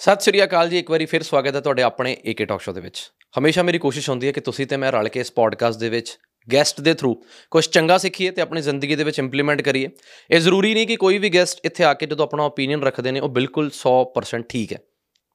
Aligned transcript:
ਸਤਿ 0.00 0.20
ਸ੍ਰੀ 0.20 0.44
ਅਕਾਲ 0.44 0.68
ਜੀ, 0.68 0.78
ਇੱਕ 0.78 0.90
ਵਾਰੀ 0.90 1.06
ਫਿਰ 1.06 1.22
ਸਵਾਗਤ 1.22 1.54
ਹੈ 1.54 1.60
ਤੁਹਾਡੇ 1.60 1.82
ਆਪਣੇ 1.82 2.16
ਏਕੇ 2.26 2.44
ਟਾਕ 2.44 2.60
ਸ਼ੋ 2.60 2.72
ਦੇ 2.72 2.80
ਵਿੱਚ। 2.80 3.12
ਹਮੇਸ਼ਾ 3.38 3.62
ਮੇਰੀ 3.62 3.78
ਕੋਸ਼ਿਸ਼ 3.78 4.10
ਹੁੰਦੀ 4.10 4.26
ਹੈ 4.26 4.32
ਕਿ 4.32 4.40
ਤੁਸੀਂ 4.40 4.66
ਤੇ 4.66 4.76
ਮੈਂ 4.76 4.92
ਰਲ 4.92 5.08
ਕੇ 5.08 5.20
ਇਸ 5.20 5.32
ਪੋਡਕਾਸਟ 5.32 5.78
ਦੇ 5.78 5.88
ਵਿੱਚ 5.88 6.18
ਗੈਸਟ 6.52 6.80
ਦੇ 6.80 6.94
ਥਰੂ 6.94 7.22
ਕੁਝ 7.50 7.66
ਚੰਗਾ 7.66 7.98
ਸਿੱਖੀਏ 7.98 8.30
ਤੇ 8.30 8.42
ਆਪਣੀ 8.42 8.60
ਜ਼ਿੰਦਗੀ 8.60 8.94
ਦੇ 8.94 9.04
ਵਿੱਚ 9.04 9.18
ਇੰਪਲੀਮੈਂਟ 9.18 9.62
ਕਰੀਏ। 9.62 9.88
ਇਹ 10.30 10.40
ਜ਼ਰੂਰੀ 10.40 10.74
ਨਹੀਂ 10.74 10.86
ਕਿ 10.86 10.96
ਕੋਈ 10.96 11.18
ਵੀ 11.18 11.28
ਗੈਸਟ 11.28 11.60
ਇੱਥੇ 11.64 11.84
ਆ 11.84 11.94
ਕੇ 11.94 12.06
ਜਦੋਂ 12.06 12.26
ਆਪਣਾ 12.26 12.42
ਓਪੀਨੀਅਨ 12.42 12.82
ਰੱਖਦੇ 12.82 13.10
ਨੇ, 13.10 13.20
ਉਹ 13.20 13.28
ਬਿਲਕੁਲ 13.28 13.70
100% 13.70 14.46
ਠੀਕ 14.48 14.72
ਹੈ। 14.72 14.78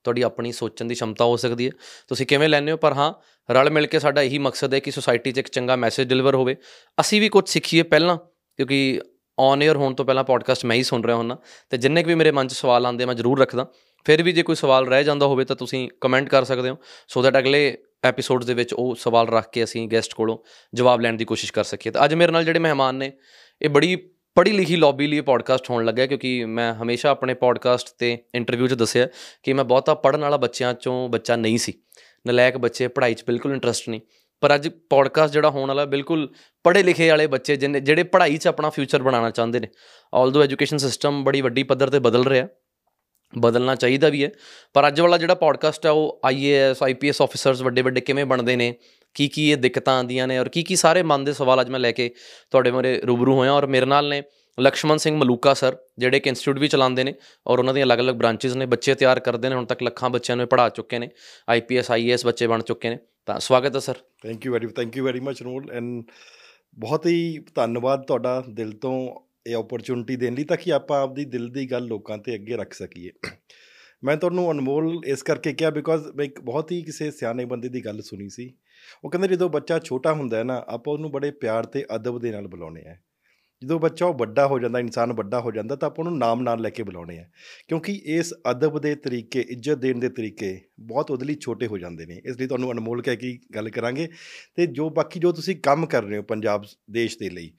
ਤੁਹਾਡੀ 0.04 0.22
ਆਪਣੀ 0.22 0.52
ਸੋਚਣ 0.52 0.86
ਦੀ 0.86 0.96
ਸ਼ਮਤਾ 0.96 1.26
ਹੋ 1.26 1.38
ਸਕਦੀ 1.38 1.66
ਹੈ। 1.66 1.72
ਤੁਸੀਂ 2.08 2.28
ਕਿਵੇਂ 2.28 2.50
ਲੈਂਦੇ 2.50 2.72
ਹੋ? 2.72 2.78
ਪਰ 2.78 2.94
ਹਾਂ, 2.94 3.14
ਰਲ 3.54 3.70
ਮਿਲ 3.70 3.86
ਕੇ 3.86 4.00
ਸਾਡਾ 4.00 4.22
ਇਹੀ 4.22 4.38
ਮਕਸਦ 4.38 4.74
ਹੈ 4.74 4.80
ਕਿ 4.80 4.92
ਸੋਸਾਇਟੀ 4.92 5.32
'ਚ 5.32 5.38
ਇੱਕ 5.38 5.48
ਚੰਗਾ 5.48 5.76
ਮੈਸੇਜ 5.76 6.10
ਡਿਲੀਵਰ 6.10 6.36
ਹੋਵੇ। 6.36 6.56
ਅਸੀਂ 7.00 7.22
ਵੀ 7.22 7.30
ਕੁਝ 7.30 7.50
ਸਿੱਖੀਏ 7.50 7.84
ਪਹਿਲਾਂ, 7.84 8.18
ਕਿਉਂਕਿ 8.58 9.02
ਔਨ 9.40 9.64
에ਅਰ 9.68 9.76
ਹੋਣ 9.76 9.94
ਤੋਂ 9.94 10.06
ਪਹਿਲਾਂ 10.06 10.24
ਪੋਡਕਾਸਟ 10.24 10.66
ਮੈਂ 10.66 10.76
ਹੀ 10.76 10.84
ਸੁਣ 10.84 11.04
ਰਿਹਾ 11.04 11.16
ਹੁੰਦਾ। 11.16 11.38
ਤੇ 11.70 11.78
ਜਿੰਨੇ 11.78 12.04
ਵੀ 12.04 12.16
ਮੇਰੇ 12.16 12.32
ਮਨ 12.32 12.48
'ਚ 12.48 12.54
ਸਵਾਲ 12.54 12.86
ਆਉਂਦੇ 12.86 13.06
ਮੈਂ 13.06 13.16
ਜ਼ਰੂਰ 13.16 13.40
ਰੱਖਦਾ। 13.40 13.68
ਫਿਰ 14.06 14.24
ਵੀ 14.24 14.32
ਜੇ 14.32 14.44
ਕੋਈ 14.44 14.56
ਸਵਾਲ 14.56 14.88
ਰਹਿ 14.88 15.04
ਜਾਂਦਾ 15.04 15.26
ਹੋਵੇ 15.26 15.46
ਤਾਂ 15.46 15.56
ਤੁਸੀਂ 15.56 15.90
ਕਮੈਂਟ 16.02 16.30
ਕਰ 16.30 16.44
ਸਕਦੇ 16.44 16.70
ਹੋ। 16.70 16.78
ਸੋ 17.08 17.22
ਦੈਟ 17.22 17.38
ਅਗਲੇ 17.38 17.78
ਐਪੀਸੋਡਸ 18.04 18.46
ਦੇ 18.46 18.54
ਵਿੱਚ 18.54 18.74
ਉਹ 18.74 18.96
ਸਵਾਲ 18.96 19.28
ਰੱਖ 19.28 19.50
ਕੇ 19.52 19.64
ਅਸੀਂ 19.64 19.88
ਗੈਸਟ 19.90 20.14
ਕੋਲੋਂ 20.14 20.38
ਜਵਾਬ 20.74 21.02
ਲੈਣ 21.02 21.14
ਦੀ 21.14 21.26
ਕੋਸ਼ਿਸ਼ 21.26 21.54
ਕਰ 21.54 21.64
ਸਕੀਏ। 21.64 21.92
ਤਾਂ 21.92 22.06
ਅੱਜ 22.06 22.14
ਮੇਰੇ 22.14 22.32
ਨਾਲ 22.32 22.46
ਜਿਹੜੇ 22.46 22.60
ਮਹਿਮਾਨ 22.60 22.96
ਨੇ, 22.96 23.12
ਇਹ 23.62 23.70
ਬੜੀ 23.70 23.96
ਪੜ੍ਹੀ 24.36 24.52
ਲਿਖੀ 24.52 24.76
ਲੌਬੀ 24.76 25.08
ਲਈ 25.08 25.22
ਪੋਡਕਾਸਟ 25.22 25.70
ਹੋਣ 25.70 25.86
ਲੱਗਾ 25.86 26.06
ਕਿਉਂਕਿ 26.06 26.46
ਮੈਂ 26.46 26.74
ਹਮੇਸ਼ਾ 26.74 27.10
ਆਪਣੇ 27.10 27.34
ਪੋਡਕਾਸਟ 27.34 27.88
ਤੇ 28.00 28.18
ਇੰਟਰਵਿਊ 28.36 28.68
'ਚ 28.68 28.74
ਦੱਸਿਆ 28.74 29.08
ਕਿ 29.44 29.54
ਮੈਂ 29.54 29.64
ਬਹੁਤਾ 29.64 29.94
ਪੜਨ 29.94 30.22
ਵਾਲਾ 30.22 30.38
ਬੱਚਿਆਂ 30.38 30.74
'ਚੋਂ 30.74 31.10
ਬੱਚਾ 31.10 31.36
ਨਹੀਂ 31.36 31.58
ਸੀ। 31.58 31.74
ਨਲਾਇਕ 32.28 32.58
ਬੱਚੇ, 32.58 32.88
ਪੜ੍ਹਾਈ 32.88 33.14
'ਚ 33.14 33.24
ਬਿਲਕੁਲ 33.28 33.54
ਇੰਟਰਸਟ 33.54 33.90
ਨਹੀਂ। 33.90 34.02
ਪਰ 34.42 34.56
ਅੱਜ 34.56 34.70
ਪੋਡਕਾਸਟ 34.90 35.34
ਜਿਹੜਾ 35.34 35.50
ਹੋਣ 35.50 35.68
ਵਾਲਾ 35.68 35.86
ਬਿਲਕੁਲ 35.86 36.34
ਪੜ੍ਹੇ 36.64 36.84
ਲਿਖੇ 36.84 37.10
ਵਾਲੇ 37.10 37.28
ਬੱਚੇ 37.28 37.56
ਜਿਹਨੇ 37.56 37.80
ਜਿਹੜੇ 37.80 38.04
ਪੜ੍ਹਾਈ 38.04 38.38
'ਚ 38.38 38.48
ਆਪਣਾ 38.48 38.70
ਫਿਊਚਰ 38.70 39.04
ਬਣਾਉਣਾ 39.04 39.30
ਚਾਹੁੰਦੇ 39.30 39.60
ਨੇ। 39.60 39.68
ਆਲਦੋ 40.14 40.44
ਐਜੂਕੇਸ਼ਨ 40.44 40.78
ਸਿਸਟਮ 40.78 41.24
ਬੜੀ 41.24 41.42
ਵੱਡੀ 41.42 41.64
ਪੱਧਰ 41.64 41.90
ਤੇ 41.90 42.00
ਬਦਲ 42.00 42.26
ਰਿਹਾ। 42.26 42.48
ਬਦਲਣਾ 43.34 43.76
ਚਾਹੀਦਾ 43.76 44.10
ਵੀ 44.10 44.24
ਹੈ। 44.24 44.30
ਪਰ 44.74 44.88
ਅੱਜ 44.88 45.02
ਵਾਲਾ 45.02 45.18
ਜਿਹੜਾ 45.18 45.36
ਪੋਡਕਾਸਟ 45.36 45.86
ਹੈ 45.86 45.92
ਉਹ 45.92 46.20
ਆਈਏਐਸ 46.26 46.84
ਆਈਪੀਐਸ 46.84 47.22
ਆਫੀਸਰਸ 47.22 47.62
ਵੱਡੇ 47.62 47.82
ਵੱਡੇ 47.82 48.02
ਕਿਵੇਂ 48.02 48.26
ਬਣਦੇ 48.26 48.56
ਨੇ, 48.56 48.74
ਕੀ 49.16 49.28
ਕੀ 49.28 49.50
ਇਹ 49.52 49.58
ਦਿੱਕਤਾਂ 49.58 49.98
ਆਉਂਦੀਆਂ 49.98 50.28
ਨੇ 50.28 50.38
ਔਰ 50.38 50.50
ਕੀ 50.50 50.64
ਕੀ 50.64 50.76
ਸਾਰੇ 50.76 51.04
ਮਨ 51.04 51.24
ਦੇ 51.24 51.34
ਸਵਾਲ 51.34 51.62
ਅੱਜ 51.62 51.70
ਮੈਂ 51.70 51.80
ਲੈ 51.80 51.92
ਕੇ 51.92 52.10
ਤੁਹਾਡੇ 52.52 52.72
ਮੂਹਰੇ 52.72 53.00
ਰੂਬਰੂ 53.02 53.36
ਹੋਇਆ 53.36 53.52
ਔਰ 53.52 53.66
ਮੇਰੇ 53.68 53.86
ਨਾਲ 53.86 54.10
ਨੇ 54.10 54.22
ਲਕਸ਼ਮਣ 54.58 54.98
ਸਿੰਘ 54.98 55.16
ਮਲੂਕਾ 55.18 55.54
ਸਰ 55.54 55.76
ਜਿਹੜੇ 56.00 56.20
ਕਿ 56.20 56.30
ਇੰਸਟੀਚਿਊਟ 56.30 56.60
ਵੀ 56.60 56.68
ਚਲਾਉਂਦੇ 56.68 57.04
ਨੇ 57.04 57.14
ਔਰ 57.48 57.60
ਉਹਨਾਂ 57.60 57.74
ਦੀਆਂ 57.74 57.86
ਅਲੱਗ-ਅਲੱਗ 57.86 58.16
ਬ੍ਰਾਂਚਸ 58.16 58.56
ਨੇ। 58.56 58.66
ਬੱਚੇ 58.66 58.94
ਤਿਆਰ 58.96 59.20
ਕਰਦੇ 59.20 59.50
ਨੇ, 59.50 59.56
ਹੁਣ 59.56 59.66
ਤੱਕ 59.66 59.84
ਲੱਖਾਂ 59.84 60.10
ਬੱਚਿਆਂ 60.10 60.38
ਨੂੰ 60.38 60.48
ਪੜ੍ਹਾ 60.48 60.70
ਚੁੱਕੇ 60.70 61.00
ਨੇ। 61.00 61.10
ਆਈਪੀਐਸ 61.50 61.92
ਆਈਏਐਸ 61.92 62.26
ਬੱਚੇ 62.26 62.48
ਬਣ 62.48 62.62
ਚੁੱਕੇ 62.62 62.90
ਨੇ। 62.90 62.98
ਤਾਂ 63.28 63.40
ਸਵਾਗਤ 63.40 63.76
ਹੈ 63.76 63.80
sir 63.80 63.96
thank 64.24 64.46
you 64.46 64.54
very 64.54 64.68
thank 64.68 64.98
you 64.98 65.04
very 65.06 65.20
much 65.20 65.42
Anmol 65.42 65.72
and 65.72 66.04
ਬਹੁਤ 66.80 67.06
ਹੀ 67.06 67.38
ਧੰਨਵਾਦ 67.56 68.06
ਤੁਹਾਡਾ 68.08 68.44
ਦਿਲ 68.50 68.72
ਤੋਂ 68.72 68.94
ਇਹ 69.48 69.56
ਓਪਰਚੁਨਿਟੀ 69.56 70.16
ਦੇਣ 70.16 70.36
ਲਈ 70.36 70.44
ਤਾਂ 70.44 70.58
ਕਿ 70.58 70.72
ਆਪਾਂ 70.74 71.02
ਆਪਦੀ 71.02 71.26
ਦਿਲ 71.26 71.48
ਦੀ 71.50 71.72
ਗੱਲ 71.72 71.86
ਲੋਕਾਂ 71.86 72.18
ਤੇ 72.18 72.36
ਅੱਗੇ 72.36 72.58
ਰੱਖ 72.58 72.74
ਸਕੀਏ। 72.74 73.12
ਮੈਂ 74.04 74.16
ਤੁਹਾਨੂੰ 74.18 74.52
ਅਨਮੋਲ 74.52 75.02
ਇਸ 75.06 75.24
ਕਰਕੇ 75.24 75.54
ਕਿਹਾ 75.54 75.70
ਬਿਕੋਜ਼ 75.70 76.08
ਮੈਂ 76.16 76.26
ਇੱਕ 76.26 76.40
ਬਹੁਤ 76.42 76.72
ਹੀ 76.72 76.82
ਕਿਸੇ 76.82 77.12
ਸਿਆਣੇ 77.12 77.46
ਬੰਦੇ 77.46 77.70
ਦੀ 77.70 77.86
ਗੱਲ 77.86 78.02
ਸੁਣੀ 78.02 78.30
ਸੀ। 78.30 78.54
ਉਹ 79.04 79.10
ਕਹਿੰਦੇ 79.10 79.28
ਜਦੋਂ 79.28 79.50
ਬੱਚਾ 79.50 79.80
ਛੋਟਾ 79.80 80.14
ਹੁੰਦਾ 80.14 80.38
ਹੈ 80.38 80.44
ਨਾ, 80.44 80.64
ਆਪਾਂ 80.68 80.94
ਉਹਨੂੰ 80.94 81.12
ਬੜੇ 81.12 81.32
ਪਿਆਰ 81.32 81.66
ਤੇ 81.66 81.86
ਅਦਬ 81.96 82.20
ਦੇ 82.20 82.32
ਨਾਲ 82.32 82.48
ਬੁਲਾਉਣੇ 82.48 82.82
ਆ 82.88 82.96
ਜਦੋਂ 83.62 83.80
ਬੱਚਾ 83.80 84.06
ਉਹ 84.06 84.14
ਵੱਡਾ 84.14 84.48
ਹੋ 84.48 84.60
ਜਾਂਦਾ, 84.60 84.80
ਇਨਸਾਨ 84.80 85.14
ਵੱਡਾ 85.14 85.40
ਹੋ 85.40 85.52
ਜਾਂਦਾ 85.52 85.76
ਤਾਂ 85.76 85.88
ਆਪਾਂ 85.88 86.06
ਉਹਨੂੰ 86.06 86.20
ਨਾਮ 86.20 86.42
ਨਾਲ 86.42 86.62
ਲੈ 86.62 86.70
ਕੇ 86.70 86.84
ਬੁਲਾਉਣੇ 86.84 87.18
ਆ 87.20 87.26
ਕਿਉਂਕਿ 87.68 87.94
ਇਸ 88.06 88.34
ਅਦਬ 88.52 88.80
ਦੇ 88.80 88.96
ਤਰੀਕੇ, 88.96 89.42
ਇੱਜ਼ਤ 89.42 89.78
ਦੇਣ 89.78 90.00
ਦੇ 90.00 90.10
ਤਰੀਕੇ 90.10 90.60
ਬਹੁਤ 90.80 91.12
ਉਹਦੇ 91.12 91.26
ਲਈ 91.26 91.36
ਛੋਟੇ 91.36 91.68
ਹੋ 91.68 91.78
ਜਾਂਦੇ 91.78 92.06
ਨੇ। 92.06 92.22
ਇਸ 92.26 92.40
ਲਈ 92.40 92.48
ਤੁਹਾਨੂੰ 92.48 92.72
ਅਨਮੋਲ 92.72 93.02
ਕਹਿ 93.02 93.16
ਕੇ 93.16 93.38
ਗੱਲ 93.56 93.70
ਕਰਾਂਗੇ। 93.70 94.08
ਤੇ 94.56 94.68
ਜੋ 94.68 94.90
ਬਾਕੀ 94.90 95.20
ਜੋ 95.20 95.32
ਤੁਸੀਂ 95.32 95.56
ਕੰਮ 95.56 95.86
ਕਰ 95.86 96.04
ਰਹੇ 96.04 96.18
ਹੋ 96.18 96.24
ਪੰਜਾਬ, 96.24 96.66
ਦੇਸ਼ 96.92 97.18
ਦੇ 97.20 97.30
ਲਈ 97.30 97.52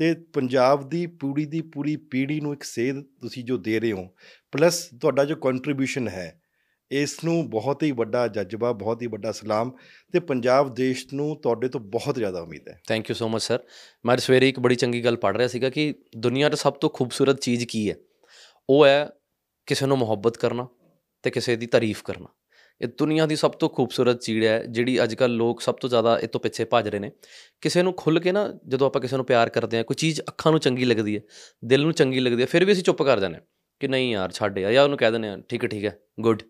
ਤੇ 0.00 0.14
ਪੰਜਾਬ 0.14 0.88
ਦੀ 0.88 1.06
ਪੂਰੀ 1.06 1.44
ਦੀ 1.44 1.60
ਪੂਰੀ 1.60 1.96
ਪੀੜ੍ਹੀ 1.96 2.40
ਨੂੰ 2.40 2.52
ਇੱਕ 2.52 2.62
ਸੇਧ 2.62 3.00
ਤੁਸੀਂ 3.00 3.44
ਜੋ 3.44 3.56
ਦੇ 3.56 3.80
ਰਹੇ 3.80 3.92
ਹੋ 3.92 4.08
ਪਲੱਸ 4.52 4.90
ਤੁਹਾਡਾ 5.00 5.24
ਜੋ 5.24 5.36
ਕੰਟਰੀਬਿਊਸ਼ਨ 5.36 6.08
ਹੈ 6.08 6.42
ਇਸ 6.90 7.24
ਨੂੰ 7.24 7.50
ਬਹੁਤ 7.50 7.82
ਹੀ 7.82 7.92
ਵੱਡਾ 7.92 8.28
ਜਜ਼ਬਾ, 8.28 8.72
ਬਹੁਤ 8.72 9.02
ਹੀ 9.02 9.06
ਵੱਡਾ 9.06 9.32
ਸਲਾਮ 9.32 9.70
ਤੇ 10.12 10.20
ਪੰਜਾਬ 10.20 10.74
ਦੇਸ਼ 10.74 11.06
ਨੂੰ 11.14 11.40
ਤੁਹਾਡੇ 11.40 11.68
ਤੋਂ 11.68 11.80
ਬਹੁਤ 11.80 12.14
ਜ਼ਿਆਦਾ 12.14 12.40
ਉਮੀਦ 12.40 12.68
ਹੈ। 12.68 12.80
Thank 12.88 13.10
you 13.10 13.14
so 13.14 13.28
much 13.28 13.42
sir 13.42 13.58
ਮੈਂ 14.06 14.16
ਸਵੇਰੇ 14.16 14.48
ਇੱਕ 14.48 14.60
ਬੜੀ 14.60 14.74
ਚੰਗੀ 14.74 15.04
ਗੱਲ 15.04 15.16
ਪੜ੍ਹ 15.16 15.38
ਰਿਹਾ 15.38 15.48
ਸੀਗਾ 15.48 15.70
ਕਿ 15.70 15.94
ਦੁਨੀਆ 16.16 16.48
'ਤੇ 16.48 16.56
ਸਭ 16.56 16.72
ਤੋਂ 16.72 16.90
ਖੂਬਸੂਰਤ 16.90 17.40
ਚੀਜ਼ 17.40 17.66
ਕੀ 17.66 17.90
ਹੈ? 17.90 17.94
ਉਹ 18.70 18.86
ਹੈ 18.86 19.10
ਕਿਸੇ 19.66 19.86
ਨੂੰ 19.86 19.98
ਮੁਹੱਬਤ 19.98 20.36
ਕਰਨਾ 20.36 20.68
ਤੇ 21.22 21.30
ਕਿਸੇ 21.30 21.56
ਦੀ 21.56 21.66
ਤਾਰੀਫ 21.66 22.02
ਕਰਨਾ। 22.02 22.26
ਇਹ 22.80 22.88
ਦੁਨੀਆ 22.98 23.26
ਦੀ 23.26 23.36
ਸਭ 23.36 23.50
ਤੋਂ 23.50 23.68
ਖੂਬਸੂਰਤ 23.68 24.20
ਚੀਜ਼ 24.22 24.46
ਹੈ, 24.46 24.64
ਜਿਹੜੀ 24.64 25.02
ਅੱਜ 25.02 25.14
ਕੱਲ 25.14 25.30
ਲੋਕ 25.30 25.60
ਸਭ 25.60 25.74
ਤੋਂ 25.74 25.88
ਜ਼ਿਆਦਾ 25.90 26.18
ਇਹ 26.18 26.28
ਤੋਂ 26.28 26.40
ਪਿੱਛੇ 26.40 26.64
ਭੱਜ 26.64 26.88
ਰਹੇ 26.88 27.00
ਨੇ। 27.00 27.10
ਕਿਸੇ 27.60 27.82
ਨੂੰ 27.82 27.94
ਖੁੱਲ 27.96 28.20
ਕੇ 28.20 28.32
ਨਾ 28.32 28.58
ਜਦੋਂ 28.68 28.86
ਆਪਾਂ 28.86 29.02
ਕਿਸੇ 29.02 29.16
ਨੂੰ 29.16 29.26
ਪਿਆਰ 29.26 29.48
ਕਰਦੇ 29.48 29.76
ਹਾਂ, 29.76 29.84
ਕੋਈ 29.84 29.94
ਚੀਜ਼ 29.94 30.20
ਅੱਖਾਂ 30.20 30.52
ਨੂੰ 30.52 30.60
ਚੰਗੀ 30.60 30.84
ਲੱਗਦੀ 30.84 31.16
ਹੈ, 31.16 31.20
ਦਿਲ 31.64 31.82
ਨੂੰ 31.82 31.92
ਚੰਗੀ 31.92 32.20
ਲੱਗਦੀ 32.20 32.42
ਹੈ, 32.42 32.46
ਫਿਰ 32.46 32.64
ਵੀ 32.64 32.72
ਅਸੀਂ 32.72 32.82
ਚੁੱਪ 32.82 33.02
ਕਰ 33.02 33.20
ਜਾਂਦੇ 33.20 33.36
ਹਾਂ 33.36 33.42
ਕਿ 33.80 33.88
ਨਹੀਂ 33.88 34.12
ਯਾਰ 34.12 34.32
ਛੱਡ 34.32 34.58
ਆ 34.58 34.72
ਜਾਂ 34.72 34.84
ਉਹਨੂੰ 34.84 34.98
ਕਹਿ 34.98 35.10
ਦਿੰਦੇ 35.10 35.28
ਆ 35.28 35.36
ਠੀਕ 35.48 35.64
ਹੈ 35.64 35.68
ਠੀਕ 35.68 35.84
ਹੈ 35.84 35.98
ਗੁੱਡ 36.20 36.42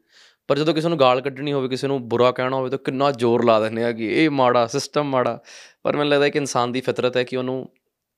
ਪਰ 0.49 0.59
ਜਦੋਂ 0.59 0.75
ਕਿਸੇ 0.75 0.89
ਨੂੰ 0.89 0.99
ਗਾਲ 0.99 1.21
ਕੱਢਣੀ 1.21 1.53
ਹੋਵੇ, 1.53 1.69
ਕਿਸੇ 1.69 1.87
ਨੂੰ 1.87 2.09
ਬੁਰਾ 2.09 2.31
ਕਹਿਣਾ 2.33 2.57
ਹੋਵੇ, 2.57 2.71
ਤਾਂ 2.71 2.79
ਕਿੰਨਾ 2.79 3.11
ਜ਼ੋਰ 3.11 3.45
ਲਾ 3.45 3.61
ਦਿੰਦੇ 3.61 3.85
ਆ 3.85 3.93
ਕਿ 3.93 4.25
ਇਹ 4.25 4.31
ਮਾੜਾ 4.31 4.67
ਸਿਸਟਮ 4.67 5.05
ਮਾੜਾ। 5.05 5.43
ਪਰ 5.83 5.97
ਮੈਨੂੰ 5.97 6.13
ਲੱਗਦਾ 6.13 6.29
ਕਿ 6.29 6.39
ਇਨਸਾਨ 6.39 6.73
ਦੀ 6.73 6.81
ਫਿਤਰਤ 6.81 7.17
ਹੈ 7.17 7.23
ਕਿ 7.23 7.37
ਉਹਨੂੰ 7.37 7.71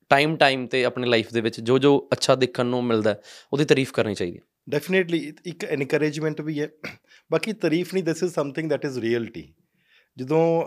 ਟਾਈਮ 0.08 0.36
ਟਾਈਮ 0.36 0.66
ਤੇ 0.66 0.84
ਆਪਣੀ 0.84 1.08
ਲਾਈਫ 1.08 1.32
ਦੇ 1.32 1.40
ਵਿੱਚ 1.40 1.60
ਜੋ 1.60 1.78
ਜੋ 1.78 2.08
ਅੱਛਾ 2.12 2.34
ਦੇਖਣ 2.34 2.66
ਨੂੰ 2.66 2.84
ਮਿਲਦਾ 2.84 3.16
ਉਹਦੀ 3.52 3.64
ਤਾਰੀਫ 3.64 3.92
ਕਰਨੀ 3.92 4.14
ਚਾਹੀਦੀ 4.14 4.36
ਹੈ। 4.36 4.42
ਡੈਫੀਨਿਟਲੀ 4.70 5.32
ਇੱਕ 5.46 5.64
ਐਨਕਰੇਜਮੈਂਟ 5.64 6.40
ਵੀ 6.40 6.60
ਹੈ। 6.60 6.68
ਬਾਕੀ 7.32 7.52
ਤਾਰੀਫ 7.52 7.92
ਨਹੀਂ 7.94 8.04
this 8.04 8.22
is 8.22 8.32
something 8.32 8.70
that 8.70 8.84
is 8.84 8.98
reality 8.98 9.48
ਜਦੋਂ 10.18 10.64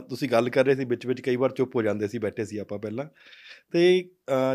ਤੁਸੀਂ 0.00 0.28
ਗੱਲ 0.28 0.48
ਕਰ 0.48 0.64
ਰਹੇ 0.64 0.74
ਸੀ 0.74 0.84
ਵਿੱਚ 0.84 1.06
ਵਿੱਚ 1.06 1.20
ਕਈ 1.20 1.36
ਵਾਰ 1.36 1.50
ਚੁੱਪ 1.50 1.76
ਹੋ 1.76 1.82
ਜਾਂਦੇ 1.82 2.08
ਸੀ 2.08 2.18
ਬੈਠੇ 2.18 2.44
ਸੀ 2.44 2.58
ਆਪਾਂ 2.58 2.78
ਪਹਿਲਾਂ 2.78 3.04
ਤੇ 3.72 4.04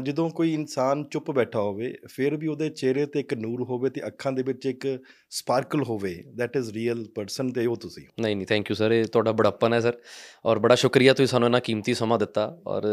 ਜਦੋਂ 0.03 0.29
ਕੋਈ 0.29 0.53
ਇਨਸਾਨ 0.53 1.03
ਚੁੱਪ 1.03 1.31
ਬੈਠਾ 1.31 1.59
ਹੋਵੇ 1.59 1.95
ਫਿਰ 2.07 2.35
ਵੀ 2.35 2.47
ਉਹਦੇ 2.47 2.69
ਚਿਹਰੇ 2.69 3.05
ਤੇ 3.05 3.19
ਇੱਕ 3.19 3.33
ਨੂਰ 3.33 3.63
ਹੋਵੇ 3.63 3.89
ਤੇ 3.89 4.07
ਅੱਖਾਂ 4.07 4.31
ਦੇ 4.31 4.43
ਵਿੱਚ 4.43 4.65
ਇੱਕ 4.65 4.99
ਸਪਾਰਕਲ 5.29 5.83
ਹੋਵੇ 5.83 6.23
ਦੈਟ 6.35 6.57
ਇਜ਼ 6.57 6.71
ਰੀਅਲ 6.71 7.05
ਪਰਸਨ 7.15 7.51
ਤੇ 7.51 7.65
ਉਹ 7.65 7.77
ਤੁਸੀਂ। 7.77 8.03
ਨਹੀਂ 8.21 8.35
ਨਹੀਂ 8.35 8.47
ਥੈਂਕ 8.47 8.69
ਯੂ 8.69 8.75
ਸਰ 8.75 8.91
ਇਹ 8.91 9.05
ਤੁਹਾਡਾ 9.05 9.31
ਬੜਾਪਨ 9.31 9.73
ਹੈ 9.73 9.79
ਸਰ 9.79 9.93
ਔਰ 10.45 10.59
ਬੜਾ 10.59 10.75
ਸ਼ੁਕਰੀਆ 10.75 11.13
ਤੁਸੀਂ 11.13 11.27
ਸਾਨੂੰ 11.27 11.47
ਇਹਨਾਂ 11.47 11.61
ਕੀਮਤੀ 11.61 11.93
ਸਮਾਂ 11.93 12.19
ਦਿੱਤਾ 12.19 12.57
ਔਰ 12.67 12.83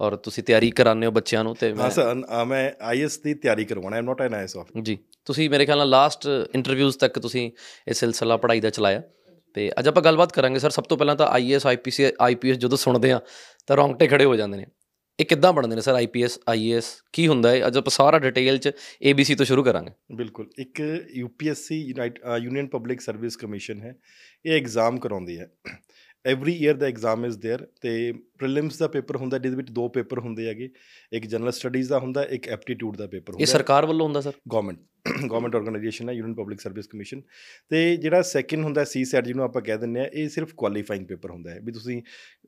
ਔਰ 0.00 0.16
ਤੁਸੀਂ 0.16 0.44
ਤਿਆਰੀ 0.44 0.70
ਕਰਾਉਂਦੇ 0.70 1.06
ਹੋ 1.06 1.12
ਬੱਚਿਆਂ 1.12 1.44
ਨੂੰ 1.44 1.56
ਤੇ 1.56 1.74
ਹਾਂ 1.74 1.90
ਸਰ 1.90 2.14
ਮੈਂ 2.46 2.70
ਆਈਐਸ 2.82 3.18
ਦੀ 3.18 3.34
ਤਿਆਰੀ 3.34 3.64
ਕਰਵਾਉਣਾ 3.64 3.96
ਆਮ 3.96 4.04
ਨਾਟ 4.04 4.22
ਐਨ 4.22 4.34
ਆਈਐਸ 4.34 4.56
ਆਫ 4.56 4.66
ਜੀ 4.82 4.98
ਤੁਸੀਂ 5.24 5.50
ਮੇਰੇ 5.50 5.66
ਖਿਆਲ 5.66 5.78
ਨਾਲ 5.78 5.88
ਲਾਸਟ 5.88 6.28
ਇੰਟਰਵਿਊਜ਼ 6.54 6.98
ਤੱਕ 6.98 7.18
ਤੁਸੀਂ 7.18 7.50
ਇਹ 7.88 7.94
ਸਿਲਸਿਲਾ 7.94 8.36
ਪੜ੍ਹਾਈ 8.36 8.60
ਦਾ 8.60 8.70
ਚਲਾਇਆ। 8.70 9.02
ਤੇ 9.54 9.70
ਅੱਜ 9.78 9.88
ਆਪਾਂ 9.88 10.02
ਗੱਲਬਾਤ 10.02 10.32
ਕਰਾਂਗੇ 10.32 10.58
ਸਰ, 10.58 10.70
ਸਭ 10.70 10.84
ਤੋਂ 10.84 10.96
ਪਹਿਲਾਂ 10.96 11.16
ਤਾਂ 11.16 11.26
ਆਈਐਸ 11.28 11.66
ਆਈਪੀਸੀ 11.66 12.04
ਆਈਪੀਐਸ 12.20 12.56
ਜਦੋਂ 12.58 12.78
ਸੁਣਦੇ 12.78 13.12
ਆ 13.12 13.20
ਤਾਂ 13.66 13.76
ਰੌਂਗਟੇ 13.76 14.06
ਖੜੇ 14.06 14.24
ਹੋ 14.24 14.36
ਜਾਂਦੇ 14.36 14.56
ਨੇ। 14.56 14.66
ਇਹ 15.18 15.24
ਕਿੱਦਾਂ 15.24 15.52
ਬਣਦੇ 15.52 15.76
ਨੇ 15.76 15.80
ਸਰ 15.80 15.94
ਆਈਪੀਐਸ 15.94 16.38
ਆਈਏਐਸ 16.48 16.86
ਕੀ 17.12 17.26
ਹੁੰਦਾ 17.28 17.50
ਹੈ 17.50 17.66
ਅੱਜ 17.66 17.76
ਆਪਾਂ 17.78 17.90
ਸਾਰਾ 17.90 18.18
ਡਿਟੇਲ 18.18 18.58
ਚ 18.58 18.70
ਏਬੀਸੀ 19.02 19.34
ਤੋਂ 19.34 19.46
ਸ਼ੁਰੂ 19.46 19.62
ਕਰਾਂਗੇ। 19.64 19.90
ਬਿਲਕੁਲ, 20.14 20.48
ਇੱਕ 20.58 20.80
UPSC 21.16 21.80
union 21.82 22.66
public 22.68 23.00
service 23.00 23.36
commission 23.36 23.82
ਹੈ, 23.82 23.94
ਇਹ 24.44 24.52
ਐਗਜ਼ਾਮ 24.52 24.98
ਕਰਾਉਂਦੀ 24.98 25.38
ਹੈ। 25.38 25.50
ਐਵਰੀ 26.25 26.53
ਈਅਰ 26.53 26.73
ਦਾ 26.73 26.87
ਐਗਜ਼ਾਮ 26.87 27.25
ਇਜ਼ 27.25 27.37
देयर 27.45 27.65
ਤੇ 27.81 28.11
ਪ੍ਰੀਲਿਮਸ 28.39 28.77
ਦਾ 28.77 28.87
ਪੇਪਰ 28.87 29.17
ਹੁੰਦਾ 29.17 29.37
ਜਿਹਦੇ 29.37 29.57
ਵਿੱਚ 29.57 29.69
ਦੋ 29.71 29.87
ਪੇਪਰ 29.89 30.19
ਹੁੰਦੇ 30.19 30.47
ਹੈਗੇ 30.47 30.69
ਇੱਕ 31.11 31.25
ਜਨਰਲ 31.25 31.51
ਸਟੱਡੀਜ਼ 31.51 31.89
ਦਾ 31.89 31.99
ਹੁੰਦਾ 31.99 32.23
ਇੱਕ 32.29 32.47
ਐਪਟੀਟਿਊਡ 32.49 32.97
ਦਾ 32.97 33.07
ਪੇਪਰ 33.07 33.33
ਹੁੰਦਾ 33.33 33.41
ਇਹ 33.41 33.47
ਸਰਕਾਰ 33.47 33.85
ਵੱਲੋਂ 33.85 34.05
ਹੁੰਦਾ 34.05 34.21
ਸਰ 34.21 34.33
ਗਵਰਨਮੈਂਟ 34.53 34.79
ਗਵਰਨਮੈਂਟ 35.25 35.55
ਆਰਗੇਨਾਈਜੇਸ਼ਨ 35.55 36.09
ਹੈ 36.09 36.13
ਯੂਨੀਅਨ 36.13 36.35
ਪਬਲਿਕ 36.35 36.61
ਸਰਵਿਸ 36.61 36.87
ਕਮਿਸ਼ਨ 36.87 37.21
ਤੇ 37.71 37.95
ਜਿਹੜਾ 37.97 38.21
ਸੈਕਿੰਡ 38.21 38.63
ਹੁੰਦਾ 38.63 38.83
ਸੀ 38.83 39.03
ਸੈਟ 39.05 39.25
ਜਿਹਨੂੰ 39.25 39.43
ਆਪਾਂ 39.43 39.61
ਕਹਿ 39.61 39.77
ਦਿੰਦੇ 39.77 39.99
ਆ 39.99 40.09
ਇਹ 40.13 40.29
ਸਿਰਫ 40.29 40.53
ਕੁਆਲੀਫਾਈਂਗ 40.53 41.05
ਪੇਪਰ 41.05 41.31
ਹੁੰਦਾ 41.31 41.51
ਹੈ 41.51 41.59
ਵੀ 41.59 41.71
ਤੁਸੀਂ 41.71 42.01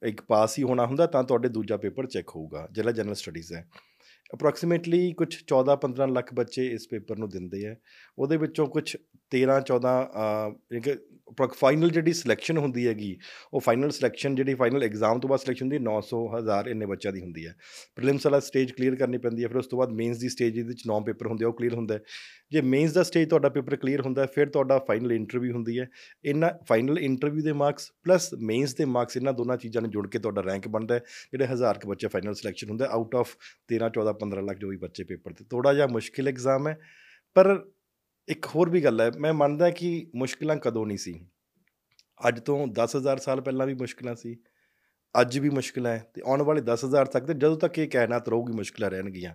ਇੱਕ 0.06 0.22
ਪਾਸ 0.22 0.57
ਹੀ 0.59 0.63
ਹੋਣਾ 0.63 0.85
ਹੁੰਦਾ 0.85 1.07
ਤਾਂ 1.07 1.23
ਤੁਹਾਡੇ 1.23 1.50
ਦੂਜਾ 1.50 1.78
ਪੇਪਰ 1.78 2.07
ਚੈੱਕ 2.07 2.35
ਹੋਊਗਾ 2.35 2.67
ਜਿਹੜਾ 2.72 2.91
ਜਨਰਲ 2.91 3.16
ਸਟੱਡੀਜ਼ 3.16 3.53
ਹੈ 3.53 3.67
ਅਪਰੋਕਸੀਮੇਟਲੀ 4.34 5.12
ਕੁਝ 5.13 5.29
14-15 5.53 6.07
ਲੱਖ 6.12 6.34
ਬੱਚੇ 6.34 6.66
ਇਸ 6.67 6.88
ਪੇਪਰ 6.88 7.17
ਨੂੰ 7.17 7.29
ਦਿੰਦੇ 7.29 7.66
ਆ 7.67 7.75
ਉਹਦੇ 8.17 8.38
ਵਿੱਚੋਂ 8.38 8.67
ਕੁਝ 8.67 8.85
13-14 9.31 9.95
ਇੱਕ 10.72 10.89
ਫਾਈਨਲ 11.53 11.91
ਜਿਹੜੀ 11.91 12.12
ਸਿਲੈਕਸ਼ਨ 12.12 12.59
ਹੁੰਦੀ 12.59 12.87
ਹੈਗੀ, 12.87 13.16
ਉਹ 13.54 13.60
ਫਾਈਨਲ 13.60 13.91
ਸਿਲੈਕਸ਼ਨ 13.91 14.34
ਜਿਹੜੀ 14.34 14.54
ਫਾਈਨਲ 14.54 14.82
ਐਗਜ਼ਾਮ 14.84 15.20
ਤੋਂ 15.20 15.28
ਬਾਅਦ 15.31 15.41
ਸਿਲੈਕਸ਼ਨ 15.41 15.64
ਹੁੰਦੀ 15.64 15.78
900 15.81 16.20
1000 16.31 16.69
ਇੰਨੇ 16.70 16.87
ਬੱਚਿਆਂ 16.87 17.12
ਦੀ 17.12 17.20
ਹੁੰਦੀ 17.20 17.47
ਹੈ। 17.47 17.54
ਪ੍ਰੀਲਿਮਸ 17.97 18.26
ਵਾਲਾ 18.26 18.41
ਸਟੇਜ 18.41 18.72
ਕਲੀਅਰ 18.72 18.97
ਕਰਨੀ 18.97 19.19
ਪੈਂਦੀ 19.19 19.42
ਹੈ, 19.42 19.48
ਫਿਰ 19.48 19.56
ਉਸ 19.56 19.66
ਤੋਂ 19.66 19.78
ਬਾਅਦ 19.78 19.92
ਮੇਨਸ 19.92 20.19
ਦੀ 20.19 20.28
ਸਟੇਜ 20.28 20.54
ਜਿਹਦੇ 20.54 20.69
ਵਿੱਚ 20.69 20.82
9 20.88 21.00
ਪੇਪਰ 21.06 21.26
ਹੁੰਦੇ 21.26 21.44
ਆ, 21.44 21.48
ਉਹ 21.48 21.54
ਕਲੀਅਰ 21.54 21.75
ਹੁੰਦਾ 21.75 21.98
ਜੇ 22.53 22.60
ਮੇਨਸ 22.62 22.92
ਦਾ 22.92 23.03
ਸਟੇਜ 23.03 23.28
ਤੁਹਾਡਾ 23.28 23.48
ਪੇਪਰ 23.48 23.76
ਕਲੀਅਰ 23.76 24.00
ਹੁੰਦਾ 24.00 24.26
ਫਿਰ 24.26 24.48
ਤੁਹਾਡਾ 24.48 24.78
ਫਾਈਨਲ 24.88 25.12
ਇੰਟਰਵਿਊ 25.12 25.53
ਹੁੰਦੀ 25.53 25.78
ਹੈ। 25.78 25.88
ਇਹਨਾਂ 26.25 26.50
ਫਾਈਨਲ 26.69 26.99
ਇੰਟਰਵਿਊ 26.99 27.43
ਦੇ 27.43 27.52
ਮਾਰਕਸ 27.55 27.90
ਪਲੱਸ 28.05 28.32
ਮੇਨਸ 28.43 28.75
ਦੇ 28.75 28.84
ਮਾਰਕਸ 28.87 29.17
ਇਹਨਾਂ 29.17 29.32
ਦੋਨਾਂ 29.32 29.56
ਚੀਜ਼ਾਂ 29.56 29.82
ਨੂੰ 29.82 29.90
ਜੋੜ 29.90 30.06
ਕੇ 30.08 30.19
ਤੁਹਾਡਾ 30.19 30.43
ਰੈਂਕ 30.43 30.69
ਬਣਦਾ 30.69 30.94
ਹੈ, 30.94 31.00
ਜਿਹੜੇ 31.32 31.46
ਹਜ਼ਾਰ 31.46 31.78
ਕੁ 31.78 31.88
ਬੱਚੇ 31.88 32.08
ਫਾਈਨਲ 32.08 32.34
ਸਿਲੈਕਸ਼ਨ 32.34 32.69
ਹੁੰਦਾ 32.69 32.88
ਆਊਟ 32.90 33.14
ਆਫ 33.14 33.37
13 33.69 33.88
14 33.90 34.12
15 34.20 34.43
ਲੱਖ 34.43 34.58
ਜੋ 34.58 34.69
ਵੀ 34.69 34.76
ਬੱਚੇ 34.78 35.05
ਪੇਪਰ 35.05 35.32
ਤੇ 35.32 35.44
ਥੋੜਾ 35.50 35.75
ਜਿਹਾ 35.75 35.87
ਮੁਸ਼ਕਿਲ 35.93 36.28
ਐਗਜ਼ਾਮ 36.28 36.69
ਹੈ, 36.69 36.78
ਪਰ 37.37 37.58
ਇੱਕ 38.28 38.46
ਹੋਰ 38.46 38.70
ਵੀ 38.70 38.84
ਗੱਲ 38.84 39.00
ਹੈ, 39.00 39.11
ਮੈਂ 39.19 39.32
ਮੰਨਦਾ 39.32 39.70
ਕਿ 39.70 40.11
ਮੁਸ਼ਕਿਲਾਂ 40.17 40.56
ਕਦੋਂ 40.56 40.87
ਨਹੀਂ 40.87 40.99
ਸੀ। 40.99 41.26
ਅੱਜ 42.28 42.40
ਤੋਂ 42.40 42.67
10000 42.67 43.19
ਸਾਲ 43.19 43.40
ਪਹਿਲਾਂ 43.40 43.67
ਵੀ 43.67 43.75
ਮੁਸ਼ਕਿਲਾਂ 43.75 44.14
ਸੀ, 44.14 44.37
ਅੱਜ 45.20 45.38
ਵੀ 45.38 45.50
ਮੁਸ਼ਕਿਲਾਂ 45.50 45.93
ਹੈ 45.93 46.11
ਤੇ 46.14 46.23
ਆਉਣ 46.26 46.43
ਵਾਲੇ 46.43 46.61
10000 46.61 47.06
ਤੱਕ 47.06 47.25
ਤੇ 47.25 47.34
ਜਦੋਂ 47.34 47.56
ਤੱਕ 47.56 47.78
ਇਹ 47.78 47.88
ਕਾਇਨਾਤ 47.88 48.28
ਰਹੂਗੀ 48.28 48.52
ਮੁਸ਼ਕਿਲਾਂ 48.52 48.90
ਰਹਿਣਗੀਆਂ। 48.90 49.34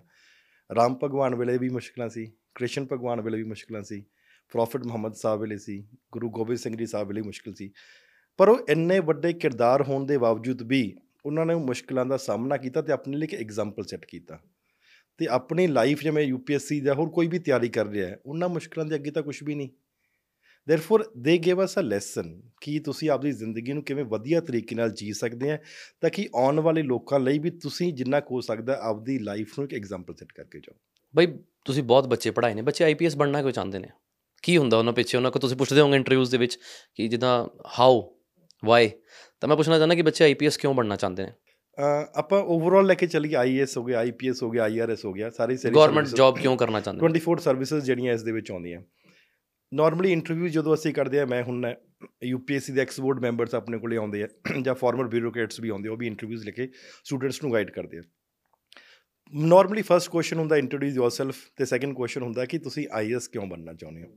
ਰਾਮ 0.74 0.98
ਭਗਵਾਨ 1.04 1.34
ਵੇਲੇ 1.34 1.58
ਵੀ 1.58 1.68
ਮੁਸ਼ਕਿਲਾਂ 1.68 2.08
ਸੀ, 2.08 2.32
ਕ੍ਰਿਸ਼ਨ 2.54 2.86
ਭਗਵਾਨ 2.86 3.20
ਵੇਲੇ 3.20 3.38
ਵੀ 3.38 3.44
ਮੁਸ਼ਕਿਲਾਂ 3.44 3.82
ਸੀ, 3.82 4.04
ਪ੍ਰੋਫਿਟ 4.50 4.86
ਮੁਹੰਮਦ 4.86 5.14
ਸਾਹਿਬ 5.14 5.40
ਵੇਲੇ 5.40 5.58
ਸੀ, 5.58 5.88
ਗੁਰੂ 6.12 6.30
ਗੋਬਿੰਦ 6.30 6.58
ਸਿੰਘ 6.58 6.76
ਜੀ 6.76 6.86
ਸਾਹਿਬ 6.86 7.08
ਵੇਲੇ 7.08 7.22
ਮੁਸ਼ਕਿਲ 7.22 7.54
ਸੀ। 7.54 7.72
ਪਰ 8.36 8.48
ਉਹ 8.48 8.66
ਇੰਨੇ 8.68 9.00
ਵੱਡੇ 9.00 9.32
ਕਿਰਦਾਰ 9.32 9.82
ਹੋਣ 9.82 10.06
ਦੇ 10.06 10.18
ਬਾਵਜੂਦ 10.18 10.62
ਵੀ 10.62 10.96
ਉਹਨਾਂ 11.26 11.46
ਨੇ 11.46 11.54
ਮੁਸ਼ਕਿਲਾਂ 11.54 12.06
ਦਾ 12.06 12.16
ਸਾਹਮਣਾ 12.16 12.56
ਕੀਤਾ 12.56 12.82
ਤੇ 12.82 12.92
ਆਪਣੇ 12.92 13.16
ਲਈ 13.16 13.24
ਇੱਕ 13.24 13.34
ਐਗਜ਼ਾਮਪਲ 13.34 13.84
ਸੈੱਟ 13.84 14.06
ਕੀਤਾ। 14.06 14.38
ਤੇ 15.22 15.26
ਆਪਣੀ 15.28 15.66
ਲਾਈਫ 15.66 16.02
ਜਿਵੇਂ 16.02 16.24
ਯੂਪੀਐਸਸੀ 16.24 16.80
ਜਾਂ 16.80 16.94
ਹੋਰ 16.94 17.08
ਕੋਈ 17.08 17.26
ਵੀ 17.26 17.38
ਤਿਆਰੀ 17.38 17.68
ਕਰ 17.68 17.86
ਰਿਹਾ 17.86 18.08
ਹੈ 18.08 18.20
ਉਹਨਾਂ 18.26 18.48
ਮੁਸ਼ਕਲਾਂ 18.48 18.86
ਦੇ 18.86 18.94
ਅੱਗੇ 18.94 19.10
ਤਾਂ 19.10 19.22
ਕੁਝ 19.22 19.42
ਵੀ 19.44 19.54
ਨਹੀਂ। 19.54 19.68
ਥੈਰਫੋਰ 20.68 21.12
ਦੇ 21.18 21.38
ਗਿਵ 21.38 21.64
ਅਸ 21.64 21.78
ਅ 21.78 21.80
ਲੈਸਨ 21.80 22.42
ਕਿ 22.60 22.78
ਤੁਸੀਂ 22.78 23.10
ਆਪਣੀ 23.10 23.32
ਜ਼ਿੰਦਗੀ 23.32 23.72
ਨੂੰ 23.72 23.82
ਕਿਵੇਂ 23.82 24.04
ਵਧੀਆ 24.04 24.40
ਤਰੀਕੇ 24.40 24.74
ਨਾਲ 24.74 24.90
ਜੀ 24.90 25.12
ਸਕਦੇ 25.12 25.50
ਆ 25.50 25.58
ਤਾਂ 26.00 26.10
ਕਿ 26.10 26.28
ਆਉਣ 26.34 26.60
ਵਾਲੇ 26.60 26.82
ਲੋਕਾਂ 26.82 27.20
ਲਈ 27.20 27.38
ਵੀ 27.38 27.50
ਤੁਸੀਂ 27.50 27.94
ਜਿੰਨਾ 27.94 28.20
ਕੁ 28.20 28.34
ਹੋ 28.34 28.40
ਸਕਦਾ 28.40 28.78
ਆਪਦੀ 28.82 29.18
ਲਾਈਫ 29.18 29.58
ਨੂੰ 29.58 29.68
ਇੱਕ 29.68 29.74
ਐਗਜ਼ਾਮਪਲ 29.74 30.14
ਸੈੱਟ 30.14 30.32
ਕਰਕੇ 30.32 30.60
ਜਾਓ। 30.60 30.76
ਬਈ 31.16 31.26
ਤੁਸੀਂ 31.64 31.82
ਬਹੁਤ 31.82 32.08
ਬੱਚੇ 32.08 32.30
ਪੜ੍ਹਾਏ 32.30 32.54
ਨੇ 32.54 32.62
ਬੱਚੇ 32.62 32.84
ਆਈਪੀਐਸ 32.84 33.16
ਬਣਨਾ 33.16 33.40
ਕਿਉਂ 33.40 33.52
ਚਾਹੁੰਦੇ 33.52 33.78
ਨੇ? 33.78 33.88
ਕੀ 34.42 34.56
ਹੁੰਦਾ 34.56 34.78
ਉਹਨਾਂ 34.78 34.92
ਪਿੱਛੇ? 34.92 35.16
ਉਹਨਾਂ 35.18 35.30
ਕੋ 35.30 35.38
ਤੁਸੀਂ 35.38 35.56
ਪੁੱਛਦੇ 35.56 35.80
ਹੋਵੋਗੇ 35.80 35.96
ਇੰਟਰਵਿਊਜ਼ 35.96 36.30
ਦੇ 36.30 36.38
ਵਿੱਚ 36.38 36.58
ਕਿ 36.94 37.08
ਜਿੱਦਾਂ 37.08 37.46
ਹਾਊ 37.80 38.02
ਵਾਈ 38.64 38.90
ਤਾਂ 39.40 39.48
ਮੈਂ 39.48 39.56
ਪੁੱਛਣਾ 39.56 39.76
ਚਾਹੁੰਦਾ 39.76 39.94
ਕਿ 39.94 40.02
ਬੱਚੇ 40.02 40.24
ਆਈਪੀਐਸ 40.24 40.56
ਕਿਉਂ 40.56 40.74
ਬਣਨਾ 40.74 40.96
ਚਾਹੁੰਦੇ 40.96 41.22
ਨੇ? 41.22 41.30
ਅ, 41.30 41.51
ਆਪਾਂ 42.14 42.42
ਓਵਰਆਲ 42.42 42.86
ਲੈ 42.86 42.94
ਕੇ 42.94 43.06
ਚੱਲੀਏ 43.06 43.34
ਆਈਐਸ 43.34 43.78
ਹੋ 43.78 43.84
ਗਿਆ 43.84 43.98
ਆਈਪੀਐਸ 43.98 44.42
ਹੋ 44.42 44.50
ਗਿਆ 44.50 44.62
ਆਈਆਰਐਸ 44.62 45.04
ਹੋ 45.04 45.12
ਗਿਆ 45.12 45.30
ਸਾਰੀ 45.30 45.56
ਸਾਰੀ 45.56 45.74
ਗਵਰਨਮੈਂਟ 45.74 46.06
ਜੌਬ 46.06 46.38
ਕਿਉਂ 46.38 46.56
ਕਰਨਾ 46.56 46.80
ਚਾਹੁੰਦੇ 46.80 47.08
ਨੇ 47.08 47.20
24 47.20 47.40
ਸਰਵਿਸਿਜ਼ 47.40 47.84
ਜਿਹੜੀਆਂ 47.84 48.14
ਇਸ 48.14 48.22
ਦੇ 48.22 48.32
ਵਿੱਚ 48.32 48.50
ਆਉਂਦੀਆਂ। 48.50 48.82
ਨਾਰਮਲੀ 49.74 50.12
ਇੰਟਰਵਿਊ 50.12 50.48
ਜਦੋਂ 50.48 50.74
ਅਸੀਂ 50.74 50.94
ਕਰਦੇ 50.94 51.20
ਆ 51.20 51.24
ਮੈਂ 51.26 51.42
ਹੁਣ 51.42 51.74
ਯੂਪੀਐਸਸੀ 52.24 52.72
ਦੇ 52.72 52.80
ਐਕਸ 52.80 53.00
ਬੋਰਡ 53.00 53.20
ਮੈਂਬਰਸ 53.20 53.54
ਆਪਣੇ 53.54 53.78
ਕੋਲੇ 53.78 53.96
ਆਉਂਦੇ 53.96 54.22
ਆ 54.22 54.28
ਜਾਂ 54.62 54.74
ਫਾਰਮਰ 54.74 55.08
ਬਿਊਰੋਕਰੇਟਸ 55.08 55.60
ਵੀ 55.60 55.68
ਆਉਂਦੇ 55.68 55.88
ਉਹ 55.88 55.96
ਵੀ 55.96 56.06
ਇੰਟਰਵਿਊਜ਼ 56.06 56.44
ਲੈ 56.44 56.50
ਕੇ 56.50 56.68
ਸਟੂਡੈਂਟਸ 57.04 57.42
ਨੂੰ 57.42 57.52
ਗਾਈਡ 57.52 57.70
ਕਰਦੇ 57.70 57.98
ਆ। 57.98 58.02
ਨਾਰਮਲੀ 59.34 59.82
ਫਰਸਟ 59.82 60.10
ਕੁਐਸਚਨ 60.10 60.38
ਹੁੰਦਾ 60.38 60.56
ਇੰਟਰੋਡਿਊਸ 60.56 60.94
ਯੋਰਸੈਲਫ 60.94 61.36
ਤੇ 61.56 61.64
ਸੈਕੰਡ 61.64 61.94
ਕੁਐਸਚਨ 61.96 62.22
ਹੁੰਦਾ 62.22 62.44
ਕਿ 62.44 62.58
ਤੁਸੀਂ 62.58 62.88
ਆਈਐਸ 62.92 63.28
ਕਿਉਂ 63.28 63.46
ਬਣਨਾ 63.46 63.72
ਚਾਹੁੰਦੇ 63.74 64.02
ਹੋ? 64.02 64.08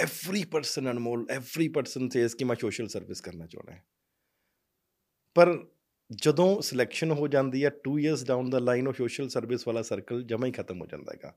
Every 0.00 0.44
person 0.44 0.90
Anmol 0.90 1.26
every 1.30 1.68
person 1.68 2.08
says 2.08 2.36
ਕਿ 2.36 2.44
ਮੈਂ 2.44 2.56
ਸੋਸ਼ਲ 2.56 2.88
ਸਰਵਿਸ 2.88 3.20
ਕਰਨਾ 3.20 3.46
ਚਾਹੁੰਦਾ 3.46 3.78
ਪਰ 5.34 5.66
ਜਦੋਂ 6.16 6.62
ਸਿਲੈਕਸ਼ਨ 6.62 7.10
ਹੋ 7.10 7.28
ਜਾਂਦੀ 7.28 7.64
ਹੈ 7.64 7.70
2 7.70 7.98
ਇਅਰਸ 7.98 8.24
ਡਾਊਨ 8.24 8.50
ਦਾ 8.50 8.58
ਲਾਈਨ 8.58 8.88
ਉਹ 8.88 8.92
ਸੋਸ਼ਲ 8.92 9.28
ਸਰਵਿਸ 9.28 9.66
ਵਾਲਾ 9.66 9.82
ਸਰਕਲ 9.82 10.22
ਜਮਾ 10.22 10.46
ਹੀ 10.46 10.52
ਖਤਮ 10.52 10.80
ਹੋ 10.80 10.86
ਜਾਂਦਾ 10.86 11.12
ਹੈਗਾ। 11.12 11.34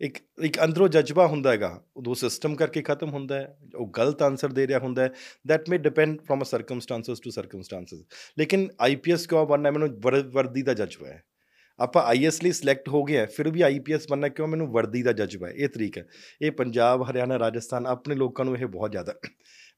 ਇੱਕ 0.00 0.18
ਇੱਕ 0.42 0.64
ਅੰਦਰੋਂ 0.64 0.88
ਜਜ਼ਬਾ 0.88 1.26
ਹੁੰਦਾ 1.26 1.50
ਹੈਗਾ 1.50 1.84
ਉਹ 1.96 2.14
ਸਿਸਟਮ 2.14 2.54
ਕਰਕੇ 2.54 2.82
ਖਤਮ 2.82 3.10
ਹੁੰਦਾ 3.10 3.34
ਹੈ, 3.36 3.58
ਉਹ 3.76 3.92
ਗਲਤ 3.96 4.22
ਆਨਸਰ 4.22 4.52
ਦੇ 4.52 4.66
ਰਿਹਾ 4.66 4.78
ਹੁੰਦਾ 4.78 5.02
ਹੈ 5.02 5.10
that 5.46 5.70
may 5.70 5.78
depend 5.78 6.20
from 6.22 6.42
a 6.42 6.44
circumstances 6.44 7.20
to 7.20 7.30
circumstances 7.30 7.98
ਲੇਕਿਨ 8.38 8.68
ਆਈਪੀਐਸ 8.80 9.26
ਕਿਉਂ 9.26 9.46
ਬਣਨਾ 9.46 9.68
ਹੈ? 9.68 9.72
ਮੈਨੂੰ 9.72 10.00
ਵਰ- 10.00 10.30
ਵਰਦੀ 10.30 10.62
ਦਾ 10.62 10.74
ਜਜ਼ਬਾ 10.74 11.08
ਹੈ। 11.08 11.24
ਆਪਾਂ 11.78 12.02
ਆਈਐਸ 12.02 12.42
ਲਈ 12.42 12.52
ਸਿਲੈਕਟ 12.52 12.88
ਹੋ 12.88 13.04
ਗਏ 13.04 13.16
ਹੈ, 13.16 13.26
ਫਿਰ 13.26 13.50
ਵੀ 13.50 13.60
ਆਈਪੀਐਸ 13.60 14.06
ਬਣਨਾ 14.10 14.28
ਕਿਉਂ? 14.28 14.48
ਮੈਨੂੰ 14.48 14.66
ਵਰਦੀ 14.66 15.02
ਦਾ 15.02 15.12
ਜਜ਼ਬਾ 15.12 15.48
ਹੈ, 15.48 15.52
ਇਹ 15.52 15.68
ਤਰੀਕਾ 15.68 16.00
ਹੈ। 16.00 16.06
ਇਹ 16.42 16.50
ਪੰਜਾਬ, 16.50 17.10
ਹਰਿਆਣਾ, 17.10 17.38
ਰਾਜਸਥਾਨ, 17.38 17.86
ਆਪਣੇ 17.86 18.14
ਲੋਕਾਂ 18.14 18.44
ਨੂੰ 18.44 18.56
ਇਹ 18.56 18.66
ਬਹੁਤ 18.66 18.90
ਜ਼ਿਆਦਾ 18.90 19.14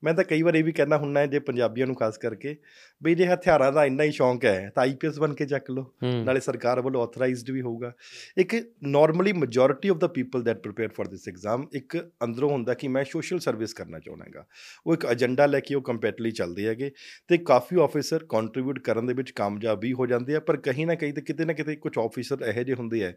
ਮੈਂ 0.05 0.15
ਤਾਂ 0.15 0.25
ਕਈ 0.25 0.43
ਵਾਰ 0.43 0.55
ਇਹ 0.55 0.65
ਵੀ 0.65 0.73
ਕਹਿਣਾ 0.73 0.97
ਹੁੰਨਾ 0.97 1.27
ਜੇ 1.27 1.39
ਪੰਜਾਬੀਆਂ 1.39 1.87
ਨੂੰ 1.87 1.97
ਖਾਸ 1.97 2.19
ਕਰਕੇ 2.19 2.57
ਵੀ 3.03 3.15
ਜੇ 3.15 3.27
ਹਥਿਆਰਾਂ 3.27 3.73
ਦਾ 3.73 3.85
ਇੰਨਾ 3.85 4.05
ਹੀ 4.05 4.11
ਸ਼ੌਂਕ 4.11 4.45
ਹੈ 4.45 4.73
ਤਾਂ 4.75 4.83
ਆਈਪੀਐਸ 4.83 5.19
ਬਣ 5.19 5.35
ਕੇ 5.35 5.47
ਚੱਕ 5.47 5.71
ਲਓ। 5.71 5.93
ਨਾਲੇ 6.25 6.41
ਸਰਕਾਰ 6.41 6.81
ਵੱਲੋਂ 6.81 7.03
ਆਥੋਰਾਈਜ਼ਡ 7.03 7.51
ਵੀ 7.51 7.61
ਹੋਊਗਾ। 7.61 7.93
ਇੱਕ 8.39 8.57
normally 8.83 9.33
majority 9.33 9.89
of 9.89 9.97
the 9.97 10.07
people 10.07 10.43
that 10.43 10.59
prepare 10.59 10.89
for 10.89 11.09
this 11.09 11.29
exam 11.29 11.69
ਇੱਕ 11.75 12.11
ਅੰਦਰੋਂ 12.25 12.51
ਹੁੰਦਾ 12.51 12.75
ਕਿ 12.75 12.89
ਮੈਂ 12.89 13.05
ਸੋਸ਼ਲ 13.05 13.39
ਸਰਵਿਸ 13.39 13.75
ਕਰਨਾ 13.75 13.99
ਚਾਹੁੰਦਾਗਾ 13.99 14.47
ਉਹ 14.87 14.95
ਇੱਕ 14.95 15.07
ਏਜੰਡਾ 15.13 15.47
ਲੈ 15.47 15.61
ਕੇ 15.61 15.75
ਉਹ 15.75 15.83
ਕੰਪੈਟਲੀ 15.83 16.31
ਚੱਲਦੇ 16.31 16.67
ਹੈਗੇ 16.67 16.91
ਤੇ 17.29 17.39
ਕਾਫੀ 17.39 17.77
ਆਫੀਸਰ 17.81 18.25
ਕੰਟਰੀਬਿਊਟ 18.29 18.79
ਕਰਨ 18.79 19.07
ਦੇ 19.07 19.15
ਵਿੱਚ 19.15 19.31
ਕਾਮਯਾਬ 19.31 19.81
ਵੀ 19.81 19.93
ਹੋ 19.93 20.07
ਜਾਂਦੇ 20.07 20.35
ਆ 20.35 20.41
ਪਰ 20.41 20.57
ਕਹੀਂ 20.57 20.87
ਨਾ 20.87 20.95
ਕਹੀਂ 20.95 21.15
ਤੇ 21.15 21.21
ਕਿਤੇ 21.21 21.45
ਨਾ 21.45 21.53
ਕਿਤੇ 21.53 21.77
ਕੁਝ 21.77 21.93
ਆਫੀਸਰ 21.99 22.39
ਇਹੋ 22.43 22.63
ਜਿਹੇ 22.63 22.75
ਹੁੰਦੇ 22.75 23.05
ਆ 23.05 23.13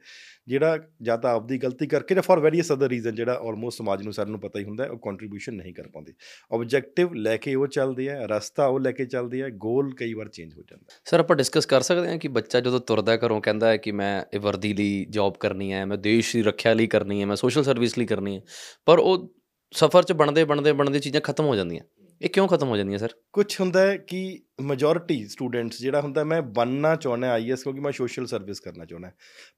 ਜਿਹੜਾ 0.48 0.80
ਜਾਂ 1.02 1.18
ਤਾਂ 1.18 1.32
ਆਪਦੀ 1.32 1.58
ਗਲਤੀ 1.58 1.88
ਕਰਕੇ 1.88 2.16
ਜਾਂ 2.16 2.22
ਫॉर 2.22 2.40
ਵੇਰੀਅਸ 2.40 2.72
ਅਦਰ 2.72 2.88
ਰੀਜ਼ਨ 2.88 3.16
ਜਿਹੜਾ 3.16 3.34
ਆਲਮੋਸਟ 3.34 3.78
ਸਮਾਜ 3.78 4.04
ਨੂੰ 4.04 4.14
ਸਾਰਿਆਂ 4.14 4.32
ਨੂੰ 4.32 4.40
ਪਤਾ 4.40 4.60
ਹੀ 4.60 4.64
ਹੁੰਦਾ 4.64 4.86
ਉਹ 4.86 4.98
ਕੰਟਰੀਬਿਊਸ਼ਨ 4.98 5.54
ਨਹੀਂ 5.54 5.74
ਕਰ 5.74 5.88
ਪਾਉਂਦੇ। 5.88 6.14
ਆਬਜੈਕਟਿਵ 6.75 7.15
ਲੈ 7.15 7.37
ਕੇ 7.37 7.55
ਉਹ 7.55 7.67
ਚੱਲਦੇ 7.67 8.09
ਆ 8.11 8.27
ਰਸਤਾ 8.27 8.67
ਉਹ 8.67 8.81
ਲੈ 8.81 8.93
ਕੇ 8.93 9.07
ਚੱਲਦੇ 9.07 9.43
ਆ 9.43 9.49
ਗੋਲ 9.49 9.95
ਕਈ 9.95 10.15
ਵਾਰ 10.15 10.29
ਚੇਂਜ 10.29 10.55
ਹੋ 10.55 10.63
ਜਾਂਦਾ 10.63 10.95
ਹੈ। 10.95 11.01
ਸਰ 11.05 11.21
ਆਪਾਂ 11.21 11.37
ਡਿਸਕਸ 11.37 11.67
ਕਰ 11.67 11.81
ਸਕਦੇ 11.81 12.09
ਹਾਂ 12.09 12.19
ਕਿ 12.19 12.29
ਬੱਚਾ 12.29 12.61
ਜਦੋਂ 12.61 12.81
ਤੁਰਦਾ 12.81 13.17
ਘਰੋਂ 13.17 13.41
ਕਹਿੰਦਾ 13.41 13.69
ਹੈ 13.69 13.77
ਕਿ 13.77 13.93
ਮੈਂ 13.93 14.25
ਇਹ 14.35 14.41
ਵਰਦੀ 14.41 14.73
ਲਈ 14.75 15.05
ਜੌਬ 15.11 15.37
ਕਰਨੀ 15.41 15.73
ਹੈ 15.73 15.85
ਮੈਂ 15.87 15.99
ਦੇਸ਼ 15.99 16.37
ਦੀ 16.37 16.43
ਰੱਖਿਆ 16.43 16.75
ਲਈ 16.75 16.87
ਕਰਨੀ 16.87 17.21
ਹੈ 17.21 17.27
ਮੈਂ 17.27 17.37
ਸੋਸ਼ਲ 17.37 17.63
ਸਰਵਿਸ 17.63 17.99
ਲਈ 17.99 18.07
ਕਰਨੀ 18.07 18.37
ਹੈ 18.37 18.43
ਪਰ 18.87 18.99
ਉਹ 18.99 19.35
ਸਫ਼ਰ 19.73 20.03
'ਚ 20.03 20.13
ਬਣਦੇ 20.13 20.45
ਬਣਦੇ 20.45 20.73
ਬਣਦੇ 20.73 20.99
ਚੀਜ਼ਾਂ 20.99 21.21
ਖਤਮ 21.21 21.45
ਹੋ 21.45 21.57
ਜਾਂਦੀਆਂ 21.57 21.85
ਇਹ 22.21 22.31
ਕਿਉਂ 22.31 22.49
ਖਤਮ 22.49 22.69
ਹੋ 22.69 22.77
ਜਾਂਦੀਆਂ 22.77 22.99
ਸਰ 22.99 23.09
ਕੁਝ 23.33 23.61
ਹੁੰਦਾ 23.61 23.87
ਹੈ 23.87 23.97
ਕਿ 23.97 24.43
ਮੈਜੋਰਿਟੀ 24.61 25.27
ਸਟੂਡੈਂਟਸ 25.27 25.81
ਜਿਹੜਾ 25.81 26.01
ਹੁੰਦਾ 26.01 26.25
ਮੈਂ 26.25 26.43
ਬਣਨਾ 26.43 26.97
ਚਾਹੁੰਦਾ 26.97 27.31
ਆਈਐਸ 27.33 27.63
ਕਿਉਂਕਿ 27.63 27.81
ਮੈਂ 27.81 27.93
ਸੋਸ਼ਲ 27.93 28.27
ਸਰਵਿਸ 28.27 28.61
ਕਰਨਾ 28.61 28.85
ਚਾਹੁੰਦਾ 28.85 29.11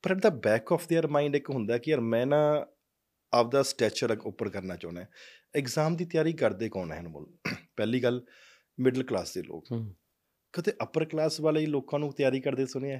ਪਰ 0.02 0.10
at 0.10 0.18
the 0.18 0.28
back 0.30 0.72
of 0.72 0.86
their 0.92 1.08
mind 1.08 1.36
ਇੱਕ 1.36 1.50
ਹੁੰਦਾ 1.50 1.78
ਕਿ 1.78 1.90
ਯਾਰ 1.90 2.00
ਮੈਂ 2.00 2.26
ਨਾ 2.26 2.66
ਆਪਦਾ 3.32 3.62
ਸਟੈਚਰ 3.62 4.16
ਉੱਪਰ 4.24 4.48
ਕਰਨਾ 4.48 4.76
ਚਾਹੁੰਦਾ 4.76 5.04
ਐਗਜ਼ਾਮ 5.57 5.95
ਦੀ 5.95 6.05
ਤਿਆਰੀ 6.05 6.33
ਕਰਦੇ 6.33 6.69
ਕੌਣ 6.69 6.91
ਹੈ 6.91 6.99
ਅਨਮੋਲ? 6.99 7.25
ਪਹਿਲੀ 7.77 8.03
ਗੱਲ 8.03 8.25
ਮਿਡਲ 8.77 9.03
ਕਲਾਸ 9.03 9.33
ਦੇ 9.33 9.41
ਲੋਕ। 9.41 9.65
ਕਦੇ 10.53 10.73
ਅਪਰ 10.83 11.05
ਕਲਾਸ 11.05 11.41
ਵਾਲੇ 11.41 11.65
ਲੋਕਾਂ 11.65 11.99
ਨੂੰ 11.99 12.11
ਤਿਆਰੀ 12.13 12.39
ਕਰਦੇ 12.39 12.65
ਸੁਣਿਆ 12.65 12.99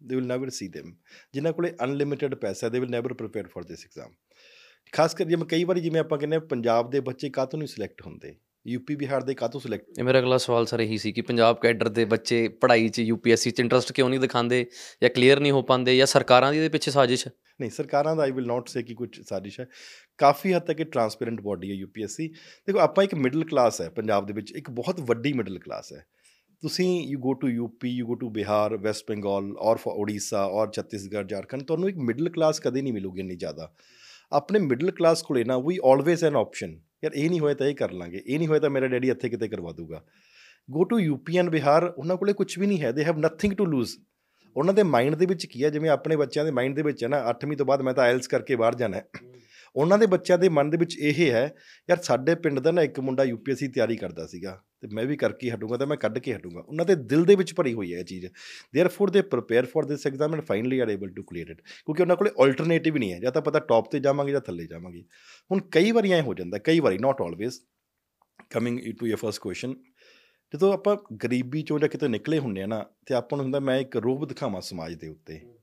ਦੇ 0.00 0.14
ਵਿਲ 0.16 0.26
ਨੈਵਰ 0.26 0.50
ਸੀ 0.50 0.70
them 0.78 0.92
ਜਿਨ੍ਹਾਂ 1.34 1.52
ਕੋਲੇ 1.52 1.72
ਅਨਲਿਮਿਟਿਡ 1.84 2.34
ਪੈਸਾ 2.34 2.68
they 2.68 2.80
will 2.80 2.90
never 2.90 3.14
prepare 3.14 3.48
for 3.48 3.64
this 3.64 3.84
exam 3.84 4.14
ਖਾਸ 4.92 5.14
ਕਰ 5.14 5.24
ਜਿਵੇਂ 5.24 5.46
ਕਈ 5.46 5.64
ਵਾਰੀ 5.64 5.80
ਜਿਵੇਂ 5.80 6.00
ਆਪਾਂ 6.00 6.18
ਕਹਿੰਦੇ 6.18 6.38
ਪੰਜਾਬ 6.38 6.90
ਦੇ 6.90 7.00
ਬੱਚੇ 7.00 7.30
ਕਾਹਤੋਂ 7.30 7.58
ਨਹੀਂ 7.58 7.68
ਸਿਲੈਕਟ 7.68 8.02
ਹੁੰਦੇ? 8.06 8.36
ਯੂਪੀ 8.66 8.94
ਬਿਹਾਰ 8.96 9.22
ਦੇ 9.22 9.34
ਕਾਹਤੋਂ 9.34 9.60
ਸਿਲੈਕਟ 9.60 9.98
ਇਹ 9.98 10.04
ਮੇਰਾ 10.04 10.18
ਅਗਲਾ 10.18 10.36
ਸਵਾਲ 10.38 10.66
ਸਰ 10.66 10.80
ਇਹੀ 10.80 10.96
ਸੀ 10.98 11.12
ਕਿ 11.12 11.20
ਪੰਜਾਬ 11.20 11.58
ਕੈਡਰ 11.60 11.88
ਦੇ 11.88 12.04
ਬੱਚੇ 12.04 12.48
ਪੜ੍ਹਾਈ 12.60 12.88
'ਚ 12.88 12.98
ਯੂਪੀਐਸਸੀ 12.98 13.50
'ਚ 13.50 13.60
ਇੰਟਰਸਟ 13.60 13.92
ਕਿਉਂ 13.92 14.08
ਨਹੀਂ 14.10 14.20
ਦਿਖਾਉਂਦੇ 14.20 14.64
ਜਾਂ 15.02 15.10
ਕਲੀਅਰ 15.10 15.40
ਨਹੀਂ 15.40 15.52
ਹੋ 15.52 15.62
ਪਾਉਂਦੇ 15.62 15.96
ਜਾਂ 15.96 16.06
ਸਰਕਾਰਾਂ 16.06 16.50
ਦੀ 16.52 16.58
ਇਹਦੇ 16.58 16.68
ਪਿੱਛੇ 16.68 16.90
ਸਾਜ਼ਿਸ਼? 16.90 17.26
ਹੈ 17.26 17.32
ਨਹੀਂ 17.60 17.70
ਸਰਕਾਰਾਂ 17.70 18.14
ਦਾ 18.16 18.22
ਆਈ 18.22 18.30
ਵਿਲ 18.30 18.46
ਨਾਟ 18.46 18.68
ਸੇ 18.68 18.82
ਕਿ 18.82 18.94
ਕੁਝ 18.94 19.08
ਸਾਜ਼ਿਸ਼ 19.20 19.60
ਹੈ। 19.60 19.66
ਕਾਫੀ 20.18 20.52
ਹੱਦ 20.52 20.62
ਤੱਕ 20.62 20.80
ਇਹ 20.80 20.86
ਟਰਾਂਸਪੇਰੈਂਟ 20.86 21.40
ਬਾਡੀ 21.40 21.70
ਹੈ 21.70 21.74
ਯੂਪੀਐਸਸੀ। 21.74 22.28
ਦੇਖੋ 22.28 22.78
ਆਪਾਂ 22.78 23.04
ਇੱਕ 23.04 23.14
ਮਿਡਲ 23.14 23.44
ਕਲਾਸ 23.44 23.80
ਹੈ 23.80 23.88
ਪੰਜਾਬ 23.88 24.26
ਦੇ 24.26 24.32
ਵਿੱਚ 24.32 24.52
ਇੱਕ 24.52 24.70
ਬਹੁਤ 24.70 25.00
ਵੱਡੀ 25.00 25.32
ਮਿਡਲ 25.32 25.58
ਕਲਾਸ 25.58 25.92
ਹੈ। 25.92 26.04
ਤੁਸੀਂ 26.62 26.88
you 27.08 27.18
go 27.18 27.34
to 27.34 27.48
UP 27.48 27.88
you 27.88 28.06
go 28.06 28.14
to 28.14 28.30
Bihar 28.30 28.76
West 28.76 29.10
Bengal 29.10 29.52
ਔਰ 29.58 29.78
ਓਡੀਸ਼ਾ 29.88 30.44
ਔਰ 30.44 30.70
ਛੱਤੀਸਗੜ੍ਹ 30.72 31.26
ਝਾਰਖੰਡ 31.26 31.62
ਤੁਹਾਨੂੰ 31.62 31.88
ਇੱਕ 31.88 31.98
ਮਿਡਲ 31.98 32.28
ਕਲਾਸ 32.28 32.60
ਕਦੇ 32.60 32.82
ਨਹੀਂ 32.82 32.92
ਮਿਲੂਗੀ 32.92 33.20
ਇੰਨੀ 33.20 33.36
ਜ਼ਿਆਦਾ। 33.36 33.72
ਆਪਣੇ 34.32 34.60
ਮਿਡਲ 34.60 34.90
ਕਲਾਸ 34.90 35.22
ਕੋਲੇ 35.22 35.44
ਨਾ 35.44 35.58
ਵੀ 35.58 35.78
ਆਲਵੇਜ਼ 35.84 36.24
ਐਨ 36.24 36.36
ਆਪਸ਼ਨ 36.36 36.78
ਯਾਰ 37.02 37.12
ਇਹ 37.14 37.28
ਨਹੀਂ 37.30 37.40
ਹੋਇਆ 37.40 37.54
ਤਾਂ 37.54 37.66
ਇਹ 37.66 37.74
ਕਰ 37.74 37.92
ਲਾਂਗੇ, 37.92 38.22
ਇਹ 38.26 38.38
ਨਹੀਂ 38.38 38.48
ਹੋਇਆ 38.48 38.60
ਤਾਂ 38.60 38.70
ਮੇਰਾ 38.70 38.86
ਡੈਡੀ 38.88 39.10
ਇੱਥੇ 39.10 39.28
ਕਿਤੇ 39.28 39.48
ਕਰਵਾ 39.48 39.72
ਦੂਗਾ। 39.72 40.02
Go 40.68 40.84
to 40.84 40.98
UP 40.98 41.38
and 41.38 41.48
Bihar 41.50 41.84
ਉਹਨਾਂ 41.86 42.16
ਕੋਲੇ 42.16 42.32
ਕੁਝ 42.32 42.58
ਵੀ 42.58 42.66
ਨਹੀਂ 42.66 42.80
ਹੈ 42.80 42.92
they 42.92 43.04
have 43.04 43.18
nothing 43.18 43.52
to 43.52 43.64
loose 43.66 43.96
ਉਹਨਾਂ 44.56 44.74
ਦੇ 44.74 44.82
ਮਾਈਂਡ 44.82 45.14
ਦੇ 45.14 45.26
ਵਿੱਚ 45.26 45.46
ਕੀ 45.46 45.64
ਹੈ, 45.64 45.70
ਜਿਵੇਂ 45.70 45.90
ਆਪਣੇ 45.90 46.16
ਬੱਚਿਆਂ 46.16 46.44
ਦੇ 46.44 46.50
ਮਾਈਂਡ 46.50 46.74
ਦੇ 46.76 46.82
ਵਿੱਚ 46.82 47.02
ਹੈ 47.04 47.08
ਨਾ 47.08 47.22
8ਵੀਂ 47.30 47.56
ਤੋਂ 47.56 47.66
ਬਾਅਦ 47.66 47.82
ਮੈਂ 47.82 47.94
ਤਾਂ 47.94 48.04
ਆਇਲਸ 48.04 48.26
ਕਰਕੇ 48.26 48.56
ਬਾਹਰ 48.56 48.74
ਜਾਣਾ 48.74 48.96
ਹੈ। 48.96 49.04
ਉਹਨਾਂ 49.76 49.98
ਦੇ 49.98 50.06
ਬੱਚਿਆਂ 50.06 50.38
ਦੇ 50.38 50.48
ਮਨ 50.48 50.70
ਦੇ 50.70 50.76
ਵਿੱਚ 50.76 50.96
ਇਹ 50.98 51.30
ਹੈ, 51.32 51.54
ਯਾਰ 51.90 52.02
ਸਾਡੇ 52.02 52.34
ਪਿੰਡ 52.34 52.60
ਦਾ 52.60 52.70
ਨਾ 52.70 52.82
ਇੱਕ 52.82 53.00
ਮੁੰਡਾ 53.00 53.24
ਯੂਪੀਐਸਸੀ 53.24 53.68
ਤਿਆਰੀ 53.68 53.96
ਕਰਦਾ 53.96 54.26
ਸੀਗਾ 54.26 54.62
ਤੇ 54.82 54.88
ਮੈਂ 54.94 55.04
ਵੀ 55.04 55.16
ਕਰਕੇ 55.16 55.50
ਹਟੂੰਗਾ 55.50 55.76
ਤੇ 55.76 55.86
ਮੈਂ 55.86 55.96
ਕੱਢ 55.96 56.18
ਕੇ 56.18 56.34
ਹਟੂੰਗਾ। 56.34 56.60
ਉਹਨਾਂ 56.60 56.84
ਦੇ 56.84 56.94
ਦਿਲ 56.94 57.24
ਦੇ 57.24 57.34
ਵਿੱਚ 57.34 57.54
ਭਰੀ 57.54 57.72
ਹੋਈ 57.74 57.92
ਹੈ 57.94 57.98
ਇਹ 57.98 58.04
ਚੀਜ਼। 58.04 58.26
Therefore 58.26 59.10
they 59.10 59.22
prepare 59.22 59.66
for 59.66 59.86
this 59.86 60.06
exam 60.06 60.34
and 60.34 60.42
finally 60.44 60.78
are 60.78 60.88
able 60.88 61.10
to 61.10 61.22
clear 61.22 61.50
it 61.50 61.60
ਕਿਉਂਕਿ 61.60 62.02
ਉਹਨਾਂ 62.02 62.16
ਕੋਲੇ 62.16 62.30
ਆਲਟਰਨੇਟਿਵ 62.40 62.96
ਨਹੀਂ 62.96 63.12
ਹੈ। 63.12 63.18
ਜਾਂ 63.20 63.32
ਤਾਂ 63.32 63.42
ਪਤਾ 63.42 63.58
ਟੌਪ 63.58 63.90
ਤੇ 63.92 64.00
ਜਾਵਾਂਗੇ 64.00 64.32
ਜਾਂ 64.32 64.40
ਥੱਲੇ 64.40 64.66
ਜਾਵਾਂਗੇ। 64.66 65.04
ਹੁਣ 65.50 65.60
ਕਈ 65.72 65.92
ਵਾਰੀ 65.92 66.12
ਐ 66.12 66.20
ਹੋ 66.22 66.34
ਜਾਂਦਾ, 66.34 66.58
ਕਈ 66.58 66.80
ਵਾਰੀ 66.80 66.98
not 66.98 67.22
always 67.22 67.60
coming 68.50 68.80
to 68.98 69.06
your 69.06 69.16
first 69.16 69.40
question 69.40 69.74
ਜਦੋਂ 70.54 70.72
ਆਪਾਂ 70.72 70.96
ਗਰੀਬੀ 71.24 71.62
ਚੋਂ 71.62 71.78
ਜਾਂ 71.78 71.88
ਕਿਤੇ 71.88 72.08
ਨਿਕਲੇ 72.08 72.38
ਹੁੰਨੇ 72.38 72.62
ਆ 72.62 72.66
ਨਾ, 72.66 72.84
ਤੇ 73.06 73.14
ਆਪਾਂ 73.14 73.36
ਨੂੰ 73.36 73.44
ਹੁੰਦਾ, 73.44 73.60
ਮੈਂ 73.60 73.78
ਇੱਕ 73.78 73.96
ਰੂਪ 73.96 74.24
ਦਿਖਾਵਾਂ 74.28 74.60
ਸਮਾਜ 74.60 74.94
ਦੇ 74.94 75.08
ਉੱਤੇ। 75.08 75.59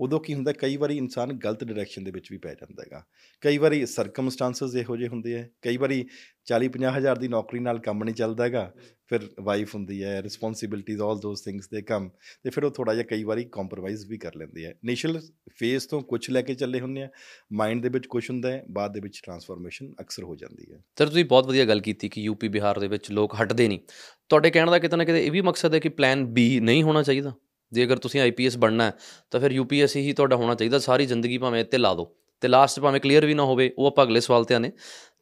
ਉਦੋਂ 0.00 0.20
ਕੀ 0.20 0.34
ਹੁੰਦਾ, 0.34 0.52
ਕਈ 0.52 0.76
ਵਾਰੀ 0.76 0.96
ਇਨਸਾਨ 0.96 1.32
ਗਲਤ 1.32 1.64
ਡਾਇਰੈਕਸ਼ਨ 1.64 2.04
ਦੇ 2.04 2.10
ਵਿੱਚ 2.10 2.32
ਵੀ 2.32 2.38
ਪੈ 2.38 2.54
ਜਾਂਦਾ 2.54 2.82
ਹੈਗਾ। 2.82 3.04
ਕਈ 3.40 3.58
ਵਾਰੀ 3.58 3.86
ਸਰਕਮਸਟੈਂਸਸ 3.86 4.76
ਇਹੋ 4.76 4.96
ਜਿਹੇ 4.96 5.08
ਹੁੰਦੇ 5.08 5.38
ਆ, 5.38 5.48
ਕਈ 5.62 5.76
ਵਾਰੀ 5.76 6.06
40 6.44 6.68
50 6.68 6.92
ਹਜ਼ਾਰ 6.98 7.18
ਦੀ 7.18 7.28
ਨੌਕਰੀ 7.28 7.60
ਨਾਲ 7.60 7.78
ਕੰਮ 7.78 8.04
ਨਹੀਂ 8.04 8.14
ਚੱਲਦਾ 8.14 8.44
ਹੈਗਾ, 8.44 8.72
ਫਿਰ 9.06 9.20
ਵਾਈਫ 9.40 9.74
ਹੁੰਦੀ 9.74 10.02
ਹੈ 10.02 10.22
ਰਿਸਪੌਂਸਿਬਿਲਟੀਜ਼ 10.22 11.00
ਆਲ 11.00 11.18
ਦੋਸ 11.18 11.44
ਥਿੰਗਸ 11.44 11.68
ਦੇ 11.68 11.82
ਕਮ, 11.82 12.08
ਤੇ 12.42 12.50
ਫਿਰ 12.50 12.64
ਉਹ 12.64 12.70
ਥੋੜਾ 12.70 12.94
ਜਿਹਾ 12.94 13.06
ਕਈ 13.06 13.24
ਵਾਰੀ 13.24 13.44
ਕੰਪਰੋਮਾਈਜ਼ 13.52 14.06
ਵੀ 14.06 14.18
ਕਰ 14.18 14.34
ਲੈਂਦੇ 14.36 14.66
ਆ। 14.66 14.70
ਇਨੀਸ਼ੀਅਲ 14.70 15.20
ਫੇਸ 15.58 15.86
ਤੋਂ 15.86 16.00
ਕੁਝ 16.00 16.30
ਲੈ 16.30 16.42
ਕੇ 16.42 16.54
ਚੱਲੇ 16.54 16.80
ਹੁੰਦੇ 16.80 17.02
ਆ 17.02 17.08
ਮਾਈਂਡ 17.52 17.82
ਦੇ 17.82 17.88
ਵਿੱਚ 17.88 18.06
ਕੁਝ 18.06 18.30
ਹੁੰਦਾ 18.30 18.52
ਹੈ, 18.52 18.64
ਬਾਅਦ 18.70 18.92
ਦੇ 18.92 19.00
ਵਿੱਚ 19.00 19.20
ਟਰਾਂਸਫਾਰਮੇਸ਼ਨ 19.24 19.94
ਅਕਸਰ 20.00 20.22
ਹੋ 20.22 20.36
ਜਾਂਦੀ 20.36 20.72
ਹੈ। 20.72 20.78
ਸਰ 20.98 21.06
ਤੁਸੀਂ 21.06 21.24
ਬਹੁਤ 21.24 21.46
ਵਧੀਆ 21.46 21.64
ਗੱਲ 21.64 21.80
ਕੀਤੀ 21.80 22.08
ਕਿ 22.08 22.20
ਯੂਪੀ 22.20 22.48
ਬਿਹਾਰ 22.48 22.78
ਦੇ 22.78 22.88
ਵਿੱਚ 22.88 23.10
ਲੋਕ 23.10 23.34
ਹਟਦੇ 23.42 23.68
ਨਹੀਂ। 23.68 23.80
ਤੁਹਾਡੇ 24.28 24.50
ਕਹਿਣ 24.50 24.70
ਦਾ 24.70 24.78
ਕਿਤੇ 24.78 24.96
ਨਾ 24.96 25.04
ਕਿਤੇ 25.04 25.26
ਇਹ 25.26 25.30
ਵੀ 25.30 25.40
ਮਕਸਦ 25.40 25.74
ਹੈ 25.74 25.78
ਕਿ 25.78 25.88
ਪਲਾਨ 25.88 26.26
ਬੀ 26.26 26.60
ਨਹੀਂ 26.60 26.82
ਹੋਣਾ 26.82 27.02
ਚਾਹੀਦਾ? 27.02 27.34
ਜੇ 27.72 27.84
ਅਗਰ 27.84 27.98
ਤੁਸੀਂ 27.98 28.20
ਆਈਪੀਐਸ 28.20 28.56
ਬਣਨਾ 28.56 28.84
ਹੈ 28.84 28.92
ਤਾਂ 29.30 29.40
ਫਿਰ 29.40 29.52
ਯੂਪੀਐਸਸੀ 29.52 30.00
ਹੀ 30.00 30.12
ਤੁਹਾਡਾ 30.12 30.36
ਹੋਣਾ 30.36 30.54
ਚਾਹੀਦਾ 30.54 30.78
ਸਾਰੀ 30.78 31.06
ਜ਼ਿੰਦਗੀ 31.06 31.38
ਭਾਵੇਂ 31.38 31.60
ਇੱਥੇ 31.60 31.78
ਲਾ 31.78 31.94
ਦਿਓ। 31.94 32.14
ਤੇ 32.42 32.48
ਲਾਸਟ 32.48 32.80
ਭਾਵੇਂ 32.80 33.00
ਕਲੀਅਰ 33.00 33.26
ਵੀ 33.26 33.34
ਨਾ 33.34 33.42
ਹੋਵੇ 33.44 33.70
ਉਹ 33.78 33.86
ਆਪਾਂ 33.86 34.04
ਅਗਲੇ 34.04 34.20
ਸਵਾਲ 34.20 34.44
ਤੇ 34.44 34.54
ਆਨੇ 34.54 34.70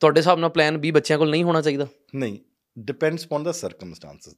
ਤੁਹਾਡੇ 0.00 0.20
ਹਿਸਾਬ 0.20 0.38
ਨਾਲ 0.38 0.50
ਪਲਾਨ 0.50 0.76
ਬੀ 0.78 0.90
ਬੱਚਿਆਂ 0.90 1.18
ਕੋਲ 1.18 1.30
ਨਹੀਂ 1.30 1.44
ਹੋਣਾ 1.44 1.60
ਚਾਹੀਦਾ? 1.60 1.86
ਨਹੀਂ 2.14 2.38
ਡਿਪੈਂਡਸ 2.76 3.26
ਔਨ 3.32 3.42
ਦਾ 3.42 3.52
ਸਰਕਮਸਟੈਂਸਸ 3.52 4.34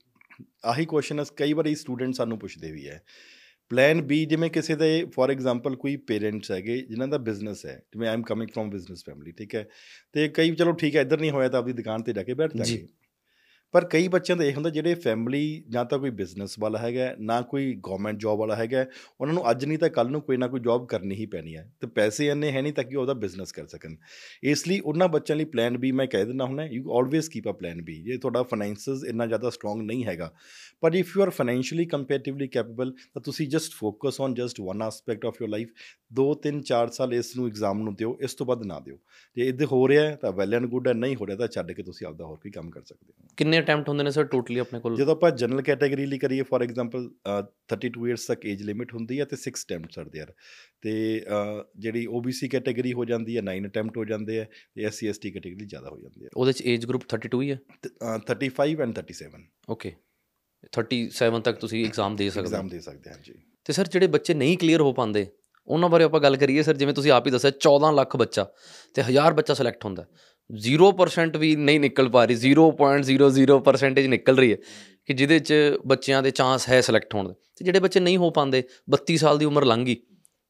ਆਹੀ 0.65 0.85
ਕੁਐਸਚਨ 0.85 1.25
ਕਈ 1.37 1.53
ਵਾਰੀ 1.53 1.75
ਸਟੂਡੈਂਟ 1.75 2.15
ਸਾਨੂੰ 2.15 2.39
ਪੁੱਛਦੇ 2.39 2.71
ਵੀ 2.73 2.89
ਹੈ। 2.89 3.03
ਪਲਾਨ 3.71 4.01
ਬੀ 4.03 4.25
ਜਿਵੇਂ 4.27 4.51
ਕਿਸੇ 4.51 4.75
ਦੇ 4.77 5.05
ਫੋਰ 5.15 5.31
ਐਗਜ਼ਾਮਪਲ 5.31 5.77
ਕੋਈ 5.77 5.97
ਪੇਰੈਂਟਸ 6.07 6.51
ਹੈਗੇ 6.51 6.79
ਜਿਨ੍ਹਾਂ 6.81 7.09
ਦਾ 7.09 7.19
ਬਿਜ਼ਨਸ 7.19 7.65
ਹੈ 7.67 7.75
ਜਿਵੇਂ 7.93 8.09
I 8.09 8.15
am 8.15 8.23
coming 8.23 8.49
from 8.55 8.71
business 8.71 9.05
family 9.07 9.33
ਠੀਕ 9.33 9.55
ਹੈ। 9.55 9.67
ਤੇ 10.15 10.29
ਕਈ 10.29 10.55
ਚਲੋ 10.55 10.73
ਠੀਕ 10.73 10.97
ਹੈ 10.97 11.01
ਇੱਧਰ 11.01 11.21
ਨਹੀਂ 11.21 11.31
ਹੋਇਆ 11.31 11.49
ਤਾਂ 11.49 11.59
ਆਪਦੀ 11.59 11.73
ਦੁਕਾਨ 11.73 12.03
ਤੇ 12.03 12.13
ਜਾ 12.13 12.23
ਕੇ 12.23 12.35
ਬੈਠ। 12.35 12.57
ਜਾਗੇ 12.57 12.87
ਪਰ 13.73 13.85
ਕਈ 13.85 14.09
ਬੱਚਿਆਂ 14.09 14.37
ਦਾ 14.37 14.45
ਇਹ 14.45 14.53
ਹੁੰਦਾ 14.53 14.71
ਜਿਹੜੇ 14.71 14.95
ਫੈਮਿਲੀ 14.95 15.65
ਜਾਂ 15.69 15.85
ਤਾਂ 15.85 15.99
ਕੋਈ 15.99 16.11
ਬਿਜ਼ਨਸ 16.11 16.57
ਵਾਲਾ 16.59 16.79
ਹੈਗਾ 16.79 17.05
ਹੈ, 17.05 17.17
ਨਾ 17.21 17.41
ਕੋਈ 17.41 17.75
ਗਵਰਨਮੈਂਟ 17.87 18.19
ਜੌਬ 18.19 18.39
ਵਾਲਾ 18.39 18.57
ਹੈਗਾ 18.57 18.79
ਹੈ, 18.79 18.89
ਉਹਨਾਂ 19.21 19.35
ਨੂੰ 19.35 19.51
ਅੱਜ 19.51 19.65
ਨਹੀਂ 19.65 19.79
ਤਾਂ 19.79 19.89
ਕੱਲ 19.89 20.11
ਨੂੰ 20.11 20.21
ਕੋਈ 20.21 20.37
ਨਾ 20.37 20.49
ਕੋਈ 20.49 20.61
ਜੌਬ 20.61 20.87
ਕਰਨੀ 20.87 21.15
ਹੀ 21.15 21.27
ਪੈਣੀ 21.27 21.57
ਹੈ। 21.57 21.73
ਤੇ 21.81 21.87
ਪੈਸੇ 21.87 22.27
ਇੰਨੇ 22.27 22.53
ਹੈ 22.53 22.63
ਨਹੀਂ 22.63 22.73
ਤਾਂ 22.73 22.85
ਕਿ 22.85 22.97
ਉਹ 22.97 23.03
ਉਹਦਾ 23.03 23.15
ਬਿਜ਼ਨਸ 23.15 23.53
ਕਰ 23.53 23.67
ਸਕਣ। 23.67 23.95
ਇਸ 24.43 24.69
ਲਈ 24.69 24.81
ਉਹਨਾਂ 24.81 25.09
ਬੱਚਿਆਂ 25.09 25.37
ਲਈ 25.37 25.45
ਪਲਾਨ 25.45 25.79
ਬੀ 25.79 25.93
ਮੈਂ 25.93 26.07
ਕਹਿ 26.07 26.25
ਦਿੰਦਾ 26.25 26.45
ਹੁੰਦਾ 26.45 26.65
you 26.65 26.93
always 26.93 27.29
keep 27.29 27.49
a 27.49 27.53
plan 27.53 27.83
B 27.83 28.03
ਜੇ 28.03 28.17
ਤੁਹਾਡਾ 28.17 28.43
ਫਾਈਨੈਂਸਸ 28.43 29.05
ਇੰਨਾ 29.05 29.27
ਜ਼ਿਆਦਾ 29.27 29.51
ਸਟਰੋਂਗ 29.51 29.81
ਨਹੀਂ 29.81 30.05
ਹੈਗਾ 30.05 30.33
ਪਰ 30.81 30.95
if 30.95 31.17
you 31.17 31.23
are 31.23 31.31
financially 31.31 31.85
compatibly 31.85 32.49
capable 32.49 32.93
ਤਾਂ 33.15 33.23
ਤੁਸੀਂ 33.23 33.49
just 33.49 33.73
focus 33.73 34.21
on 34.21 34.35
just 34.35 34.61
one 34.61 34.83
aspect 34.83 35.27
of 35.27 35.35
your 35.41 35.51
life 35.51 35.69
2 36.21 36.25
3 36.47 36.61
4 36.73 36.89
ਸਾਲ 36.93 37.15
ਇਸ 37.15 37.37
ਨੂੰ 37.37 37.47
ਐਗਜ਼ਾਮ 37.47 37.83
ਨੂੰ 37.83 37.95
ਦਿਓ 37.95 38.19
ਇਸ 38.21 38.35
ਤੋਂ 38.35 38.47
ਬਾਅਦ 38.47 38.67
ਨਾ 38.67 38.81
ਦਿਓ। 38.81 38.99
ਜੇ 39.37 39.49
ਇਹਦੇ 39.49 39.65
ਹੋ 39.65 39.89
ਰਿਹਾ 39.89 40.07
ਹੈ 40.07 40.17
ਤਾਂ 40.17 40.33
ਵੈਲ 40.33 40.55
ਐਂਡ 40.55 40.67
ਗੁੱਡ 40.67 40.89
ਹੈ 40.89 40.93
ਨਹੀਂ 40.93 41.17
ਹੋ 41.17 41.27
ਰਿਹਾ 41.27 41.37
ਤਾਂ 41.37 41.49
ਛੱਡ 41.49 41.73
ਕੇ 41.73 41.83
ਤੁਸੀਂ 41.83 42.07
ਆਪਦਾ 42.07 42.25
ਹੋਰ 42.25 42.37
ਕੋਈ 42.37 42.51
ਕੰਮ 42.51 42.71
ਕਰ 42.71 42.83
ਸਕਦੇ 42.83 43.13
ਹੋ। 43.21 43.29
ਕਿੰਨੇ 43.37 43.60
ਅਟੈਂਪਟ 43.60 43.90
ਹੁੰਦੇ 43.90 44.04
ਨੇ 44.04 44.12
ਸਰ 44.12 44.24
ਟੋਟਲੀ 44.26 44.60
ਆਪਣੇ 44.60 44.80
ਕੋਲ 44.80 44.96
ਜਦੋਂ 44.96 45.16
ਆਪਾਂ 45.16 45.32
ਜਨਰਲ 45.32 45.62
ਕੈਟਾਗਰੀ 45.62 46.06
ਲਈ 46.06 46.18
ਕਰੀਏ 46.18 46.42
ਫੋਰ 46.42 46.64
ਐਗਜ਼ਾਮਪਲ 46.64 47.10
32 47.74 48.08
ਇਅਰਸ 48.08 48.26
ਤੱਕ 48.26 48.46
ਏਜ 48.46 48.62
ਲਿਮਿਟ 48.64 48.94
ਹੁੰਦੀ 48.94 49.20
ਹੈ 49.20 49.26
ਤੇ 49.26 49.38
6 49.42 49.54
ਅਟੈਂਪਟਸ 49.62 50.00
ਆਰ 50.00 50.06
देयर 50.08 50.32
ਤੇ 50.82 50.94
ਅ, 51.20 51.64
ਜਿਹੜੀ 51.78 52.06
OBC 52.14 52.50
ਕੈਟਾਗਰੀ 52.52 52.94
ਹੋ 52.94 53.06
ਜਾਂਦੀ 53.06 53.38
ਹੈ 53.38 53.42
9 53.44 53.58
ਅਟੈਂਪਟ 53.66 53.98
ਹੋ 53.98 54.06
ਜਾਂਦੇ 54.06 54.40
ਹੈ 54.40 54.48
ਤੇ 54.76 54.88
SC 54.88 55.12
ST 55.14 55.32
ਕੈਟਾਗਰੀ 55.34 55.66
ਜ਼ਿਆਦਾ 55.66 55.90
ਹੋ 55.90 56.00
ਜਾਂਦੀ 56.00 56.24
ਹੈ 56.24 56.30
ਉਹਦੇ 56.36 56.54
ਚ 56.54 56.62
ਏਜ 56.66 56.86
ਗਰੁੱਪ 56.86 57.08
32 57.16 57.42
ਹੀ 57.42 57.52
ਹੈ 57.52 57.60
ਤੇ, 57.82 57.90
ਅ, 57.90 58.18
35 58.28 58.82
ਐਂਡ 58.82 59.00
37 59.00 59.46
ਓਕੇ 59.70 59.94
37 60.74 61.42
ਤੱਕ 61.42 61.60
ਤੁਸੀਂ 61.60 61.86
ਐਗਜ਼ਾਮ 61.86 62.16
ਦੇ 62.16 62.30
ਸਕਦੇ 62.30 62.42
ਹੋ 62.42 62.46
ਐਗਜ਼ਾਮ 62.46 62.68
ਦੇ 62.68 62.80
ਸਕਦੇ 62.80 63.12
ਹਾਂ 63.12 63.18
ਜੀ 63.20 63.34
ਤੇ 63.66 63.74
ਸਰ 63.74 63.88
ਜਿਹੜੇ 63.88 64.08
ਬੱਚੇ 64.08 64.34
ਨਹੀਂ 64.34 64.58
ਕਲੀਅਰ 64.58 64.82
ਹੋ 64.82 64.94
ਪਾਉਂਦੇ 64.94 65.26
ਉਹਨਾਂ 65.68 65.90
ਬਾਰੇ 65.90 66.04
ਆਪਾਂ 66.04 66.20
ਗੱਲ 66.20 66.36
ਕਰੀਏ 66.38 66.62
ਸਰ 66.62 66.78
ਜਿਵੇਂ 66.78 66.94
ਤੁਸੀਂ 66.94 67.12
ਆਪ 67.12 67.26
ਹੀ 67.28 67.32
ਦੱਸਿਆ 67.32 67.52
14 67.68 67.92
ਲੱਖ 67.96 68.16
ਬੱਚਾ 68.16 68.44
ਤੇ 68.96 69.02
1000 69.04 69.34
ਬੱਚਾ 69.34 69.54
ਸਿਲੈਕਟ 69.54 69.86
ਹੁੰਦਾ 69.86 70.06
0% 70.55 71.39
ਵੀ 71.39 71.57
ਨਹੀਂ 71.57 71.81
ਨਿਕਲ 71.81 72.09
ਪਾ 72.09 72.25
ਰਹੀ 72.25 72.37
0.00% 72.37 74.09
ਨਿਕਲ 74.09 74.39
ਰਹੀ 74.39 74.53
ਹੈ 74.53 74.57
ਕਿ 75.07 75.13
ਜਿਹਦੇ 75.13 75.39
ਚ 75.39 75.53
ਬੱਚਿਆਂ 75.87 76.23
ਦੇ 76.23 76.31
ਚਾਂਸ 76.31 76.69
ਹੈ 76.69 76.81
ਸਿਲੈਕਟ 76.81 77.15
ਹੋਣ 77.15 77.29
ਦੇ। 77.29 77.35
ਤੇ 77.35 77.65
ਜਿਹੜੇ 77.65 77.81
ਬੱਚੇ 77.81 78.01
ਨਹੀਂ 78.01 78.17
ਹੋ 78.17 78.31
ਪਾਉਂਦੇ 78.31 78.63
32 78.91 79.17
ਸਾਲ 79.17 79.39
ਦੀ 79.39 79.45
ਉਮਰ 79.45 79.65
ਲੰਘ 79.65 79.87
ਗਈ 79.87 79.97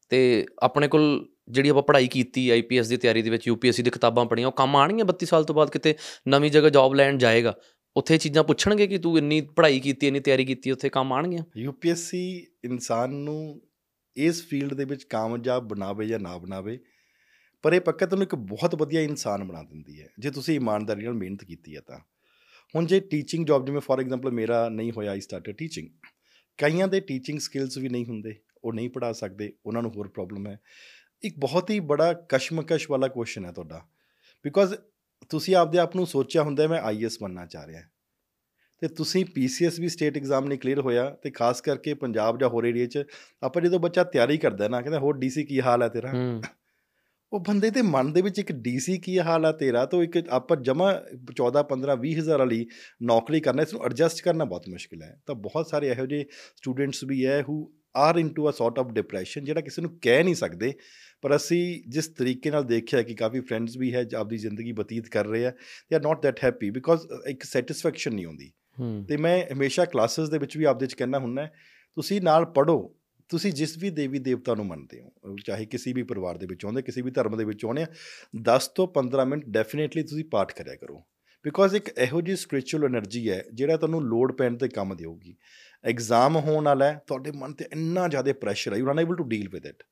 ਤੇ 0.09 0.47
ਆਪਣੇ 0.59 0.89
ਕੋਲ 0.89 1.29
ਜਿਹੜੀ 1.49 1.69
ਆਪਾਂ 1.69 1.83
ਪੜ੍ਹਾਈ 1.83 2.09
ਕੀਤੀ 2.09 2.51
ਆਈਪੀਐਸ 2.51 2.89
ਦੀ 2.89 2.97
ਤਿਆਰੀ 2.97 3.23
ਦੇ 3.23 3.31
ਵਿੱਚ 3.31 3.47
ਯੂਪੀਐਸਸੀ 3.47 3.83
ਦੀ 3.83 3.91
ਕਿਤਾਬਾਂ 3.91 4.27
ਪੜ੍ਹੀਆਂ, 4.27 4.49
ਉਹ 4.49 4.53
ਕੰਮ 4.53 4.77
ਆਣਗੀਆਂ 4.77 5.05
32 5.05 5.27
ਸਾਲ 5.27 5.45
ਤੋਂ 5.45 5.55
ਬਾਅਦ 5.55 5.71
ਕਿਤੇ 5.71 5.95
ਨਵੀਂ 6.29 6.51
ਜਗ੍ਹਾ 6.51 6.71
ਜੌਬ 6.71 6.95
ਲੈਣ 6.95 7.19
ਜਾਏਗਾ। 7.19 7.57
ਉੱਥੇ 7.97 8.15
ਇਹ 8.15 8.19
ਚੀਜ਼ਾਂ 8.19 8.45
ਪੁੱਛਣਗੇ 8.45 8.87
ਕਿ 8.87 8.99
ਤੂੰ 8.99 9.19
ਇੰਨੀ 9.19 9.41
ਪੜ੍ਹਾਈ 9.41 9.81
ਕੀਤੀ, 9.81 10.07
ਇੰਨੀ 10.07 10.21
ਤਿਆਰੀ 10.21 10.45
ਕੀਤੀ, 10.45 10.71
ਉੱਥੇ 10.71 10.89
ਕੰਮ 10.89 11.13
ਆਣਗੀਆਂ 11.13 11.43
UPSC 11.69 12.19
ਇਨਸਾਨ 12.65 13.11
ਨੂੰ 13.11 13.63
ਇਸ 14.17 14.47
ਫੀਲਡ 14.47 14.75
ਦੇ 14.75 14.85
ਵਿੱਚ 14.85 15.05
ਕਾਮਯਾਬ 15.05 15.69
ਬਣਾਵੇ 15.69 16.07
ਜਾਂ 16.07 16.19
ਨਾ 16.19 16.39
ਬਣਾਵੇ 16.39 16.79
ਪਰ 17.63 17.73
ਇਹ 17.73 17.81
ਪੱਕਾ 17.81 18.07
ਤੁਹਾਨੂੰ 18.07 18.23
ਇੱਕ 18.23 18.35
ਬਹੁਤ 18.35 18.75
ਵਧੀਆ 18.75 19.01
ਇਨਸਾਨ 19.01 19.45
ਬਣਾ 19.45 19.63
ਦਿੰਦੀ 19.63 20.03
ਹੈ। 20.03 20.09
ਜੇ 20.19 20.31
ਤੁਸੀਂ 20.31 20.57
ਇਮਾਨਦਾਰੀ 20.57 21.05
ਨਾਲ 21.05 21.15
ਮਿਹਨਤ 21.15 21.45
ਕੀਤੀ 21.45 21.77
ਹੈ 21.77 21.81
ਤਾਂ। 21.81 21.99
ਹੁਣ 22.77 22.87
ਜੇ 22.87 23.01
ਟੀਚਿੰਗ 23.01 23.47
ਜੌਬ 23.47 23.67
ਜਿਵੇਂ 23.67 23.81
ਫੋਰ 23.81 24.01
ਐਗਜ਼ਾਮਪਲ 24.01 24.31
ਮੇਰਾ 24.31 24.69
ਨਹੀਂ 24.69 24.93
ਹੋਇਆ 24.93 25.11
ਆਈ 25.11 25.21
ਸਟਾਰਟਡ 25.21 25.53
ਟੀਚਿੰਗ 25.53 25.89
ਕਈਆਂ 26.59 26.89
ਦੇ 26.89 27.01
ਟੀਚਿੰਗ 27.01 27.39
ਸਕਿੱਲਸ 27.39 27.79
ਵੀ 27.79 27.89
ਨਹੀਂ 27.89 28.07
ਹੁੰਦੇ 28.07 28.41
ਉਹ 28.65 28.73
ਨਹੀਂ 28.73 28.91
ਪੜਾ 28.91 29.13
ਸਕਦੇ 29.13 29.53
ਉਹਨਾਂ 29.67 29.83
ਨੂੰ 29.83 29.93
ਹੋਰ 29.97 30.09
ਪ੍ਰੋਬਲਮ 30.09 30.47
ਹੈ। 30.47 30.61
ਇੱਕ 31.23 31.35
ਬਹੁਤ 31.39 31.71
ਹੀ 31.71 31.81
ਬੜਾ 31.81 32.13
ਕਸ਼ਮਕਸ਼ 32.13 32.91
ਵਾਲਾ 32.91 33.09
ਕੁਐਸਚਨ 33.09 33.45
ਹੈ 33.45 33.53
ਤੁਹਾਡਾ। 33.53 33.89
ਬਿਕੋਜ਼ 34.45 34.75
ਤੁਸੀਂ 35.29 35.57
ਆਪਦੇ 35.57 35.79
ਆਪ 35.79 35.97
ਨੂੰ 35.97 36.07
ਸੋਚਿਆ 36.07 36.43
ਹੁੰਦਾ 36.43 36.63
ਹੈ, 36.63 36.69
ਮੈਂ 36.69 36.81
ਆਈਐਸ 36.81 37.19
ਬਣਨਾ 37.23 37.47
ਚਾਹ 37.47 37.67
ਰਿਹਾ। 37.67 37.83
ਤੇ 38.79 38.89
ਤੁਸੀਂ 38.89 39.25
ਪੀਸੀਐਸ 39.25 39.81
ਵੀ 39.81 39.89
ਸਟੇਟ 39.89 40.17
ਐਗਜ਼ਾਮ 40.17 40.45
ਨਹੀਂ 40.45 40.59
ਕਲੀਅਰ 40.59 40.81
ਹੋਇਆ 40.81 41.11
ਤੇ 41.11 41.31
ਖਾਸ 41.31 41.61
ਕਰਕੇ 41.61 41.95
ਪੰਜਾਬ 41.95 42.39
ਜਾਂ 42.39 42.49
ਹੋਰ 42.49 42.65
ਏਰੀਆ 42.65 42.87
'ਚ 42.87 43.03
ਆਪਾਂ 43.43 43.63
ਜਦੋਂ 43.63 43.81
ਬੱਚਾ 43.81 44.05
ਤਿਆਰੀ 44.05 44.39
ਕਰਦਾ 44.39 44.65
ਹੈ 44.65 44.69
ਨਾ 44.69 44.81
ਕਹਿੰਦਾ 44.81 44.99
ਹੋਰ 44.99 45.19
ਡੀਸੀ 45.19 45.45
ਕੀ 45.45 45.61
ਹਾਲ 45.61 45.83
ਹੈ 45.83 45.89
ਤੇਰਾ? 45.89 46.13
ਹੂੰ। 46.13 46.43
ਉਹ 47.33 47.41
ਬੰਦੇ 47.41 47.71
ਦੇ 47.71 47.83
ਮਨ 47.83 48.13
ਦੇ 48.13 48.23
ਵਿੱਚ 48.23 48.39
ਇੱਕ 48.39 48.53
ਡੀਸੀ 48.53 48.99
ਕੀ 48.99 49.19
ਹਾਲ 49.19 49.45
ਆ 49.45 49.53
ਤੇਰਾ 49.53 49.87
ਤਾਂ 49.87 50.03
ਇੱਕ 50.03 50.29
ਆਪਾਂ 50.29 50.57
ਜਮਾ 50.57 51.03
14 51.15 51.65
15 51.69 51.99
20 52.05 52.13
ਹਜ਼ਾਰ 52.13 52.39
ਵਾਲੀ 52.39 52.67
ਨੌਕਰੀ 53.03 53.41
ਕਰਨਾ 53.41 53.63
ਇਸ 53.63 53.73
ਨੂੰ 53.73 53.85
ਐਡਜਸਟ 53.85 54.23
ਕਰਨਾ 54.23 54.45
ਬਹੁਤ 54.45 54.65
ਮੁਸ਼ਕਿਲ 54.69 55.03
ਹੈ। 55.03 55.23
ਤਾਂ 55.27 55.35
ਬਹੁਤ 55.35 55.69
ਸਾਰੇ 55.69 55.89
ਇਹੋ 55.89 56.07
ਜਿਹੇ 56.07 56.25
ਸਟੂਡੈਂਟਸ 56.57 57.05
ਵੀ 57.05 57.27
ਹੈ 57.27 57.45
who 57.49 57.73
are 57.97 58.17
into 58.17 58.51
a 58.51 58.53
sort 58.53 58.79
of 58.79 58.93
depression 58.93 59.45
ਜਿਹੜਾ 59.45 59.61
ਕਿਸੇ 59.61 59.83
ਨੂੰ 59.83 59.99
ਕਹਿ 60.03 60.23
ਨਹੀਂ 60.23 60.35
ਸਕਦੇ। 60.35 60.75
ਪਰ 61.23 61.37
ਅਸੀਂ 61.37 61.91
ਜਿਸ 61.91 62.09
ਤਰੀਕੇ 62.09 62.51
ਨਾਲ 62.51 62.65
ਦੇਖਿਆ 62.65 63.03
ਕਿ 63.03 63.15
ਕਾਫੀ 63.15 63.41
ਫਰੈਂਡਸ 63.41 63.77
ਵੀ 63.77 63.95
ਹੈ 63.95 64.05
ਆਪਦੀ 64.17 64.37
ਜ਼ਿੰਦਗੀ 64.37 64.73
ਬਤੀਤ 64.73 65.09
ਕਰ 65.09 65.27
ਰਹੇ 65.27 65.47
ਆ 65.47 65.51
they 65.91 65.97
are 65.97 66.03
not 66.03 66.23
that 66.23 66.45
happy 66.45 66.71
because 66.71 67.07
ਇੱਕ 67.29 67.43
ਸੈਟੀਸਫੈਕਸ਼ਨ 67.43 68.15
ਨਹੀਂ 68.15 68.27
ਆਉਂਦੀ। 68.27 68.53
ਹੂੰ। 68.81 69.07
ਤੇ 69.09 69.17
ਮੈਂ 69.17 69.55
ਹਮੇਸ਼ਾ 69.55 69.85
ਕਲਾਸਿਸ 69.85 70.29
ਦੇ 70.29 70.39
ਵਿੱਚ 70.39 70.57
ਵੀ 70.57 70.65
ਆਪਦੇ 70.65 70.87
ਚ 70.87 70.95
ਕਹਿਣਾ 70.95 71.19
ਹੁੰਦਾ 71.19 71.47
ਤੁਸੀਂ 71.95 72.23
ਨਾਲ 72.23 72.45
ਪੜੋ 72.45 72.97
ਤੁਸੀਂ 73.31 73.53
ਜਿਸ 73.53 73.79
ਵੀ 73.79 73.91
ਦੇਵੀ 73.91 74.19
ਦੇਵਤਾ 74.19 74.55
ਨੂੰ 74.55 74.67
ਮੰਨਦੇ 74.67 75.01
ਹੋ 75.01 75.37
ਚਾਹੇ 75.45 75.67
ਕਿਸੇ 75.67 75.93
ਵੀ 75.93 76.03
ਪਰਿਵਾਰ 76.03 76.39
ਦੇ 76.39 76.47
ਵਿੱਚ 76.47 76.65
ਆਉਂਦੇ, 76.65 76.83
ਕਿਸੇ 76.83 77.03
ਵੀ 77.03 77.11
ਧਰਮ 77.11 77.37
ਦੇ 77.37 77.45
ਵਿੱਚ 77.45 77.65
ਆਉਂਦੇ 77.65 77.83
ਆ 77.83 77.87
10 78.43 78.69
ਤੋਂ 78.69 78.87
15 78.89 79.25
ਮਿੰਟ 79.25 79.45
ਡੈਫੀਨੇਟਲੀ 79.49 80.03
ਤੁਸੀਂ 80.03 80.25
ਪਾਠ 80.25 80.53
ਕਰਿਆ 80.53 80.75
ਕਰੋ। 80.75 81.03
ਬਿਕੋਜ਼ 81.45 81.75
ਇੱਕ 81.75 81.89
ਇਹੋ 81.99 82.21
ਜੀ 82.21 82.37
ਸਪਿਰਚੁਅਲ 82.37 82.85
એનર્ਜੀ 82.85 83.29
ਹੈ, 83.31 83.45
ਜਿਹੜਾ 83.55 83.77
ਤੁਹਾਨੂੰ 83.77 84.03
ਲੋਡ 84.03 84.33
ਪੈਣ 84.33 84.57
ਤੇ 84.57 84.69
ਕੰਮ 84.69 84.95
ਦੇਊਗੀ। 84.97 85.37
ਐਗਜ਼ਾਮ 85.85 86.37
ਹੋਣ 86.37 86.65
ਵਾਲਾ 86.65 86.85
ਹੈ, 86.85 87.01
ਤੁਹਾਡੇ 87.07 87.31
ਮਨ 87.31 87.53
ਤੇ 87.53 87.65
ਇੰਨਾ 87.73 88.09
ਜ਼ਿਆਦਾ 88.09 88.33
ਪ੍ਰੈਸ਼ਰ 88.33 88.73
ਹੈ 88.73 88.79
you 88.79 88.87
are 88.87 88.93
unable 88.93 89.17
to 89.17 89.25
deal 89.25 89.49
with 89.49 89.67
it 89.67 89.83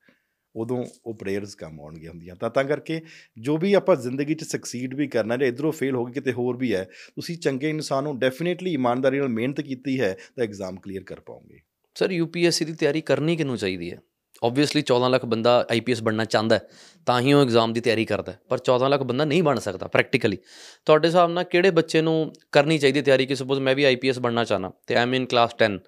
ਉਦੋਂ 0.55 0.83
ਉਹ 1.05 1.13
ਪ੍ਰੇਅਰਸ 1.13 1.55
ਕੰਮ 1.55 1.79
ਆਉਣਗੀਆਂ 1.81 2.11
ਹੁੰਦੀਆਂ। 2.11 2.35
ਤਾਂ 2.35 2.49
ਤਾਂ 2.49 2.63
ਕਰਕੇ 2.63 3.01
ਜੋ 3.37 3.57
ਵੀ 3.57 3.73
ਆਪਾਂ 3.73 3.95
ਜ਼ਿੰਦਗੀ 3.95 4.35
'ਚ 4.35 4.43
ਸਕਸੀਡ 4.43 4.93
ਵੀ 4.93 5.07
ਕਰਨਾ, 5.07 5.37
ਜੇ 5.37 5.47
ਇਧਰੋਂ 5.47 5.71
ਫੇਲ 5.71 5.95
ਹੋ 5.95 6.05
ਗਏ 6.05 6.13
ਕਿਤੇ 6.13 6.31
ਹੋਰ 6.31 6.57
ਵੀ 6.57 6.73
ਹੈ, 6.73 6.83
ਤੁਸੀਂ 7.15 7.37
ਚੰਗੇ 7.37 7.69
ਇਨਸਾਨ 7.69 8.05
ਹੋ 8.05 8.13
ਡੈਫੀਨੇਟਲੀ 8.13 8.73
ਇਮਾਨਦਾਰੀ 8.73 9.19
ਨਾਲ 9.19 9.29
ਮਿਹਨਤ 9.29 9.61
ਕੀਤੀ 9.61 9.99
ਹੈ, 10.01 10.13
ਤਾਂ 10.35 10.43
ਐਗਜ਼ਾਮ 10.43 10.79
ਕਲੀਅਰ 10.79 11.03
ਕਰ 11.03 11.19
ਪਾਓਗੇ। 11.19 11.59
ਸਰ 11.99 12.11
ਯੂਪੀਐਸਸੀ 12.11 12.65
ਦੀ 12.65 12.73
ਤਿਆਰੀ 12.73 13.01
ਕਰਨੀ 13.01 13.35
ਕਿਹਨੂੰ 13.35 13.57
ਚਾਹੀਦੀ 13.57 13.91
ਹੈ? 13.91 13.97
ਆਬਵੀਅਸਲੀ 14.43 14.81
14 14.81 15.09
ਲੱਖ 15.09 15.25
ਬੰਦਾ 15.25 15.67
ਆਈਪੀਐਸ 15.71 16.03
ਬਣਨਾ 16.03 16.25
ਚਾਹੁੰਦਾ 16.25 16.55
ਹੈ, 16.55 16.69
ਤਾਂ 17.05 17.21
ਹੀ 17.21 17.33
ਉਹ 17.33 17.41
ਐਗਜ਼ਾਮ 17.41 17.73
ਦੀ 17.73 17.81
ਤਿਆਰੀ 17.81 18.05
ਕਰਦਾ 18.05 18.31
ਹੈ। 18.31 18.39
ਪਰ 18.49 18.57
14 18.57 18.89
ਲੱਖ 18.89 19.01
ਬੰਦਾ 19.01 19.25
ਨਹੀਂ 19.25 19.43
ਬਣ 19.43 19.59
ਸਕਦਾ 19.59 19.87
ਪ੍ਰੈਕਟੀਕਲੀ 19.87 20.37
ਤੁਹਾਡੇ 20.85 21.07
ਹਿਸਾਬ 21.07 21.31
ਨਾਲ 21.31 21.43
ਕਿਹੜੇ 21.43 21.71
ਬੱਚੇ 21.71 22.01
ਨੂੰ 22.01 22.33
ਕਰਨੀ 22.51 22.77
ਚਾਹੀਦੀ 22.77 23.01
ਤਿਆਰੀ? 23.01 23.25
ਕਿ 23.25 23.35
ਸਪੋਜ਼ 23.35 23.59
ਮੈਂ 23.59 23.75
ਵੀ 23.75 23.83
ਆਈਪੀਐਸ 23.83 24.19
ਬਣਨਾ 24.19 24.43
ਚਾਹਨਾ 24.43 24.71
ਤੇ 24.87 24.95
ਆਮ 24.95 25.15
ਇਨ 25.15 25.25
ਕਲਾਸ 25.25 25.55
10 25.55 25.79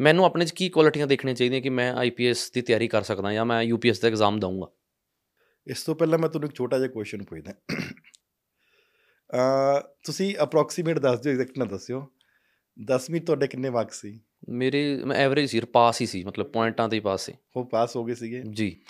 ਮੈਨੂੰ 0.00 0.24
ਆਪਣੇ 0.24 0.44
'ਚ 0.44 0.50
ਕੀ 0.50 0.68
ਕੁਆਲਿਟੀਆਂ 0.68 1.06
ਦੇਖਣੀਆਂ 1.06 1.36
ਚਾਹੀਦੀਆਂ 1.36 1.60
ਕਿ 1.60 1.68
ਮੈਂ 1.68 1.94
ਆਈਪੀਐਸ 1.94 2.50
ਦੀ 2.50 2.62
ਤਿਆਰੀ 2.62 2.88
ਕਰ 2.88 3.02
ਸਕਦਾ 3.02 3.32
ਜਾਂ 3.32 3.44
ਮੈਂ 3.44 3.62
ਯੂਪੀਐਸ 3.62 4.00
ਦਾ 4.00 4.08
ਐਗਜ਼ਾਮ 4.08 4.40
ਦਊਂਗਾ? 4.40 4.66
ਇਸ 5.66 5.82
ਤੋਂ 5.82 5.94
ਪਹਿਲਾਂ 5.94 6.18
ਮੈਂ 6.18 6.28
ਤੁਹਾਨੂੰ 6.28 6.48
ਇੱਕ 6.48 6.56
ਛੋਟਾ 6.56 6.78
ਜਿਹਾ 6.78 6.88
ਕੁਐਸਚਨ 6.88 7.24
ਪੁੱਛਦਾ 7.24 7.52
ਅ 9.36 9.80
ਤੁਸੀਂ 10.04 10.34
ਅਪਰੋਕਸੀਮੇਟ 10.42 10.98
ਦੱਸ 10.98 11.20
ਦਿਓ 11.20 11.32
ਐਗਜ਼ੈਕਟ 11.32 11.58
ਨਾ 11.58 11.64
ਦੱਸਿਓ। 11.64 12.12
10ਵੀਂ 12.94 13.20
ਤੁਹਾਡੇ 13.20 13.46
ਕਿੰਨੇ 13.46 13.70
ਮਾਰਕਸ 13.70 14.00
ਸੀ? 14.00 14.20
ਮੇਰੇ 14.48 15.04
ਮੈਂ 15.04 15.16
ਐਵਰੇਜ 15.16 15.50
ਸੀ 15.50 15.60
ਪਾਸ 15.60 16.00
ਹੀ 16.00 16.06
ਸੀ 16.06 16.24
ਮਤਲਬ 16.24 16.46
ਪੁਆਇੰਟਾਂ 16.46 16.88
ਤੇ 16.88 16.96
ਹੀ 16.96 17.00
ਪਾਸ 17.00 17.26
ਸੀ। 17.26 17.32
ਉਹ 17.56 17.64
ਪਾਸ 17.64 17.96
ਹੋ 17.96 18.04
ਗਏ 18.04 18.14
ਸੀਗੇ? 18.14 18.42
ਜੀ। 18.50 18.80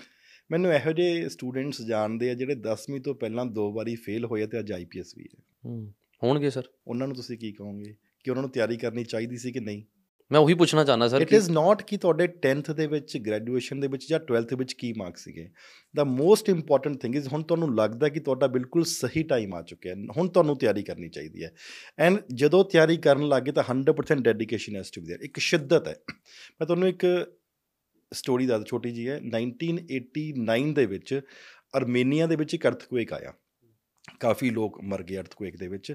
ਮੈਨੂੰ 0.50 0.72
ਇਹੋ 0.72 0.92
ਜਿਹੇ 0.92 1.28
ਸਟੂਡੈਂਟਸ 1.28 1.82
ਜਾਣਦੇ 1.82 2.30
ਆ 2.30 2.34
ਜਿਹੜੇ 2.34 2.54
10ਵੀਂ 2.54 3.00
ਤੋਂ 3.00 3.14
ਪਹਿਲਾਂ 3.14 3.46
ਦੋ 3.46 3.72
ਵਾਰੀ 3.72 3.94
ਫੇਲ 3.94 4.24
ਹੋਏ 4.24 4.46
ਤੇ 4.46 4.58
ਅੱਜ 4.58 4.72
ਆਈਪੀਐਸ 4.72 5.12
ਵੀ 5.16 5.28
ਹੂੰ। 5.64 5.94
ਹੋਣਗੇ 6.24 6.50
ਸਰ। 6.50 6.62
ਉਹਨਾਂ 6.86 7.06
ਨੂੰ 7.06 7.16
ਤੁਸੀਂ 7.16 7.38
ਕੀ 7.38 7.52
ਕਹੋਗੇ? 7.52 7.94
ਕਿ 8.24 8.30
ਉਹਨਾਂ 8.30 8.42
ਨੂੰ 8.42 8.50
ਤਿਆਰੀ 8.50 8.76
ਕਰਨੀ 8.76 9.04
ਚਾਹੀਦੀ 9.04 9.36
ਸੀ 9.36 9.52
ਕਿ 9.52 9.60
ਨਹੀਂ? 9.60 9.84
ਮੈਂ 10.31 10.39
ਉਹੀ 10.39 10.53
ਪੁੱਛਣਾ 10.53 10.83
ਚਾਹੁੰਦਾ 10.83 11.07
ਸਰ 11.07 11.21
ਇਟ 11.21 11.29
ਕਿ 11.29 11.35
ਇਜ਼ 11.35 11.49
ਨਾਟ 11.51 11.81
ਕਿ 11.81 11.97
ਤੁਹਾਡੇ 11.97 12.27
10th 12.45 12.73
ਦੇ 12.73 12.85
ਵਿੱਚ 12.87 13.17
ਗ੍ਰੈਜੂਏਸ਼ਨ 13.17 13.79
ਦੇ 13.79 13.87
ਵਿੱਚ 13.87 14.07
ਜਾਂ 14.09 14.19
12th 14.19 14.55
ਵਿੱਚ 14.57 14.73
ਕੀ 14.73 14.93
ਮਾਰਕਸ 14.97 15.23
ਸੀਗੇ 15.23 15.47
the 15.95 16.03
most 16.03 16.49
important 16.49 17.01
thing 17.01 17.15
is 17.15 17.27
ਹੁਣ 17.27 17.43
ਤੁਹਾਨੂੰ 17.43 17.75
ਲੱਗਦਾ 17.75 18.09
ਕਿ 18.09 18.19
ਤੁਹਾਡਾ 18.19 18.47
ਬਿਲਕੁਲ 18.47 18.83
ਸਹੀ 18.83 19.23
ਟਾਈਮ 19.23 19.55
ਆ 19.55 19.61
ਚੁੱਕਿਆ 19.61 19.95
ਹੈ 19.95 20.05
ਹੁਣ 20.17 20.27
ਤੁਹਾਨੂੰ 20.27 20.57
ਤਿਆਰੀ 20.57 20.83
ਕਰਨੀ 20.83 21.09
ਚਾਹੀਦੀ 21.09 21.43
ਹੈ 21.43 21.51
ਐਂਡ 21.99 22.19
ਜਦੋਂ 22.33 22.63
ਤਿਆਰੀ 22.65 22.97
ਕਰਨ 22.97 23.27
ਲੱਗੇ 23.27 23.51
ਤਾਂ 23.51 23.63
100% 23.73 24.21
dedication 24.21 24.75
has 24.75 24.91
to 24.91 25.01
be 25.01 25.13
there 25.13 25.25
ਇੱਕ 25.25 25.39
ਸ਼ਿੱਦਤ 25.39 25.87
ਹੈ 25.87 25.95
ਮੈਂ 26.59 26.67
ਤੁਹਾਨੂੰ 26.67 26.87
ਇੱਕ 26.87 27.05
ਸਟੋਰੀ 28.13 28.45
ਦੱਸ 28.45 28.65
ਛੋਟੀ 28.65 28.91
ਜੀ 28.91 29.07
ਹੈ 29.09 29.19
1989 29.19 30.73
ਦੇ 30.73 30.85
ਵਿੱਚ 30.85 31.21
ਅਰਮੇਨੀਆ 31.77 32.27
ਦੇ 32.27 32.35
ਵਿੱਚ 32.35 32.53
ਇੱਕ 32.53 32.67
ਅਰਥਕੁਏਕ 32.67 33.13
ਆਇਆ 33.13 33.33
ਕਾਫੀ 34.19 34.49
ਲੋਕ 34.49 34.81
ਮਰ 34.83 35.03
ਗਏ 35.03 35.17
ਅਰਥਕੁਏਕ 35.17 35.57
ਦੇ 35.57 35.67
ਵਿੱਚ 35.67 35.93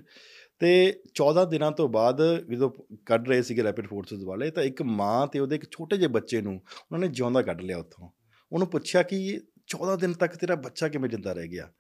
ਤੇ 0.62 1.00
14 1.08 1.46
ਦਿਨਾਂ 1.46 1.72
ਤੋਂ 1.72 1.90
ਬਾਅਦ 1.90 2.22
ਜਦੋਂ 2.50 2.72
ਕੱਢ 3.06 3.28
ਰਹੇ 3.28 3.42
ਸੀਗੇ 3.42 3.64
ਰੈਪਿਡ 3.64 3.88
ਫੋਰਸਸ 3.88 4.24
ਵਾਲੇ 4.24 4.52
ਤਾਂ 4.52 4.64
ਇੱਕ 4.64 4.82
ਮਾਂ 4.82 5.28
ਤੇ 5.28 5.40
ਉਹਦੇ 5.40 5.56
ਇੱਕ 5.56 5.64
ਛੋਟੇ 5.72 5.98
ਜਿਹੇ 5.98 6.08
ਬੱਚੇ 6.08 6.42
ਨੂੰ 6.42 6.54
ਉਹਨਾਂ 6.54 7.00
ਨੇ 7.00 7.08
ਜਿਉਂਦਾ 7.08 7.42
ਕੱਢ 7.42 7.62
ਲਿਆ 7.62 7.78
ਉੱਥੋਂ। 7.78 8.10
ਉਹਨੂੰ 8.52 8.68
ਪੁੱਛਿਆ 8.68 9.04
ਕਿ 9.04 9.42
14 9.68 9.96
ਦਿਨ 9.96 10.14
ਤੱਕ 10.14 10.36
ਤੇਰਾ 10.36 10.56
ਬੱਚਾ 10.56 10.88
ਕਿਵੇਂ 10.88 11.10
ਜਿੰਦਾ 11.10 11.34
ਰਹਿ 11.34 11.48
ਗਿਆ? 11.48 11.72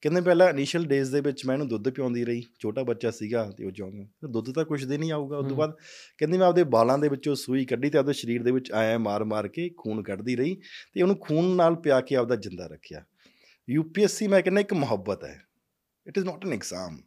ਕਹਿੰਦੇ 0.00 0.20
ਪਹਿਲਾਂ 0.20 0.48
ਇਨੀਸ਼ੀਅਲ 0.48 0.84
ਡੇਜ਼ 0.84 1.12
ਦੇ 1.12 1.20
ਵਿੱਚ 1.20 1.46
ਮੈਂ 1.46 1.54
ਇਹਨੂੰ 1.54 1.68
ਦੁੱਧ 1.68 1.90
ਪਿਆਉਂਦੀ 1.90 2.24
ਰਹੀ 2.24 2.42
ਛੋਟਾ 2.62 2.82
ਬੱਚਾ 2.82 3.10
ਸੀਗਾ 3.10 3.50
ਤੇ 3.58 3.64
ਉਹ 3.64 3.70
ਜਿਉਂਦਾ। 3.70 4.04
ਤੇ 4.04 4.32
ਦੁੱਧ 4.32 4.52
ਤਾਂ 4.52 4.64
ਕੁਝ 4.64 4.84
ਦਿਨ 4.84 5.02
ਹੀ 5.02 5.10
ਆਊਗਾ 5.10 5.38
ਉਸ 5.38 5.48
ਤੋਂ। 5.48 5.56
ਬਾਅਦ 5.56 5.72
ਕਹਿੰਦੀ 6.18 6.38
ਮੈਂ 6.38 6.46
ਆਪਦੇ 6.46 6.64
ਬਾਲਾਂ 6.64 6.98
ਦੇ 6.98 7.08
ਵਿੱਚੋਂ 7.08 7.34
ਸੂਈ 7.34 7.64
ਕੱਢੀ 7.64 7.90
ਤੇ 7.90 7.98
ਆਪਦੇ 7.98 8.12
ਸਰੀਰ 8.12 8.42
ਦੇ 8.42 8.50
ਵਿੱਚ 8.50 8.72
ਆਇਆ 8.72 8.98
ਮਾਰ-ਮਾਰ 8.98 9.48
ਕੇ 9.48 9.70
ਖੂਨ 9.76 10.02
ਕੱਢਦੀ 10.02 10.36
ਰਹੀ 10.36 10.60
ਤੇ 10.94 11.02
ਉਹਨੂੰ 11.02 11.16
ਖੂਨ 11.16 11.56
ਨਾਲ 11.56 11.74
ਪਿਆ 11.74 12.00
ਕੇ 12.00 12.16
ਆਪਦਾ 12.16 12.36
ਜਿੰਦਾ 12.36 12.66
ਰੱਖਿਆ। 12.66 13.04
ਯੂਪੀਐਸਸੀ 13.70 14.28
ਮੈਂ 14.28 14.42
ਕਹਿੰਦਾ 14.42 14.60
ਇੱਕ 14.60 14.74
ਮੁਹੱਬਤ 14.74 15.24
ਹੈ। 15.24 15.42
It 16.06 16.18
is 16.18 16.26
not 16.26 16.46
an 16.46 16.52
exam 16.52 16.98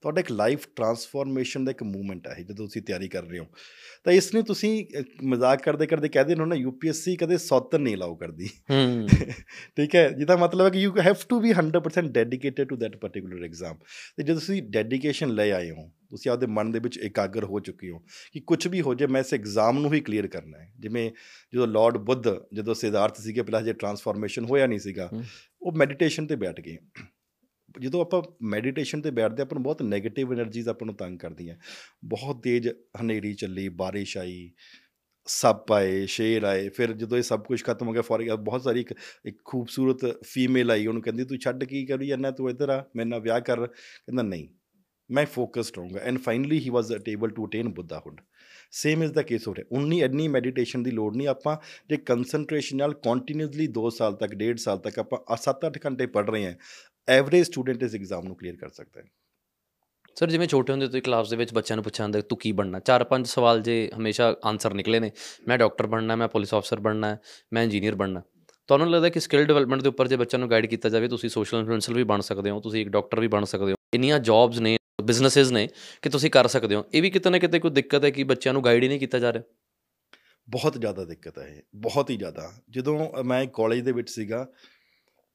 ਤੁਹਾਡਾ 0.00 0.20
ਇੱਕ 0.20 0.32
ਲਾਈਫ 0.32 0.66
ਟਰਾਂਸਫਾਰਮੇਸ਼ਨ 0.76 1.64
ਦਾ 1.64 1.70
ਇੱਕ 1.70 1.82
ਮੂਵਮੈਂਟ 1.82 2.28
ਹੈ 2.28 2.34
ਜਦੋਂ 2.34 2.66
ਤੁਸੀਂ 2.66 2.82
ਤਿਆਰੀ 2.82 3.08
ਕਰ 3.08 3.22
ਰਹੇ 3.22 3.38
ਹੋ। 3.38 3.46
ਤਾਂ 4.04 4.12
ਇਸ 4.12 4.34
ਨੂੰ 4.34 4.44
ਤੁਸੀਂ 4.44 4.86
ਮਜ਼ਾਕ 5.22 5.62
ਕਰਦੇ 5.62 5.86
ਕਰਦੇ 5.86 6.08
ਕਹਦੇ 6.08 6.34
ਹੋ 6.34 6.44
ਨਾ 6.44 6.54
ਯੂਪੀਐਸਸੀ 6.54 7.16
ਕਦੇ 7.16 7.38
ਸੌਤਨ 7.38 7.80
ਨਹੀਂ 7.80 7.94
ਅਲਾਉ 7.94 8.16
ਕਰਦੀ। 8.16 8.48
ਹੂੰ। 8.70 9.08
ਠੀਕ 9.76 9.94
ਹੈ? 9.94 10.08
ਜਿਹਦਾ 10.08 10.36
ਮਤਲਬ 10.36 10.64
ਹੈ 10.64 10.70
ਕਿ 10.70 10.78
you 10.78 10.92
have 11.00 11.14
to 11.28 11.40
be 11.40 11.52
100% 11.52 12.12
dedicated 12.12 12.68
to 12.68 12.76
that 12.76 12.96
particular 12.96 13.44
exam 13.44 13.76
ਤੇ 14.16 14.22
ਜਦੋਂ 14.22 14.40
ਤੁਸੀਂ 14.40 14.62
ਡੈਡੀਕੇਸ਼ਨ 14.62 15.28
ਲੈ 15.28 15.50
ਆਏ 15.50 15.70
ਹੋ 15.70 15.92
ਤੁਸੀਂ 16.10 16.30
ਆਪਦੇ 16.30 16.46
ਮਨ 16.46 16.72
ਦੇ 16.72 16.78
ਵਿੱਚ 16.78 16.98
ਇਕਾਗਰ 16.98 17.44
ਹੋ 17.44 17.60
ਚੁੱਕੇ 17.60 17.90
ਹੋ 17.90 17.98
ਕਿ 18.32 18.40
ਕੁਝ 18.40 18.68
ਵੀ 18.68 18.80
ਹੋ 18.80 18.94
ਜਾਏ 18.94 19.08
ਮੈਂ 19.08 19.20
ਇਸ 19.20 19.34
ਐਗਜ਼ਾਮ 19.34 19.78
ਨੂੰ 19.78 19.94
ਹੀ 19.94 20.00
ਕਲੀਅਰ 20.00 20.26
ਕਰਨਾ 20.26 20.58
ਹੈ। 20.58 20.72
ਜਿਵੇਂ 20.78 21.10
ਜਦੋਂ 21.54 21.66
ਲਾਰਡ 21.66 21.96
ਬੁੱਧ 21.96 22.22
ਜਦੋਂ 22.54 22.74
ਸਿਧਾਰਥ 22.74 23.20
ਸੀਗੇ 23.20 23.42
ਪਹਿਲਾਂ 23.42 23.62
ਜੇ 23.62 23.72
ਟਰਾਂਸਫਾਰਮੇਸ਼ਨ 23.72 24.44
ਹੋਇਆ 24.44 24.66
ਨਹੀਂ 24.66 24.78
ਸੀਗਾ। 24.78 25.10
ਉਹ 25.62 25.72
ਮੈਡੀਟੇਸ਼ਨ 25.72 26.26
ਤੇ 26.26 26.36
ਬੈਠ 26.36 26.60
ਗਏ। 26.60 26.76
ਜਦੋਂ 27.80 28.00
ਆਪਾਂ 28.00 28.22
ਮੈਡੀਟੇਸ਼ਨ 28.42 29.00
ਤੇ 29.02 29.10
ਬੈਠਦੇ 29.10 29.42
ਆਪਾਂ 29.42 29.56
ਨੂੰ 29.56 29.62
ਬਹੁਤ 29.62 29.82
네ਗੇਟਿਵ 29.82 30.32
એનર્ਜੀਜ਼ 30.32 30.68
ਆਪਾਂ 30.68 30.86
ਨੂੰ 30.86 30.94
ਤੰਗ 30.94 31.18
ਕਰਦੀਆਂ। 31.18 31.56
ਬਹੁਤ 32.04 32.42
ਤੇਜ਼ 32.42 32.68
ਹਨੇਰੀ 33.00 33.32
ਚੱਲੀ, 33.34 33.68
ਬਾਰਿਸ਼ 33.68 34.16
ਆਈ, 34.18 34.50
ਸੱਪ 35.26 35.72
ਆਏ, 35.72 36.04
ਸ਼ੇਰ 36.06 36.44
ਆਏ, 36.44 36.68
ਫਿਰ 36.68 36.92
ਜਦੋਂ 36.92 37.18
ਇਹ 37.18 37.22
ਸਭ 37.22 37.44
ਕੁਝ 37.44 37.62
ਖਤਮ 37.64 37.88
ਹੋ 37.88 37.92
ਗਿਆ 37.92 38.02
ਫੌਰੀ 38.02 38.28
ਬਹੁਤ 38.30 38.62
ਸਾਰੀ 38.62 38.80
ਇੱਕ 38.80 38.92
ਇੱਕ 39.26 39.38
ਖੂਬਸੂਰਤ 39.44 40.04
ਫੀਮੇਲ 40.24 40.70
ਆਈ, 40.70 40.86
ਉਹਨੂੰ 40.86 41.02
ਕਹਿੰਦੀ, 41.02 41.24
ਤੂੰ 41.24 41.38
ਛੱਡ 41.38 41.64
ਕੀ 41.64 41.84
ਕਰੀ 41.86 42.06
ਜਾਂਦਾ 42.06 42.30
ਤੂੰ 42.30 42.50
ਇੱਧਰ 42.50 42.68
ਆ, 42.68 42.84
ਮੇਰੇ 42.96 43.08
ਨਾਲ 43.08 43.20
ਵਿਆਹ 43.20 43.40
ਕਰ। 43.40 43.66
ਕਹਿੰਦਾ, 43.66 44.22
ਨਹੀਂ, 44.22 44.48
ਮੈਂ 45.10 45.26
focused 45.26 45.76
ਰਹੂੰਗਾ। 45.76 46.00
And 46.00 46.18
finally 46.18 46.58
he 46.58 46.70
was 46.70 46.92
able 47.08 47.30
to 47.30 47.46
attain 47.46 47.68
Buddhahood 47.68 48.20
same 48.72 49.02
is 49.02 49.12
the 49.12 49.22
case 49.22 49.46
ਹੋ 49.48 49.54
ਰਿਹਾ 49.54 49.76
ਉਨੀ, 49.78 50.00
ਇੰਨੀ 50.00 50.26
ਮੈਡੀਟੇਸ਼ਨ 50.28 50.82
ਦੀ 50.82 50.90
ਲੋੜ 50.90 51.16
ਨਹੀਂ। 51.16 51.28
ਆਪਾਂ 51.28 51.56
ਜੇ 51.88 51.96
ਕਨਸੈਂਟ੍ਰੇਸ਼ਨ 51.96 52.76
ਨਾਲ 52.76 52.94
ਕੰਟੀਨਿਊਸਲੀ 53.04 53.66
2 53.68 53.88
ਸਾਲ 53.90 54.14
ਤੱਕ 54.14 54.34
1.5 54.34 54.58
ਸਾਲ 54.58 54.78
ਤੱਕ 54.78 54.98
ਆਪਾਂ 54.98 55.18
7-8 55.36 55.78
ਘੰਟੇ 55.86 56.06
ਪੜ 56.06 56.28
ਰਹੇ 56.30 56.46
ਹਾਂ 56.46 56.54
ਐਵਰੇਜ 57.08 57.46
ਸਟੂਡੈਂਟ 57.46 57.82
ਇਸ 57.82 57.94
ਐਗਜ਼ਾਮ 57.94 58.26
ਨੂੰ 58.26 58.36
ਕਲੀਅਰ 58.36 58.56
ਕਰ 58.56 58.68
ਸਕਦਾ 58.68 59.00
ਹੈ। 59.00 59.06
ਸਰ 60.16 60.30
ਜਿਵੇਂ 60.30 60.46
ਛੋਟੇ 60.48 60.72
ਹੁੰਦੇ 60.72 60.86
ਤੁਸੀਂ 60.86 61.02
ਕਲਾਸ 61.02 61.30
ਦੇ 61.30 61.36
ਵਿੱਚ 61.36 61.52
ਬੱਚਿਆਂ 61.54 61.76
ਨੂੰ 61.76 61.84
ਪੁੱਛਿਆ 61.84 62.04
ਹੁੰਦਾ 62.04 62.20
ਤੂੰ 62.20 62.38
ਕੀ 62.38 62.52
ਬਣਨਾ? 62.52 62.78
ਚਾਰ 62.78 63.04
ਪੰਜ 63.04 63.26
ਸਵਾਲ 63.26 63.60
ਜੇ 63.60 63.90
ਹਮੇਸ਼ਾ 63.96 64.36
ਆਨਸਰ 64.44 64.74
ਨਿਕਲੇ 64.74 65.00
ਨੇ 65.00 65.10
ਮੈਂ 65.48 65.58
ਡਾਕਟਰ 65.58 65.86
ਬਣਨਾ 65.86 66.16
ਮੈਂ 66.16 66.28
ਪੁਲਿਸ 66.28 66.54
ਅਫਸਰ 66.54 66.80
ਬਣਨਾ 66.80 67.16
ਮੈਂ 67.52 67.62
ਇੰਜੀਨੀਅਰ 67.62 67.94
ਬਣਨਾ। 67.94 68.22
ਤੁਹਾਨੂੰ 68.66 68.90
ਲੱਗਦਾ 68.90 69.08
ਕਿ 69.08 69.20
ਸਕਿੱਲ 69.20 69.44
ਡਿਵੈਲਪਮੈਂਟ 69.44 69.82
ਦੇ 69.82 69.88
ਉੱਪਰ 69.88 70.08
ਜੇ 70.08 70.16
ਬੱਚਿਆਂ 70.16 70.40
ਨੂੰ 70.40 70.50
ਗਾਈਡ 70.50 70.66
ਕੀਤਾ 70.66 70.88
ਜਾਵੇ 70.88 71.08
ਤੁਸੀਂ 71.08 71.30
ਸੋਸ਼ਲ 71.30 71.58
ਇਨਫਲੂਐਂਸਰ 71.58 71.94
ਵੀ 71.94 72.04
ਬਣ 72.04 72.20
ਸਕਦੇ 72.20 72.50
ਹੋ 72.50 72.60
ਤੁਸੀਂ 72.60 72.80
ਇੱਕ 72.80 72.90
ਡਾਕਟਰ 72.90 73.20
ਵੀ 73.20 73.28
ਬਣ 73.28 73.44
ਸਕਦੇ 73.44 73.72
ਹੋ। 73.72 73.76
ਇੰਨੀਆਂ 73.94 74.18
ਜੌਬਸ 74.18 74.58
ਨੇ 74.58 74.76
ਬਿਜ਼ਨੈਸਸ 75.04 75.50
ਨੇ 75.50 75.68
ਕਿ 76.02 76.08
ਤੁਸੀਂ 76.08 76.30
ਕਰ 76.30 76.46
ਸਕਦੇ 76.46 76.74
ਹੋ। 76.74 76.84
ਇਹ 76.94 77.02
ਵੀ 77.02 77.10
ਕਿਤੇ 77.10 77.30
ਨਾ 77.30 77.38
ਕਿਤੇ 77.38 77.58
ਕੋਈ 77.58 77.70
ਦਿੱਕਤ 77.70 78.04
ਹੈ 78.04 78.10
ਕਿ 78.10 78.24
ਬੱਚਿਆਂ 78.24 78.54
ਨੂੰ 78.54 78.64
ਗਾਈਡ 78.64 78.82
ਹੀ 78.82 78.88
ਨਹੀਂ 78.88 79.00
ਕੀਤਾ 79.00 79.18
ਜਾ 79.18 79.32
ਰਿਹਾ? 79.32 79.42
ਬਹੁਤ 80.48 80.80
ਜ਼ਿਆਦਾ 80.80 81.04
ਦਿੱਕਤ 81.04 81.38
ਹੈ 81.38 81.46
ਇਹ 81.46 81.62
ਬਹੁਤ 81.74 82.10
ਹੀ 82.10 82.16
ਜ਼ਿਆਦਾ। 82.16 82.52
ਜਦੋਂ 82.70 83.22
ਮੈਂ 83.24 83.46
ਕਾਲਜ 83.46 83.80
ਦੇ 83.80 83.92
ਵਿੱਚ 83.92 84.10
ਸੀਗਾ 84.10 84.48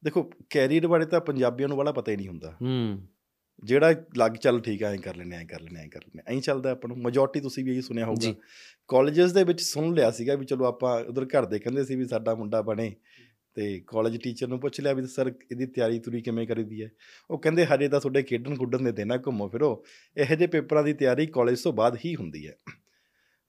ਦੇਖੋ 0.03 0.31
ਕੈਰੀਅਰ 0.49 0.87
ਬਾਰੇ 0.87 1.05
ਤਾਂ 1.05 1.21
ਪੰਜਾਬੀਆਂ 1.21 1.67
ਨੂੰ 1.67 1.77
ਬੜਾ 1.77 1.91
ਪਤਾ 1.91 2.11
ਹੀ 2.11 2.17
ਨਹੀਂ 2.17 2.27
ਹੁੰਦਾ। 2.27 2.57
ਹੂੰ। 2.61 3.07
ਜਿਹੜਾ 3.63 3.95
ਲੱਗ 4.17 4.31
ਚੱਲ 4.31 4.59
ਠੀਕ 4.59 4.83
ਹੈ 4.83 4.87
ਐਂ 4.87 4.97
ਕਰ 4.97 5.15
ਲੈਨੇ 5.15 5.35
ਐਂ 5.35 5.45
ਕਰ 5.45 5.61
ਲੈਨੇ 5.61 5.79
ਐਂ 5.79 5.89
ਕਰ 5.89 5.99
ਲੈਨੇ 5.99 6.35
ਐਂ 6.35 6.41
ਚੱਲਦਾ 6.41 6.71
ਆਪਾਂ 6.71 6.87
ਨੂੰ। 6.87 6.97
ਮੈਜੋਰਟੀ 6.97 7.39
ਤੁਸੀਂ 7.39 7.65
ਵੀ 7.65 7.71
ਇਹੀ 7.71 7.81
ਸੁਣਿਆ 7.81 8.05
ਹੋਊਗਾ। 8.05 8.33
ਕਾਲਜਸ 8.87 9.31
ਦੇ 9.31 9.43
ਵਿੱਚ 9.43 9.61
ਸੁਣ 9.61 9.93
ਲਿਆ 9.93 10.11
ਸੀਗਾ 10.11 10.35
ਵੀ 10.35 10.45
ਚਲੋ 10.45 10.65
ਆਪਾਂ 10.65 11.05
ਉਧਰ 11.05 11.25
ਘਰ 11.25 11.45
ਦੇ 11.45 11.59
ਕਹਿੰਦੇ 11.59 11.85
ਸੀ 11.85 11.95
ਵੀ 11.95 12.05
ਸਾਡਾ 12.05 12.35
ਮੁੰਡਾ 12.35 12.61
ਬਣੇ 12.61 12.95
ਤੇ 13.53 13.83
ਕਾਲਜ 13.87 14.23
ਟੀਚਰ 14.23 14.47
ਨੂੰ 14.47 14.59
ਪੁੱਛ 14.59 14.81
ਲਿਆ 14.81 14.93
ਵੀ 14.93 15.07
ਸਰ 15.07 15.33
ਇਹਦੀ 15.51 15.65
ਤਿਆਰੀ 15.65 15.99
ਤੁਰੀ 15.99 16.21
ਕਿਵੇਂ 16.21 16.47
ਕਰੀਦੀ 16.47 16.83
ਹੈ? 16.83 16.89
ਉਹ 17.29 17.39
ਕਹਿੰਦੇ 17.39 17.65
ਹਜੇ 17.65 17.89
ਤਾਂ 17.89 17.99
ਤੁਹਾਡੇ 17.99 18.23
ਖੇਡਣ 18.23 18.55
ਖੁੱਡਣ 18.55 18.81
ਦੇ 18.81 18.91
ਦੇਣਾ 18.91 19.17
ਘੁੰਮੋ 19.17 19.47
ਫਿਰੋ। 19.47 19.85
ਇਹੋ 20.17 20.35
ਜਿਹੇ 20.35 20.47
ਪੇਪਰਾਂ 20.47 20.83
ਦੀ 20.83 20.93
ਤਿਆਰੀ 20.93 21.25
ਕਾਲਜ 21.25 21.61
ਤੋਂ 21.61 21.73
ਬਾਅਦ 21.73 21.97
ਹੀ 22.05 22.15
ਹੁੰਦੀ 22.15 22.47
ਹੈ। 22.47 22.55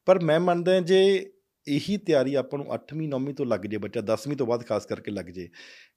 ਪਰ 0.04 0.25
ਮੈਂ 0.25 0.40
ਮੰਨਦਾ 0.40 0.80
ਜੇ 0.80 1.32
ਇਹੀ 1.66 1.97
ਤਿਆਰੀ 1.97 2.35
ਆਪਾਂ 2.35 2.59
ਨੂੰ 2.59 2.66
8ਵੀਂ 2.75 3.09
9ਵੀਂ 3.09 3.35
ਤੋਂ 3.35 3.47
ਲੱਗ 3.47 3.61
ਜੇ 3.61 3.78
ਬੱਚਾ 3.78 4.00
10ਵੀਂ 4.00 4.37
ਤੋਂ 4.37 4.47
ਬਾਅਦ 4.47 4.64
ਖਾਸ 4.66 4.87
ਕਰਕੇ 4.87 5.11
ਲੱਗ 5.11 5.25
ਜੇ। 5.25 5.49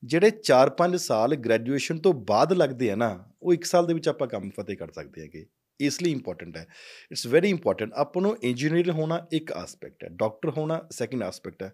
ਜਿਹੜੇ 0.03 0.29
4-5 0.29 0.95
ਸਾਲ 0.95 1.36
ਗ੍ਰੈਜੂਏਸ਼ਨ 1.36 2.00
ਤੋਂ 2.00 2.13
ਬਾਅਦ 2.13 2.53
ਲੱਗਦੇ 2.53 2.91
ਆ 2.91 2.95
ਨਾ, 2.95 3.31
ਉਹ 3.41 3.53
1 3.53 3.65
ਸਾਲ 3.65 3.88
ਦੇ 3.88 3.93
ਵਿੱਚ 3.93 4.07
ਆਪਾਂ 4.07 4.27
ਕੰਮ 4.27 4.50
ਫਤਿਹ 4.50 4.77
ਕਰ 4.77 4.91
ਸਕਦੇ 4.91 5.22
ਹੈਗੇ। 5.22 5.45
ਇਸ 5.82 6.03
ਲਈ 6.03 6.12
ਇੰਪੋਰਟੈਂਟ 6.12 6.58
ਹੈ। 6.58 6.65
ਇਟਸ 7.12 7.27
ਵੈਰੀ 7.27 7.50
ਇੰਪੋਰਟੈਂਟ 7.50 7.94
ਆਪਾਂ 7.94 8.22
ਨੂੰ 8.22 8.38
ਇੰਜੀਨੀਅਰ 8.44 8.91
ਹੋਣਾ 8.91 9.27
ਇੱਕ 9.32 9.51
ਐਸਪੈਕਟ 9.51 10.03
ਹੈ 10.03 10.10
ਡਾਕਟਰ 10.10 10.50
ਹੋਣਾ 10.50 10.88
ਸੈਕਿੰਡ 10.91 11.24
ਐਸਪੈਕਟ 11.24 11.63
ਹੈ। 11.63 11.74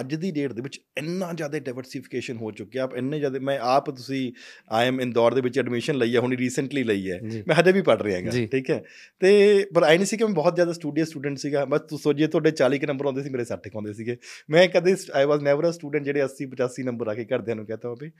ਅੱਜ 0.00 0.14
ਦੀ 0.14 0.30
ਡੇਟ 0.30 0.52
ਦੇ 0.52 0.62
ਵਿੱਚ 0.62 0.80
ਇੰਨਾ 0.98 1.32
ਜ਼ਿਆਦਾ 1.32 1.58
ਡਾਈਵਰਸਿਫਿਕੇਸ਼ਨ 1.58 2.36
ਹੋ 2.36 2.50
ਚੁੱਕਿਆ 2.50 2.82
ਆਪ 2.82 2.96
ਇੰਨੇ 2.96 3.18
ਜ਼ਿਆਦਾ 3.18 3.38
ਮੈਂ 3.38 3.58
ਆਪ 3.58 3.90
ਤੁਸੀਂ 3.90 4.32
ਆਈ 4.68 4.88
ਐਮ 4.88 5.00
ਇੰਦੌਰ 5.00 5.34
ਦੇ 5.34 5.40
ਵਿੱਚ 5.40 5.58
ਐਡਮਿਸ਼ਨ 5.58 5.94
ਲਈ 5.94 6.14
ਹੈ 6.14 6.20
ਹੁਣੀ 6.20 6.36
ਰੀਸੈਂਟਲੀ 6.36 6.84
ਲਈ 6.84 7.10
ਹੈ। 7.10 7.20
ਮੈਂ 7.48 7.56
ਹਜੇ 7.56 7.72
ਵੀ 7.72 7.82
ਪੜ 7.82 8.02
ਰਿਹਾ 8.02 8.16
ਹੈਗਾ। 8.18 8.30
ਠੀਕ 8.46 8.70
ਹੈ। 8.70 8.82
ਤੇ 9.20 9.66
ਪਰ 9.74 9.82
ਆਈ 9.82 9.96
ਨਹੀਂ 9.96 10.06
ਸੀ 10.06 10.16
ਕਿ 10.16 10.24
ਮੈਂ 10.24 10.34
ਬਹੁਤ 10.34 10.54
ਜ਼ਿਆਦਾ 10.54 10.72
ਸਟੂਡੀਅਸ 10.72 11.08
ਸਟੂਡੈਂਟ 11.08 11.38
ਸੀਗਾ 11.38 11.64
ਬਸ 11.64 11.80
ਤੁਸੀਂ 11.80 12.02
ਸੋਚੀਏ 12.02 12.26
ਤੁਹਾਡੇ 12.26 12.50
40 12.50 12.78
ਕਿ 12.78 12.86
ਨੰਬਰ 12.86 13.06
ਆਉਂਦੇ 13.06 13.22
ਸੀ 13.22 13.30
ਮੇਰੇ 13.30 13.44
60 13.44 13.70
ਆਉਂਦੇ 13.74 13.92
ਸੀਗੇ। 13.92 14.16
ਮੈਂ 14.50 14.68
ਕਦੇ 14.68 14.96
ਆਈ 15.12 15.24
ਵਾਸ 15.24 15.40
ਨੈਵਰ 15.40 15.70
ਅ 15.70 15.72
ਸਟੂਡੈਂਟ 15.72 16.04
ਜਿਹੜੇ 16.04 16.22
80 16.24 16.46
85 16.46 16.84
ਨੰਬਰ 16.84 17.08
ਆ 17.08 17.14
ਕੇ 17.14 17.24
ਘਰਦਿਆਂ 17.24 17.56
ਨੂੰ 17.56 17.66
ਕਹਤਾ 17.66 17.88
ਹੋਵੇ। 17.88 18.10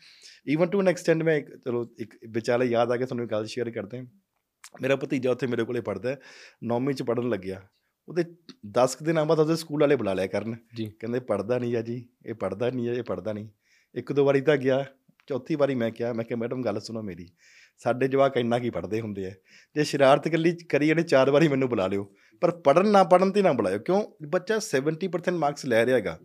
ਈਵਨ 0.49 0.67
ਟੂ 0.67 0.81
ਐਨ 0.81 0.89
ਐਕਸਟੈਂਡ 0.89 1.23
ਮੈਂ 1.23 1.41
ਚਲੋ 1.41 1.95
ਇੱਕ 1.99 2.19
ਵਿਚਾਲੇ 2.29 2.67
ਯਾਦ 2.67 2.93
ਆ 2.93 2.97
ਗਿਆ 2.97 3.07
ਤੁਹਾਨੂੰ 3.07 3.27
ਗੱਲ 3.27 3.47
ਸ਼ੇਅਰ 3.47 3.71
ਕਰਦੇ 3.71 3.99
ਹਾਂ। 3.99 4.07
ਮੇਰਾ 4.75 4.97
ਭਤੀਜਾ 4.97 5.31
ਉੱਥੇ 5.31 5.47
ਮੇਰੇ 5.47 5.65
ਕੋਲੇ 5.65 5.81
ਪੜਦਾ 5.81 6.11
ਹੈ 6.11 6.19
9ਵੀਂ 6.73 6.95
ਚ 6.95 7.03
ਪੜਨ 7.03 7.29
ਲੱਗਿਆ 7.29 7.61
ਉਹਦੇ 8.09 8.25
10 8.79 8.95
ਕੁ 8.99 9.05
ਦਿਨਾਂ 9.05 9.25
ਬਾਅਦ 9.27 9.41
ਉਹਦੇ 9.41 9.57
ਸਕੂਲ 9.57 9.81
ਵਾਲੇ 9.81 9.97
ਬੁਲਾ 9.97 10.15
ਲਿਆ 10.15 10.27
ਕਰਨ 10.27 10.57
ਜੀ। 10.77 10.87
ਕਹਿੰਦੇ 11.00 11.21
ਪੜਦਾ 11.21 11.59
ਨਹੀਂ 11.59 11.77
ਆ 11.77 11.83
ਜੀ 11.83 12.05
ਇਹ 12.27 12.35
ਪੜਦਾ 12.35 12.71
ਨਹੀਂ 12.71 12.89
ਆ 12.89 12.93
ਇਹ 12.93 13.03
ਪੜਦਾ 13.03 13.33
ਨਹੀਂ 13.33 13.49
ਇੱਕ 13.95 14.12
ਦੋ 14.12 14.25
ਵਾਰੀ 14.25 14.41
ਤਾਂ 14.41 14.57
ਗਿਆ 14.57 14.85
ਚੌਥੀ 15.29 15.55
ਵਾਰੀ 15.57 15.75
ਮੈਂ 15.75 15.91
ਕਿਹਾ 15.91 16.12
ਮੈਂ 16.12 16.25
ਕਿਹਾ 16.25 16.39
ਮੈਡਮ 16.39 16.62
ਗੱਲ 16.62 16.81
ਸੁਣੋ 16.81 17.03
ਮੇਰੀ 17.03 17.29
ਸਾਡੇ 17.81 18.09
ਜਵਾਕ 18.09 18.37
ਇੰਨਾ 18.37 18.59
ਕੀ 18.59 18.71
ਪੜਦੇ 18.71 19.00
ਹੁੰਦੇ 19.00 19.27
ਆ 19.27 19.31
ਜੇ 19.77 19.85
ਸ਼ਰਾਰਤ 19.85 20.29
ਕੱਲੀ 20.29 20.53
ਕਰੀ 20.71 20.89
ਇਹਨੇ 20.89 21.03
ਚਾਰ 21.03 21.31
ਵਾਰੀ 21.31 21.49
ਮੈਨੂੰ 21.49 21.69
ਬੁਲਾ 21.69 21.87
ਲਿਓ 21.87 22.05
ਪਰ 22.43 22.50
ਪੜਨ 22.65 22.89
ਨਾ 22.89 23.03
ਪੜਨ 23.05 23.31
ਤੇ 23.33 23.43
ਨਾ 23.43 23.53
ਬੁਲਾਇਓ 23.53 23.79
ਕਿਉਂ 23.79 24.03
ਬੱਚਾ 24.29 24.59
70% 24.69 25.39
ਮਾਰਕਸ 25.39 25.67
ਲੈ 25.67 25.85
ਰਿਹਾ 25.87 25.97
ਹੈਗਾ 25.97 26.19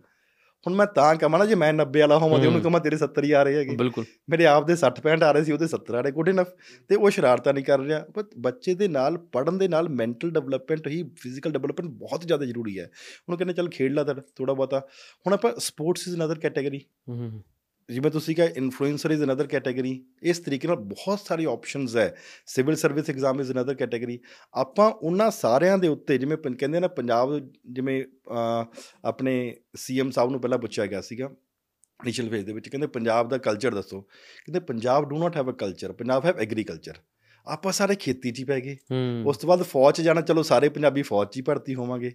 ਹੁਣ 0.68 0.76
ਮੈਂ 0.76 0.86
ਤਾਂ 0.86 1.16
ਕਹਾਂ 1.16 1.40
ਨਾ 1.40 1.46
ਜੇ 1.46 1.56
ਮੈਂ 1.56 1.74
90 1.74 2.00
ਵਾਲਾ 2.00 2.18
ਹੋਵਾਂ 2.18 2.40
ਤੇ 2.40 2.48
ਉਹਨੂੰ। 2.48 2.62
ਕਹਾਂ 2.62 2.80
ਤੇਰੇ 2.80 2.98
70 2.98 3.24
ਹੀ 3.24 3.32
ਆ 3.32 3.44
ਰਹੇ 3.44 3.56
ਹੈਗੇ। 3.56 3.76
ਬਿਲਕੁਲ। 3.76 4.06
ਮੇਰੇ 4.30 4.46
ਆਪ 4.46 4.68
ਦੇ 4.68 4.76
60 4.76 5.02
65 5.02 5.24
ਆ 5.24 5.32
ਰਹੇ 5.32 5.44
ਸੀ 5.44 5.52
ਉਹਦੇ 5.52 5.66
70 5.66 5.96
ਆ 5.96 6.02
ਰਹੇ 6.02 6.12
ਗੁੱਡ 6.12 6.30
ਇਨਫ 6.30 6.48
ਤੇ 6.88 6.96
ਉਹ 6.96 7.10
ਸ਼ਰਾਰਤਾਂ 7.10 7.54
ਨਹੀਂ 7.54 7.64
ਕਰ 7.64 7.80
ਰਿਹਾ। 7.80 8.06
ਬਟ 8.18 8.26
ਬੱਚੇ 8.38 8.74
ਦੇ 8.74 8.88
ਨਾਲ 8.88 9.18
ਪੜਨ 9.18 9.58
ਦੇ 9.58 9.68
ਨਾਲ 9.68 9.90
ਮੈਂਟਲ 9.90 10.32
ਡਿਵੈਲਪਮੈਂਟ 10.32 10.88
ਹੀ 10.88 11.04
ਫਿਜ਼ੀਕਲ 11.04 11.52
ਡਿਵੈਲਪਮੈਂਟ 11.52 11.94
ਬਹੁਤ 11.94 12.22
ਜ਼ਿਆਦਾ 12.22 12.46
ਜ਼ਰੂਰੀ 12.46 12.80
ਹੈ। 12.80 12.86
ਉਹਨੂੰ 12.86 13.38
ਕਹਿੰਦੇ 13.38 13.54
ਚੱਲ 13.54 13.70
ਖੇਡ 13.70 13.94
ਲਾ 13.94 14.04
ਥੋੜਾ 14.04 14.54
ਬਹੁਤਾ। 14.54 14.80
ਹੁਣ 15.28 15.34
ਆਪਾਂ 15.34 15.54
ਸਪੋਰਟਸ 15.60 16.08
ਇਜ਼ 16.08 16.16
ਅਨਦਰ 16.16 16.40
ਕੈਟਾਗਰੀ 16.40 16.82
ਜਿਵੇਂ 17.90 18.12
ਤੁਸੀਂ 18.12 18.36
ਕਿਹਾ 18.36 18.48
ਇਨਫਲੂਐਂਸਰ 18.58 19.12
ਇਜ਼ 19.12 19.24
ਅਨਦਰ 19.24 19.48
ਕੈਟਾਗਰੀ 19.48 20.04
ਇਸ 20.22 20.40
ਤਰੀਕੇ 20.40 20.68
ਨਾਲ 20.68 20.78
ਬਹੁਤ 20.78 21.20
ਸਾਰੀ 21.20 21.46
ਆਪਸ਼ਨਸ 21.46 21.96
ਹੈ 21.96 22.16
civil 22.46 22.76
service 22.76 23.10
exam 23.10 23.42
is 23.42 23.52
another 23.52 23.76
category 23.76 24.20
ਆਪਾਂ 24.54 24.90
ਉਹਨਾਂ 24.92 25.30
ਸਾਰਿਆਂ 25.32 25.78
ਦੇ 25.78 25.88
ਉੱਤੇ 25.88 26.18
ਜਿਵੇਂ 26.18 26.38
ਕਹਿੰਦੇ 26.38 26.80
ਨਾ 26.80 26.88
ਪੰਜਾਬ 26.88 27.40
ਜਿਵੇਂ 27.66 28.04
ਆਪਣੇ 29.06 29.36
ਸੀਐਮ 29.76 30.12
ਸਾਹਿਬ 30.12 30.32
ਨੂੰ 30.32 30.42
ਪਹਿਲਾਂ 30.42 30.60
ਪੁੱਛਿਆ 30.60 30.86
ਗਿਆ 30.86 31.02
ਸੀਗਾ 31.02 31.30
ਇਨੀਸ਼ੀਅਲ 32.00 32.30
ਫੇਜ਼ 32.30 32.46
ਦੇ 32.46 32.54
ਵਿੱਚ 32.54 32.70
ਕਹਿੰਦੇ 32.70 32.88
ਪੰਜਾਬ 32.88 33.30
ਦਾ 33.30 33.38
ਕਲਚਰ 33.38 33.76
ਦੱਸੋ 33.76 34.02
ਕਹਿੰਦੇ 34.02 34.60
Punjab 34.60 35.10
do 35.10 35.18
not 35.18 35.38
have 35.38 35.52
a 35.52 35.56
culture 35.56 35.92
Punjab 35.92 36.26
have 36.26 36.40
agriculture 36.40 36.98
ਆਪਾਂ 37.48 37.72
ਸਾਰੇ 37.72 37.96
ਖੇਤੀ 37.96 38.32
'ਚ 38.32 38.40
ਹੀ 38.40 38.44
ਪੈ 38.44 38.60
ਗਏ 38.60 38.78
ਉਸ 39.26 39.38
ਤੋਂ 39.38 39.48
ਬਾਅਦ 39.48 39.64
ਫੌਜ 39.64 39.96
'ਚ 39.96 40.02
ਜਾਣਾ 40.02 40.22
ਚਲੋ 40.22 40.44
ਸਾਰੇ 40.44 40.70
ਪੰਜਾਬੀ 40.70 41.02
ਫੌਜ 41.02 41.28
'ਚ 41.28 41.38
ਹੀ 41.38 41.42
ਭਰਤੀ 41.42 41.76
ਹੋਵਾਂਗੇ 41.76 42.12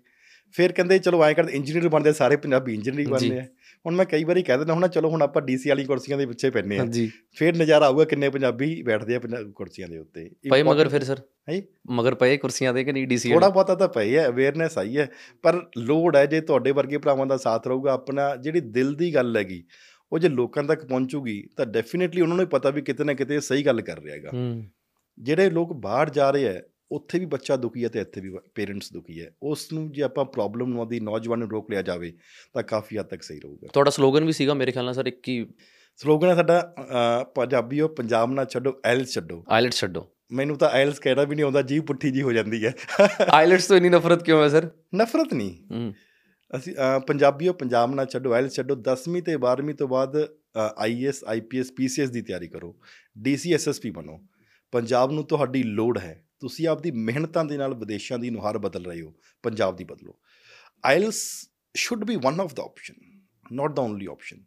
ਫਿਰ 0.54 0.72
ਕਹਿੰਦੇ 0.72 0.98
ਚਲੋ 0.98 1.24
ਐਂ 1.24 1.34
ਕਰਦੇ 1.34 1.52
ਇੰਜੀਨੀਅਰ 1.52 1.88
ਬਣਦੇ 1.88 2.12
ਸਾਰੇ 2.12 2.36
ਪੰਜਾਬੀ 2.36 2.74
ਇੰਜੀਨੀਅਰ। 2.74 3.08
ਬਣਦੇ 3.10 3.38
ਆ। 3.38 3.44
ਹੁਣ 3.86 3.94
ਮੈਂ 3.94 4.04
ਕਈ 4.04 4.24
ਵਾਰੀ 4.24 4.42
ਕਹਿ 4.42 4.58
ਦਿੰਦਾ 4.58 4.74
ਹੁਣ 4.74 4.86
ਚਲੋ 4.88 5.08
ਹੁਣ 5.10 5.22
ਆਪਾਂ 5.22 5.42
ਡੀਸੀ 5.42 5.68
ਵਾਲੀ 5.68 5.84
ਕੁਰਸੀਆਂ 5.84 6.18
ਦੇ 6.18 6.26
ਪਿੱਛੇ 6.26 6.50
ਪੈਨੇ 6.50 6.78
ਆ। 6.78 6.86
ਫਿਰ 7.36 7.56
ਨਜ਼ਾਰਾ 7.56 7.86
ਆਊਗਾ 7.86 8.04
ਕਿੰਨੇ 8.04 8.28
ਪੰਜਾਬੀ 8.28 8.82
ਬੈਠਦੇ 8.82 9.14
ਆ 9.14 9.20
ਕੁਰਸੀਆਂ 9.54 9.88
ਦੇ 9.88 9.98
ਉੱਤੇ। 9.98 10.28
ਪਏ 10.50 10.62
ਮਗਰ 10.62 10.88
ਫਿਰ 10.88 11.04
ਸਰ 11.04 11.20
ਹੈਂ? 11.50 11.60
ਮਗਰ 11.90 12.14
ਪਏ 12.14 12.36
ਕੁਰਸੀਆਂ 12.36 12.74
ਦੇ 12.74 12.84
ਕਿ 12.84 12.92
ਨਹੀਂ 12.92 13.06
ਡੀਸੀ 13.06 13.32
ਥੋੜਾ 13.32 13.48
ਬਹੁਤਾ 13.48 13.74
ਤਾਂ 13.74 13.88
ਪਈ 13.88 14.16
ਹੈ 14.16 14.26
ਅਵੇਅਰਨੈਸ 14.28 14.78
ਆਈ 14.78 14.98
ਹੈ 14.98 15.08
ਪਰ 15.42 15.66
ਲੋੜ 15.78 16.16
ਹੈ 16.16 16.26
ਜੇ 16.26 16.40
ਤੁਹਾਡੇ 16.40 16.72
ਵਰਗੇ 16.72 16.98
ਭਰਾਵਾਂ 16.98 17.26
ਦਾ 17.26 17.36
ਸਾਥ 17.36 17.68
ਰਹੂਗਾ 17.68 17.92
ਆਪਣਾ 17.92 18.36
ਜਿਹੜੀ 18.36 18.60
ਦਿਲ 18.60 18.94
ਦੀ 18.94 19.14
ਗੱਲ 19.14 19.36
ਹੈਗੀ 19.36 19.64
ਉਹ 20.12 20.18
ਜੇ 20.18 20.28
ਲੋਕਾਂ 20.28 20.62
ਤੱਕ 20.62 20.84
ਪਹੁੰਚੂਗੀ 20.84 21.42
ਤਾਂ 21.56 21.66
ਡੈਫੀਨਿਟਲੀ 21.66 22.20
ਉਹਨਾਂ 22.20 22.36
ਨੂੰ 22.36 22.46
ਪਤਾ 22.46 22.70
ਵੀ 22.70 22.82
ਕਿਤੇ 22.82 23.04
ਨਾ 23.04 23.12
ਕਿਤੇ 23.12 23.40
ਸਹੀ 23.40 23.66
ਗੱਲ 23.66 23.80
ਕਰ 23.80 24.00
ਰਿਹਾ 24.02 24.16
ਹੈਗਾ। 24.16 24.30
ਜਿਹੜੇ 25.18 25.50
ਲੋਕ 25.50 25.72
ਬਾਹਰ 25.72 26.10
ਜਾ 26.10 26.30
ਰਹੇ 26.30 26.44
ਹੈ 26.44 26.62
ਉੱਥੇ 26.92 27.18
ਵੀ 27.18 27.26
ਬੱਚਾ 27.26 27.56
ਦੁਖੀ 27.56 27.84
ਹੈ 27.84 27.88
ਤੇ 27.88 28.00
ਇੱਥੇ 28.00 28.20
ਵੀ 28.20 28.30
ਪੇਰੈਂਟਸ 28.54 28.92
ਦੁਖੀ 28.92 29.20
ਹੈ। 29.20 29.30
ਉਸ 29.42 29.72
ਨੂੰ 29.72 29.90
ਜੇ 29.92 30.02
ਆਪਾਂ 30.02 30.24
ਪ੍ਰੋਬਲਮ 30.24 30.68
ਨੂੰ 30.68 30.82
ਆਦੀ 30.82 31.00
ਨੌਜਵਾਨ 31.00 31.38
ਨੂੰ 31.38 31.50
ਰੋਕ 31.50 31.70
ਲਿਆ 31.70 31.82
ਜਾਵੇ 31.82 32.12
ਤਾਂ 32.54 32.62
ਕਾਫੀ 32.62 32.98
ਹੱਦ 32.98 33.06
ਤੱਕ 33.06 33.22
ਸਹੀ 33.22 33.40
ਰਹੂਗਾ। 33.40 33.68
ਤੁਹਾਡਾ 33.72 33.90
ਸਲੋਗਨ 33.90 34.24
ਵੀ 34.24 34.32
ਸੀਗਾ 34.32 34.54
ਮੇਰੇ 34.54 34.72
ਖਿਆਲ 34.72 34.84
ਨਾਲ 34.84 34.94
ਸਰ 34.94 35.06
ਇੱਕ 35.06 35.28
ਹੀ 35.28 35.44
ਸਲੋਗਨ 35.98 36.28
ਹੈ 36.28 36.34
ਸਾਡਾ 36.34 36.74
ਪੰਜਾਬੀਓ 37.34 37.88
ਪੰਜਾਬ 37.88 38.32
ਨਾ 38.32 38.44
ਛੱਡੋ 38.44 38.72
ਐਲਸ 38.84 39.14
ਛੱਡੋ। 39.14 39.44
ਆਇਲਟਸ 39.48 39.80
ਛੱਡੋ। 39.80 40.06
ਮੈਨੂੰ 40.32 40.56
ਤਾਂ 40.58 40.68
ਐਲਸ 40.70 40.98
ਕਹਿਣਾ 40.98 41.22
ਵੀ 41.24 41.34
ਨਹੀਂ 41.34 41.44
ਆਉਂਦਾ 41.44 41.62
ਜੀ 41.62 41.78
ਪੁੱਠੀ 41.80 42.10
ਜੀ 42.10 42.22
ਹੋ 42.22 42.32
ਜਾਂਦੀ 42.32 42.64
ਹੈ। 42.64 42.72
ਆਇਲਟਸ 43.30 43.66
ਤੋਂ 43.66 43.76
ਇੰਨੀ 43.76 43.88
ਨਫ਼ਰਤ 43.88 44.22
ਕਿਉਂ 44.22 44.42
ਹੈ 44.42 44.48
ਸਰ? 44.48 44.68
ਨਫ਼ਰਤ 44.94 45.34
ਨਹੀਂ। 45.34 45.92
ਅਸੀਂ 46.50 46.74
ਪੰਜਾਬੀਓ 47.06 47.52
ਪੰਜਾਬ 47.52 47.94
ਨਾ 47.94 48.04
ਛੱਡੋ 48.04 48.34
ਐਲਸ 48.34 48.54
ਛੱਡੋ 48.54 48.74
10ਵੀਂ 48.88 49.22
ਤੇ 49.22 49.36
12ਵੀਂ 49.36 49.74
ਤੋਂ 49.74 49.88
ਬਾਅਦ 49.88 50.16
ਆਈਐਸ 50.78 51.22
ਆਈਪੀਐਸ 51.24 51.72
ਪੀਸੀਐਸ 51.72 52.10
ਦੀ 52.10 52.22
ਤਿਆਰੀ 52.22 52.48
ਕਰੋ। 52.48 52.74
ਡੀਸੀ 53.18 53.52
ਐਸਐਸਪੀ 53.54 53.90
ਬਣੋ। 53.90 54.18
ਪੰਜਾਬ 54.72 55.12
ਨੂੰ 55.12 55.24
ਤੁਹਾਡੀ 55.24 55.62
ਲੋੜ 55.62 55.98
ਹੈ। 55.98 56.22
ਤੁਸੀਂ 56.40 56.68
ਆਪਦੀ 56.68 56.90
ਮਿਹਨਤਾਂ 56.90 57.44
ਦੇ 57.44 57.56
ਨਾਲ 57.56 57.74
ਵਿਦੇਸ਼ਾਂ 57.74 58.18
ਦੀ 58.18 58.30
ਨੁਹਾਰ 58.30 58.58
ਬਦਲ 58.58 58.84
ਰਹੇ 58.84 59.02
ਹੋ, 59.02 59.14
ਪੰਜਾਬ 59.42 59.76
ਦੀ 59.76 59.84
ਬਦਲੋ। 59.84 60.18
IELTS 60.84 61.48
should 61.76 62.04
be 62.04 62.16
one 62.16 62.40
of 62.40 62.54
the 62.54 62.62
option 62.62 62.94
not 63.52 63.74
the 63.74 63.82
only 63.82 64.06
option 64.06 64.44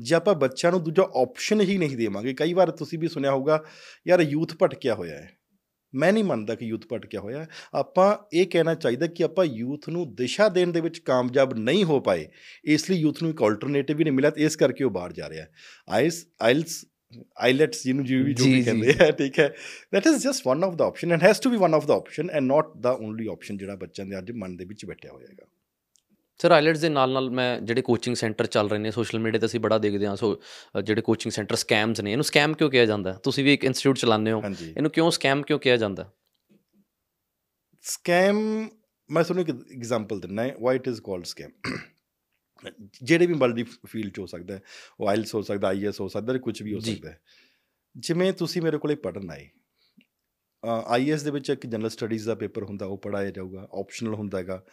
ਜੇ 0.00 0.14
ਆਪਾਂ 0.14 0.34
ਬੱਚਿਆਂ 0.34 0.72
ਨੂੰ 0.72 0.82
ਦੂਜਾ 0.84 1.02
ਆਪਸ਼ਨ 1.02 1.60
ਹੀ 1.60 1.78
ਨਹੀਂ 1.78 1.96
ਦੇਵਾਂਗੇ, 1.96 2.34
ਕਈ 2.34 2.52
ਵਾਰ 2.52 2.70
ਤੁਸੀਂ 2.70 2.98
ਵੀ 2.98 3.08
ਸੁਣਿਆ 3.08 3.32
ਹੋਊਗਾ, 3.32 3.64
ਯਾਰ 4.08 4.20
ਯੂਥ 4.20 4.54
ਭਟਕਿਆ 4.62 4.94
ਹੋਇਆ 4.94 5.14
ਹੈ। 5.14 5.38
ਮੈਂ 5.94 6.12
ਨਹੀਂ 6.12 6.24
ਮੰਨਦਾ 6.24 6.54
ਕਿ 6.54 6.66
ਯੂਥ 6.66 6.86
ਭਟਕਿਆ 6.92 7.20
ਹੋਇਆ 7.20 7.38
ਹੈ। 7.38 7.48
ਆਪਾਂ 7.74 8.16
ਇਹ 8.32 8.46
ਕਹਿਣਾ 8.46 8.74
ਚਾਹੀਦਾ 8.74 9.06
ਕਿ 9.06 9.24
ਆਪਾਂ 9.24 9.44
ਯੂਥ 9.44 9.88
ਨੂੰ 9.88 10.14
ਦਿਸ਼ਾ 10.14 10.48
ਦੇਣ 10.48 10.72
ਦੇ 10.72 10.80
ਵਿੱਚ 10.80 10.98
ਕਾਮਯਾਬ 10.98 11.54
ਨਹੀਂ 11.54 11.84
ਹੋ 11.84 12.00
ਪਾਏ, 12.00 12.28
ਇਸ 12.64 12.90
ਲਈ 12.90 12.96
ਯੂਥ 12.96 13.22
ਨੂੰ 13.22 13.30
ਇੱਕ 13.30 13.42
ਆਲਟਰਨੇਟਿਵ 13.42 13.96
ਵੀ 13.96 14.04
ਨਹੀਂ 14.04 14.14
ਮਿਲਿਆ 14.14 14.30
ਤੇ 14.30 14.44
ਇਸ 14.44 14.56
ਕਰਕੇ 14.56 14.84
ਉਹ 14.84 14.90
ਬਾਹਰ 14.90 15.12
ਜਾ 15.12 15.28
ਰਿਹਾ 15.28 15.44
ਹੈ। 15.44 15.52
ਆਈਸ 15.88 16.26
ਆਇਲਸ 16.42 16.84
ਆਈਲੈਟਸ 17.38 17.82
ਜਿਹਨੂੰ 17.84 18.04
ਜੀ 18.04 18.16
ਵੀ 18.22 18.34
ਜੋ 18.34 18.44
ਜੀ, 18.44 18.50
ਵੀ 18.50 18.58
ਜੀ। 18.58 18.64
ਕਹਿੰਦੇ 18.64 18.94
ਆ 19.04 19.10
ਠੀਕ 19.10 19.38
ਹੈ 19.38 19.48
that 19.96 20.10
is 20.10 20.20
just 20.26 20.46
one 20.50 20.68
of 20.68 20.76
the 20.76 20.86
option 20.86 21.16
and 21.16 21.26
has 21.28 21.42
to 21.46 21.54
be 21.54 21.62
one 21.64 21.78
of 21.80 21.88
the 21.88 21.96
option 21.96 22.30
and 22.38 22.52
not 22.52 22.70
the 22.86 22.94
only 23.06 23.30
option 23.34 23.58
ਜਿਹੜਾ 23.58 23.76
ਬੱਚਿਆਂ 23.76 24.06
ਦੇ 24.06 24.18
ਅੱਜ 24.18 24.30
ਮਨ 24.42 24.56
ਦੇ 24.56 24.64
ਵਿੱਚ 24.64 24.84
ਬੈਠਿਆ 24.86 25.12
ਹੋਇਆ 25.12 25.26
ਹੈਗਾ 25.26 25.46
ਸਰ 26.40 26.50
ਆਇਲਟਸ 26.50 26.80
ਦੇ 26.80 26.88
ਨਾਲ 26.88 27.12
ਨਾਲ 27.12 27.30
ਮੈਂ 27.30 27.60
ਜਿਹੜੇ 27.60 27.82
ਕੋਚਿੰਗ 27.82 28.16
ਸੈਂਟਰ 28.16 28.46
ਚੱਲ 28.46 28.68
ਰਹੇ 28.70 28.78
ਨੇ 28.78 28.90
ਸੋਸ਼ਲ 28.90 29.18
ਮੀਡੀਆ 29.18 29.40
ਤੇ 29.40 29.46
ਅਸੀਂ 29.46 29.60
ਬੜਾ 29.60 29.78
ਦੇਖਦੇ 29.78 30.06
ਹਾਂ। 30.06 30.14
ਸੋ 30.16 30.40
ਜਿਹੜੇ 30.84 31.02
ਕੋਚਿੰਗ 31.02 31.32
ਸੈਂਟਰ 31.32 31.56
ਸਕੈਮਸ 31.56 32.00
ਨੇ 32.00 32.12
ਇਹਨੂੰ 32.12 32.24
ਸਕੈਮ 32.24 32.54
ਕਿਉਂ 32.54 32.70
ਕਿਹਾ 32.70 32.84
ਜਾਂਦਾ? 32.84 33.12
ਤੁਸੀਂ 33.22 33.44
ਵੀ 33.44 33.52
ਇੱਕ 33.54 33.64
ਇੰਸਟੀਚਿਊਟ 33.64 33.98
ਚਲਾਉਂਦੇ 33.98 34.32
ਹੋ। 34.32 34.40
ਹਾਂਜੀ। 34.42 34.72
ਇਹਨੂੰ 34.76 34.90
ਕਿਉਂ 34.90 35.10
ਸਕੈਮ 35.10 35.42
ਕਿਉਂ 35.42 35.58
ਕਿਹਾ 35.58 35.76
ਜਾਂਦਾ? 35.76 36.10
ਸਕੈਮ 37.84 38.38
ਮੈਂ 39.10 39.24
ਤੁਹਾਨੂੰ 39.24 39.44
ਇੱਕ 39.44 39.50
ਐਗਜ਼ਾਮਪਲ 39.76 40.20
ਦਿੰਦਾ 40.20 40.42
ਹੈ। 40.42 40.54
Why 40.60 40.76
it 40.76 40.88
is 40.88 41.00
called 41.00 41.24
scam 41.24 41.50
ਜਿਹੜੇ 43.02 43.26
ਵੀ 43.26 43.34
ਮਲਟੀ 43.34 43.62
ਫੀਲਡ 43.62 44.12
ਚ 44.12 44.18
ਹੋ 44.18 44.26
ਸਕਦਾ 44.26 44.54
ਹੈ 44.54 44.62
ਉਹ 45.00 45.08
ਆਇਲਸ 45.08 45.34
ਹੋ 45.34 45.42
ਸਕਦਾ 45.42 45.68
ਆਈਐਸ 45.68 46.00
ਹੋ 46.00 46.08
ਸਕਦਾ 46.08 46.38
ਕੁਝ 46.38 46.62
ਵੀ 46.62 46.74
ਹੋ। 46.74 46.78
ਸਕਦਾ 46.78 47.10
ਹੈ। 47.10 47.20
ਜਿਵੇਂ 47.96 48.32
ਤੁਸੀਂ 48.32 48.62
ਮੇਰੇ 48.62 48.78
ਕੋਲੇ 48.78 48.94
ਪੜਨ 48.94 49.30
ਆਏ 49.30 49.48
ਆਈਐਸ 50.86 51.22
ਦੇ 51.22 51.30
ਵਿੱਚ 51.30 51.50
ਇੱਕ 51.50 51.66
ਜਨਰਲ 51.66 51.90
ਸਟੱਡੀਜ਼ 51.90 52.26
ਦਾ 52.26 52.34
ਪੇਪਰ 52.34 52.64
ਹੁੰਦਾ 52.64 52.86
ਉਹ 52.86 52.98
ਪੜਾਇਆ 52.98 53.30
ਜਾਊਗਾ 53.30 53.68
ਆਪਸ਼ਨਲ 53.78 54.14
ਹੁੰਦਾ 54.14 54.38
ਹੈਗਾ 54.38 54.64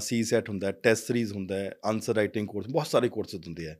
ਸੀ 0.00 0.24
ਸੈਟ 0.24 0.48
ਹੁੰਦਾ 0.48 0.66
ਹੈ 0.66 0.72
ਟੈਸਟ 0.72 1.06
ਸੀਰੀਜ਼ 1.06 1.32
ਹੁੰਦਾ 1.32 1.56
ਹੈ 1.56 1.74
ਆਨਸਰ 1.84 2.14
ਰਾਈਟਿੰਗ 2.14 2.46
ਕੋਰਸ 2.46 2.66
ਬਹੁਤ 2.66 2.86
ਸਾਰੇ 2.86 3.08
ਕੋਰਸਸ 3.08 3.34
ਹੁੰਦੇ 3.34 3.70
ਆ 3.70 3.76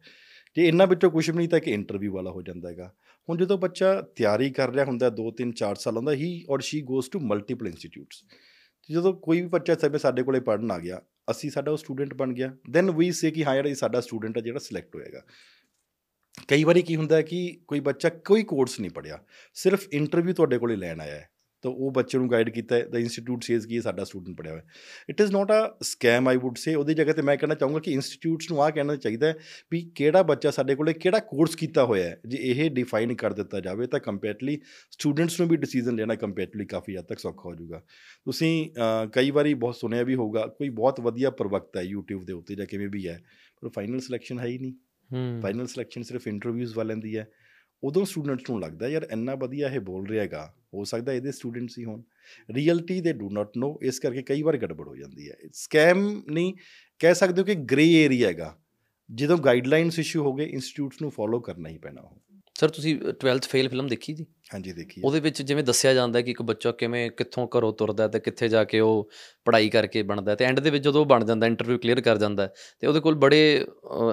ਜੇ 0.56 0.68
ਇਹਨਾਂ 0.68 0.86
ਵਿੱਚੋਂ 0.86 1.10
ਕੁਝ 1.10 1.30
ਵੀ 1.30 1.36
ਨਹੀਂ 1.36 1.48
ਤਾਂ 1.48 1.60
ਕਿ 1.60 1.70
ਇੰਟਰਵਿਊ 1.70 2.12
ਵਾਲਾ 2.12 2.30
ਹੋ 2.30 2.42
ਜਾਂਦਾ 2.42 2.68
ਹੈਗਾ। 2.68 2.94
ਹੁਣ 3.28 3.38
ਜਦੋਂ 3.38 3.58
ਬੱਚਾ 3.58 4.00
ਤਿਆਰੀ 4.00 4.50
ਕਰ 4.50 4.70
ਰਿਹਾ 4.70 4.84
ਹੁੰਦਾ 4.84 5.06
2 5.06 5.44
3 5.44 5.48
4 5.48 5.74
ਸਾਲਾਂ 5.74 6.02
ਦਾ 6.02 6.12
he 6.12 6.46
or 6.50 6.60
she 6.60 6.80
goes 6.80 7.08
to 7.08 7.20
multiple 7.20 7.66
institutes 7.66 8.24
ਜਦੋਂ 8.90 9.14
ਕੋਈ 9.14 9.40
ਵੀ 9.40 9.48
ਬੱਚਾ 9.48 9.98
ਸਾਡੇ 9.98 10.22
ਕੋਲੇ 10.22 10.40
ਪੜਨ 10.40 10.70
ਆ 10.70 10.78
ਗਿਆ 10.78 11.02
ਅਸੀਂ 11.30 11.50
ਸਾਡਾ 11.50 11.72
ਉਹ 11.72 11.76
ਸਟੂਡੈਂਟ 11.76 12.14
ਬਣ 12.14 12.32
ਗਿਆ। 12.32 12.56
ਦੈਨ 12.70 12.90
ਵੀ 12.90 13.12
ਸੇ 13.12 13.30
ਕਿ 13.30 13.44
ਹਾਂ 13.44 13.54
ਜਿਹੜਾ 13.54 13.68
ਇਹ 13.68 13.74
ਸਾਡਾ 13.74 14.00
ਸਟੂਡੈਂਟ 14.00 14.36
ਹੈ 14.36 14.42
ਜਿਹੜਾ 14.42 14.58
ਸਿਲੈਕਟ 14.58 14.96
ਹੋਏਗਾ। 14.96 15.22
ਕਈ 16.48 16.64
ਵਾਰੀ 16.64 16.82
ਕੀ 16.82 16.96
ਹੁੰਦਾ 16.96 17.16
ਹੈ 17.16 17.22
ਕਿ 17.22 17.60
ਕੋਈ 17.68 17.80
ਬੱਚਾ 17.80 18.08
ਕੋਈ 18.08 18.42
ਕੋਰਸ 18.42 18.80
ਨਹੀਂ 18.80 18.90
ਪੜਿਆ 18.90 19.24
ਸਿਰਫ 19.54 19.88
ਇੰਟਰਵਿਊ 19.92 20.34
ਤੁਹਾਡੇ 20.34 20.58
ਕੋਲੇ 20.58 20.76
ਲੈਣ 20.76 21.00
ਆਇਆ 21.00 21.14
ਹੈ। 21.14 21.28
ਤਾਂ 21.66 21.72
ਉਹ 21.72 21.90
ਬੱਚੇ 21.90 22.18
ਨੂੰ 22.18 22.30
ਗਾਈਡ 22.30 22.50
ਕੀਤਾ 22.50 22.80
ਦਾ 22.80 22.98
ਇੰਸਟੀਚਿਊਟ 22.98 23.42
ਸੇਜ਼ 23.42 23.66
ਕੀ 23.66 23.80
ਸਾਡਾ 23.80 24.04
ਸਟੂਡੈਂਟ 24.04 24.36
ਪੜਿਆ 24.38 24.52
ਹੋਇਆ 24.52 24.62
it 25.10 25.20
is 25.20 25.32
not 25.32 25.52
a 25.52 25.76
scam 25.82 26.28
I 26.28 26.36
would 26.36 26.56
say 26.56 26.74
ਉਹਦੀ 26.74 26.94
ਜਗ੍ਹਾ 26.94 27.12
ਤੇ 27.12 27.22
ਮੈਂ 27.22 27.36
ਕਹਿਣਾ 27.36 27.54
ਚਾਹੂੰਗਾ 27.54 27.80
ਕਿ 27.80 27.92
ਇੰਸਟੀਚਿਊਟਸ 27.92 28.50
ਨੂੰ 28.50 28.62
ਆ 28.62 28.70
ਕਹਿਣਾ 28.70 28.96
ਚਾਹੀਦਾ 28.96 29.34
ਵੀ 29.70 29.80
ਕਿਹੜਾ 29.94 30.22
ਬੱਚਾ 30.22 30.50
ਸਾਡੇ 30.50 30.74
ਕੋਲੇ 30.74 30.92
ਕਿਹੜਾ 30.92 31.18
ਕੋਰਸ 31.18 31.54
ਕੀਤਾ 31.54 31.84
ਹੋਇਆ 31.84 32.04
ਹੈ 32.04 32.20
ਜੇ 32.28 32.38
ਇਹ 32.40 32.70
ਡਿਫਾਈਨ 32.70 33.14
ਕਰ 33.14 33.32
ਦਿੱਤਾ 33.32 33.60
ਜਾਵੇ 33.60 33.86
ਤਾਂ 33.86 34.00
ਕੰਪੈਟਲੀ 34.00 34.60
ਸਟੂਡੈਂਟਸ 34.90 35.40
ਨੂੰ 35.40 35.48
ਵੀ 35.48 35.56
ਡਿਸੀਜਨ 35.56 35.96
ਲੈਣਾ 35.96 36.14
ਕੰਪੈਟਲੀ 36.14 36.66
ਕਾਫੀ 36.66 36.96
ਹੱਦ 36.96 37.04
ਤੱਕ 37.04 37.18
ਸੌਖਾ 37.18 37.42
ਹੋ 37.44 37.54
ਜਾਊਗਾ। 37.54 37.82
ਤੁਸੀਂ 38.24 38.70
ਕਈ 39.12 39.30
ਵਾਰੀ 39.30 39.54
ਬਹੁਤ 39.54 39.76
ਸੁਣਿਆ 39.76 40.02
ਵੀ 40.02 40.14
ਹੋਊਗਾ 40.14 40.46
ਕੋਈ 40.46 40.68
ਬਹੁਤ 40.68 41.00
ਵਧੀਆ 41.00 41.30
ਪ੍ਰਵਕਤਾ 41.30 41.80
ਹੈ 41.80 41.84
YouTube 41.84 42.24
ਦੇ 42.24 42.32
ਉੱਤੇ 42.32 42.54
ਜਾਂ 42.54 42.66
ਕਿਵੇਂ 42.66 42.88
ਵੀ 42.88 43.06
ਹੈ 43.08 43.20
ਪਰ 43.62 43.68
ਫਾਈਨਲ 43.68 44.00
ਸਿਲੈਕਸ਼ਨ 44.00 44.38
ਹੈ 44.38 44.46
ਹੀ 44.46 44.58
ਨਹੀਂ। 44.58 44.74
ਫਾਈਨਲ 45.42 45.66
ਸਿਲੈਕਸ਼ਨ 45.66 46.02
ਸਿਰਫ 46.02 46.26
ਇੰਟਰਵਿਊਜ਼ 46.28 46.76
ਵਾਲਿਆਂ 46.76 46.96
ਦੀ 46.96 47.16
ਹੈ। 47.16 47.26
ਉਦੋਂ 47.84 48.04
ਸਟੂਡੈਂਟਸ 48.04 48.50
ਨੂੰ 48.50 48.60
ਲੱਗਦਾ 48.60 48.88
ਯਾਰ 48.88 49.06
ਇੰਨਾ 49.12 49.34
ਵਧੀਆ 49.34 49.68
ਇਹ 49.68 49.80
ਬੋਲ 49.80 50.06
ਰਿਹਾ 50.06 50.22
ਹੈਗਾ 50.22 50.54
ਹੋ 50.74 50.84
ਸਕਦਾ 50.84 51.12
ਇਹਦੇ 51.12 51.32
ਸਟੂਡੈਂਟਸ 51.32 51.78
ਹੀ 51.78 51.84
ਹੋਣ। 51.84 52.02
ਰੀਅਲਟੀ 52.54 53.00
ਦੇ 53.00 53.12
ਡੂ 53.12 53.30
ਨਾਟ 53.30 53.48
ਨੋ 53.58 53.78
ਇਸ 53.82 53.98
ਕਰਕੇ 53.98 54.22
ਕਈ 54.22 54.42
ਵਾਰ 54.42 54.56
ਗੜਬੜ 54.56 54.88
ਹੋ 54.88 54.96
ਜਾਂਦੀ 54.96 55.30
ਹੈ। 55.30 55.36
ਸਕੈਮ 55.52 56.22
ਨਹੀਂ 56.28 56.54
ਕਹਿ 56.98 57.14
ਸਕਦੇ 57.14 57.40
ਹੋ 57.40 57.46
ਕਿ 57.46 57.54
ਗ੍ਰੇ 57.54 57.92
ਏਰੀਆ 57.92 58.28
ਹੈਗਾ। 58.28 58.56
ਜਦੋਂ 59.14 59.38
ਗਾਈਡਲਾਈਨਸ 59.38 59.98
ਇਸ਼ੂ 59.98 60.22
ਹੋ 60.22 60.32
ਗਏ 60.34 60.44
ਇੰਸਟੀਚਿਊਟਸ 60.44 61.02
ਨੂੰ 61.02 61.10
ਫੋਲੋ 61.10 61.40
ਕਰਨਾ 61.40 61.68
ਹੀ 61.68 61.78
ਪੈਣਾ 61.78 62.02
ਉਹ। 62.02 62.16
ਸਰ 62.54 62.68
ਤੁਸੀਂ 62.68 62.96
12th 62.96 63.48
ਫੇਲ 63.48 63.68
ਫਿਲਮ 63.68 63.86
ਦੇਖੀ 63.86 64.12
ਜੀ? 64.12 64.26
ਹਾਂਜੀ 64.54 64.72
ਦੇਖੀ 64.72 65.00
ਉਹਦੇ 65.04 65.20
ਵਿੱਚ 65.20 65.42
ਜਿਵੇਂ 65.42 65.64
ਦੱਸਿਆ 65.64 65.94
ਜਾਂਦਾ 65.94 66.20
ਕਿ 66.20 66.30
ਇੱਕ 66.30 66.42
ਬੱਚਾ 66.42 66.72
ਕਿਵੇਂ 66.72 67.10
ਕਿੱਥੋਂ 67.10 67.48
ਘਰੋਂ 67.58 67.72
ਤੁਰਦਾ 67.72 68.08
ਤੇ 68.08 68.20
ਕਿੱਥੇ 68.20 68.48
ਜਾ 68.48 68.64
ਕੇ 68.64 68.80
ਉਹ 68.80 69.10
ਪੜ੍ਹਾਈ 69.44 69.68
ਕਰਕੇ 69.68 70.02
ਬਣਦਾ 70.02 70.34
ਤੇ 70.34 70.44
ਐਂਡ 70.44 70.60
ਦੇ 70.60 70.70
ਵਿੱਚ 70.70 70.84
ਜਦੋਂ 70.84 71.00
ਉਹ 71.00 71.06
ਬਣ 71.06 71.24
ਜਾਂਦਾ 71.24 71.46
ਇੰਟਰਵਿਊ 71.46 71.78
ਕਲੀਅਰ 71.78 72.00
ਕਰ 72.00 72.18
ਜਾਂਦਾ 72.18 72.54
ਤੇ 72.80 72.86
ਉਹਦੇ 72.86 73.00
ਕੋਲ 73.00 73.14
ਬੜੇ 73.14 73.66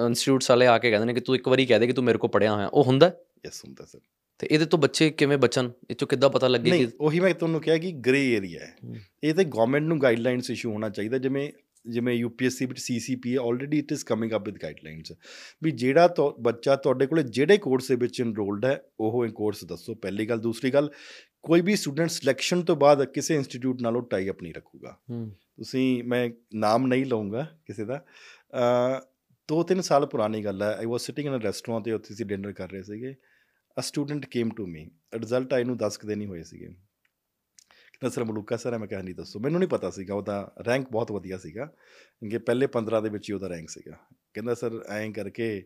ਇੰਸਟੀਚਿਊਟਸ 0.05 0.49
ਵਾਲੇ 0.49 0.67
ਆ 0.67 0.77
ਕੇ 0.77 0.89
ਕਹਿੰਦੇ 0.89 1.05
ਨੇ 1.05 1.13
ਕਿ 1.13 1.19
ਤੂੰ 1.19 1.35
ਇੱਕ 1.35 1.47
ਵਾਰੀ 1.47 1.65
ਕਹਿ 1.65 1.79
ਦੇ 1.79 1.87
ਕਿ 1.87 1.93
ਤੂੰ 1.93 2.03
ਮੇਰੇ 2.03 2.17
ਕੋਲ 2.17 2.29
ਪੜਿਆ 2.29 2.53
ਹੋਇਆ। 2.53 2.67
ਉਹ 2.67 2.83
ਹੁੰਦਾ 2.83 3.11
ਯੈਸ 3.45 3.63
ਹੁੰਦਾ 3.65 3.85
ਸਰ 3.85 3.99
ਤੇ 4.39 4.47
ਇਹਦੇ 4.51 4.65
ਤੋਂ 4.65 4.79
ਬੱਚੇ 4.79 5.09
ਕਿਵੇਂ 5.09 5.37
ਬਚਣ? 5.37 5.69
ਇਹ 5.89 5.95
ਚੋਂ 5.95 6.07
ਕਿੱਦਾਂ 6.07 6.29
ਪਤਾ 6.29 6.47
ਲੱਗੇ 6.47 6.71
ਨਹੀਂ 6.71 6.87
ਕਿ 6.87 6.93
ਉਹੀ 7.01 7.19
ਮੈਂ 7.19 7.33
ਤੁਹਾਨੂੰ 7.33 7.61
ਕਿਹਾ 7.61 7.77
ਕਿ 7.77 7.91
ਗ੍ਰੇ 7.91 8.31
ਏਰੀਆ 8.33 8.59
ਹੈ। 8.59 8.99
ਇਹ 9.23 9.33
ਤੇ 9.33 9.43
ਗਵਰਨਮੈਂਟ 9.43 9.83
ਨੂੰ 9.83 10.01
ਗਾਈਡਲਾਈਨਸ 10.01 10.49
ਇਸ਼ੂ 10.49 10.71
ਹੋਣਾ 10.71 10.89
ਚਾਹੀਦਾ 10.89 11.17
ਜਿਵੇਂ 11.17 11.51
ਜਿਵੇਂ 11.89 12.13
ਯੂਪੀਐਸਸੀ 12.15 12.65
ਵਿੱਚ 12.65 12.79
CCP 12.79 13.35
already 13.35 13.79
it 13.79 13.91
is 13.91 14.03
coming 14.05 14.31
up 14.31 14.45
with 14.45 14.57
guidelines 14.63 15.11
ਵੀ 15.63 15.71
ਜਿਹੜਾ 15.71 16.13
ਬੱਚਾ 16.39 16.75
ਤੁਹਾਡੇ 16.75 17.05
ਕੋਲੇ 17.05 17.23
ਜਿਹੜੇ 17.23 17.57
ਕੋਰਸ 17.57 17.87
ਦੇ 17.87 17.95
ਵਿੱਚ 17.95 18.19
ਇਨਰੋਲਡ 18.19 18.65
ਹੈ 18.65 18.81
ਉਹ 18.99 19.27
ਕੋਰਸ 19.27 19.63
ਦੱਸੋ। 19.65 19.95
ਪਹਿਲੀ 19.95 20.25
ਗੱਲ। 20.25 20.39
ਦੂਸਰੀ 20.39 20.71
ਗੱਲ 20.71 20.89
ਕੋਈ 21.43 21.61
ਵੀ 21.61 21.75
ਸਟੂਡੈਂਟ 21.75 22.09
ਸਿਲੈਕਸ਼ਨ 22.09 22.61
ਤੋਂ 22.61 22.75
ਬਾਅਦ 22.75 23.03
ਕਿਸੇ 23.05 23.35
ਇੰਸਟੀਚਿਊਟ 23.35 23.81
ਨਾਲੋਂ 23.81 24.01
ਟਾਈ 24.01 24.29
ਅਪ 24.29 24.43
ਨਹੀਂ 24.43 24.53
ਰੱਖੂਗਾ। 24.53 24.97
ਤੁਸੀਂ 25.35 26.03
ਮੈਂ 26.03 26.29
ਨਾਮ 26.55 26.87
ਨਹੀਂ 26.87 27.05
ਲਵਾਂਗਾ 27.05 27.47
ਕਿਸੇ 27.65 27.85
ਦਾ। 27.85 28.03
ਦੋ 29.49 29.63
ਤਿੰਨ 29.63 29.81
ਸਾਲ 29.81 30.05
ਪੁਰਾਣੀ 30.05 30.43
ਗੱਲ 30.43 30.61
ਹੈ। 30.63 30.67
I 30.67 30.85
was 30.85 31.01
sitting 31.01 31.27
in 31.27 31.37
a 31.37 31.43
restaurant 31.43 31.85
ਤੇ 31.85 31.91
ਉੱਥੇ 31.91 32.15
ਸੀ 32.15 32.23
ਡਿਨਰ 32.23 32.51
ਕਰ 32.51 32.71
ਰਹੇ 32.71 32.83
ਸੀਗੇ। 32.83 33.15
A 33.79 33.81
student 33.81 34.25
came 34.25 34.49
to 34.49 34.65
me 34.67 34.89
result 35.13 35.53
ਆਈ 35.53 35.63
ਨੂੰ 35.63 35.77
10 35.77 35.97
ਕਦੇ 35.97 36.15
ਨਹੀਂ 36.15 36.27
ਹੋਏ 36.27 36.43
ਸੀਗੇ। 36.43 36.65
ਕਹਿੰਦਾ 36.65 38.09
ਸਰ 38.09 38.23
ਮਲੂਕਾ 38.23 38.57
ਸਰ 38.57 38.77
ਮੈਂ 38.77 38.87
ਕਿਹਾ 38.87 39.01
ਨਹੀਂ 39.01 39.15
ਦੱਸੋ। 39.15 39.39
ਮੈਨੂੰ 39.39 39.59
ਨਹੀਂ 39.59 39.69
ਪਤਾ 39.69 39.89
ਸੀਗਾ 39.89 40.15
ਉਹਦਾ 40.15 40.53
ਰੈਂਕ 40.67 40.87
ਬਹੁਤ 40.91 41.11
ਵਧੀਆ 41.11 41.37
ਸੀਗਾ। 41.37 41.65
ਕਿ 42.31 42.37
ਪਹਿਲੇ 42.37 42.67
15 42.67 43.01
ਦੇ 43.01 43.09
ਵਿੱਚ 43.09 43.29
ਹੀ 43.29 43.33
ਉਹਦਾ 43.35 43.47
ਰੈਂਕ 43.49 43.69
ਸੀਗਾ। 43.69 43.97
ਕਹਿੰਦਾ 44.33 44.53
ਸਰ 44.53 44.71
ਐਂ 44.89 45.11
ਕਰਕੇ 45.11 45.63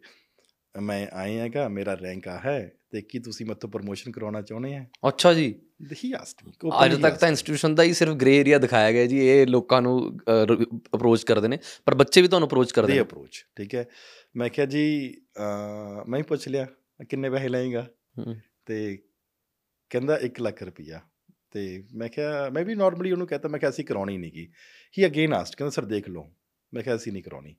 ਮੈਂ 0.82 1.08
ਆਏ 1.14 1.38
ਹੈਗਾ 1.38 1.68
ਮੇਰਾ 1.68 1.94
ਰੈਂਕ 1.94 2.28
ਆ 2.28 2.40
ਹੈ 2.46 2.72
ਤੇ 2.92 3.02
ਕੀ 3.02 3.20
ਤੁਸੀਂ 3.20 3.46
ਮੈਥੋਂ 3.46 3.70
ਪ੍ਰੋਮੋਸ਼ਨ 3.70 4.12
ਕਰਾਉਣਾ 4.12 4.42
ਚਾਹੁੰਦੇ 4.42 4.76
ਆ? 4.76 4.86
ਅੱਛਾ 5.08 5.34
ਜੀ। 5.34 5.54
ਹੀ 6.04 6.12
ਆਸਕਡ 6.14 6.48
ਮੀ 6.48 6.72
ਅੱਜ 6.86 7.02
ਤੱਕ 7.02 7.16
ਤਾਂ 7.18 7.30
ਇੰਸਟੀਟਿਊਸ਼ਨ 7.30 7.76
ਦਾ 7.76 7.84
ਹੀ 7.84 7.94
ਸਿਰਫ 7.94 8.16
ਗ੍ਰੇ 8.16 8.36
ਏਰੀਆ 8.38 8.58
ਦਿਖਾਇਆ 8.58 8.92
ਗਿਆ 8.92 9.06
ਜੀ। 9.06 9.20
ਇਹ 9.28 9.48
ਲੋਕਾਂ 9.48 9.82
ਨੂੰ 9.82 10.18
ਅਪਰੋਚ 10.96 11.24
ਕਰਦੇ 11.24 11.48
ਨੇ। 11.48 11.60
ਪਰ 11.86 11.96
ਬੱਚੇ 11.96 12.22
ਵੀ 12.22 12.28
ਤੁਹਾਨੂੰ 12.28 12.48
ਅਪਰੋਚ 12.48 12.72
ਕਰਦੇ 12.72 12.94
ਨੇ। 12.94 13.00
ਅਪਰੋਚ 13.00 13.46
ਠੀਕ 13.58 13.76
ਹੈ। 13.76 13.86
ਮੈਂ 14.36 14.50
ਕਿਹਾ 14.50 14.66
ਜੀ 14.66 14.86
ਮੈਂ 16.08 16.18
ਹੀ 16.18 16.24
ਪੁੱਛ 16.24 16.48
ਲਿਆ 16.48 16.66
ਕਿੰਨੇ 17.10 17.30
ਪੈਸੇ 17.30 17.50
ਲਏਗਾ? 17.50 17.88
ਤੇ 18.66 18.98
ਕਹਿੰਦਾ 19.90 20.18
1 20.18 20.42
ਲੱਖ 20.42 20.64
ਰੁਪਈਆ। 20.64 21.02
ਤੇ 21.52 21.84
ਮੈਂ 21.96 22.10
ਕਿਹਾ, 22.10 22.50
ਮੈਂ 22.50 22.66
ਵੀ 22.66 22.76
ਨਾਰਮਲੀ 22.76 23.12
ਉਹਨੂੰ 23.12 23.28
ਕਹਤਾ, 23.28 23.50
ਮੈਂ 23.50 23.60
ਕਿਹਾ 23.60 23.72
ਅਸੀਂ 23.72 23.86
ਕਰਾਉਣੀ 23.86 24.18
ਨਹੀਂ 24.18 24.32
ਕੀ 24.32 24.52
ਹੀ 24.98 25.06
ਅਗੇਨ 25.06 25.34
ਆਸਕਡ 25.34 25.58
ਕਹਿੰਦਾ 25.58 25.70
ਸਰ 25.70 25.86
ਦੇਖ 25.86 26.10
ਲਓ। 26.10 26.34
ਮੈਂ 26.74 26.84
ਕਿਹਾ, 26.84 26.96
ਅਸੀਂ 26.96 27.14
ਨਹੀਂ 27.14 27.24
ਕਰਾਉਣੀ। 27.24 27.56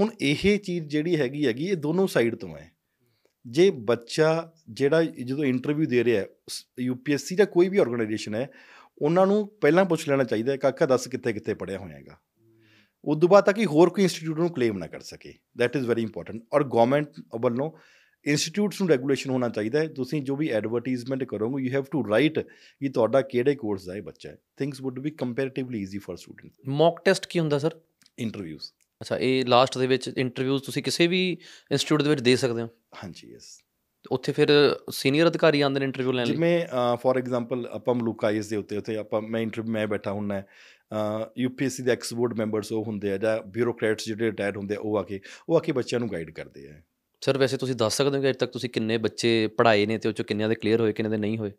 ਹੁਣ 0.00 0.10
ਇਹ 0.20 0.58
ਚੀਜ਼ 0.58 0.84
ਜਿਹੜੀ 0.84 1.20
ਹੈਗੀ 1.20 1.46
ਹੈਗੀ, 1.46 1.66
ਇਹ 1.66 1.76
ਦੋਨੋਂ 1.76 2.06
ਸਾਈਡ 2.06 2.34
ਤੋਂ 2.34 2.58
ਹੈ। 2.58 2.72
ਜੇ 3.46 3.70
ਬੱਚਾ 3.70 4.52
ਜਿਹੜਾ 4.70 5.02
ਜਦੋਂ 5.02 5.44
ਇੰਟਰਵਿਊ 5.44 5.86
ਦੇ 5.86 6.04
ਰਿਹਾ 6.04 6.22
ਹੈ 6.22 6.26
ਯੂਪੀਐਸਸੀ 6.80 7.36
ਦਾ 7.36 7.44
ਕੋਈ 7.44 7.68
ਵੀ 7.68 7.78
ਆਰਗੇਨਾਈਜੇਸ਼ਨ 7.78 8.34
ਹੈ, 8.34 8.50
ਉਹਨਾਂ 8.98 9.26
ਨੂੰ 9.26 9.58
ਪਹਿਲਾਂ 9.60 9.84
ਪੁੱਛ 9.84 10.08
ਲੈਣਾ 10.08 10.24
ਚਾਹੀਦਾ 10.24 10.52
ਹੈ, 10.52 10.56
ਕਾਕਾ, 10.56 10.86
ਦੱਸ 10.86 11.08
ਕਿੱਥੇ 11.08 11.32
ਕਿੱਥੇ 11.32 11.54
ਪੜਿਆ 11.54 11.78
ਹੋਇਆ 11.78 11.96
ਹੈਗਾ? 11.96 12.18
ਉਦੋਂ 13.04 13.28
ਬਾਅਦ 13.28 13.44
ਤਾਂ 13.44 13.52
ਕਿ 13.52 13.64
ਹੋਰ 13.64 13.90
ਕੋਈ 13.90 14.02
ਇੰਸਟੀਚਿਊਟ 14.02 14.38
ਨੂੰ 14.38 14.50
ਕਲੇਮ 14.50 14.78
ਨਾ 14.78 14.86
ਕਰ 14.86 15.00
ਸਕੇ। 15.00 15.34
ਥੈਟ 15.58 15.76
ਇਜ਼ 15.76 15.86
ਵੈਰੀ 15.86 16.02
ਇੰਪੋਰਟੈਂਟ 16.02 16.42
ਔਰ 16.52 16.64
ਗਵਰਨਮੈਂਟ 16.64 17.08
ਵੱਲੋਂ 17.40 17.72
ਇੰਸਟੀਚਿਊਟਸ 18.24 18.80
ਨੂੰ 18.80 18.88
ਰੈਗੂਲੇਸ਼ਨ 18.90 19.30
ਹੋਣਾ 19.30 19.48
ਚਾਹੀਦਾ 19.48 19.78
ਹੈ। 19.78 19.86
ਤੁਸੀਂ 19.88 20.22
ਜੋ 20.22 20.36
ਵੀ 20.36 20.48
ਐਡਵਰਟਾਈਜ਼ਮੈਂਟ 20.50 21.24
ਕਰੋਗੇ 21.24 21.62
ਯੂ 21.64 21.72
ਹੈਵ 21.72 21.84
ਟੂ 21.90 22.08
ਰਾਈਟ 22.08 22.38
ਕਿ 22.38 22.88
ਤੁਹਾਡਾ 22.88 23.20
ਕਿਹੜੇ 23.22 23.54
ਕੋਰਸ 23.54 23.84
ਦਾ 23.86 23.94
ਹੈ 23.94 24.00
ਬੱਚਾ 24.02 24.28
ਹੈ। 24.30 24.36
Things 24.58 24.80
would 24.80 24.98
be 24.98 25.10
comparatively 25.10 25.80
easy 25.82 25.98
for 25.98 26.16
student 26.16 26.52
mock 26.68 27.00
test 27.04 27.26
ਕੀ 27.26 27.38
ਹੁੰਦਾ 27.38 27.58
ਸਰ 27.58 27.78
ਇੰਟਰਵਿਊਜ਼ 28.18 28.70
ਅੱਛਾ 29.00 29.16
ਇਹ 29.18 29.44
ਲਾਸਟ 29.46 29.78
ਦੇ 29.78 29.86
ਵਿੱਚ 29.86 30.08
ਇੰਟਰਵਿਊਜ਼ 30.16 30.62
ਤੁਸੀਂ 30.62 30.82
ਕਿਸੇ 30.82 31.06
ਵੀ 31.06 31.20
ਇੰਸਟੀਚਿਊਟ 31.32 32.02
ਦੇ 32.02 32.10
ਵਿੱਚ 32.10 32.20
ਦੇ 32.20 32.36
ਸਕਦੇ 32.36 32.62
ਹੋ? 32.62 32.68
ਹਾਂਜੀ 33.04 33.30
ਯੈਸ 33.32 33.58
ਉੱਥੇ 34.10 34.32
ਫਿਰ 34.32 34.48
ਸੀਨੀਅਰ 34.90 35.28
ਅਧਿਕਾਰੀ 35.28 35.60
ਆਉਂਦੇ 35.60 35.80
ਨੇ 35.80 35.86
ਇੰਟਰਵਿਊ 35.86 36.12
ਲੈਣ 36.12 36.26
ਲਈ? 36.26 36.32
ਜਿਵੇਂ 36.32 36.66
ਫੋਰ 37.00 37.18
ਐਗਜ਼ਾਮਪਲ 37.18 37.66
ਆਪਾਂ 37.72 37.94
ਮਲੂਕਾਈਸ 37.94 38.48
ਦੇ 38.48 38.56
ਉੱਤੇ 38.56 38.76
ਉੱਥੇ 38.76 38.96
ਆਪਾਂ 38.96 39.20
ਮੈਂ 39.22 39.40
ਇੰਟਰਵਿਊ 39.40 39.72
ਮੈਂ 39.72 39.86
ਬੈਠਾ 39.86 40.12
ਹੁੰਨਾ 40.12 40.42
ਯੂਪੀਐਸਸੀ 41.38 41.82
ਦੇ 41.82 41.92
ਐਕਸ 41.92 42.14
ਬੋਰਡ 42.14 42.38
ਮੈਂਬਰਸ 42.38 42.72
ਉਹ 42.72 42.84
ਹੁੰਦੇ 42.84 43.12
ਆ 43.12 43.16
ਜਾਂ 43.16 43.40
ਬਿਊਰੋਕਰੇਟਸ 43.42 44.06
ਜਿਹੜੇ 44.06 44.24
ਰਿਟਾਇਰ 44.24 44.56
ਹੁੰਦੇ 44.56 44.74
ਆ 44.74 44.78
ਉਹ 44.80 44.98
ਆ 44.98 45.02
ਕੇ 45.02 45.20
ਉਹ 45.48 45.56
ਆ 45.56 45.60
ਕੇ 45.60 45.72
ਬੱਚਿਆਂ 45.72 46.00
ਨੂੰ 46.00 46.10
ਗਾਈਡ 46.12 46.30
ਕਰਦੇ 46.30 46.68
ਆ। 46.68 46.80
ਸਰ 47.24 47.38
ਵੈਸੇ 47.38 47.56
ਤੁਸੀਂ 47.56 47.74
ਦੱਸ 47.74 47.96
ਸਕਦੇ 47.96 48.16
ਹੋ 48.16 48.22
ਕਿ 48.22 48.30
ਅਜੇ 48.30 48.38
ਤੱਕ 48.38 48.52
ਤੁਸੀਂ 48.52 48.70
ਕਿੰਨੇ 48.70 48.98
ਬੱਚੇ 48.98 49.46
ਪੜ੍ਹਾਏ 49.46 49.86
ਨੇ 49.86 49.98
ਤੇ 49.98 50.08
ਉਹ 50.08 50.14
ਚੋਂ 50.14 50.24
ਕਿੰਨਿਆਂ 50.24 50.48
ਦੇ 50.48 50.54
ਕਲੀਅਰ 50.54 50.80
ਹੋਏ 50.80 50.92
ਕਿੰਨੇ 50.92 51.10
ਦੇ 51.10 51.16
ਨਹੀਂ 51.16 51.38
ਹੋਏ? 51.38 51.52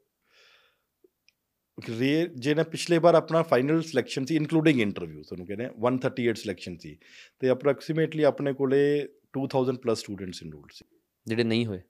ਰੇ 1.99 2.27
ਜਿਹਨੇ 2.35 2.63
ਪਿਛਲੇ 2.63 2.97
ਵਾਰ 2.97 3.15
ਆਪਣਾ 3.15 3.43
ਫਾਈਨਲ 3.43 3.81
ਸਿਲੈਕਸ਼ਨ 3.81 4.25
ਸੀ 4.25 4.35
ਇਨਕਲੂਡਿੰਗ 4.35 4.81
ਇੰਟਰਵਿਊ 4.81 5.21
ਤੁਹਾਨੂੰ 5.21 5.47
ਕਹਿੰਦੇ 5.47 5.65
138 5.65 6.35
ਸਿਲੈਕਸ਼ਨ 6.35 6.77
ਸੀ 6.77 6.97
ਤੇ 7.39 7.51
ਅਪਰੋਕਸੀਮੇਟਲੀ 7.51 8.23
ਆਪਣੇ 8.23 8.53
ਕੋਲੇ 8.53 9.07
2000 9.37 9.77
ਪਲੱਸ 9.77 9.99
ਸਟੂਡੈਂਟਸ 9.99 10.43
ਇਨਰੋਲਡ 10.43 10.71
ਸੀ। 10.71 10.85
ਜਿਹੜੇ 11.27 11.43
ਨਹੀਂ 11.43 11.65
ਹੋਏ? 11.65 11.81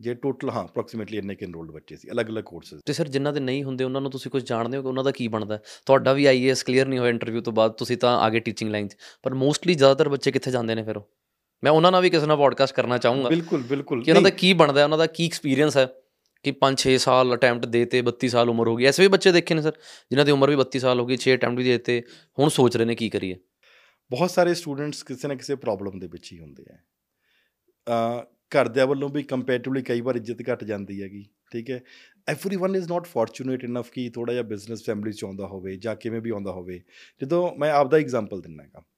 ਜੇ 0.00 0.14
ਟੋਟਲ 0.14 0.50
ਹਾਂ 0.50 0.64
ਅਪਰੋਕਸੀਮੇਟਲੀ 0.64 1.18
ਇੰਨੇ 1.18 1.34
ਕਿ 1.34 1.44
ਇਨਰੋਲਡ 1.44 1.70
ਬੱਚੇ 1.70 1.96
ਸੀ 1.96 2.10
ਅਲੱਗ-ਅਲੱਗ 2.10 2.44
ਕੋਰਸਸ 2.44 2.80
ਤੇ 2.86 2.92
ਸਰ 2.92 3.08
ਜਿਨ੍ਹਾਂ 3.08 3.32
ਦੇ 3.32 3.40
ਨਹੀਂ 3.40 3.64
ਹੁੰਦੇ 3.64 3.84
ਉਹਨਾਂ 3.84 4.00
ਨੂੰ 4.00 4.10
ਤੁਸੀਂ 4.10 4.30
ਕੁਝ 4.30 4.48
ਜਾਣਦੇ 4.48 4.76
ਹੋ 4.76 4.82
ਕਿ 4.82 4.88
ਉਹਨਾਂ 4.88 5.04
ਦਾ 5.04 5.10
ਕੀ 5.10 5.28
ਬਣਦਾ? 5.28 5.58
ਤੁਹਾਡਾ 5.86 6.12
ਵੀ 6.12 6.26
ਆਈਏਐਸ 6.26 6.62
ਕਲੀਅਰ 6.62 6.86
ਨਹੀਂ 6.86 6.98
ਹੋਇਆ 6.98 7.10
ਇੰਟਰਵਿਊ 7.10 7.40
ਤੋਂ 7.40 7.52
ਬਾਅਦ 7.52 7.72
ਤੁਸੀਂ 7.72 7.96
ਤਾਂ 7.96 8.20
ਆਗੇ 8.20 8.40
ਟੀਚਿੰਗ 8.40 8.70
ਲਾਈਨ 8.70 8.88
'ਚ। 8.88 8.96
ਪਰ 9.22 9.34
ਮੋਸਟਲੀ 9.34 9.74
ਜ਼ਿਆਦਾਤਰ 9.74 10.08
ਬੱਚੇ 10.08 10.30
ਕਿੱਥੇ 10.30 10.50
ਜਾਂਦੇ 10.50 10.74
ਨੇ 10.74 10.82
ਫਿਰ 10.82 10.96
ਉਹ? 10.96 11.08
ਮੈਂ 11.63 11.71
ਉਹਨਾਂ 11.71 11.91
ਨਾਲ 11.91 12.01
ਵੀ 12.01 12.09
ਕਿਸੇ 12.09 12.25
ਨਾਲ 12.25 12.37
ਪੋਡਕਾਸਟ 12.37 12.75
ਕਰਨਾ 12.75 12.97
ਚਾਹੂੰਗਾ 12.97 13.29
ਬਿਲਕੁਲ 13.29 13.61
ਬਿਲਕੁਲ 13.61 14.03
ਕਿ 14.03 14.11
ਉਹਨਾਂ 14.11 14.21
ਦਾ 14.21 14.29
ਕੀ 14.29 14.53
ਬਣਦਾ 14.53 14.83
ਉਹਨਾਂ 14.83 14.97
ਦਾ 14.97 15.05
ਕੀ 15.05 15.25
ਐਕਸਪੀਰੀਅੰਸ 15.25 15.77
ਹੈ 15.77 15.87
ਕਿ 16.43 16.53
5-6 16.59 16.97
ਸਾਲ 16.97 17.35
ਅਟੈਂਪਟ 17.35 17.65
ਦੇਤੇ 17.65 18.03
32 18.09 18.27
ਸਾਲ 18.27 18.49
ਉਮਰ 18.49 18.67
ਹੋ 18.67 18.75
ਗਈ 18.75 18.85
ਐਸੇ 18.85 19.03
ਵੀ 19.03 19.07
ਬੱਚੇ 19.07 19.31
ਦੇਖੇ 19.31 19.55
ਨੇ 19.55 19.61
ਸਰ 19.61 19.71
ਜਿਨ੍ਹਾਂ 20.09 20.25
ਦੀ 20.25 20.31
ਉਮਰ 20.31 20.49
ਵੀ 20.49 20.55
32 20.55 20.79
ਸਾਲ 20.79 20.99
ਹੋ 20.99 21.05
ਗਈ 21.05 21.17
6 21.19 21.35
ਅਟੈਂਪਟ 21.35 21.57
ਵੀ 21.57 21.63
ਦੇਤੇ 21.63 22.03
ਹੁਣ 22.39 22.49
ਸੋਚ 22.49 22.77
ਰਹੇ 22.77 22.85
ਨੇ 22.85 22.95
ਕੀ 22.95 23.09
ਕਰੀਏ 23.09 23.33
ਬਹੁਤ 24.09 24.31
ਸਾਰੇ 24.31 24.53
ਸਟੂਡੈਂਟਸ 24.53 25.03
ਕਿਸੇ 25.03 25.27
ਨਾ 25.27 25.35
ਕਿਸੇ 25.35 25.55
ਪ੍ਰੋਬਲਮ 25.55 25.99
ਦੇ 25.99 26.07
ਵਿੱਚ 26.07 26.33
ਹੀ 26.33 26.39
ਹੁੰਦੇ 26.39 26.63
ਆ 26.73 26.77
ਅ 28.21 28.23
ਘਰਦਿਆਂ 28.25 28.87
ਵੱਲੋਂ 28.87 29.09
ਵੀ 29.09 29.23
ਕੰਪੈਰੀਟਿਵਲੀ 29.23 29.81
ਕਈ 29.81 30.01
ਵਾਰ 30.01 30.15
ਇੱਜ਼ਤ 30.15 30.53
ਘਟ 30.53 30.63
ਜਾਂਦੀ 30.63 31.01
ਹੈਗੀ 31.01 31.29
ਠੀਕ 31.53 31.71
ਹੈ 31.71 31.81
everyone 32.31 32.75
is 32.75 32.91
not 32.91 33.05
fortunate 33.05 33.63
enough 33.63 33.91
ਕਿ 33.91 34.09
ਥੋੜਾ 34.09 34.33
ਜਿਹਾ 34.33 34.43
ਬਿਜ਼ਨਸ 34.43 34.85
ਫੈਮਿਲੀ 34.85 35.11
ਚ 35.11 35.23
ਆਉਂਦਾ 35.23 35.47
ਹੋਵੇ 35.47 35.75
ਜਾਂ 35.75 35.95
ਕਿਵੇਂ 35.95 36.21
ਵੀ 36.21 36.29
ਆਉਂਦਾ 36.29 36.51
ਹੋਵੇ 36.51 36.81
ਜਦੋਂ 37.21 37.55
ਮੈਂ 37.55 37.71
ਆਪ 37.71 37.91
ਦਾ 37.91 37.97
ਐਗਜ਼ਾਮਪਲ 37.97 38.41
ਦਿੰਨਾ 38.41 38.63
ਹੈਗਾ 38.63 38.79
ਜੇ 38.79 38.94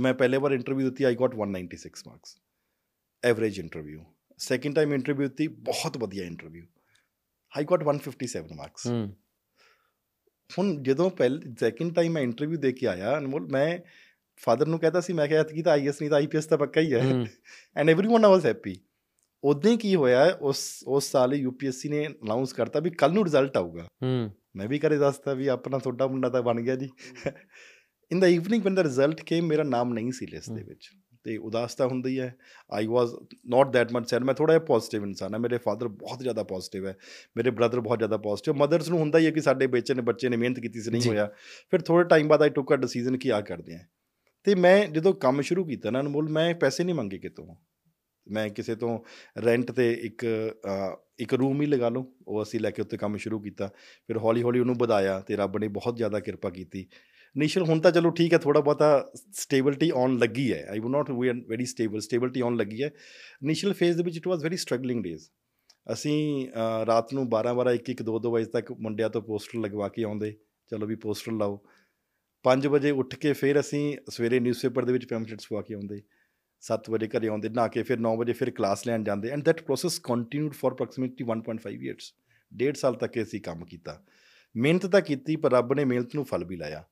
ਮੈਂ 0.00 0.14
ਪਹਿਲੇ 0.14 0.36
ਵਾਰ 0.36 0.52
ਇੰਟਰਵਿਊ 0.52 0.90
ਦਿੱਤੀ 0.90 1.04
I 1.04 1.14
got 1.14 1.34
196 1.34 2.02
marks 2.06 2.36
average 3.24 3.58
interview 3.60 4.04
second 4.38 4.74
time 4.74 4.94
interview 4.94 5.28
ਦਿੱਤੀ 5.28 5.48
ਬਹੁਤ 5.48 5.96
ਵਧੀਆ 5.96 6.24
ਇੰਟਰਵਿਊ 6.24 6.66
ਆਈ 7.52 7.64
ਗਾਟ 7.64 7.84
157 7.84 8.56
ਮਾਰਕਸ 8.56 8.86
ਹੁਣ 10.58 10.82
ਜਦੋਂ 10.82 11.10
ਪਹਿਲ 11.10 11.54
ਸੈਕਿੰਡ 11.60 11.94
ਟਾਈਮ 11.94 12.12
ਮੈਂ 12.12 12.22
ਇੰਟਰਵਿਊ 12.22 12.58
ਦੇ 12.58 12.72
ਕੇ 12.72 12.86
ਆਇਆ 12.86 13.18
ਅਨਮੋਲ 13.18 13.46
ਮੈਂ 13.46 13.78
ਫਾਦਰ 14.36 14.66
ਨੂੰ 14.66 14.78
ਕਹਤਾ 14.78 15.00
ਸੀ 15.00 15.12
ਮੈਂ 15.12 15.28
ਕਿਹਾ 15.28 15.42
ਕਿ 15.42 15.62
ਤਾਂ 15.62 15.72
ਆਈਐਸ 15.72 16.00
ਨਹੀਂ 16.00 16.10
ਤਾਂ 16.10 16.18
ਆਈਪੀਐਸ 16.18 16.46
ਤਾਂ 16.46 16.58
ਪੱਕਾ 16.58 16.80
ਹੀ 16.80 16.92
ਹੈ 16.92 16.98
ਐਂਡ 17.76 17.90
एवरीवन 17.90 18.28
ਵਾਸ 18.28 18.46
ਹੈਪੀ 18.46 18.80
ਉਦੋਂ 19.44 19.78
ਕੀ 19.78 19.94
ਹੋਇਆ 19.94 20.38
ਉਸ 20.40 20.84
ਉਸ 20.86 21.10
ਸਾਲ 21.10 21.34
ਯੂਪੀਐਸਸੀ 21.34 21.88
ਨੇ 21.88 22.06
ਅਨਾਉਂਸ 22.06 22.52
ਕਰਤਾ 22.52 22.80
ਵੀ 22.80 22.90
ਕੱਲ 22.90 23.12
ਨੂੰ 23.12 23.24
ਰਿਜ਼ਲਟ 23.24 23.56
ਆਊਗਾ 23.56 23.88
ਮੈਂ 24.56 24.68
ਵੀ 24.68 24.78
ਕਰੇ 24.78 24.98
ਦੱਸਤਾ 24.98 25.34
ਵੀ 25.34 25.46
ਆਪਣਾ 25.46 25.78
ਤੁਹਾਡਾ 25.78 26.06
ਮੁੰਡਾ 26.06 26.28
ਤਾਂ 26.28 26.42
ਬਣ 26.42 26.60
ਗਿਆ 26.60 26.76
ਜੀ 26.76 26.88
In 28.11 28.19
the 28.19 28.27
evening 28.27 28.63
one 28.63 28.75
the 28.75 28.83
result 28.83 29.21
came 29.21 29.47
ਮੇਰਾ 29.47 29.63
ਨਾਮ 29.63 29.93
ਨਹੀਂ 29.93 30.11
ਸੀ 30.11 30.25
ਲਿਸਟ 30.25 30.51
ਦੇ 30.51 30.63
ਵਿੱਚ 30.63 30.89
ਤੇ 31.23 31.37
ਉਦਾਸ 31.37 31.75
ਤਾਂ 31.75 31.87
ਹੁੰਦਾ 31.87 32.09
ਹੀ 32.09 32.17
I 32.71 32.87
was 32.87 33.09
not 33.45 33.71
that 33.71 33.93
much 33.93 34.09
sad 34.09 34.23
ਮੈਂ 34.23 34.33
ਥੋੜਾ 34.33 34.53
ਜਿਹਾ 34.53 34.65
ਪੋਜ਼ਿਟਿਵ 34.65 35.03
ਇਨਸਾਨ 35.03 35.33
ਹਾਂ 35.33 35.39
ਮੇਰੇ 35.39 35.57
ਫਾਦਰ 35.57 35.87
ਬਹੁਤ 35.87 36.19
ਜ਼ਿਆਦਾ 36.19 36.43
ਪੋਜ਼ਿਟਿਵ 36.43 36.87
ਹੈ 36.87 36.97
ਮੇਰੇ 37.37 37.51
ਬ੍ਰਦਰ 37.51 37.79
ਬਹੁਤ 37.79 37.97
ਜ਼ਿਆਦਾ 37.97 38.17
ਪੋਜ਼ਿਟਿਵ 38.17 38.55
ਮਦਰਸ 38.55 38.89
ਨੂੰ 38.89 38.99
ਹੁੰਦਾ 38.99 39.19
ਹੀ 39.19 39.25
ਹੈ 39.25 39.31
ਕਿ 39.31 39.41
ਸਾਡੇ 39.41 39.67
ਬੱਚੇ 39.67 39.93
ਨੇ 39.93 40.01
ਬੱਚੇ 40.01 40.29
ਨੇ 40.29 40.37
ਮਿਹਨਤ 40.37 40.59
ਕੀਤੀ 40.59 40.81
ਸੀ 40.81 40.91
ਨਹੀਂ। 40.91 41.01
ਹੋਇਆ 41.07 41.31
ਫਿਰ 41.71 41.81
ਥੋੜੇ 41.81 42.03
ਟਾਈਮ 42.09 42.27
ਬਾਅਦ 42.27 42.41
ਆਈ 42.41 42.49
ਟੁੱਕ 42.49 42.73
ਅ 42.73 42.75
ਡਿਸੀਜਨ 42.75 43.17
ਕਿ 43.17 43.33
ਆ 43.33 43.41
ਕਰਦੇ 43.41 43.75
ਆ 43.75 43.79
ਤੇ 44.43 44.55
ਮੈਂ 44.55 44.87
ਜਦੋਂ 44.87 45.13
ਕੰਮ 45.13 45.41
ਸ਼ੁਰੂ 45.41 45.65
ਕੀਤਾ 45.65 45.89
ਨਾ 45.89 45.99
ਅਨਮੋਲ 45.99 46.29
ਮੈਂ 46.29 46.55
ਪੈਸੇ 46.55 46.83
ਨਹੀਂ 46.83 46.95
ਮੰਗੇ 46.95 47.17
ਕਿਤੋਂ 47.17 47.55
ਮੈਂ 48.27 48.49
ਕਿਸੇ 48.49 48.75
ਤੋਂ 48.75 48.99
ਰੈਂਟ 49.45 49.71
ਤੇ 49.71 49.93
ਇੱਕ 49.93 50.25
ਇੱਕ 51.19 51.33
ਰੂਮ 51.33 51.61
ਹੀ 51.61 51.65
ਲਗਾ 51.65 51.89
ਲਓ 51.89 52.13
ਉਹ 52.27 52.43
ਅਸੀਂ 52.43 52.59
ਲੈ 52.59 52.71
ਕੇ 52.71 52.81
ਉੱਤੇ 52.81 52.97
ਕੰਮ 52.97 53.17
ਸ਼ੁਰੂ 53.17 53.39
ਕੀਤਾ 53.39 53.67
ਫਿਰ 54.07 54.17
ਹੌਲੀ 54.17 54.43
ਹੌਲੀ 54.43 54.59
ਉਹਨੂੰ 54.59 54.75
ਵਧਾਇਆ 54.77 55.19
ਤੇ 55.19 55.35
ਰੱਬ 55.35 55.57
ਨੇ 55.57 55.67
ਬਹੁਤ 55.67 55.97
ਜ਼ਿਆਦਾ 55.97 56.19
ਕਿਰਪਾ 56.19 56.49
ਕੀਤੀ 56.49 56.87
ਇਨੀਸ਼ੀਅਲ 57.35 57.65
ਹੁਣ 57.65 57.79
ਤਾਂ 57.79 57.91
ਚਲੋ 57.91 58.09
ਠੀਕ 58.09 58.33
ਹੈ 58.33 58.37
ਥੋੜਾ 58.37 58.59
ਬਹੁਤਾ 58.59 59.11
ਸਟੇਬਿਲਿਟੀ 59.31 59.89
ਆਉਣ 59.89 60.17
ਲੱਗੀ 60.17 60.53
ਹੈ। 60.53 60.67
I 60.69 60.79
would 60.79 60.91
not 60.91 61.11
be 61.11 61.29
very 61.29 61.65
stable 61.65 61.99
stability 61.99 62.39
ਆਉਣ 62.39 62.57
ਲੱਗੀ 62.57 62.83
ਹੈ। 62.83 62.87
ਇਨੀਸ਼ੀਅਲ 63.43 63.73
ਫੇਜ਼ 63.73 63.97
ਦੇ 63.97 64.03
ਵਿੱਚ 64.03 64.17
it 64.17 64.27
was 64.27 64.43
very 64.43 64.57
struggling 64.57 65.03
days 65.03 65.29
ਅਸੀਂ 65.93 66.47
ਅ, 66.49 66.85
ਰਾਤ 66.85 67.13
ਨੂੰ 67.13 67.29
12 67.29 67.53
12 67.53 67.73
1 67.73 67.89
1 67.89 68.03
2 68.03 68.19
2 68.19 68.31
ਵਜੇ 68.31 68.45
ਤੱਕ 68.45 68.71
ਮੁੰਡਿਆਂ 68.71 69.09
ਤੋਂ 69.09 69.21
ਪੋਸਟਰ 69.21 69.59
ਲਗਵਾ 69.59 69.87
ਕੇ 69.87 70.03
ਆਉਂਦੇ। 70.03 70.35
ਚਲੋ 70.69 70.85
ਵੀ 70.85 70.95
ਪੋਸਟਰ 70.95 71.31
ਲਾਓ। 71.31 71.63
5 72.45 72.67
ਵਜੇ 72.67 72.91
ਉੱਠ 72.91 73.15
ਕੇ 73.15 73.33
ਫਿਰ 73.33 73.59
ਅਸੀਂ 73.59 73.97
ਸਵੇਰੇ 74.09 74.39
ਨਿਊਜ਼ਪੇਪਰ 74.39 74.85
ਦੇ 74.85 74.93
ਵਿੱਚ 74.93 75.05
ਪੈਂਫਲੇਟਸ 75.05 75.47
ਪਵਾ 75.47 75.61
ਕੇ 75.61 75.73
ਆਉਂਦੇ। 75.73 76.01
7 76.61 76.89
ਵਜੇ 76.89 77.07
ਘਰੇ 77.07 77.27
ਆਉਂਦੇ 77.27 77.49
ਨਹਾ 77.49 77.67
ਕੇ 77.67 77.83
ਫਿਰ 77.83 77.99
9 77.99 78.17
ਵਜੇ 78.17 78.33
ਫਿਰ 78.33 78.49
ਕਲਾਸ 78.49 78.87
ਲੈਣ 78.87 79.03
ਜਾਂਦੇ। 79.03 79.29
And 79.29 79.43
that 79.43 79.61
process 79.61 79.99
continued 79.99 80.53
for 80.53 80.73
approximately 80.73 81.25
1.5 81.25 81.83
years 81.83 82.13
ਡੇਢ 82.53 82.75
ਸਾਲ 82.75 82.93
ਤੱਕ 82.93 83.21
ਅਸੀਂ 83.21 83.41
ਕੰਮ 83.41 83.65
ਕੀਤਾ। 83.65 84.03
ਮਿਹਨਤ 84.55 84.85
ਤਾਂ 84.85 85.01
ਕੀਤੀ 85.01 85.35
ਪਰ 85.35 85.51
ਰੱਬ 85.51 85.73
ਨੇ 85.73 85.85
ਮਿਹਨਤ 85.85 86.15
ਨੂੰ 86.15 86.25
ਫਲ 86.25 86.45
ਵੀ 86.45 86.55
ਲਾਇਆ। 86.55 86.83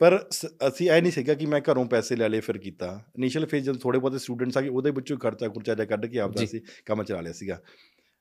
ਪਰ 0.00 0.28
ਅਸੀਂ 0.68 0.90
ਇਹ 0.90 1.02
ਨਹੀਂ 1.02 1.12
ਸੀਗਾ 1.12 1.34
ਕਿ 1.34 1.46
ਮੈਂ 1.46 1.60
ਘਰੋਂ 1.60 1.84
ਪੈਸੇ 1.84 2.16
ਲੈ 2.16 2.28
ਲਏ 2.28 2.40
ਫਿਰ 2.40 2.58
ਕੀਤਾ। 2.58 3.04
ਇਨੀਸ਼ੀਅਲ 3.16 3.46
ਫੇਜ਼ 3.46 3.64
ਜਦੋਂ 3.64 3.80
ਥੋੜੇ 3.80 3.98
ਬਹੁਤੇ 3.98 4.18
ਸਟੂਡੈਂਟਸ 4.18 4.58
ਆ 4.58 4.60
ਗਏ 4.60 4.68
ਉਹਦੇ 4.68 4.90
ਵਿੱਚੋਂ 4.90 5.18
ਖਰਚਾ 5.18 5.48
ਖੁਰਚਾ 5.48 5.74
ਜਿਹਾ 5.74 5.86
ਕੱਢ 5.86 6.06
ਕੇ 6.06 6.18
ਆਪਦਾ। 6.18 6.46
ਸੀ 6.46 6.60
ਕੰਮ 6.86 7.04
ਚਲਾ 7.04 7.20
ਲਿਆ 7.20 7.32
ਸੀਗਾ। 7.32 7.62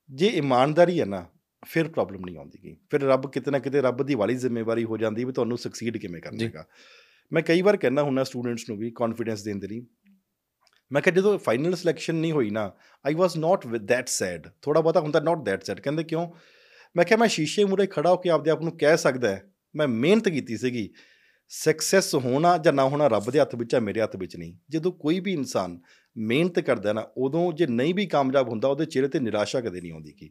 ਜੇ 0.09 0.27
ਇਮਾਨਦਾਰੀ 0.27 0.99
ਹੈ 0.99 1.05
ਨਾ 1.05 1.25
ਫਿਰ 1.65 1.87
ਪ੍ਰੋਬਲਮ 1.87 2.25
ਨਹੀਂ 2.25 2.37
ਆਉਂਦੀ 2.37 2.63
ਗੀ। 2.63 2.77
ਫਿਰ 2.89 3.01
ਰੱਬ 3.01 3.31
ਕਿਤੇ 3.31 3.51
ਨਾ 3.51 3.59
ਕਿਤੇ 3.59 3.81
ਰੱਬ 3.81 4.03
ਦੀ 4.03 4.15
ਵਾਲੀ 4.15 4.35
ਜ਼ਿੰਮੇਵਾਰੀ 4.35 4.83
ਹੋ 4.83 4.97
ਜਾਂਦੀ 4.97 5.23
ਵੀ 5.23 5.31
ਤੁਹਾਨੂੰ 5.31 5.57
ਸਕਸੀਡ 5.57 5.97
ਕਿਵੇਂ 5.97 6.21
ਕਰਨਾ। 6.21 6.45
ਹੈਗਾ। 6.45 6.65
ਮੈਂ 7.33 7.41
ਕਈ 7.41 7.61
ਵਾਰ 7.61 7.77
ਕਹਿੰਦਾ 7.77 8.03
ਹੁੰਦਾ 8.03 8.23
ਸਟੂਡੈਂਟਸ 8.23 8.69
ਨੂੰ 8.69 8.77
ਵੀ 8.77 8.91
ਕੌਨਫੀਡੈਂਸ 8.91 9.43
ਦੇਣ 9.43 9.59
ਦੇ 9.59 9.67
ਲਈ 9.67 9.85
ਮੈਂ 10.91 11.01
ਕਿਹਾ 11.01 11.15
ਜਦੋਂ 11.15 11.39
ਫਾਈਨਲ 11.39 11.75
ਸਿਲੈਕਸ਼ਨ 11.75 12.15
ਨਹੀਂ 12.15 12.31
ਹੋਈ 12.31 12.49
ਨਾ 12.49 12.71
I 13.05 13.13
was 13.13 13.37
not 13.37 13.67
with 13.67 13.85
that 13.85 14.07
sad 14.07 14.47
ਥੋੜਾ 14.61 14.81
ਬਹੁਤਾ 14.81 14.99
ਹੁੰਦਾ 14.99 15.19
ਨਾਟ 15.19 15.37
ਦੈਟ 15.43 15.63
ਸੈਡ 15.63 15.79
ਕਹਿੰਦੇ 15.79 16.03
ਕਿਉਂ? 16.03 16.31
ਮੈਂ 16.97 17.05
ਕਿਹਾ 17.05 17.19
ਮੈਂ 17.19 17.27
ਸ਼ੀਸ਼ੇ 17.27 17.65
ਮੂਰੇ 17.65 17.87
ਖੜਾ 17.87 18.09
ਹੋ 18.11 18.17
ਕੇ 18.17 18.29
ਆਪਦੇ 18.29 18.51
ਆਪ 18.51 18.61
ਨੂੰ 18.61 18.77
ਕਹਿ 18.77 18.97
ਸਕਦਾ 18.97 19.37
ਮੈਂ 19.75 19.87
ਮਿਹਨਤ 19.87 20.29
ਕੀਤੀ 20.29 20.57
ਸੀਗੀ। 20.57 20.89
ਸਕਸੈਸ 21.51 22.13
ਹੋਣਾ 22.15 22.57
ਜਾਂ 22.57 22.73
ਨਾ 22.73 22.83
ਹੋਣਾ 22.83 23.07
ਰੱਬ 23.07 23.29
ਦੇ 23.31 23.39
ਹੱਥ 23.39 23.55
ਵਿੱਚ 23.55 23.73
ਹੈ 23.75 23.79
ਮੇਰੇ 23.79 24.01
ਹੱਥ 24.01 24.15
ਵਿੱਚ 24.15 24.35
ਨਹੀਂ। 24.35 24.53
ਜਦੋਂ 24.69 24.91
ਕੋਈ 24.91 25.19
ਵੀ 25.19 25.33
ਇਨਸਾਨ 25.33 25.79
ਮਿਹਨਤ 26.15 26.59
ਕਰਦਾ 26.59 26.93
ਨਾ 26.93 27.01
ਉਦੋਂ 27.17 27.51
ਜੇ 27.53 27.65
ਨਹੀਂ 27.67 27.93
ਵੀ 27.95 28.05
ਕਾਮਯਾਬ 28.05 28.49
ਹੁੰਦਾ 28.49 28.67
ਉਹਦੇ 28.67 28.85
ਚਿਹਰੇ 28.85 29.07
ਤੇ 29.07 29.19
ਨਿਰਾਸ਼ਾ 29.19 29.61
ਕਦੇ 29.61 29.81
ਨਹੀਂ 29.81 29.91
ਆਉਂਦੀ 29.91 30.11
ਕੀ 30.11 30.29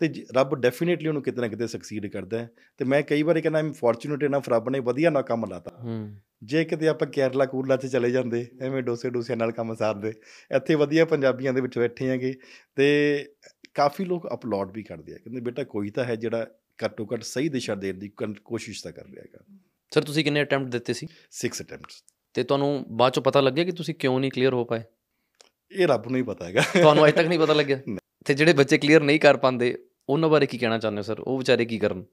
ਤੇ 0.00 0.12
ਰੱਬ 0.36 0.54
ਡੈਫੀਨੇਟਲੀ 0.60 1.08
ਉਹਨੂੰ 1.08 1.22
ਕਿਤੇ 1.22 1.40
ਨਾ 1.40 1.48
ਕਿਤੇ 1.48 1.66
ਸਕਸੀਡ 1.66 2.06
ਕਰਦਾ 2.06 2.46
ਤੇ 2.80 2.84
ਮੈਂ 2.84 3.02
ਕਈ 3.02 3.22
ਵਾਰੀ 3.22 3.40
ਕਹਿੰਦਾ 3.42 3.58
ਆਮ 3.58 3.72
ਫੋਰਚੂਨੇਟ 3.72 4.22
ਇਨਫ 4.22 4.48
ਰੱਬ 4.48 4.68
ਨੇ 4.68 4.80
ਵਧੀਆ 4.80 5.10
ਨਾ 5.10 5.22
ਕੰਮ 5.22 5.44
ਲਾਤਾ। 5.50 5.70
ਜੇ 6.42 6.64
ਕਿਤੇ 6.64 6.88
ਆਪਾਂ 6.88 7.08
ਕੇਰਲਾ 7.08 7.44
ਕੂਰਲਾ 7.44 7.76
'ਚ 7.76 7.86
ਚਲੇ 7.86 8.10
ਜਾਂਦੇ 8.10 8.46
ਐਵੇਂ 8.62 8.82
ਡੋਸੇ 8.82 9.10
ਡੋਸਿਆਂ 9.10 9.36
ਨਾਲ 9.36 9.52
ਕੰਮ 9.52 9.74
ਸਾਰਦੇ 9.74 10.12
ਇੱਥੇ 10.56 10.74
ਵਧੀਆ 10.74 11.04
ਪੰਜਾਬੀਆਂ 11.04 11.52
ਦੇ 11.52 11.60
ਵਿੱਚ 11.60 11.78
ਬੈਠੇ 11.78 12.08
ਹੈਗੇ 12.08 12.34
ਤੇ 12.76 12.86
ਕਾਫੀ 13.74 14.04
ਲੋਕ 14.04 14.28
ਅਪਲੋਡ 14.34 14.72
ਵੀ 14.72 14.82
ਕਰਦੇ 14.82 15.14
ਆ। 15.14 15.16
ਕਹਿੰਦੇ 15.16 15.40
ਬੇਟਾ 15.40 15.64
ਕੋਈ 15.64 15.90
ਤਾਂ 15.90 16.04
ਹੈ 16.04 16.16
ਜਿਹੜਾ 16.16 16.46
ਘੱਟੋ 16.78 17.06
ਘੱਟ 17.14 17.22
ਸਹੀ 17.22 17.48
ਦਿਸ਼ਾ 17.48 17.74
ਦੇਣ 17.74 17.98
ਦੀ 17.98 18.08
ਕੋਸ਼ਿਸ਼ 18.44 18.82
ਤਾਂ 18.84 18.92
ਕਰ 18.92 19.04
ਰਿਹਾ 19.04 19.22
ਹੈਗਾ। 19.22 19.44
ਸਰ 19.94 20.02
ਤੁਸੀਂ 20.02 20.24
ਕਿੰਨੇ 20.24 20.42
ਅਟੈਂਪਟ 20.42 20.68
ਦਿੱਤੇ 20.68 20.92
ਸੀ? 20.92 21.06
6 21.32 21.66
ਅਟੈਂਪਟਸ 21.66 22.04
ਤੇ 22.34 22.42
ਤੁਹਾਨੂੰ 22.42 22.84
ਬਾਅਦ 22.88 23.12
ਚੋਂ 23.12 23.22
ਪਤਾ 23.22 23.40
ਲੱਗਿਆ 23.40 23.64
ਕਿ 23.64 23.72
ਤੁਸੀਂ 23.72 23.94
ਕਿਉਂ 23.94 24.20
ਨਹੀਂ 24.20 24.30
ਕਲੀਅਰ 24.30 24.54
ਹੋ 24.54 24.64
ਪਾਏ? 24.64 24.82
ਇਹ 25.72 25.88
ਰੱਬ 25.88 26.08
ਨੂੰ 26.08 26.16
ਹੀ 26.16 26.22
ਪਤਾ 26.22 26.44
ਹੈਗਾ। 26.44 26.60
ਤੁਹਾਨੂੰ 26.60 27.04
ਅਜੇ 27.04 27.12
ਤੱਕ 27.12 27.28
ਨਹੀਂ 27.28 27.38
ਪਤਾ 27.38 27.52
ਲੱਗਿਆ। 27.52 27.80
ਤੇ 28.24 28.34
ਜਿਹੜੇ 28.34 28.52
ਬੱਚੇ 28.52 28.78
ਕਲੀਅਰ 28.78 29.02
ਨਹੀਂ 29.02 29.20
ਕਰ 29.20 29.36
ਪਾਉਂਦੇ 29.36 29.84
ਉਹਨਾਂ 30.08 30.28
ਬਾਰੇ 30.28 30.46
ਕੀ 30.46 30.58
ਕਹਿਣਾ 30.58 30.78
ਚਾਹੁੰਦੇ 30.78 30.98
ਹੋ 30.98 31.02
ਸਰ 31.02 31.20
ਉਹ 31.20 31.38
ਵਿਚਾਰੇ 31.38 31.64
ਕੀ 31.64 31.78
ਕਰਨ? 31.78 32.04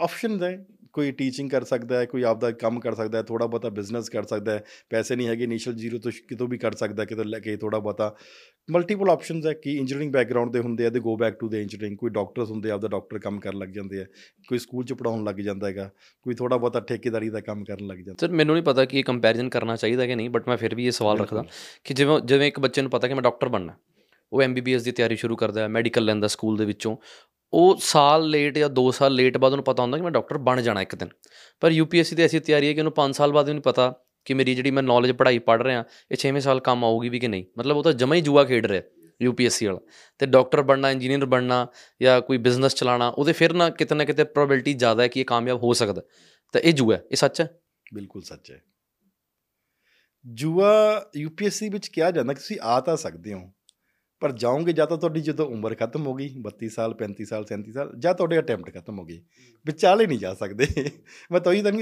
ਆਪਸ਼ਨਸ 0.00 0.42
ਹੈ 0.42 0.66
ਕੋਈ 0.94 1.12
ਟੀਚਿੰਗ 1.12 1.50
ਕਰ 1.50 1.64
ਸਕਦਾ 1.64 1.98
ਹੈ 1.98 2.04
ਕੋਈ 2.04 2.22
ਆਪਦਾ 2.22 2.50
ਕੰਮ 2.50 2.80
ਕਰ 2.80 2.94
ਸਕਦਾ 2.94 3.18
ਹੈ 3.18 3.22
ਥੋੜਾ 3.22 3.46
ਬਹੁਤਾ 3.46 3.68
ਬਿਜ਼ਨਸ 3.68 4.08
ਕਰ 4.08 4.22
ਸਕਦਾ 4.22 4.52
ਹੈ 4.52 4.64
ਪੈਸੇ 4.90 5.16
ਨਹੀਂ 5.16 5.28
ਹੈਗੇ 5.28 5.44
ਇਨੀਸ਼ੀਅਲ 5.44 5.76
ਜ਼ੀਰੋ 5.76 5.98
ਤੋਂ 5.98 6.12
ਕਿਤੋਂ 6.28 6.48
ਵੀ 6.48 6.58
ਕਰ 6.58 6.72
ਸਕਦਾ 6.72 7.04
ਕਿਤੋਂ 7.04 7.24
ਲੈ 7.24 7.38
ਕੇ 7.38 7.56
ਥੋੜਾ 7.56 7.78
ਬਹੁਤਾ 7.78 8.14
ਮਲਟੀਪਲ 8.70 9.10
ਆਪਸ਼ਨਸ 9.10 9.46
ਹੈ 9.46 9.52
ਕਿ 9.52 9.76
ਇੰਜੀਨੀਅਰਿੰਗ 9.76 10.12
ਬੈਕਗ੍ਰਾਉਂਡ 10.12 10.52
ਦੇ 10.52 10.58
ਹੁੰਦੇ 10.58 10.86
ਆ 10.86 10.90
they 10.90 11.00
go 11.00 11.16
back 11.16 11.34
to 11.34 11.48
the 11.48 11.62
engineering 11.62 11.98
ਕੋਈ 11.98 12.10
ਡਾਕਟਰਸ 12.10 12.50
ਹੁੰਦੇ 12.50 12.70
ਆ 12.70 12.74
ਆਪਦਾ 12.74 12.88
ਡਾਕਟਰ 12.88 13.18
ਕੰਮ 13.18 13.40
ਕਰਨ 13.40 13.58
ਲੱਗ 13.58 13.68
ਜਾਂਦੇ 13.68 14.00
ਆ 14.00 14.04
ਕੋਈ 14.48 14.58
ਸਕੂਲ 14.58 14.84
'ਚ 14.84 14.92
ਪੜਾਉਣ 14.92 15.24
ਲੱਗ 15.24 15.34
ਜਾਂਦਾ 15.34 15.66
ਹੈਗਾ 15.66 15.90
ਕੋਈ 16.22 16.34
ਥੋੜਾ 16.34 16.56
ਬਹੁਤਾ 16.56 16.80
ਠੇਕੇਦਾਰੀ 16.80 17.28
ਦਾ 17.28 17.40
ਕੰਮ 17.40 17.64
ਕਰਨ 17.64 17.86
ਲੱਗ 17.86 17.98
ਜਾਂਦਾ 17.98 18.26
ਸਰ 18.26 18.32
ਮੈਨੂੰ 18.32 18.54
ਨਹੀਂ 18.54 18.64
ਪਤਾ 18.64 18.84
ਕਿ 18.84 18.98
ਇਹ 18.98 19.04
ਕੰਪੈਰੀਜ਼ਨ 19.04 19.48
ਕਰਨਾ 19.48 19.76
ਚਾਹੀਦਾ 19.76 20.06
ਕਿ 20.06 20.14
ਨਹੀਂ 20.14 20.30
ਬਟ 20.30 20.48
ਮੈਂ 20.48 20.56
ਫਿਰ 20.56 20.74
ਵੀ 20.74 20.86
ਇਹ 20.86 20.90
ਸਵਾਲ 20.90 21.18
ਰੱਖਦਾ। 21.18 21.44
ਕਿ 21.84 21.94
ਜਿਵੇਂ 21.94 22.20
ਜਿਵੇਂ 22.20 22.48
ਇੱਕ 22.48 22.60
ਬੱਚੇ 22.60 22.82
ਨੂੰ 22.82 22.90
ਪਤਾ 22.90 23.08
ਕਿ 23.08 23.14
ਮੈਂ 23.14 23.22
ਡਾਕਟਰ 23.22 23.48
ਬਣਨਾ 23.48 23.74
ਉਹ 24.32 24.42
ਐਮਬੀਬੀਐਸ 24.42 24.82
ਦੀ 24.82 24.92
ਤਿਆਰੀ 24.92 25.16
ਸ਼ੁਰੂ 25.16 25.36
ਕਰਦਾ 25.36 25.60
ਹੈ 25.60 25.68
ਮੈਡੀਕਲ 25.68 26.04
ਲੈਂਦਾ 26.04 26.26
ਸਕੂਲ 26.26 26.56
ਦੇ 26.56 26.64
ਵਿੱਚੋਂ 26.64 26.96
ਉਹ 27.52 27.76
ਸਾਲ 27.80 28.28
ਲੇਟ 28.28 28.58
ਜਾਂ 28.58 28.68
2 28.68 28.90
ਸਾਲ 28.90 29.14
ਲੇਟ 29.14 29.36
ਬਾਅਦ 29.36 29.52
ਉਹਨੂੰ 29.52 29.64
ਪਤਾ 29.64 29.82
ਹੁੰਦਾ 29.82 29.98
ਕਿ 29.98 30.02
ਮੈਂ 30.02 30.10
ਡਾਕਟਰ 30.10 30.38
ਬਣ 30.38 30.62
ਜਾਣਾ 30.62 30.82
ਇੱਕ 30.82 30.94
ਦਿਨ। 30.94 31.08
ਪਰ 31.60 31.70
ਯੂਪੀਐਸਸੀ 31.70 32.16
ਦੀ 32.16 32.22
ਐਸੀ 32.22 32.40
ਤਿਆਰੀ 32.40 32.68
ਹੈ 32.68 32.72
ਕਿ 32.72 32.80
ਉਹਨੂੰ 32.80 32.92
5 32.92 33.12
ਸਾਲ 33.12 33.32
ਬਾਅਦ 33.32 33.46
ਵੀ 33.46 33.52
ਨਹੀਂ 33.52 33.62
ਪਤਾ 33.62 33.94
ਕਿ 34.24 34.34
ਮੇਰੀ 34.34 34.54
ਜਿਹੜੀ 34.54 34.70
ਮੈਂ 34.70 34.82
ਨੌਲੇਜ 34.82 35.12
ਪੜ੍ਹਾਈ 35.12 35.38
ਪੜ੍ਹ 35.38 35.64
ਰਿਹਾ, 35.64 35.84
ਇਹ 36.12 36.16
6ਵੇਂ 36.16 36.40
ਸਾਲ 36.40 36.60
ਕੰਮ 36.60 36.84
ਆਊਗੀ 36.84 37.08
ਵੀ 37.08 37.18
ਕਿ 37.18 37.28
ਨਹੀਂ। 37.28 37.44
ਮਤਲਬ 37.58 37.76
ਉਹ 37.76 37.82
ਤਾਂ 37.82 37.92
ਜਮਾ 37.92 38.14
ਹੀ 38.14 38.20
ਜੂਆ 38.20 38.44
ਖੇਡ 38.44 38.66
ਰਿਹਾ 38.66 38.82
ਯੂਪੀਐਸਸੀ 39.22 39.66
ਵਾਲਾ। 39.66 39.80
ਤੇ 40.18 40.26
ਡਾਕਟਰ 40.26 40.62
ਬਣਨਾ 40.62 40.90
ਇੰਜੀਨੀਅਰ 40.90 41.24
ਬਣਨਾ 41.24 41.66
ਜਾਂ 42.02 42.20
ਕੋਈ 42.20 42.38
ਬਿਜ਼ਨਸ 42.38 42.74
ਚਲਾਉਣਾ, 42.74 43.08
ਉਹਦੇ 43.08 43.32
ਫਿਰ 43.32 43.52
ਨਾ 43.52 43.70
ਕਿਤੇ 43.70 43.94
ਨਾ 43.94 44.04
ਕਿਤੇ 44.04 44.24
ਪ੍ਰੋਬੈਬਿਲਿਟੀ 44.24 44.74
ਜ਼ਿਆਦਾ 44.74 45.02
ਹੈ 45.02 45.08
ਕਿ 45.08 45.20
ਇਹ 45.20 45.24
ਕਾਮਯਾਬ 45.24 45.62
ਹੋ 45.62 45.72
ਸਕਦਾ। 45.72 46.02
ਤਾਂ 46.52 46.60
ਇਹ 46.60 46.72
ਜੂਆ 46.72 46.96
ਹੈ, 46.96 47.02
ਇਹ 47.10 47.16
ਸੱਚ 47.16 47.40
ਹੈ? 47.40 47.60
ਬਿਲਕੁਲ 47.94 48.22
ਸੱਚ 48.22 48.50
ਹੈ। 48.50 48.62
ਜੂਆ 50.26 51.04
ਯੂਪੀਐਸਸੀ 51.16 51.68
ਵਿੱਚ 51.68 51.88
ਕਿਹਾ 51.88 52.10
ਜਾਂਦਾ 52.10 52.32
ਕਿ 52.32 52.40
ਤੁਸੀਂ 52.40 52.58
ਆ 52.62 52.80
ਤਾਂ 52.80 52.96
ਸਕਦੇ 52.96 53.32
ਹੋ। 53.32 53.52
ਪਰ 54.24 54.32
ਜਾਓਗੇ 54.32 54.72
ਜਾਂ 54.72 54.86
ਤਾਂ 54.86 54.96
ਤੁਹਾਡੀ 54.96 55.20
ਜਦੋਂ 55.20 55.46
ਉਮਰ 55.46 55.74
ਖਤਮ 55.74 56.06
ਹੋ 56.06 56.14
ਗਈ 56.14 56.28
32 56.48 56.68
ਸਾਲ 56.68 56.94
35 57.00 57.24
ਸਾਲ 57.24 57.44
37 57.50 57.72
ਸਾਲ 57.72 57.90
ਜਾਂ 57.98 58.14
ਤੁਹਾਡੇ 58.14 58.38
ਅਟੈਂਪਟ 58.38 58.74
ਖਤਮ 58.74 58.98
ਹੋ 58.98 59.04
ਗਏ 59.04 59.20
ਵਿਚਾਲੇ 59.66 60.06
ਨਹੀਂ 60.06 60.18
ਜਾ 60.18 60.34
ਸਕਦੇ। 60.34 60.66
ਮੈਂ 61.32 61.40
ਤਾਂ 61.40 61.52
ਉਹੀ 61.52 61.62
ਤਾਂ 61.62 61.72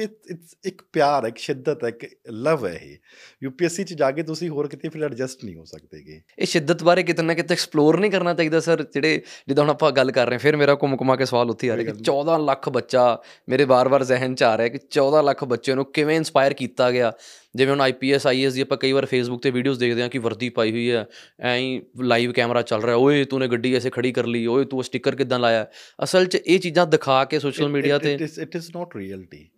ਇੱਕ 0.65 0.83
ਪਿਆਰ 0.93 1.25
ਇੱਕ 1.25 1.39
ਸ਼ਿੱਦਤ 1.39 1.85
ਹੈ 1.85 1.89
ਇੱਕ 1.89 2.17
ਲਵ 2.31 2.67
ਹੈ 2.67 2.73
ਇਹ। 2.73 2.97
ਯੂਪੀਐਸਸੀ 3.43 3.85
ਚ 3.85 3.95
ਜਾ 3.95 4.11
ਕੇ 4.11 4.23
ਤੁਸੀਂ 4.23 4.49
ਹੋਰ 4.49 4.69
ਕਿਤੇ 4.69 4.89
ਫਿਰ 4.89 5.05
ਐਡਜਸਟ 5.05 5.45
ਨਹੀਂ 5.45 5.55
ਹੋ 5.55 5.65
ਸਕਦੇਗੇ। 5.65 6.21
ਇਹ 6.39 6.47
ਸ਼ਿੱਦਤ 6.47 6.83
ਬਾਰੇ 6.83 7.03
ਕਿਤੇ 7.03 7.23
ਨਾ 7.23 7.35
ਕਿਤੇ 7.35 7.55
ਐਕਸਪਲੋਰ 7.55 8.01
ਨਹੀਂ 8.01 8.11
ਕਰਨਾ 8.11 8.35
ਚਾਹੀਦਾ 8.35 8.61
ਸਰ 8.61 8.83
ਜਿਹੜੇ 8.83 9.23
ਜਿੱਦਾਂ 9.49 9.65
ਹੁਣ 9.65 9.71
ਆਪਾਂ 9.71 9.93
ਗੱਲ 9.93 10.11
ਕਰ 10.11 10.29
ਰਹੇ 10.29 10.39
ਫਿਰ 10.39 10.57
ਮੇਰਾ 10.57 10.75
ਘੁੰਮ 10.75 10.97
ਘੁਮਾ 11.01 11.17
ਕੇ 11.17 11.25
ਸਵਾਲ 11.25 11.51
ਉੱਥੇ 11.51 11.71
ਆ 11.71 11.77
ਰਿਹਾ 11.77 11.93
ਕਿ 11.93 11.99
14 11.99 12.39
ਲੱਖ 12.39 12.69
ਬੱਚਾ 12.69 13.19
ਮੇਰੇ 13.49 13.65
ਵਾਰ-ਵਾਰ 13.65 14.05
ਜ਼ਿਹਨ 14.05 14.35
'ਚ 14.35 14.43
ਆ 14.43 14.59
ਰਿਹਾ 14.59 14.69
ਕਿ 14.69 14.79
14 14.91 15.23
ਲੱਖ 15.23 15.45
ਬੱਚੇ 15.45 15.75
ਨੂੰ 15.75 15.85
ਕਿਵੇਂ 15.85 16.17
ਇਨਸਪਾਇਰ 16.17 16.53
ਕੀਤਾ 16.53 16.91
ਗਿਆ? 16.91 17.13
ਜਿਵੇਂ 17.57 17.73
ਹੁਣ 17.73 17.81
ਆਈਪੀਐਸ 17.81 18.27
ਆਈਐਸ 18.27 18.55
ਦੀ 18.55 18.61
ਆਪਾਂ 18.61 18.79
ਕਈ 18.79 18.93
ਵਾਰ 18.93 19.07
ਫੇਸਬੁੱਕ 19.07 19.43
ਤੇ 19.43 19.51
ਵੀਡੀਓਜ਼ 19.51 19.81
ਦੇਖਦੇ 19.81 20.03
ਹਾਂ 20.03 20.09
ਕਿ 20.09 20.19
ਵਰਦੀ 20.19 20.49
ਪਾਈ 20.49 20.71
ਹੋਈ 20.71 20.91
ਹੈ 20.91 21.07
ਐਂ 21.41 21.81
ਲਾਈਵ 22.03 22.33
ਕੈਮਰਾ 22.33 22.63
ਚੱਲ 22.63 22.83
ਰਿਹਾ 22.83 22.97
ਓਏ 22.97 23.25
ਤੂਨੇ 23.25 23.49
ਗੱਡੀ 23.49 23.75
ਐਸੇ 23.75 23.91
ਖੜੀ 23.91 24.13
ਕਰ 24.13 24.27
ਲਈ 24.27 24.47
ਓਏ 24.47 24.65
ਤੂੰ 24.65 24.81
ਸਟicker 24.81 25.17
ਕਿਦਾਂ 25.17 25.39
ਲਾਇਆ? 25.39 25.67
ਅਸਲ 26.05 26.27
'ਚ 26.27 26.35
ਇਹ 26.35 26.61
ਚੀਜ਼ਾਂ 26.61 26.87
ਦਿਖਾ 26.87 27.25
ਕੇ 27.25 27.39
ਸੋਸ਼ਲ 27.39 27.69
ਮੀਡੀਆ 27.69 27.99
ਤੇ 27.99 28.15
ਇਟ 28.15 28.57
ਇਜ਼ 28.57 28.71
ਨਾਟ 28.77 28.97
ਰੀਅਲਟੀ 28.97 29.51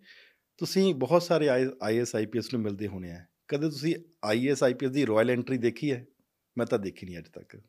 ਤੁਸੀਂ 0.57 0.95
ਬਹੁਤ 0.95 1.23
ਸਾਰੇ 1.23 1.49
ਆਈਐਸ 1.83 2.15
ਆਈਪੀਐਸ 2.15 2.53
ਨੂੰ 2.53 2.63
ਮਿਲਦੇ 2.63 2.87
ਹੋਣੇ 2.87 3.11
ਆ। 3.11 3.25
ਕਦੇ 3.47 3.69
ਤੁਸੀਂ 3.69 3.95
ਆਈਐਸ 4.25 4.63
ਆਈਪੀਐਸ 4.63 4.91
ਦੀ 4.91 5.05
ਰਾਇਲ 5.05 5.29
ਐਂਟਰੀ 5.29 5.57
ਦੇਖੀ 5.57 5.91
ਹੈ? 5.91 6.05
ਮੈਂ 6.57 6.65
ਤਾਂ 6.65 6.79
ਦੇਖੀ 6.79 7.05
ਨਹੀਂ 7.05 7.17
ਅੱਜ 7.17 7.25
ਤੱਕ। 7.27 7.61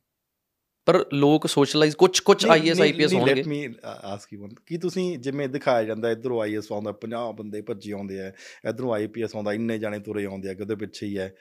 ਪਰ 0.86 1.06
ਲੋਕ 1.14 1.46
ਸੋਸ਼ਲਾਈਜ਼ 1.46 1.96
ਕੁਝ 1.96 2.20
ਕੁਝ 2.20 2.46
ਆਈਐਸ 2.46 2.80
ਆਈਪੀਐਸ 2.80 3.14
ਹੋਣਗੇ। 3.14 3.34
Let 3.34 3.46
me 3.46 3.68
ask 4.04 4.32
you 4.32 4.42
one 4.42 4.48
ਕੀ 4.66 4.78
ਤੁਸੀਂ 4.78 5.18
ਜਿਵੇਂ 5.18 5.48
ਦਿਖਾਇਆ 5.48 5.84
ਜਾਂਦਾ 5.84 6.10
ਇਧਰੋਂ 6.10 6.42
ਆਈਐਸ 6.42 6.72
ਆਉਂਦਾ 6.72 6.92
50 6.92 7.32
ਬੰਦੇ 7.32 7.60
ਭੱਜੇ 7.60 7.92
ਆਉਂਦੇ 7.92 8.20
ਆ 8.20 8.32
ਇਧਰੋਂ 8.68 8.94
ਆਈਪੀਐਸ 8.94 9.36
ਆਉਂਦਾ 9.36 9.52
ਇੰਨੇ 9.52 9.78
ਜਾਣੇ 9.78 9.98
ਤੁਰੇ 9.98 10.24
ਆਉਂਦੇ 10.24 10.50
ਆ 10.50 10.54
ਕਦੇ 10.54 10.74
ਪਿੱਛੇ 10.74 11.06
ਹੀ 11.06 11.18
ਹੈ 11.18 11.34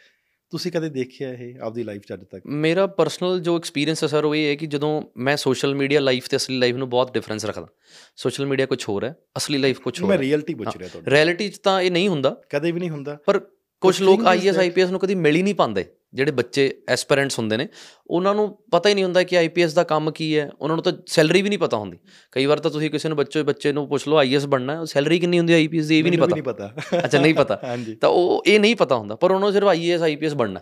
ਤੁਸੀਂ 0.49 0.71
ਕਦੇ 0.71 0.89
ਦੇਖਿਆ 0.89 1.33
ਇਹ 1.33 1.59
ਆਪਦੀ 1.61 1.83
ਲਾਈਫ 1.83 2.01
ਚ 2.01 2.13
ਅੱਜ 2.13 2.23
ਤੱਕ? 2.23 2.41
ਮੇਰਾ 2.45 2.87
ਪਰਸਨਲ 2.87 3.39
ਜੋ 3.39 3.57
ਐਕਸਪੀਰੀਅੰਸ 3.57 4.03
ਹੈ 4.03 4.07
ਸਰ 4.07 4.23
ਉਹ 4.23 4.35
ਇਹ 4.35 4.49
ਹੈ 4.49 4.55
ਕਿ 4.55 4.65
ਜਦੋਂ 4.65 5.01
ਮੈਂ 5.17 5.37
ਸੋਸ਼ਲ 5.37 5.75
ਮੀਡੀਆ 5.75 5.99
ਲਾਈਫ 5.99 6.27
ਤੇ 6.27 6.37
ਅਸਲੀ 6.37 6.57
ਲਾਈਫ 6.59 6.75
ਨੂੰ 6.75 6.89
ਬਹੁਤ 6.89 7.13
ਡਿਫਰੈਂਸ 7.13 7.45
ਰੱਖਦਾ। 7.45 7.67
ਸੋਸ਼ਲ 8.15 8.45
ਮੀਡੀਆ 8.45 8.65
ਕੁਝ 8.65 8.89
ਹੋਰ 8.89 9.03
ਹੈ 9.03 9.15
ਅਸਲੀ 9.37 9.57
ਲਾਈਫ 9.57 9.79
ਕੁਝ 9.79 10.01
ਹੋਰ 10.01 10.09
ਮੈਂ 10.09 10.17
ਹੈ। 10.17 10.21
ਰੀਅਲਟੀ 10.21 10.53
ਪੁੱਛ 10.53 10.77
ਰਿਹਾ 10.77 10.89
ਤੁਹਾਡੇ 10.89 11.11
ਰਿਐਲਿਟੀ 11.11 11.49
'ਚ 11.49 11.57
ਤਾਂ 11.57 11.81
ਇਹ 11.81 11.91
ਨਹੀਂ 11.91 12.09
ਹੁੰਦਾ। 12.09 12.41
ਕਦੇ 12.49 12.71
ਵੀ 12.71 12.79
ਨਹੀਂ 12.79 12.89
ਹੁੰਦਾ। 12.89 13.17
ਪਰ 13.25 13.41
ਕੁਝ 13.81 14.01
ਲੋਕ 14.01 14.25
ਆਈਐਸ 14.25 14.57
ਆਈਪੀਐਸ 14.57 14.89
ਨੂੰ 14.89 14.99
ਕਦੀ 14.99 15.15
ਮਿਲ 15.15 15.35
ਹੀ 15.35 15.43
ਨਹੀਂ 15.43 15.55
ਪਾਉਂਦੇ। 15.55 15.85
ਜਿਹੜੇ 16.15 16.31
ਬੱਚੇ 16.31 16.81
ਐਸਪੀਰੈਂਟਸ 16.89 17.39
ਹੁੰਦੇ 17.39 17.57
ਨੇ 17.57 17.67
ਉਹਨਾਂ 18.07 18.35
ਨੂੰ 18.35 18.57
ਪਤਾ 18.71 18.89
ਹੀ 18.89 18.93
ਨਹੀਂ 18.93 19.03
ਹੁੰਦਾ 19.03 19.23
ਕਿ 19.23 19.37
ਆਈਪੀਐਸ 19.37 19.73
ਦਾ 19.73 19.83
ਕੰਮ 19.83 20.11
ਕੀ 20.11 20.37
ਹੈ 20.37 20.51
ਉਹਨਾਂ 20.61 20.75
ਨੂੰ 20.75 20.83
ਤਾਂ 20.83 20.93
ਸੈਲਰੀ 21.07 21.41
ਵੀ 21.41 21.49
ਨਹੀਂ 21.49 21.59
ਪਤਾ 21.59 21.77
ਹੁੰਦੀ। 21.77 21.97
ਕਈ 22.31 22.45
ਵਾਰ 22.45 22.59
ਤਾਂ 22.59 22.71
ਤੁਸੀਂ 22.71 22.91
ਕਿਸੇ 22.91 23.09
ਨੂੰ 23.09 23.17
ਬੱਚੇ 23.17 23.43
ਬੱਚੇ 23.43 23.71
ਨੂੰ 23.71 23.87
ਪੁੱਛ 23.89 24.07
ਲਓ 24.07 24.17
ਆਈਐਸ 24.17 24.45
ਬਣਨਾ 24.45 24.79
ਹੈ 24.79 24.85
ਸੈਲਰੀ 24.85 25.19
ਕਿੰਨੀ 25.19 25.37
ਹੁੰਦੀ 25.37 25.53
ਹੈ 25.53 25.57
ਆਈਪੀਐਸ 25.57 25.85
ਦੀ 25.85 25.99
ਇਹ 25.99 26.03
ਵੀ 26.03 26.09
ਨਹੀਂ 26.09 26.43
ਪਤਾ। 26.43 26.73
ਅੱਛਾ 27.05 27.19
ਨਹੀਂ 27.21 27.35
ਪਤਾ। 27.35 27.59
ਤਾਂ 28.01 28.09
ਉਹ 28.09 28.43
ਇਹ 28.47 28.59
ਨਹੀਂ 28.59 28.75
ਪਤਾ 28.75 28.95
ਹੁੰਦਾ 28.95 29.15
ਪਰ 29.15 29.31
ਉਹਨਾਂ 29.31 29.39
ਨੂੰ 29.39 29.53
ਸਿਰਫ 29.53 29.67
ਆਈਏਐਸ 29.67 30.01
ਆਈਪੀਐਸ 30.01 30.33
ਬਣਨਾ। 30.33 30.59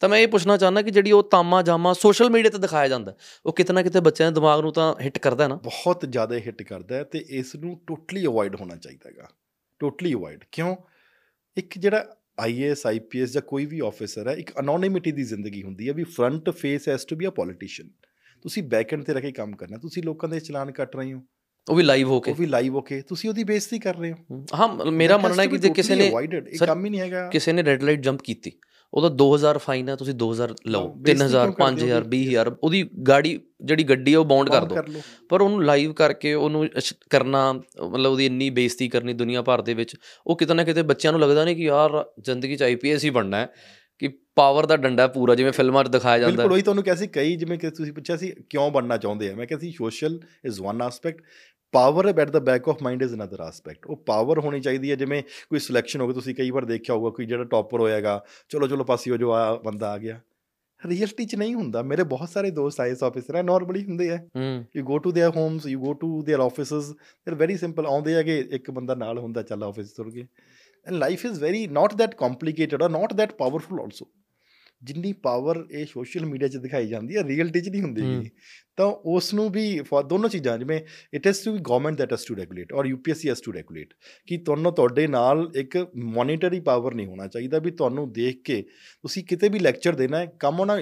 ਤਾਂ 0.00 0.08
ਮੈਂ 0.08 0.18
ਇਹ 0.18 0.28
ਪੁੱਛਣਾ 0.28 0.56
ਚਾਹੁੰਦਾ 0.56 0.82
ਕਿ 0.82 0.90
ਜਿਹੜੀ 0.90 1.12
ਉਹ 1.12 1.22
ਤਾਮਾ 1.22 1.62
ਜਾਮਾ 1.62 1.92
ਸੋਸ਼ਲ 1.92 2.30
ਮੀਡੀਆ 2.30 2.50
ਤੇ 2.50 2.58
ਦਿਖਾਇਆ 2.58 2.88
ਜਾਂਦਾ 2.88 3.14
ਉਹ 3.46 3.52
ਕਿਤੇ 3.52 3.72
ਨਾ 3.72 3.82
ਕਿਤੇ 3.82 4.00
ਬੱਚਿਆਂ 4.00 4.30
ਦੇ 4.30 4.34
ਦਿਮਾਗ 4.34 4.60
ਨੂੰ 4.60 4.72
ਤਾਂ 4.72 4.94
ਹਿੱਟ 5.00 5.18
ਕਰਦਾ 5.18 5.44
ਹੈ 5.44 5.48
ਨਾ? 5.48 5.54
ਬਹੁਤ 5.54 6.06
ਜ਼ਿਆਦਾ 6.10 6.34
ਹਿੱਟ 6.34 6.62
ਕਰਦਾ 6.62 6.96
ਹੈ 6.96 7.04
ਤੇ 7.04 7.24
ਇਸ 7.28 7.56
ਨੂੰ 7.56 7.80
ਟੋਟਲੀ 7.86 8.26
ਅਵੋਇਡ 8.26 8.56
ਹੋਣਾ 8.56 8.76
ਚਾਹੀਦਾ 8.76 9.10
ਹੈਗਾ। 9.10 9.28
ਟੋਟਲੀ 9.78 10.14
ਅਵੋਇਡ 10.14 10.44
ਕਿਉਂ? 10.52 10.76
ਇੱਕ 11.56 11.78
ਜਿਹੜਾ 11.78 12.15
ਆਈਏਐਸ 12.40 12.86
ਆਈਪੀਐਸ 12.86 13.32
ਜਾਂ 13.32 13.42
ਕੋਈ 13.42 13.66
ਵੀ 13.66 13.80
ਆਫੀਸਰ 13.86 14.28
ਹੈ 14.28 14.32
ਇੱਕ 14.32 14.50
ਅਨੋਨਿਮਿਟੀ 14.60 15.12
ਦੀ 15.12 15.22
ਜ਼ਿੰਦਗੀ 15.22 15.62
ਹੁੰਦੀ 15.62 15.88
ਹੈ 15.88 15.92
ਵੀ 15.92 16.04
front 16.04 16.50
face 16.50 16.88
has 16.88 17.04
to 17.04 17.16
be 17.16 17.26
a 17.26 17.30
politician 17.30 17.90
ਤੁਸੀਂ 18.42 18.62
ਬੈਕ 18.62 18.94
ਐਂਡ 18.94 19.02
ਤੇ 19.02 19.12
ਰਹਿ 19.12 19.22
ਕੇ 19.22 19.32
ਕੰਮ 19.32 19.56
ਕਰਨਾ 19.56 19.76
ਤੁਸੀਂ 19.78 20.02
ਲੋਕਾਂ 20.02 20.28
ਦੇ 20.28 20.40
ਚਲਾਨ 20.40 20.72
ਕੱਟ 20.72 20.96
ਰਹੇ 20.96 21.12
ਹੋ। 21.12 21.22
ਉਹ 21.70 21.76
ਵੀ 21.76 21.82
ਲਾਈਵ 21.82 22.08
ਹੋ 22.08 22.20
ਕੇ। 22.20 22.30
ਉਹ 22.30 22.36
ਵੀ 22.36 22.46
ਲਾਈਵ 22.46 22.74
ਹੋ 22.74 22.80
ਕੇ। 22.80 23.02
ਤੁਸੀਂ 23.02 23.30
ਉਹਦੀ 23.30 23.44
ਬੇਇੱਜ਼ਤੀ 23.44 23.78
ਕਰ 23.78 23.96
ਰਹੇ 23.96 24.12
ਹੋ। 24.12 24.46
ਹਾਂ 24.54 24.90
ਮੇਰਾ 24.90 25.18
ਮੰਨਣਾ 25.18 25.42
ਹੈ 25.42 25.46
ਕਿ 25.46 25.58
ਜੇ 25.58 25.68
ਕਿਸੇ 25.68 25.94
ਨੇ 25.94 26.12
ਇਹ 26.52 26.66
ਕੰਮ 26.66 26.84
ਹੀ 26.84 26.90
ਨਹੀਂ 26.90 27.00
ਹੈਗਾ। 27.00 27.28
ਕਿਸੇ 27.28 27.52
ਨੇ 27.52 27.64
ਰੈੱਡ 27.64 27.82
ਲਾਈਟ 27.82 28.00
ਜੰਪ 28.00 28.20
ਕੀਤੀ। 28.22 28.52
ਉਹਦਾ 28.96 29.08
2000 29.16 29.58
ਫਾਈਨ 29.58 29.88
ਹੈ 29.88 29.96
ਤੁਸੀਂ 29.96 30.14
2000 30.16 30.52
ਲਓ 30.66 30.80
ਹਾਂ, 30.80 30.94
ਬੇਇੱਜ਼ਤੀ 30.98 31.24
3000 31.24 31.44
ਕਿਉਂ 31.46 31.52
ਕਰਦੇ 31.54 31.82
ਹੋ 31.82 31.86
5000 31.88 32.02
ਉਹਦੀ? 32.02 32.22
20000 32.26 32.52
ਉਹਦੀ 32.62 32.82
ਗਾੜੀ 33.08 33.38
ਜਿਹੜੀ 33.62 33.84
ਗੱਡੀ 33.84 34.14
ਆ 34.14 34.18
ਉਹ 34.18 34.24
ਬਾਉਂਡ 34.24 34.50
ਕਰ 34.50 34.64
ਦਿਓ। 34.64 35.00
ਪਰ 35.30 35.42
ਉਹਨੂੰ 35.42 35.64
ਲਾਈਵ 35.64 35.92
ਕਰਕੇ 35.92 36.34
ਉਹਨੂੰ 36.34 36.66
ਕਰਨਾ 37.10 37.52
ਮਤਲਬ 37.52 38.10
ਉਹਦੀ 38.10 38.26
ਇੰਨੀ 38.26 38.50
ਬੇਇੱਜ਼ਤੀ 38.52 38.88
ਕਰਨੀ 38.88 39.12
ਦੁਨੀਆ 39.14 39.42
ਭਰ 39.42 39.62
ਦੇ 39.62 39.74
ਵਿੱਚ 39.74 39.96
ਉਹ 40.26 40.36
ਕਿਤੇ 40.36 40.54
ਨਾ 40.54 40.64
ਕਿਤੇ 40.64 40.82
ਬੱਚਿਆਂ 40.84 41.12
ਨੂੰ 41.12 41.20
ਲੱਗਦਾ 41.20 41.44
ਨਹੀਂ 41.44 41.56
ਕਿ 41.56 41.64
ਯਾਰ 41.64 42.04
ਜ਼ਿੰਦਗੀ 42.20 42.56
'ਚ 42.56 42.62
ਆਈਪੀਐਸ 42.62 43.04
ਹੀ 43.04 43.10
ਬਣਨਾ 43.10 43.36
ਹੈ 43.36 43.48
ਕਿ 44.02 44.08
ਪਾਵਰ 44.36 44.66
ਦਾ 44.66 44.76
ਡੰਡਾ 44.76 45.06
ਪੂਰਾ 45.08 45.34
ਜਿਵੇਂ 45.34 45.52
ਫਿਲਮਾਂ 45.52 45.82
'ਚ 45.84 45.88
ਦਿਖਾਇਆ 45.88 46.18
ਜਾਂਦਾ 46.18 46.32
ਬਿਲਕੁਲ 46.32 46.52
ਉਹੀ 46.52 46.62
ਤੁਹਾਨੂੰ 46.62 46.82
ਕਿਹਾ 46.84 46.94
ਸੀ 46.94 47.06
ਕਈ 47.08 47.36
ਜਿਵੇਂ 47.36 47.58
ਕਿ 47.58 47.70
ਤੁਸੀਂ 47.70 47.92
ਪੁੱਛਿਆ 47.92 48.16
ਸੀ 48.16 48.32
ਕਿਉਂ 48.50 48.70
ਬਣਨਾ 48.70 48.96
ਚਾਹੁੰਦੇ 48.96 49.30
ਆ? 49.30 49.34
ਮੈਂ 49.34 49.46
ਕਿਹਾ 49.46 49.58
ਸੀ 49.58 49.70
social 49.72 50.18
is 50.44 50.60
one 50.60 50.82
aspect 50.82 51.22
power 51.73 52.07
at 52.07 52.29
the 52.29 52.39
back 52.39 52.69
of 52.69 52.81
mind 52.83 53.03
is 53.03 53.13
another 53.13 53.41
aspect 53.41 53.85
ਉਹ 53.85 54.03
ਪਾਵਰ 54.05 54.39
ਹੋਣੀ 54.39 54.59
ਚਾਹੀਦੀ 54.61 54.91
ਹੈ 54.91 54.95
ਜਿਵੇਂ 54.95 55.21
ਕੋਈ 55.49 55.59
ਸਿਲੈਕਸ਼ਨ 55.59 56.01
ਹੋ 56.01 56.07
ਗਈ 56.07 56.13
ਤੁਸੀਂ 56.13 56.35
ਕਈ 56.35 56.51
ਵਾਰ 56.51 56.65
ਦੇਖਿਆ 56.65 56.95
ਹੋਊਗਾ 56.95 57.09
ਕੋਈ 57.09 57.25
ਜਿਹੜਾ 57.25 57.43
ਟੌਪਰ 57.43 57.79
ਹੋਏਗਾ 57.79 58.19
ਚਲੋ 58.49 58.67
ਚਲੋ 58.67 58.83
ਪਾਸੀ 58.83 59.11
ਹੋ 59.11 59.17
ਜੋ 59.17 59.31
ਆ 59.31 59.53
ਬੰਦਾ 59.55 59.91
ਆ 59.91 59.97
ਗਿਆ 59.97 60.19
ਰਿਐਲਿਟੀ 60.81 61.25
ਚ 61.25 61.35
ਨਹੀਂ 61.35 61.55
ਹੁੰਦਾ 61.55 61.81
ਮੇਰੇ 61.81 62.03
ਬਹੁਤ 62.03 62.29
ਸਾਰੇ 62.29 62.51
ਦੋਸਤ 62.51 62.79
ਆਈਐਸ 62.81 63.03
ਆਫੀਸਰ 63.03 63.35
ਆ 63.35 63.41
ਨਾਰਮਲੀ 63.41 63.83
ਹੁੰਦੇ 63.85 64.09
ਆ 64.09 64.17
ਹੂੰ 64.37 64.65
you 64.75 64.83
go 64.83 64.97
to 64.97 65.11
their 65.11 65.35
homes 65.35 65.65
you 65.67 65.79
go 65.79 65.93
to 65.93 66.07
their 66.29 66.41
offices 66.41 66.89
they 67.27 67.35
very 67.35 67.57
simple 67.57 67.85
ਆਉਂਦੇ 67.85 68.13
ਹੈਗੇ 68.13 68.39
ਇੱਕ 68.51 68.71
ਬੰਦਾ 68.71 68.95
ਨਾਲ 68.95 69.19
ਹੁੰਦਾ 69.19 69.41
ਚੱਲ 69.41 69.63
ਆਫਿਸ 69.63 69.91
ਤੁਰ 69.91 70.11
ਗਏ 70.11 70.25
and 70.85 70.95
life 70.95 71.25
is 71.25 71.39
very 71.39 71.67
not 71.67 71.93
that 71.93 72.15
complicated 72.15 72.83
or 72.83 72.89
not 72.89 73.13
that 73.13 73.33
powerful 73.33 73.79
also 73.79 74.05
ਜਿੰਨੀ 74.83 75.13
ਪਾਵਰ 75.13 75.65
ਇਹ 75.71 75.85
ਸੋਸ਼ਲ 75.85 76.25
ਮੀਡੀਆ 76.25 76.47
'ਚ 76.47 76.57
ਦਿਖਾਈ 76.57 76.87
ਜਾਂਦੀ 76.87 77.17
ਹੈ 77.17 77.23
ਰੀਅਲਟੀ 77.23 77.61
'ਚ 77.61 77.69
ਨਹੀਂ 77.69 77.81
ਹੁੰਦੀ 77.81 78.01
ਹਮ। 78.01 78.21
ਗੀ। 78.21 78.29
ਤਾਂ 78.77 78.85
ਉਸ 78.85 79.33
ਨੂੰ 79.33 79.49
ਵੀ 79.51 79.79
for 79.79 80.07
ਦੋਨੋਂ 80.07 80.29
ਚੀਜ਼ਾਂ 80.29 80.57
ਜਿਵੇਂ 80.57 80.79
it 81.13 81.27
has 81.27 81.43
to 81.45 81.51
be 81.53 81.59
government 81.59 81.97
that 81.97 82.11
has 82.13 82.25
to 82.27 82.35
regulate 82.35 82.73
or 82.73 82.85
UPSC 82.85 83.29
has 83.29 83.41
to 83.43 83.53
regulate 83.53 83.93
ਕਿ 84.27 84.37
ਤੁਹਾਨੂੰ 84.37 84.73
ਤੁਹਾਡੇ 84.73 85.07
ਨਾਲ 85.07 85.51
ਇੱਕ 85.55 85.77
ਮੋਨੀਟਰੀ 85.95 86.59
ਪਾਵਰ 86.59 86.93
ਨਹੀਂ 86.93 87.07
ਹੋਣਾ 87.07 87.27
ਚਾਹੀਦਾ 87.27 87.59
ਵੀ 87.59 87.71
ਤੁਹਾਨੂੰ 87.71 88.11
ਦੇਖ 88.13 88.41
ਕੇ 88.45 88.61
ਤੁਸੀਂ 89.01 89.23
ਕਿਤੇ 89.23 89.49
ਵੀ 89.49 89.59
ਲੈਕਚਰ 89.59 89.95
ਦੇਣਾ 89.95 90.17
ਹੈ 90.17 90.25
ਕੰਮ 90.39 90.59
ਉਹਨਾਂ 90.59 90.79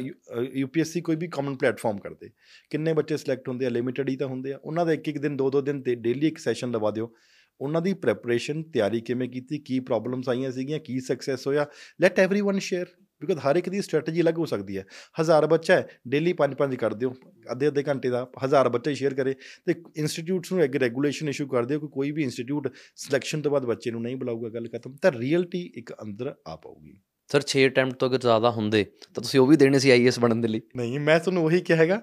ਯੂਪੀਐਸਸੀ 0.53 1.01
ਕੋਈ 1.01 1.15
ਵੀ 1.15 1.27
ਕਾਮਨ 1.27 1.55
ਪਲੇਟਫਾਰਮ 1.55 1.97
ਕਰਦੇ 1.97 2.29
ਕਿੰਨੇ 2.69 2.93
ਬੱਚੇ 2.93 3.17
ਸਿਲੈਕਟ 3.17 3.49
ਹੁੰਦੇ 3.49 3.65
ਆ 3.65 3.69
ਲਿਮਿਟਡ 3.69 4.09
ਹੀ 4.09 4.15
ਤਾਂ 4.15 4.27
ਹੁੰਦੇ 4.27 4.53
ਆ 4.53 4.59
ਉਹਨਾਂ 4.63 4.85
ਦਾ 4.85 4.93
ਇੱਕ 4.93 5.07
ਇੱਕ 5.07 5.17
ਦਿਨ 5.17 5.37
ਦੋ 5.37 5.49
ਦੋ 5.49 5.61
ਦਿਨ 5.61 5.81
ਤੇ 5.81 5.95
ਡੇਲੀ 5.95 6.27
ਇੱਕ 6.27 6.37
ਸੈਸ਼ਨ 6.37 6.71
ਲਵਾ 6.71 6.91
ਦਿਓ 6.91 7.13
ਉਹਨਾਂ 7.61 7.81
ਦੀ 7.81 7.93
ਪ੍ਰੈਪਰੇਸ਼ਨ 7.93 8.63
ਤਿਆਰੀ 8.63 9.01
ਕਿਵੇਂ 9.01 9.29
ਕੀਤੀ 9.29 9.57
ਕੀ 9.57 9.79
ਪ੍ਰੋਬਲਮਸ 9.79 10.29
ਆਈਆਂ 10.29 10.51
ਸੀਗੀਆਂ 10.51 10.79
ਕੀ 10.79 10.99
ਸਕਸੈਸ 10.99 11.47
ਹੋਇਆ 11.47 11.65
ਲੈਟ 12.01 12.19
एवरीवन 12.19 12.59
ਸ਼ੇਅਰ 12.59 12.85
ਬਿਕੋਜ਼ 13.24 13.46
ਹਰ 13.46 13.56
ਇੱਕ 13.56 13.68
ਦੀ 13.68 13.82
ਸਟ੍ਰੈਟਜੀ 13.82 14.20
ਅਲੱਗ 14.20 14.38
ਹੋ 14.38 14.44
ਸਕਦੀ 14.44 14.78
ਹੈ। 14.78 14.84
ਹਜ਼ਾਰ 15.20 15.46
ਬੱਚਾ 15.46 15.74
ਹੈ 15.74 15.88
ਡੇਲੀ 16.08 16.32
ਪੰਜ 16.32 16.54
ਪੰਜ 16.54 16.74
ਕਰ 16.74 16.94
ਦਿਓ 16.94 17.14
ਅੱਧੇ 17.52 17.68
ਅੱਧੇ 17.68 17.82
ਘੰਟੇ 17.88 18.10
ਦਾ 18.10 18.26
ਹਜ਼ਾਰ 18.44 18.68
ਬੱਚੇ 18.68 18.94
ਸ਼ੇਅਰ 18.94 19.14
ਕਰੇ। 19.14 19.34
ਤੇ 19.66 19.74
ਇੰਸਟੀਚਿਊਟਸ 19.96 20.52
ਨੂੰ 20.52 20.62
ਇੱਕ 20.62 20.76
ਰੈਗੂਲੇਸ਼ਨ 20.76 21.28
ਇਸ਼ੂ 21.28 21.46
ਕਰ 21.46 21.64
ਦਿਓ 21.64 21.80
ਕਿ 21.80 21.86
ਕੋਈ 21.86 22.10
ਵੀ 22.10 22.22
ਇੰਸਟੀਚਿਊਟ 22.22 22.68
ਸਿਲੈਕਸ਼ਨ 22.96 23.42
ਤੋਂ 23.42 23.52
ਬਾਅਦ 23.52 23.64
ਬੱਚੇ 23.64 23.90
ਨੂੰ 23.90 24.02
ਨਹੀਂ 24.02 24.16
ਬੁਲਾਊਗਾ 24.16 24.48
ਗੱਲ 24.48 24.68
ਖਤਮ। 24.68 24.96
ਤਾਂ 25.02 25.12
ਰੀਅਲਟੀ 25.12 25.72
ਇੱਕ 25.76 25.92
ਅੰਦਰ 26.02 26.34
ਆ 26.46 26.56
ਪਾਊਗੀ। 26.56 27.00
ਸਰ 27.30 27.44
6 27.50 27.66
ਅਟੈਂਪਟ 27.66 27.94
ਤੋਂ 27.94 28.08
ਅਗਰ 28.08 28.18
ਜ਼ਿਆਦਾ 28.18 28.50
ਹੁੰਦੇ 28.50 28.84
ਤਾਂ 28.84 29.22
ਤੁਸੀਂ 29.22 29.40
ਉਹ 29.40 29.46
ਵੀ 29.46 29.56
ਦੇਣੇ 29.56 29.78
ਸੀ 29.78 29.90
ਆਈਐਸ 29.90 30.18
ਬਣਨ 30.18 30.40
ਦੇ 30.40 30.48
ਲਈ? 30.48 30.60
ਨਹੀਂ 30.76 31.00
ਮੈਂ 31.00 31.18
ਤੁਹਾਨੂੰ 31.20 31.44
ਉਹੀ 31.44 31.60
ਕਿਹਾ 31.60 31.78
ਹੈਗਾ 31.78 32.00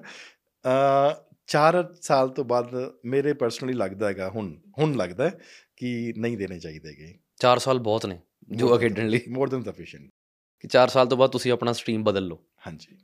ਅ 0.65 1.13
4 1.47 1.83
ਸਾਲ 2.01 2.29
ਤੋਂ 2.29 2.45
ਬਾਅਦ 2.45 2.75
ਮੇਰੇ 3.05 3.33
ਪਰਸਨਲੀ 3.33 3.73
ਲੱਗਦਾ 3.73 4.07
ਹੈਗਾ 4.07 4.29
ਹੁਣ 4.29 4.53
ਹੁਣ 4.79 4.95
ਲੱਗਦਾ 4.95 5.29
ਹੈ 5.29 5.39
ਕਿ 5.77 6.13
ਨਹੀਂ 6.17 6.37
ਦੇਣੇ 6.37 6.59
ਚਾਹੀਦੇਗੇ 6.59 7.13
4 7.41 7.59
ਸਾਲ 7.59 7.79
ਬਹੁਤ 7.79 8.05
ਨੇ 8.05 8.19
ਜੋ 8.51 8.77
ਖੇਡਣ 8.77 9.07
ਲਈ। 9.07 9.21
ਮੋਰ 9.29 9.49
ਦੈਨ 9.49 9.63
ਸਫੀਸ਼ੀਐਂਟ 9.63 10.09
ਕਿ 10.61 10.67
4 10.67 10.87
ਸਾਲ 10.87 11.07
ਤੋਂ 11.07 11.17
ਬਾਅਦ 11.17 11.31
ਤੁਸੀਂ 11.31 11.51
ਆਪਣਾ 11.51 11.73
ਸਟਰੀਮ 11.73 12.03
ਬਦਲ 12.03 12.27
ਲਓ। 12.27 12.43
ਹਾਂਜੀ। 12.67 12.97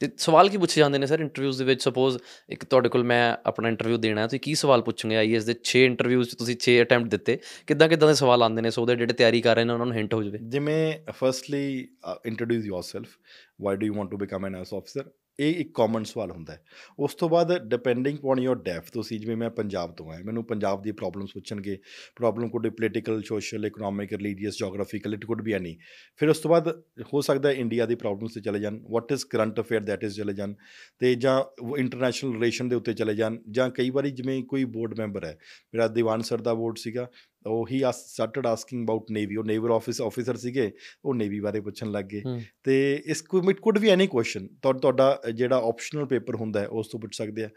ਤੇ 0.00 0.08
ਸਵਾਲ 0.18 0.48
ਕੀ 0.48 0.56
ਪੁੱਛੇ 0.56 0.80
ਜਾਂਦੇ 0.80 0.98
ਨੇ 0.98 1.06
ਸਰ 1.06 1.20
ਇੰਟਰਵਿਊਜ਼ 1.20 1.58
ਦੇ 1.58 1.64
ਵਿੱਚ? 1.64 1.82
ਸਪੋਜ਼ 1.82 2.18
ਇੱਕ 2.50 2.64
ਤੁਹਾਡੇ 2.64 2.88
ਕੋਲ 2.88 3.04
ਮੈਂ 3.04 3.36
ਆਪਣਾ 3.46 3.68
ਇੰਟਰਵਿਊ 3.68 3.96
ਦੇਣਾ 3.96 4.20
ਹੈ 4.20 4.26
ਤੁਸੀਂ 4.26 4.40
ਕੀ 4.40 4.54
ਸਵਾਲ 4.54 4.82
ਪੁੱਛੋਗੇ 4.82 5.16
ਆਈਐਸ 5.16 5.44
ਦੇ 5.44 5.54
6 5.64 5.82
ਇੰਟਰਵਿਊਜ਼ 5.84 6.30
'ਚ 6.30 6.34
ਤੁਸੀਂ 6.34 6.56
6 6.60 6.74
ਅਟੈਂਪਟ 6.82 7.08
ਦਿੱਤੇ? 7.08 7.38
ਕਿੱਦਾਂ 7.66 7.88
ਕਿੱਦਾਂ 7.88 8.08
ਦੇ 8.08 8.14
ਸਵਾਲ 8.14 8.42
ਆਉਂਦੇ 8.42 8.62
ਨੇ? 8.62 8.70
ਸੋ 8.70 8.82
ਉਹਦੇ 8.82 8.96
ਜਿਹੜੇ 8.96 9.14
ਤਿਆਰੀ 9.14 9.40
ਕਰ 9.40 9.56
ਰਹੇ 9.56 9.64
ਨੇ 9.64 9.72
ਉਹਨਾਂ 9.72 9.86
ਨੂੰ 9.86 9.96
ਹਿੰਟ 9.96 10.14
ਹੋ 10.14 10.22
ਜਾਵੇ। 10.22 10.38
ਜਿਵੇਂ 10.48 11.12
firstly 11.12 11.88
introduce 12.26 12.64
yourself 12.64 13.16
why 13.62 13.76
do 13.76 13.86
you 13.86 13.94
want 13.94 14.10
to 14.10 14.16
become 14.16 14.46
an 14.46 14.56
IAS 14.56 14.74
officer 14.74 15.10
ਇਹ 15.38 15.54
ਇੱਕ 15.54 15.70
ਕਾਮਨ 15.74 16.04
ਸਵਾਲ 16.04 16.30
ਹੁੰਦਾ 16.30 16.52
ਹੈ। 16.52 16.62
ਉਸ 16.98 17.14
ਤੋਂ 17.14 17.28
ਬਾਅਦ 17.28 17.52
ਡਿਪੈਂਡਿੰਗ 17.68 18.24
ਔਨ 18.24 18.38
ਯੋਰ 18.38 18.56
ਡੈਫ 18.62 18.90
ਤੁਸੀਂ 18.92 19.18
ਜਿਵੇਂ 19.20 19.36
ਮੈਂ 19.36 19.50
ਪੰਜਾਬ 19.50 19.94
ਤੋਂ 19.94 20.12
ਹਾਂ 20.12 20.18
ਮੈਨੂੰ 20.24 20.44
ਪੰਜਾਬ 20.44 20.82
ਦੀ 20.82 20.92
ਪ੍ਰੋਬਲਮਸ 20.92 21.32
ਪੁੱਛਣਗੇ। 21.34 21.76
Problem 22.16 22.48
could 22.48 22.62
be 22.62 22.70
political 22.70 23.22
social 23.22 23.66
economic 23.66 24.12
religious 24.12 24.58
geographical 24.58 25.14
it 25.14 25.24
could 25.24 25.42
be 25.42 25.52
any 25.52 25.76
ਫਿਰ 26.16 26.28
ਉਸ 26.28 26.38
ਤੋਂ 26.38 26.50
ਬਾਅਦ 26.50 26.68
ਹੋ 27.14 27.20
ਸਕਦਾ 27.20 27.48
ਹੈ 27.48 27.54
ਇੰਡੀਆ 27.54 27.86
ਦੀ 27.86 27.94
ਪ੍ਰੋਬਲਮਸ 27.94 28.34
ਤੇ 28.34 28.40
ਚਲੇ 28.40 28.58
ਜਾਣ। 28.60 28.78
What 28.90 29.12
is 29.12 29.24
current 29.26 29.60
affair 29.60 29.80
that 29.80 30.04
is 30.04 30.16
ਚਲੇ 30.16 30.32
ਜਾਣ 30.32 30.54
ਤੇ 30.98 31.14
ਜਾਂ 31.14 31.40
ਇੰਟਰਨੈਸ਼ਨਲ 31.78 32.32
ਰਿਲੇਸ਼ਨ 32.32 32.68
ਦੇ 32.68 32.76
ਉੱਤੇ 32.76 32.94
ਚਲੇ 32.94 33.14
ਜਾਣ 33.14 33.38
ਜਾਂ 33.50 33.70
ਕਈ 33.70 33.90
ਵਾਰੀ 33.90 34.10
ਜਿਵੇਂ 34.10 34.42
ਕੋਈ 34.44 34.64
ਬੋਰਡ 34.64 34.98
ਮੈਂਬਰ 34.98 35.24
ਹੈ। 35.24 35.36
ਮੇਰਾ 35.74 35.88
ਦੀਵਾਨ 35.88 36.22
ਸਰ 36.22 36.40
ਦਾ 36.40 36.54
ਬੋਰਡ 36.54 36.76
ਸੀਗਾ। 36.76 37.08
ਉਹ 37.46 37.66
he 37.70 37.82
started 37.90 38.46
asking 38.46 38.84
about 38.84 39.10
navy 39.10 39.36
ਉਹ 39.36 39.44
ਨੇਵਲ 39.44 39.72
ਆਫਿਸ 39.72 40.00
ਆਫੀਸਰ 40.00 40.36
ਸੀਗੇ 40.36 40.70
ਉਹ 41.04 41.14
ਨੇਵੀ 41.14 41.40
ਬਾਰੇ 41.40 41.60
ਪੁੱਛਣ 41.60 41.90
ਲੱਗ 41.90 42.04
ਗਏ। 42.04 42.22
ਤੇ 42.64 43.02
ਇਸ 43.06 43.24
it 43.50 43.60
could 43.60 43.78
be 43.78 43.88
any 43.88 44.06
question 44.06 44.46
ਤੁਹਾਡਾ 44.62 45.20
ਜਿਹੜਾ 45.34 45.56
ਆਪਸ਼ਨਲ 45.68 46.06
ਪੇਪਰ 46.06 46.34
ਹੁੰਦਾ 46.34 46.60
ਹੈ 46.60 46.68
ਉਸ 46.68 46.88
ਤੋਂ 46.88 47.00
ਪੁੱਛ 47.00 47.16
ਸਕਦੇ 47.16 47.44
ਆ। 47.44 47.48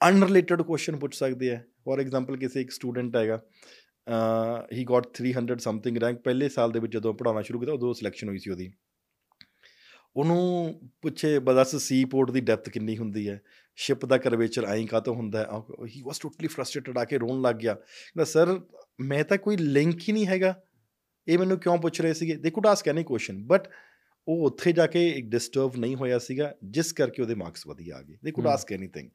ਅਨਰਿਲੇਟਡ 0.00 0.62
ਕੁਐਸਚਨ 0.62 0.96
ਪੁੱਛ 0.96 1.14
ਸਕਦੇ 1.14 1.50
ਆ। 1.50 1.60
ਫੋਰ 1.84 2.00
ਐਗਜ਼ਾਮਪਲ 2.00 2.36
ਕਿਸੇ 2.36 2.60
ਇੱਕ 2.60 2.70
ਸਟੂਡੈਂਟ 2.70 3.16
ਹੈਗਾ 3.16 3.42
ਹੀ 4.72 4.84
ਗਾਟ 4.84 5.06
300 5.14 5.58
ਸਮਥਿੰਗ 5.58 5.96
ਰੈਂਕ 5.96 6.18
ਪਹਿਲੇ 6.18 6.48
ਸਾਲ 6.48 6.72
ਦੇ 6.72 6.80
ਵਿੱਚ 6.80 6.92
ਜਦੋਂ 6.92 7.14
ਪੜਾਉਣਾ 7.14 7.42
ਸ਼ੁਰੂ 7.42 7.60
ਕੀਤਾ 7.60 7.72
ਉਦੋਂ 7.72 7.92
ਸਿਲੈਕਸ਼ਨ 7.94 8.28
ਹੋਈ 8.28 8.38
ਸੀ 8.38 8.50
ਉਹਦੀ। 8.50 8.72
ਉਹਨੂੰ 10.16 10.80
ਪੁੱਛੇ 11.02 11.38
ਬਦਸ 11.38 11.74
ਸੀ 11.76 12.04
ਪੋਰਟ 12.04 12.30
ਦੀ 12.30 12.40
ਡੈਪਥ 12.40 12.68
ਕਿੰਨੀ 12.68 12.96
ਹੁੰਦੀ 12.98 13.28
ਹੈ? 13.28 13.40
ਸ਼ਿਪ 13.78 14.04
ਦਾ 14.06 14.18
ਕਰਵੇਚਰ 14.18 14.64
ਐਂ 14.64 14.86
ਕਾਤੋਂ 14.86 15.14
ਹੁੰਦਾ 15.14 15.40
ਹੈ? 15.40 15.46
ਹੀ 15.86 16.02
ਵਾਸ 16.02 16.18
ਟੋਟਲੀ 16.18 16.48
ਫਰਸਟ੍ਰੇਟਡ 16.48 16.98
ਆ 16.98 17.04
ਕੇ 17.04 17.18
ਰੋਣ 17.18 17.40
ਲੱਗ 17.40 17.56
ਗਿਆ। 17.56 17.74
ਕਹਿੰਦਾ 17.74 18.24
ਸਰ 18.24 18.60
ਮੈਂ 19.00 19.24
ਤਾਂ 19.24 19.36
ਕੋਈ 19.38 19.56
ਲਿੰਕ 19.56 20.00
ਹੀ 20.08 20.12
ਨਹੀਂ 20.12 20.26
ਹੈਗਾ। 20.26 20.54
ਇਹ 21.26 21.38
ਮੈਨੂੰ 21.38 21.58
ਕਿਉਂ 21.58 21.76
ਪੁੱਛ 21.78 22.00
ਰਹੇ 22.00 22.14
ਸੀਗੇ? 22.14 22.34
They 22.36 22.50
could 22.50 22.66
ask 22.66 22.88
any 22.88 23.04
question 23.04 23.42
but 23.46 23.68
ਉਹ 24.28 24.44
ਉੱਥੇ 24.46 24.72
ਜਾ 24.72 24.86
ਕੇ 24.86 25.08
ਇੱਕ 25.08 25.26
ਡਿਸਟਰਬ 25.26 25.76
ਨਹੀਂ 25.76 25.96
ਹੋਇਆ 25.96 26.18
ਸੀਗਾ 26.18 26.54
ਜਿਸ 26.64 26.92
ਕਰਕੇ 26.92 27.22
ਉਹਦੇ 27.22 27.34
ਮਾਰਕਸ 27.34 27.66
ਵਧੀਆ 27.66 27.96
ਆ 27.96 28.02
ਗਏ। 28.02 28.16
They 28.24 28.30
could. 28.32 28.46
Ask 28.46 28.72
anything 28.72 29.10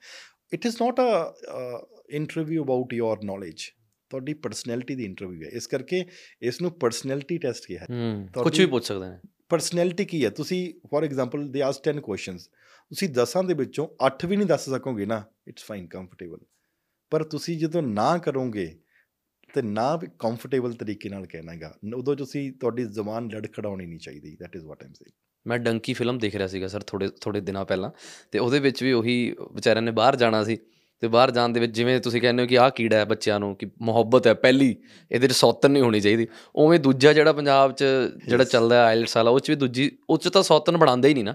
it 0.54 0.65
is 0.65 0.76
not 0.82 1.00
a 1.02 1.86
interview 2.10 2.63
about 2.63 2.94
your 2.94 3.24
knowledge 3.24 3.63
ਤੁਹਾਡੀ 4.12 4.34
ਪਰਸਨੈਲਿਟੀ 4.34 4.96
ਦੀ 4.96 5.06
ਇੰਟਰਵਿਊ 5.06 5.41
ਹੈ। 5.44 5.50
ਇਸ 5.50 5.67
ਕਰਕੇ 5.67 6.06
ਇਸ 6.41 6.62
ਨੂੰ 6.62 6.72
ਪਰਸਨੈਲਿਟੀ 6.72 7.38
ਟੈਸਟ 7.38 7.65
ਕਿਹਾ 7.67 7.86
ਹੂੰ 7.89 8.28
ਕੁਝ 8.44 8.60
ਵੀ 8.60 8.65
ਪੁੱਛ 8.65 8.86
ਸਕਦੇ 8.86 9.10
ਨੇ। 9.10 9.17
ਪਰਸਨੈਲਿਟੀ 9.50 10.06
ਕੀ 10.06 10.24
ਹੈ? 10.26 10.30
ਤੁਸੀਂ 10.30 10.74
ਫੋਰ 10.89 11.04
ਐਗਜ਼ਾਮਪਲ 11.04 11.48
ਦੇ 11.48 11.62
ਆਸ 11.62 11.82
10 11.89 12.00
ਕੁਐਸਚਨਸ 12.00 12.46
ਤੁਸੀਂ 12.91 13.10
10 13.10 13.46
ਦੇ 13.48 13.54
ਵਿੱਚੋਂ 13.54 13.88
8 14.08 14.28
ਵੀ 14.28 14.38
ਨਹੀਂ 14.38 14.48
ਦੱਸ 14.48 14.70
ਸਕੋਗੇ 14.70 15.06
ਨਾ। 15.06 15.24
ਇਟਸ 15.48 15.63
ਫਾਈਨ 15.63 15.88
ਕੰਫਰਟੇਬਲ 15.88 16.39
ਪਰ 17.12 17.24
ਤੁਸੀਂ 17.24 17.58
ਜਦੋਂ 17.60 17.82
ਨਾ 17.82 18.17
ਕਰੋਗੇ 18.17 18.80
ਤੇ 19.54 19.62
ਨਾ 19.62 19.96
ਵੀ 19.96 20.08
ਕੰਫਰਟੇਬਲ 20.20 20.74
ਤਰੀਕੇ 20.74 21.10
ਨਾਲ 21.10 21.26
ਕਹਿਣਾ 21.26 21.52
ਹੈਗਾ। 21.52 21.76
ਉਦੋਂ 21.96 22.16
ਤੁਸੀਂ 22.16 22.54
ਤੁਹਾਡੀ 22.54 22.84
ਜ਼ੁਬਾਨ 22.84 23.28
ਲੜਖੜਾਉਣੀ 23.28 23.86
ਨਹੀਂ 23.86 24.00
ਚਾਹੀਦੀ 24.00 24.38
that 24.40 24.56
is 24.56 24.66
what 24.66 24.84
I'm 24.84 24.94
saying 24.94 25.14
ਮੈਂ 25.48 25.60
ਡੰਕੀ 25.60 25.94
ਫਿਲਮ 25.94 26.18
ਦੇਖ 26.18 26.36
ਰਿਹਾ 26.36 26.48
ਸੀਗਾ 26.48 26.68
ਸਰ 26.68 26.82
ਥੋੜੇ 26.82 27.10
ਥੋੜੇ 27.22 27.42
ਦਿਨਾਂ 27.42 27.66
ਪਹਿਲਾਂ। 27.66 27.92
ਤੇ 28.32 28.40
ਉਹਦੇ 28.40 28.60
ਵਿੱਚ 28.60 28.84
ਵੀ 28.84 28.92
ਉਹੀ 28.92 29.36
ਵਿਚਾਰਿਆਂ 29.52 29.82
ਨੇ 29.82 29.92
ਬਾਹਰ 29.92 30.16
ਜਾਣਾ 30.16 30.44
ਸੀ। 30.44 30.58
ਤੇ 31.00 31.08
ਬਾਹਰ 31.08 31.32
ਜਾਣ 31.32 31.50
ਦੇ 31.50 31.60
ਵਿੱਚ 31.60 31.72
ਜਿਵੇਂ 31.72 32.00
ਤੁਸੀਂ 32.00 32.22
ਕਹਿੰਦੇ 32.22 32.44
ਹੋ 32.44 32.48
ਕਿ 32.48 32.60
ਆਹ 32.60 32.70
ਕੀੜਾ 32.70 32.98
ਹੈ 32.98 33.06
ਬੱਚਿਆਂ 33.06 33.40
ਨੂੰ 33.40 33.56
ਕਿ 33.56 33.68
ਮੁਹੱਬਤ 33.82 34.28
ਹੈ 34.28 34.34
ਪਹਿਲੀ 34.34 34.76
ਇਹਦੇ 35.12 35.28
'ਚ 35.28 35.32
ਸੌਤਨ 35.32 35.72
ਨਹੀਂ 35.72 35.84
ਹੋਣੀ 35.84 36.00
ਚਾਹੀਦੀ। 36.00 36.28
ਉਵੇਂ 36.56 36.80
ਦੂਜਾ 36.80 37.14
ਜਿਹੜਾ 37.14 37.34
ਪੰਜਾਬ 37.34 37.72
'ਚ 37.72 37.84
ਜਿਹੜਾ. 38.28 38.44
ਚੱਲਦਾ 38.44 38.86
ਆਇਲਟਸ 38.86 39.18
ਵਾਲਾ 39.18 39.32
ਉਹ 39.32 39.40
'ਚ 39.40 39.50
ਵੀ 39.50 39.56
ਦੂਜੀ 39.56 39.98
ਉਹ 40.10 40.18
'ਚ 40.18 40.28
ਤਾਂ 40.28 40.44
ਸੌਤਨ 40.44 40.78
ਬਣਾਉਂਦੇ 40.78 41.10
ਹੀ 41.10 41.14
ਨਹੀਂ 41.14 41.24
ਨਾ। 41.24 41.34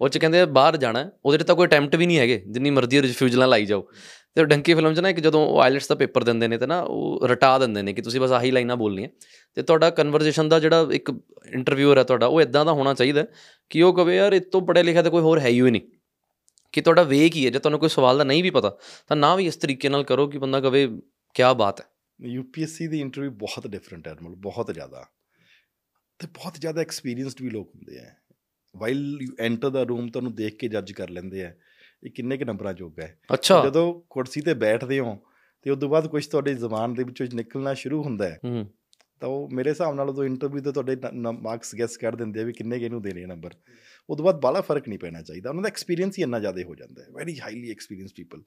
ਉਹ 0.00 0.08
'ਚ 0.08 0.18
ਕਹਿੰਦੇ 0.18 0.44
ਬਾਹਰ 0.44 0.76
ਜਾਣਾ 0.76 1.10
ਉਹਦੇ 1.24 1.38
'ਚ 1.38 1.42
ਤਾਂ 1.42 1.54
ਕੋਈ 1.56 1.66
ਅਟੈਂਪਟ 1.66 1.96
ਵੀ 1.96 2.06
ਨਹੀਂ 2.06 2.18
ਹੈਗੇ। 2.18 2.42
ਜਿੰਨੀ 2.50 2.70
ਮਰਜ਼ੀ 2.70 3.02
ਰਿਫਿਊਜ਼ਲਾਂ 3.02 3.48
ਲਾਈ 3.48 3.66
ਜਾਓ। 3.66 3.88
ਤੇ 4.34 4.44
ਡੰਕੀ 4.44 4.74
ਫਿਲਮ 4.74 4.94
'ਚ 4.94 5.00
ਨਾ 5.00 5.08
ਇੱਕ 5.08 5.20
ਜਦੋਂ 5.20 5.46
ਉਹ 5.46 5.60
ਆਇਲਟਸ 5.60 5.88
ਦਾ 5.88 5.94
ਪੇਪਰ 5.94 6.24
ਦਿੰਦੇ 6.24 6.48
ਨੇ 6.48 6.58
ਤੇ 6.58 6.66
ਨਾ 6.66 6.80
ਉਹ 6.80 7.20
ਰਟਾ 7.24 7.58
ਦਿੰਦੇ 7.58 7.82
ਨੇ 7.82 7.92
ਕਿ 7.92 8.02
ਤੁਸੀਂ 8.02 8.20
ਬਸ 8.20 8.30
ਆਹੀ 8.30 8.50
ਲਾਈਨਾਂ 8.50 8.76
ਬੋਲਣੀਆਂ। 8.76 9.08
ਤੇ 9.54 9.62
ਤੁਹਾਡਾ 9.62 9.90
ਕਨਵਰਸੇਸ਼ਨ 9.90 10.48
ਦਾ 10.48 10.60
ਜਿਹੜਾ 10.60 10.88
ਇੱਕ 10.92 11.12
ਇੰਟਰਵਿਊਅਰ 11.46 11.98
ਹੈ 11.98 12.04
ਤੁਹਾਡਾ, 12.04 12.26
ਉਹ 12.26 12.40
ਇਦਾਂ 12.40 12.64
ਦਾ 12.64 12.72
ਹੋਣਾ 12.72 12.94
ਚਾਹੀਦਾ 12.94 13.26
ਕਿ 13.70 13.82
ਉਹ 13.82 13.94
ਕਵੇ, 13.94 14.16
ਯਾਰ 14.16 14.32
ਇਹ 14.32 14.40
ਤੋਂ 14.40 14.60
ਪੜ੍ਹਿਆ 14.60 14.84
ਲਿਖਿਆ 14.84 15.02
ਤਾਂ 15.02 15.10
ਕੋਈ 15.10 15.22
ਹੋਰ 15.22 15.38
ਹੈ 15.38 15.48
ਹੀ 15.48 15.60
ਨਹੀਂ 15.60 15.82
ਕਿ 16.72 16.80
ਤੁਹਾਡਾ 16.80 17.02
ਵੇ 17.02 17.28
ਕੀ 17.28 17.46
ਹੈ, 17.46 17.50
ਜੇ 17.50 17.58
ਤੁਹਾਨੂੰ 17.58 17.80
ਕੋਈ 17.80 17.88
ਸਵਾਲ 17.88 18.18
ਦਾ 18.18 18.24
ਨਹੀਂ 18.24 18.42
ਵੀ 18.42 18.50
ਪਤਾ, 18.50 18.78
ਤਾਂ 19.08 19.16
ਨਾ 19.16 19.36
ਵੀ 19.36 19.46
ਇਸ 19.46 19.56
ਤਰੀਕੇ 19.56 19.88
ਨਾਲ 19.88 20.04
ਕਰੋ 20.04 20.26
ਕਿ 20.26 20.38
ਬੰਦਾ 20.38 20.60
ਕਵੇ 20.60 20.86
ਕੀ 21.34 21.42
ਬਾਤ 21.56 21.80
ਹੈ? 21.80 21.86
ਯੂਪੀਐਸਸੀ 22.20 22.86
ਦੀ 22.86 23.00
ਇੰਟਰਵਿਊ 23.00 23.30
ਬਹੁਤ 23.30 23.66
ਡਿਫਰੈਂਟ 23.66 24.08
ਹੈ 24.08 24.12
ਅਨਮੋਲ 24.12 24.34
ਬਹੁਤ 24.34 24.74
ਜ਼ਿਆਦਾ। 24.74 25.06
ਤੇ 26.18 26.26
ਬਹੁਤ 26.26 26.54
ਜ਼ਿਆਦਾ 26.58 26.80
ਐਕਸਪੀਰੀਅੰਸਡ 26.80 27.42
ਵੀ 27.42 27.50
ਲੋਕ 27.50 27.68
ਹੁੰਦੇ 27.68 27.98
ਆ। 27.98 28.14
While 28.76 29.18
you 29.22 29.28
enter 29.40 29.68
the 29.68 29.82
room 29.82 30.08
ਤੁਹਾਨੂੰ 30.08 30.34
ਦੇਖ 30.34 30.56
ਕੇ 30.56 30.68
ਜੱਜ 30.68 30.92
ਕਰ 30.92 31.10
ਲੈਂਦੇ 31.10 31.44
ਆ। 31.44 31.54
ਇਹ 32.04 32.10
ਕਿੰਨੇ 32.10 32.36
ਕੁ 32.36 32.44
ਨੰਬਰਾਂ 32.44 32.74
ਜੋਗਾ 32.74 33.02
ਹੈ 33.02 33.18
ਅੱਛਾ। 33.34 33.64
ਜਦੋਂ 33.64 34.02
ਕੁਰਸੀ 34.10 34.40
ਤੇ 34.40 34.54
ਬੈਠਦੇ 34.54 34.98
ਹੋ 34.98 35.18
ਤੇ 35.62 35.70
ਉਸ 35.70 35.78
ਤੋਂ 35.78 35.88
ਬਾਅਦ 35.88 36.06
ਕੁਝ 36.06 36.26
ਤੁਹਾਡੀ 36.26 36.54
ਜ਼ੁਬਾਨ 36.54 36.94
ਦੇ 36.94 37.04
ਵਿੱਚੋਂ 37.04 37.26
ਨਿਕਲਣਾ 37.34 37.74
ਸ਼ੁਰੂ 37.74 38.02
ਹੁੰਦਾ 38.02 38.28
ਹੈ। 38.28 38.40
ਹੂੰ। 38.44 38.70
ਤਾਂ 39.20 39.28
ਉਹ 39.28 39.48
ਮੇਰੇ 39.52 39.70
ਹਿਸਾਬ 39.70 39.94
ਨਾਲ 39.94 40.10
ਉਦੋਂ 40.10 40.24
ਇੰਟਰਵਿਊ 40.24 40.62
ਤੇ 40.62 40.72
ਤੁਹਾਡੇ 40.72 40.96
ਮਾਰਕਸ 41.32 41.76
ਗੈਸ 41.78 41.96
ਕਰ 41.96 42.16
ਦਿੰਦੇ 42.16 42.40
ਆ 42.40 42.44
ਵੀ 42.44 42.52
ਕਿੰਨੇ 42.52 42.78
ਕਿਹਨੂੰ 42.78 43.02
ਦੇਣੇ 43.02 43.26
ਨੰਬਰ 43.26 43.54
ਉਸ 44.10 44.16
ਤੋਂ 44.16 44.24
ਬਾਅਦ 44.24 44.40
ਬਾਲਾ 44.40 44.60
ਫ਼ਰਕ 44.60 44.88
ਨਹੀਂ 44.88 44.98
ਪੈਣਾ 44.98 45.22
ਚਾਹੀਦਾ। 45.22 45.50
ਉਹਨਾਂ 45.50 45.62
ਦਾ 45.62 45.66
ਐਕਸਪੀਰੀਅੰਸ 45.66 46.18
ਹੀ 46.18 46.22
ਇੰਨਾ 46.22 46.38
ਜ਼ਿਆਦਾ 46.40 46.62
ਹੋ 46.62 46.74
ਜਾਂਦਾ 46.74 47.02
ਹੈ। 47.02 47.08
ਵੈਰੀ 47.10 47.40
ਹਾਈਲੀ 47.40 47.70
ਐਕਸਪੀਰੀਅੰਸ 47.70 48.12
ਪੀਪਲ 48.16 48.42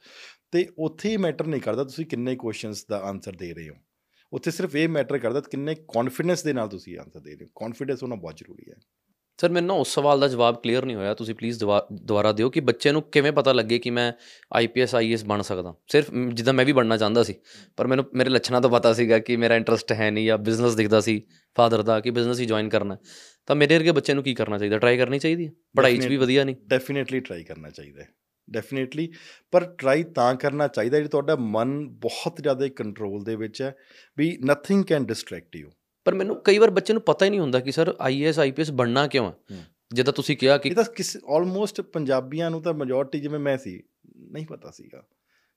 ਤੇ 0.52 0.70
ਉੱਥੇ 0.80 1.10
ਹੀ 1.10 1.18
ਮੈਟਰ 1.18 1.48
ਨਹੀਂ 1.48 1.62
ਕਰਦਾ 1.62 1.84
ਤੁਸੀਂ 1.84 2.06
ਕਿੰਨੇ 2.06 2.36
ਕੁਐਸਚਨਸ 2.36 2.86
ਦਾ 2.86 3.00
ਆਨਸਰ 3.00 3.36
ਦੇ 3.36 3.54
ਰਹੇ 3.54 3.70
ਹੋ। 3.70 3.76
ਉੱਥੇ 4.34 4.52
ਸਿਰਫ 4.52 4.76
ਇਹ 4.76 4.90
ਮੈਟਰ 4.90 5.18
ਕਰਦਾ 5.18 5.42
ਕਿੰਨੇ 5.42 5.76
ਕੌਨਫੀਡੈਂਸ 5.76 6.44
ਦੇ 6.44 6.54
ਨਾਲ 6.54 6.68
ਤੁਸੀਂ 6.68 6.98
ਆਨਸਰ 6.98 7.20
ਦੇ 7.20 7.36
ਰਹੇ 7.36 7.46
ਹੋ। 7.46 7.50
ਕੌਨਫੀਡੈਂਸ 7.56 8.04
ਹੋਣਾ 8.04 8.16
ਬਹੁਤ 8.16 8.38
ਜ਼ਰੂਰੀ 8.38 8.72
ਹੈ। 8.72 8.76
ਸਰ 9.38 9.50
ਮੈਨੂੰ 9.50 9.68
ਨਾ 9.68 9.74
ਉਸ 9.74 9.94
ਸਵਾਲ 9.94 10.20
ਦਾ 10.20 10.28
ਜਵਾਬ 10.28 10.62
ਕਲੀਅਰ 10.64 10.86
ਨਹੀਂ 10.86 10.96
ਹੋਇਆ। 10.98 11.14
ਤੁਸੀਂ 11.14 11.36
ਪਲੀਜ਼ 11.36 11.64
ਦੁਬਾਰਾ 11.94 12.32
ਦਿਓ 12.32 12.50
ਕਿ 12.50 12.60
ਬੱਚੇ 12.60 12.92
ਨੂੰ 12.92 13.02
ਕਿਵੇਂ 13.02 13.32
ਪਤਾ 13.32 13.54
ਲੱਗੇ 13.54 13.80
ਕਿ 13.80 13.90
ਮੈਂ 13.90 14.14
ਆਈਪੀਐਸ 14.54 14.96
ਆਈਐਸ 14.96 15.26
ਬਣ 15.26 15.42
ਸਕਦਾ। 15.42 15.74
ਸਿਰਫ 15.88 16.12
ਜਿੱਦਾਂ 16.34 16.54
ਮੈਂ 16.54 16.66
ਵੀ 16.66 16.72
ਬਣਨਾ 16.72 16.98
ਚਾਹੁੰਦਾ 16.98 17.24
ਸੀ। 17.24 17.36
ਪਰ 17.78 17.88
ਮੈਨੂੰ 17.88 18.06
ਮੇਰੇ 18.14 18.30
ਲੱਛਣਾਂ 18.30 18.62
ਤੋਂ 18.62 18.70
ਪਤਾ 18.70 18.94
ਸੀਗਾ 18.94 19.20
ਕਿ 19.20 19.36
ਮੇਰਾ 19.36 19.56
ਇੰਟਰਸਟ 19.56 19.92
ਹੈ 19.92 20.12
ਨਹੀਂ 20.12 20.26
ਜਾਂ 20.26 20.38
ਬਿਜ਼ਨਸ 20.38 20.76
ਦਿਖਦਾ 20.76 21.02
ਸੀ 21.02 21.22
ਫਾਦਰ 21.58 21.82
ਦਾ 21.82 22.00
ਕਿ 22.00 22.12
ਬਿਜ਼ਨਸ 22.12 22.40
ਹੀ 22.40 22.46
ਜੁਆਇਨ 22.46 22.70
ਕਰਨਾ। 22.70 22.98
ਤਾਂ 23.46 23.56
ਮੇਰੇ 23.56 23.78
ਵਰਗੇ 23.78 23.92
ਬੱਚੇ 23.92 24.14
ਨੂੰ 24.14 24.24
ਕੀ 24.24 24.34
ਕਰਨਾ 24.34 24.58
ਚਾਹੀਦਾ? 24.58 24.80
ਟਰਾਈ 24.80 24.98
ਕਰਨੀ 24.98 25.20
ਚਾਹੀਦੀ 25.20 25.48
ਹੈ? 25.48 25.52
ਪੜ੍ਹਾਈ 25.76 25.98
'ਚ 25.98 26.08
ਵੀ. 26.08 26.18
ਵਧੀਆ 26.18 26.44
ਨਹੀਂ? 26.44 26.56
ਡੈਫੀਨੇਟਲੀ 26.68 27.20
ਟਰਾਈ 27.20 27.44
ਕਰਨਾ 27.44 27.70
ਚਾਹੀਦਾ 27.70 28.02
ਹੈ। 28.02 28.08
ਡੈਫੀਨੇਟਲੀ 28.50 29.12
ਪਰ 29.52 29.66
ਟਰਾਈ 29.78 30.04
ਤਾਂ 30.04 30.36
ਕਰਨਾ 30.36 30.68
ਚਾਹੀਦਾ 30.68 31.00
ਜੇ 31.00 31.08
ਤੁਹਾਡਾ 31.08 31.36
ਮਨ 31.36 31.90
ਬਹੁਤ 31.90 32.36
ਜ਼ਿਆਦਾ 32.42 32.68
ਕੰਟਰੋਲ 32.68 33.24
ਦੇ 33.24 33.36
ਵਿੱਚ 33.36 33.62
ਹੈ 33.62 33.76
ਵੀ 34.18 34.38
ਨਥਿੰਗ 34.46 34.84
ਕੈਨ 34.84 35.06
ਡਿਸਟਰੈਕਟ 35.06 35.56
ਯੂ 35.56 35.70
ਪਰ 36.06 36.16
ਮੈਨੂੰ 36.16 36.42
ਕਈ 36.44 36.58
ਵਾਰ 36.58 36.70
ਬੱਚੇ 36.70 36.94
ਨੂੰ 36.94 37.02
ਪਤਾ 37.02 37.26
ਹੀ 37.26 37.30
ਨਹੀਂ 37.30 37.40
ਹੁੰਦਾ 37.40 37.60
ਕਿ 37.60 37.72
ਸਰ 37.72 37.96
ਆਈਏਐਸ 38.00 38.40
ਆਈਪੀਐਸ 38.40 38.72
ਬਣਨਾ 38.72 39.08
ਕਿਉਂ 39.08 39.32
ਹੈ। 39.52 39.66
ਜਿੱਦਾਂ 39.94 40.14
ਤੁਸੀਂ 40.14 40.38
ਕਿਹਾ 40.38 40.58
ਕਿ 40.58 40.70
ਇਹ 40.70 40.76
ਤਾਂ 40.76 40.84
ਕਿਸ 40.84 41.18
ਆਲਮੋਸਟ 41.30 41.82
ਪੰਜਾਬੀਆਂ 41.82 42.52
ਨੂੰ 42.52 42.62
ਤਾਂ 42.62 42.74
ਮੈਜੋਰਟੀ 42.74 43.20
ਜਿਵੇਂ 43.20 43.40
ਮੈਂ 43.40 43.58
ਸੀ 43.58 43.84
ਨਹੀਂ 44.32 44.46
ਪਤਾ 44.46 44.72
ਸੀਗਾ। 44.72 45.04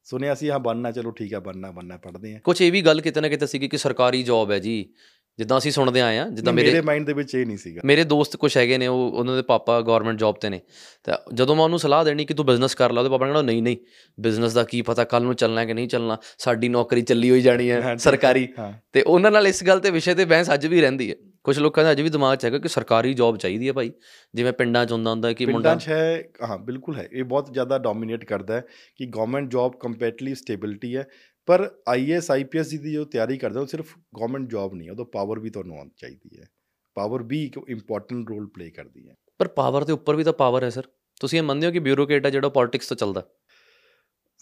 ਸੁਣਿਆ 0.05 0.34
ਸੀ 0.34 0.51
ਹਾਂ 0.51 0.59
ਬਣਨਾ 0.59 0.90
ਚਲੋ 0.90 1.11
ਠੀਕ 1.11 1.34
ਆ 1.34 1.40
ਬਣਨਾ 1.40 1.70
ਬਣਨਾ 1.70 1.97
ਪੜ੍ਹਦੇ 1.97 2.34
ਆ। 2.34 2.38
ਕੁਝ 2.38 2.62
ਇਹ 2.62 2.72
ਵੀ 2.72 2.82
ਗੱਲ 2.82 3.01
ਕਿਤੇ 3.01 3.20
ਨਾ 3.20 3.28
ਕਿਤੇ 3.28 3.47
ਸੀਗੀ 3.47 3.68
ਕਿ 3.68 3.78
ਸਰਕਾਰੀ 3.78 4.22
ਜੌਬ 4.22 4.51
ਹੈ 4.51 4.59
ਜੀ। 4.59 4.92
ਜਿੱਦਾਂ 5.39 5.59
ਅਸੀਂ 5.59 5.72
ਸੁਣਦੇ 5.72 6.01
ਆਏ 6.01 6.18
ਆ 6.18 6.28
ਜਿੱਦਾਂ 6.28 6.53
ਮੇਰੇ 6.53 6.68
ਮੇਰੇ 6.68 6.80
ਮਾਈਂਡ 6.80 7.07
ਦੇ 7.07 7.12
ਵਿੱਚ 7.12 7.35
ਇਹ 7.35 7.47
ਨਹੀਂ 7.47 7.57
ਸੀਗਾ। 7.59 7.80
ਮੇਰੇ 7.85 8.05
ਦੋਸਤ 8.05 8.37
ਕੁਝ 8.37 8.57
ਹੈਗੇ 8.57 8.78
ਨੇ 8.78 8.87
ਉਹ 8.87 9.12
ਉਹਨਾਂ 9.12 9.37
ਦੇ 9.37 9.43
ਪਾਪਾ 9.43 9.80
ਗਵਰਨਮੈਂਟ 9.80 10.18
ਜੌਬ 10.18 10.37
ਤੇ 10.37 10.51
ਨੇ। 10.51 10.61
ਤਾਂ 11.05 11.18
ਜਦੋਂ 11.35 11.57
ਮੈਂ 11.57 11.64
ਉਹਨੂੰ 11.64 11.78
ਸਲਾਹ 11.78 12.05
ਦੇਣੀ 12.05 12.24
ਕਿ 12.24 12.35
ਤੂੰ 12.35 12.47
ਬਿਜ਼ਨਸ 12.47 12.74
ਕਰ 12.74 12.93
ਲਾ 12.93 13.01
ਉਹਦੇ 13.01 13.11
ਪਾਪਾ 13.11 13.26
ਨੇ 13.26 13.32
ਕਹਿਣਾ 13.32 13.43
ਨਹੀਂ 13.43 13.62
ਨਹੀਂ 13.62 13.76
ਬਿਜ਼ਨਸ 14.20 14.53
ਦਾ 14.53 14.64
ਕੀ 14.64 14.82
ਪਤਾ 14.82 15.05
ਕੱਲ 15.05 15.22
ਨੂੰ 15.22 15.35
ਚੱਲਣਾ 15.35 15.61
ਹੈ 15.61 15.66
ਕਿ 15.66 15.74
ਨਹੀਂ 15.74 15.89
ਚੱਲਣਾ 15.89 16.18
ਸਾਡੀ 16.39 16.68
ਨੌਕਰੀ 16.68 17.03
ਚੱਲੀ 17.03 17.30
ਹੋਈ 17.30 17.41
ਜਾਣੀ 17.41 17.70
ਹਾਂ, 17.70 17.97
ਸਰਕਾਰੀ। 17.97 18.49
ਤੇ 18.93 19.03
ਉਹਨਾਂ 19.03 19.30
ਨਾਲ 19.30 19.47
ਇਸ 19.47 19.64
ਗੱਲ 19.64 19.80
ਤੇ 19.80 19.91
ਵਿਸ਼ੇ 19.91 20.14
ਤੇ 20.14 20.24
ਬਹਿਸ 20.24 20.55
ਅੱਜ 20.55 20.66
ਵੀ 20.66 20.80
ਰਹਿੰਦੀ 20.80 21.11
ਹੈ। 21.11 21.16
ਕੁਝ 21.45 21.59
ਲੋਕਾਂ 21.59 21.85
ਦਾ 21.85 21.91
ਅੱਜ 21.91 22.01
ਵੀ 22.01 22.09
ਦਿਮਾਗ 22.09 22.39
'ਚ 22.39 22.45
ਹੈਗਾ 22.45 22.59
ਕਿ 22.59 22.68
ਸਰਕਾਰੀ 22.68 23.14
ਜੌਬ 23.14 23.37
ਚਾਹੀਦੀ 23.37 23.68
ਹੈ 23.68 23.72
ਭਾਈ। 23.72 23.91
ਜਿਵੇਂ 24.35 24.53
ਪਿੰਡਾਂ 24.53 24.87
'ਚ 24.87 24.93
ਹੁੰਦਾ 24.93 25.11
ਹੁੰਦਾ 25.11 25.32
ਕਿ 25.32 25.47
ਮੁੰਡਾ 25.47 25.74
ਪਿੰਡਾਂ 25.74 25.76
'ਚ 25.76 25.89
ਹੈ 25.89 26.22
ਹਾਂ 26.49 26.59
ਬਿਲਕੁਲ 26.59 26.97
ਹੈ। 26.97 27.09
ਇਹ 27.12 27.24
ਬਹੁਤ 27.24 27.53
ਜ਼ਿਆਦਾ 27.53 27.78
ਡੋਮੀਨੇਟ 27.78 28.24
ਕਰਦਾ 28.24 28.55
ਹੈ 28.55 28.61
ਕਿ 28.97 29.07
ਗਵਰਨਮੈਂਟ 29.07 29.51
ਜੌਬ 29.51 29.72
ਕੰਪੈਟਲੀ 29.80 30.35
ਸਟੇਬਿਲਿਟੀ 30.35 30.97
ਹੈ। 30.97 31.07
ਪਰ 31.47 31.70
ਆਈਐਸ 31.88 32.30
ਆਈਪੀਐਸ 32.30 32.68
ਦੀ 32.68 32.92
ਜੋ 32.92 33.05
ਤਿਆਰੀ 33.05 33.38
ਕਰਦੇ 33.38 33.61
ਹੋ 33.61 33.66
ਸਿਰਫ 33.66 33.99
ਗਵਰਨਮੈਂਟ 33.99 34.51
ਜੌਬ 34.51 34.74
ਨਹੀਂ 34.74 34.90
ਉਦੋਂ 34.90 35.07
ਪਾਵਰ 35.07 35.40
ਵੀ 35.40 35.51
ਤੁਹਾਨੂੰ 35.51 35.78
ਆਉਣੀ 35.78 35.90
ਚਾਹੀਦੀ 35.97 36.40
ਹੈ। 36.40 36.47
ਪਾਵਰ 36.95 37.22
ਵੀ 37.22 37.45
ਇੱਕ 37.45 37.61
ਇੰਪੋਰਟੈਂਟ 37.68 38.28
ਰੋਲ 38.28 38.47
ਪਲੇ 38.47 38.70
ਕਰਦੀ 38.70 39.09
ਹੈ। 39.09 39.14
ਪਰ 39.38 39.49
ਪਾਵਰ 39.49 39.84
ਦੇ 39.84 39.92
ਉੱਪਰ 39.92 40.16
ਵੀ 40.16 40.24
ਤਾਂ 40.24 40.32
ਪਾਵਰ 40.32 40.64
ਹੈ 40.64 40.70
ਸਰ 40.70 40.82
ਤੁਸੀਂ 41.20 41.38
ਇਹ 41.38 41.42
ਮੰਨਦੇ 41.42 41.66
ਹੋ 41.66 41.72
ਕਿ 41.72 41.78
ਬਿਊਰੋਕਰੇਟ 41.78 42.26
ਹੈ 42.26 42.30
ਜਿਹੜਾ 42.30 42.49
ਪੋਲਿਟਿਕਸ 42.49 42.88
ਤੋਂ 42.88 42.97
ਚੱਲਦਾ? 42.97 43.20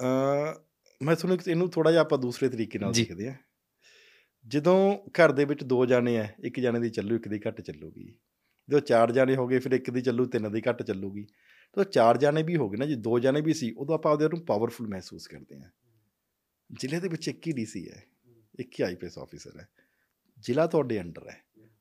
ਅ 0.00 0.60
ਮੈਂ 1.02 1.16
ਤੁਹਾਨੂੰ 1.16 1.38
ਇਹਨੂੰ 1.48 1.70
ਥੋੜਾ 1.70 1.90
ਜਿਹਾ 1.90 2.02
ਆਪਾਂ 2.02 2.18
ਦੂਸਰੇ 2.18 2.48
ਤਰੀਕੇ 2.48 2.78
ਨਾਲ। 2.78 2.92
ਦੇਖਦੇ 2.92 3.28
ਹਾਂ। 3.28 3.36
ਜਦੋਂ 4.46 4.98
ਘਰ 5.08 5.32
ਦੇ 5.32 5.44
ਵਿੱਚ 5.44 5.64
ਦੋ 5.64 5.86
ਜਾਣੇ 5.86 6.18
ਆ 6.18 6.28
ਇੱਕ 6.44 6.60
ਜਾਣੇ 6.60 6.80
ਦੀ 6.80 6.90
ਚੱਲੂ 6.90 7.16
ਇੱਕ 7.16 7.28
ਦੀ 7.28 7.40
ਘੱਟ 7.48 7.60
ਚੱਲੂਗੀ। 7.60 8.14
ਜਦੋਂ 8.68 8.80
ਚਾਰ 8.80 9.12
ਜਾਣੇ 9.12 9.36
ਹੋ 9.36 9.46
ਗਏ 9.46 9.58
ਫਿਰ 9.58 9.72
ਇੱਕ 9.72 9.90
ਦੀ 9.90 10.00
ਚੱਲੂ 10.00 10.24
ਤਿੰਨ 10.24 10.52
ਦੀ 10.52 10.62
ਘੱਟ 10.68 10.82
ਚੱਲੂਗੀ। 10.82 11.26
ਤਾਂ 11.72 11.84
ਚਾਰ 11.84 12.16
ਜਾਣੇ 12.16 12.42
ਵੀ 12.42 12.56
ਹੋ 12.56 12.70
ਗਏ 12.70 12.76
ਨਾ 12.78 12.86
ਜੇ 12.86 12.94
ਦੋ 12.94 13.18
ਜਾਣੇ 13.18 13.40
ਵੀ 13.40 13.54
ਸੀ 13.54 13.74
ਉਦੋਂ 13.78 13.94
ਆਪਾਂ 13.94 14.12
ਆਪਦੇ 14.12 14.28
ਨੂੰ 14.28 14.44
ਪਾਵਰਫੁਲ 14.44 14.88
ਮਹਿਸੂਸ 14.88 15.26
ਕਰਦੇ 15.26 15.60
ਹਾਂ। 15.60 15.70
ਜ਼ਿਲ੍ਹੇ 16.78 17.00
ਦੇ 17.00 17.08
ਵਿੱਚ 17.08 17.28
ਇੱਕ 17.28 17.46
ਹੀ 17.46 17.52
ਡੀਸੀ 17.52 17.88
ਹੈ, 17.90 18.02
ਇੱਕ 18.60 18.68
ਹੀ 18.72 18.84
ਆਈਪੀਐਸ 18.84 19.18
ਆਫੀਸਰ 19.18 19.60
ਹੈ। 19.60 19.68
ਜ਼ਿਲ੍ਹਾ 20.38 20.66
ਤੁਹਾਡੇ 20.66 21.00
ਅੰਡਰ 21.00 21.28
ਹੈ। 21.28 21.36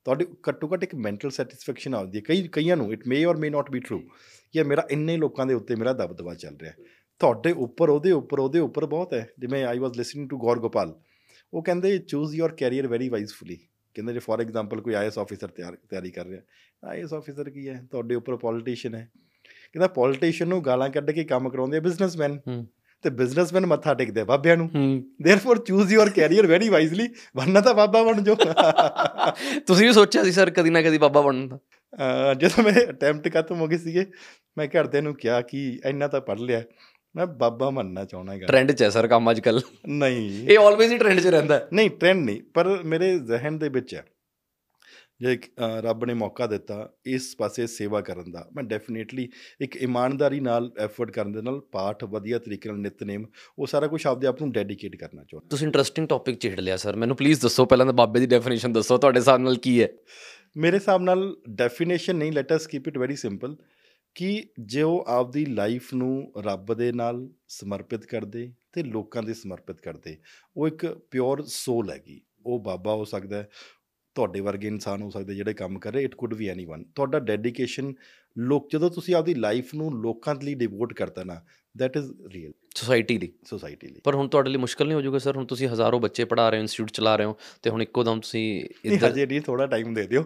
ਤੁਹਾਡੀ 0.06 0.26
ਘੱਟੋ 0.50 0.70
ਘੱਟ 0.74 0.84
ਇੱਕ 0.84 0.96
ਮੈਂਟਲ 0.96 1.30
ਸੈਟੀਸਫੈਕਸ਼ਨ 1.30 1.96
ਆਉਂਦੀ 1.96 2.18
ਹੈ। 2.18 2.24
ਕਈ, 2.28 2.48
ਕਈਆਂ 2.48 2.78
ਨੂੰ 2.78 2.94
it 2.94 3.08
may 3.08 3.26
or 3.26 3.38
may 3.38 3.50
not 3.50 3.72
be 3.72 3.80
true 3.80 4.00
ਕਿ 4.54 4.64
ਮੇਰਾ 4.64 4.88
ਇੰਨੇ 4.92 5.18
ਲੋਕਾਂ 5.18 5.46
ਦੇ 5.46 5.54
ਉੱਤੇ 5.54 5.76
ਮੇਰਾ 5.76 5.94
ਦਬਦਬਾ 5.94 6.34
ਚੱਲ 6.36 6.58
ਰਿਹਾ 6.58 6.72
ਹੈ। 6.72 6.78
ਤੁਹਾਡੇ 7.22 7.52
ਉੱਪਰ, 7.52 7.90
ਉਹਦੇ 7.90 8.12
ਉੱਪਰ 8.12 8.40
ਉਹਦੇ 8.40 8.60
ਉੱਪਰ 8.60 8.86
ਬਹੁਤ 8.86 9.14
ਹੈ। 9.14 9.28
ਜਿਵੇਂ 9.40 9.64
ਆਈ 9.66 9.80
ਵਾਸ 9.80 9.98
ਲਿਸਨਿੰਗ 9.98 10.30
ਟੂ 10.30 10.38
ਗੌਰ 10.38 10.60
ਗੋਪਾਲ 10.60 11.00
ਉਹ 11.54 11.64
ਕਹਿੰਦੇ 11.64 11.98
choose 11.98 12.36
your 12.36 12.56
career 12.56 12.88
very 12.88 13.10
wisefully 13.10 13.56
ਕਹਿੰਦੇ, 13.94 14.14
ਜੇ 14.14 14.20
ਫੋਰ 14.20 14.42
ਐਗਜ਼ਾਮਪਲ 14.42 14.82
ਕੋਈ 14.82 14.94
ਆਈਐਸ 14.94 15.18
ਆਫੀਸਰ 15.18 15.48
ਤਿਆਰ, 15.48 15.78
ਤਿਆਰੀ 15.90 16.12
ਕਰ 16.12 16.26
ਰਿਹਾ 16.26 16.42
ਆਈਐਸ 16.84 17.14
ਆਫੀਸਰ 17.14 17.50
ਕੀ 17.50 17.68
ਹੈ? 17.68 17.88
ਤੁਹਾਡੇ 17.92 18.16
ਉੱਪਰ 18.16 18.36
ਪੋਲੀਟੀਸ਼ੀਅਨ 18.36 18.96
ਹੈ। 18.96 19.10
ਕਹਿੰਦਾ 19.46 19.88
ਪੋਲੀਟੀਸ਼ੀਅਨ 19.88 20.50
ਨੂੰ 20.50 20.64
ਗਾਲਾਂ 20.66 20.90
ਕੱਢ 20.90 21.12
ਕੇ 21.12 21.24
ਕੰਮ 21.24 21.50
ਕਰਾਉਂਦੇ 21.50 21.78
ਆ 21.78 21.80
ਬਿਜ਼ਨਸਮੈਨ 21.80 22.40
ਹੂੰ। 22.48 22.68
ਤੇ 23.02 23.10
ਬਿਜ਼ਨਸਮੈਨ 23.10 23.66
ਮੱਥਾ 23.66 23.94
ਟੇਕਦੇ 23.94 24.24
ਬਾਬਿਆਂ 24.24 24.58
ਨੂੰ। 24.58 24.70
ਹੂੰ। 24.76 25.04
Therefore 25.22 25.58
choose 25.58 25.94
your 25.94 26.10
career 26.10 26.48
very 26.48 26.70
wisely 26.70 27.10
ਵਰਨਾ 27.38 27.62
ਤਾਂ 27.62 27.74
ਬਾਬਾ 27.74 28.04
ਬਣ 28.04 28.22
ਜਾਓ। 28.22 28.36
ਤੁਸੀਂ 29.60 29.88
ਵੀ 29.88 29.94
ਸੋਚਿਆ 29.94 30.24
ਸੀ 30.24 30.32
ਸਰ 30.32 30.50
ਕਦੀ 30.50 30.70
ਨਾ 30.70 30.82
ਕਦੀ 30.82 30.98
ਬਾਬਾ 30.98 31.22
ਬਣਨ 31.22 31.48
ਦਾ? 31.48 31.60
ਜਦੋਂ 32.34 32.64
ਮੇਰੇ 32.64 32.86
ਅਟੈਂਪਟ 32.86 33.34
ਖਤਮ 33.34 33.56
ਹੋ 33.56 33.68
ਗਏ 33.68 33.78
ਸੀਗੇ 33.78 34.06
ਮੈਂ 34.58 34.68
ਘਰਦਿਆਂ 34.68 35.04
ਨੂੰ 35.04 35.16
ਕਿਹਾ 35.16 35.42
ਕਿ 35.42 35.80
ਇੰਨਾ 35.86 36.08
ਤਾਂ 36.08 36.22
ਪੜ 36.22 36.40
ਲਿਆ। 36.40 36.64
ਮੈਂ 37.16 37.26
ਬਾਬਾ 37.26 37.70
ਮੰਨਣਾ 37.70 38.06
ਚਾਹੁੰਦਾ 38.06 38.34
ਹੈਗਾ। 38.34 38.48
ਟ੍ਰੈਂਡ 38.48 38.72
'ਚ 38.72 38.84
ਹੈ 38.84 38.90
ਸਰ 38.90 39.08
ਕੰਮ 39.08 39.32
ਅੱਜ 39.32 39.40
ਕੱਲ 39.40 39.62
ਨਹੀਂ। 39.88 40.48
ਇਹ 40.48 40.58
ਆਲਵੇਜ਼ 40.58 40.94
ਹੀ 40.94 40.98
ਟ੍ਰੈਂਡ 40.98 41.20
'ਚ 41.20 41.28
ਰਹਿੰਦਾ 41.28 41.68
ਨਹੀਂ 41.74 41.90
ਟ੍ਰੈਂਡ 41.90 42.20
ਨਹੀਂ 42.20 42.42
ਪਰ 42.54 42.80
ਮੇਰੇ 42.86 43.20
ਜ਼ਿਹਨ 43.20 43.60
ਦੇ 43.60 43.70
ਵਿੱਚ 43.70 43.96
ਹੈ। 43.96 44.06
ਜੇ 45.22 45.40
ਰੱਬ 45.82 46.06
ਨੇ 46.06 46.14
ਮੌਕਾ 46.14 46.48
ਦਿੱਤਾ 46.48 46.94
ਇਸ 47.06 47.36
ਪਾਸੇ 47.38 47.68
ਸੇਵਾ 47.68 48.02
ਕਰਨ 48.02 48.32
ਦਾ 48.32 48.50
ਮੈਂ 48.56 48.64
ਡੈਫੀਨੇਟਲੀ 48.64 49.30
ਇੱਕ 49.62 49.76
ਇਮਾਨਦਾਰੀ 49.76 50.40
ਨਾਲ 50.40 50.72
ਐਫਰਟ 50.78 51.12
ਕਰਨ 51.12 51.32
ਦੇ 51.32 51.42
ਨਾਲ 51.42 51.60
ਪਾਠ 51.60 52.04
ਵਧੀਆ 52.04 52.40
ਤਰੀਕੇ 52.40 52.70
ਨਾਲ 52.70 52.80
ਨਿਤਨੇਮ 52.80 53.26
ਉਹ 53.60 53.66
ਸਾਰਾ 53.66 53.88
ਕੁਝ 53.88 54.08
ਆਪਦੇ 54.08 54.28
ਆਪ 54.28 54.42
ਨੂੰ 54.42 54.52
ਡੈਡੀਕੇਟ 54.52 54.96
ਕਰਨਾ 54.96 55.24
ਚਾਹੁੰਦਾ। 55.24 55.48
ਤੁਸੀਂ 55.50 55.68
ਇੰਟਰਸਟਿੰਗ 55.68 56.08
ਟੌਪਿਕ 56.08 56.42
ਛੇੜ 56.42 56.60
ਲਿਆ 56.60 56.78
ਸਰ 56.78 56.96
ਮੈਨੂੰ 56.96 57.16
ਪਲੀਜ਼ 57.16 57.42
ਦੱਸੋ 57.42 57.66
ਪਹਿਲਾਂ 57.66 57.86
ਤਾਂ 57.86 57.94
ਬਾਬੇ 57.94 58.20
ਦੀ 58.20 58.26
ਡੈਫੀਨੇਸ਼ਨ 58.28 58.74
ਦੱਸੋ 58.74 58.98
ਤੁਹਾਡੇ 58.98 59.20
ਹਿਸਾਬ 59.20 59.40
ਨਾਲ 59.40 59.56
ਕੀ 59.56 59.84
ਹੈ? 59.84 59.90
ਮੇਰੇ 60.58 60.78
ਹਿਸਾਬ 60.78 61.02
ਨਾਲ 61.02 61.38
ਡੈਫੀਨੇਸ਼ਨ 61.50 62.16
ਨਹੀਂ 62.16 62.32
let 62.32 62.56
us 62.56 62.68
keep 62.68 62.88
it 62.88 62.98
very 62.98 63.16
simple 63.16 63.56
ਕਿ 64.16 64.44
ਜੇ 64.60 64.82
ਉਹ 64.82 65.06
ਆਪਦੀ 65.08 65.46
ਲਾਈਫ 65.46 65.94
ਨੂੰ 65.94 66.32
ਰੱਬ 66.38 66.74
ਦੇ 66.74 66.92
ਨਾਲ 66.92 67.30
ਸਮਰਪਿਤ 67.48 68.06
ਕਰਦੇ 68.06 68.54
ਤੇ 68.74 68.84
ਲੋਕਾਂ 68.84 69.24
ਦੇ 69.24 69.34
ਸਮਰਪਿਤ 69.34 69.82
ਕਰਦੇ 69.82 70.18
ਉਹ 70.58 70.68
ਇੱਕ 70.68 70.86
ਪਿਓਰ 71.12 71.44
ਸੋਲ 71.46 71.92
ਹੈਗੀ 71.92 72.22
ਉਹ 72.46 72.60
ਬਾਬਾ 72.60 72.94
ਹੋ 72.94 73.06
ਸਕਦਾ 73.06 73.38
ਹੈ 73.38 73.50
ਤੁਹਾਡੇ 74.16 74.40
ਵਰਗੇ 74.40 74.68
ਇਨਸਾਨ 74.68 75.02
ਹੋ 75.02 75.10
ਸਕਦੇ 75.10 75.36
ਜਿਹੜੇ 75.36 75.54
ਕੰਮ 75.54 75.80
ਕਰ 75.80 75.94
ਰਹੇ 75.94 76.04
ਇਟ 76.04 76.16
ਕੁਡ 76.16 76.34
ਬੀ 76.34 76.48
ਐਨੀਵਨ 76.48 76.84
ਤੁਹਾਡਾ 76.84 77.20
ਡੈਡੀਕੇਸ਼ਨ 77.20 77.94
ਲੋਕ 78.38 78.70
ਜਦੋਂ 78.74 78.90
ਤੁਸੀਂ 78.90 79.16
ਆਪਦੀ 79.16 79.34
ਲਾਈਫ 79.34 79.76
ਨੂੰ 79.76 80.02
ਲੋਕਾਂ 80.02 80.36
ਦੇ 80.36 80.46
ਲਈ 80.46 80.54
ਡਿਵੋਟ 80.54 80.94
ਕਰਤਾ 80.94 81.24
ਨਾ 81.24 81.42
that 81.82 82.02
ਇਜ਼ 82.02 82.12
ਰੀਅਲ 82.34 82.52
ਸੋਸਾਇਟੀ 82.76 83.18
ਦੀ। 83.18 83.34
ਸੋਸਾਇਟੀ 83.46 83.88
ਲਈ। 83.88 84.02
ਪਰ 84.04 84.16
ਹੁਣ 84.16 84.28
ਤੁਹਾਡੇ 84.28 84.50
ਲਈ 84.50 84.58
ਮੁਸ਼ਕਲ 84.58 84.86
ਨਹੀਂ 84.86 84.96
ਹੋ 84.96 85.02
ਜਾਊਗਾ 85.02 85.18
ਸਰ 85.18 85.38
ਹੁਣ 85.38 85.46
ਤੁਸੀਂ 85.46 85.68
ਹਜ਼ਾਰੋਂ 85.68 86.00
ਬੱਚੇ 86.00 86.26
ਪੜ੍ਹਾ 86.26 86.50
ਰਹੇ 86.50 86.58
ਹੋ 86.58 86.62
ਇੰਸਟੀਚਿਊਟ 86.62 86.92
ਚਲਾ 86.92 87.16
ਰਹੇ 87.16 87.26
ਹੋ 87.26 87.38
ਤੇ 87.62 87.70
ਹੁਣ 87.70 87.82
ਇੱਕੋ 87.82 88.04
ਦਮ 88.04 88.20
ਤੁਸੀਂ 88.20 88.70
ਇੱਧਰ 88.86 89.12
ਹਜੇ 89.12 89.26
ਨਹੀਂ 89.26 89.42
ਥੋੜਾ 89.42 89.68
ਟਾਈਮ 89.68 89.94
ਦੇ 89.94 90.08
ਦਿਓ। 90.08 90.24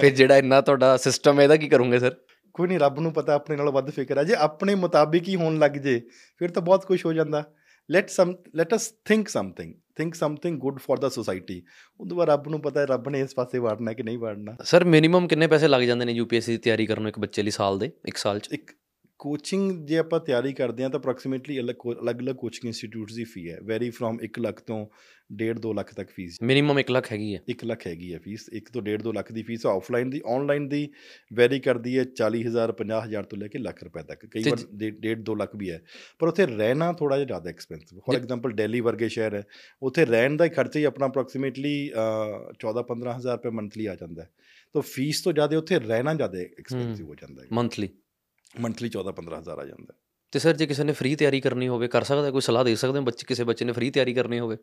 ਫਿਰ 0.00 0.14
ਜਿਹੜਾ 0.14 0.36
ਇੰਨਾ 0.36 0.60
ਤੁਹਾਡਾ 0.60 0.96
ਸਿਸਟਮ 0.96 1.38
ਹੈ 1.38 1.44
ਇਹਦਾ 1.44 1.56
ਕੀ 1.56 1.68
ਕਰੋਗੇ 1.68 1.98
ਸਰ 1.98 2.16
ਕੋਈ 2.54 2.68
ਨਹੀਂ 2.68 2.78
ਰੱਬ 2.78 3.00
ਨੂੰ 3.00 3.12
ਪਤਾ 3.12 3.34
ਆਪਣੇ 3.34 3.56
ਨਾਲੋਂ 3.56 3.72
ਵੱਧ 3.72 3.90
ਫਿਕਰ 3.90 4.18
ਹੈ 4.18 4.24
ਜੇ 4.24 4.34
ਆਪਣੇ 4.34 4.74
ਮੁਤਾਬਿਕ 4.74 5.28
ਹੀ 5.28 5.36
ਹੋਣ 5.36 5.58
ਲੱਗ 5.58 5.70
ਜੇ 5.70 6.00
ਫਿਰ 6.38 6.50
ਤਾਂ 6.50 6.62
ਬਹੁਤ 6.62 6.84
ਕੁਝ 6.84 7.06
ਹੋ 7.06 7.12
ਜਾਂਦਾ। 7.12 7.52
Let 7.90 8.08
some 8.08 8.34
let 8.54 8.74
us 8.74 8.94
think 9.04 9.28
something 9.28 9.74
think 9.96 10.14
something 10.14 10.58
good 10.58 10.78
for 10.78 11.00
the 11.00 11.08
society 11.08 11.62
ਉਦੋਂ 12.00 12.16
ਬਾਅਦ 12.16 12.28
ਰੱਬ 12.28 12.48
ਨੂੰ 12.48 12.60
ਪਤਾ 12.60 12.80
ਹੈ 12.80 12.86
ਰੱਬ 12.86 13.08
ਨੇ 13.08 13.20
ਇਸ 13.20 13.34
ਪਾਸੇ 13.34 13.58
ਵਾੜਨਾ 13.58 13.92
ਕਿ 13.92 14.02
ਨਹੀਂ 14.02 14.18
ਵਾੜਨਾ 14.18 14.56
ਸਰ 14.64 14.84
ਮਿਨੀਮਮ 14.84 15.28
ਕਿੰਨੇ 15.28 15.46
ਪੈਸੇ 15.46 15.68
ਲੱਗ 15.68 15.82
ਜਾਂਦੇ 15.82 16.04
ਨੇ 16.04 16.12
ਯੂਪੀਐਸਸੀ 16.12 16.52
ਦੀ 16.52 16.58
ਤਿਆਰੀ 16.58 16.86
ਕਰਨ 16.86 17.02
ਨੂੰ 17.02 17.08
ਇੱਕ 17.08 17.18
ਬੱਚੇ 17.18 17.42
ਲਈ 17.42 17.50
ਸਾਲ 17.50 17.78
ਦੇ 17.78 17.90
ਇੱਕ 18.08 18.16
ਸਾਲ 18.16 18.38
'ਚ? 18.38 18.48
ਇੱਕ 18.52 18.72
ਕੋਚਿੰਗ 19.20 19.72
ਜੇ 19.86 19.98
ਆਪਾਂ 19.98 20.20
ਤਿਆਰੀ 20.20 20.52
ਕਰਦੇ 20.52 20.82
ਹਾਂ 20.82 20.90
ਤਾਂ 20.90 21.00
ਅਪਰੋਕਸੀਮੇਟਲੀ 21.00 21.58
ਅਲੱਗ-ਅਲੱਗ 21.60 22.34
ਕੋਚਿੰਗ 22.36 22.66
ਇੰਸਟੀਟਿਊਟਸ 22.66 23.14
ਦੀ 23.14 23.24
ਫੀ 23.24 23.50
ਹੈ। 23.50 23.58
ਵੈਰੀ 23.64 23.90
ਫਰੋਮ 23.90 24.18
1 24.24 24.38
ਲੱਖ 24.40 24.60
ਤੋਂ 24.60 24.86
1.5 25.34 25.60
2 25.60 25.72
ਲੱਖ 25.74 25.92
ਤੱਕ 25.94 26.10
ਫੀਸ 26.10 26.36
ਮਿਨੀਮਮ 26.42 26.78
1 26.80 26.90
ਲੱਖ 26.90 27.10
ਹੈਗੀ 27.12 27.34
ਹੈ। 27.34 27.40
1 27.50 27.64
ਲੱਖ 27.64 27.86
ਹੈਗੀ 27.86 28.12
ਹੈ 28.14 28.18
ਫੀਸ 28.24 28.48
1 28.58 28.68
ਤੋਂ 28.72 28.82
1.5 28.82 29.04
2 29.04 29.12
ਲੱਖ 29.12 29.32
ਦੀ 29.32 29.42
ਫੀਸ 29.42 29.66
ਆਫਲਾਈਨ 29.66 30.10
ਦੀ 30.10 30.20
ਆਨਲਾਈਨ 30.34 30.68
ਦੀ 30.68 30.82
ਵੈਰੀ 31.34 31.60
ਕਰਦੀ 31.60 31.96
ਹੈ 31.98 32.04
40000 32.20 32.72
50000 32.80 33.30
ਤੋਂ 33.30 33.38
ਲੈ 33.38 33.48
ਕੇ 33.48 33.58
ਲੱਖ 33.58 33.82
ਰੁਪਏ 33.84 34.02
ਤੱਕ। 34.10 34.26
ਕਈ 34.26 34.42
ਵਾਰ 34.48 34.66
1.5 34.82 35.24
2 35.30 35.36
ਲੱਖ 35.36 35.56
ਵੀ 35.56 35.70
ਹੈ। 35.70 35.80
ਪਰ 36.20 36.28
ਉੱਥੇ 36.28 36.46
ਰਹਿਣਾ 36.46 36.92
ਥੋੜਾ 37.00 37.16
ਜਿਹਾ 37.16 37.26
ਜ਼ਿਆਦਾ 37.26 37.50
ਐਕਸਪੈਂਸਿਵ 37.50 38.00
ਫੋਰ। 38.00 38.16
ਐਗਜ਼ਾਮਪਲ 38.16 38.52
ਦਿੱਲੀ 38.62 38.80
ਵਰਗੇ 38.88 39.08
ਸ਼ਹਿਰ 39.16 39.34
ਹੈ 39.34 39.42
ਉੱਥੇ 39.82 40.04
ਰਹਿਣ 40.06 40.36
ਦਾ 40.36 40.48
ਖਰਚਾ 40.50 40.78
ਹੀ 40.80 40.84
ਆਪਣਾ 40.84 41.06
ਅਪਰੋਕਸੀਮੇਟਲੀ 41.06 41.74
14 42.60 42.86
15000 42.92 43.36
ਰੁਪਏ 43.36 43.56
ਮੰਥਲੀ 43.60 43.86
ਆ 43.86 43.96
ਜਾਂਦਾ 44.00 44.22
ਹੈ। 44.22 44.30
ਤਾਂ 44.74 44.82
ਫੀਸ 44.84 45.20
ਤੋਂ 45.22 45.32
ਜ਼ਿਆਦਾ 45.32 45.58
ਉੱਥੇ 45.58 45.78
ਰਹਿਣਾ 45.80 46.14
ਜ਼ਿਆਦਾ 46.14 46.38
ਐਕਸਪੈਂਸਿਵ 46.38 47.06
ਹੋ। 47.06 47.14
ਜਾਂਦਾ 47.14 47.42
ਹੈ। 47.42 47.48
ਮੰਥਲੀ 47.52 47.88
ਮੰਥਲੀ 48.60 48.88
14 48.88 49.12
15000 49.12 49.58
ਆ 49.58 49.64
ਜਾਂਦਾ। 49.64 49.94
ਤੇ 50.32 50.38
ਸਰ 50.38 50.56
ਜੇ 50.56 50.66
ਕਿਸੇ 50.66 50.84
ਨੇ 50.84 50.92
ਫ੍ਰੀ 50.92 51.16
ਤਿਆਰੀ 51.16 51.40
ਕਰਨੀ 51.40 51.68
ਹੋਵੇ 51.68 51.88
ਕਰ 51.88 52.02
ਸਕਦਾ? 52.02 52.30
ਕੋਈ 52.30 52.40
ਸਲਾਹ 52.40 52.64
ਦੇ 52.64 52.76
ਸਕਦੇ 52.76 52.98
ਹੋ 52.98 53.04
ਬੱਚੇ 53.04 53.24
ਕਿਸੇ 53.28 53.44
ਬੱਚੇ 53.44 53.64
ਨੇ 53.64 53.72
ਫ੍ਰੀ 53.72 53.90
ਤਿਆਰੀ 53.90 54.14
ਕਰਨੀ 54.14 54.38
ਹੋਵੇ? 54.38 54.56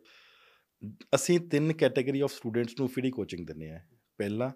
ਅਸੀਂ 1.14 1.40
ਤਿੰਨ 1.40 1.72
ਕੈਟਾਗਰੀ 1.72 2.20
ਆਫ 2.20 2.32
ਸਟੂਡੈਂਟਸ 2.32 2.74
ਨੂੰ 2.78 2.88
ਫ੍ਰੀ 2.88 3.10
ਕੋਚਿੰਗ 3.10 3.46
ਦਿੰਦੇ 3.46 3.70
ਆ 3.70 3.80
ਪਹਿਲਾ 4.18 4.52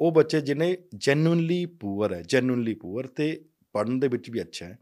ਉਹ 0.00 0.12
ਬੱਚੇ 0.12 0.40
ਜਿਨੇ 0.40 0.76
ਜੈਨੂਇਨਲੀ 0.96 1.66
ਪੂਅਰ 1.66 2.12
ਹੈ 2.12 2.22
ਜੈਨੂਇਨਲੀ 2.22 2.74
ਪੂਅਰ 2.74 3.06
ਤੇ 3.06 3.44
ਪੜਨ 3.72 4.00
ਦੇ 4.00 4.08
ਵਿੱਚ 4.08 4.30
ਵੀ 4.30 4.42
ਅੱਛਾ 4.42 4.66
ਹੈ। 4.66 4.78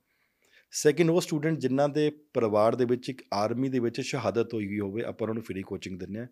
ਸੈਕਿੰਡ 0.77 1.11
ਉਹ 1.11 1.21
ਸਟੂਡੈਂਟ 1.21 1.59
ਜਿਨ੍ਹਾਂ 1.59 1.89
ਦੇ 1.89 2.13
ਪਰਿਵਾਰ 2.35 2.75
ਦੇ 2.75 2.85
ਵਿੱਚ 2.85 3.09
ਇੱਕ 3.09 3.23
ਆਰਮੀ 3.35 3.69
ਦੇ 3.69 3.79
ਵਿੱਚ 3.79 4.01
ਸ਼ਹਾਦਤ 4.01 4.55
ਹੋਈ 4.55 4.81
ਹੋਵੇ 4.81 5.03
ਆਪਾਂ 5.03 5.25
ਉਹਨਾਂ 5.25 5.35
ਨੂੰ 5.35 5.43
ਫ੍ਰੀ 5.43 5.63
ਕੋਚਿੰਗ 5.63 5.99
ਦਿੰਦੇ 5.99 6.21
ਆ 6.21 6.27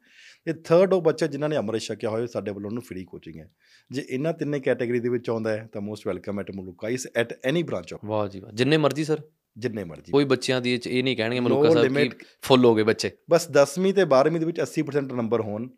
ਤੇ 0.44 0.52
ਥਰਡ 0.52 0.92
ਉਹ 0.92 1.02
ਬੱਚਾ 1.02 1.26
ਜਿਨ੍ਹਾਂ 1.26 1.50
ਨੇ 1.50 1.56
ਅੰਮ੍ਰਿਤ 1.56 1.82
ਛਕਿਆ 1.82 2.10
ਹੋਇਆ 2.10 2.26
ਸਾਡੇ 2.26 2.50
ਵੱਲੋਂ 2.50 2.70
ਉਹਨੂੰ 2.70 2.82
ਫ੍ਰੀ 2.82 3.04
ਕੋਚਿੰਗ 3.04 3.36
ਹੈ। 3.36 3.50
ਜੇ 3.90 4.06
ਇਹਨਾਂ 4.10 4.32
ਤਿੰਨੇ 4.32 4.60
ਕੈਟਾਗਰੀ 4.60 5.00
ਦੇ 5.00 5.08
ਵਿੱਚ 5.08 5.30
ਆਉਂਦਾ 5.30 5.50
ਹੈ 5.50 5.68
ਤਾਂ 5.72 5.82
ਮੋਸਟ 5.82 6.06
ਵੈਲਕਮ 6.06 6.40
ਐਟ 6.40 6.50
ਮਲੂਕਾਈਸ 6.50 7.08
ਐਟ 7.16 7.34
ਐਨੀ 7.44 7.62
ਬ੍ਰਾਂਚ 7.62 7.94
ਆਫ 7.94 8.00
ਵਾਹ 8.04 8.28
ਜੀ 8.28 8.40
ਵਾਹ। 8.40 8.52
ਜਿੰਨੇ 8.52 8.76
ਮਰਜ਼ੀ 8.76 9.04
ਸਰ 9.04 9.20
ਜਿੰਨੇ 9.58 9.84
ਮਰਜ਼ੀ। 9.84 10.12
ਕੋਈ 10.12 10.24
ਬੱਚਿਆਂ 10.24 10.60
ਦੀ 10.60 10.80
ਇਹ 10.86 11.04
ਨਹੀਂ 11.04 11.16
ਕਹਿਣਗੇ 11.16 11.40
ਮਲੂਕਾ 11.40 11.70
ਸਾਹਿਬ. 11.70 11.98
ਕਿ 11.98 12.10
ਫੁੱਲ 12.42 12.64
ਹੋ 12.64 12.74
ਗਏ 12.74 12.82
ਬੱਚੇ। 12.82 13.10
ਬਸ 13.30 13.48
10ਵੀਂ 13.50 13.94
ਤੇ 13.94 14.02
12ਵੀਂ 14.02 14.40
ਦੇ 14.40 14.46
ਵਿੱਚ 14.46 14.60
80% 14.60 15.12
ਨੰਬਰ 15.12 15.40
ਹੋਣ। 15.40 15.68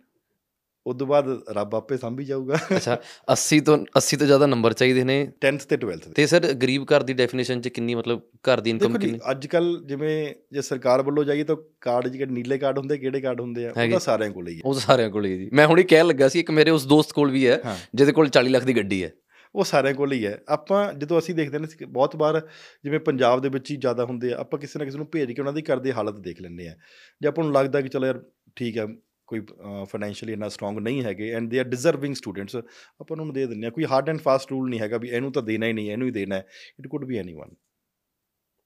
ਉਸ 0.87 0.97
ਤੋਂ 0.97 1.07
ਬਾਅਦ 1.07 1.29
ਰੱਬ 1.51 1.75
ਆਪੇ 1.75 1.97
ਸੰਭੀ 1.97 2.25
ਜਾਊਗਾ। 2.25 2.59
ਅੱਛਾ 2.77 2.97
80 3.33 3.61
ਤੋਂ 3.61 3.77
80 3.99 4.17
ਤੋਂ 4.17 4.27
ਜ਼ਿਆਦਾ 4.27 4.47
ਨੰਬਰ 4.47 4.73
ਚਾਹੀਦੇ 4.73 5.05
ਨੇ। 5.05 5.17
10th 5.45 5.67
ਤੇ 5.69 5.77
12th 5.77 6.07
ਦੇ। 6.09 6.13
ਤੇ 6.15 6.27
ਸਰ 6.27 6.53
ਗਰੀਬ 6.55 6.85
ਘਰ 6.85 7.03
ਦੀ 7.03 7.13
ਡੈਫੀਨੇਸ਼ਨ 7.13 7.61
'ਚ 7.61 7.69
ਕਿੰਨੀ 7.69 7.95
ਮਤਲਬ 7.95 8.21
ਘਰ 8.49 8.61
ਦੀ 8.61 8.71
ਇਨਕਮ 8.71 8.99
ਕਿੰਨੀ? 8.99 9.19
ਅੱਜ 9.31 9.47
ਕੱਲ 9.47 9.83
ਜਿਵੇਂ 9.87 10.35
ਜੇ 10.53 10.63
ਸਰਕਾਰ 10.63 11.03
ਵੱਲੋਂ 11.03 11.25
ਜਾਈਏ 11.25 11.45
ਤਾਂ 11.45 11.57
ਕਾਰਡ 11.81 12.09
ਜਿਹੜੇ 12.09 12.33
ਨੀਲੇ 12.33 12.59
ਕਾਰਡ 12.59 12.79
ਹੁੰਦੇ 12.79 12.99
ਕਿਹੜੇ 12.99 13.21
ਕਾਰਡ 13.21 13.41
ਹੁੰਦੇ 13.41 13.67
ਆ 13.67 13.71
ਉਹ। 13.71 13.91
ਤਾਂ 13.91 14.01
ਸਾਰਿਆਂ 14.01 14.31
ਕੋਲ 14.31 14.49
ਹੀ 14.49 14.57
ਹੈ 14.57 14.61
ਉਹ 14.65 14.75
ਸਾਰਿਆਂ 14.81 15.11
ਕੋਲ 15.11 15.27
ਹੀ 15.27 15.37
ਜੀ। 15.39 15.49
ਮੈਂ 15.53 15.67
ਹੁਣੇ 15.67 15.83
ਕਹਿ 15.83 16.05
ਲੱਗਾ 16.05 16.29
ਸੀ 16.29 16.41
ਇੱਕ 16.41 16.51
ਮੇਰੇ 16.51 16.71
ਉਸ 16.71 16.87
ਦੋਸਤ 16.87 17.13
ਕੋਲ 17.13 17.31
ਵੀ 17.31 17.47
ਹੈ 17.47 17.61
ਜਿਹਦੇ 17.95 18.13
ਕੋਲ 18.13 18.29
40 18.29 18.49
ਲੱਖ 18.49 18.65
ਦੀ 18.65 18.77
ਗੱਡੀ 18.77 19.03
ਹੈ। 19.05 19.11
ਉਹ 19.55 19.65
ਸਾਰਿਆਂ 19.65 19.95
ਕੋਲ 19.95 20.13
ਹੀ 20.13 20.25
ਹੈ। 20.27 20.39
ਆਪਾਂ 20.49 20.93
ਜਦੋਂ 20.93 21.19
ਅਸੀਂ 21.19 21.35
ਦੇਖਦੇ 21.35 21.59
ਨੇ 21.59 21.67
ਬਹੁਤ 21.87 22.17
ਵਾਰ 22.17 22.41
ਜਿਵੇਂ 22.85 23.01
ਪੰਜਾਬ 23.01 23.43
ਦੇ 23.43 23.49
ਵਿੱਚ 23.49 23.71
ਹੀ 23.71 23.77
ਜ਼ਿਆਦਾ 23.77 24.05
ਹੁੰਦੇ 24.05 24.33
ਆ 24.33 24.37
ਆਪਾਂ 24.39 24.59
ਕਿਸੇ 24.59 24.79
ਨਾ 24.79 24.85
ਕਿਸੇ 24.85 24.99
ਨੂੰ 24.99 25.07
ਭੇਜ 25.13 25.33
ਕੇ 25.33 25.41
ਉਹਨਾਂ 25.43 25.53
ਦੀ 25.53 25.63
ਘਰ 25.63 25.79
ਦੀ 25.79 25.93
ਹਾਲਤ 25.93 26.19
ਦੇਖ 26.21 26.41
ਲੈਂਦੇ 26.43 26.69
ਆ। 26.69 26.75
ਜੇ 27.23 27.29
ਆਪਾਂ 27.29 27.45
ਨੂੰ 27.45 27.53
ਲੱਗਦਾ 27.55 27.81
ਕਿ 27.81 27.89
ਚਲੋ 27.89 28.07
ਯਾਰ 28.07 28.23
ਠੀਕ 28.57 28.79
ਹੈ 28.79 28.87
ਕੋਈ 29.27 29.41
ਫਾਈਨੈਂਸ਼ੀਅਲੀ 29.85 30.33
ਇੰਨਾ 30.33 30.49
ਸਟਰੋਂਗ 30.49 30.79
ਨਹੀਂ 30.79 31.03
ਹੈਗੇ 31.05 31.31
and 31.31 31.51
they 31.51 31.59
are 31.59 31.65
deserving 31.65 32.15
students 32.15 32.57
ਆਪਾਂ 32.57 33.07
ਉਹਨਾਂ 33.11 33.25
ਨੂੰ 33.25 33.35
ਦੇ 33.35 33.47
ਦਿੰਦੇ 33.47 33.67
ਆ 33.67 33.71
ਕੋਈ 33.71 33.85
ਹਾਰਡ 33.85 34.09
ਐਂਡ 34.09 34.19
ਫਾਸਟ 34.19 34.51
ਰੂਲ 34.51 34.71
ਨਹੀਂ 34.71 34.81
ਹੈਗਾ 34.81 34.99
ਵੀ 34.99 35.09
ਇਹਨੂੰ 35.09 35.33
ਤਾਂ 35.33 35.43
ਦੇਣਾ 35.43 35.67
ਹੀ 35.67 35.73
ਨਹੀਂ 35.73 35.91
ਇਹਨੂੰ 35.91 36.07
ਹੀ 36.07 36.13
ਦੇਣਾ 36.13 36.35
ਹੈ। 36.35 36.47
It 36.81 36.89
could 36.89 37.05
be 37.05 37.19
anyone 37.19 37.55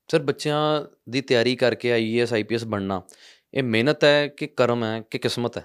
sir 0.08 0.22
ਬੱਚਿਆਂ 0.22 0.60
ਦੀ 1.08 1.20
ਤਿਆਰੀ 1.20 1.56
ਕਰਕੇ 1.56 1.92
ਆਈਏਐਸ 1.92 2.32
ਆਈਪੀਐਸ 2.32 2.64
ਬਣਨਾ। 2.64 3.02
ਇਹ 3.54 3.62
ਮਿਹਨਤ 3.62 4.04
ਹੈ 4.04 4.28
ਕਿ 4.28 4.46
ਕਰਮ 4.46 4.84
ਹੈ 4.84 5.00
ਕਿ 5.10 5.18
ਕਿਸਮਤ 5.18 5.58
ਹੈ? 5.58 5.64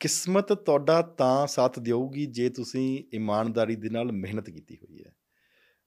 ਕਿਸਮਤ 0.00 0.52
ਤੁਹਾਡਾ 0.52 1.02
ਤਾਂ 1.02 1.46
ਸਾਥ 1.46 1.78
ਦੇਊਗੀ 1.78 2.26
ਜੇ 2.26 2.48
ਤੁਸੀਂ 2.48 3.04
ਇਮਾਨਦਾਰੀ 3.12 3.76
ਦੇ 3.76 3.88
ਨਾਲ 3.88 4.12
ਮਿਹਨਤ 4.12 4.50
ਕੀਤੀ 4.50 4.76
ਹੋਈ 4.76 5.04
ਹੈ। 5.04 5.14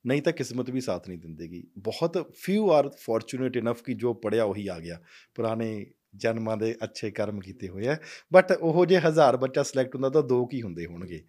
ਨਹੀਂ 0.05 0.21
ਤਾਂ 0.21 0.33
ਕਿਸਮਤ 0.33 0.69
ਵੀ 0.69 0.81
ਸਾਥ 0.81 1.09
ਨਹੀਂ 1.09 1.19
ਦਿੰਦੇਗੀ। 1.19 1.63
ਬਹੁਤ 1.77 2.31
ਫਿਊ 2.35 2.69
ਆਰ 2.71 2.89
ਫੋਰਚੂਨੇਟ 2.89 3.57
ਇਨਫ 3.57 3.83
ਕਿ 3.83 3.93
ਜੋ 3.93 4.13
ਪੜਿਆ 4.13 4.43
ਉਹੀ 4.43 4.67
ਆ 4.67 4.79
ਗਿਆ। 4.79 4.99
ਪੁਰਾਣੇ 5.35 5.85
ਜਨਮਾਂ 6.17 6.57
ਦੇ 6.57 6.75
ਅੱਛੇ 6.83 7.11
ਕਰਮ 7.11 7.39
ਕੀਤੇ 7.39 7.69
ਹੋਏ 7.69 7.87
ਆ। 7.87 7.97
ਬਟ 8.33 8.51
ਉਹ 8.51 8.85
ਜੇ 8.85 8.97
ਹਜ਼ਾਰ 8.99 9.37
ਬੱਚਾ 9.37 9.63
ਸਿਲੈਕਟ 9.63 9.95
ਹੁੰਦਾ 9.95 10.09
ਤਾਂ 10.09 10.23
ਦੋ 10.23 10.45
ਕੀ 10.45 10.61
ਹੁੰਦੇ 10.61 10.85
ਹੋਣਗੇ। 10.85 11.23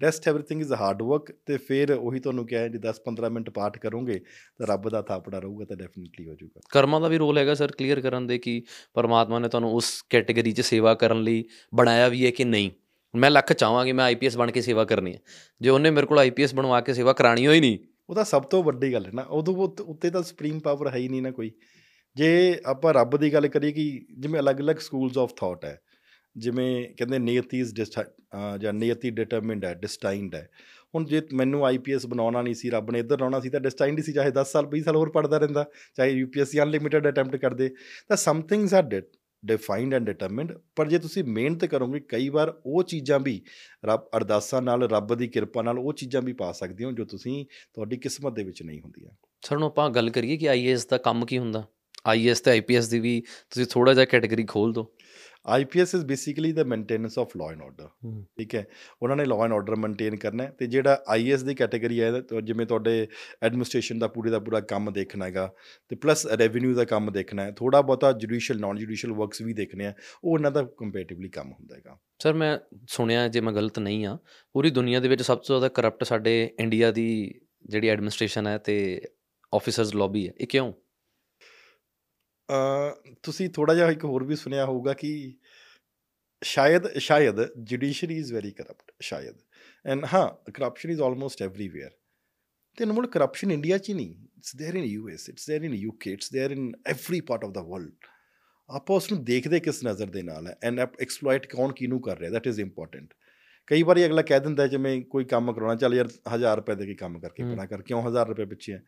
Rest 0.00 0.28
everything 0.28 0.60
is 0.60 0.72
hard 0.72 1.02
work 1.02 1.30
ਤੇ 1.46 1.56
ਫਿਰ 1.56 1.90
ਉਹੀ 1.92 2.20
ਤੁਹਾਨੂੰ 2.20 2.46
ਕਿਹਾ 2.46 2.68
ਜੇ 2.68 2.78
10-15 2.78 3.28
ਮਿੰਟ 3.30 3.50
ਪਾਠ 3.50 3.78
ਕਰੋਗੇ 3.78 4.18
ਤਾਂ 4.58 4.66
ਰੱਬ 4.66 4.88
ਦਾ 4.88 5.02
ਥਾਪੜਾ 5.02 5.38
ਰਹੂਗਾ 5.38 5.64
ਤਾਂ 5.64 5.76
ਡੈਫੀਨਿਟਲੀ 5.76 6.28
ਹੋ 6.28 6.34
ਜਾਊਗਾ। 6.34 6.60
ਕਰਮਾਂ 6.70 7.00
ਦਾ 7.00 7.08
ਵੀ 7.08 7.18
ਰੋਲ 7.18 7.38
ਹੈਗਾ 7.38 7.54
ਸਰ 7.54 7.72
ਕਲੀਅਰ 7.72 8.00
ਕਰਨ 8.00 8.26
ਦੇ 8.26 8.38
ਕਿ 8.38 8.62
ਪਰਮਾਤਮਾ 8.94 9.38
ਨੇ 9.38 9.48
ਤੁਹਾਨੂੰ 9.48 9.72
ਉਸ 9.72 9.90
ਕੈਟਾਗਰੀ 10.10 10.52
'ਚ 10.52 10.60
ਸੇਵਾ 10.60 10.94
ਕਰਨ 10.94 11.22
ਲਈ 11.22 11.44
ਬਣਾਇਆ 11.74 12.08
ਵੀ 12.08 12.24
ਹੈ 12.26 12.30
ਕਿ 12.30 12.44
ਨਹੀਂ। 12.44 12.70
ਮੈਂ 13.14 13.30
ਲੱਖ 13.30 13.52
ਚਾਹਾਂਗੀ 13.52 13.92
ਮੈਂ 13.92 14.04
ਆਈਪੀਐਸ 14.04 14.36
ਬਣ 14.36 14.50
ਕੇ 14.50 14.60
ਸੇਵਾ 14.60 14.84
ਕਰਨੀ 14.84 15.14
ਹੈ। 15.14 15.20
ਜੇ 15.60 15.70
ਉਹਨੇ 15.70 15.90
ਮੇਰੇ 15.90 16.06
ਕੋਲ 16.06 16.18
ਆਈਪੀਐਸ 16.18 16.54
ਬਣਵਾ 16.54 16.80
ਕੇ 16.80 16.94
ਸੇਵਾ 16.94 17.12
ਕਰਾਣੀ 17.12 17.46
ਹੋਈ 17.46 17.60
ਨਹੀਂ। 17.60 17.78
ਉਹ 18.10 18.14
ਤਾਂ 18.14 18.24
ਸਭ 18.24 18.42
ਤੋਂ 18.42 18.62
ਵੱਡੀ 18.64 18.92
ਗੱਲ 18.92 19.06
ਹੈ 19.06 19.10
ਨਾ 19.14 19.22
ਉਦੋਂ 19.22 19.54
ਉੱਤੇ 19.84 20.10
ਤਾਂ 20.10 20.22
ਸੁਪਰੀਮ 20.22 20.58
ਪਾਵਰ 20.60 20.88
ਹੈ 20.88 20.96
ਹੀ 20.96 21.08
ਨਹੀਂ 21.08 21.22
ਨਾ 21.22 21.30
ਕੋਈ। 21.30 21.50
ਜੇ 22.16 22.60
ਆਪਾਂ 22.66 22.92
ਰੱਬ 22.94 23.16
ਦੀ 23.16 23.32
ਗੱਲ 23.32 23.48
ਕਰੀਏ 23.48 23.72
ਕਿ 23.72 23.84
ਜਿਵੇਂ 24.18 24.40
ਅਲੱਗ-ਅਲੱਗ 24.40 24.76
ਸਕੂਲਸ 24.80 25.18
ਆਫ 25.18 25.32
ਥਾਟ 25.36 25.64
ਹੈ, 25.64 25.80
ਜਿਵੇਂ 26.36 26.88
ਕਹਿੰਦੇ 26.88 27.18
ਨਿਯਤੀ 27.18 27.60
ਇਜ਼ 27.60 27.80
ਜਾਂ 28.60 28.72
ਨਿਯਤੀ 28.72 29.10
ਡਿਟਰਮਿਨਡ 29.10 29.64
ਹੈ 29.64 29.74
ਡਿਸਟਾਈਨਡ 29.74 30.34
ਹੈ। 30.34 30.48
ਹੁਣ 30.94 31.04
ਜੇ 31.04 31.22
ਮੈਨੂੰ 31.32 31.64
ਆਈਪੀਐਸ 31.66 32.06
ਬਣਾਉਣਾ 32.06 32.42
ਨਹੀਂ 32.42 32.54
ਸੀ, 32.54 32.70
ਰੱਬ 32.70 32.90
ਨੇ 32.90 32.98
ਇੱਧਰ 32.98 33.18
ਲਾਉਣਾ 33.20 33.40
ਸੀ 33.40 33.48
ਤਾਂ 33.50 33.60
ਡਿਸਟਾਈਨਡ 33.60 33.98
ਹੀ 33.98 34.02
ਸੀ, 34.02 34.12
ਚਾਹੇ 34.12 34.30
10 34.30 34.52
ਸਾਲ 34.52 34.66
20 34.66 34.82
ਸਾਲ 34.84 34.96
ਹੋਰ 34.96 35.10
ਪੜਦਾ 35.10 35.38
ਰਹਿੰਦਾ, 35.38 35.64
ਚਾਹੇ 35.96 36.10
ਯੂਪੀਐਸਸੀ 36.10 36.60
ਅਨਲਿਮਿਟਿਡ 36.62 37.08
ਅਟੈਂਪਟ 37.08 37.36
ਕਰਦੇ। 37.36 37.68
ਤਾਂ 38.08 38.16
some 38.16 38.42
things 38.42 38.74
are 38.74 39.02
defined 39.42 39.94
and 39.94 40.04
determined 40.06 40.52
ਪਰ 40.76 40.88
ਜੇ 40.88 40.98
ਤੁਸੀਂ 40.98 41.22
ਮਿਹਨਤ 41.26 41.64
ਕਰੋਗੇ, 41.64 42.00
ਕਈ 42.00 42.28
ਵਾਰ 42.28 42.52
ਉਹ 42.66 42.82
ਚੀਜ਼ਾਂ 42.82 43.18
ਵੀ 43.20 43.40
ਰੱਬ, 43.84 44.08
ਅਰਦਾਸਾਂ 44.16 44.62
ਨਾਲ, 44.62 44.88
ਰੱਬ 44.88 45.14
ਦੀ 45.14 45.28
ਕਿਰਪਾ 45.28 45.62
ਨਾਲ 45.62 45.78
ਉਹ 45.78 45.92
ਚੀਜ਼ਾਂ 45.92 46.22
ਵੀ 46.22 46.32
ਪਾ 46.32 46.50
ਸਕਦੇ 46.52 46.84
ਹੋ 46.84 46.90
ਜੋ 46.92 47.04
ਤੁਸੀਂ 47.04 47.44
ਤੁਹਾਡੀ 47.74 47.96
ਕਿਸਮਤ 47.96 48.34
ਦੇ 48.34 48.44
ਵਿੱਚ 48.44 48.62
ਨਹੀਂ 48.62 48.80
ਹੁੰਦੀਆਂ। 48.80 49.14
ਸਰ 49.42 49.58
ਨੂੰ 49.58 49.68
ਆਪਾਂ 49.68 49.88
ਗੱਲ 49.90 50.10
ਕਰੀਏ 50.10 50.36
ਕਿ 50.36 50.48
ਆਈਏਐਸ 50.48 50.86
ਦਾ 50.86 50.98
ਕੰਮ 50.98 51.26
ਕੀ 51.26 51.38
ਹੁੰਦਾ? 51.38 51.64
ਆਈਐਸ 52.06 52.40
ਤੇ 52.40 52.50
ਆਈਪੀਐਸ 52.50 52.88
ਦੀ 52.88 53.00
ਵੀ 53.00 53.20
ਤੁਸੀਂ 53.50 53.66
ਥੋੜਾ 53.70 53.94
ਜਿਹਾ 53.94 54.04
ਕੈਟਾਗਰੀ 54.04 54.44
ਖੋਲ 54.44 54.72
ਦਿਓ। 54.72 54.92
IPS 55.46 55.94
is 55.94 56.04
basically 56.06 56.50
the 56.52 56.64
maintenance 56.64 57.18
of 57.18 57.30
law 57.36 57.50
and 57.52 57.62
order 57.62 57.88
ਠੀਕ 58.38 58.54
ਹੈ? 58.54 58.64
ਉਹਨਾਂ 59.02 59.16
ਨੇ 59.16 59.24
ਲਾਅ 59.24 59.44
ਐਂਡ 59.44 59.52
ਆਰਡਰ 59.52 59.76
ਮੇਨਟੇਨ 59.76 60.16
ਕਰਨਾ 60.16 60.44
ਹੈ 60.44 60.50
ਤੇ 60.58 60.66
ਜਿਹੜਾ 60.66 60.96
ਆਈਐਸ 61.08 61.42
ਦੀ 61.42 61.54
ਕੈਟਾਗਰੀ 61.54 62.00
ਹੈ 62.00 62.10
ਜਿਵੇਂ 62.42 62.66
ਤੁਹਾਡੇ 62.66 63.06
ਐਡਮਿਨਿਸਟ੍ਰੇਸ਼ਨ 63.42 63.98
ਦਾ 63.98 64.08
ਪੂਰੇ 64.08 64.30
ਦਾ 64.30 64.38
ਪੂਰਾ 64.38 64.60
ਕੰਮ 64.72 64.92
ਦੇਖਣਾ 64.92 65.24
ਹੈਗਾ 65.26 65.46
ਤੇ 65.90 65.96
ਪਲੱਸ 65.96 66.26
ਰੈਵਨਿਊ 66.40 66.74
ਦਾ 66.74 66.84
ਕੰਮ 66.84 67.10
ਦੇਖਣਾ 67.12 67.44
ਹੈ 67.44 67.52
ਥੋੜਾ 67.52 67.80
ਬਹੁਤਾ 67.80 68.12
ਜੁਡੀਸ਼ੀਅਲ 68.12 68.60
ਨਾਨ 68.60 68.78
ਜੁਡੀਸ਼ੀਅਲ 68.78 69.12
ਵਰਕਸ 69.14 69.42
ਵੀ 69.42 69.52
ਦੇਖਣੇ 69.52 69.86
ਆ 69.86 69.92
ਉਹ 70.24 70.32
ਉਹਨਾਂ 70.32 70.50
ਦਾ 70.50 70.62
ਕੰਪੈਰੀਟਿਵਲੀ 70.78 71.28
ਕੰਮ 71.28 71.52
ਹੁੰਦਾ 71.52 71.76
ਹੈਗਾ। 71.76 71.96
ਸਰ 72.22 72.32
ਮੈਂ 72.34 72.58
ਸੁਣਿਆ 72.88 73.26
ਜੇ 73.28 73.40
ਮੈਂ 73.40 73.52
ਗਲਤ 73.52 73.78
ਨਹੀਂ 73.78 74.04
ਆ 74.06 74.16
ਪੂਰੀ 74.54 74.70
ਦੁਨੀਆ 74.70 75.00
ਦੇ 75.00 75.08
ਵਿੱਚ 75.08 75.22
ਸਭ 75.22 75.38
ਤੋਂ 75.38 75.58
ਜ਼ਿਆਦਾ 75.58 75.68
ਕਰਪਟ 75.74 76.04
ਸਾਡੇ 76.04 76.42
ਇੰਡੀਆ 76.60 76.90
ਦੀ 76.90 77.08
ਜਿਹੜੀ 77.64 77.88
ਐਡਮਿਨਿਸਟ੍ਰੇਸ਼ਨ 77.88 78.46
ਹੈ 78.46 78.56
ਤੇ 78.58 78.76
ਆਫੀਸਰਸ 79.52 79.94
ਲੌਬੀ 79.94 80.26
ਹੈ 80.28 80.32
ਇਹ 80.40 80.46
ਕਿਉਂ? 80.46 80.72
ਤੁਸੀਂ 83.23 83.49
ਥੋੜਾ 83.49 83.73
ਜਿਹਾ 83.75 83.89
ਇੱਕ 83.91 84.03
ਹੋਰ 84.05 84.23
ਵੀ 84.23 84.35
ਸੁਣਿਆ 84.35 84.65
ਹੋਊਗਾ 84.65 84.93
ਕਿ 84.93 85.11
ਸ਼ਾਇਦ 86.41 86.87
ਸ਼ਾਇਦ 86.97 87.41
ਜੁਡੀਸ਼ਰੀ 87.63 88.17
ਇਜ਼ 88.17 88.33
ਵੈਰੀ 88.33 88.51
ਕਰਪਟ 88.51 88.91
ਸ਼ਾਇਦ 89.01 89.37
ਐਂਡ 89.85 90.05
ਹਾਂ 90.05 90.27
ਕਰਪਸ਼ਨ 90.51 90.89
ਇਜ਼ 90.89 91.01
ਆਲਮੋਸਟ 91.01 91.41
ਐਵਰੀਵੇਅਰ 91.41 91.91
ਤੇ 92.77 92.85
ਨਮੋਲ 92.85 93.07
ਕਰਪਸ਼ਨ 93.07 93.51
ਇੰਡੀਆ 93.51 93.77
'ਚ 93.77 93.89
ਹੀ 93.89 93.93
ਨਹੀਂ 93.93 94.15
it's 94.37 94.55
there 94.55 94.75
in 94.75 94.83
US 94.83 95.29
it's 95.29 95.49
there 95.49 95.65
in 95.65 95.73
UK 95.73 96.11
it's 96.11 96.29
there 96.35 96.51
in 96.51 96.71
every 96.87 97.21
part 97.21 97.43
of 97.43 97.51
the 97.51 97.61
world 97.61 98.07
ਆਪਾਂ 98.69 98.95
ਉਸ 98.95 99.11
ਨੂੰ 99.11 99.23
ਦੇਖਦੇ 99.25 99.59
ਕਿਸ 99.59 99.83
ਨਜ਼ਰ 99.83 100.09
ਦੇ 100.09 100.21
ਨਾਲ 100.21 100.47
ਹੈ 100.47 100.57
ਐਂਡ 100.63 100.79
ਐਕਸਪਲੋਇਟ 100.79 101.45
ਕੌਣ 101.47 101.71
ਕਿਹਨੂੰ 101.71 102.01
ਕਰ 102.01 102.17
ਰਿਹਾ 102.19 102.31
ਦੈਟ 102.31 102.47
ਇਜ਼ 102.47 102.59
ਇੰਪੋਰਟੈਂਟ 102.59 103.13
ਕਈ 103.70 103.82
ਵਾਰੀ 103.82 104.06
ਅਗਲਾ 104.06 104.22
ਕਹਿ 104.22 104.40
ਦਿੰਦਾ 104.40 104.66
ਜਿਵੇਂ 104.66 105.02
ਕੋਈ 105.02 105.24
ਕੰਮ 105.24 105.52
ਕਰਾਉਣਾ 105.52 105.74
ਚੱਲ 105.74 105.94
ਯਾਰ 105.94 106.06
1000 106.06 106.56
ਰੁਪਏ 106.56 106.74
ਦੇ 106.74 106.86
ਕੀ 106.86 106.94
ਕੰਮ 106.94 107.20
ਕਰਕੇ 107.20 107.42
ਪੜਾ 107.42 107.66
ਕਰ 107.66 107.82
ਕਿਉਂ 107.82 108.02
1000 108.02 108.28
ਰੁਪਏ 108.28 108.44
ਪਿੱਛੇ 108.44 108.72
ਹੈ 108.72 108.82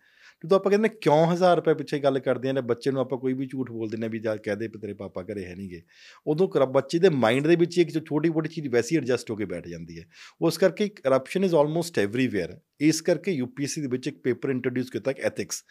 ਜਦੋਂ 0.44 0.58
ਆਪਾਂ 0.58 0.70
ਕਹਿੰਦੇ 0.70 0.88
ਕਿਉਂ 0.88 1.32
1000 1.32 1.56
ਰੁਪਏ 1.56 1.74
ਪਿੱਛੇ 1.74 1.98
ਗੱਲ 1.98 2.18
ਕਰਦੇ 2.18 2.48
ਆਂ 2.48 2.54
ਨੇ 2.54 2.60
ਬੱਚੇ 2.60 2.90
ਨੂੰ 2.90 3.00
ਆਪਾਂ 3.00 3.18
ਕੋਈ 3.18 3.32
ਵੀ 3.32 3.46
ਝੂਠ 3.46 3.70
ਬੋਲ 3.70 3.88
ਦਿੰਨੇ 3.88 4.08
ਵੀ 4.08 4.18
ਜਾ 4.18 4.36
ਕਹਦੇ 4.36 4.68
ਤੇਰੇ 4.68 4.94
ਪਾਪਾ 4.94 5.22
ਘਰੇ 5.22 5.44
ਹੈ 5.44 5.54
ਨਹੀਂਗੇ। 5.54 5.82
ਉਦੋਂ 6.26 6.48
ਕਰ 6.48 6.66
ਬੱਚੇ 6.66 6.98
ਦੇ 6.98 7.08
ਮਾਈਂਡ 7.08 7.46
ਦੇ 7.46 7.56
ਵਿੱਚ 7.56 7.78
ਇੱਕ 7.78 8.06
ਛੋਟੀ 8.06 8.30
ਮੋਟੀ 8.30 8.48
ਚੀਜ਼ 8.48 8.68
ਵੈਸੀ 8.68 8.96
ਐਡਜਸਟ 8.96 9.30
ਹੋ 9.30 9.36
ਕੇ 9.36 9.44
ਬੈਠ 9.44 9.68
ਜਾਂਦੀ 9.68 10.00
ਹੈ। 10.00 10.04
ਉਸ 10.42 10.58
ਕਰਕੇ 10.58 10.88
ਕਰਪਸ਼ਨ 10.88 11.44
ਇਜ਼ 11.44 11.54
ਆਲਮੋਸਟ 11.54 11.98
ਐਵਰੀਵੇਅਰ 11.98 12.60
ਇਸ 12.80 13.00
ਕਰਕੇ 13.00 13.32
ਯੂਪੀਐਸਸੀ 13.32 13.80
ਦੇ 13.80 13.86
ਵਿੱਚ 13.86 14.08
ਇੱਕ 14.08 14.18
ਪੇਪਰ 14.18 14.50
ਇੰਟਰੋਡਿਊਸ 14.50 14.90
ਕੀਤਾ 14.90 15.10
ਹੈ 15.10 15.22
ਐਥਿਕਸ 15.22 15.64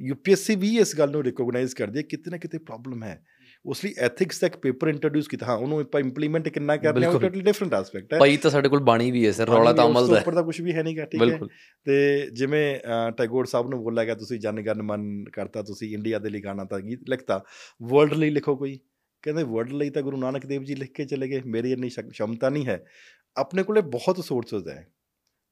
ਯੂਪੀਐਸਸੀ 0.00 0.56
ਵੀ 0.56 0.78
ਇਸ 0.78 0.96
ਗੱਲ 0.98 1.10
ਨੂੰ 1.10 1.22
ਰਿਕੋਗਨਾਈਜ਼ 1.22 1.74
ਕਰਦੀ 1.74 1.98
ਹੈ 1.98 2.02
ਕਿਤੇ 2.02 2.30
ਨਾ 2.30 2.36
ਕਿਤੇ 2.36 2.58
ਪ੍ਰੋਬਲਮ 2.58 3.02
ਹੈ। 3.02 3.24
ਉਸ 3.68 3.84
ਲਈ 3.84 3.94
ਐਥਿਕਸ 3.98 4.40
ਦਾ 4.40 4.46
ਇੱਕ 4.46 4.56
ਪੇਪਰ 4.56 4.88
ਇੰਟਰੋਡਿਊਸ 4.88 5.28
ਕੀਤਾ। 5.28 5.46
ਹਾਂ 5.46 5.56
ਉਹਨੂੰ 5.56 5.80
ਆਪਾਂ 5.80 6.00
ਇੰਪਲੀਮੈਂਟ 6.00 6.48
ਕਿੰਨਾ 6.48 6.76
ਕਰਨਾ 6.76 7.00
ਹੈ 7.00 7.08
ਉਹ 7.08 7.20
ਟੋਟਲੀ 7.20 7.40
ਡਿਫਰੈਂਟ 7.40 7.74
ਐਸਪੈਕਟ 7.74 8.14
ਹੈ। 8.14 8.18
ਭਾਈ 8.18 8.36
ਤਾਂ 8.36 8.50
ਸਾਡੇ 8.50 8.68
ਕੋਲ 8.68 8.80
ਬਾਣੀ 8.80 9.10
ਵੀ 9.10 9.26
ਹੈ 9.26 9.32
ਸਰ 9.32 9.46
ਰੌਲਾ 9.46 9.72
ਤਾਂ 9.72 9.86
ਅਮਲ 9.86 10.06
ਦਾ 10.08 10.18
ਉੱਪਰ 10.18 10.34
ਦਾ 10.34 10.42
ਕੁਝ 10.42 10.60
ਵੀ 10.60 10.72
ਹੈ 10.72 10.82
ਨਹੀਂਗਾ 10.82 11.04
ਠੀਕ 11.04 11.22
ਹੈ। 11.22 11.38
ਤੇ 11.86 12.26
ਜਿਵੇਂ 12.32 12.78
ਟੈਗੋਰ 13.16 13.46
ਸਾਹਿਬ 13.46 13.68
ਨੂੰ 13.70 13.82
ਬੋਲਿਆ 13.82 14.04
ਗਿਆ 14.04 14.14
ਤੁਸੀਂ 14.14 14.38
ਜਨ 14.40 14.60
ਗਨ 14.62 14.82
ਮਨ 14.82 15.24
ਕਰਤਾ 15.24 15.62
ਤੁਸੀਂ 15.62 15.94
ਇੰਡੀਆ 15.94 16.18
ਦੇ 16.18 16.30
ਲਈ 16.30 16.40
ਗਾਣਾ 16.40 16.64
ਤਾਂ 16.64 16.80
ਗੀਤ 16.80 17.00
ਲਿਖਤਾ। 17.10 17.42
ਵਰਲਡ 17.82 18.14
ਲਈ 18.14 18.30
ਲਿਖੋ 18.30 18.56
ਕੋਈ। 18.56 18.78
ਕਹਿੰਦੇ 19.22 19.42
ਵਰਲਡ 19.42 19.72
ਲਈ 19.72 19.90
ਤਾਂ 19.90 20.02
ਗੁਰੂ 20.02 20.16
ਨਾਨਕ 20.16 20.46
ਦੇਵ 20.46 20.64
ਜੀ 20.64 20.74
ਲਿਖ 20.74 20.92
ਕੇ 20.92 21.04
ਚਲੇ 21.04 21.28
ਗਏ 21.28 21.40
ਮੇਰੀ 21.46 21.72
ਇੰਨੀ 21.72 21.88
ਸ਼ਮਤਾ 21.88 22.48
ਨਹੀਂ 22.48 22.66
ਹੈ। 22.66 22.84
ਆਪਣੇ 23.36 23.62
ਕੋਲੇ 23.62 23.80
ਬਹੁਤ 23.80 24.24
ਸੋਰਸਸ 24.24 24.68
ਹੈ। 24.68 24.86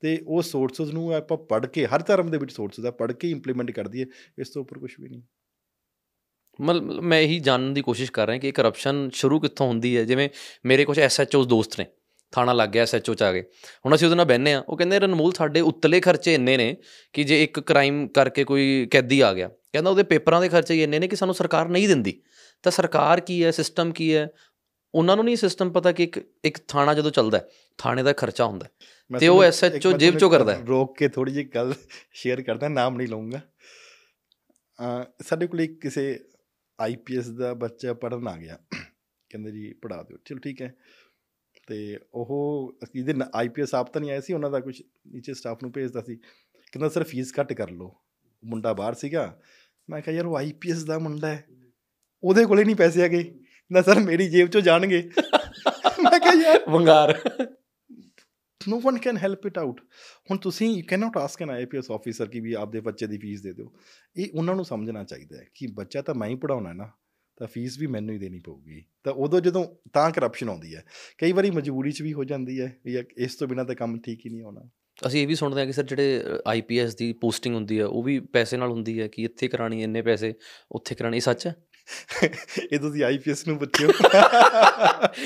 ਤੇ 0.01 0.19
ਉਹ 0.27 0.43
ਸੋਰਸਸ 0.43 0.93
ਨੂੰ 0.93 1.15
ਆਪਾਂ 1.15 1.37
ਪੜ੍ਹ 1.39 1.67
ਕੇ 1.67 1.87
ਹਰ 1.87 2.03
ਧਰਮ 2.03 2.31
ਦੇ 2.31 2.39
ਵਿੱਚ 2.39 2.53
ਸੋਰਸਸ 2.53 2.85
ਆ 2.85 2.91
ਪੜ੍ਹ 2.91 3.13
ਕੇ 3.13 3.31
ਇੰਪਲੀਮੈਂਟ 3.31 3.71
ਕਰ 3.71 3.89
ਦਈਏ 3.89 4.07
ਇਸ 4.39 4.49
ਤੋਂ 4.49 4.63
ਉੱਪਰ 4.63 4.79
ਕੁਝ 4.79 4.91
ਵੀ 5.01 5.09
ਨਹੀਂ। 5.09 5.23
ਮਤਲਬ 6.61 6.85
ਮੈਂ 7.01 7.21
ਇਹੀ 7.21 7.39
ਜਾਣਨ 7.39 7.75
ਦੀ 7.75 7.83
ਕੋਸ਼ਿਸ਼ 7.83 8.13
ਕਰ 8.13 8.27
ਰਿਹਾ 8.27 8.39
ਕਿ 8.39 8.53
ਕਰਪਸ਼ਨ 8.53 9.11
ਸ਼ੁਰੂ 9.13 9.41
ਕਿੱਥੋਂ 9.41 9.67
ਹੁੰਦੀ 9.69 9.97
ਹੈ? 9.97 10.05
ਜਿਵੇਂ 10.05 10.29
ਮੇਰੇ 10.67 10.85
ਕੁਝ 10.85 11.01
ਐਸਐਚਓ 11.01 11.45
ਦੋਸਤ 11.45 11.79
ਨੇ 11.81 11.87
ਥਾਣਾ 12.33 12.53
ਲੱਗ 12.53 12.69
ਗਿਆ 12.69 12.83
ਐਸਐਚਓ 12.83 13.15
ਚ 13.15 13.23
ਆ 13.23 13.33
ਗਏ 13.33 13.43
ਹੁਣ 13.87 13.95
ਅਸੀਂ 13.95 14.07
ਉਹਦੇ 14.07 14.17
ਨਾਲ 14.17 14.27
ਬੈੰਨੇ 14.27 14.55
ਆ 14.55 14.65
ਉਹ 14.69 14.77
ਕਹਿੰਦੇ 14.77 15.01
ਰਨਮੂਲ 15.01 15.33
ਸਾਡੇ 15.33 15.61
ਉੱਤਲੇ 15.61 16.01
ਖਰਚੇ 16.01 16.35
ਇੰਨੇ 16.35 16.57
ਨੇ 16.57 16.77
ਕਿ 17.13 17.25
ਜੇ 17.25 17.45
ਇੱਕ 17.45 17.61
ਕ੍ਰਾਈਮ 17.61 18.09
ਕਰਕੇ 18.09 18.45
ਕੋਈ 18.45 18.89
ਕੈਦੀ 18.91 19.21
ਆ 19.21 19.35
ਗਿਆ। 19.35 19.49
ਕਹਿੰਦਾ 19.49 19.91
ਉਹਦੇ 19.91 20.03
ਪੇਪਰਾਂ 20.03 20.41
ਦੇ 20.41 20.49
ਖਰਚੇ 20.49 20.83
ਇੰਨੇ 20.83 20.99
ਨੇ 20.99 21.09
ਕਿ 21.09 21.17
ਸਾਨੂੰ 21.17 21.35
ਸਰਕਾਰ 21.35 21.69
ਨਹੀਂ 21.69 21.89
ਦਿੰਦੀ। 21.89 22.23
ਤਾਂ 22.63 22.73
ਸਰਕਾਰ 22.73 23.21
ਕੀ 23.21 23.45
ਹੈ? 23.45 23.51
ਸਿਸਟਮ 23.51 23.93
ਕੀ 23.93 24.15
ਹੈ? 24.15 24.29
ਉਹਨਾਂ 24.95 25.17
ਨੂੰ 25.17 25.25
ਨਹੀਂ 25.25 25.37
ਸਿਸਟਮ 25.37 25.71
ਪਤਾ 25.73 25.93
ਕਿ 25.93 26.05
ਇੱਕ 26.05 26.21
ਇੱਕ 26.45 26.59
ਥਾਣਾ 26.69 26.95
ਜਦੋਂ 26.95 27.11
ਚੱਲਦਾ 27.11 27.41
ਥਾਣੇ 27.79 28.03
ਦਾ 28.03 28.13
ਖਰਚਾ 28.13 28.45
ਹੁੰਦਾ 28.45 28.67
ਤੇ 29.21 29.29
ਉਹ 29.29 29.45
ਐਸਐਚਓ 29.45 29.93
ਜੇਬ 29.93 30.19
ਚੋਂ 30.19 30.31
ਕਰਦਾ 30.31 30.61
ਰੋਕ 30.69 30.99
ਕੇ 30.99 31.09
ਥੋੜੀ 31.09 31.33
ਜਿਹੀ 31.33 31.45
ਗੱਲ 31.45 31.75
ਸ਼ੇਅਰ 32.13 32.43
ਕਰਦਾ 32.43 32.69
ਨਾਮ 32.69 32.97
ਨਹੀਂ 32.97 33.09
ਲਵਾਂਗਾ 33.09 33.41
ਸਾਡੇ 35.23 35.47
ਕੋਲ 35.47 35.61
ਇੱਕ 35.61 35.81
ਕਿਸੇ 35.81 36.21
ਆਈਪੀਐਸ 36.81 37.29
ਦਾ 37.29 37.55
ਬੱਚਾ 37.55 37.95
ਪੜਨ 37.95 38.29
ਆ 38.29 38.37
ਗਿਆ। 38.37 38.59
ਕਹਿੰਦੇ 39.31 39.51
ਜੀ 39.51 39.73
ਪੜਾ 39.73 40.03
ਦਿਓ। 40.03 40.17
ਚਲੋ 40.25 40.39
ਠੀਕ 40.39 40.63
ਹੈ। 40.63 40.75
ਤੇ 41.69 41.99
ਉਹ 42.15 42.79
ਇਹਦੇ 42.97 43.15
ਆਈਪੀਐਸ 43.35 43.75
ਆਪ 43.75 43.93
ਤਾਂ 43.93 44.01
ਨਹੀਂ 44.01 44.11
ਆਇਆ 44.11 44.21
ਸੀ 44.21 44.33
ਉਹਨਾਂ 44.33 44.51
ਦਾ 44.51 44.61
ਕੁਝ 44.61 44.83
ਨੀਚੇ 45.07 45.35
ਸਟਾਫ 45.35 45.59
ਨੂੰ 45.63 45.73
ਭੇਜਦਾ 45.73 46.01
ਸੀ। 46.03 46.17
ਕਹਿੰਦਾ 46.73 46.89
ਸਰ 46.89 47.05
ਫੀਸ 47.05 47.33
ਘੱਟ 47.41 47.53
ਕਰ 47.53 47.71
ਲਓ। 47.71 47.97
ਮੁੰਡਾ 48.45 48.73
ਬਾਹਰ 48.73 48.95
ਸੀਗਾ। 48.95 49.41
ਮੈਂ 49.91 50.01
ਕਿਹਾ 50.01 50.17
ਯਾਰ 50.17 50.27
ਉਹ 50.27 50.37
ਆਈਪੀਐਸ 50.37 50.85
ਦਾ 50.85 50.99
ਮੁੰਡਾ 50.99 51.29
ਹੈ। 51.29 51.47
ਉਹਦੇ 52.23 52.45
ਕੋਲੇ 52.45 52.65
ਨਹੀਂ 52.65 52.77
ਪੈਸੇ 52.77 53.03
ਆਗੇ 53.03 53.41
ਨਾ 53.73 53.83
ਸਰ 53.83 54.01
ਮੇਰੀ 54.01 54.31
ਜੇਬ 54.31 54.49
ਚੋਂ 54.49 54.61
ਜਾਣਗੇ। 54.61 55.11
ਮੈਂ 56.03 56.21
ਕਿਹਾ 56.21 56.33
ਯਾਰ 56.33 56.71
ਵੰਗਾਰ। 56.71 57.21
No 58.69 58.79
one 58.83 58.99
can 58.99 59.21
help 59.23 59.49
it 59.51 59.63
out. 59.63 59.83
ਹੁਣ 60.31 60.39
ਤੁਸੀਂ 60.39 60.69
you 60.77 60.83
can 60.89 61.01
not 61.01 61.17
ask 61.17 61.43
an 61.43 61.51
IPS 61.51 61.91
officer 61.91 62.27
ਕਿ 62.27 62.41
ਵੀ 62.41 62.53
ਆਪਦੇ 62.53 62.81
ਬੱਚੇ 62.81 63.07
ਦੀ 63.07 63.19
ਫੀਸ 63.19 63.43
ਦੇ 63.43 63.53
ਦਿਓ। 63.53 63.73
ਇਹ 64.17 64.29
ਉਹਨਾਂ 64.35 64.55
ਨੂੰ 64.55 64.65
ਸਮਝਣਾ 64.65 65.05
ਚਾਹੀਦਾ 65.05 65.37
ਹੈ 65.37 65.45
ਕਿ 65.55 65.67
ਬੱਚਾ 65.67 66.03
ਤਾਂ 66.03 66.15
ਮੈਂ 66.15 66.29
ਹੀ 66.29 66.35
ਪੜਾਉਣਾ 66.35 66.69
ਹੈ 66.69 66.75
ਨਾ, 66.75 66.91
ਤਾਂ 67.39 67.47
ਫੀਸ 67.47 67.79
ਵੀ 67.79 67.87
ਮੈਨੂੰ 67.87 68.15
ਹੀ 68.15 68.19
ਦੇਣੀ 68.19 68.39
ਪਊਗੀ। 68.39 68.85
ਤਾਂ 69.05 69.13
ਉਦੋਂ 69.13 69.41
ਜਦੋਂ 69.41 69.67
ਤਾਂ 69.93 70.11
ਕਰਪਸ਼ਨ 70.11 70.49
ਆਉਂਦੀ 70.49 70.75
ਹੈ। 70.75 70.85
ਕਈ 71.19 71.33
ਵਾਰੀ 71.33 71.51
ਮਜਬੂਰੀ 71.51 71.93
'ਚ 71.93 72.03
ਵੀ 72.03 72.13
ਹੋ 72.13 72.25
ਜਾਂਦੀ 72.25 72.61
ਹੈ 72.61 72.77
ਵੀ 72.85 72.99
ਇਸ 73.19 73.35
ਤੋਂ 73.35 73.49
ਬਿਨਾ 73.49 73.65
ਤਾਂ 73.65 73.75
ਕੰਮ 73.75 73.99
ਠੀਕ 74.01 74.27
ਹੀ 74.27 74.31
ਨਹੀਂ 74.31 74.43
ਹੋਣਾ 74.43 74.69
ਅਸੀਂ 75.07 75.23
ਇਹ 75.23 75.27
ਵੀ 75.27 75.35
ਸੁਣਦੇ 75.35 75.61
ਹਾਂ 75.61 75.67
ਕਿ 75.67 75.73
ਸਰ 75.73 75.83
ਜਿਹੜੇ 75.83 76.23
ਆਈਪੀਐਸ 76.47 76.95
ਦੀ 76.97 77.13
ਪੋਸਟਿੰਗ 77.13 77.55
ਹੁੰਦੀ 77.55 77.79
ਹੈ, 77.79 77.85
ਉਹ 77.85 78.03
ਵੀ 78.03 78.19
ਪੈਸੇ 78.21 78.57
ਨਾਲ 78.57 78.71
ਹੁੰਦੀ 78.71 79.01
ਹੈ 79.01 79.09
ਕਿ 79.09 79.23
ਇੱਥੇ 79.23 79.49
ਕਰਾਣੀ 79.49 79.83
ਇੰਨੇ 79.83 80.03
ਪੈਸੇ 80.03 80.35
ਉੱਥੇ 80.73 80.95
ਕਰਾਣੀ 80.95 81.21
ਸੱਚ 81.21 81.47
ਹੈ? 81.47 81.55
ਇਹ 82.73 82.79
ਤੁਸੀਂ 82.79 83.05
ਆਈਪੀਐਸ 83.05 83.49
ਨੂੰ 83.49 83.59
ਪੁੱਛਿਓ 83.59 83.91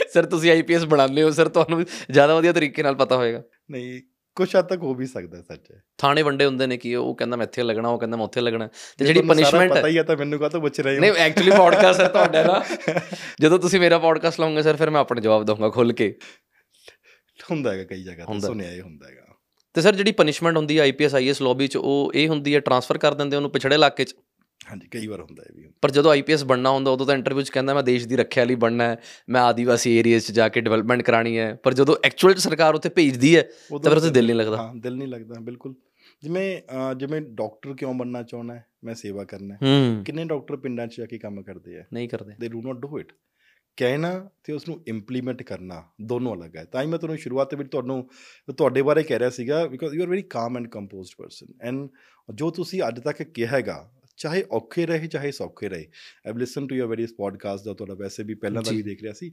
ਸਰ 0.09 0.27
ਤੁਸੀਂ 0.27 0.51
ਆਈਪੀਐਸ 0.51 0.85
ਬਣਾਉਂਦੇ 0.85 1.23
ਹੋ 1.23 1.31
ਸਰ 1.31 1.49
ਤੁਹਾਨੂੰ 1.49 1.85
ਜ਼ਿਆਦਾ 2.11 2.35
ਵਧੀਆ 2.35 2.53
ਤਰੀਕੇ 2.53 2.83
ਨਾਲ 2.83 2.95
ਪਤਾ 2.95 3.17
ਹੋਏਗਾ। 3.17 3.43
ਨਹੀਂ 3.71 4.01
ਕੁਛ 4.37 4.57
ਹੱਦ 4.57 4.67
ਤੱਕ 4.67 4.83
ਹੋ 4.83 4.95
ਵੀ 4.95 5.07
ਸਕਦਾ 5.07 5.43
ਸੱਚ। 5.43 5.71
ਹੈ 5.73 5.83
ਥਾਣੇ 5.99 6.23
ਵੰਡੇ 6.23 6.45
ਹੁੰਦੇ 6.45 6.67
ਨੇ 6.67 6.77
ਕਿ 6.77 6.95
ਉਹ 6.97 7.15
ਕਹਿੰਦਾ 7.15 7.37
ਮੈਂ 7.37 7.47
ਇੱਥੇ 7.47 7.63
ਲੱਗਣਾ 7.63 7.89
ਉਹ 7.89 7.99
ਕਹਿੰਦਾ 7.99 8.17
ਮੈਂ 8.17 8.25
ਉੱਥੇ 8.25 8.41
ਲੱਗਣਾ। 8.41 8.69
ਤੇ 8.99 9.05
ਜਿਹੜੀ 9.05 9.23
ਪਨਿਸ਼ਮੈਂਟ 9.23 9.73
ਪਤਾ 9.73 9.89
ਹੀ 9.89 9.99
ਹੈ 9.99 10.03
ਤਾਂ 10.03 10.17
ਮੈਨੂੰ 10.17 10.39
ਕਾਹ 10.39 10.51
ਤੋਂ 10.51 10.61
ਪੁੱਛ 10.61 10.81
ਰਹੇ 10.81 10.95
ਹੋ? 10.97 11.01
ਨਹੀਂ 11.01 11.13
ਐਕਚੁਅਲੀ 11.13 11.51
ਪੋਡਕਾਸਟ 11.51 12.01
ਹੈ 12.01 12.09
ਤੁਹਾਡਾ 12.09 12.43
ਨਾ। 12.43 12.63
ਜਦੋਂ 13.41 13.59
ਤੁਸੀਂ 13.59 13.81
ਮੇਰਾ 13.81 13.99
ਪੋਡਕਾਸਟ 13.99 14.41
ਲਾਉਂਗੇ 14.41 14.63
ਸਰ 14.63 14.77
ਫਿਰ 14.77 14.91
ਮੈਂ 14.91 15.01
ਆਪਣੇ 15.01 15.21
ਜਵਾਬ 15.21 15.45
ਦਊਂਗਾ 15.45 15.69
ਖੁੱਲ 15.69 15.93
ਕੇ। 15.93 16.15
ਹੁੰਦਾ 17.51 17.73
ਹੈਗਾ 17.73 17.85
ਕਈ 17.85 18.03
ਜਗ੍ਹਾ 18.03 18.27
ਤੇ 18.35 18.41
ਸੁਣਿਆ 18.41 18.73
ਇਹ 18.73 18.83
ਹੁੰਦਾ 18.83 19.09
ਹੈਗਾ। 19.09 19.21
ਤੇ 19.75 19.81
ਸਰ 19.81 19.95
ਜਿਹੜੀ 19.95 20.13
ਪਨਿਸ਼ਮੈਂਟ 20.13 20.57
ਹੁੰਦੀ 20.57 20.79
ਹੈ 20.79 20.83
ਆਈਪੀਐਸ 20.83 21.15
ਆਈਐਸ 21.15 21.43
ਲੌਬੀ 21.43 21.67
'ਚ 21.67 21.77
ਉਹ 21.77 22.13
ਇਹ 22.15 22.29
ਹੁੰਦੀ 22.29 22.55
ਹੈ 22.55 22.61
ਟ੍ਰਾਂਸਫਰ 22.61 22.99
ਕਰ 22.99 23.15
ਦਿੰਦੇ 23.15 23.37
ਉਹਨੂੰ 23.37 23.51
ਪਿਛੜੇ 23.51 23.75
ਇਲਾਕੇ 23.75 24.05
'ਚ? 24.05 24.15
ਹਾਂਜੀ 24.71 24.89
ਕਈ 24.89 25.07
ਵਾਰ 25.07 25.21
ਹੁੰਦਾ 25.21 25.43
ਹੈ 25.43 25.55
ਵੀ 25.57 25.69
ਪਰ 25.83 25.91
ਜਦੋਂ 25.91 26.11
ਆਈਪੀਐਸ 26.11 26.45
ਬਣਨਾ 26.45 26.71
ਹੁੰਦਾ 26.71 26.91
ਉਦੋਂ 26.91 27.07
ਤਾਂ 27.07 27.15
ਇੰਟਰਵਿਊ 27.15 27.43
'ਚ 27.43 27.51
ਕਹਿੰਦਾ 27.51 27.75
ਮੈਂ 27.75 27.83
ਦੇਸ਼ 27.83 28.07
ਦੀ 28.09 28.17
ਰੱਖਿਆ 28.17 28.45
ਲਈ 28.45 28.55
ਬਣਨਾ 28.55 28.85
ਹੈ 28.85 28.97
ਮੈਂ 29.31 29.43
ਆਦੀਵਾਸੀ 29.43 29.97
ਏਰੀਆਜ਼ 29.99 30.27
'ਚ 30.27 30.33
ਜਾ 30.33 30.49
ਕੇ 30.49 30.61
ਡਿਵੈਲਪਮੈਂਟ 30.61 31.03
ਕਰਾਣੀ 31.03 31.37
ਹੈ। 31.39 31.53
ਪਰ 31.55 31.75
ਜਦੋਂ 31.75 31.97
ਐਕਚੁਅਲ 32.05 32.35
'ਚ 32.35 32.39
ਸਰਕਾਰ 32.39 32.75
ਉੱਥੇ 32.75 32.89
ਭੇਜਦੀ 32.89 33.37
ਹੈ 33.37 33.43
ਤਾਂ 33.43 33.91
ਫਿਰ 33.91 33.97
ਉੱਥੇ 33.97 34.11
ਦਿਲ 34.11 34.27
ਨਹੀਂ 34.27 34.37
ਲੱਗਦਾ। 34.37 34.57
ਹਾਂ 34.57 34.75
ਦਿਲ 34.75 34.97
ਨਹੀਂ 34.97 35.09
ਲੱਗਦਾ 35.09 35.41
ਬਿਲਕੁਲ। 35.41 35.75
ਜਿਵੇਂ 36.23 36.61
ਜਿਵੇਂ 36.97 37.21
ਡਾਕਟਰ 37.21 37.75
ਕਿਉਂ 37.75 37.95
ਬਣਨਾ 37.95 38.23
ਚਾਹੁੰਦਾ 38.23 38.55
ਹੈ 38.55 38.65
ਮੈਂ 38.85 38.95
ਸੇਵਾ 38.95 39.25
ਕਰਨਾ 39.25 39.55
ਹੈ। 39.55 40.03
ਕਿੰਨੇ 40.05 40.25
ਡਾਕਟਰ 40.25 40.57
ਪਿੰਡਾਂ 40.57 40.87
'ਚ 40.87 40.97
ਜਾ 40.99 41.07
ਕੇ 41.07 41.19
ਕੰਮ 41.19 41.43
ਕਰਦੇ 41.43 41.79
ਆ? 41.79 41.85
ਨਹੀਂ 41.93 42.09
ਕਰਦੇ। 42.09 42.35
ਦੇ 42.41 42.49
ਡੂ 42.49 42.63
ਨਾਟ 42.63 42.77
ਡੂ 42.77 42.99
ਇਟ 42.99 43.13
ਕਹਿਣਾ 43.79 44.29
ਤੇ 44.45 44.53
ਉਸ 44.53 44.69
ਨੂੰ 44.69 44.81
ਇੰਪਲੀਮੈਂਟ 44.89 45.43
ਕਰਨਾ 45.43 45.83
ਦੋਨੋਂ 46.03 46.35
ਅਲੱਗ 46.37 46.57
ਹੈ। 46.57 46.65
ਤਾਂ 46.65 46.83
ਹੀ 46.83 46.87
ਮੈਂ 46.87 46.99
ਤੁਹਾਨੂੰ 46.99 47.19
ਸ਼ੁਰੂਆਤ 47.19 47.55
ਵਿੱਚ 47.55 47.71
ਤੁਹਾਨੂੰ 47.71 48.09
ਤੁਹਾਡੇ 48.59 48.83
ਬਾਰੇ 48.83 49.03
ਕਹਿ 49.03 49.19
ਰਿਹਾ 49.19 49.31
ਸੀਗਾ 49.31 49.65
because 49.67 49.95
you 49.95 50.03
are 50.03 50.09
very 50.09 50.23
calm 50.31 50.57
and 50.57 50.69
composed 50.69 51.15
person 51.19 51.53
and 51.63 51.89
ਜੋ 52.35 52.51
ਤੁਸੀਂ 52.51 52.83
ਅੱਜ 52.89 53.01
ਤੱਕ 53.01 53.23
ਕਿਹਾ 53.23 53.51
ਹੈਗਾ 53.51 53.79
ਚਾਹੇ 54.20 54.44
ਔਖੇ 54.52 54.86
ਰਹੇ 54.86 55.08
ਚਾਹੇ 55.08 55.32
ਸੌਖੇ 55.32 55.70
ਰਹੇ 55.70 55.88
I 56.28 56.34
listen 56.34 56.68
to 56.68 56.76
your 56.76 56.86
various 56.86 57.14
podcast 57.14 57.66
ਦਾ 57.66 57.74
ਤੁਹਾਡਾ 57.74 57.94
ਵੈਸੇ 57.94 58.24
ਵੀ 58.24 58.34
ਪਹਿਲਾਂ 58.34 58.62
ਦਾ 58.62 58.72
ਜੀ। 58.72 58.78
ਵੀ 58.78 58.84
ਦੇਖ 58.84 59.02
ਰਿਹਾ 59.02 59.14
ਸੀ 59.14 59.32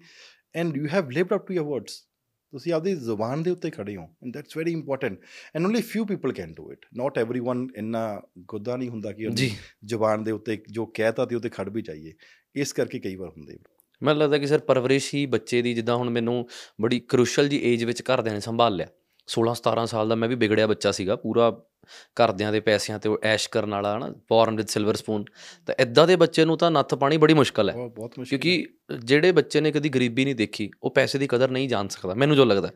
and 0.55 0.77
you 0.77 0.87
have 0.93 1.11
lived 1.11 1.35
up 1.35 1.47
to 1.47 1.55
your 1.55 1.62
words 1.62 2.09
ਤੁਸੀਂ 2.51 2.73
ਆਪਦੀ 2.73 2.95
ਜ਼ੁਬਾਨ 2.95 3.43
ਦੇ 3.43 3.51
ਉੱਤੇ 3.51 3.70
ਖੜੇ 3.70 3.97
ਹੋ 3.97 4.03
and 4.03 4.35
that's 4.35 4.57
very 4.57 4.73
important 4.73 5.18
and 5.57 5.66
only 5.66 5.83
few 5.83 6.05
people 6.05 6.33
can 6.33 6.53
do 6.53 6.73
it 6.73 6.87
not 6.95 7.18
everyone 7.18 7.68
ਇੰਨਾ 7.77 8.20
ਗੁੱਦਾ 8.39 8.77
ਨਹੀਂ 8.77 8.89
ਹੁੰਦਾ 8.89 9.12
ਕਿ 9.12 9.29
ਜੀ 9.35 9.57
ਜ਼ੁਬਾਨ 9.85 10.25
ਦੇ 10.25 10.31
ਉੱਤੇ 10.31 10.62
ਜੋ 10.70 10.87
ਕਹਿਤਾ 10.87 11.27
ਤੇ 11.27 11.37
ਉੱਤੇ 11.37 11.49
ਖੜ 11.49 11.68
ਵੀ 11.68 11.83
ਜਾਈਏ 11.83 12.12
ਇਸ 12.55 12.73
ਕਰਕੇ 12.73 12.99
ਕਈ 12.99 13.16
ਵਾਰ 13.16 13.29
ਹੁੰਦੇ 13.29 13.59
ਮੈਨੂੰ 14.03 14.23
ਲੱਗਦਾ 14.23 14.39
ਕਿ 14.39 14.47
ਸਰ 14.47 14.59
ਪਰਵਰਿਸ਼ 14.59 15.14
ਹੀ 15.14 15.27
ਬੱਚੇ 15.27 15.62
ਦੀ 15.62 15.75
ਜਿੱਦਾਂ 15.75 15.97
ਹੁਣ 15.97 16.11
ਮੈਨੂੰ 16.11 16.49
ਬੜੀ 16.81 17.01
ਕ੍ਰੂਸ਼ਲ 17.01 17.49
ਜੀ 17.49 17.61
ਏਜ 17.62 17.85
ਵਿੱਚ 17.85 18.03
ਘਰਦਿਆਂ 18.03 18.35
ਨੇ 18.35 18.41
ਸੰਭਾਲ 18.41 18.77
ਲਿਆ 18.77 18.87
16 19.28 19.54
17 19.54 19.86
ਸਾਲ 19.86 20.10
ਦਾ 20.10 20.16
ਮੈਂ 20.16 20.30
ਵੀ 20.30 20.36
ਵਿਗੜਿਆ 20.36 20.68
ਬੱਚਾ 20.68 20.92
ਸੀਗਾ 20.92 21.16
ਪੂਰਾ 21.16 21.62
ਘਰਦਿਆਂ 21.88 22.52
ਦੇ 22.52 22.60
ਪੈਸਿਆਂ 22.60 23.00
ਤੇ 23.00 23.10
ਉਹ 23.10 23.18
ਐਸ਼ 23.24 23.50
ਕਰਨ 23.50 23.72
ਵਾਲਾ 23.72 23.98
ਹਨਾ 23.98 24.10
ਬੌਰਨ 24.10 24.56
ਵਿਦ 24.56 24.68
ਸਿਲਵਰ 24.68 24.96
ਸਪੂਨ 24.96 25.26
ਤਾਂ 25.66 25.76
ਇਦਾਂ 25.80 26.08
ਦੇ 26.08 26.16
ਬੱਚੇ 26.16 26.46
ਨੂੰ 26.46 26.58
ਤਾਂ 26.58 26.72
ਨੱਥ 26.72 26.96
ਪਾਣੀ 26.96 27.18
ਬੜੀ 27.18 27.34
ਮੁਸ਼ਕਲ 27.34 27.70
ਹੈ। 27.70 27.76
ਕਿਉਂਕਿ 28.24 28.66
ਜਿਹੜੇ 29.04 29.32
ਬੱਚੇ 29.32 29.62
ਨੇ 29.62 29.72
ਕਦੀ 29.72 29.90
ਗਰੀਬੀ 29.90 30.26
ਨਹੀਂ 30.26 30.36
ਦੇਖੀ 30.36 30.72
ਉਹ 30.84 30.92
ਪੈਸੇ 30.92 31.20
ਦੀ 31.20 31.28
ਕਦਰ 31.28 31.52
ਨਹੀਂ 31.52 31.70
ਜਾਣ 31.70 31.88
ਸਕਦਾ 31.88 32.14
ਮੈਨੂੰ 32.14 32.36
ਜੋ 32.36 32.46
ਲੱਗਦਾ। 32.46 32.72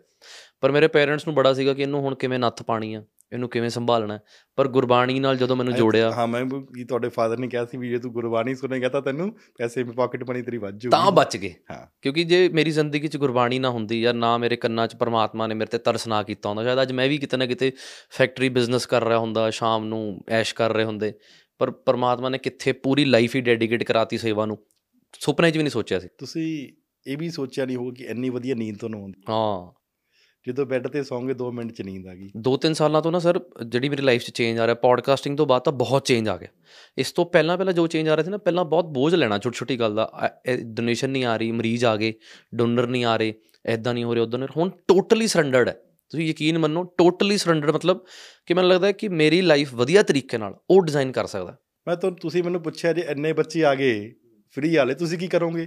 ਪਰ 0.61 0.71
ਮੇਰੇ 0.71 0.87
ਪੇਰੈਂਟਸ 0.87 1.27
ਨੂੰ 1.27 1.35
ਬੜਾ 1.35 1.53
ਸੀਗਾ 1.53 1.73
ਕਿ 1.73 1.81
ਇਹਨੂੰ 1.81 2.01
ਹੁਣ 2.01 2.15
ਕਿਵੇਂ 2.15 2.39
ਨੱਥ 2.39 2.63
ਪਾਣੀ 2.63 2.93
ਆ। 2.93 3.03
ਇਹਨੂੰ 3.33 3.49
ਕਿਵੇਂ 3.49 3.69
ਸੰਭਾਲਣਾ। 3.69 4.19
ਪਰ 4.55 4.67
ਗੁਰਬਾਣੀ 4.67 5.19
ਨਾਲ 5.19 5.37
ਜਦੋਂ 5.37 5.55
ਮੈਨੂੰ 5.55 5.73
ਜੋੜਿਆ 5.73 6.11
ਹਾਂ 6.11 6.27
ਮੈਂ 6.27 6.45
ਕੀ 6.45 6.83
ਤੁਹਾਡੇ 6.83 7.09
ਫਾਦਰ 7.09 7.37
ਨੇ 7.37 7.47
ਕਿਹਾ 7.47 7.65
ਸੀ 7.65 7.77
ਵੀ 7.77 7.89
ਜੇ 7.89 7.97
ਤੂੰ 7.97 8.11
ਗੁਰਬਾਣੀ 8.11 8.55
ਸੁਣੇਗਾ 8.55 8.89
ਤਾਂ 8.89 9.01
ਤੈਨੂੰ 9.01 9.35
ਪੈਸੇ 9.57 9.83
ਮੇ 9.83 9.91
ਪਾਕਟ 9.91 10.29
ਮਨੀ 10.29 10.41
ਤੇਰੀ 10.41 10.57
ਵੱਜ 10.57 10.73
ਜੂਗੀ। 10.73 10.91
ਤਾਂ 10.91 11.11
ਬਚ 11.11 11.37
ਗਏ। 11.37 11.53
ਹਾਂ। 11.71 11.87
ਕਿਉਂਕਿ 12.01 12.23
ਜੇ 12.23 12.49
ਮੇਰੀ 12.49 12.71
ਜ਼ਿੰਦਗੀ 12.71 13.07
'ਚ 13.07 13.17
ਗੁਰਬਾਣੀ 13.17 13.59
ਨਾ 13.59 13.69
ਹੁੰਦੀ 13.69 14.01
ਜਾਂ 14.01 14.13
ਨਾ 14.13 14.37
ਮੇਰੇ 14.37 14.55
ਕੰਨਾਂ 14.55 14.87
'ਚ 14.87 14.95
ਪਰਮਾਤਮਾ 14.95 15.47
ਨੇ 15.47 15.55
ਮੇਰੇ 15.55 15.69
ਤੇ 15.71 15.77
ਤਰਸ 15.77 16.07
ਨਾ 16.07 16.23
ਕੀਤਾ 16.23 16.49
ਹੁੰਦਾ 16.49 16.63
ਸ਼ਾਇਦ 16.63 16.81
ਅੱਜ 16.81 16.91
ਮੈਂ 16.91 17.09
ਵੀ 17.09 17.17
ਕਿਤੇ 17.17 17.37
ਨਾ 17.37 17.45
ਕਿਤੇ 17.45 17.71
ਫੈਕਟਰੀ 18.09 18.49
ਬਿਜ਼ਨਸ 18.49 18.85
ਕਰ 18.85 19.03
ਰਿਹਾ 19.03 19.17
ਹੁੰਦਾ 19.17 19.49
ਸ਼ਾਮ 19.49 19.85
ਨੂੰ 19.85 20.21
ਐਸ਼ 20.29 20.55
ਕਰ 20.55 20.73
ਰਹੇ 20.73 20.83
ਹੁੰਦੇ। 20.83 21.13
ਪਰ 21.57 21.71
ਪਰਮਾਤਮਾ 21.71 22.29
ਨੇ 22.29 22.37
ਕਿੱਥੇ 22.37 22.71
ਪੂਰੀ 22.71 23.05
ਲਾਈਫ 23.05 23.35
ਹੀ 23.35 23.41
ਡੈਡੀਕੇਟ 23.41 23.83
ਕਰਾਤੀ 23.83 24.17
ਸੇਵਾ 24.17 24.45
ਨੂੰ? 24.45 24.57
ਸੁਪਨੇ 25.19 25.51
'ਚ 25.51 25.57
ਵੀ 25.57 25.63
ਨਹੀਂ 25.63 25.71
ਸੋਚਿਆ 25.71 25.99
ਸੀ। 25.99 26.07
ਤੁਸੀਂ 26.17 26.67
ਇਹ 27.07 27.17
ਵੀ 27.17 27.29
ਸੋਚਿਆ 27.29 27.65
ਨਹੀਂ 27.65 27.77
ਹੋਊਗਾ 27.77 27.91
ਕਿ 27.97 28.03
ਇੰਨੀ 28.03 28.29
ਵਧੀਆ 28.29 28.55
ਨੀਂਦ 28.55 28.77
ਤੁਹਾਨੂੰ 28.77 29.01
ਆਉਂਦੀ। 29.01 29.21
ਹਾਂ। 29.29 29.80
ਜਦੋਂ 30.45 30.65
ਬੈੱਡ 30.65 30.87
ਤੇ 30.87 31.03
ਸੌਂਗੇ 31.03 31.33
2 31.33 31.51
ਮਿੰਟ 31.53 31.71
ਚ 31.71 31.81
ਨੀਂਦ 31.81 32.07
ਆ 32.07 32.13
ਗਈ। 32.15 32.29
ਦੋ 32.37 32.55
ਤਿੰਨ 32.57 32.73
ਸਾਲਾਂ 32.73 33.01
ਤੋਂ 33.01 33.11
ਨਾ 33.11 33.19
ਸਰ 33.19 33.39
ਜਿਹੜੀ 33.65 33.89
ਮੇਰੀ 33.89 34.01
ਲਾਈਫ 34.01 34.21
'ਚ 34.21 34.31
ਚੇਂਜ 34.31 34.59
ਆ 34.59 34.65
ਰਿਹਾ 34.67 34.75
ਪੋਡਕਾਸਟਿੰਗ 34.75 35.37
ਤੋਂ 35.37 35.45
ਬਾਅਦ 35.45 35.61
ਤਾਂ 35.61 35.73
ਬਹੁਤ 35.73 36.05
ਚੇਂਜ 36.05 36.29
ਆ 36.29 36.37
ਗਿਆ। 36.37 36.49
ਇਸ 36.97 37.11
ਤੋਂ 37.11 37.25
ਪਹਿਲਾਂ 37.25 37.57
ਪਹਿਲਾਂ 37.57 37.73
ਜੋ 37.73 37.85
ਚੇਂਜ 37.87 38.09
ਆ 38.09 38.15
ਰਿਹਾ 38.15 38.25
ਸੀ 38.25 38.31
ਨਾ 38.31 38.37
ਪਹਿਲਾਂ 38.37 38.65
ਬਹੁਤ 38.65 38.85
ਬੋਝ 38.93 39.13
ਲੈਣਾ 39.15 39.37
ਛੋਟੀ 39.37 39.57
ਛੋਟੀ 39.57 39.79
ਗੱਲ 39.79 39.95
ਦਾ। 39.95 40.09
ਡੋਨੇਸ਼ਨ 40.73 41.09
ਨਹੀਂ 41.09 41.25
ਆ 41.25 41.35
ਰਹੀ 41.37 41.51
ਮਰੀਜ਼ 41.51 41.85
ਆ 41.85 41.95
ਗਏ 41.95 42.13
ਡੋਨਰ 42.55 42.87
ਨਹੀਂ 42.87 43.05
ਆ 43.05 43.15
ਰਹੇ 43.17 43.33
ਐਦਾਂ 43.65 43.93
ਨਹੀਂ 43.93 44.03
ਹੋ 44.03 44.15
ਰਿਹਾ 44.15 44.23
ਉਦੋਂ 44.23 44.39
ਨਹੀਂ 44.39 44.49
ਹੁਣ 44.57 44.69
ਟੋਟਲੀ 44.87 45.27
ਸਰੈਂਡਰਡ 45.27 45.69
ਹੈ। 45.69 45.77
ਤੁਸੀਂ 46.11 46.25
ਯਕੀਨ 46.27 46.57
ਮੰਨੋ 46.57 46.83
ਟੋਟਲੀ 46.97 47.37
ਸਰੈਂਡਰਡ 47.37 47.71
ਮਤਲਬ 47.71 47.99
ਕਿ 48.45 48.53
ਮੈਨੂੰ 48.53 48.69
ਲੱਗਦਾ 48.69 48.87
ਹੈ 48.87 48.91
ਕਿ 48.91 49.07
ਮੇਰੀ 49.09 49.41
ਲਾਈਫ 49.41 49.73
ਵਧੀਆ 49.73 50.03
ਤਰੀਕੇ 50.03 50.37
ਨਾਲ 50.37 50.55
ਉਹ 50.69 50.81
ਡਿਜ਼ਾਈਨ 50.81 51.11
ਕਰ 51.11 51.25
ਸਕਦਾ। 51.25 51.55
ਮੈਂ 51.87 51.95
ਤਾਂ 51.95 52.11
ਤੁਸੀਂ 52.11 52.43
ਮੈਨੂੰ 52.43 52.61
ਪੁੱਛਿਆ 52.61 52.93
ਜੇ 52.93 53.01
ਇੰਨੇ 53.09 53.33
ਬੱਚੇ 53.33 53.63
ਆ 53.65 53.73
ਗਏ 53.75 54.11
ਫ੍ਰੀ 54.55 54.75
ਵਾਲੇ 54.75 54.93
ਤੁਸੀਂ 54.93 55.17
ਕੀ 55.17 55.27
ਕਰੋਗੇ। 55.27 55.65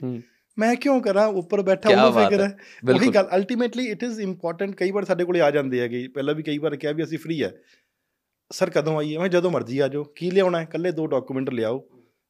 ਮੈਂ 0.59 0.75
ਕਿਉਂ 0.77 1.01
ਕਰਾਂ? 1.03 1.27
ਉੱਪਰ 1.27 1.63
ਬੈਠਾ 1.63 2.11
ਬਾਤ 2.11 2.31
ਫਿਕਰ 2.31 2.43
ਹੈ। 2.43 2.57
ਉਹੀ 2.95 3.09
ਗੱਲ 3.09 3.29
ਅਲਟੀਮੇਟਲੀ 3.37 3.87
ਇਟ 3.87 4.03
ਇਜ਼ 4.03 4.21
ਇੰਪੋਰਟੈਂਟ 4.21 4.75
ਕਈ 4.75 4.91
ਵਾਰ 4.91 5.05
ਸਾਡੇ 5.05 5.25
ਕੋਲੇ 5.25 5.41
ਆ 5.41 5.51
ਜਾਂਦੇ 5.51 5.81
ਹੈਗੇ। 5.81 6.09
ਪਹਿਲਾਂ 6.09 6.35
ਵੀ 6.35 6.43
ਕਈ 6.43 6.59
ਵਾਰ 6.59 6.77
ਕਿਹਾ 6.77 6.93
ਵੀ 6.93 7.03
ਅਸੀਂ 7.03 7.19
ਫ੍ਰੀ 7.19 7.43
ਹੈ। 7.43 7.53
ਸਰ 8.53 8.71
ਕਦੋਂ 8.71 8.99
ਆਈਏ? 8.99 9.19
ਮੈਂ 9.19 9.29
ਜਦੋਂ 9.29 9.51
ਮਰਜ਼ੀ 9.51 9.79
ਆ 9.79 9.89
ਜਾਓ। 9.89 10.05
ਕੀ 10.05 10.31
ਲਿਆਉਣਾ 10.31 10.61
ਹੈ? 10.61 10.65
ਕੱਲੇ 10.65 10.93
ਦੋ 10.93 11.07
ਡਾਕੂਮੈਂਟ 11.07 11.51
ਲਿਆਓ। 11.51 11.89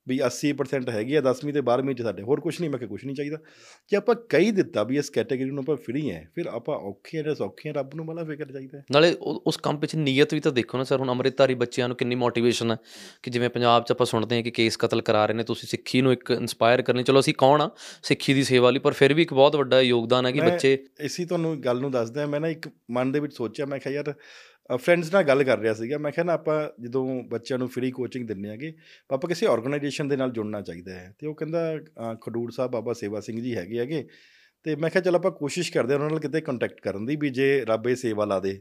ਵੀ 0.08 0.20
80% 0.26 0.90
ਹੈਗੀ 0.90 1.14
ਆ 1.14 1.20
10ਵੀਂ 1.20 1.52
ਤੇ 1.54 1.60
12ਵੀਂ 1.60 1.94
ਚ 1.94 2.02
ਸਾਡੇ 2.02 2.22
ਹੋਰ 2.22 2.40
ਕੁਝ 2.40 2.60
ਨਹੀਂ 2.60 2.70
ਮੈਂ 2.70 2.78
ਕਿਹਾ 2.78 2.88
ਕੁਝ 2.88 3.04
ਨਹੀਂ 3.04 3.16
ਚਾਹੀਦਾ। 3.16 3.38
ਜੇ 3.88 3.96
ਆਪਾਂ 3.96 4.14
ਕਹੀ 4.14 4.50
ਦਿੱਤਾ 4.50 4.82
ਵੀ 4.82 4.98
ਇਸ 4.98 5.10
ਕੈਟਾਗਰੀ 5.10 5.44
ਨੂੰ 5.44 5.58
ਆਪਾਂ 5.58 5.76
ਫ੍ਰੀ 5.76 6.10
ਹੈ 6.10 6.30
ਫਿਰ 6.34 6.46
ਆਪਾਂ 6.46 6.76
ਔਖੇ 6.76 7.22
ਜਾਂ 7.22 7.34
ਸੌਖੇ 7.34 7.72
ਰੱਬ 7.72 7.94
ਨੂੰ 7.94 8.06
ਬੜਾ 8.06 8.24
ਫਿਕਰ 8.24 8.52
ਚਾਹੀਦਾ 8.52 8.82
ਨਾਲੇ 8.92 9.16
ਉਸ 9.20 9.56
ਕੰਮ 9.56 9.78
ਪਿੱਛੇ 9.78 9.98
ਨੀਅਤ 9.98 10.34
ਵੀ 10.34 10.40
ਤਾਂ 10.40 10.52
ਦੇਖੋ 10.52 10.78
ਨਾ 10.78 10.84
ਸਰ 10.84 11.00
ਹੁਣ 11.00 11.10
ਅੰਮ੍ਰਿਤਧਾਰੀ 11.10 11.54
ਬੱਚਿਆਂ 11.54 11.88
ਨੂੰ 11.88 11.96
ਕਿੰਨੀ 11.96 12.14
ਮੋਟੀਵੇਸ਼ਨ 12.14 12.70
ਹੈ 12.70 12.76
ਕਿ 13.22 13.30
ਜਿਵੇਂ 13.30 13.50
ਪੰਜਾਬ 13.50 13.84
'ਚ 13.84 13.90
ਆਪਾਂ 13.90 14.06
ਸੁਣਦੇ 14.06 14.36
ਹਾਂ 14.36 14.42
ਕਿ 14.42 14.50
ਕੇਸ 14.50 14.76
ਕਤਲ 14.76 15.02
ਕਰਾ 15.02 15.26
ਰਹੇ 15.26 15.34
ਨੇ 15.34 15.42
ਤੁਸੀਂ 15.42 15.68
ਸਿੱਖੀ 15.68 16.00
ਨੂੰ 16.00 16.12
ਇੱਕ 16.12 16.30
ਇਨਸਪਾਇਰ 16.30 16.82
ਕਰਨੀ 16.82 17.02
ਚਲੋ 17.02 17.20
ਅਸੀਂ 17.20 17.34
ਕੌਣ 17.34 17.60
ਆ 17.60 17.70
ਸਿੱਖੀ 18.02 18.34
ਦੀ 18.34 18.42
ਸੇਵਾ 18.44 18.70
ਲਈ 18.70 18.78
ਪਰ 18.78 18.92
ਫਿਰ 18.92 19.14
ਵੀ 19.14 19.22
ਇੱਕ 19.22 19.34
ਬਹੁਤ 19.34 19.56
ਵੱਡਾ 19.56 19.80
ਯੋਗਦਾਨ 19.80 20.26
ਹੈ 20.26 20.30
ਕਿ 20.30 20.40
ਬੱਚੇ 20.40 20.78
ਇਸੀ 21.00 21.24
ਤੁਹਾਨੂੰ 21.24 21.60
ਗੱਲ 21.60 21.80
ਨੂੰ 21.80 21.90
ਦੱਸਦਾ 21.90 22.26
ਮੈਂ 22.26 22.40
ਨਾ 22.40 22.48
ਇੱਕ 22.48 22.68
ਮਨ 22.90 23.12
ਦੇ 23.12 23.20
ਵਿੱਚ 23.20 23.34
ਸੋਚਿਆ 23.34 23.66
ਮੈਂ 23.66 23.78
ਕਿਹਾ 23.78 23.94
ਯਾਰ 23.94 24.14
ਫਰੈਂਡਸ 24.76 25.12
ਨਾਲ 25.12 25.22
ਗੱਲ 25.22 25.44
ਕਰ 25.44 25.58
ਰਿਹਾ 25.58 25.74
ਸੀਗਾ। 25.74 25.98
ਮੈਂ 25.98 26.12
ਕਿਹਾ 26.12 26.24
ਨਾ 26.24 26.32
ਆਪਾਂ 26.32 26.82
ਜਦੋਂ 26.82 27.22
ਬੱਚਿਆਂ 27.22 27.58
ਨੂੰ 27.58 27.68
ਫ੍ਰੀ 27.68 27.90
ਕੋਚਿੰਗ 27.90 28.28
ਦਿੰਨੇ 28.28 28.50
ਆਗੇ 28.50 28.74
ਆਪਾਂ 29.10 29.28
ਕਿਸੇ 29.28 29.46
ਆਰਗੇਨਾਈਜੇਸ਼ਨ 29.46 30.08
ਦੇ 30.08 30.16
ਨਾਲ 30.16 30.30
ਜੁੜਨਾ 30.30 30.60
ਚਾਹੀਦਾ 30.60 30.94
ਹੈ। 30.94 31.14
ਤੇ 31.18 31.26
ਉਹ 31.26 31.34
ਕਹਿੰਦਾ 31.34 31.76
ਅ, 31.76 32.14
ਖਡੂਰ 32.14 32.50
ਸਾਹਿਬ 32.50 32.70
ਬਾਬਾ 32.72 32.92
ਸੇਵਾ 32.92 33.20
ਸਿੰਘ 33.20 33.42
ਜੀ 33.42 33.56
ਹੈਗੇ 33.56 33.78
ਹੈਗੇ। 33.78 34.08
ਤੇ 34.62 34.76
ਮੈਂ 34.76 34.90
ਕਿਹਾ 34.90 35.02
ਚਲ 35.02 35.14
ਆਪਾਂ 35.14 35.30
ਕੋਸ਼ਿਸ਼ 35.30 35.72
ਕਰਦੇ 35.72 35.92
ਹਾਂ 35.92 35.98
ਉਹਨਾਂ 35.98 36.10
ਨਾਲ 36.10 36.20
ਕਿਤੇ 36.20 36.40
ਕੰਟੈਕਟ 36.40 36.80
ਕਰਨ 36.80 37.06
ਦੀ 37.06 37.16
ਵੀ 37.16 37.30
ਜੇ 37.30 37.64
ਰੱਬ 37.64 37.88
ਇਹ 37.88 37.96
ਸੇਵਾ 37.96 38.24
ਲਾ 38.24 38.40
ਦੇ। 38.40 38.54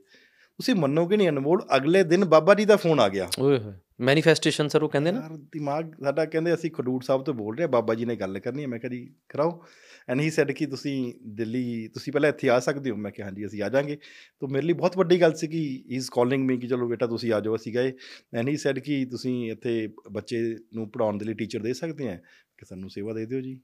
ਤੁਸੀਂ 0.54 0.76
ਮੰਨੋਗੇ 0.76 1.18
ਨਹੀਂ 1.18 1.30
ਅਨਮੋਲ 1.30 1.66
ਅਗਲੇ 1.76 2.04
ਦਿਨ 2.04 2.26
ਬਾਬਾ 2.26 2.54
ਜੀ 2.54 2.66
ਦਾ 2.66 2.76
ਫੋਨ 2.76 3.00
ਆ 3.00 3.10
ਗਿਆ। 3.10 3.30
ਓਏ 3.40 3.58
ਹੋਏ। 3.58 3.74
ਮੈਨੀਫੈਸਟੇਸ਼ਨ 4.00 4.68
ਸਰ 4.68 4.84
ਉਹ 4.84 4.90
ਕਹਿੰਦੇ 4.90 5.12
ਨਾ? 5.12 5.20
ਯਾਰ 5.22 5.38
ਦਿਮਾਗ 5.54 5.92
ਸਾਡਾ 6.04 6.26
ਕਹਿੰਦੇ 6.26 6.54
ਅਸੀਂ 6.54 6.72
ਖਡੂਰ 6.72 7.02
ਸਾਹਿਬ 7.04 7.24
ਤੋਂ 7.24 7.34
ਬੋਲ 7.34 7.58
ਰਹੇ 7.58 7.68
ਬਾਬਾ 7.68 7.94
ਜੀ 7.96 8.06
ਨੇ 8.06 8.16
ਗੱਲ 8.16 8.40
ਕਰਨੀ 8.40 8.62
ਹੈ। 8.64 8.68
ਮੈਂ 8.68 8.80
ਕਿਹਾ 8.80 8.92
ਜੀ 8.92 9.06
ਕਰਾਓ। 9.30 9.62
ਐਂਡ 10.10 10.22
ਹੀ 10.22 10.30
ਸੈਡ 10.30 10.52
ਕਿ 10.52 10.66
ਤੁਸੀਂ 10.66 11.14
ਦਿੱਲੀ 11.36 11.88
ਤੁਸੀਂ 11.94 12.14
ਪਹਿਲਾਂ 12.14 12.30
ਇੱਥੇ 12.30 12.50
ਆ 12.50 12.60
ਸਕਦੇ 12.60 12.90
ਹੋ। 12.90 12.96
ਮੈਂ 12.96 13.12
ਕਿਹਾ 13.12 13.28
ਹਾਂਜੀ 13.28 13.46
ਅਸੀਂ 13.46 13.62
ਆ 13.64 13.70
ਜਾਾਂਗੇ 13.70 13.96
ਤਾਂ 14.42 14.48
ਮੇਰੇ 14.50 14.66
ਲਈ 14.66 14.74
ਬਹੁਤ 14.74 14.98
ਵੱਡੀ 14.98 15.22
ਗੱਲ 15.22 15.34
ਸੀ 15.34 15.48
ਕਿ 15.48 15.58
ਹੀ 15.58 15.84
ਇਜ਼ 15.96 16.10
ਕਾਲਿੰਗ 16.12 16.46
ਮੀ 16.46 16.58
ਕਿ 16.58 16.68
ਚਲੋ 16.68 16.88
ਬੇਟਾ 16.88 17.08
ਤੁਸੀਂ 17.08 17.34
ਆ 17.34 17.40
ਜਾਓ 17.40 17.56
ਅਸੀਂ 17.56 17.74
ਗਏ। 17.74 17.94
ਐਂਡ 18.38 18.50
ਹੀ 18.50 18.58
ਸੈਡ 18.58 18.80
ਕਿ 18.80 19.04
ਤੁਸੀਂ 19.06 19.52
ਇੱਥੇ 19.52 19.90
ਬੱਚੇ 20.12 20.42
ਨੂੰ 20.76 20.90
ਪੜਾਉਣ 20.90 21.18
ਦੇ 21.18 21.26
ਲਈ 21.26 21.34
ਟੀਚਰ 21.34 21.60
ਦੇ 21.60 21.74
ਸਕਦੇ 21.74 22.10
ਆ 22.10 22.18
ਕਿ 22.58 22.66
ਸਾਨੂੰ 22.66 22.90
ਸੇਵਾ 22.90 23.14
ਦੇ 23.14 23.26
ਦਿਓ 23.26 23.42
ਜੀ। 23.42 23.60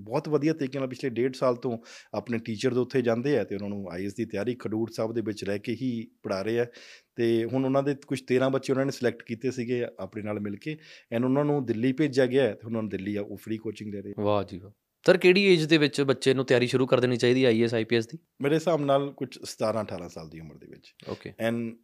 ਬਹੁਤ 0.00 0.28
ਵਧੀਆ 0.28 0.52
ਤਰੀਕੇ 0.52 0.78
ਨਾਲ 0.78 0.88
ਪਿਛਲੇ 0.88 1.10
ਡੇਢ 1.10 1.34
ਸਾਲ 1.34 1.56
ਤੋਂ 1.56 1.78
ਆਪਣੇ 2.14 2.38
ਟੀਚਰ 2.38 2.74
ਦੇ 2.74 2.80
ਉੱਥੇ 2.80 3.02
ਜਾਂਦੇ 3.02 3.38
ਆ 3.38 3.44
ਤੇ 3.44 3.54
ਉਹਨਾਂ 3.54 3.68
ਨੂੰ 3.68 3.86
ਆਈਐਸ 3.92 4.14
ਦੀ 4.14 4.24
ਤਿਆਰੀ 4.24 4.54
ਖਡੂਰ 4.58 4.90
ਸਾਹਿਬ 4.90 5.12
ਦੇ 5.12 5.20
ਵਿੱਚ 5.20 5.44
ਰਹਿ 5.44 5.58
ਕੇ 5.58 5.72
ਹੀ 5.72 6.06
ਪੜਾ 6.22 6.42
ਰਹੇ 6.42 6.60
ਆ। 6.60 6.66
ਤੇ 7.16 7.44
ਹੁਣ 7.44 7.64
ਉਹਨਾਂ 7.64 7.82
ਦੇ 7.82 7.94
ਕੁਝ 8.06 8.22
13 8.32 8.48
ਬੱਚੇ 8.48 8.72
ਉਹਨਾਂ 8.72 8.86
ਨੇ 8.86 8.92
ਸਿਲੈਕਟ 8.92 9.22
ਕੀਤੇ 9.22 9.50
ਸੀਗੇ 9.50 9.86
ਆਪਣੇ 9.98 10.22
ਨਾਲ 10.22 10.40
ਮਿਲ 10.40 10.56
ਕੇ 10.56 10.76
ਐਨ 11.12 11.24
ਉਹਨਾਂ 11.24 11.44
ਨੂੰ 11.44 11.66
ਦਿੱਲੀ 11.66 11.92
ਭੇਜਿਆ 11.92 12.26
ਗਿਆ 12.26 12.54
ਤੇ 12.54 12.66
ਉਹਨਾਂ 12.66 12.82
ਨੂੰ 12.82 12.90
ਦਿੱਲੀ 12.90 13.16
ਆ 13.16 13.22
ਉਹ 13.22 13.36
ਫ੍ਰੀ 13.36 13.56
ਕੋਚਿੰਗ 13.56 13.92
ਦੇ 13.92 14.02
ਰਹੇ 14.02 14.14
ਵਾਹ 14.18 14.44
ਜੀ 14.44 14.58
ਵਾਹ। 14.58 14.70
ਸਰ 15.06 15.16
ਕਿਹੜੀ 15.16 15.42
ਏਜ 15.42 15.64
ਦੇ 15.64 15.78
ਵਿੱਚ 15.78 16.00
ਬੱਚੇ 16.00 16.34
ਨੂੰ 16.34 16.44
ਤਿਆਰੀ 16.44 16.66
ਸ਼ੁਰੂ 16.66 16.86
ਕਰ 16.86 17.00
ਦੇਣੀ 17.00 17.16
ਚਾਹੀਦੀ 17.16 17.44
ਆਈਐਸ 17.44 17.74
ਆਈਪੀਐਸ 17.74 18.06
ਦੀ? 18.06 18.18
ਮੇਰੇ 18.42 18.54
ਹਿਸਾਬ 18.54 18.80
ਨਾਲ 18.80 19.12
ਕੁਝ 19.12 19.38
17 19.44 19.80
18 19.80 20.08
ਸਾਲ 20.08 20.28
ਦੀ 20.28 20.40
ਉਮਰ 20.40 20.54
ਦੇ 20.54 20.66
ਵਿੱਚ। 20.66 20.94
Okay 21.08 21.32
and 21.40 21.76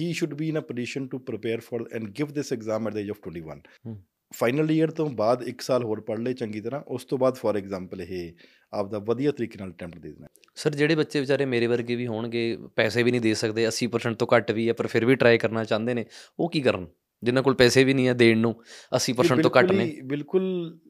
he 0.00 0.12
should 0.12 0.34
be 0.34 0.48
in 0.48 0.58
a 0.58 0.60
position 0.60 1.06
to 1.06 1.18
prepare 1.18 1.60
for 1.60 1.84
and 1.92 2.08
give 2.08 2.26
this 2.26 2.52
exam 2.52 2.88
at 2.88 2.94
the 2.94 2.96
age 2.96 3.10
of 3.10 3.16
21 3.28 3.60
hmm. 3.86 4.02
Final 4.32 4.70
year 4.70 4.90
ਤੋਂ 4.90 5.10
ਬਾਅਦ 5.10 5.42
1 5.48 5.60
ਸਾਲ 5.60 5.84
ਹੋਰ 5.84 6.00
ਪੜ੍ਹ 6.00 6.20
ਲਏ 6.20 6.32
ਚੰਗੀ 6.34 6.60
ਤਰ੍ਹਾਂ 6.60 6.80
ਉਸ 6.86 7.04
ਤੋਂ 7.04 7.18
ਬਾਅਦ 7.18 7.34
ਫॉर 7.36 7.56
ਐਗਜ਼ਾਮਪਲ 7.56 8.00
ਇਹ 8.02 8.32
ਆਪਦਾ 8.72 8.98
ਵਧੀਆ 8.98 9.32
ਤਰੀਕੇ 9.32 9.58
ਨਾਲ 9.58 9.70
ਅਟੈਂਪਟ 9.70 9.98
ਦੇ 9.98 10.08
ਦੇਣਾ। 10.08 10.26
ਸਰ 10.54 10.70
ਜਿਹੜੇ 10.70 10.94
ਬੱਚੇ 10.94 11.20
ਵਿਚਾਰੇ 11.20 11.44
ਮੇਰੇ 11.44 11.66
ਵਰਗੇ 11.66 11.94
ਵੀ 11.96 12.06
ਹੋਣਗੇ 12.06 12.58
ਪੈਸੇ 12.76 13.02
ਵੀ 13.02 13.10
ਨਹੀਂ 13.10 13.20
ਦੇ 13.20 13.34
ਸਕਦੇ 13.34 13.66
80% 13.68 14.14
ਤੋਂ 14.14 14.26
ਘੱਟ 14.36 14.50
ਵੀ 14.50 14.68
ਹੈ 14.68 14.72
ਪਰ 14.72 14.86
ਫਿਰ 14.86 15.04
ਵੀ 15.04 15.14
ਟਰਾਈ 15.14 15.38
ਕਰਨਾ 15.38 15.64
ਚਾਹੁੰਦੇ 15.64 15.94
ਨੇ 15.94 16.04
ਉਹ 16.38 16.48
ਕੀ 16.48 16.60
ਕਰਨ? 16.60 16.86
ਜਿਨ੍ਹਾਂ 17.22 17.42
ਕੋਲ 17.42 17.54
ਪੈਸੇ 17.54 17.84
ਵੀ 17.84 17.94
ਨਹੀਂ 17.94 18.08
ਹੈ 18.08 18.12
ਦੇਣ 18.14 18.38
ਨੂੰ 18.38 18.54
80% 18.96 19.42
ਤੋਂ 19.42 19.50
ਘੱਟ 19.58 19.72
ਨੇ। 19.72 19.84
ਬਿਲਕੁਲ 20.04 20.42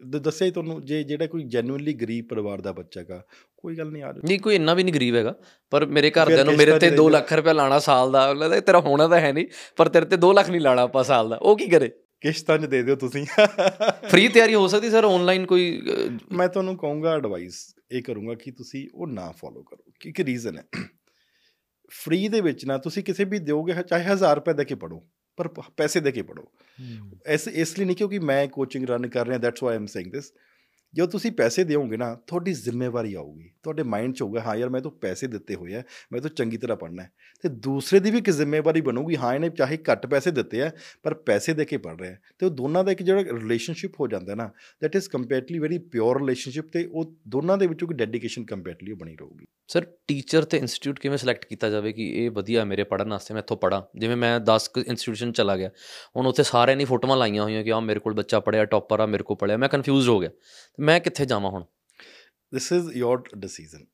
ਦ- 0.06 0.16
ਦੱਸਿਆ 0.16 0.46
ਹੀ 0.46 0.52
ਤੁਹਾਨੂੰ 0.52 0.84
ਜੇ 0.84 1.02
ਜਿਹੜਾ 1.04 1.26
ਕੋਈ 1.26 1.42
ਜੈਨੂਇਨਲੀ 1.44 1.92
ਗਰੀਬ 1.92 2.26
ਪਰਿਵਾਰ 2.28 2.60
ਦਾ 2.60 2.72
ਬੱਚਾ 2.72 3.00
ਹੈਗਾ 3.00 3.22
ਕੋਈ 3.56 3.76
ਗੱਲ 3.76 3.90
ਨਹੀਂ 3.92 4.02
ਆ 4.02 4.12
ਜਾਓ 4.12 4.22
ਨਹੀਂ 4.28 4.38
ਕੋਈ 4.40 4.54
ਇੰਨਾ 4.54 4.74
ਵੀ 4.74 4.82
ਨਹੀਂ 4.82 4.94
ਗਰੀਬ 4.94 5.16
ਹੈਗਾ 5.16 5.34
ਪਰ 5.70 5.86
ਮੇਰੇ 5.86 6.10
ਘਰਦਿਆਂ 6.10 6.44
ਨੂੰ 6.44 6.54
ਮੇਰੇ 6.54 6.78
ਤੇ 6.78 6.90
ਚ 6.90 6.94
2 6.94 6.96
ਰਹਿ 6.96 7.10
ਲੱਖ 7.10 7.32
ਰੁਪਏ 7.32 7.52
ਲਾਣਾ 7.52 7.78
ਸਾਲ 7.78 8.12
ਦਾ 8.12 8.28
ਉਹਨਾਂ 8.30 8.50
ਦਾ 8.50 8.60
ਤੇਰਾ 8.60 8.80
ਹੋਣਾ 8.80 9.08
ਤਾਂ 9.08 9.20
ਹੈ 9.20 9.32
ਨਹੀਂ 9.32 9.46
ਪਰ 9.76 9.88
ਤੇਰੇ 9.88 10.06
ਤੇ 10.06 10.16
2 10.16 10.32
ਲੱਖ 10.32 10.50
ਨਹੀਂ 10.50 10.60
ਲਾਣਾ 10.60 10.82
ਆਪਾਂ 10.82 11.04
ਸਾਲ 11.04 11.28
ਦਾ 11.28 11.36
ਉਹ 11.36 11.56
ਕੀ 11.56 11.66
ਕਰੇ? 11.66 11.90
ਕਿਸ਼ਤਾਂ 12.22 12.58
'ਚ 12.58 12.66
ਦੇ 12.66 12.82
ਦਿਓ 12.82 12.96
ਤੁਸੀਂ। 12.96 13.24
ਫ੍ਰੀ 14.08 14.28
ਤਿਆਰੀ 14.28 14.54
ਹੋ 14.54 14.66
ਸਕਦੀ 14.68 14.90
ਸਰ 14.90 15.04
ਆਨਲਾਈਨ 15.04 15.46
ਕੋਈ 15.46 15.82
ਮੈਂ 16.32 16.48
ਤੁਹਾਨੂੰ 16.48 16.76
ਕਹੂੰਗਾ 16.76 17.14
ਐਡਵਾਈਸ 17.16 17.64
ਇਹ 17.92 18.02
ਕਰੂੰਗਾ 18.02 18.34
ਕਿ 18.34 18.50
ਤੁਸੀਂ 18.50 18.88
ਉਹ 18.94 19.06
ਨਾ 19.06 19.30
ਫੋਲੋ 19.30 19.62
ਕਰੋ 19.62 19.92
ਕਿ 20.00 20.08
ਇੱਕ 20.08 20.20
ਰੀਜ਼ਨ 20.20 20.58
ਹੈ। 20.58 20.64
ਫ੍ਰੀ 21.90 22.28
ਦੇ 22.28 22.40
ਵਿੱਚ 22.40 22.64
ਨਾ 22.66 22.78
ਤੁਸੀਂ 22.78 23.02
ਕਿਸੇ 23.04 23.24
ਵੀ 23.24 23.38
ਦਿਓਗੇ 23.38 23.74
ਚਾਹੇ 23.88 24.04
1000 24.04 24.34
ਰੁਪਏ 24.34 24.52
ਦੇ 24.52 24.64
ਕੇ 24.64 24.74
ਪੜੋ 24.74 25.02
ਪਰ 25.38 25.48
ਪੈਸੇ 25.76 26.00
ਦੇ 26.00 26.12
ਕੇ 26.12 26.22
ਪੜੋ 26.22 26.44
ਇਸ 27.26 27.48
ਇਸ 27.48 27.78
ਲਈ 27.78 27.84
ਨਹੀਂ 27.84 27.96
ਕਿਉਂਕਿ 27.96 28.18
ਮੈਂ 28.18 28.46
ਕੋਚਿੰਗ 28.48 28.84
ਰਨ 28.84 29.08
ਕਰ 29.08 29.26
ਰਿਹਾ 29.26 29.38
that's 29.38 29.62
why 29.62 29.76
I'm 29.76 29.86
saying 29.86 30.12
this 30.12 30.32
ਜੋ 30.94 31.06
ਤੁਸੀਂ 31.06 31.32
ਪੈਸੇ 31.32 31.64
ਦਿਓਗੇ 31.64 31.96
ਨਾ, 31.96 32.14
ਤੁਹਾਡੀ 32.26 32.52
ਜ਼ਿੰਮੇਵਾਰੀ 32.52 33.14
ਆਊਗੀ। 33.14 33.50
ਤੁਹਾਡੇ 33.62 33.82
ਮਾਈਂਡ 33.82 34.14
'ਚ 34.14 34.22
ਹੋਊਗਾ, 34.22 34.40
ਹਾਂ 34.40 34.56
ਯਾਰ, 34.56 34.70
ਮੈਂ 34.70 34.80
ਤਾਂ 34.80 34.90
ਪੈਸੇ 34.90 35.26
ਦਿੱਤੇ 35.26 35.54
ਹੋਏ 35.54 35.74
ਆ, 35.74 35.82
ਮੈਂ 36.12 36.20
ਤਾਂ 36.20 36.30
ਚੰਗੀ 36.30 36.56
ਤਰ੍ਹਾਂ 36.56 36.76
ਪੜ੍ਹਨਾ 36.76 37.02
ਹੈ। 37.02 37.10
ਤੇ 37.42 37.48
ਦੂਸਰੇ 37.48 38.00
ਦੀ 38.00 38.10
ਵੀ 38.10 38.18
ਇੱਕ 38.18 38.30
ਜ਼ਿੰਮੇਵਾਰੀ 38.30 38.80
ਬਣੂਗੀ, 38.80 39.16
ਹਾਂ, 39.16 39.34
ਇਹਨੇ 39.34 39.48
ਚਾਹੇ 39.48 39.78
ਘੱਟ 39.92 40.06
ਪੈਸੇ 40.06 40.30
ਦਿੱਤੇ 40.30 40.62
ਆ, 40.62 40.70
ਪਰ 41.02 41.14
ਪੈਸੇ 41.14 41.52
ਦੇ 41.52 41.64
ਕੇ 41.64 41.76
ਪੜ੍ਹ 41.76 41.98
ਰਿਹਾ 41.98 42.12
ਹੈ। 42.12 42.20
ਤੇ 42.38 42.46
ਉਹ 42.46 42.50
ਦੋਨਾਂ 42.50 42.84
ਦਾ 42.84 42.92
ਇੱਕ 42.92 43.02
ਜਿਹੜਾ 43.02 43.20
ਰਿਲੇਸ਼ਨਸ਼ਿਪ 43.20 44.00
ਹੋ 44.00 44.08
ਜਾਂਦਾ 44.08 44.34
ਨਾ 44.34 44.50
that 44.82 44.96
is 44.96 45.08
completely 45.08 45.58
very 45.58 45.78
pure 45.78 46.20
relationship 46.20 46.72
ਤੇ 46.72 46.88
ਉਹ 46.92 47.16
ਦੋਨਾਂ 47.28 47.58
ਦੇ 47.58 47.66
ਵਿੱਚੋਂ 47.66 47.88
ਇੱਕ 47.88 47.98
ਡੈਡੀਕੇਸ਼ਨ 47.98 48.44
ਕੰਪੈਟਲੀ 48.44 48.92
ਬਣੀ 48.92 49.16
ਰਹੂਗੀ। 49.20 49.44
ਸਰ 49.68 49.86
ਟੀਚਰ 50.08 50.44
ਤੇ 50.44 50.58
ਇੰਸਟੀਚਿਊਟ 50.58 50.98
ਕਿਵੇਂ 50.98 51.18
ਸਿਲੈਕਟ 51.18 51.44
ਕੀਤਾ 51.44 51.70
ਜਾਵੇ 51.70 51.92
ਕਿ 51.92 52.24
ਇਹ 52.24 52.30
ਵਧੀਆ 52.30 52.64
ਮੇਰੇ 52.64 52.84
ਪੜਨ 52.84 53.10
ਵਾਸਤੇ, 53.10 53.34
ਮੈਂ 53.34 53.42
ਇੱਥੋਂ 53.42 53.56
ਪੜਾਂ 53.56 53.82
ਜਿਵੇਂ 53.98 54.16
ਮੈਂ 54.16 54.40
10 54.40 54.70
ਇੰਸਟੀਟਿਊਸ਼ਨ 54.86 55.32
ਚਲਾ 55.32 55.56
ਗਿਆ, 55.56 55.70
ਹੁਣ 56.16 56.26
ਉੱਥੇ 56.26 56.42
ਸਾਰਿਆਂ 56.42 56.76
ਨੇ 56.76 56.84
ਫੋਟੋਆਂ 56.84 57.16
ਲਾਈਆਂ 57.16 57.42
ਹੋਈਆਂ 57.42 57.64
ਕਿ 57.64 57.72
ਆ 57.72 57.80
ਮੇਰੇ 57.80 58.00
ਕੋਲ 58.00 58.14
ਬੱਚਾ 58.14 58.40
ਪੜਿਆ 58.40 58.64
ਟੌਪਰ 58.64 59.00
ਆ 59.00 59.06
ਮੇਰੇ 59.06 59.22
ਕੋਲ 59.22 59.36
ਪੜਿਆ 59.36 59.56
ਮੈਂ 59.56 59.68
ਕਨਫਿਊਜ਼ਡ 59.68 60.08
ਹੋ 60.08 60.20
ਗਿਆ। 60.20 60.30
ਮੈਂ 60.82 61.00
ਕਿੱਥੇ 61.00 61.24
ਜਾਵਾਂ 61.24 61.50
ਹੁਣ? 61.50 61.64
ਦਿਸ 62.54 62.72
ਇਜ਼ 62.72 62.96
ਯੋਰ 62.96 63.24
ਡਿਸੀਜਨ 63.38 63.84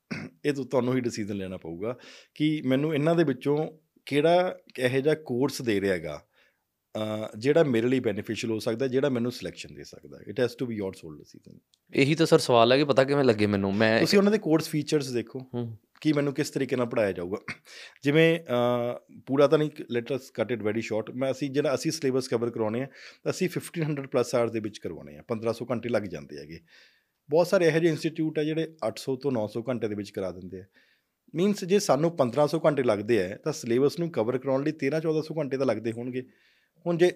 ਇਹ 0.44 0.52
ਤਾਂ, 0.52 0.64
ਤੁਹਾਨੂੰ 0.64 0.96
ਹੀ 0.96 1.00
ਡਿਸੀਜਨ 1.00 1.36
ਲੈਣਾ 1.36 1.56
ਪਊਗਾ 1.56 1.98
ਕਿ 2.34 2.62
ਮੈਨੂੰ 2.66 2.94
ਇਹਨਾਂ 2.94 3.14
ਦੇ 3.14 3.24
ਵਿੱਚੋਂ 3.24 3.68
ਕਿਹੜਾ 4.06 4.58
ਇਹੋ 4.78 5.00
ਜਿਹਾ 5.00 5.14
ਕੋਰਸ 5.14 5.62
ਦੇ 5.62 5.80
ਰਿਹਾ 5.80 5.94
ਹੈਗਾ? 5.94 6.27
ਜਿਹੜਾ 7.38 7.62
ਮੇਰੇ 7.64 7.88
ਲਈ 7.88 8.00
ਬੈਨੀਫੀਸ਼ੀਅਲ 8.00 8.52
ਹੋ 8.52 8.58
ਸਕਦਾ 8.58 8.86
ਜਿਹੜਾ 8.88 9.08
ਮੈਨੂੰ 9.08 9.32
ਸਿਲੈਕਸ਼ਨ 9.32 9.74
ਦੇ 9.74 9.84
ਸਕਦਾ। 9.84 10.18
It 10.28 10.40
has 10.40 10.56
to 10.58 10.66
be 10.66 10.76
your 10.76 10.94
sole 10.94 11.18
decision 11.18 11.58
ਇਹੀ 11.92 12.14
ਤਾਂ 12.14 12.26
ਸਰ 12.26 12.38
ਸਵਾਲ 12.38 12.72
ਹੈ 12.72 12.76
ਕਿ 12.78 12.84
ਪਤਾ 12.84 13.04
ਕਿਵੇਂ 13.04 13.24
ਲੱਗੇ 13.24 13.46
ਮੈਨੂੰ। 13.46 13.74
ਮੈਂ 13.74 13.98
ਤੁਸੀਂ 14.00 14.18
ਉਹਨਾਂ 14.18 14.32
ਦੇ 14.32 14.38
ਕੋਰਸ 14.38 14.68
ਫੀਚਰਸ 14.68 15.10
ਦੇਖੋ 15.12 15.40
ਕਿ 16.00 16.12
ਮੈਨੂੰ 16.12 16.32
ਕਿਸ 16.34 16.50
ਤਰੀਕੇ 16.50 16.76
ਨਾਲ 16.76 16.86
ਪੜਾਇਆ 16.86 17.12
ਜਾਊਗਾ। 17.12 17.38
ਜਿਵੇਂ 18.04 18.38
ਪੂਰਾ 19.26 19.46
ਤਾਂ 19.46 19.58
ਨਹੀਂ 19.58 19.70
ਲੈਟ 19.90 20.12
ਅਸ 20.16 20.30
ਕੱਟ 20.30 20.52
ਇਟ 20.52 20.62
ਵੈਰੀ 20.62 20.80
ਸ਼ਾਰਟ 20.80 21.10
ਮੈਂ 21.10 21.30
ਅਸੀਂ 21.30 21.50
ਜਿਹੜਾ 21.50 21.74
ਅਸੀਂ 21.74 21.90
ਸਿਲੇਬਸ 21.92 22.28
ਕਵਰ 22.28 22.50
ਕਰਾਉਣੇ 22.50 22.82
ਆ 22.82 22.88
ਅਸੀਂ 23.30 23.48
1500 23.48 24.06
ਪਲੱਸ 24.12 24.34
ਆਵਰਸ 24.34 24.52
ਦੇ 24.52 24.60
ਵਿੱਚ 24.60 24.78
ਕਰਵਾਉਣੇ 24.78 25.16
ਆ। 25.16 25.22
1500 25.28 25.66
ਘੰਟੇ 25.70 25.88
ਲੱਗ 25.88 26.02
ਜਾਂਦੇ 26.14 26.38
ਹੈਗੇ। 26.38 26.60
ਬਹੁਤ 27.28 27.46
ਸਾਰੇ 27.46 27.66
ਇਹੋ 27.66 27.78
ਜਿਹੇ 27.78 27.90
ਇੰਸਟੀਚਿਊਟ 27.92 28.38
ਆ 28.38 28.44
ਜਿਹੜੇ 28.44 28.68
800 28.86 29.16
ਤੋਂ 29.22 29.32
900 29.32 29.62
ਘੰਟੇ 29.68 29.88
ਦੇ 29.88 29.94
ਵਿੱਚ 29.94 30.10
ਕਰਾ 30.10 30.30
ਦਿੰਦੇ 30.32 30.60
ਆ। 30.60 30.64
ਮੀਨਸ 31.34 31.64
ਜੇ 31.64 31.78
ਸਾਨੂੰ 31.78 32.10
1500 32.16 32.60
ਘੰਟੇ 32.66 32.82
ਲੱਗਦੇ 32.82 33.22
ਆ 33.22 33.36
ਤਾਂ 33.44 33.52
ਸਿਲੇਬਸ 33.52 33.98
ਨੂੰ 33.98 34.10
ਕਵਰ 34.10 34.38
ਕਰਾਉਣ 34.38 34.62
ਲਈ 34.64 34.72
13 34.82 35.00
1400 35.00 35.34
ਘੰਟੇ 35.38 35.56
ਤਾਂ 35.56 35.66
ਲੱਗਦੇ 35.66 35.92
ਹੋਣਗੇ। 35.92 36.22
ਹੁਣ 36.86 36.96
ਜੇ 36.96 37.12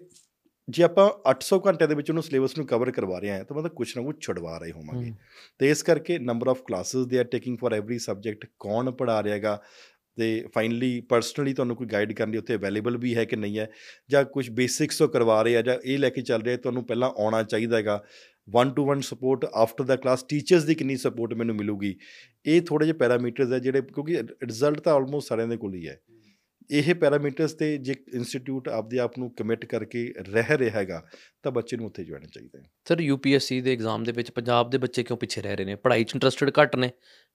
ਜੇ 0.69 0.83
ਆਪਾਂ 0.83 1.11
800 1.31 1.61
ਘੰਟੇ 1.67 1.87
ਦੇ 1.87 1.95
ਵਿੱਚ 1.95 2.11
ਉਹਨੂੰ 2.11 2.23
ਸਿਲੇਬਸ 2.23 2.59
ਨੂੰ 2.59 2.67
ਕਵਰ 2.67 2.91
ਕਰਵਾ 2.91 3.19
ਰਹੇ 3.19 3.31
ਹਾਂ 3.31 3.45
ਤਾਂ 3.45 3.57
ਮਤਲਬ 3.57 3.71
ਕੁਝ 3.71 3.97
ਨਾ 3.97 4.05
ਕੁਝ 4.05 4.17
ਛੁਡਵਾ 4.21 4.59
ਰਹੇ 4.59 4.73
ਹੋਵਾਂਗੇ। 4.73 5.11
ਤੇ 5.59 5.71
ਇਸ 5.71 5.83
ਕਰਕੇ 5.83 6.19
number 6.19 6.49
of 6.49 6.63
classes 6.63 7.07
they 7.07 7.19
are 7.19 7.25
taking 7.25 7.59
for 7.59 7.79
every 7.81 7.99
subject 7.99 8.47
ਕੌਣ 8.59 8.91
ਪੜਾ 8.91 9.23
ਰਿਹਾਗਾ 9.23 9.63
ਤੇ 10.17 10.47
ਫਾਈਨਲੀ 10.55 11.01
ਪਰਸਨਲੀ 11.01 11.55
ਤੁਹਾਨੂੰ 11.55 11.77
ਕੋਈ 11.77 11.87
ਗਾਈਡ 11.87 12.13
ਕਰਨ 12.13 12.31
ਲਈ 12.31 12.39
ਉੱਥੇ 12.39 12.55
ਅਵੇਲੇਬਲ 12.55 12.97
ਵੀ 12.97 13.17
ਹੈ 13.17 13.25
ਕਿ 13.25 13.37
ਨਹੀਂ 13.37 13.59
ਹੈ? 13.59 13.71
ਜਾਂ 14.11 14.25
ਕੁਝ 14.25 14.51
ਬੇਸਿਕਸ 14.51 14.99
ਤੋਂ 14.99 15.09
ਕਰਵਾ 15.09 15.43
ਰਹੇ 15.43 15.57
ਆ 15.57 15.63
ਜਾਂ 15.63 15.79
ਇਹ 15.85 15.99
ਲੈ 15.99 16.11
ਕੇ 16.11 16.23
ਚੱਲ 16.23 16.43
ਰਹੇ 16.43 16.57
ਤੁਹਾਨੂੰ 16.57 16.87
ਪਹਿਲਾਂ 16.87 17.11
ਆਉਣਾ 17.11 17.43
ਚਾਹੀਦਾ 17.43 17.77
ਹੈਗਾ। 17.77 18.05
One 18.51 18.71
to 18.71 18.87
one 18.87 19.01
support 19.01 19.45
after 19.45 19.85
the 19.85 19.97
class 19.97 20.23
teachers 20.23 20.65
ਦੀ 20.65 20.75
ਕਿੰਨੀ 20.75 20.97
ਸਪੋਰਟ 20.97 21.35
ਮੈਨੂੰ 21.35 21.57
ਮਿਲੂਗੀ? 21.57 21.99
ਇਹ 22.47 22.63
ਥੋੜੇ 22.63 22.87
ਜਿਹੇ 22.87 22.97
ਪੈਰਾਮੀਟਰਸ 22.97 23.53
ਹੈ 23.53 23.59
ਜਿਹੜੇ 23.59 23.81
ਕਿਉਂਕਿ 23.81 24.23
ਰਿਜ਼ਲਟ 24.23 24.81
ਤਾਂ 24.81 24.95
ਆਲਮੋਸਟ 24.95 25.29
ਸਾਰਿਆਂ 25.29 25.49
ਦੇ 25.49 25.57
ਕੋਲ 25.57 25.75
ਹੀ 25.75 25.89
ਹੈ। 25.89 26.01
ਇਹ 26.71 26.95
ਪੈਰਾਮੀਟਰਸ 26.95 27.53
ਤੇ 27.53 27.79
ਜੇ 27.79 27.95
ਇੰਸਟੀਚਿਊਟ 28.15 28.69
ਆਪਦੇ 28.69 28.99
ਆਪ 28.99 29.19
ਨੂੰ 29.19 29.31
ਕਮਿਟ 29.31 29.67
ਕਰਕੇ 29.67 30.15
ਰਹਿ 30.19 30.59
ਰਿਹਾ 30.59 30.79
ਹੈਗਾ 30.79 31.07
ਤਾਂ 31.43 31.53
ਬੱਚੇ 31.53 31.77
ਨੂੰ 31.77 31.87
ਉੱਥੇ 31.87 32.05
ਜੁਆਇਨ 32.05 32.27
ਚਾਹੀਦਾ 32.27 32.59
ਹੈ। 32.59 32.71
ਸਰ 32.85 33.01
ਯੂਪੀਐਸਸੀ 33.01 33.61
ਦੇ 33.61 33.73
ਐਗਜ਼ਾਮ 33.73 34.05
ਦੇ 34.05 34.13
ਵਿੱਚ 34.13 34.31
ਪੰਜਾਬ 34.31 34.71
ਦੇ 34.71 34.79
ਬੱਚੇ 34.79 35.03
ਕਿਉਂ 35.03 35.19
ਪਿੱਛੇ 35.19 35.43
ਰਹਿ 35.43 35.57
ਰਹੇ 35.57 35.65
ਨੇ? 35.65 35.75
ਪੜ੍ਹਾਈ 35.75 36.05
'ਚ 36.05 36.15
ਇੰਟਰਸਟਿਡ 36.15 36.51
ਘੱਟ 36.63 36.77
ਨੇ 36.77 36.91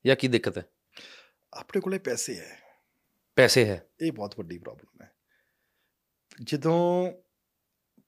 ਜਾਂ 0.05 0.15
ਕੀ 0.15 0.27
ਦਿੱਕਤ 0.27 0.57
ਹੈ? 0.57 0.65
ਆਪਣੇ 1.53 1.81
ਕੋਲੇ 1.81 1.97
ਪੈਸੇ 1.97 2.35
ਹੈ। 2.35 2.59
ਪੈਸੇ 3.35 3.65
ਹੈ। 3.65 3.87
ਇਹ 4.01 4.11
ਬਹੁਤ 4.11 4.35
ਵੱਡੀ 4.37 4.57
ਪ੍ਰੋਬਲਮ 4.57 5.01
ਹੈ। 5.01 5.11
ਜਦੋਂ 6.43 7.11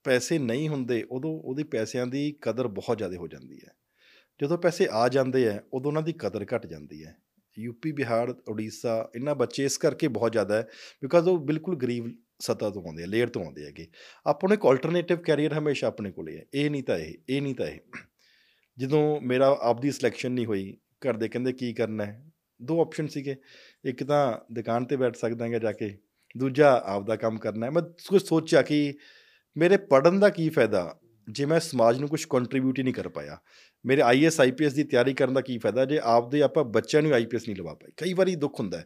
ਪੈਸੇ 0.04 0.40
ਨਹੀਂ 0.40 0.70
ਹੁੰਦੇ 0.70 1.06
ਉਦੋਂ 1.12 1.32
ਉਹਦੀ 1.32 1.64
ਪੈਸਿਆਂ 1.64 2.08
ਦੀ 2.08 2.36
ਕਦਰ 2.42 2.68
ਬਹੁਤ 2.68 2.98
ਜ਼ਿਆਦਾ 2.98 3.16
ਹੋ 3.16 3.28
ਜਾਂਦੀ 3.28 3.60
ਹੈ। 3.68 3.74
ਜਦੋਂ 4.42 4.58
ਪੈਸੇ 4.58 4.88
ਆ 4.92 5.08
ਜਾਂਦੇ 5.08 5.50
ਆ 5.50 5.64
ਉਦੋਂ 5.74 5.92
ਉਹਨਾਂ 5.92 6.02
ਦੀ 6.02 6.14
ਕਦਰ 6.14 6.46
ਘਟ 6.56 6.66
ਜਾਂਦੀ 6.66 7.06
ਹੈ। 7.06 7.18
ਯੂਪੀ 7.58 7.92
ਬਿਹਾਰ 7.92 8.34
ਓਡੀਸ਼ਾ 8.50 9.10
ਇਹਨਾਂ 9.16 9.36
ਬੱਚੇ 9.36 9.66
ਇਸ 9.66 9.78
ਕਰਕੇ 9.78 10.08
ਬਹੁਤ 10.08 10.32
ਜ਼ਿਆਦਾ 10.32 10.58
ਹੈ 10.58 10.68
ਬਿਕਾਜ਼ 11.02 11.28
ਉਹ 11.28 11.40
ਬਿਲਕੁਲ 11.40 11.76
ਗਰੀਬ 11.76 12.16
ਸਤਾ 12.40 12.70
ਤੋਂ 12.70 12.84
ਆਉਂਦੇ 12.84 13.04
ਆ, 13.04 13.06
ਲੇਅਰ 13.06 13.28
ਤੋਂ 13.28 13.44
ਆਉਂਦੇ 13.46 13.66
ਹੈਗੇ। 13.66 13.88
ਆਪਾਂ 14.26 14.50
ਨੂੰ 14.50 14.54
ਇੱਕ 14.54 14.66
ਆਲਟਰਨੇਟਿਵ 14.66 15.18
ਕੈਰੀਅਰ 15.18 15.54
ਹਮੇਸ਼ਾ 15.54 15.88
ਆਪਣੇ 15.88 16.12
ਕੋਲੇ 16.12 16.38
ਹੈ, 16.38 16.46
ਇਹ 16.54 16.70
ਨਹੀਂ 16.72 16.84
ਤਾਂ 16.84 16.98
ਇਹ 16.98 17.14
ਇਹ 17.30 17.42
ਨਹੀਂ 17.42 17.56
ਤਾਂ 17.56 17.68
ਇਹ। 17.68 17.80
ਜਦੋਂ 18.78 19.22
ਮੇਰਾ 19.22 19.58
ਆਪਦੀ 19.62 19.92
ਸਿਲੈਕਸ਼ਨ 19.92 20.32
ਨਹੀਂ 20.32 20.46
ਹੋਈ, 20.46 20.78
ਘਰ 21.02 21.14
ਦੇ 21.14 21.28
ਕਹਿੰਦੇ 21.28 21.54
ਕੀ 21.54 21.74
ਕਰਨਾ 21.74 22.06
ਹੈ, 22.06 22.24
ਦੋ 22.62 22.82
ਆਪਸ਼ਨ 22.82 23.08
ਸੀਗੇ। 23.08 23.36
ਇੱਕ 23.86 24.04
ਤਾਂ 24.04 24.54
ਦੁਕਾਨ 24.54 24.86
ਤੇ 24.86 24.96
ਬੈਠ 24.96 25.16
ਸਕਦਾ 25.16 25.48
ਹਾਂ 25.48 25.60
ਜਾ 25.60 25.72
ਕੇ, 25.72 25.98
ਦੂਜਾ 26.38 26.82
ਆਪਦਾ 26.86 27.16
ਕੰਮ 27.16 27.38
ਕਰਨਾ 27.38 27.66
ਹੈ। 27.66 27.72
ਮੈਂ 27.72 27.84
ਕੁਝ 28.08 28.24
ਸੋਚਿਆ 28.24 28.62
ਕਿ 28.62 28.94
ਮੇਰੇ 29.58 29.78
ਪੜਨ 29.78 30.20
ਦਾ 30.20 30.30
ਕੀ 30.30 30.50
ਫਾਇਦਾ? 30.50 31.00
ਜੇ 31.30 31.46
ਮੈਂ 31.46 31.60
ਸਮਾਜ 31.60 32.00
ਨੂੰ 32.00 32.10
ਕੁਝ 32.10 32.24
ਕੰਟਰੀਬਿਊਟ 32.26 32.80
ਹੀ 32.80 32.84
ਨਹੀਂ 32.84 32.94
ਕਰ 32.94 33.08
ਪਾਇਆ, 33.10 33.38
ਮੇਰੇ 33.86 34.02
ਆਈਐਸ 34.02 34.40
ਆਈਪੀਐਸ 34.42 34.74
ਦੀ 34.74 34.84
ਤਿਆਰੀ 34.84 35.14
ਕਰਨ 35.14 35.34
ਦਾ 35.34 35.42
ਕੀ 35.42 35.58
ਫਾਇਦਾ? 35.58 35.86
ਜੇ 35.86 36.00
ਆਪਦੇ 36.04 36.42
ਆਪਾਂ 36.42 36.64
ਬੱਚਿਆਂ 36.64 37.02
ਨੂੰ 37.04 37.12
ਆਈਪੀਐਸ 37.14 37.48
ਨਹੀਂ 37.48 37.56
ਲਵਾ 37.56 37.74
ਪਾਏ, 37.74 37.92
ਕਈ 37.98 38.14
ਵਾਰੀ 38.14 38.36
ਦੁੱਖ 38.36 38.60
ਹੁੰਦਾ 38.60 38.78
ਹੈ। 38.78 38.86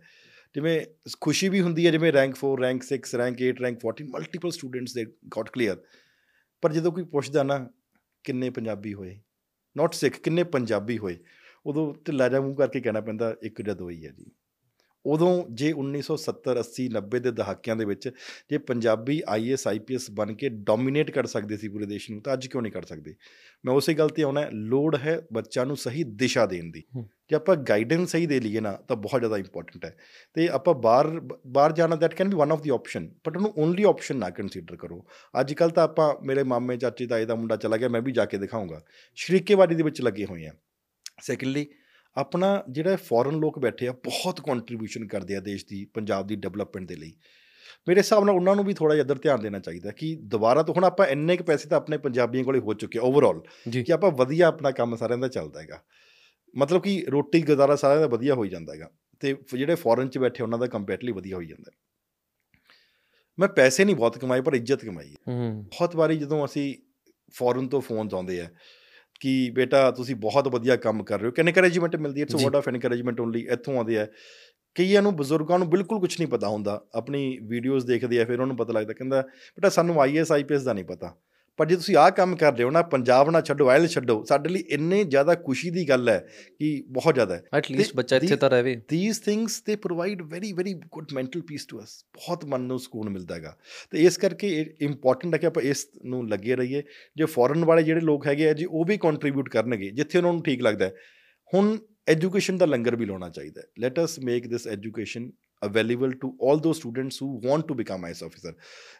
ਜਿਵੇਂ 0.56 0.80
ਖੁਸ਼ੀ 1.22 1.50
ਵੀ 1.50 1.62
ਹੁੰਦੀ 1.62 1.86
ਹੈ, 1.86 1.92
ਜਿਵੇਂ 1.92 2.12
rank 2.14 2.36
4 2.36 2.60
rank 2.62 2.84
6 2.84 3.16
rank 3.18 3.38
8 3.42 3.62
rank 3.62 3.80
14 3.80 4.10
multiple 4.10 4.52
students 4.52 4.94
they 4.94 5.06
got 5.38 5.50
clear 5.50 5.78
ਪਰ 6.64 6.74
ਜਦੋਂ 6.74 6.92
ਕੋਈ 6.92 7.04
ਪੁੱਛਦਾ 7.04 7.44
ਨਾ, 7.44 7.58
ਕਿੰਨੇ 8.24 8.50
ਪੰਜਾਬੀ 8.50 8.94
ਹੋਏ? 8.94 9.20
ਨਾਟ 9.76 9.94
ਸਿੱਖ, 9.94 10.20
ਕਿੰਨੇ 10.20 10.44
ਪੰਜਾਬੀ 10.44 10.98
ਹੋਏ? 10.98 11.18
ਉਦੋਂ 11.66 11.94
ਢਿੱਲਾ 12.08 12.30
ਜਾ 12.30 12.42
ਮੂੰਹ 12.42 12.56
ਕਰਕੇ 12.56 12.82
ਕਹਿਣਾ 12.82 13.02
ਪੈਂਦਾ, 13.02 13.36
ਇੱਕ 13.44 13.62
ਜਾਂ 13.62 13.76
ਦੋ 13.76 13.90
ਹੀ 13.90 14.06
ਹੈ 14.06 14.12
ਜੀ। 14.12 14.26
ਉਦੋਂ 15.06 15.44
ਜੇ 15.52 15.74
1970 15.74 16.60
80 16.60 16.88
90 16.88 17.20
ਦੇ 17.20 17.32
ਦਹਾਕਿਆਂ 17.32 17.76
ਦੇ 17.76 17.86
ਵਿੱਚ 17.86 18.10
ਜੇ 18.50 18.58
ਪੰਜਾਬੀ 18.58 19.22
ਆਈਐਸ 19.28 19.68
ਆਈਪੀਐਸ 19.68 20.12
ਬਣ 20.12 20.34
ਕੇ 20.34 20.50
ਡੋਮੀਨੇਟ 20.50 21.12
ਕਰ 21.12 21.26
ਸਕਦੇ 21.26 21.58
ਸੀ 21.58 21.68
ਪੂਰੇ 21.68 21.86
ਦੇਸ਼ 21.86 22.12
ਨੂੰ 22.12 22.22
ਤਾਂ 22.22 22.34
ਅੱਜ 22.34 22.48
ਕਿਉਂ 22.48 22.64
ਨਹੀਂ 22.64 22.74
ਕਰ 22.74 22.84
ਸਕਦੇ? 22.84 23.16
ਮੈਂ 23.66 23.74
ਉਸੇ 23.74 23.94
ਗੱਲ 23.94 24.10
ਤੇ 24.10 24.24
ਆਉਣਾ 24.24 24.50
ਲੋੜ 24.54 24.98
ਹੈ 24.98 25.22
ਬੱਚਿਆਂ 25.34 25.66
ਨੂੰ 25.66 25.78
ਸਹੀ 25.78 26.04
ਦਿਸ਼ਾ 26.04 26.46
ਦੇਣ 26.46 26.72
ਦੀ। 26.72 26.84
ਜੇ 26.98 27.36
ਆਪਾਂ 27.36 27.56
ਗਾਈਡੈਂਸ 27.56 28.12
ਸਹੀ 28.12 28.26
ਦੇ 28.26 28.40
ਲਈਏ 28.40 28.60
ਨਾ 28.60 28.72
ਤਾਂ 28.72 28.96
ਬਹੁਤ 28.96 29.22
ਜ਼ਿਆਦਾ 29.22 29.38
ਇੰਪੋਰਟੈਂਟ 29.38 29.86
ਹੈ। 29.86 29.96
ਤੇ 30.34 30.48
ਆਪਾਂ 30.48 30.74
ਬਾਹਰ 30.74 31.22
ਬਾਹਰ 31.48 31.72
ਜਾਣਾ 31.72 31.96
that 31.96 32.14
can 32.14 32.30
be 32.30 32.36
one 32.36 32.52
of 32.52 32.62
the 32.62 32.70
option 32.70 33.08
but 33.28 33.38
ਉਹਨੂੰ 33.38 33.54
ਓਨਲੀ 33.58 33.84
ਆਪਸ਼ਨ 33.84 34.16
ਨਾ 34.16 34.30
ਕੰਸੀਡਰ 34.30 34.76
ਕਰੋ। 34.76 35.06
ਅੱਜ 35.40 35.54
ਕੱਲ 35.54 35.70
ਤਾਂ 35.70 35.84
ਆਪਾਂ 35.84 36.26
ਮੇਰੇ 36.26 36.44
ਮਾਮੇ 36.44 36.78
ਚਾਚੇ 36.78 37.08
ਤਾਏ 37.08 37.26
ਦਾ 37.26 37.36
ਮੁੰਡਾ 37.36 37.56
ਚਲਾ 37.56 37.78
ਗਿਆ 37.78 37.88
ਮੈਂ 37.88 38.02
ਵੀ 38.02 38.12
ਜਾ 38.12 38.26
ਕੇ 38.26 38.38
ਦਿਖਾਉਂਗਾ 38.38 38.82
ਸ਼ਰੀਕੇਵਾੜੀ 39.16 39.76
ਦੇ 39.76 39.84
ਵਿੱਚ 39.84 40.02
ਲੱਗੇ 40.02 40.26
ਹੋਏ 40.26 40.46
ਆ। 40.46 40.52
ਸੈਕੰਡਲੀ 41.22 41.68
ਆਪਣਾ 42.18 42.64
ਜਿਹੜਾ 42.70 42.96
ਫੋਰਨ 42.96 43.40
ਲੋਕ 43.40 43.60
ਬੈਠੇ 43.60 43.88
ਆ 43.88 43.92
ਬਹੁਤ 44.06 44.42
ਕੰਟਰੀਬਿਊਸ਼ਨ 44.42 45.08
ਕਰਦੇ 45.08 45.36
ਆ 45.36 45.40
ਦੇਸ਼ 45.40 45.66
ਦੀ 45.66 45.84
ਪੰਜਾਬ 45.86 46.28
ਦੀ 46.28 46.36
ਡਿਵੈਲਪਮੈਂਟ 46.36 46.88
ਦੇ 46.88 46.96
ਲਈ। 46.96 47.14
ਮੇਰੇ 47.88 48.00
ਹਿਸਾਬ 48.00 48.24
ਨਾਲ 48.24 48.36
ਉਹਨਾਂ 48.36 48.56
ਨੂੰ 48.56 48.66
ਵੀ 48.66 48.74
ਥੋੜਾ 48.74 48.96
ਜਿਹਾ 48.96 49.04
ਇੱਧਰ 49.04 49.18
ਧਿਆਨ 49.18 49.42
ਦੇਣਾ 49.42 49.60
ਚਾਹੀਦਾ 49.60 49.92
ਕਿ 49.92 50.16
ਦੁਬਾਰਾ 50.26 50.64
ਤੋਂ 50.64 50.74
ਹੁਣ 50.76 50.84
ਆਪਾਂ 50.84 51.08
ਇੰਨੇ 51.08 51.38
ਕੁ 51.38 51.44
ਪੈਸੇ 51.44 51.70
ਤਾਂ 51.70 51.78
ਆਪਣੇ 51.78 51.98
ਪੰਜਾਬੀਆਂ 51.98 52.44
ਕੋਲੇ 52.44 52.60
ਹੋ 52.60 52.74
ਚੁੱਕੇ 52.74 53.00
ਓਵਰਆਲ 53.00 53.40
ਕਿ 53.84 53.94
ਆਪਾਂ 53.94 54.12
ਵਧੀਆ 54.12 54.48
ਆਪਣਾ 54.48 54.72
ਕੰਮ 54.72 54.96
ਸਾਰਿਆਂ 54.96 55.18
ਦਾ 55.18 55.28
ਚੱਲਦਾ 55.28 55.62
ਹੈਗਾ। 55.62 55.84
ਮਤਲਬ 56.54 56.82
ਕਿ 56.82 57.04
ਰੋਟੀ 57.10 57.42
ਗੁਜ਼ਾਰਾ 57.42 57.76
ਸਾਰਿਆਂ 57.76 58.00
ਦਾ 58.00 58.08
ਵਧੀਆ 58.08 58.34
ਹੋਈ 58.34 58.50
ਜਾਂਦਾ 58.50 58.74
ਹੈਗਾ 58.74 58.90
ਤੇ 59.22 59.36
ਜਿਹੜੇ 59.54 59.76
ਫੋਰਨ 59.76 60.10
'ਚ 60.10 60.18
ਬੈਠੇ 60.18 60.44
ਉਹਨਾਂ 60.44 60.60
ਦਾ 60.60 60.68
ਕੰਪੈਟਲੀ 60.68 61.12
ਵਧੀਆ 61.12 61.36
ਹੋਈ 61.36 61.48
ਜਾਂਦਾ। 61.48 61.72
ਮੈਂ 63.38 63.48
ਪੈਸੇ 63.48 63.86
ਨਹੀਂ 63.86 63.96
ਬਹੁਤ 63.96 64.18
ਕਮਾਏ 64.18 64.42
ਪਰ 64.42 64.54
ਇੱਜ਼ਤ 64.54 64.86
ਕਮਾਈ 64.86 65.10
ਹੈ। 65.10 65.52
ਬਹੁਤ 65.52 65.96
ਵਾਰੀ 65.96 66.18
ਜਦੋਂ 66.18 66.46
ਅਸੀਂ 66.46 66.76
ਫੋਰਨ 67.34 67.68
ਤੋਂ 67.68 67.82
ਫੋਨ 67.82 68.10
ਆਉਂਦੇ 68.14 68.40
ਆ 68.42 68.48
ਕਿ 69.24 69.50
ਬੇਟਾ 69.50 69.92
ਤੁਸੀਂ 69.92 70.16
ਬਹੁਤ 70.16 70.48
ਵਧੀਆ 70.48 70.76
ਕੰਮ 70.76 71.04
ਕਰ 71.04 71.20
ਰਹੇ 71.20 71.28
ਹੋ। 71.28 71.32
ਕਿੰਨੇ 71.32 71.50
ਐਨਕਰੇਜਮੈਂਟ 71.50 71.96
ਮਿਲਦੀ 71.96 72.22
ਹੈ। 72.22 72.26
It's 72.26 72.36
a 72.36 72.46
word 72.46 72.56
of 72.56 72.68
encouragement 72.68 73.20
only 73.20 73.48
ਇੱਥੋਂ 73.52 73.78
ਆਉਂਦੇ 73.78 73.98
ਆ। 74.00 74.08
ਕਈਆਂ 74.76 75.02
ਨੂੰ 75.02 75.16
ਬਜ਼ੁਰਗਾਂ 75.16 75.60
ਨੂੰ 75.60 75.70
ਬਿਲਕੁਲ 75.70 76.00
ਕੁਝ 76.00 76.16
ਨਹੀਂ 76.20 76.28
ਪਤਾ 76.28 76.48
ਹੁੰਦਾ। 76.48 76.82
ਆਪਣੀ 76.96 77.40
ਵੀਡੀਓਜ਼ 77.44 77.86
ਦੇਖਦੇ 77.86 78.22
ਆ 78.22 78.26
ਫਿਰ 78.26 78.40
ਉਹਨਾਂ 78.40 78.56
ਪਤਾ 78.56 78.74
ਲੱਗਦਾ 78.74 78.94
ਕਹਿੰਦਾ 78.94 79.22
ਬੇਟਾ 79.22 79.70
ਸਾਨੂੰ 79.70 80.02
ਆਈਐਸ 80.02 80.32
ਆਈਪੀਐਸ 80.32 80.64
ਦਾ 80.64 80.74
ਨਹੀਂ 80.74 80.86
ਪਤਾ। 80.86 81.16
ਪਰ 81.58 81.66
ਜੇ 81.66 81.76
ਤੁਸੀਂ 81.76 81.96
ਆਹ 81.96 82.12
ਕੰਮ 82.12 82.36
ਕਰ 82.36 82.54
ਰਹੇ 82.54 82.64
ਹੋ 82.64 82.72
ਨਾ 82.72 82.82
ਪੰਜਾਬ 82.82 83.30
ਨਾ 83.30 83.42
ਛੱਡੋ 83.42 83.70
ਆਇਲ 83.70 83.88
ਛੱਡੋ 83.88 84.24
ਸਾਡੇ 84.24 84.50
ਲਈ 84.50 84.64
ਇੰਨੇ 84.70 85.04
ਜ਼ਿਆਦਾ 85.04 85.36
ਖੁਸ਼ੀ 85.36 85.70
ਦੀ 85.70 85.90
ਗੱਲ 85.90 86.10
ਹੈ 86.10 86.28
ਕਿ 86.60 86.84
ਬਹੁਤ 86.90 87.14
ਜ਼ਿਆਦਾ 87.14 87.36
ਹੈ। 87.36 87.44
ਐਟ 87.54 87.72
ਲੀਸਟ 87.72 87.96
ਬੱਚਾ 87.96 88.16
ਇੱਥੇ 88.16 88.36
ਤਾਂ 88.36 88.50
ਰਹੇ। 88.50 88.82
These 88.88 89.20
things 89.20 89.64
they 89.64 89.76
provide 89.76 90.22
very 90.22 90.54
very 90.54 90.74
good 90.74 91.06
mental 91.14 91.42
peace 91.42 91.66
to 91.66 91.80
us 91.80 92.06
ਬਹੁਤ 92.14 92.46
ਮਨ 92.46 92.62
ਨੂੰ 92.62 92.80
ਸਕੂਨ 92.80 93.10
ਮਿਲਦਾ 93.10 93.36
ਹੈਗਾ। 93.36 93.58
ਤੇ 93.92 94.04
ਇਸ 94.04 94.18
ਕਰਕੇ 94.18 94.76
ਇੰਪੋਰਟੈਂਟ 94.82 95.34
ਹੈ 95.34 95.40
ਕਿ 95.40 95.46
ਆਪਾਂ 95.46 95.64
ਇਸ 95.64 95.88
ਨੂੰ 96.06 96.30
ਲੱਗੇ 96.30 96.56
ਰਹੀਏ। 96.56 96.84
ਜੇ 97.18 97.26
ਫੋਰਨ 97.26 97.66
ਵਾਲੇ 97.66 97.84
ਜਿਹੜੇ 97.84 98.02
ਲੋਕ 98.02 98.28
ਹੈਗੇ 98.28 98.50
ਆ 98.50 98.54
ਜੀ 98.54 98.66
ਉਹ 98.66 98.86
ਵੀ 98.86 98.98
ਕੰਟਰੀਬਿਊਟ 98.98 99.50
ਕਰਨਗੇ 99.50 99.90
ਜਿੱਥੇ 99.90 100.18
ਉਹਨਾਂ 100.18 100.34
ਨੂੰ 100.34 100.44
ਠੀਕ 100.44 100.62
ਲੱਗਦਾ 100.62 100.86
ਹੈ। 100.86 100.94
ਹੁਣ 101.54 101.78
ਐਜੂਕੇਸ਼ਨ 102.08 102.58
ਦਾ 102.58 102.66
ਲੰਗਰ 102.66 102.96
ਵੀ 102.96 103.06
ਲਾਉਣਾ 103.06 103.30
ਚਾਹੀਦਾ 103.30 103.62
ਹੈ। 103.62 103.66
Let 103.80 104.04
us 104.04 104.20
make 104.20 104.48
this 104.48 104.68
education 104.68 105.32
available 105.66 106.12
to 106.12 106.38
all 106.42 106.60
those 106.60 106.74
students 106.74 107.22
who 107.22 107.42
want 107.46 107.68
to 107.68 107.74
become 107.74 108.06
IAS 108.06 108.24
officer 108.24 108.54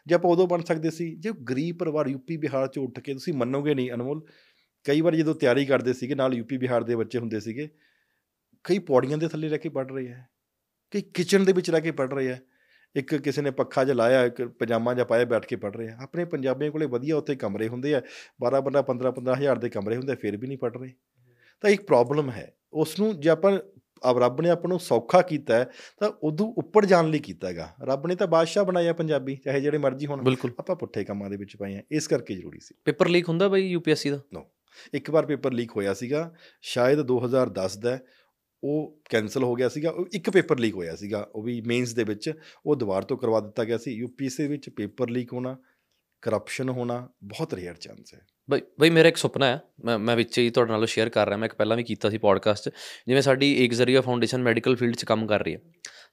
ਜੇ 0.06 0.14
ਆਪਾਂ 0.14 0.30
ਉਦੋਂ 0.30 0.46
ਬਣ 0.46 0.62
ਸਕਦੇ 0.62 0.90
ਸੀ, 0.90 1.14
ਜੇ 1.16 1.32
ਗਰੀਬ 1.32 1.78
ਪਰਿਵਾਰ 1.78 2.08
ਯੂਪੀ 2.08 2.36
ਬਿਹਾਰ 2.36 2.66
ਚ 2.66 2.78
ਉੱਠ 2.78 3.00
ਕੇ 3.00 3.12
ਤੁਸੀਂ 3.12 3.34
ਮੰਨੋਗੇ 3.34 3.74
ਨਹੀਂ, 3.74 3.90
ਅਨਮੋਲ, 3.92 4.22
ਕਈ 4.84 5.00
ਵਾਰ 5.00 5.16
ਜਦੋਂ 5.16 5.34
ਤਿਆਰੀ 5.34 5.64
ਕਰਦੇ 5.64 5.92
ਸੀਗੇ, 5.92 6.14
ਨਾਲ 6.14 6.34
ਯੂਪੀ 6.34 6.58
ਬਿਹਾਰ 6.58 6.82
ਦੇ 6.82 6.96
ਬੱਚੇ 6.96 7.18
ਹੁੰਦੇ 7.18 7.40
ਸੀਗੇ, 7.40 7.68
ਕਈ 8.64 8.78
ਪੌੜੀਆਂ 8.78 9.18
ਦੇ 9.18 9.28
ਥੱਲੇ 9.28 9.48
ਰਹਿ 9.48 9.58
ਕੇ 9.58 9.68
ਪੜ 9.68 9.92
ਰਹੇ 9.92 10.12
ਆ, 10.12 10.24
ਕਈ 10.90 11.00
ਕਿਚਨ 11.00 11.44
ਦੇ 11.44 11.52
ਵਿੱਚ 11.52 11.70
ਰਹਿ 11.70 11.80
ਕੇ 11.80 11.90
ਪੜ 11.90 12.12
ਰਹੇ 12.14 12.30
ਆ, 12.32 12.38
ਇੱਕ 12.96 13.14
ਕਿਸੇ 13.14 13.42
ਨੇ 13.42 13.50
ਪੱਖਾ 13.50 13.84
ਜਿਹਾ 13.84 13.96
ਲਾਇਆ, 13.96 14.24
ਇੱਕ 14.24 14.42
ਪਜਾਮਾ 14.42 14.94
ਜਿਹਾ 14.94 15.04
ਪਾਇਆ, 15.04 15.24
ਬੈਠ 15.24 15.46
ਕੇ 15.46 15.56
ਪੜ 15.56 15.76
ਰਹੇ 15.76 15.88
ਆ। 15.88 15.96
ਆਪਣੇ 16.00 16.24
ਪੰਜਾਬੀਆਂ 16.24 16.70
ਕੋਲੇ 16.70 16.86
ਵਧੀਆ 16.86 17.16
ਉੱਥੇ 17.16 17.34
ਕਮਰੇ 17.36 17.68
ਹੁੰਦੇ 17.68 17.94
ਆ 17.94 18.02
12 18.40 18.60
12 18.60 18.82
15 18.82 19.10
15 19.10 19.34
ਹਜ਼ਾਰ 19.34 19.58
ਦੇ 19.58 19.68
ਕਮਰੇ 19.68 19.96
ਹੁੰਦੇ 19.96 20.14
ਫਿਰ 20.14 20.36
ਵੀ 20.36 20.46
ਨਹੀਂ 20.46 20.58
ਪੜ 20.58 20.76
ਰਹੇ। 20.76 20.92
ਤਾਂ 21.62 21.70
ਇੱਕ 21.70 21.82
ਪ੍ਰੋਬਲਮ 21.82 22.30
ਹੈ 22.30 22.54
ਉਸ 22.72 23.00
ਨੂੰ 23.00 23.20
ਜੇ 23.20 23.28
ਆਪਾਂ 23.28 23.58
ਅਬ 24.10 24.18
ਰੱਬ 24.18 24.40
ਨੇ 24.40 24.50
ਆਪਾਂ 24.50 24.68
ਨੂੰ 24.68 24.80
ਸੌਖਾ 24.80 25.22
ਕੀਤਾ 25.22 25.54
ਹੈ 25.54 25.70
ਤਾਂ 26.00 26.10
ਉਦੋਂ 26.22 26.54
ਉੱਪਰ 26.58 26.84
ਜਾਣ 26.84 27.10
ਲਈ 27.10 27.18
ਕੀਤਾ 27.18 27.48
ਹੈਗਾ। 27.48 27.74
ਰੱਬ 27.82 28.06
ਨੇ 28.06 28.14
ਤਾਂ 28.14 28.26
ਬਾਦਸ਼ਾਹ 28.26 28.64
ਬਣਾਇਆ 28.64 28.92
ਪੰਜਾਬੀ 28.92 29.36
ਚਾਹੇ 29.36 29.60
ਜਿਹੜੇ 29.60 29.78
ਮਰਜ਼ੀ 29.78 30.06
ਹੋਣ। 30.06 30.34
ਆਪਾਂ 30.58 30.76
ਪੁੱਠੇ 30.76 31.04
ਕੰਮਾਂ 31.04 31.30
ਦੇ 31.30 31.36
ਵਿੱਚ 31.36 31.56
ਪਏ 31.56 31.76
ਆ 31.76 31.82
ਇਸ 31.92 32.08
ਕਰਕੇ 32.08 32.34
ਜ਼ਰੂਰੀ 32.34 32.58
ਸੀ। 32.60 32.74
ਪੇਪਰ 32.84 33.08
ਲੀਕ 33.08 33.28
ਹੁੰਦਾ 33.28 33.48
ਬਈ 33.48 33.68
ਯੂਪੀਐਸਸੀ 33.68 34.10
ਦਾ? 34.10 34.20
ਨੋ 34.32 34.50
ਇੱਕ 34.94 35.10
ਵਾਰ 35.10 35.26
ਪੇਪਰ 35.26 35.52
ਲੀਕ 35.52 35.70
ਹੋਇਆ 35.76 35.94
ਸੀਗਾ 35.94 36.34
ਸ਼ਾਇਦ 36.62 37.00
2010 37.00 37.76
ਦਾ 37.76 37.98
ਉਹ 38.64 39.00
ਕੈਨਸਲ 39.10 39.42
ਹੋ 39.42 39.54
ਗਿਆ 39.54 39.68
ਸੀਗਾ 39.68 39.92
ਇੱਕ 40.14 40.30
ਪੇਪਰ 40.30 40.58
ਲੀਕ 40.58 40.74
ਹੋਇਆ 40.74 40.96
ਸੀਗਾ 40.96 41.28
ਉਹ 41.34 41.42
ਵੀ 41.42 41.60
ਮੇਨਸ 41.60 41.94
ਦੇ 41.94 42.04
ਵਿੱਚ 42.04 42.32
ਉਹ 42.66 42.76
ਦੁਬਾਰ 42.76 43.02
ਤੋਂ 43.02 43.16
ਕਰਵਾ 43.16 43.40
ਦਿੱਤਾ 43.40 43.64
ਗਿਆ 43.64 43.78
ਸੀ। 43.78 43.92
ਯੂਪੀਐਸਸੀ 43.92 44.46
ਵਿੱਚ 44.46 44.68
ਪੇਪਰ 44.68 45.10
ਲੀਕ 45.10 45.32
ਹੋਣਾ 45.32 45.56
ਕਰਪਸ਼ਨ 46.22 46.68
ਹੋਣਾ 46.68 47.08
ਬਹੁਤ 47.24 47.54
ਰੇਅਰ 47.54 47.74
ਚਾਂਸ 47.74 48.14
ਹੈ। 48.14 48.20
ਬਈ 48.48 48.60
ਬਈ 48.80 48.90
ਮੇਰਾ 48.90 49.08
ਇੱਕ 49.08 49.16
ਸੁਪਨਾ 49.16 49.46
ਹੈ 49.46 49.60
ਮੈਂ 49.84 49.98
ਮੈਂ 49.98 50.16
ਵਿੱਚ 50.16 50.38
ਹੀ 50.38 50.50
ਤੁਹਾਡੇ 50.50 50.72
ਨਾਲ 50.72 50.86
ਸ਼ੇਅਰ 50.86 51.08
ਕਰ 51.08 51.26
ਰਿਹਾ 51.26 51.36
ਮੈਂ 51.38 51.46
ਇੱਕ 51.46 51.54
ਪਹਿਲਾਂ 51.54 51.76
ਵੀ 51.76 51.82
ਕੀਤਾ 51.82 52.10
ਸੀ 52.10 52.18
ਪੋਡਕਾਸਟ 52.18 52.68
'ਚ 52.68 52.72
ਜਿਵੇਂ 53.08 53.22
ਸਾਡੀ 53.22 53.52
ਏਕ 53.64 53.72
ਜ਼ਰੀਆ 53.74 54.00
ਫਾਊਂਡੇਸ਼ਨ 54.00 54.42
ਮੈਡੀਕਲ 54.42 54.76
ਫੀਲਡ 54.76 54.96
'ਚ 54.96 55.04
ਕੰਮ 55.04 55.26
ਕਰ 55.26 55.44
ਰਹੀ 55.44 55.54
ਹੈ। 55.54 55.58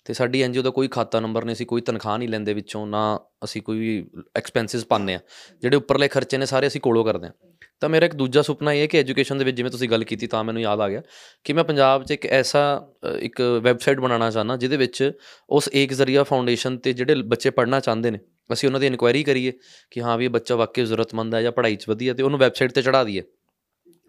ਤੇ 0.06 0.14
ਸਾਡੀ 0.14 0.42
ਐਨਜੀਓ 0.42 0.62
ਦਾ 0.64 0.70
ਕੋਈ 0.70 0.88
ਖਾਤਾ 0.88 1.20
ਨੰਬਰ 1.20 1.46
ਨਹੀਂ 1.46 1.56
ਸੀ 1.56 1.66
ਕੋਈ 1.66 1.82
ਤਨਖਾਹ 1.82 2.18
ਨਹੀਂ 2.18 2.30
ਲੈਂਦੇ 2.30 2.54
ਵਿੱਚੋਂ 2.54 2.86
ਨਾ 2.88 3.02
ਅਸੀਂ 3.44 3.62
ਕੋਈ 3.62 4.06
ਐਕਸਪੈਂਸਸ 4.38 4.86
ਪਾਉਂਦੇ 4.86 5.14
ਆ 5.16 5.20
ਜਿਹੜੇ 5.64 5.76
ਉੱਪਰਲੇ 5.78 6.08
ਖਰਚੇ 6.08 6.38
ਨੇ 6.38 6.46
ਸਾਰੇ 6.46 6.68
ਅਸੀਂ 6.68 6.82
ਕੋਲੋਂ 6.82 7.04
ਕਰਦੇ 7.06 7.28
ਆ 7.28 7.32
ਤਾਂ 7.80 7.90
ਮੇਰਾ 7.90 8.06
ਇੱਕ 8.06 8.16
ਦੂਜਾ 8.16 8.42
ਸੁਪਨਾ 8.42 8.74
ਇਹ 8.74 8.82
ਹੈ 8.82 8.88
ਕਿ 8.88 9.00
ਐਜੂਕੇਸ਼ਨ 9.00 9.38
ਦੇ 9.38 9.44
ਵਿੱਚ 9.46 9.58
ਜਿਵੇਂ 9.58 9.72
ਤੁਸੀਂ 9.72 9.90
ਗੱਲ 9.90 10.04
ਕੀਤੀ 10.04 10.28
ਤਾਂ 10.28 10.44
ਮੈਨੂੰ 10.44 10.62
ਯਾਦ 10.62 10.82
ਆ 10.82 10.90
ਗਿਆ 10.90 11.02
ਕਿ 11.44 11.54
ਮੈਂ 11.54 11.64
ਪੰਜਾਬ 11.64 12.04
'ਚ 12.04 12.12
ਇੱਕ 12.12 12.26
ਐਸਾ 12.26 12.62
ਅ, 13.06 13.18
ਇੱਕ 13.18 13.42
ਵੈਬਸਾਈਟ 13.42 14.00
ਬਣਾਉਣਾ 14.00 14.30
ਚਾਹੁੰਦਾ 14.32 14.58
ਜਿਹਦੇ 14.58 14.78
ਵਿੱਚ 14.78 15.12
ਉਸ 15.50 15.70
ਏਕ 15.74 15.94
ਜ਼ਰੀਆ 15.94 16.24
ਫਾਊਂਡੇਸ਼ਨ 16.24 16.78
ਤੇ 16.78 16.94
ਜਿਹੜੇ 16.94 17.16
ਬੱਚੇ 17.16 17.50
ਪੜ੍ਹਨਾ 17.50 17.80
ਚਾਹੁੰਦੇ 17.80 18.12
ਨੇ 18.12 18.20
ਅਸੀਂ 18.54 18.70
ਉਹਨਾਂ 18.70 18.80
ਦੀ 18.80 18.88
ਇਨਕੁਆਇਰੀ 18.88 19.24
ਕਰੀਏ 19.24 19.54
ਕਿ 19.92 20.02
ਹਾਂ 20.02 20.18
ਵੀ 20.18 20.26
ਇਹ 20.26 20.30
ਬੱਚਾ 20.30 20.56
ਵਾਕਈ 20.56 20.86
ਜ਼ਰੂਰਤਮੰਦ 20.86 21.36
ਹੈ 21.36 21.42
ਜਾਂ 21.42 21.52
ਪੜ੍ਹਾਈ 21.52 21.76
'ਚ 21.76 21.90
ਵਧੀਆ 21.90 22.14
ਤੇ 22.14 22.24
ਉਹਨੂੰ 22.24 22.40
ਵੈਬਸਾਈਟ 22.40 22.72
ਤੇ 22.72 22.82
ਚੜਾ 22.82 23.04
ਦਈਏ 23.04 23.24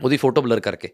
ਉਹਦੀ 0.05 0.17
ਫੋਟੋ 0.17 0.43
ਬਲਰ 0.43 0.61
ਕਰਕੇ। 0.61 0.89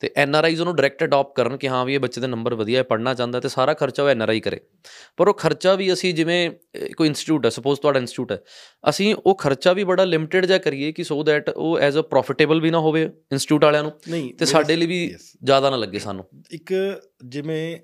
ਤੇ 0.00 0.10
ਐਨ 0.16 0.34
ਆਰ 0.34 0.44
ਆਈਜ਼ 0.44 0.60
ਉਹਨੂੰ 0.60 0.74
ਡਾਇਰੈਕਟ 0.76 1.02
ਅਡਾਪਟ 1.04 1.36
ਕਰਨ 1.36 1.56
ਕਿ 1.56 1.68
ਹਾਂ 1.68 1.84
ਵੀ 1.86 1.94
ਇਹ 1.94 2.00
ਬੱਚੇ 2.00 2.20
ਦੇ 2.20 2.26
ਨੰਬਰ 2.26 2.54
ਵਧੀਆ 2.54 2.78
ਹੈ 2.78 2.82
ਪੜ੍ਹਨਾ 2.82 3.12
ਚਾਹੁੰਦਾ 3.14 3.40
ਤੇ 3.40 3.48
ਸਾਰਾ 3.48 3.74
ਖਰਚਾ 3.74 4.02
ਉਹ 4.02 4.08
ਐਨ 4.08 4.22
ਆਰ 4.22 4.28
ਆਈ 4.28 4.40
ਕਰੇ। 4.40 4.60
ਪਰ 5.16 5.28
ਉਹ 5.28 5.34
ਖਰਚਾ 5.34 5.74
ਵੀ 5.74 5.92
ਅਸੀਂ 5.92 6.12
ਜਿਵੇਂ 6.14 6.50
ਕੋਈ 6.96 7.08
ਇੰਸਟੀਚਿਊਟ 7.08 7.44
ਹੈ 7.44 7.50
ਸਪੋਜ਼ 7.50 7.80
ਤੁਹਾਡਾ 7.80 7.98
ਇੰਸਟੀਚਿਊਟ 8.00 8.32
ਹੈ 8.32 8.38
ਅਸੀਂ 8.88 9.14
ਉਹ 9.26 9.34
ਖਰਚਾ 9.34 9.72
ਵੀ 9.72 9.84
ਬੜਾ 9.84 10.04
ਲਿਮਟਿਡ 10.04 10.46
ਜਿਹਾ 10.46 10.58
ਕਰੀਏ 10.58 10.92
ਕਿ 10.92 11.04
ਸੋ 11.04 11.22
ਦੈਟ 11.22 11.48
ਉਹ 11.48 11.78
ਐਜ਼ 11.78 11.98
ਅ 11.98 12.02
ਪ੍ਰੋਫਿਟੇਬਲ 12.02 12.60
ਵੀ 12.60 12.70
ਨਾ 12.70 12.78
ਹੋਵੇ 12.78 13.02
ਇੰਸਟੀਚਿਊਟ 13.02 13.64
ਵਾਲਿਆਂ 13.64 13.82
ਨੂੰ 13.82 13.92
ਤੇ 14.38 14.44
ਸਾਡੇ 14.44 14.76
ਲਈ 14.76 14.86
ਵੀ 14.86 15.06
ਜ਼ਿਆਦਾ 15.44 15.70
ਨਾ 15.70 15.76
ਲੱਗੇ 15.76 15.98
ਸਾਨੂੰ। 15.98 16.24
ਇੱਕ 16.50 16.72
ਜਿਵੇਂ 17.26 17.78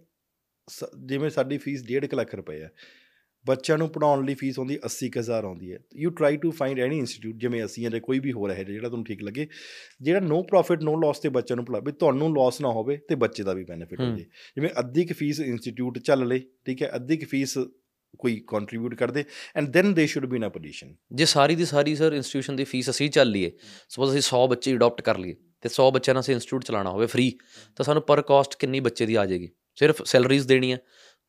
ਜਿਵੇਂ 1.07 1.31
ਸਾਡੀ 1.31 1.59
ਫੀਸ 1.59 1.83
1.5 1.83 2.15
ਲੱਖ 2.15 2.35
ਰੁਪਏ 2.35 2.61
ਹੈ 2.61 2.71
ਬੱਚਿਆਂ 3.47 3.79
ਨੂੰ 3.79 3.89
ਪੜਾਉਣ 3.89 4.25
ਲਈ 4.25 4.35
ਫੀਸ 4.35 4.59
ਆਉਂਦੀ 4.59 4.79
80000 4.87 5.45
ਆਉਂਦੀ 5.45 5.73
ਹੈ। 5.73 5.79
You 5.97 6.11
try 6.11 6.37
to 6.37 6.51
find 6.51 6.81
any 6.81 6.99
institute 6.99 7.37
ਜਿਵੇਂ 7.37 7.65
ਅਸੀਂ 7.65 7.91
ਜਾਂ 7.91 8.01
ਕੋਈ 8.01 8.19
ਵੀ 8.19 8.33
ਹੋ 8.33 8.49
ਰਿਹਾ 8.49 8.59
ਹੈ 8.59 8.63
ਜਿਹੜਾ 8.65 8.89
ਤੁਹਾਨੂੰ 8.89 9.07
ਠੀਕ 9.07 9.23
ਲੱਗੇ 9.23 9.47
ਜਿਹੜਾ 10.01 10.21
ਨੋ 10.21 10.43
ਪ੍ਰੋਫਿਟ 10.43 10.83
ਨੋ 10.83 10.97
ਲਾਸ 10.97 11.19
ਤੇ 11.19 11.29
ਬੱਚਿਆਂ 11.29 11.57
ਨੂੰ 11.57 11.65
ਪੜਾਵੇ 11.65 11.93
ਤੁਹਾਨੂੰ 11.93 12.31
ਲਾਸ 12.37 12.61
ਨਾ 12.61 12.69
ਹੋਵੇ 12.69 12.97
ਤੇ 12.97 13.15
ਬੱਚੇ 13.15 13.43
ਦਾ 13.43 13.53
ਵੀ 13.53 13.65
ਬੈਨੀਫਿਟ 13.65 14.01
ਹੋ। 14.01 14.07
ਜੇ। 14.07 14.25
ਜਿਵੇਂ 14.25 14.71
ਅੱਧੀ 14.79 15.05
ਕੁ 15.05 15.15
ਫੀਸ 15.15 15.41
ਇੰਸਟੀਚਿਊਟ 15.41 15.99
ਚੱਲ 15.99 16.27
ਲੇ 16.29 16.39
ਠੀਕ 16.39 16.83
ਹੈ 16.83 16.91
ਅੱਧੀ 16.97 17.17
ਕੁ 17.17 17.27
ਫੀਸ 17.27 17.59
ਕੋਈ 18.19 18.45
ਕੰਟਰੀਬਿਊਟ 18.47 18.95
ਕਰਦੇ 18.95 19.25
and 19.57 19.69
then 19.69 19.95
they 19.95 20.07
should 20.07 20.27
be 20.27 20.37
in 20.37 20.47
a 20.47 20.49
position 20.49 20.95
ਜੇ 21.13 21.25
ਸਾਰੀ 21.25 21.55
ਦੀ 21.55 21.65
ਸਾਰੀ 21.65 21.97
ਸਰ 21.97 22.13
ਇੰਸਟੀਟਿਊਸ਼ਨ 22.13 22.57
ਦੀ 22.57 22.65
ਫੀਸ 22.65 22.91
ਅਸੀਂ 22.91 23.11
ਚੱਲ 23.11 23.31
ਲਈਏ 23.31 23.53
ਸਪੋਜ਼ 23.89 24.19
ਅਸੀਂ 24.19 24.39
100 24.39 24.49
ਬੱਚੇ 24.49 24.75
ਅਡਾਪਟ 24.75 25.03
ਕਰ 25.03 25.19
ਲਈਏ 25.19 25.35
ਤੇ 25.61 25.69
100 25.69 25.91
ਬੱਚਿਆਂ 25.93 26.15
ਨਾਲ 26.15 26.21
ਅਸੀਂ 26.21 26.35
ਇੰਸਟੀਟਿਊਟ 26.35 26.65
ਚਲਾਉਣਾ 26.65 26.91
ਹੋਵੇ 26.91 27.07
ਫ੍ਰੀ 27.07 27.39
ਤਾਂ 27.77 27.85
ਸਾਨੂੰ 27.85 28.03
ਪਰ 28.03 28.23
ਕਾਸਟ 28.23 28.57
ਕਿੰਨੀ 28.59 28.81
ਬੱਚੇ 28.81 29.07
ਦੀ 29.07 29.15
ਆ 29.15 29.27
ਜਾਏਗੀ? 29.27 29.49
ਸਿਰਫ 29.75 30.03
ਸੈਲਰੀਜ਼ 30.03 30.47
ਦੇਣੀਆਂ 30.47 30.79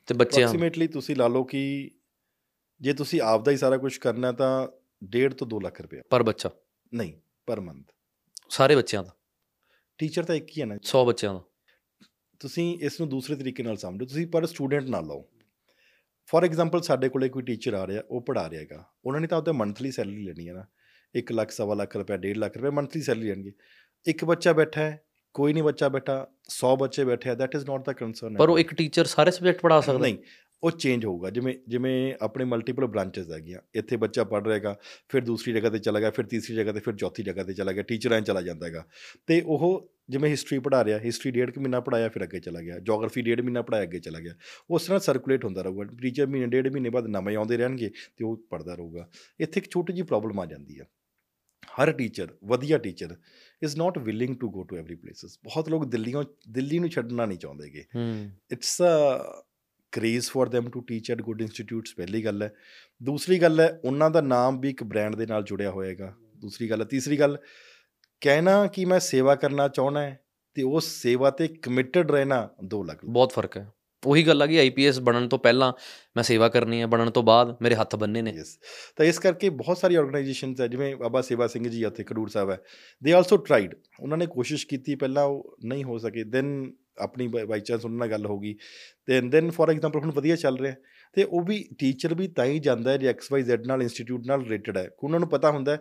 ਤੇ 0.07 0.14
ਬੱਚੇ 0.14 0.38
ਅਪਰੋਕਸੀਮੇਟਲੀ 0.38 0.88
ਤੁਸੀਂ 0.88 1.16
ਲਾ 1.16 1.28
ਲਓ 1.28 1.43
ਕਿ 1.43 1.91
ਜੇ 2.82 2.94
ਤੁਸੀਂ 2.94 3.22
ਆਪ 3.22 3.46
ਦਾ 3.46 3.52
ਹੀ 3.52 3.58
ਸਾਰਾ 3.58 3.78
ਕੁਝ 3.78 3.98
ਕਰਨਾ 3.98 4.32
ਤਾਂ 4.32 4.68
1.5 5.04 5.34
ਤੋਂ 5.34 5.48
2 5.48 5.60
ਲੱਖ 5.64 5.82
ਰੁਪਏ 5.82 6.02
ਪਰ 6.10 6.24
ਬੱਚਾ? 6.24 6.50
ਨਹੀਂ 6.94 7.14
ਪਰ 7.46 7.60
ਮੰਥ। 7.60 7.92
ਸਾਰੇ 8.50 8.76
ਬੱਚਿਆਂ 8.76 9.04
ਦਾ? 9.04 9.16
ਟੀਚਰ 9.98 10.24
ਤਾਂ 10.24 10.36
ਇੱਕ 10.36 10.50
ਹੀ 10.50 10.62
ਹੈ 10.62 10.66
ਨਾ। 10.66 10.76
100 10.76 11.06
ਬੱਚਿਆਂ 11.06 11.34
ਦਾ। 11.34 11.42
ਤੁਸੀਂ 12.40 12.78
ਇਸ 12.82 13.00
ਨੂੰ 13.00 13.10
ਦੂਸਰੇ 13.10 13.36
ਤਰੀਕੇ 13.36 13.64
ਨਾਲ 13.64 13.78
ਸਮਝੋ। 13.78 14.06
ਤੁਸੀਂ 14.06 14.28
ਪਰ 14.28 14.46
ਸਟੂਡੈਂਟ 14.46 14.84
ਨਾ 14.84 15.00
ਲਓ। 15.00 15.30
ਫੋਰ 16.28 16.44
ਐਗਜ਼ਾਮਪਲ 16.44 16.82
ਸਾਡੇ 16.82 17.10
ਕੋਲੇ 17.10 17.30
ਕੋਈ 17.30 17.44
ਟੀਚਰ 17.44 17.74
ਆ 17.74 17.88
ਰਿਹਾ 17.88 18.04
ਉਹ 18.10 18.22
ਪੜਾ 18.22 18.50
ਰਿਹਾ 18.50 18.62
ਹੈਗਾ। 18.62 18.86
ਉਹਨਾਂ 19.06 19.22
ਨੇ 19.22 19.28
ਤਾਂ 19.28 19.38
ਉਹਦੇ 19.38 19.52
ਮੰਥਲੀ 19.52 19.92
ਸੈਲਰੀ 19.92 20.24
ਲੈਣੀ 20.24 20.50
ਹੈ 20.50 20.54
ਨਾ। 20.54 20.66
1 21.16 21.32
ਲੱਖ 21.32 21.52
ਸਵਾ 21.52 21.76
ਲੱਖ 21.76 21.98
ਰੁਪਏ 21.98 22.18
1.5 22.18 22.38
ਲੱਖ 22.38 22.58
ਰੁਪਏ 22.58 22.70
ਮੰਥਲੀ 22.70 23.02
ਸੈਲਰੀ 23.02 23.28
ਲੈਣਗੇ। 23.28 23.52
ਇੱਕ 24.06 24.26
ਬੱਚਾ 24.26 24.54
ਬੈਠਾ 24.54 24.82
ਹੈ 24.82 25.06
ਕੋਈ 25.34 25.54
ਨਹੀਂ 25.54 25.64
ਬੱਚਾ 25.64 25.90
ਬੈਠਾ 25.90 26.28
100 26.50 26.76
ਬੱਚੇ 26.76 27.04
ਬੈਠੇ 27.04 27.30
ਆ 27.30 27.34
that 27.34 27.56
is 27.56 27.66
not 27.66 27.86
the 27.86 27.94
concern 27.94 28.38
ਪਰ 28.38 28.50
ਉਹ 28.50 28.60
ਇੱਕ 28.60 28.74
ਟੀਚਰ 28.74 29.06
ਸਾਰੇ 29.06 29.32
ਸਬਜੈਕਟ 29.32 29.62
ਪੜਾ 29.62 29.82
ਸਕਦਾ 29.82 30.00
ਨਹੀਂ 30.00 30.18
ਉਹ 30.64 30.72
ਚੇਂਜ 30.72 31.05
ਹੋਊਗਾ। 31.05 31.30
ਜਿਵੇਂ 31.30 31.53
ਜਿਵੇਂ 31.68 32.14
ਆਪਣੇ 32.22 32.45
ਮਲਟੀਪਲ 32.45 32.86
ਬ੍ਰਾਂਚਸ 32.86 33.32
ਹੈਗੀਆਂ। 33.32 33.60
ਇੱਥੇ 33.76 33.97
ਬੱਚਾ 33.97 34.24
ਪੜ 34.24 34.47
ਰਿਹਾਗਾ 34.47 34.76
ਫਿਰ 35.10 35.22
ਦੂਸਰੀ 35.22 35.53
ਜਗ੍ਹਾ 35.53 35.70
ਤੇ 35.70 35.80
ਚਲਾ 35.80 35.99
ਗਿਆ 35.99 36.12
ਫਿਰ 36.12 36.26
ਤੀਸਰੀ 36.26 36.55
ਜਗ੍ਹਾ 36.55 36.74
ਤੇ 36.74 36.80
ਫਿਰ 36.80 36.95
ਚੌਥੀ 36.95 37.24
ਜਗ੍ਹਾ 37.24 37.43
ਤੇ 37.43 37.53
ਚਲਾ 37.53 37.72
ਗਿਆ 37.72 37.84
ਟੀਚਰ 37.84 38.14
ਐਂ 38.14 38.22
ਚਲਾ 38.22 38.41
ਜਾਂਦਾ 38.41 38.66
ਹੈਗਾ। 38.66 38.86
ਤੇ 39.28 39.41
ਉਹ 39.45 39.91
ਜਿਵੇਂ 40.10 40.30
ਹਿਸਟਰੀ 40.30 40.60
ਪੜ੍ਹਾ 40.60 40.84
ਰਿਹਾ 40.86 40.99
ਹਿਸਟਰੀ 40.99 41.32
ਡੇਢ 41.32 41.51
ਕੁ 41.51 41.62
ਮਹੀਨਾ 41.62 41.80
ਪੜਾਇਆ 41.80 42.10
ਫਿਰ 42.10 42.24
ਅੱਗੇ 42.24 42.39
ਚਲਾ 42.39 42.62
ਗਿਆ। 42.62 42.80
ਜੀਓਗ੍ਰਾਫੀ 42.80 43.22
ਡੇਢ 43.22 43.41
ਮਹੀਨਾ 43.41 43.62
ਪੜਾਇਆ 43.62 43.84
ਅੱਗੇ 43.84 43.99
ਚਲਾ 43.99 44.20
ਗਿਆ। 44.20 44.34
ਉਸ 44.70 44.86
ਤਰ੍ਹਾਂ 44.86 44.99
ਸਰਕੂਲੇਟ 44.99 45.45
ਹੁੰਦਾ 45.45 45.62
ਰਹੂਗਾ। 45.62 45.84
ਟੀਚਰ 46.01 46.28
ਮਹੀਨੇ 46.28 46.47
ਡੇਢ 46.47 46.68
ਮਹੀਨੇ 46.68 46.89
ਬਾਅਦ 46.89 47.07
ਨਵੇਂ 47.07 47.36
ਆਉਂਦੇ 47.38 47.57
ਰਹਿਣਗੇ 47.57 47.91
ਤੇ 48.18 48.26
ਉਹ 48.26 48.38
ਪੜਦਾ 48.49 48.76
ਰਹੂਗਾ। 48.76 49.10
ਇੱਥੇ 49.39 49.60
ਇੱਕ 49.60 49.70
ਛੋਟੀ 49.72 49.93
ਜਿਹੀ 49.93 50.05
ਪ੍ਰੋਬਲਮ 50.05 50.39
ਆ 50.39 50.45
ਜਾਂਦੀ 50.45 50.80
ਹੈ 50.80 50.86
ਹਰ 51.82 51.91
ਟੀਚਰ 51.91 52.28
ਵਧੀਆ 52.43 52.78
teacher 52.78 53.16
is 53.64 53.78
not 53.78 53.97
willing 53.97 54.36
to 54.36 54.49
go 54.49 54.64
to 54.64 54.78
every 54.78 54.95
places 54.95 55.39
ਬਹੁਤ 55.43 55.70
ਲੋਕ 55.70 55.86
ਦਿੱਲੀੋਂ 55.86 56.24
ਦਿੱਲੀ 56.49 56.80
ਨੂੰ 56.80 56.89
ਛੱਡਣਾ 56.89 57.26
ਨਹੀਂ 57.26 57.38
ਚਾਹੁੰਦੇਗੇ 57.38 57.84
it's 58.51 58.82
a 58.82 59.41
craze 59.92 60.30
for 60.30 60.48
them 60.48 60.70
to 60.70 60.82
teach 60.82 61.12
at 61.12 61.22
good 61.22 61.42
institutes 61.42 61.94
ਪਹਿਲੀ 61.96 62.26
ਗੱਲ 62.26 62.44
ਹੈ। 62.44 62.54
ਦੂਸਰੀ 63.04 63.40
ਗੱਲ 63.40 63.60
ਹੈ 63.60 63.80
ਉਹਨਾਂ 63.86 64.10
ਦਾ 64.10 64.22
ਨਾਮ 64.22 64.60
ਵੀ 64.60 64.70
ਇੱਕ 64.70 64.84
ਬ੍ਰਾਂਡ 64.84 65.16
ਦੇ 65.16 65.26
ਨਾਲ 65.26 65.44
ਜੁੜਿਆ 65.44 65.72
ਹੋਏਗਾ। 65.72 66.14
ਦੂਸਰੀ 66.38 66.70
ਗੱਲ 66.70 66.82
ਹੈ 66.82 66.86
ਤੀਸਰੀ 66.86 67.20
ਗੱਲ 67.20 67.38
ਕਹਿਣਾ 68.22 68.68
ਕਿ 68.68 68.86
ਮੈਂ 68.86 69.00
ਸੇਵਾ 69.00 69.36
ਕਰਨਾ 69.36 69.68
ਚਾਹਣਾ 69.68 70.02
ਹੈ 70.02 70.20
ਤੇ 70.54 70.64
ਉਸ 70.64 70.88
ਸੇਵਾ 71.02 71.30
ਤੇ 71.30 71.48
ਕਮਿਟਡ 71.48 72.12
ਰਹਿਣਾ 72.12 72.50
ਦੋ 72.64 72.84
ਲੱਗ 72.84 72.98
ਬਹੁਤ 73.06 73.34
ਫ਼ਰਕ 73.34 73.58
ਹੈ। 73.58 73.68
ਉਹੀ 74.06 74.28
ਗੱਲ 74.28 74.42
ਆ 74.42 74.48
ਕਿ 74.48 74.60
ਆਈਪੀਐਸ 74.60 75.00
ਬਣਨ 75.00 75.28
ਤੋਂ 75.30 75.40
ਪਹਿਲਾਂ 75.40 75.74
ਮੈਂ 76.16 76.24
ਸੇਵਾ 76.24 76.50
ਕਰਨੀ 76.50 76.82
ਹੈ 76.82 76.88
ਬਣਨ 76.88 77.10
ਤੋਂ 77.12 77.24
ਬਾਅਦ 77.24 77.58
ਮੇਰੇ 77.62 77.76
ਹੱਥ 77.76 77.96
ਬੰਨੇ 77.96 78.22
ਨੇ। 78.22 78.32
ਯੈਸ 78.32 78.60
ਤਾਂ 78.96 79.06
ਇਸ 79.06 79.20
ਕਰਕੇ 79.20 79.50
ਬਹੁਤ 79.50 79.78
ਸਾਰੀ 79.78 79.96
ਆਰਗੇਨਾਈਜੇਸ਼ਨਸ 79.96 80.62
ਹੈ 80.62 80.68
ਜਿਵੇਂ 80.68 80.96
ਬਾਬਾ 80.96 81.22
ਸੇਵਾ 81.22 81.48
ਸਿੰਘ 81.48 81.70
ਜੀ 81.70 81.84
ਉੱਥੇ 81.84 82.04
ਖਡੂਰ 82.04 82.30
ਸਾਹਿਬ 82.30 82.50
ਹੈ। 82.50 82.58
ਦੇ 83.04 83.14
ਆਲਸੋ 83.14 83.38
ਟਰਾਈਡ 83.38 83.76
ਉਹਨਾਂ 84.00 84.18
ਨੇ 84.18 84.26
ਕੋਸ਼ਿਸ਼ 84.26 84.68
ਕੀਤੀ 84.68 84.96
ਪਹਿਲਾਂ 84.96 85.24
ਉਹ 85.24 85.58
ਨਹੀਂ 85.66 85.84
ਹੋ 85.84 85.98
ਸਕੇ। 85.98 86.24
ਦੈਨ 86.24 86.74
ਆਪਣੀ 87.00 87.28
ਬਾਈ 87.28 87.60
ਚਾਂਸ 87.60 87.86
ਉਹਨਾਂ 87.86 87.97
ਨਾਲ 87.97 88.08
ਗੱਲ 88.08 88.26
ਹੋ 88.26 88.39
ਗਈ। 88.39 88.56
ਤੇ 89.06 89.22
ਦੈਨ 89.22 89.52
ਫੋਰ 89.52 89.70
ਐਗਜ਼ਾਮਪਲ 89.70 90.00
ਹੁਣ 90.00 90.12
ਵਧੀਆ 90.12 90.36
ਚੱਲ 90.36 90.58
ਰਿਹਾ। 90.58 90.76
ਤੇ 91.14 91.24
ਉਹ 91.24 91.41
ਵੀ 91.41 91.70
ਟੀਚਰ 91.80 92.14
ਵੀ 92.14 92.28
ਤਾਂ 92.28 92.45
ਹੀ 92.45 92.60
ਜਾਂਦਾ 92.60 92.91
ਹੈ 92.91 92.97
ਜੇ 92.97 93.08
ਐਕਸ 93.08 93.32
ਵਾਈ 93.32 93.41
ਜ਼ੈਡ 93.41 93.66
ਨਾਲ 93.68 93.82
ਇੰਸਟੀਚਿਊਟ 93.82 94.26
ਨਾਲ 94.26 94.41
ਰਿਲੇਟਡ 94.41 94.78
ਹੈ। 94.78 94.89
ਉਹਨਾਂ 95.04 95.20
ਨੂੰ 95.20 95.30
ਪਤਾ 95.30 95.52
ਹੁੰਦਾ 95.52 95.78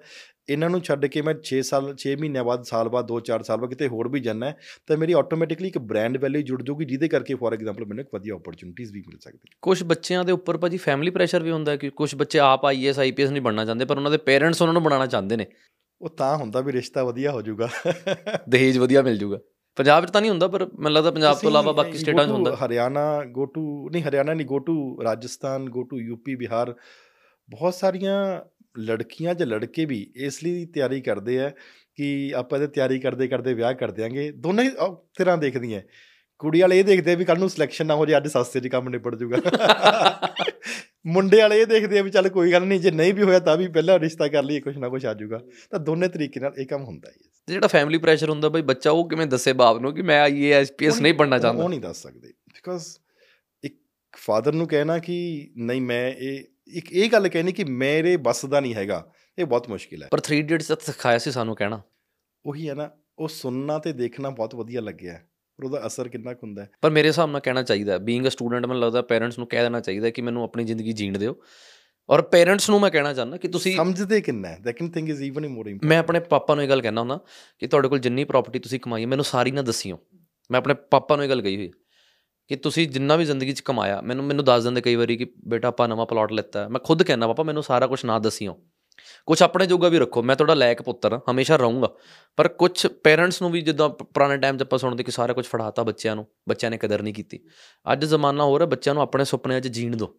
ਇਹਨਾਂ 0.49 0.71
ਨੂੰ 0.71 0.81
ਛੱਡ 0.81 1.07
ਕੇ 1.07 1.23
ਮੈਂ 1.23 1.35
6 1.45 1.59
ਸਾਲ 1.61 1.89
6 2.05 2.15
ਮਹੀਨਿਆਂ 2.21 2.45
ਬਾਅਦ 2.45 2.63
ਸਾਲ 2.63 2.89
ਬਾਅਦ 2.89 3.07
2-4 3.07 3.43
ਸਾਲ 3.43 3.57
ਬਾਅਦ 3.57 3.71
ਕਿਤੇ 3.71 3.89
ਹੋਰ 3.89 4.09
ਵੀ 4.09 4.21
ਜਾਣਾ 4.21 4.53
ਤਾਂ 4.87 4.97
ਮੇਰੀ 4.97 5.13
ਆਟੋਮੈਟਿਕਲੀ 5.13 5.69
ਇੱਕ 5.69 5.79
ਬ੍ਰਾਂਡ 5.79 6.17
ਵੈਲਿਊ 6.17 6.43
ਜੁੜ 6.43 6.63
ਜੂਗੀ 6.63 6.85
ਜਿਹਦੇ 6.85 7.09
ਕਰਕੇ 7.09 7.35
ਫੋਰ 7.35 7.53
ਐਗਜ਼ਾਮਪਲ 7.53 7.85
ਮੈਨੂੰ 7.85 8.05
ਇੱਕ 8.05 8.15
ਵਧੀਆ 8.15 8.35
ਓਪਰਚੁਨਿਟੀਜ਼ 8.35 8.93
ਵੀ 8.93 9.03
ਮਿਲ 9.09 9.19
ਸਕਦੀ 9.19 9.53
ਕੁਝ 9.63 9.83
ਬੱਚਿਆਂ 9.83 10.25
ਦੇ 10.25 10.33
ਉੱਪਰ 10.33 10.57
ਭਾਜੀ 10.57 10.77
ਫੈਮਿਲੀ 10.77 11.11
ਪ੍ਰੈਸ਼ਰ 11.11 11.43
ਵੀ 11.43 11.51
ਹੁੰਦਾ 11.51 11.77
ਕਿ 11.77 11.91
ਕੁਝ 11.91 12.15
ਬੱਚੇ 12.15 12.39
ਆਪ 12.39 12.67
ਆਈਐਸ 12.67 12.99
ਆਈਪੀਐਸ 12.99 13.31
ਨਹੀਂ 13.31 13.43
ਬਣਨਾ 13.43 13.65
ਚਾਹੁੰਦੇ 13.65 13.85
ਪਰ 13.85 13.97
ਉਹਨਾਂ 13.97 14.11
ਦੇ 14.11 14.17
ਪੇਰੈਂਟਸ 14.17 14.63
ਉਹਨਾਂ 14.63 14.75
ਨੂੰ 14.75 14.83
ਬਣਾਉਣਾ 14.83 15.07
ਚਾਹੁੰਦੇ 15.07 15.37
ਨੇ। 15.37 15.47
ਉਹ 16.01 16.09
ਤਾਂ 16.09 16.37
ਹੁੰਦਾ 16.37 16.61
ਵੀ 16.61 16.73
ਰਿਸ਼ਤਾ 16.73 17.05
ਵਧੀਆ 17.05 17.31
ਹੋ 17.31 17.43
ਜਾਊਗਾ। 17.43 17.69
ਦਹੇਜ 18.49 18.79
ਵਧੀਆ 18.79 19.03
ਮਿਲ 19.03 19.19
ਜੂਗਾ 19.19 19.39
ਪੰਜਾਬ 19.79 20.07
'ਚ 20.07 20.11
ਤਾਂ 20.11 20.21
ਨਹੀਂ 20.21 20.31
ਹੁੰਦਾ 20.31 20.49
ਪਰ 20.49 20.65
ਮੈਨੂੰ 20.65 20.93
ਲੱਗਦਾ 20.93 21.11
ਪੰਜਾਬ 21.11 21.39
ਤੋਂ 21.39 21.51
ਇਲਾਵਾ 21.51 21.73
ਬਾਕੀ 21.73 21.99
ਸਟੇਟਾਂ 21.99 22.27
'ਚ 22.27 22.31
ਹੁੰਦਾ। 22.31 22.55
ਹਰਿਆਣਾ 22.57 23.03
ਗੋ 23.33 23.45
ਟੂ 23.47 23.63
ਨਹੀਂ 23.91 24.03
ਹਰਿਆਣਾ 24.03 24.35
ਨਹੀਂ 24.35 24.47
go 24.47 24.59
to 24.61 25.03
Rajasthan 25.05 25.69
go 25.71 25.83
to 25.83 25.99
UP 26.01 26.35
Bihar 26.37 26.75
ਬਹੁਤ 27.49 27.75
ਸਾਰੀਆਂ 27.75 28.17
ਲੜਕੀਆਂ 28.81 29.35
ਜਾਂ 29.35 29.47
ਲੜਕੇ 29.47 29.85
ਵੀ 29.85 30.01
ਇਸ 30.17 30.43
ਲਈ 30.45 30.65
ਤਿਆਰੀ 30.75 31.01
ਕਰਦੇ 31.01 31.39
ਆ 31.41 31.49
ਕਿ 31.99 32.09
ਆਪਾਂ 32.37 32.59
ਇਹਦੇ 32.59 32.73
ਤਿਆਰੀ 32.73 32.99
ਕਰਦੇ 32.99 33.29
ਕਰਦੇ 33.29 33.55
ਵਿਆਹ 33.55 33.73
ਕਰ 33.75 33.91
ਦਿਆਂਗੇ। 33.91 34.31
ਦੋਨੇ 34.33 34.63
ਹੀ, 34.63 34.71
ਤਰ੍ਹਾਂ 35.19 35.37
ਦੇਖਦੀਆਂ 35.39 35.81
ਕੁੜੀ 36.41 36.61
ਵਾਲੇ 36.61 36.79
ਇਹ 36.79 36.85
ਦੇਖਦੇ 36.85 37.13
ਆ 37.13 37.17
ਵੀ 37.17 37.25
ਕੱਲ 37.25 37.39
ਨੂੰ 37.39 37.49
ਸਿਲੈਕਸ਼ਨ 37.51 37.87
ਨਾ 37.87 37.95
ਹੋ 37.95 38.05
ਜੇ 38.07 38.17
ਅੱਜ 38.17 38.27
ਸਸਤੇ 38.29 38.61
'ਚ 38.61 38.69
ਕੰਮ 38.69 38.89
ਨਿਬੜ 38.89 39.15
ਜਾਊਗਾ 39.15 39.39
ਮੁੰਡੇ 41.07 41.41
ਵਾਲੇ 41.41 41.61
ਇਹ 41.61 41.67
ਦੇਖਦੇ 41.67 41.99
ਆ 41.99 42.03
ਵੀ 42.03 42.11
ਚੱਲ 42.11 42.29
ਕੋਈ 42.29 42.53
ਗੱਲ 42.53 42.65
ਨਹੀਂ 42.67 42.81
ਜੇ 42.81 42.91
ਨਹੀਂ 42.91 43.15
ਵੀ 43.15 43.23
ਹੋਇਆ 43.23 43.39
ਤਾਂ 43.41 43.57
ਵੀ 43.57 43.67
ਪਹਿਲਾਂ 43.69 43.99
ਰਿਸ਼ਤਾ 43.99 44.29
ਕਰ 44.29 44.43
ਲਈਏ 44.43 44.61
ਕੁਛ 44.61 44.77
ਨਾ 44.77 44.89
ਕੁਛ 44.89 45.05
ਆ 45.07 45.15
ਜਾਊਗਾ 45.15 45.41
ਤਾਂ 45.73 45.81
ਦੋਨੇ 45.81 46.09
ਤਰੀਕੇ 46.09 46.41
ਨਾਲ 46.41 46.55
ਇਹ 46.59 46.67
ਕੰਮ 46.67 46.85
ਹੁੰਦਾ 46.85 47.09
ਹੈ 47.09 47.15
ਤੇ 47.49 47.55
ਜਿਹੜਾ 47.55 47.67
ਫੈਮਿਲੀ 47.67 47.99
ਪ੍ਰੈਸ਼ਰ 47.99 48.31
ਹੁੰਦਾ 48.31 48.49
ਬਈ 48.49 48.63
ਬੱਚਾ 48.63 48.91
ਉਹ 48.91 49.09
ਕਿਵੇਂ 49.09 49.27
ਦੱਸੇ 49.27 49.53
ਬਾਪ 49.53 49.79
ਨੂੰ 49.79 49.95
ਕਿ 49.95 50.03
ਮੈਂ 50.03 50.23
ਆਈਏਐਸ 50.23 50.73
ਪੀਐਸ 50.73 51.01
ਨਹੀਂ 51.01 51.15
ਬਣਨਾ 51.15 51.39
ਚਾਹੁੰਦਾ? 51.39 51.65
ਉਹ 51.65 51.69
ਨਹੀਂ 51.69 51.81
ਦੱਸ 51.81 52.03
ਸਕਦੇ। 52.03 52.29
ਬਿਕਾਜ਼ 52.29 52.85
ਇੱਕ 53.65 53.75
ਫਾਦਰ 54.17 54.53
ਨੂੰ 54.53 54.69
ਕਹਿਣਾ 54.69 54.99
ਕਿ 54.99 55.51
ਨਹੀਂ 55.57 55.83
ਮੈਂ 55.83 56.09
ਇਹ 56.09 56.45
ਇੱਕ 56.69 56.93
ਇਹ 56.93 57.11
ਗੱਲ 57.11 57.29
ਕਹਿਣੀ 57.29 57.53
ਕਿ 57.53 57.65
ਮੇਰੇ 57.65 58.17
ਬਸ 58.17 58.47
ਦਾ 58.47 58.61
ਨਹੀਂ 58.61 58.75
ਹੈਗਾ 58.75 59.13
ਇਹ 59.39 59.47
ਬਹੁਤ 59.47 59.69
ਮੁਸ਼ਕਿਲ 59.69 60.03
ਹੈ। 60.03 60.09
ਪਰ 60.11 60.21
3 60.21 60.39
ਇਡੀਅਟਸ 60.39 60.69
ਤਾਂ 60.69 60.77
ਸਿਖਾਇਆ 60.77 61.19
ਸੀ 61.19 61.31
ਸਾਨੂੰ 61.31 61.57
ਕਹਿਣਾ। 61.57 61.83
ਉਹੀ 62.47 62.69
ਹੈ 62.69 62.75
ਨਾ 62.75 62.91
ਉਹ 63.19 63.29
ਸੁਣਨਾ 63.29 63.79
ਤੇ 63.79 63.93
ਦੇਖਣਾ 63.93 64.31
ਬਹੁਤ 64.31 64.55
ਵਧੀਆ 64.55 64.81
ਲੱਗਿਆ 64.81 65.21
ਪਰ 65.59 65.65
ਉਹਦਾ 65.65 65.87
ਅਸਰ 65.87 66.09
ਕਿੰਨਾ 66.09 66.35
ਕੁ 66.35 66.47
ਹੁੰਦਾ 66.47 66.67
ਪਰ 66.81 66.91
ਮੇਰੇ 66.91 67.09
ਹਿਸਾਬ 67.09 67.31
ਨਾਲ 67.31 67.41
ਕਹਿਣਾ 67.41 67.63
ਚਾਹੀਦਾ 67.63 67.99
ਬੀਇੰਗ 67.99 68.27
ਅ 68.27 68.29
ਸਟੂਡੈਂਟ 68.29 68.67
ਮੈਨੂੰ 68.67 68.83
ਲੱਗਦਾ 68.83 69.03
ਪੇਰੈਂਟਸ 69.03 69.39
ਨੂੰ 69.39 69.47
ਕਹਿ 69.47 69.63
ਦੇਣਾ 69.63 69.81
ਚਾਹੀਦਾ 69.81 70.11
ਕਿ 70.11 70.23
ਮੈਨੂੰ 70.23 70.45
ਆਪਣੀ 70.45 70.65
ਜ਼ਿੰਦਗੀ 70.65 70.93
ਜੀਣ 70.93 71.19
ਦਿਓ। 71.19 71.37
ਔਰ 72.11 72.23
ਪੇਰੈਂਟਸ 72.23 72.71
ਨੂੰ 72.71 72.81
ਮੈਂ 72.81 72.91
ਕਹਿਣਾ 72.91 73.15
ਚਾਹੁੰਦਾ 73.15 73.37
ਕਿ 73.37 73.49
ਤੁਸੀਂ 73.49 73.77
ਸਮਝਦੇ 73.77 74.21
ਕਿੰਨਾ 74.21 74.49
ਹੈ? 74.49 74.59
Second 74.65 74.95
thing 74.95 75.09
is 75.09 75.23
even 75.23 75.49
more 75.49 75.67
important 75.67 75.85
ਮੈਂ 75.85 75.99
ਆਪਣੇ 75.99 76.21
ਪਾਪਾ 76.21 76.55
ਨੂੰ 76.55 76.65
ਇਹ 76.65 76.69
ਗੱਲ 76.69 76.83
ਕਹਿਣਾ 76.83 77.01
ਹੁੰਦਾ 77.01 77.21
ਕਿ 77.59 77.67
ਤੁਹਾਡੇ 77.67 77.89
ਕੋਲ 77.89 77.99
ਜਿੰਨੀ 77.99 78.25
ਪ੍ਰਾਪਰਟੀ 78.25 78.59
ਤੁਸੀਂ 78.59 78.81
ਕਮਾਈ 78.81 79.03
ਹੈ 79.03 79.07
ਮੈਨੂੰ 79.07 79.25
ਸਾਰੀ 79.25 79.51
ਨਾ 79.51 79.63
ਦੱਸਿਓ। 79.63 79.99
ਮੈਂ 80.51 80.59
ਆਪਣੇ 80.59 80.75
ਪਾਪਾ 80.75 81.17
ਨੂੰ 81.17 81.25
ਇਹ 81.25 81.31
ਗੱਲ 81.31 81.43
ਕਹੀ 81.43 81.57
ਹੋਈ 81.57 81.71
ਕਿ 82.49 82.57
ਤੁਸੀਂ 82.57 82.89
ਜਿੰਨਾ 82.89 83.17
ਵੀ 83.17 83.25
ਜ਼ਿੰਦਗੀ 83.25 83.53
'ਚ 83.53 83.61
ਕਮਾਇਆ 83.61 84.01
ਮੈਨੂੰ 84.01 84.25
ਮੈਨੂੰ 84.25 84.45
ਦੱਸ 84.45 84.65
ਦਿੰਦੇ 84.65 84.81
ਕਈ 84.81 84.95
ਵਾਰੀ 84.95 85.17
ਕਿ 85.17 85.27
ਬੇਟਾ 85.49 85.69
ਆਪਾਂ 85.69 85.89
ਨਵਾਂ 85.89 86.07
ਪਲਾਟ 86.07 86.33
ਲੈਤਾ। 86.33 86.69
ਮੈਂ 86.69 86.81
ਖੁਦ 86.81 87.03
ਕਹਿਣਾ 87.03 87.27
ਪਾਪਾ 87.27 87.43
ਮੈਨੂੰ 87.43 87.63
ਸਾਰਾ 87.63 87.87
ਕੁਝ 87.87 88.05
ਨਾ 88.05 88.19
ਦੱਸਿਓ। 88.19 88.59
ਕੁਝ 89.27 89.43
ਆਪਣੇ 89.43 89.67
ਜੋਗਾ 89.67 89.89
ਵੀ 89.89 89.99
ਰੱਖੋ। 89.99 90.23
ਮੈਂ 90.23 90.37
ਤੁਹਾਡਾ 90.37 90.55
ਲਾਇਕ 90.55 90.83
ਪੁੱਤਰ 90.83 91.13
ਹਾਂ 91.13 91.21
ਹਮੇਸ਼ਾ 91.31 91.57
ਰਹੂੰਗਾ। 91.57 91.95
ਪਰ 92.37 92.49
ਕੁਝ 92.49 92.87
ਪੇਰੈਂਟਸ 92.87 93.43
ਨੂੰ 93.43 93.51
ਵੀ 93.51 93.61
ਜਿੱਦਾਂ 93.61 93.89
ਪੁਰਾਣੇ 93.89 94.37
ਟਾਈਮ 94.37 94.57
'ਚ 94.57 94.63
ਆਪਾਂ 94.63 94.79
ਸੁਣਦੇ 94.79 95.05
ਕਿ 95.05 95.11
ਸਾਰਾ 95.11 95.33
ਕੁਝ 95.33 95.47
ਫੜਾਤਾ 95.47 95.83
ਬੱਚਿਆਂ 95.83 96.17
ਨੂੰ 96.17 96.27
ਬੱਚਿਆਂ 96.49 96.71
ਨੇ 96.71 96.79
ਕਦਰ 96.79 97.03
ਨਹੀਂ 97.03 97.15
ਕੀਤੀ। 97.15 97.41
ਅੱਜ 97.93 98.05
ਜ਼ਮਾਨਾ 98.05 98.45
ਹੋਰ 98.45 98.61
ਹੈ 98.61 98.67
ਬੱਚਿਆਂ 98.67 98.95
ਨੂੰ 98.95 99.03
ਆਪਣੇ 99.03 99.25
ਸੁਪਨਿਆਂ 99.25 99.61
'ਚ 99.61 99.69
ਜੀਣ 99.69 99.97
ਦਿਓ। 99.97 100.15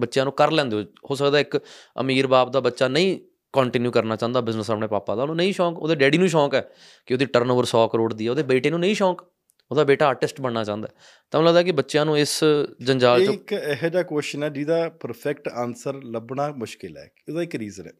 ਬੱਚਿਆਂ 0.00 0.24
ਨੂੰ 0.24 0.32
ਕਰ 0.32 0.50
ਲੈਂਦੇ 0.50 0.76
ਹੋ। 0.76 0.82
ਹੋ 1.10 1.14
ਸਕਦਾ 1.14 1.38
ਇੱਕ 1.38 1.58
ਅਮੀਰ 2.00 2.26
ਬਾਪ 2.26 2.50
ਦਾ 2.50 2.60
ਬੱਚਾ 2.60 2.88
ਨਹੀਂ 2.88 3.20
ਕੰਟੀਨਿਊ 3.52 3.90
ਕਰਨਾ 3.90 4.16
ਚਾਹੁੰਦਾ 4.16 4.40
ਬਿਜ਼ਨਸ 4.40 4.70
ਆਪਣੇ 4.70 4.86
ਪਾਪਾ 4.86 5.14
ਦਾ 5.14 5.22
ਉਹਨੂੰ 5.22 5.36
ਨਹੀਂ 5.36 5.52
ਸ਼ੌਂਕ 5.52 5.78
ਉਹਦੇ 5.78 5.94
ਡੈਡੀ 5.94 6.18
ਨੂੰ 6.18 6.28
ਸ਼ੌਂਕ 6.28 6.54
ਹੈ 6.54 6.72
ਕਿ 7.06 7.14
ਉਹਦੀ 7.14 7.24
ਟਰਨਓਵਰ 7.24 7.64
100 7.64 7.88
ਕਰੋੜ 7.88 8.14
ਦੀ 8.14 8.26
ਹੈ 8.26 8.30
ਉਹਦੇ 8.30 8.42
ਬੇਟੇ 8.42 8.70
ਨੂੰ 8.70 8.80
ਨਹੀਂ 8.80 8.94
ਸ਼ੌਂਕ 8.94 9.22
ਉਹਦਾ 9.70 9.84
ਬੇਟਾ 9.84 10.06
ਆਰਟਿਸਟ 10.06 10.40
ਬਣਨਾ 10.40 10.64
ਚਾਹੁੰਦਾ। 10.64 10.88
ਤਾਂ 11.30 11.40
ਮੈਨੂੰ 11.40 11.46
ਲੱਗਦਾ 11.46 11.62
ਕਿ 11.62 11.72
ਬੱਚਿਆਂ 11.72 12.04
ਨੂੰ 12.04 12.18
ਇਸ 12.18 12.44
ਜੰਜਾਲ 12.82 13.22
'ਚੋਂ 13.22 13.34
ਇੱਕ 13.34 13.52
ਇਹੋ 13.52 13.88
ਜਿਹਾ 13.88 14.02
ਕੁਐਸਚਨ 14.02 14.42
ਹੈ 14.42 14.48
ਜਿਹਦਾ 14.48 14.88
ਪਰਫੈਕਟ 14.88 15.48
ਆਨਸਰ 15.48 16.02
ਲੱਭਣਾ 16.02 16.52
ਮੁਸ਼ਕਿਲ 16.52 16.96
ਹੈ। 16.96 17.10
ਉਹਦਾ 17.28 17.42
ਇੱਕ 17.42 17.54
ਰੀਜ਼ਨ 17.54 17.86
ਹੈ। 17.86 17.92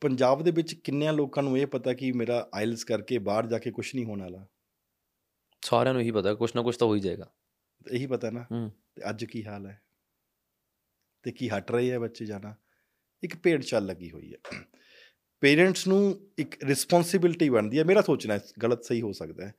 ਪੰਜਾਬ 0.00 0.42
ਦੇ 0.42 0.50
ਵਿੱਚ 0.50 0.74
ਕਿੰਨਿਆਂ 0.74 1.12
ਲੋਕਾਂ 1.12 1.42
ਨੂੰ 1.42 1.58
ਇਹ 1.58 1.66
ਪਤਾ 1.66 1.92
ਕਿ 1.92 2.12
ਮੇਰਾ 2.12 2.48
ਆਇਲਸ 2.54 2.84
ਕਰਕੇ 2.84 3.18
ਬਾਹਰ 3.18 3.46
ਜਾ 3.46 3.58
ਕੇ 3.58 3.70
ਕੁਝ 3.70 3.94
ਨਹੀਂ 3.94 4.04
ਹੋਣ 4.04 4.20
ਵਾਲਾ? 4.20 4.46
ਸਾਰਿਆਂ 5.62 5.94
ਨੂੰ 5.94 6.02
ਇਹੀ 6.02 6.10
ਪਤਾ 6.10 6.34
ਕੁਛ 6.34 6.56
ਨਾ 6.56 6.62
ਕੁਛ 6.62 6.76
ਤਾਂ 6.76 6.88
ਹੋ 6.88 6.94
ਹੀ 6.94 7.00
ਜਾਏਗਾ। 7.00 7.30
ਇਹੀ 7.92 8.06
ਪਤਾ 8.06 8.30
ਨਾ। 8.30 8.70
ਅੱਜ 9.10 9.24
ਕੀ 9.24 9.44
ਹਾਲ 9.44 9.66
ਹੈ? 9.66 9.80
ਤੇ 11.22 11.32
ਕੀ 11.32 11.48
ਹਟ 11.48 11.70
ਰਹੇ 11.70 11.94
ਆ 11.94 11.98
ਬੱਚੇ 11.98 12.24
ਜਾਣਾ 12.24 12.54
ਇੱਕ 13.22 13.36
ਭੇਡ 13.36 13.62
ਚਾਲ 13.62 13.86
ਲੱਗੀ 13.86 14.10
ਹੋਈ 14.10 14.34
ਹੈ 14.34 14.60
ਪੇਰੈਂਟਸ 15.40 15.88
ਨੂੰ 15.88 16.30
ਇੱਕ 16.38 16.64
ਰਿਸਪੌਂਸਿਬਿਲਟੀ 16.64 17.48
ਬਣਦੀ 17.48 17.78
ਹੈ 17.78 17.84
ਮੇਰਾ 17.84 18.02
ਸੋਚਣਾ 18.02 18.34
ਹੈ 18.34 18.40
ਗਲਤ 18.62 18.84
ਸਹੀ 18.84 19.00
ਹੋ 19.00 19.12
ਸਕਦਾ 19.12 19.46
ਹੈ 19.46 19.54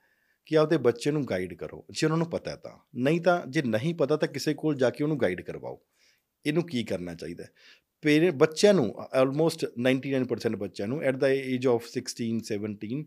ਕਿ 0.46 0.58
ਆਪਦੇ 0.58 0.78
ਬੱਚੇ 0.78 1.12
ਨੂੰ 1.12 1.26
ਗਾਈਡ 1.26 1.54
ਕਰੋ। 1.54 1.86
ਜੇ 1.90 2.06
ਉਹਨਾਂ 2.06 2.18
ਨੂੰ 2.18 2.30
ਪਤਾ 2.30 2.52
ਹੈ 2.52 2.56
ਤਾਂ। 2.56 2.78
ਨਹੀਂ 2.96 3.22
ਤਾਂ 3.22 3.48
ਜੇ 3.48 3.62
ਨਹੀਂ 3.62 3.96
ਪਤਾ 3.96 4.18
ਤਾਂ 4.18 4.28
ਕਿਸੇ 4.28 4.54
ਕੋਲ 4.54 4.76
ਜਾ 4.76 4.90
ਕੇ 4.90 5.04
ਉਹਨੂੰ 5.04 5.20
ਗਾਈਡ 5.20 5.42
ਕਰਵਾਓ। 5.42 5.82
ਇਹਨੂੰ 6.46 6.64
ਕੀ 6.64 6.84
ਕਰਨਾ 6.84 7.16
ਚਾਹੀਦਾ 7.16 7.44
ਹੈ? 7.44 7.50
ਪੇਰੈਂਟ 8.02 8.34
ਬੱਚਿਆਂ 8.34 8.74
ਨੂੰ 8.74 8.96
ਆਲਮੋਸਟ 9.14 9.66
99% 9.78 10.58
ਬੱਚਿਆਂ 10.58 10.88
ਨੂੰ 10.88 11.02
ਐਟ 11.02 11.16
ਦਾ 11.16 11.28
ਏਜ 11.30 11.68
ਆਫ 11.68 11.86
16 11.94 12.40
17 12.40 13.06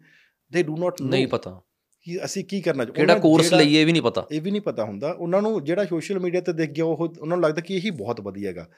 ਦੇ 0.53 0.63
ਡੂ 0.63 0.77
ਨਾਟ 0.77 1.03
ਨਹੀਂ 1.03 1.27
ਨੋ 1.27 1.31
ਪਤਾ। 1.31 1.63
ਕਿ 2.05 2.25
ਅਸੀਂ 2.25 2.45
ਕੀ 2.45 2.61
ਕਰਨਾ 2.61 2.85
ਕਿਹੜਾ 2.85 3.01
ਉਹਨਾਂ 3.01 3.17
ਕੋਰਸ 3.17 3.55
ਲਈਏ 3.55 3.85
ਵੀ 3.85 3.93
ਨਹੀਂ 3.93 4.03
ਪਤਾ। 4.03 4.27
ਇਹ 4.33 4.43
ਵੀ 4.43 4.51
ਨਹੀਂ 4.51 4.63
ਪਤਾ 4.63 4.85
ਹੁੰਦਾ। 4.85 5.13
ਉਹਨਾਂ 5.13 5.43
ਨੂੰ 5.43 5.65
ਜਿਹੜਾ 5.65 5.85
ਸੋਸ਼ਲ 5.85 6.19
ਮੀਡੀਆ 6.19 6.41
ਤੇ 6.41 6.53
ਦੇਖ 6.53 6.71
ਗਿਆ 6.71 6.85
ਉਹ 6.85 6.97
ਉਹਨਾਂ 6.97 7.37
ਨੂੰ 7.37 7.41
ਲੱਗਦਾ 7.41 7.61
ਕਿ 7.61 7.75
ਇਹੀ 7.75 7.91
ਬਹੁਤ 7.91 8.21
ਵਧੀਆ 8.21 8.49
ਹੈਗਾ। 8.49 8.69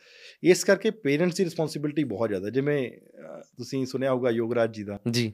ਇਸ 0.42 0.64
ਕਰਕੇ 0.64 0.90
ਪੇਰੈਂਟਸ 0.90 1.36
ਦੀ 1.36 1.44
ਰਿਸਪੌਂਸਿਬਿਲਟੀ 1.44 2.04
ਬਹੁਤ 2.04 2.28
ਜ਼ਿਆਦਾ। 2.28 2.50
ਜਿਵੇਂ 2.50 2.90
ਤੁਸੀਂ 3.58 3.86
ਸੁਣਿਆ 3.86 4.12
ਹੋਊਗਾ 4.12 4.30
ਯੋਗਰਾਜ 4.30 4.74
ਜੀ 4.74 4.84
ਦਾ। 4.84 4.98
ਜੀ। 5.10 5.32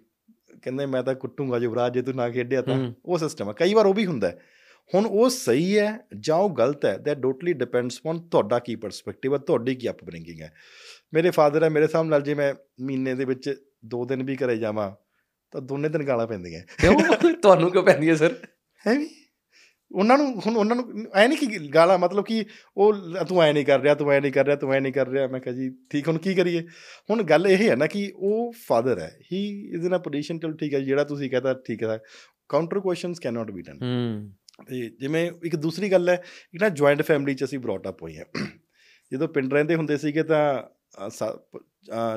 ਕਹਿੰਦੇ 0.62 0.86
ਮੈਂ 0.86 1.02
ਤਾਂ 1.02 1.14
ਕੁੱਟੂੰਗਾ 1.14 1.58
ਯੁਵਰਾਜ 1.58 1.94
ਜੇ 1.94 2.02
ਤੂੰ 2.02 2.14
ਨਾ 2.14 2.30
ਖੇਡਿਆ 2.30 2.62
ਤਾਂ। 2.62 2.92
ਉਹ 3.04 3.18
ਸਿਸਟਮ 3.18 3.48
ਹੈ 3.48 3.52
ਕਈ 3.52 3.74
ਵਾਰ 3.74 3.86
ਉਹ 3.86 3.94
ਵੀ 3.94 4.06
ਹੁੰਦਾ 4.06 4.28
ਹੈ। 4.28 4.38
ਹੁਣ 4.94 5.06
ਉਹ 5.06 5.30
ਸਹੀ 5.30 5.78
ਹੈ 5.78 5.98
ਜਾਂ 6.18 6.36
ਉਹ 6.36 6.56
ਗਲਤ 6.56 6.84
ਹੈ 6.84 6.98
ਦੈਟ 6.98 7.18
ਟੋਟਲੀ 7.18 7.52
ਡਿਪੈਂਡਸ 7.52 8.00
ਔਨ 8.06 8.20
ਤੁਹਾਡਾ 8.28 8.58
ਕੀ 8.58 8.76
ਪਰਸਪੈਕਟਿਵ 8.76 9.32
ਹੈ 9.32 9.38
ਤੁਹਾਡੀ 9.38 9.74
ਕੀ 9.74 9.90
ਅਪਬ੍ਰਿੰਗਿੰਗ 9.90 10.40
ਹੈ। 10.40 10.52
ਮੇਰੇ 11.14 11.30
ਫਾਦਰ 11.30 11.64
ਹੈ 11.64 11.68
ਮੇਰੇ 11.68 11.86
ਸਾਹਮਣੇ 11.86 12.10
ਨਾਲ 12.10 12.22
ਜੇ 12.22 12.34
ਮੈਂ 12.34 12.54
ਮਹੀਨੇ 12.80 13.14
ਦੇ 13.14 13.24
ਵਿੱਚ 13.24 13.54
ਦੋ 13.84 14.04
ਦਿਨ 14.04 14.22
ਵੀ 14.22 14.36
ਘਰੇ 14.36 14.56
ਜਾਵਾਂ 14.56 14.92
ਤਾਂ 15.52 15.60
ਦੋਨੇ 15.60 15.88
ਦਿਨ 15.88 16.02
ਗਾਲਾਂ 16.02 16.26
ਪੈਂਦੀਆਂ। 16.26 16.60
ਕਿਉਂ? 16.80 17.32
ਤੁਹਾਨੂੰ 17.32 17.70
ਕਿਉਂ 17.70 17.82
ਪੈਂਦੀ 17.84 18.08
ਹੈ 18.10 18.14
ਸਰ 18.14 18.34
ਹੈ 18.86 18.98
ਵੀ। 18.98 19.08
ਉਹਨਾਂ 19.90 20.16
ਨੂੰ 20.18 20.26
ਹੁਣ 20.46 20.56
ਉਹਨਾਂ 20.56 20.76
ਨੂੰ 20.76 21.06
ਐ 21.14 21.26
ਨਹੀਂ 21.28 21.38
ਕਿ 21.38 21.58
ਗਾਲਾਂ 21.68 21.98
ਮਤਲਬ 21.98 22.24
ਕਿ 22.24 22.44
ਉਹ 22.76 23.24
ਤੂੰ 23.28 23.42
ਐ 23.42 23.52
ਨਹੀਂ 23.52 23.64
ਕਰ 23.66 23.80
ਰਿਹਾ 23.80 23.94
ਤੂੰ 23.94 24.12
ਐ 24.12 24.20
ਨਹੀਂ 24.20 24.32
ਕਰ 24.32 24.44
ਰਿਹਾ 24.44 24.56
ਤੂੰ 24.56 24.72
ਐ 24.74 24.78
ਨਹੀਂ 24.80 24.92
ਕਰ 24.92 25.08
ਰਿਹਾ। 25.08 25.26
ਮੈਂ 25.26 25.40
ਕਿਹਾ 25.40 25.54
ਜੀ 25.54 25.68
ਠੀਕ 25.90 26.08
ਹੁਣ 26.08 26.18
ਕੀ 26.18 26.34
ਕਰੀਏ? 26.34 26.62
ਹੁਣ 27.10 27.22
ਗੱਲ 27.22 27.46
ਇਹ 27.46 27.68
ਹੈ 27.70 27.76
ਨਾ 27.76 27.86
ਕਿ 27.86 28.12
ਉਹ 28.16 28.52
ਫਾਦਰ 28.66 28.98
ਹੈ। 28.98 29.10
ਹੀ 29.32 29.42
ਇਜ਼ 29.74 29.86
ਇਨ 29.86 29.96
ਅ 29.96 29.98
ਪੋਜੀਸ਼ਨ 29.98 30.38
ਚਲੋ 30.38 30.52
ਠੀਕ 30.52 30.74
ਹੈ 30.74 30.80
ਜਿਹੜਾ 30.80 31.04
ਤੁਸੀਂ 31.04 31.30
ਕਹਤਾ 31.30 31.54
ਠੀਕ 31.66 31.82
ਹੈ। 31.82 31.98
Counter 32.48 32.80
questions 32.80 33.18
can 33.18 33.34
not 33.34 33.50
be 33.50 33.62
done 33.62 33.78
ਤੇ 34.68 34.90
ਜਿਵੇਂ 35.00 35.30
ਇੱਕ 35.44 35.56
ਦੂਸਰੀ 35.56 35.92
ਗੱਲ 35.92 36.08
ਹੈ 36.08 36.16
ਕਿ 36.52 36.58
ਨਾ 36.58 36.68
ਜੁਆਇੰਟ 36.68 37.02
ਫੈਮਿਲੀ 37.02 37.34
ਚ 37.34 37.44
ਅਸੀਂ 37.44 37.58
ਬ੍ਰੌਟ 37.58 37.88
ਅਪ 37.88 38.02
ਹੋਏ 38.02 38.16
ਹਾਂ। 38.16 38.46
ਜਦੋਂ 39.12 39.28
ਪਿੰਡ 39.28 39.52
ਰਹਿੰਦੇ 39.54 39.74
ਹੁੰਦੇ 39.74 39.96
ਸੀਗੇ 39.96 40.22
ਤਾਂ 40.22 40.42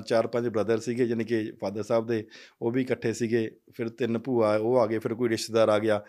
ਚਾਰ 0.08 0.28
ਪੰਜ 0.28 0.48
ਬ੍ਰਦਰ 0.48 0.80
ਸੀਗੇ 0.80 1.04
ਯਾਨੀ 1.04 1.24
ਕਿ 1.24 1.52
ਫਾਦਰ 1.62 1.84
ਸਾਹਿਬ 1.84 2.08
ਦੇ 2.08 2.28
ਉਹ 2.62 2.72
ਵੀ 2.72 2.82
ਇਕੱਠੇ 2.82 3.14
ਸੀਗੇ 3.14 3.52
ਫਿਰ 3.74 3.90
ਤਿੰਨ 3.90 4.20
ਭੂਆ 4.20 4.56
ਉਹ 4.56 4.80
ਆ 4.80 4.86
ਗਏ 4.86 5.00
ਫਿਰ 5.00 5.16
ਕੋਈ 5.16 5.30
ਰਿਸ਼ਤੇਦਾਰ 5.30 5.70
ਆ 5.70 5.80
ਗਿਆ। 5.80 6.02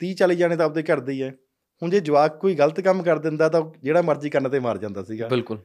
30 0.00 0.14
40 0.14 0.34
ਜਾਣੇ 0.34 0.56
ਤਾਂ 0.56 0.66
ਆਪਦੇ 0.66 0.82
ਘਰ 0.82 1.00
ਦੇ 1.00 1.12
ਹੀ 1.12 1.22
ਹੈ 1.22 1.34
ਹੁਣ 1.82 1.90
ਜੇ 1.90 2.00
ਜਵਾਕ 2.00 2.40
ਕੋਈ 2.40 2.54
ਗਲਤ 2.54 2.80
ਕੰਮ 2.80 3.02
ਕਰ 3.02 3.18
ਦਿੰਦਾ 3.18 3.48
ਤਾਂ 3.48 3.62
ਜਿਹੜਾ 3.82 4.02
ਮਰਜ਼ੀ 4.02 4.30
ਕੰਨ 4.30 4.48
ਤੇ 4.48 4.60
ਮਾਰ 4.60 4.78
ਜਾਂਦਾ 4.78 5.02
ਸੀਗਾ। 5.02 5.28
ਬਿਲਕੁਲ। 5.28 5.58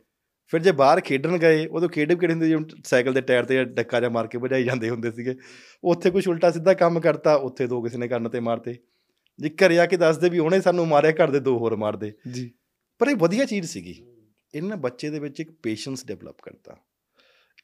ਫਿਰ 0.47 0.61
ਜੇ 0.61 0.71
ਬਾਹਰ 0.71 1.01
ਖੇਡਣ 1.01 1.37
ਗਏ 1.37 1.65
ਉਦੋਂ 1.65 1.89
ਖੇਡ 1.89 2.13
ਕਿਹੜੇ 2.13 2.33
ਹੁੰਦੇ 2.33 2.47
ਜਿਵੇਂ 2.47 2.65
ਸਾਈਕਲ 2.83 3.13
ਦੇ 3.13 3.21
ਟਾਇਰ 3.21 3.45
ਤੇ 3.45 3.65
ਡੱਕਾ 3.65 4.01
ਜਾਂ 4.01 4.09
ਮਾਰ 4.09 4.27
ਕੇ 4.27 4.37
ਭਜਾਈ 4.37 4.63
ਜਾਂਦੇ 4.63 4.89
ਹੁੰਦੇ 4.89 5.11
ਸੀਗੇ। 5.11 5.35
ਉੱਥੇ 5.83 6.11
ਕੁਝ 6.11 6.27
ਉਲਟਾ 6.27 6.51
ਸਿੱਧਾ 6.51 6.73
ਕੰਮ 6.73 6.99
ਕਰਤਾ 6.99 7.35
ਉੱਥੇ 7.35 7.67
ਦੋ 7.67 7.81
ਕਿਸੇ 7.81 7.97
ਨੇ 7.97 8.07
ਕੰਨ 8.07 8.29
ਤੇ 8.29 8.39
ਮਾਰਤੇ। 8.39 8.75
ਜੇ 9.39 9.49
ਘਰੇ 9.49 9.79
ਆ 9.79 9.85
ਕੇ 9.85 9.97
ਦੱਸਦੇ 9.97 10.29
ਵੀ 10.29 10.39
ਉਹਨੇ 10.39 10.61
ਸਾਨੂੰ 10.61 10.87
ਮਾਰਿਆ 10.87 11.11
ਘਰ 11.11 11.31
ਦੇ 11.31 11.39
ਦੋ 11.39 11.57
ਹੋਰ 11.57 11.75
ਮਾਰਦੇ। 11.75 12.13
ਜੀ। 12.31 12.51
ਪਰ 12.99 13.07
ਇਹ 13.07 13.15
ਵਧੀਆ 13.15 13.45
ਚੀਜ਼ 13.45 13.67
ਸੀਗੀ। 13.67 14.05
ਇਹਨਾਂ 14.55 14.77
ਬੱਚੇ 14.77 15.09
ਦੇ 15.09 15.19
ਵਿੱਚ 15.19 15.39
ਇੱਕ 15.39 15.51
ਪੇਸ਼ੈਂਸ 15.51 16.05
ਡਿਵੈਲਪ 16.05 16.35
ਕਰਤਾ। 16.43 16.77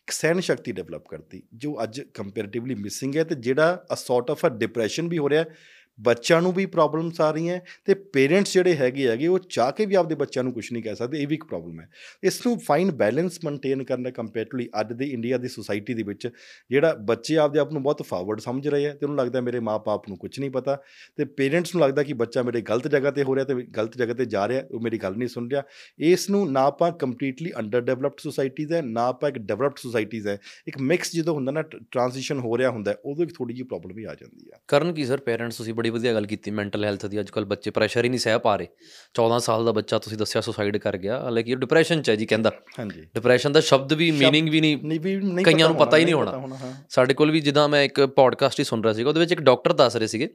ਇੱਕ 0.08 0.12
ਸਹਿਨ 0.12 0.40
ਸ਼ਕਤੀ 0.40 0.72
ਡਿਵੈਲਪ 0.72 1.08
ਕਰਤੀ 1.08 1.42
ਜੋ 1.54 1.76
ਅੱਜ 1.84 2.02
ਕੰਪੈਰੀਟਿਵਲੀ 2.14 2.76
ਮਿਸਿੰਗ 2.76 3.16
ਹੈ 3.16 3.24
ਤੇ 3.24 3.36
ਜਿਹੜਾ 3.36 3.86
ਅ 3.94 3.96
ਸੌਰਟ 3.96 4.32
ਆਫ 4.32 4.46
ਅ 4.46 4.50
ਡਿਪਰੈਸ਼ਨ 4.50 5.08
ਵੀ 5.08 5.18
ਹੋ 5.18 5.30
ਰਿਹਾ 5.30 5.44
ਹੈ, 5.44 5.56
ਬੱਚਿਆਂ 6.00 6.42
ਨੂੰ 6.42 6.54
ਵੀ 6.54 6.66
ਪ੍ਰੋਬਲਮਸ 6.66 7.22
ਆ 7.22 7.32
ਰਹੀਆਂ 7.32 7.60
ਤੇ 7.86 7.94
ਪੇਰੈਂਟਸ 7.94 8.54
ਜਿਹੜੇ 8.54 8.76
ਹੈਗੇ 8.76 9.08
ਹੈਗੇ 9.08 9.28
ਉਹ 9.28 9.40
ਚਾਹ 9.40 9.72
ਕੇ 9.72 9.86
ਵੀ 9.86 9.96
ਆਪਦੇ 9.96 10.16
ਬੱਚਿਆਂ 10.16 10.44
ਨੂੰ 10.44 10.54
ਕੁਝ 10.54 10.74
ਨਹੀਂ 10.74 10.84
ਕਹਿ 10.84 10.96
ਸਕਦੇ 10.96 11.20
ਇਹ 11.20 11.28
ਵੀ 11.28 11.36
ਇੱਕ 11.36 11.44
ਪ੍ਰੋਬਲਮ 11.44 11.80
ਹੈ। 11.80 11.90
ਇਸ 12.24 12.46
ਨੂੰ 12.46 12.60
ਫਾਈਨ 12.60 12.92
ਬੈਲੈਂਸ 12.92 13.40
ਮੇਨਟੇਨ 13.46 13.84
ਕਰਨਾ 13.84 14.10
ਕੰਪੈਰੀਟਿਵਲੀ 14.10 14.70
ਅੱਜ 14.80 14.94
ਦੀ 14.94 15.06
ਇੰਡੀਆ 15.06 15.38
ਦੀ 15.38 15.48
ਸੋਸਾਇਟੀ 15.48 15.94
ਦੇ 15.94 16.04
ਵਿੱਚ 16.04 16.30
ਜਿਹੜਾ 16.70 16.94
ਬੱਚੇ 16.94 17.38
ਆਪਦੇ 17.38 17.60
ਆਪ 17.60 17.72
ਨੂੰ 17.72 17.84
ਬਹੁਤ 17.84 18.02
ਫਾਰਵਰਡ 18.02 18.40
ਸਮਝ 18.40 18.68
ਰਹੇ 18.68 18.88
ਆ 18.88 18.94
ਤੇ 18.94 19.06
ਉਹਨੂੰ 19.06 19.18
ਲੱਗਦਾ 19.18 19.42
ਮੇਰੇ 19.42 19.60
ਮਾਪੇ 19.60 20.00
ਨੂੰ 20.10 20.18
ਕੁਝ 20.18 20.40
ਨਹੀਂ 20.40 20.52
ਪਤਾ 20.52 20.82
ਤੇ 21.16 21.26
ਪੇਰੈਂਟਸ 21.26 21.76
ਨੂੰ 21.76 21.84
ਲੱਗਦਾ 21.84 22.04
ਕਿ 22.04 22.14
ਬੱਚਾ 22.14 22.44
ਮੇਰੇ 22.44 22.62
ਗਲਤ 22.62 22.88
ਜਗ੍ਹਾ 22.88 23.12
ਤੇ 23.12 23.24
ਹੋ 23.24 23.36
ਰਿਹਾ 23.36 23.46
ਤੇ 23.46 23.54
ਗਲਤ 23.54 23.98
ਜਗ੍ਹਾ 23.98 24.14
ਤੇ 24.14 24.26
ਜਾ 24.26 24.48
ਰਿਹਾ 24.48 24.64
ਉਹ 24.72 24.80
ਮੇਰੀ 24.80 24.98
ਗੱਲ 24.98 25.16
ਨਹੀਂ 25.16 25.30
ਸੁਣ 25.30 25.50
ਰਿਹਾ। 25.50 25.64
ਇਸ 26.00 26.30
ਨੂੰ 26.30 26.52
ਨਾ 26.52 26.62
ਆਪਾਂ 26.62 26.92
ਕੰਪਲੀਟਲੀ 26.92 27.52
ਅੰਡਰ 27.60 27.82
ਡਿਵੈਲਪਡ 27.82 28.20
ਸੁਸਾਇਟੀਜ਼ 28.20 28.74
ਹੈ 28.74 28.82
ਨਾ 28.82 29.06
ਆਪਾਂ 29.06 29.30
ਇੱਕ 29.30 29.38
ਡਿਵੈਲਪਡ 29.38 29.78
ਸੁਸਾਇਟੀਜ਼ 29.78 30.28
ਹੈ। 30.28 30.38
ਇੱਕ 30.68 30.78
ਮਿਕਸ 30.82 31.16
ਜਦੋਂ 31.16 31.34
ਹੁੰਦਾ 31.34 31.52
ਨਾ 31.52 31.62
ਟ੍ਰਾਂਜੀਸ਼ਨ 31.62 32.40
ਹੋ 32.40 32.58
ਰਿਹਾ 32.58 32.70
ਹੁੰਦਾ 32.70 32.92
ਹੈ, 32.92 32.98
ਉਦੋਂ 33.06 33.26
ਇੱਕ 33.26 33.34
ਥੋੜੀ 33.38 33.54
ਜਿਹੀ 33.54 33.68
ਪ੍ਰੋਬਲਮ 33.68 33.96
ਵੀ 33.96 34.04
ਆ 34.04 34.16
ਜਾਂਦੀ 34.22 34.50
ਆ 34.56 34.60
ਕਰਨ 34.68 34.94
ਕੀ 34.94 35.06
ਸਰ 35.06 35.18
ਪੇਰੈਂਟਸ 35.18 35.58
ਤੁਸੀਂ 35.58 35.74
ਬੜੀ 35.84 35.90
ਵਧੀਆ 35.90 36.14
ਗੱਲ 36.14 36.26
ਕੀਤੀ 36.26 36.52
ਮੈਂਟਲ 36.52 36.84
ਹੈਲਥ 36.86 37.06
ਦੀ। 37.06 37.20
ਅੱਜਕੱਲ 37.20 37.46
ਬੱਚੇ 37.46 37.72
ਪ੍ਰੈਸ਼ਰ 37.72 38.04
ਹੀ 38.04 38.10
ਨਹੀਂ 38.10 38.20
ਸਹਿ 38.20 38.40
ਪਾ 38.40 38.56
ਰਹੇ। 38.56 38.68
14 39.14 39.40
ਸਾਲ 39.40 39.66
ਦਾ 39.66 39.72
ਬੱਚਾ 39.72 40.00
ਤੁਸੀਂ 40.00 40.18
ਦੱਸਿਆ 40.18 40.42
ਸੁਸਾਈਡ 40.42 40.78
ਕਰ 40.78 40.98
ਗਿਆ। 40.98 41.20
ਹਾਲਾਂਕਿ 41.20 41.54
ਉਹ 41.54 41.60
ਡਿਪਰੈਸ਼ਨ 41.60 42.02
ਚ 42.02 42.10
ਹੈ 42.10 42.16
ਜੀ 42.16 42.26
ਕਹਿੰਦਾ। 42.26 42.52
ਹਾਂਜੀ। 42.80 43.02
ਡਿਪਰੈਸ਼ਨ 43.02 43.52
ਦਾ 43.52 43.60
ਸ਼ਬਦ 43.60 43.94
ਵੀ 43.94 44.12
ਮੀਨਿੰਗ 44.12 44.50
ਵੀ 44.50 44.62
ਨਹੀਂ 44.62 45.46
ਕਈਆਂ 45.46 45.68
ਨੂੰ 45.68 45.76
ਪਤਾ 45.76 45.98
ਹੀ 45.98 46.04
ਨਹੀਂ 46.06 46.16
ਹੋਣਾ। 46.16 46.48
ਸਾਡੇ 46.90 47.14
ਕੋਲ 47.14 47.32
ਵੀ 47.32 47.40
ਜਿੱਦਾਂ 47.40 47.70
ਮੈਂ 47.70 47.84
ਇੱਕ 47.84 48.02
ਪੋਡਕਾਸਟ 48.02 48.60
ਹੀ 48.60 48.66
ਸੁਣ 48.66 48.84
ਰਿਹਾ 48.84 48.94
ਸੀਗਾ 48.94 49.10
ਉਹਦੇ 49.10 49.20
ਵਿੱਚ 49.20 49.32
ਇੱਕ 49.32 49.42
ਡਾਕਟਰ 49.42 49.74
ਦੱਸ 49.74 49.96
ਰਹੇ 49.96 50.08
ਸੀਗੇ 50.08 50.30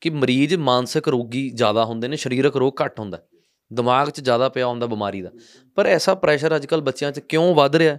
ਕਿ 0.00 0.10
ਮਰੀਜ਼ 0.10 0.54
ਮਾਨਸਿਕ 0.54 1.08
ਰੋਗੀ 1.08 1.50
ਜ਼ਿਆਦਾ 1.50 1.84
ਹੁੰਦੇ 1.84 2.08
ਨੇ 2.08 2.16
ਸਰੀਰਕ 2.16 2.56
ਰੋਗ 2.56 2.72
ਘੱਟ 2.84 3.00
ਹੁੰਦਾ। 3.00 3.22
ਦਿਮਾਗ 3.72 4.10
'ਚ 4.10 4.20
ਜ਼ਿਆਦਾ 4.20 4.48
ਪਿਆ 4.48 4.66
ਹੁੰਦਾ 4.66 4.86
ਬਿਮਾਰੀ 4.86 5.20
ਦਾ। 5.20 5.30
ਪਰ 5.74 5.86
ਐਸਾ 5.86 6.14
ਪ੍ਰੈਸ਼ਰ 6.14 6.56
ਅੱਜਕੱਲ 6.56 6.80
ਬੱਚਿਆਂ 6.80 7.12
'ਚ 7.12 7.20
ਕਿਉਂ 7.20 7.54
ਵੱਧ 7.54 7.76
ਰਿਹਾ? 7.76 7.96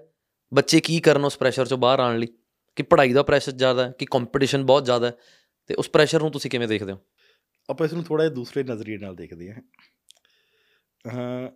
ਬੱਚੇ 0.54 0.80
ਕੀ 0.80 1.00
ਕਰਨ 1.00 1.26
ਉਸ 1.26 1.38
ਪ੍ਰੈਸ਼ਰ 1.38 1.64
'ਚੋਂ 1.64 1.78
ਬਾਹਰ 1.78 2.00
ਆਉਣ 2.00 2.20
ਲਈ? 2.20 2.28
ਕਿ 2.76 2.84
ਪੜ੍ਹਾਈ 2.84 3.14
ਦਾ 3.14 3.24
ਪ੍ਰੈਸ਼ਰ 3.24 3.52
ਜ਼ਿਆਦਾ 3.52 3.88
ਹੈ 3.88 3.94
ਕਿ 4.00 4.06
ਕੰਪੀਟੀਸ਼ਨ 4.12 4.66
ਬਹੁਤ 4.66 4.86
ਜ਼ਿਆਦਾ 4.86 5.08
ਹੈ। 5.08 5.14
ਤੇ 5.68 5.76
ਉਸ 5.76 5.90
ਪ੍ਰੈਸ਼ਰ 5.90 6.22
ਨੂੰ 6.22 6.32
ਤੁਸੀਂ 6.32 6.52
ਕਿਵੇਂ 6.52 6.68
ਦੇਖਦੇ 6.68 6.92
ਹੋ? 6.92 6.98
ਆਪਾਂ 7.70 7.88
ਇਸ 7.88 7.94
ਨੂੰ 7.94 8.04
ਥੋੜਾ 8.04 8.24
ਜਿਹਾ 8.24 8.34
ਦੂਸਰੇ 8.34 8.64
ਨਜ਼ਰੀਏ 8.64 8.98
ਨਾਲ 8.98 9.16
ਦੇਖਦੇ 9.16 9.52
ਹਾਂ। 9.52 9.62
ਹਾਂ 11.06 11.50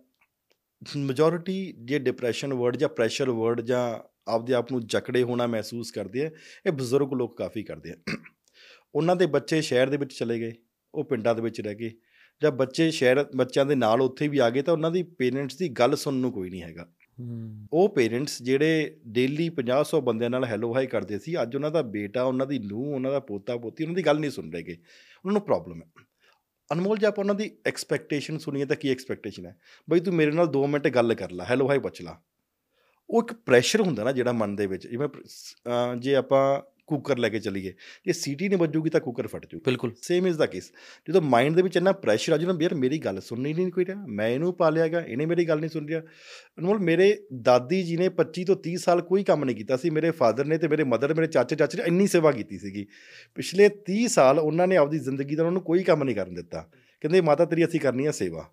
ਮੈਜੋਰਿਟੀ 0.96 1.74
ਜੇ 1.78 1.98
ਡਿਪਰੈਸ਼ਨ 1.98 2.54
ਵਰਡ 2.54 2.76
ਜਾਂ 2.76 2.88
ਪ੍ਰੈਸ਼ਰ 2.88 3.30
ਵਰਡ 3.30 3.60
ਜਾਂ 3.60 3.98
ਆਪਦੇ 4.30 4.54
ਆਪ 4.54 4.72
ਨੂੰ 4.72 4.86
ਜਕੜੇ 4.86 5.22
ਹੋਣਾ 5.22 5.46
ਮਹਿਸੂਸ 5.46 5.90
ਕਰਦੇ 5.90 6.26
ਆ, 6.26 6.30
ਇਹ 6.66 6.72
ਬਜ਼ੁਰਗ 6.72 7.12
ਲੋਕ 7.12 7.38
ਕਾਫੀ 7.38 7.62
ਕਰਦੇ 7.62 7.90
ਆ। 7.90 7.94
ਉਹਨਾਂ 8.94 9.16
ਦੇ 9.16 9.26
ਬੱਚੇ 9.26 9.60
ਸ਼ਹਿਰ 9.60 9.88
ਦੇ 9.88 9.96
ਵਿੱਚ 9.96 10.12
ਚਲੇ 10.18 10.38
ਗਏ, 10.40 10.52
ਉਹ 10.94 11.04
ਪਿੰਡਾਂ 11.04 11.34
ਦੇ 11.34 11.42
ਵਿੱਚ 11.42 11.60
ਰਹਿ 11.60 11.74
ਗਏ 11.74 11.92
ਜਾਂ 12.42 12.50
ਬੱਚੇ 12.50 12.90
ਸ਼ਹਿਰ, 12.90 13.24
ਬੱਚਿਆਂ 13.36 13.66
ਦੇ 13.66 13.74
ਨਾਲ 13.74 14.02
ਉੱਥੇ 14.02 14.28
ਵੀ 14.28 14.38
ਆ 14.38 14.50
ਗਏ 14.50 14.62
ਤਾਂ 14.62 14.74
ਉਹਨਾਂ 14.74 14.90
ਦੀ 14.90 15.02
ਪੇਰੈਂਟਸ 15.02 15.56
ਦੀ 15.56 15.68
ਗੱਲ 15.68 15.96
ਸੁਣਨ 15.96 16.16
ਨੂੰ 16.16 16.32
ਕੋਈ 16.32 16.50
ਨਹੀਂ 16.50 16.62
ਹੈਗਾ। 16.62 16.92
ਉਹ 17.72 17.88
ਪੇਰੈਂਟਸ 17.88 18.42
ਜਿਹੜੇ 18.42 19.00
ਡੇਲੀ 19.06 19.48
50-100 19.48 20.00
ਬੰਦਿਆਂ 20.00 20.30
ਨਾਲ 20.30 20.44
ਹੈਲੋ 20.44 20.74
ਹਾਈ 20.74 20.86
ਕਰਦੇ 20.86 21.18
ਸੀ, 21.18 21.42
ਅੱਜ 21.42 21.54
ਉਹਨਾਂ 21.54 21.70
ਦਾ 21.70 21.82
ਬੇਟਾ, 21.82 22.22
ਉਹਨਾਂ 22.22 22.46
ਦੀ 22.46 22.58
ਨੂੰਹ, 22.58 22.94
ਉਹਨਾਂ 22.94 23.10
ਦਾ 23.10 23.20
ਪੋਤਾ, 23.20 23.56
ਪੋਤੀ, 23.56 23.84
ਉਹਨਾਂ 23.84 23.96
ਦੀ 23.96 24.06
ਗੱਲ 24.06 24.18
ਨਹੀਂ 24.18 24.30
ਸੁਣ 24.30 24.52
ਰਹੇਗੇ 24.52 24.72
ਉਹਨਾਂ 25.24 25.32
ਨੂੰ 25.32 25.42
ਪ੍ਰੋਬਲਮ 25.42 25.82
ਹੈ। 25.82 25.88
ਅਨਮੋਲ 26.72 26.98
ਜੇ, 26.98 27.06
ਆਪਾਂ 27.06 27.24
ਉਹਨਾਂ 27.24 27.34
ਦੀ 27.34 27.58
ਐਕਸਪੈਕਟੇਸ਼ਨ 27.66 28.38
ਸੁਣੀਏ 28.38 28.64
ਤਾਂ 28.64 28.76
ਕੀ 28.76 28.90
ਐਕਸਪੈਕਟੇਸ਼ਨ 28.90 29.46
ਹੈ? 29.46 29.56
ਬਈ 29.90 30.00
ਤੂੰ 30.00 30.14
ਮੇਰੇ 30.14 30.30
ਨਾਲ 30.30 30.46
2 30.46 30.66
ਮਿੰਟ 30.66 30.88
ਗੱਲ 30.88 31.14
ਕਰ 31.14 31.30
ਲੈ, 31.30 31.44
ਹੈਲੋ 31.44 31.68
ਹਾਈ 31.68 31.78
ਪੁੱਛ 31.78 32.02
ਲਾ। 32.02 32.22
ਉਹ 33.10 33.22
ਇੱਕ 33.22 33.32
ਪ੍ਰੈਸ਼ਰ 33.32 33.80
ਹੁੰਦਾ 33.80 34.04
ਨਾ 34.04 34.12
ਜਿਹੜਾ 34.12 34.32
ਮਨ 34.32 34.56
ਦੇ 34.56 34.66
ਵਿੱਚ, 34.66 34.86
ਜਿਵੇਂ 34.86 35.08
ਪ- 35.08 35.26
ਸ- 35.26 35.54
ਅਹ 35.66 35.96
ਜੇ 35.98 36.14
ਆਪਾਂ 36.14 36.62
ਕੁੱਕਰ 36.88 37.18
ਲੈ 37.18 37.28
ਕੇ 37.28 37.38
ਚੱਲੀਏ। 37.38 37.72
ਜੇ 38.06 38.12
ਸੀਟੀ 38.12 38.48
ਨਹੀਂ 38.48 38.58
ਵੱਜੂਗੀ 38.58 38.90
ਤਾਂ 38.90 39.00
ਕੁੱਕਰ 39.00 39.26
ਫਟ 39.26 39.46
ਜੂ। 39.46 39.58
ਬਿਲਕੁਲ। 39.58 39.92
ਸੇਮ 40.02 40.26
ਇਜ਼ 40.26 40.38
ਦਾ 40.38 40.46
ਕੇਸ 40.46 40.70
ਜਦੋਂ 41.08 41.22
ਮਾਈਂਡ 41.22 41.56
ਦੇ 41.56 41.62
ਵਿੱਚ 41.62 41.76
ਇੰਨਾ 41.76 41.92
ਪ੍ਰੈਸ਼ਰ 41.92 42.32
ਆ 42.32 42.36
ਜਾਊ 42.36 42.52
ਨਾ 42.52 42.58
ਯਾਰ 42.62 42.74
ਮੇਰੀ 42.74 42.98
ਗੱਲ 42.98 43.20
ਸੁਣਨੀ 43.20 43.52
ਨਹੀਂ 43.52 43.70
ਕੋਈ 43.72 43.84
ਰਿਹਾ 43.84 44.06
ਮੈਂ 44.08 44.28
ਇਹਨੂੰ 44.28 44.52
ਪਾਲਿਆਗਾ 44.54 45.00
ਇਹਨੇ 45.00 45.26
ਮੇਰੀ 45.26 45.44
ਗੱਲ 45.44 45.60
ਨਹੀਂ 45.60 45.70
ਸੁਣ 45.70 45.86
ਰਿਹਾ। 45.86 46.00
ਅਨਮੋਲ 46.00 46.78
ਮੇਰੇ 46.78 47.18
ਦਾਦੀ 47.40 47.82
ਜੀ 47.82 47.96
ਨੇ 47.96 48.08
25 48.08 48.44
ਤੋਂ 48.44 48.56
30 48.56 48.76
ਸਾਲ 48.76 49.02
ਕੋਈ 49.02 49.24
ਕੰਮ 49.24 49.44
ਨਹੀਂ 49.44 49.56
ਕੀਤਾ 49.56 49.76
ਸੀ। 49.76 49.90
ਮੇਰੇ 49.90 50.10
ਫਾਦਰ 50.10 50.44
ਨੇ 50.44 50.58
ਤੇ 50.58 50.68
ਮੇਰੇ 50.68 50.84
ਮਦਰ 50.84 51.14
ਮੇਰੇ 51.14 51.26
ਚਾਚੇ 51.26 51.56
ਚਾਚੇ 51.56 51.78
ਨੇ 51.78 51.84
ਇੰਨੀ 51.86 52.06
ਸੇਵਾ 52.06 52.32
ਕੀਤੀ 52.32 52.58
ਸੀਗੀ। 52.58 52.86
ਪਿਛਲੇ 53.34 53.68
30 53.68 54.06
ਸਾਲ 54.06 54.38
ਉਹਨਾਂ 54.38 54.66
ਨੇ 54.66 54.76
ਆਪਦੀ 54.76 54.98
ਜ਼ਿੰਦਗੀ 54.98 55.34
ਦਾ 55.34 55.42
ਉਹਨਾਂ 55.42 55.52
ਨੂੰ 55.52 55.62
ਕੋਈ 55.62 55.82
ਕੰਮ 55.82 56.04
ਨਹੀਂ 56.04 56.16
ਕਰਨ 56.16 56.34
ਦਿੱਤਾ। 56.34 56.70
ਕਹਿੰਦੇ 57.00 57.20
ਮਾਤਾ 57.20 57.44
ਤੇਰੀ 57.44 57.64
ਅਸੀਂ 57.64 57.80
ਕਰਨੀ 57.80 58.06
ਆ 58.06 58.10
ਸੇਵਾ। 58.10 58.50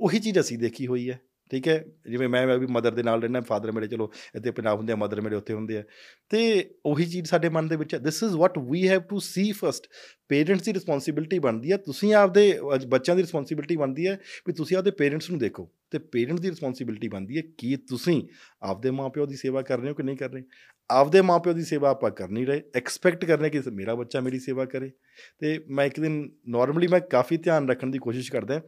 ਉਹੀ 0.00 0.18
ਚੀਜ਼ 0.18 0.40
ਅਸੀਂ 0.40 0.58
ਦੇਖੀ 0.58 0.86
ਹੋਈ 0.86 1.10
ਹੈ। 1.10 1.20
ਠੀਕ 1.50 1.68
ਹੈ? 1.68 1.84
ਜਿਵੇਂ 2.10 2.28
ਮੈਂ 2.28 2.46
ਮੈਂ 2.46 2.58
ਵੀ 2.58 2.66
ਮਦਰ 2.70 2.92
ਦੇ 2.92 3.02
ਨਾਲ 3.02 3.22
ਰਹਿਣਾ 3.22 3.40
ਫਾਦਰ 3.40 3.72
ਮੇਰੇ 3.72 3.86
ਚਲੋ 3.86 4.12
ਇੱਥੇ 4.36 4.50
ਪੰਜਾਬ 4.50 4.78
ਹੁੰਦੇ 4.78 4.92
ਆ 4.92 4.96
ਮਦਰ 4.96 5.20
ਮੇਰੇ 5.20 5.36
ਉੱਥੇ 5.36 5.54
ਹੁੰਦੇ 5.54 5.76
ਆ। 5.76 5.82
ਤੇ 6.28 6.70
ਉਹੀ 6.86 7.06
ਚੀਜ਼ 7.06 7.26
ਸਾਡੇ 7.26 7.48
ਮਨ 7.48 7.68
ਦੇ 7.68 7.76
ਵਿੱਚ 7.76 7.94
ਹੈ 7.94 7.98
this 7.98 8.22
is 8.22 8.32
what 8.32 8.58
we 8.58 8.88
have 8.88 9.00
to 9.00 9.18
see 9.18 9.52
first 9.52 9.86
parents 10.28 10.62
the 10.62 10.74
responsibility 10.74 11.38
ਬਣਦੀ 11.38 11.72
ਹੈ 11.72 11.76
ਤੁਸੀਂ 11.76 12.14
ਆਪਦੇ 12.14 12.58
ਅਹ, 12.58 12.86
ਬੱਚਿਆਂ 12.86 13.16
ਦੀ 13.16 13.22
ਰਿਸਪੌਂਸਿਬਿਲਟੀ 13.22 13.76
ਬਣਦੀ 13.76 14.06
ਹੈ 14.06 14.20
ਵੀ 14.46 14.52
ਤੁਸੀਂ 14.52 14.76
ਆਪਦੇ 14.76 14.90
ਪੇਰੈਂਟਸ 14.90 15.30
ਨੂੰ 15.30 15.38
ਦੇਖੋ। 15.38 15.72
ਤੇ 15.90 15.98
ਪੇਰੈਂਟਸ 15.98 16.40
ਦੀ 16.40 16.50
ਰਿਸਪੌਂਸਿਬਿਲਟੀ 16.50 17.08
ਬਣਦੀ 17.08 17.36
ਹੈ 17.36 17.42
ਕਿ 17.58 17.76
ਤੁਸੀਂ 17.76 18.22
ਆਪਦੇ 18.62 18.90
ਮਾਪਿਓ 18.90 19.26
ਦੀ 19.26 19.36
ਸੇਵਾ 19.36 19.62
ਕਰ 19.62 19.78
ਰਹੇ 19.78 19.88
ਹੋ 19.88 19.94
ਕਿ 19.94 20.02
ਨਹੀਂ 20.02 20.16
ਕਰ 20.16 20.30
ਰਹੇ? 20.30 20.42
ਆਪਦੇ 20.90 21.20
ਮਾਪਿਓ 21.20 21.52
ਦੀ 21.52 21.62
ਸੇਵਾ 21.62 21.90
ਆਪਾਂ 21.90 22.10
ਕਰ 22.10 22.28
ਨਹੀਂ 22.28 22.46
ਰਹੇ। 22.46 22.62
ਐਕਸਪੈਕਟ 22.74 23.24
ਕਰ 23.24 23.38
ਰਹੇ 23.38 23.50
ਕਿ 23.50 23.60
ਮੇਰਾ 23.72 23.94
ਬੱਚਾ 23.94 24.20
ਮੇਰੀ 24.20 24.38
ਸੇਵਾ 24.38 24.64
ਕਰੇ। 24.64 24.90
ਤੇ 25.38 25.64
ਮੈਂ 25.68 25.86
ਇੱਕ 25.86 26.00
ਦਿਨ 26.00 26.30
ਨਾਰਮਲੀ 26.48 26.86
ਮੈਂ 26.86 27.00
ਕਾਫੀ 27.00 27.36
ਧਿਆਨ 27.36 27.68
ਰੱਖਣ 27.68 27.86
ਦੀ 27.86 27.98
ਕੋਸ਼ਿਸ਼ 27.98 28.32
ਕਰਦਾ। 28.32 28.62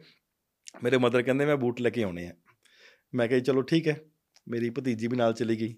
ਮੇਰੇ 0.83 0.97
ਮਦਰ 0.97 1.21
ਕਹਿੰਦੇ 1.21 1.45
ਮੈਂ 1.45 1.57
ਬੂਟ 1.57 1.81
ਲੈ 1.81 1.89
ਕੇ 1.89 2.03
ਆਉਣੇ 2.03 2.27
ਆ। 2.27 2.33
ਮੈਂ 3.15 3.27
ਕਿਹਾ 3.27 3.39
ਜੀ, 3.39 3.45
ਚਲੋ 3.45 3.61
ਠੀਕ 3.61 3.87
ਹੈ। 3.87 3.99
ਮੇਰੀ 4.47 4.69
ਭਤੀਜੀ 4.69 5.07
ਵੀ 5.07 5.17
ਨਾਲ 5.17 5.33
ਚਲੀ 5.33 5.55
ਗਈ। 5.59 5.75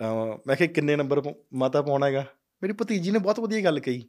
ਅਹ 0.00 0.38
ਮੈਂ 0.46 0.56
ਕਿਹਾ 0.56 0.72
ਕਿੰਨੇ 0.72 0.96
ਨੰਬਰ 0.96 1.20
ਪ- 1.20 1.36
ਮਾਤਾ 1.54 1.82
ਪਾਉਣਾ 1.82 2.06
ਹੈਗਾ? 2.06 2.26
ਮੇਰੀ 2.62 2.72
ਭਤੀਜੀ 2.72 3.10
ਨੇ 3.10 3.18
ਬਹੁਤ 3.18 3.40
ਵਧੀਆ 3.40 3.60
ਗੱਲ 3.60 3.80
ਕਹੀ। 3.80 4.00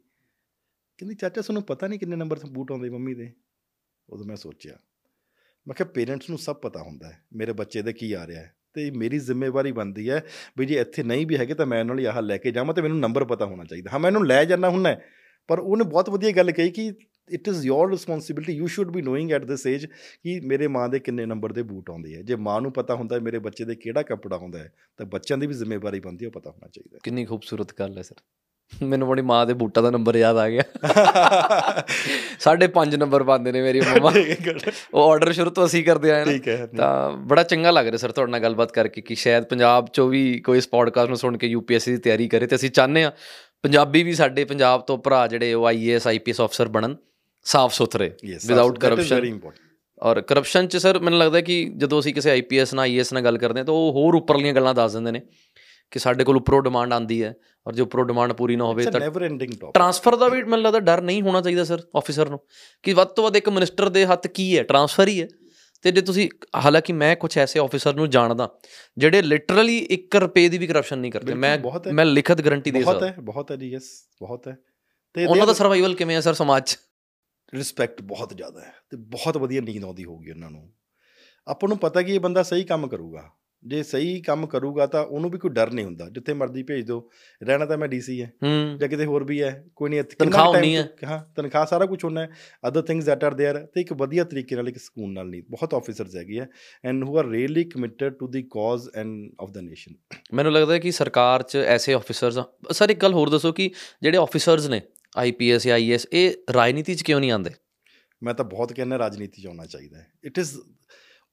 ਕਹਿੰਦੀ 0.98 1.14
ਚਾਚਾ 1.14 1.40
ਤੁਹਾਨੂੰ 1.40 1.62
ਪਤਾ 1.62 1.86
ਨਹੀਂ 1.86 1.98
ਕਿੰਨੇ 1.98 2.16
ਨੰਬਰ 2.16 2.38
ਤੋਂ 2.38 2.48
ਬੂਟ 2.48 2.72
ਆਉਂਦੇ 2.72 2.90
ਮੰਮੀ 2.90 3.14
ਦੇ? 3.14 3.32
ਉਦੋਂ 4.10 4.26
ਮੈਂ 4.26 4.36
ਸੋਚਿਆ। 4.36 4.76
ਮੈਂ 5.68 5.74
ਕਿਹਾ 5.74 5.88
ਪੇਰੈਂਟਸ 5.88 6.30
ਨੂੰ 6.30 6.38
ਸਭ 6.38 6.56
ਪਤਾ 6.56 6.82
ਹੁੰਦਾ 6.82 7.08
ਹੈ 7.08 7.24
ਮੇਰੇ 7.32 7.52
ਬੱਚੇ 7.52 7.82
ਦੇ 7.82 7.92
ਕੀ 7.92 8.12
ਆ 8.12 8.26
ਰਿਹਾ 8.26 8.42
ਹੈ 8.42 8.56
ਤੇ 8.72 8.90
ਮੇਰੀ 8.90 9.18
ਜ਼ਿੰਮੇਵਾਰੀ 9.18 9.72
ਬਣਦੀ 9.72 10.10
ਹੈ 10.10 10.24
ਵੀ 10.58 10.66
ਜੇ 10.66 10.74
ਇੱਥੇ 10.80 11.02
ਨਹੀਂ 11.02 11.26
ਵੀ 11.26 11.36
ਹੈਗੇ 11.36 11.54
ਤਾਂ 11.54 11.66
ਮੈਂ 11.66 11.80
ਉਹਨਾਂ 11.80 11.94
ਲਈ 11.94 12.04
ਆਹ 12.04 12.22
ਲੈ 12.22 12.36
ਕੇ 12.36 12.50
ਜਾਵਾਂ 12.50 12.74
ਤੇ 12.74 12.82
ਮੈਨੂੰ 12.82 13.00
ਨੰਬਰ 13.00 13.24
ਪਤਾ 13.24 13.46
ਹੋਣਾ 13.46 13.64
ਚਾਹੀਦਾ। 13.64 13.90
ਹਾਂ 13.90 13.98
ਮੈਂ 13.98 14.10
ਇਹਨੂੰ 14.10 14.26
ਲੈ 14.26 14.44
ਜਾਣਾ 14.44 14.68
ਹੁੰਨਾ 14.68 14.96
ਪਰ 15.48 15.58
ਉਹਨੇ 15.58 15.84
ਬਹੁਤ 15.84 16.10
ਵਧੀਆ 16.10 16.32
ਗੱਲ 16.32 16.52
ਕਹੀ 16.52 16.70
ਕਿ 16.70 16.92
it 17.32 17.48
is 17.48 17.66
your 17.66 17.90
responsibility 17.90 18.52
you 18.52 18.66
should 18.66 18.90
be 18.90 19.02
knowing 19.02 19.32
at 19.32 19.44
this 19.44 19.66
age 19.66 19.86
ਕਿ 20.22 20.40
ਮੇਰੇ 20.40 20.66
ਮਾਂ 20.66 20.88
ਦੇ 20.88 20.98
ਕਿੰਨੇ 20.98 21.26
ਨੰਬਰ 21.26 21.52
ਦੇ 21.52 21.62
ਬੂਟ 21.62 21.90
ਆਉਂਦੇ 21.90 22.16
ਆ। 22.16 22.22
ਜੇ 22.22 22.36
ਮਾਂ 22.36 22.60
ਨੂੰ 22.60 22.72
ਪਤਾ 22.72 22.94
ਹੁੰਦਾ 22.94 23.18
ਮੇਰੇ 23.18 23.38
ਬੱਚੇ 23.38 23.64
ਦੇ 23.64 23.74
ਕਿਹੜਾ 23.74 24.02
ਕੱਪੜਾ 24.02 24.36
ਆਉਂਦਾ 24.36 24.58
ਹੈ 24.58 24.72
ਤਾਂ 24.96 25.06
ਬੱਚਿਆਂ 25.06 25.38
ਦੀ 25.38 25.46
ਵੀ 25.46 25.54
ਜ਼ਿੰਮੇਵਾਰੀ 25.54 26.00
ਬਣਦੀ 26.00 26.24
ਹੈ 26.24 26.28
ਉਹ 26.28 26.32
ਪਤਾ 26.32 26.50
ਹੋਣਾ 26.50 26.68
ਚਾਹੀਦਾ 26.68 26.98
ਕਿੰਨੀ 27.02 27.24
ਖੂਬਸੂਰਤ 27.24 27.78
ਗੱਲ 27.78 27.98
ਹੈ 27.98 28.02
ਸਰ। 28.02 28.14
ਮੈਨੂੰ 28.82 29.08
ਆਪਣੀ 29.08 29.22
ਮਾਂ 29.22 29.46
ਦੇ 29.46 29.54
ਬੂਟਾਂ 29.54 29.82
ਦਾ 29.82 29.90
ਨੰਬਰ 29.90 30.16
ਯਾਦ 30.16 30.36
ਆ 30.36 30.50
ਗਿਆ। 30.50 30.62
ਸਾਢੇ 32.38 32.68
5 32.68 32.96
ਨੰਬਰ 32.96 33.22
ਪਾਉਂਦੇ 33.22 33.52
ਨੇ 33.52 33.62
ਮੇਰੀ 33.62 33.80
ਮਮਾ। 33.80 34.12
ਉਹ 34.94 35.10
ਆਰਡਰ 35.10 35.32
ਸ਼ੁਰੂ 35.32 35.50
ਤੋਂ 35.50 35.66
ਅਸੀਂ 35.66 35.84
ਕਰਦੇ 35.84 36.10
ਆਏ 36.10 36.24
ਨਾ। 36.24 36.66
ਤਾਂ 36.66 37.10
ਬੜਾ 37.10 37.42
ਚੰਗਾ 37.42 37.70
ਲੱਗ 37.70 37.86
ਰਿਹਾ 37.86 37.96
ਸਰ 37.96 38.12
ਤੁਹਾਡੇ 38.12 38.32
ਨਾਲ 38.32 38.40
ਗੱਲਬਾਤ 38.40 38.72
ਕਰਕੇ 38.72 39.00
ਕਿ 39.00 39.14
ਸ਼ਾਇਦ 39.14 39.44
ਪੰਜਾਬ 39.44 39.86
ਚੋਂ 39.92 40.08
ਵੀ 40.08 40.40
ਕੋਈ 40.40 40.58
ਇਸ 40.58 40.68
ਪੋਡਕਾਸਟ 40.68 41.08
ਨੂੰ 41.08 41.18
ਸੁਣ 41.18 41.36
ਕੇ 41.36 41.46
ਯੂਪੀਐਸਸੀ 41.46 41.90
ਦੀ 41.90 41.98
ਤਿਆਰੀ 41.98 42.28
ਕਰੇ। 42.28 42.46
ਤੇ 42.46 42.56
ਅਸੀਂ 42.56 42.70
ਚਾਹੁੰਦੇ 42.70 43.04
ਆ 43.04 43.12
ਪੰਜਾਬੀ 43.62 44.02
ਵੀ 44.02 44.14
ਸਾਡੇ 44.14 44.44
ਪੰਜਾਬ 44.44 44.80
ਤੋਂ 44.80 44.98
ਭਰਾ 44.98 45.26
ਜਿਹੜੇ 45.26 45.54
ਉਹ 45.54 45.66
ਆਈਏਐਸ 45.66 46.06
ਆਈਪੀਐਸ 46.06 46.40
ਅਫਸਰ 46.40 46.68
ਬਣਨ। 46.68 46.96
ਸਾਫ਼ 47.44 47.74
ਸੁਥਰੇ 47.74 48.12
ਵਿਦਆਊਟ 48.46 48.78
ਕਰਪਸ਼ਨ 48.78 49.40
ਔਰ 50.02 50.20
ਕਰਪਸ਼ਨ 50.20 50.68
ਚ 50.68 50.76
ਸਰ 50.76 50.98
ਮੈਨੂੰ 50.98 51.18
ਲੱਗਦਾ 51.18 51.40
ਕਿ 51.40 51.72
ਜਦੋਂ 51.76 52.00
ਅਸੀਂ 52.00 52.14
ਕਿਸੇ 52.14 52.30
ਆਈਪੀਐਸ 52.30 52.74
ਨਾਲ 52.74 52.82
ਆਈਐਸ 52.82 53.12
ਨਾਲ 53.12 53.22
ਗੱਲ 53.22 53.38
ਕਰਦੇ 53.38 53.60
ਹਾਂ 53.60 53.64
ਤਾਂ 53.64 53.74
ਉਹ 53.74 53.92
ਹੋਰ 53.92 54.14
ਉੱਪਰਲੀਆਂ 54.14 54.52
ਗੱਲਾਂ 54.52 54.74
ਦੱਸ 54.74 54.92
ਦਿੰਦੇ 54.92 55.10
ਨੇ 55.10 55.22
ਕਿ 55.90 55.98
ਸਾਡੇ 55.98 56.24
ਕੋਲ 56.24 56.36
ਉੱਪਰੋਂ 56.36 56.62
ਡਿਮਾਂਡ 56.62 56.92
ਆਂਦੀ 56.92 57.24
ਹੈ 57.24 57.34
ਔਰ 57.66 57.74
ਜੇ 57.74 57.82
ਉੱਪਰੋਂ 57.82 58.04
ਡਿਮਾਂਡ 58.04 58.32
ਪੂਰੀ 58.32 58.56
ਨਾ 58.56 58.64
ਹੋਵੇ 58.64 58.84
ਤਾਂ 58.84 59.00
ਟ੍ਰਾਂਸਫਰ 59.74 60.16
ਦਾ 60.16 60.28
ਵੀ 60.28 60.42
ਮੈਨੂੰ 60.42 60.64
ਲੱਗਦਾ 60.64 60.80
ਡਰ 60.80 61.00
ਨਹੀਂ 61.00 61.22
ਹੋਣਾ 61.22 61.40
ਚਾਹੀਦਾ 61.40 61.64
ਸਰ 61.64 61.82
ਆਫੀਸਰ 61.96 62.28
ਨੂੰ। 62.28 62.40
ਕਿ 62.82 62.92
ਵੱਧ 62.92 63.08
ਤੋਂ 63.08 63.24
ਵੱਧ 63.24 63.36
ਇੱਕ 63.36 63.48
ਮਿਨਿਸਟਰ 63.48 63.88
ਦੇ 63.88 64.06
ਹੱਥ 64.06 64.26
ਕੀ 64.26 64.58
ਹੈ? 64.58 64.62
ਟ੍ਰਾਂਸਫਰ 64.62 65.08
ਹੀ 65.08 65.22
ਹੈ। 65.22 65.28
ਤੇ 65.82 65.92
ਜੇ 65.92 66.00
ਤੁਸੀਂ 66.00 66.30
ਹਾਲਾਂਕਿ 66.56 66.92
ਮੈਂ 66.92 67.16
ਕੁਝ 67.16 67.38
ਐਸੇ 67.38 67.60
ਆਫੀਸਰ 67.60 67.94
ਨੂੰ 67.94 68.10
ਜਾਣਦਾ 68.10 68.58
ਜਿਹੜੇ 68.98 69.22
ਲਿਟਰਲੀ 69.22 69.88
1 69.90 70.20
ਰੁਪਏ 70.20 70.48
ਦੀ 70.48 70.58
ਵੀ 70.58 70.66
ਕਰਪਸ਼ਨ 70.66 70.98
ਨਹੀਂ 70.98 71.12
ਕਰਦੇ। 71.12 71.34
ਮੈਂ 71.34 71.58
ਮੈਂ 71.92 72.04
ਲਿਖਤ 72.04 72.40
ਗਾਰੰਟੀ 72.42 72.70
ਦੇ 72.70 72.80
ਸਕਦਾ 72.80 72.92
ਬਹੁਤ 72.92 73.02
ਹੈ 73.02 73.14
ਬਹੁਤ 73.20 73.50
ਹੈ 73.50 73.56
ਜੀ 73.56 73.70
ਯਸ 73.70 73.82
ਬਹੁਤ 74.20 74.48
ਹੈ। 74.48 74.56
ਤੇ 75.14 75.26
ਉਹਨਾਂ 75.26 75.46
ਦਾ 75.46 75.52
ਸਰਵਾਈਵਲ 75.52 75.94
ਕਿਵੇਂ 75.94 76.16
ਹੈ 76.16 76.20
ਸਰ 76.20 76.34
ਸਮਾਜ 76.34 76.62
'ਚ? 76.62 76.78
ਰਿਸਪੈਕਟ 77.53 78.01
ਬਹੁਤ 78.03 78.33
ਜ਼ਿਆਦਾ 78.33 78.61
ਹੈ 78.61 78.73
ਤੇ 78.91 78.97
ਬਹੁਤ 79.09 79.37
ਵਧੀਆ 79.37 79.61
ਨੀਂਦ 79.61 79.83
ਆਉਂਦੀ 79.83 80.05
ਹੋਊਗੀ 80.05 80.31
ਉਹਨਾਂ 80.31 80.51
ਨੂੰ 80.51 80.69
ਆਪਾਂ 81.47 81.69
ਨੂੰ 81.69 81.77
ਪਤਾ 81.77 82.01
ਕਿ 82.01 82.15
ਇਹ 82.15 82.19
ਬੰਦਾ 82.19 82.43
ਸਹੀ 82.43 82.63
ਕੰਮ 82.63 82.87
ਕਰੂਗਾ 82.87 83.29
ਜੇ 83.63 83.81
ਸਹੀ 83.83 84.19
ਕੰਮ 84.21 84.45
ਕਰੂਗਾ 84.45 84.85
ਤਾਂ 84.85 85.01
ਉਹਨੂੰ 85.03 85.29
ਵੀ 85.31 85.37
ਕੋਈ 85.37 85.51
ਡਰ 85.51 85.71
ਨਹੀਂ 85.71 85.85
ਹੁੰਦਾ 85.85 86.07
ਜਿੱਥੇ 86.09 86.33
ਮਰਜ਼ੀ 86.33 86.61
ਭੇਜ 86.63 86.85
ਦਿਓ 86.85 87.09
ਰਹਿਣਾ 87.41 87.65
ਤਾਂ 87.65 87.77
ਮੈਂ 87.77 87.87
ਡੀਸੀ 87.87 88.21
ਹੈ 88.21 88.31
ਜਾਂ 88.79 88.89
ਕਿਤੇ 88.89 89.05
ਹੋਰ 89.05 89.23
ਵੀ 89.23 89.41
ਹੈ 89.43 89.51
ਕੋਈ 89.75 89.89
ਨਹੀਂ 89.89 89.99
ਇੱਥੇ 89.99 90.15
ਤਨਖਾਹ 90.15 90.53
ਨਹੀਂ 90.53 90.75
ਹੈ 90.77 90.87
ਹਾਂ 91.05 91.19
ਤਨਖਾਹ 91.35 91.65
ਸਾਰਾ 91.65 91.85
ਕੁਝ 91.85 92.03
ਹੁੰਦਾ 92.05 92.21
ਹੈ 92.21 92.29
other 92.67 92.81
things 92.81 93.05
that 93.05 93.23
are 93.23 93.33
there 93.33 93.59
ਤੇ 93.65 93.81
ਇੱਕ 93.81 93.93
ਵਧੀਆ 93.93 94.23
ਤਰੀਕੇ 94.23 94.55
ਨਾਲ 94.55 94.69
ਇੱਕ 94.69 94.77
ਸਕੂਨ 94.77 95.11
ਨਾਲ 95.13 95.29
ਨਹੀਂ 95.29 95.43
ਬਹੁਤ 95.49 95.73
ਆਫੀਸਰਸ 95.73 96.15
ਹੈਗੇ 96.15 96.39
ਆ 96.39 96.45
and 96.83 97.03
who 97.03 97.17
are 97.17 97.27
really 97.27 97.63
committed 97.63 98.13
to 98.13 98.27
the 98.27 98.43
cause 98.51 98.87
and 98.95 99.29
of 99.39 99.51
the 99.51 99.61
nation 99.61 99.93
ਮੈਨੂੰ 100.33 100.53
ਲੱਗਦਾ 100.53 100.73
ਹੈ 100.73 100.79
ਕਿ 100.79 100.91
ਸਰਕਾਰ 100.91 101.43
'ਚ 101.43 101.57
ਐਸੇ 101.57 101.93
ਆਫੀਸਰਸ 101.93 102.39
ਸਰ 102.71 102.89
ਇੱਕ 102.89 103.01
ਗੱਲ 103.01 103.13
ਹੋਰ 103.13 103.29
ਦੱਸੋ 103.29 103.51
ਕਿ 103.51 103.69
ਜਿਹੜੇ 104.01 104.17
ਆਫੀਸਰਸ 104.17 104.67
ਨੇ 104.69 104.81
ਆਈਪੀਐਸ 105.16 105.66
ਜਾਂ 105.66 105.74
ਆਈਐਸ 105.74 106.06
ਇਹ 106.12 106.34
ਰਾਜਨੀਤੀ 106.52 106.94
'ਚ 106.94 107.02
ਕਿਉਂ 107.02 107.20
ਨਹੀਂ 107.20 107.32
ਆਉਂਦੇ? 107.32 107.50
ਮੈਂ 108.22 108.34
ਤਾਂ 108.34 108.44
ਬਹੁਤ 108.44 108.72
ਕਹਿੰਦਾ 108.72 108.98
ਰਾਜਨੀਤੀ 108.98 109.42
'ਚ 109.42 109.46
ਆਉਣਾ 109.46 109.66
ਚਾਹੀਦਾ 109.66 109.98
ਹੈ। 109.98 110.12
ਇਟ 110.24 110.38
ਇਜ਼ 110.38 110.58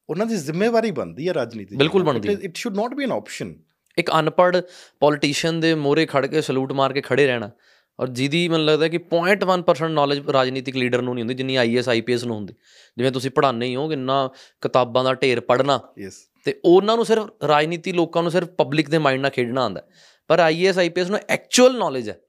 ਉਹਨਾਂ 0.10 0.26
ਦੀ 0.26 0.36
ਜ਼ਿੰਮੇਵਾਰੀ 0.36 0.92
ਬਣਦੀ 0.92 1.28
ਹੈ 1.28 1.34
ਰਾਜਨੀਤੀ 1.34 1.76
ਬਿਲਕੁਲ 1.76 2.04
ਬਣਦੀ 2.04 2.30
ਹੈ। 2.30 2.34
It 2.34 2.56
should 2.56 2.76
not 2.76 2.94
be 2.94 3.04
an 3.04 3.12
option 3.12 3.56
ਇੱਕ 3.98 4.12
ਅਨਪੜ੍ਹ 4.20 4.58
ਪੋਲੀਟੀਸ਼ੀਅਨ 5.00 5.60
ਦੇ 5.60 5.76
ਮੋਰੇ 5.76 6.06
ਖੜ 6.06 6.26
ਕੇ 6.26 6.42
ਸਲੂਟ 6.42 6.72
ਮਾਰ 6.72 6.94
ਕੇ 6.94 7.02
ਖੜੇ 7.02 7.28
ਰਹਿਣਾ 7.28 7.52
ਔਰ 8.00 8.08
ਜਿਹਦੀ 8.08 8.50
ਮੈਨੂੰ 8.50 8.66
ਲੱਗਦਾ 8.66 8.88
ਕਿ 8.88 8.98
0.1% 8.98 9.90
ਨੌਲੇਜ 9.90 10.30
ਰਾਜਨੀਤਿਕ 10.30 10.76
ਲੀਡਰ 10.76 11.02
ਨੂੰ 11.02 11.14
ਨਹੀਂ 11.14 11.24
ਹੁੰਦੀ 11.24 11.34
ਜਿੰਨੀ 11.34 11.56
ਆਈਐਸ 11.56 11.90
ਆਈਪੀਐਸ 11.90 12.24
ਨੂੰ 12.24 12.36
ਹੁੰਦੀ। 12.36 12.54
ਜਿਵੇਂ 12.98 13.12
ਤੁਸੀਂ 13.12 13.32
ਪੜ੍ਹਾਉਂਦੇ 13.32 13.66
ਹੀ 13.66 13.76
ਹੋ 13.76 13.90
ਕਿੰਨਾ 13.90 14.30
ਕਿਤਾਬਾਂ 14.62 15.04
ਦਾ 15.04 15.14
ਢੇਰ 15.14 15.40
ਪੜ੍ਹਨਾ। 15.40 15.80
ਯੈਸ 16.00 16.14
ਤੇ 16.46 16.60
ਉਹਨਾਂ 16.66 16.96
ਨੂੰ 16.96 17.06
ਸਿਰਫ 17.06 17.30
ਰਾਜਨੀਤੀ 17.48 17.92
ਲੋਕਾਂ 17.92 18.24
ਨੂੰ 18.24 18.32
ਸਿਰਫ 18.32 18.48
ਪਬਲਿਕ 18.48 18.90
ਦੇ 18.90 18.98
ਮਾਈਂਡ 18.98 19.22
ਨਾਲ 19.22 19.32
ਖੇਡਣਾ 19.32 19.62
ਆਉਂਦਾ 19.62 19.88
ਪਰ 20.28 20.40
ਆਈਐਸ 20.40 20.78
ਆਈਪੀਐਸ 20.78 21.10
ਨੂੰ 21.10 21.20
ਐਕਚੁਅਲ 21.30 21.78
ਨੌਲੇਜ 21.78 22.10
ਹੈ 22.10 22.20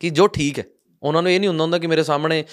ਕਿ 0.00 0.10
ਜੋ 0.10 0.26
ਠੀਕ 0.26 0.58
ਹੈ। 0.58 0.64
ਉਹਨਾਂ 1.02 1.22
ਨੂੰ 1.22 1.32
ਇਹ 1.32 1.38
ਨਹੀਂ 1.40 1.48
ਹੁੰਦਾ 1.48 1.64
ਹੁੰਦਾ 1.64 1.78
ਕਿ 1.78 1.86
ਮੇਰੇ 1.86 2.02
ਸਾਹਮਣੇ 2.02 2.44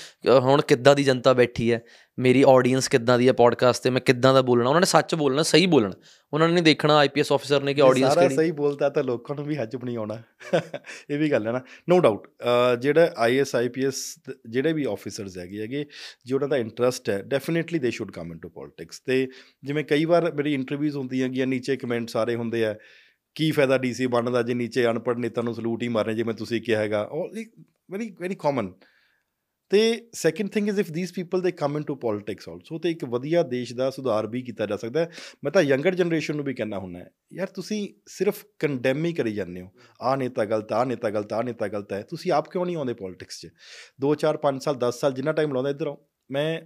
ਹੁਣ 0.42 0.62
ਕਿੱਦਾਂ 0.62 0.96
ਦੀ 0.96 1.04
ਜਨਤਾ 1.04 1.34
ਬੈਠੀ 1.34 1.72
ਹੈ 1.72 1.82
ਮੇਰੀ 2.18 2.44
ਆਡੀਅנס 2.48 2.88
ਕਿੱਦਾਂ 2.92 3.18
ਦੀ 3.20 3.28
ਹੈ 3.28 3.34
ਪੋਡਕਾਸਟ 3.34 3.84
ਤੇ 3.84 3.90
ਮੈਂ 3.90 4.02
ਕਿੱਦਾਂ 4.02 4.34
ਦਾ 4.34 4.42
ਬੋਲਣਾ 4.42 4.70
ਉਹਨਾਂ 4.70 4.82
ਨੇ 4.82 4.86
ਸੱਚ 4.86 5.16
ਬੋਲਣਾ 5.16 5.44
ਸਹੀ 5.44 5.66
ਬੋਲਣਾ। 5.66 5.94
ਉਹਨਾਂ 6.34 6.50
ਨੇ 6.50 6.62
ਦੇਖਣਾ 6.62 6.98
ਆਈਪੀਐਸ 6.98 7.32
ਆਫੀਸਰ 7.32 7.64
ਨੇ 7.64 7.74
ਕਿ 7.74 7.82
ਆਡੀਅנס 7.82 8.14
ਕਿਹੜੀ 8.14 8.30
ਸਾਰਾ 8.30 8.36
ਸਹੀ 8.36 8.52
ਬੋਲਦਾ 8.52 8.90
ਤਾਂ 8.90 9.04
ਲੋਕਾਂ 9.04 9.36
ਨੂੰ 9.36 9.46
ਵੀ 9.46 9.58
ਹੱਜ 9.58 9.76
ਬਣੀ 9.76 9.96
ਆਉਣਾ। 9.96 10.22
ਇਹ 11.10 11.18
ਵੀ 11.18 11.32
ਗੱਲ 11.32 11.48
ਹੈ 11.48 11.52
ਨਾ। 11.52 11.62
ਨੋ 11.90 12.00
ਡਾਊਟ 12.00 12.28
ਜਿਹੜਾ 12.82 13.14
ਆਈਐਸ 13.18 13.56
ਆਈਪੀਐਸ 13.56 14.04
ਜਿਹੜੇ 14.50 14.74
ਵੀ 14.74 14.86
ਆਫੀਸਰਸ 14.90 15.38
ਹੈਗੇ 15.38 15.62
ਹੈਗੇ 15.62 15.86
ਜੋ 16.26 16.36
ਉਹਨਾਂ 16.36 16.50
ਦਾ 16.50 16.58
ਇੰਟਰਸਟ 16.58 17.10
ਹੈ 17.10 17.22
definitely 17.22 17.80
they 17.80 17.92
should 17.92 18.12
come 18.12 18.32
into 18.32 18.50
politics 18.50 19.00
ਤੇ 19.00 19.28
ਜਿਵੇਂ 19.64 19.84
ਕਈ 19.84 20.06
ਵਾਰ 20.06 20.32
ਮੇਰੀ 20.34 20.54
ਇੰਟਰਵਿਊਜ਼ 20.54 20.98
ਹੁੰਦੀਆਂ 20.98 21.28
ਹੈਗੀਆਂ 21.28 21.48
ਨੀਚੇ 21.48 21.76
ਕਮੈਂਟ 21.76 22.10
ਸਾਰੇ 22.10 22.36
ਹੁੰਦੇ 22.36 22.66
ਆ 22.66 22.76
ਕੀ 23.36 23.52
ਫਾਇਦਾ 23.52 23.78
ਡੀਸੀ 23.78 24.08
ਬਣਨ 24.08 24.32
ਦਾ 24.32 24.42
ਜੇ 24.44 24.54
ਨੀਚੇ 24.54 24.86
ਅਨਪੜ੍ਹ 24.86 25.20
ਨੇਤਾ 25.20 25.42
ਨੂੰ 25.42 25.54
ਸਲੂਟ 25.56 25.84
ਹੀ 25.84 25.88
ਮਾਰਨੇ, 25.88 26.14
ਜਿਵੇਂ 26.14 26.34
ਤੁਸੀਂ 26.34 26.62
ਕਿਹਾ 26.62 26.80
ਹੈਗਾ। 26.80 27.02
ਉਹ 27.02 27.30
ਵੈਰੀ 27.92 28.10
ਵੈਰੀ 28.20 28.36
ਕਾਮਨ 28.36 28.74
ਤੇ 29.72 29.80
second 30.14 30.50
thing 30.50 30.68
is 30.70 30.80
if 30.80 30.92
these 30.94 31.14
people 31.14 31.42
they 31.42 31.52
come 31.52 31.78
into 31.78 31.96
politics 31.96 32.50
also 32.50 32.80
ਤੇ 32.80 32.92
ਇੱਕ 32.92 33.06
ਵਧੀਆ 33.06 33.44
ਦੇਸ਼ 33.44 33.74
ਦਾ 33.74 33.90
ਸੁਧਾਰ 33.90 34.28
ਵੀ 34.28 34.42
ਕੀਤਾ 34.42 34.66
ਜਾ 34.66 34.78
ਸਕਦਾ 34.78 35.08
ਮੈਂ 35.44 35.52
ਤਾਂ 35.52 35.62
ਯੰਗਰ 35.62 35.96
ਜਨਰੇਸ਼ਨ 35.96 36.36
ਨੂੰ 36.36 36.46
ਵੀ 36.46 36.54
ਕਹਿਣਾ 36.54 36.80
ਹੁੰਦਾ 36.80 37.00
ਯਾਰ 37.34 37.48
ਤੁਸੀਂ 37.48 37.88
ਸਿਰਫ 38.08 38.44
ਕੰਡੈਮ 38.60 39.06
ਹੀ 39.06 39.14
ਕਰੀ 39.14 39.34
ਜਾਂਦੇ 39.34 39.62
ਹੋ। 39.62 39.70
ਆ 40.02 40.16
ਨੇਤਾ 40.16 40.46
ਗਲਤ 40.46 40.74
ਆ 40.74 40.84
ਨੇਤਾ 40.84 41.10
ਗਲਤ 41.10 41.34
ਆ 41.34 41.42
ਨੇਤਾ 41.42 41.68
ਗਲਤ 41.68 41.94
ਹੈ। 41.94 42.02
ਤੁਸੀਂ 42.02 42.32
ਆਪ 42.32 42.50
ਕਿਉਂ 42.50 42.66
ਨਹੀਂ 42.66 42.76
ਆਉਂਦੇ 42.76 42.94
ਪੋਲਿਟਿਕਸ 42.94 43.40
'ਚ? 43.40 43.48
2 44.06 44.16
4 44.16 44.38
5 44.38 44.60
ਸਾਲ 44.60 44.78
10 44.80 45.00
ਸਾਲ 45.00 45.14
ਜਿੰਨਾ 45.14 45.32
ਟਾਈਮ 45.32 45.54
ਲਾਉਂਦਾ 45.54 45.70
ਇੱਧਰ 45.70 45.88
ਆਓ। 45.88 46.06
ਮੈਂ 46.31 46.61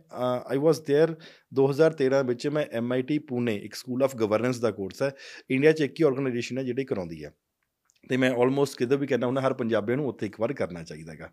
ਆਈ 0.46 0.59
ਵਾਸ 0.59 0.82
देयर 0.90 1.14
2013 1.53 2.24
ਵਿੱਚ 2.24 2.46
ਮੈਂ 2.48 2.64
MIT 2.80 3.18
ਪੂਨੇ 3.28 3.55
ਇੱਕ 3.57 3.74
ਸਕੂਲ 3.74 4.03
ਆਫ 4.03 4.16
ਗਵਰਨੈਂਸ 4.16 4.59
ਦਾ 4.59 4.70
ਕੋਰਸ 4.70 5.03
ਹੈ 5.03 5.11
ਇੰਡੀਆ 5.50 5.72
'ਚ 5.72 5.80
ਇੱਕ 5.80 6.00
ਹੀ 6.00 6.05
ਆਰਗੇਨਾਈਜੇਸ਼ਨ 6.05 6.59
ਹੈ 6.59 6.62
ਜਿਹੜੀ 6.62 6.84
ਕਰਾਉਂਦੀ 6.84 7.24
ਹੈ 7.24 7.32
ਤੇ 8.11 8.16
ਮੈਂ 8.16 8.30
ਆਲਮੋਸਟ 8.30 8.78
ਕਿਤੇ 8.78 8.96
ਵੀ 8.96 9.07
ਕਹਿੰਦਾ 9.07 9.26
ਹੁੰਦਾ 9.26 9.40
ਹਰ 9.40 9.55
ਪੰਜਾਬੀਆਂ 9.55 9.96
ਨੂੰ 9.96 10.07
ਉੱਥੇ 10.09 10.26
ਇੱਕ 10.26 10.40
ਵਾਰ 10.40 10.53
ਕਰਨਾ 10.53 10.82
ਚਾਹੀਦਾ 10.82 11.12
ਹੈਗਾ 11.12 11.30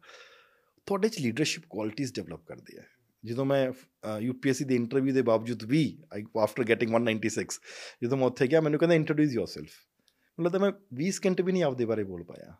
ਤੁਹਾਡੇ 0.87 1.09
'ਚ 1.09 1.19
ਲੀਡਰਸ਼ਿਪ 1.19 1.63
ਕੁਆਲਿਟੀਆਂ 1.69 2.09
ਡਿਵੈਲਪ 2.15 2.45
ਕਰਦੇ 2.45 2.79
ਆ 2.79 2.83
ਜਦੋਂ 3.23 3.45
ਮੈਂ 3.45 3.71
ਯੂਪੀਐਸਸੀ 4.21 4.65
ਦੇ 4.65 4.75
ਇੰਟਰਵਿਊ 4.75 5.13
ਦੇ 5.13 5.21
ਬਾਵਜੂਦ 5.21 5.63
ਵੀ 5.63 5.81
ਆਫਟਰ 6.37 6.63
ਗੈਟਿੰਗ 6.63 6.91
196 6.91 7.59
ਜਦੋਂ 8.03 8.17
ਮੈਂ 8.17 8.27
ਉੱਥੇ 8.27 8.47
ਗਿਆ 8.47 8.61
ਮੈਨੂੰ 8.61 8.79
ਕਹਿੰਦਾ 8.79 8.95
ਇੰਟਰੋਡਿਊਸ 8.95 9.33
ਯੋਰਸੈਲਫ 9.33 9.71
ਮਤਲਬ 10.37 10.51
ਤਾਂ 10.51 10.59
ਮੈਂ 10.59 10.71
20 10.95 11.11
ਸਕਿੰਟ 11.11 11.41
ਵੀ 11.41 11.51
ਨਹੀਂ 11.51 11.63
ਆਪਦੇ 11.63 11.85
ਬਾਰੇ 11.85 12.03
ਬੋਲ 12.03 12.23
ਪਾਇਆ 12.23 12.55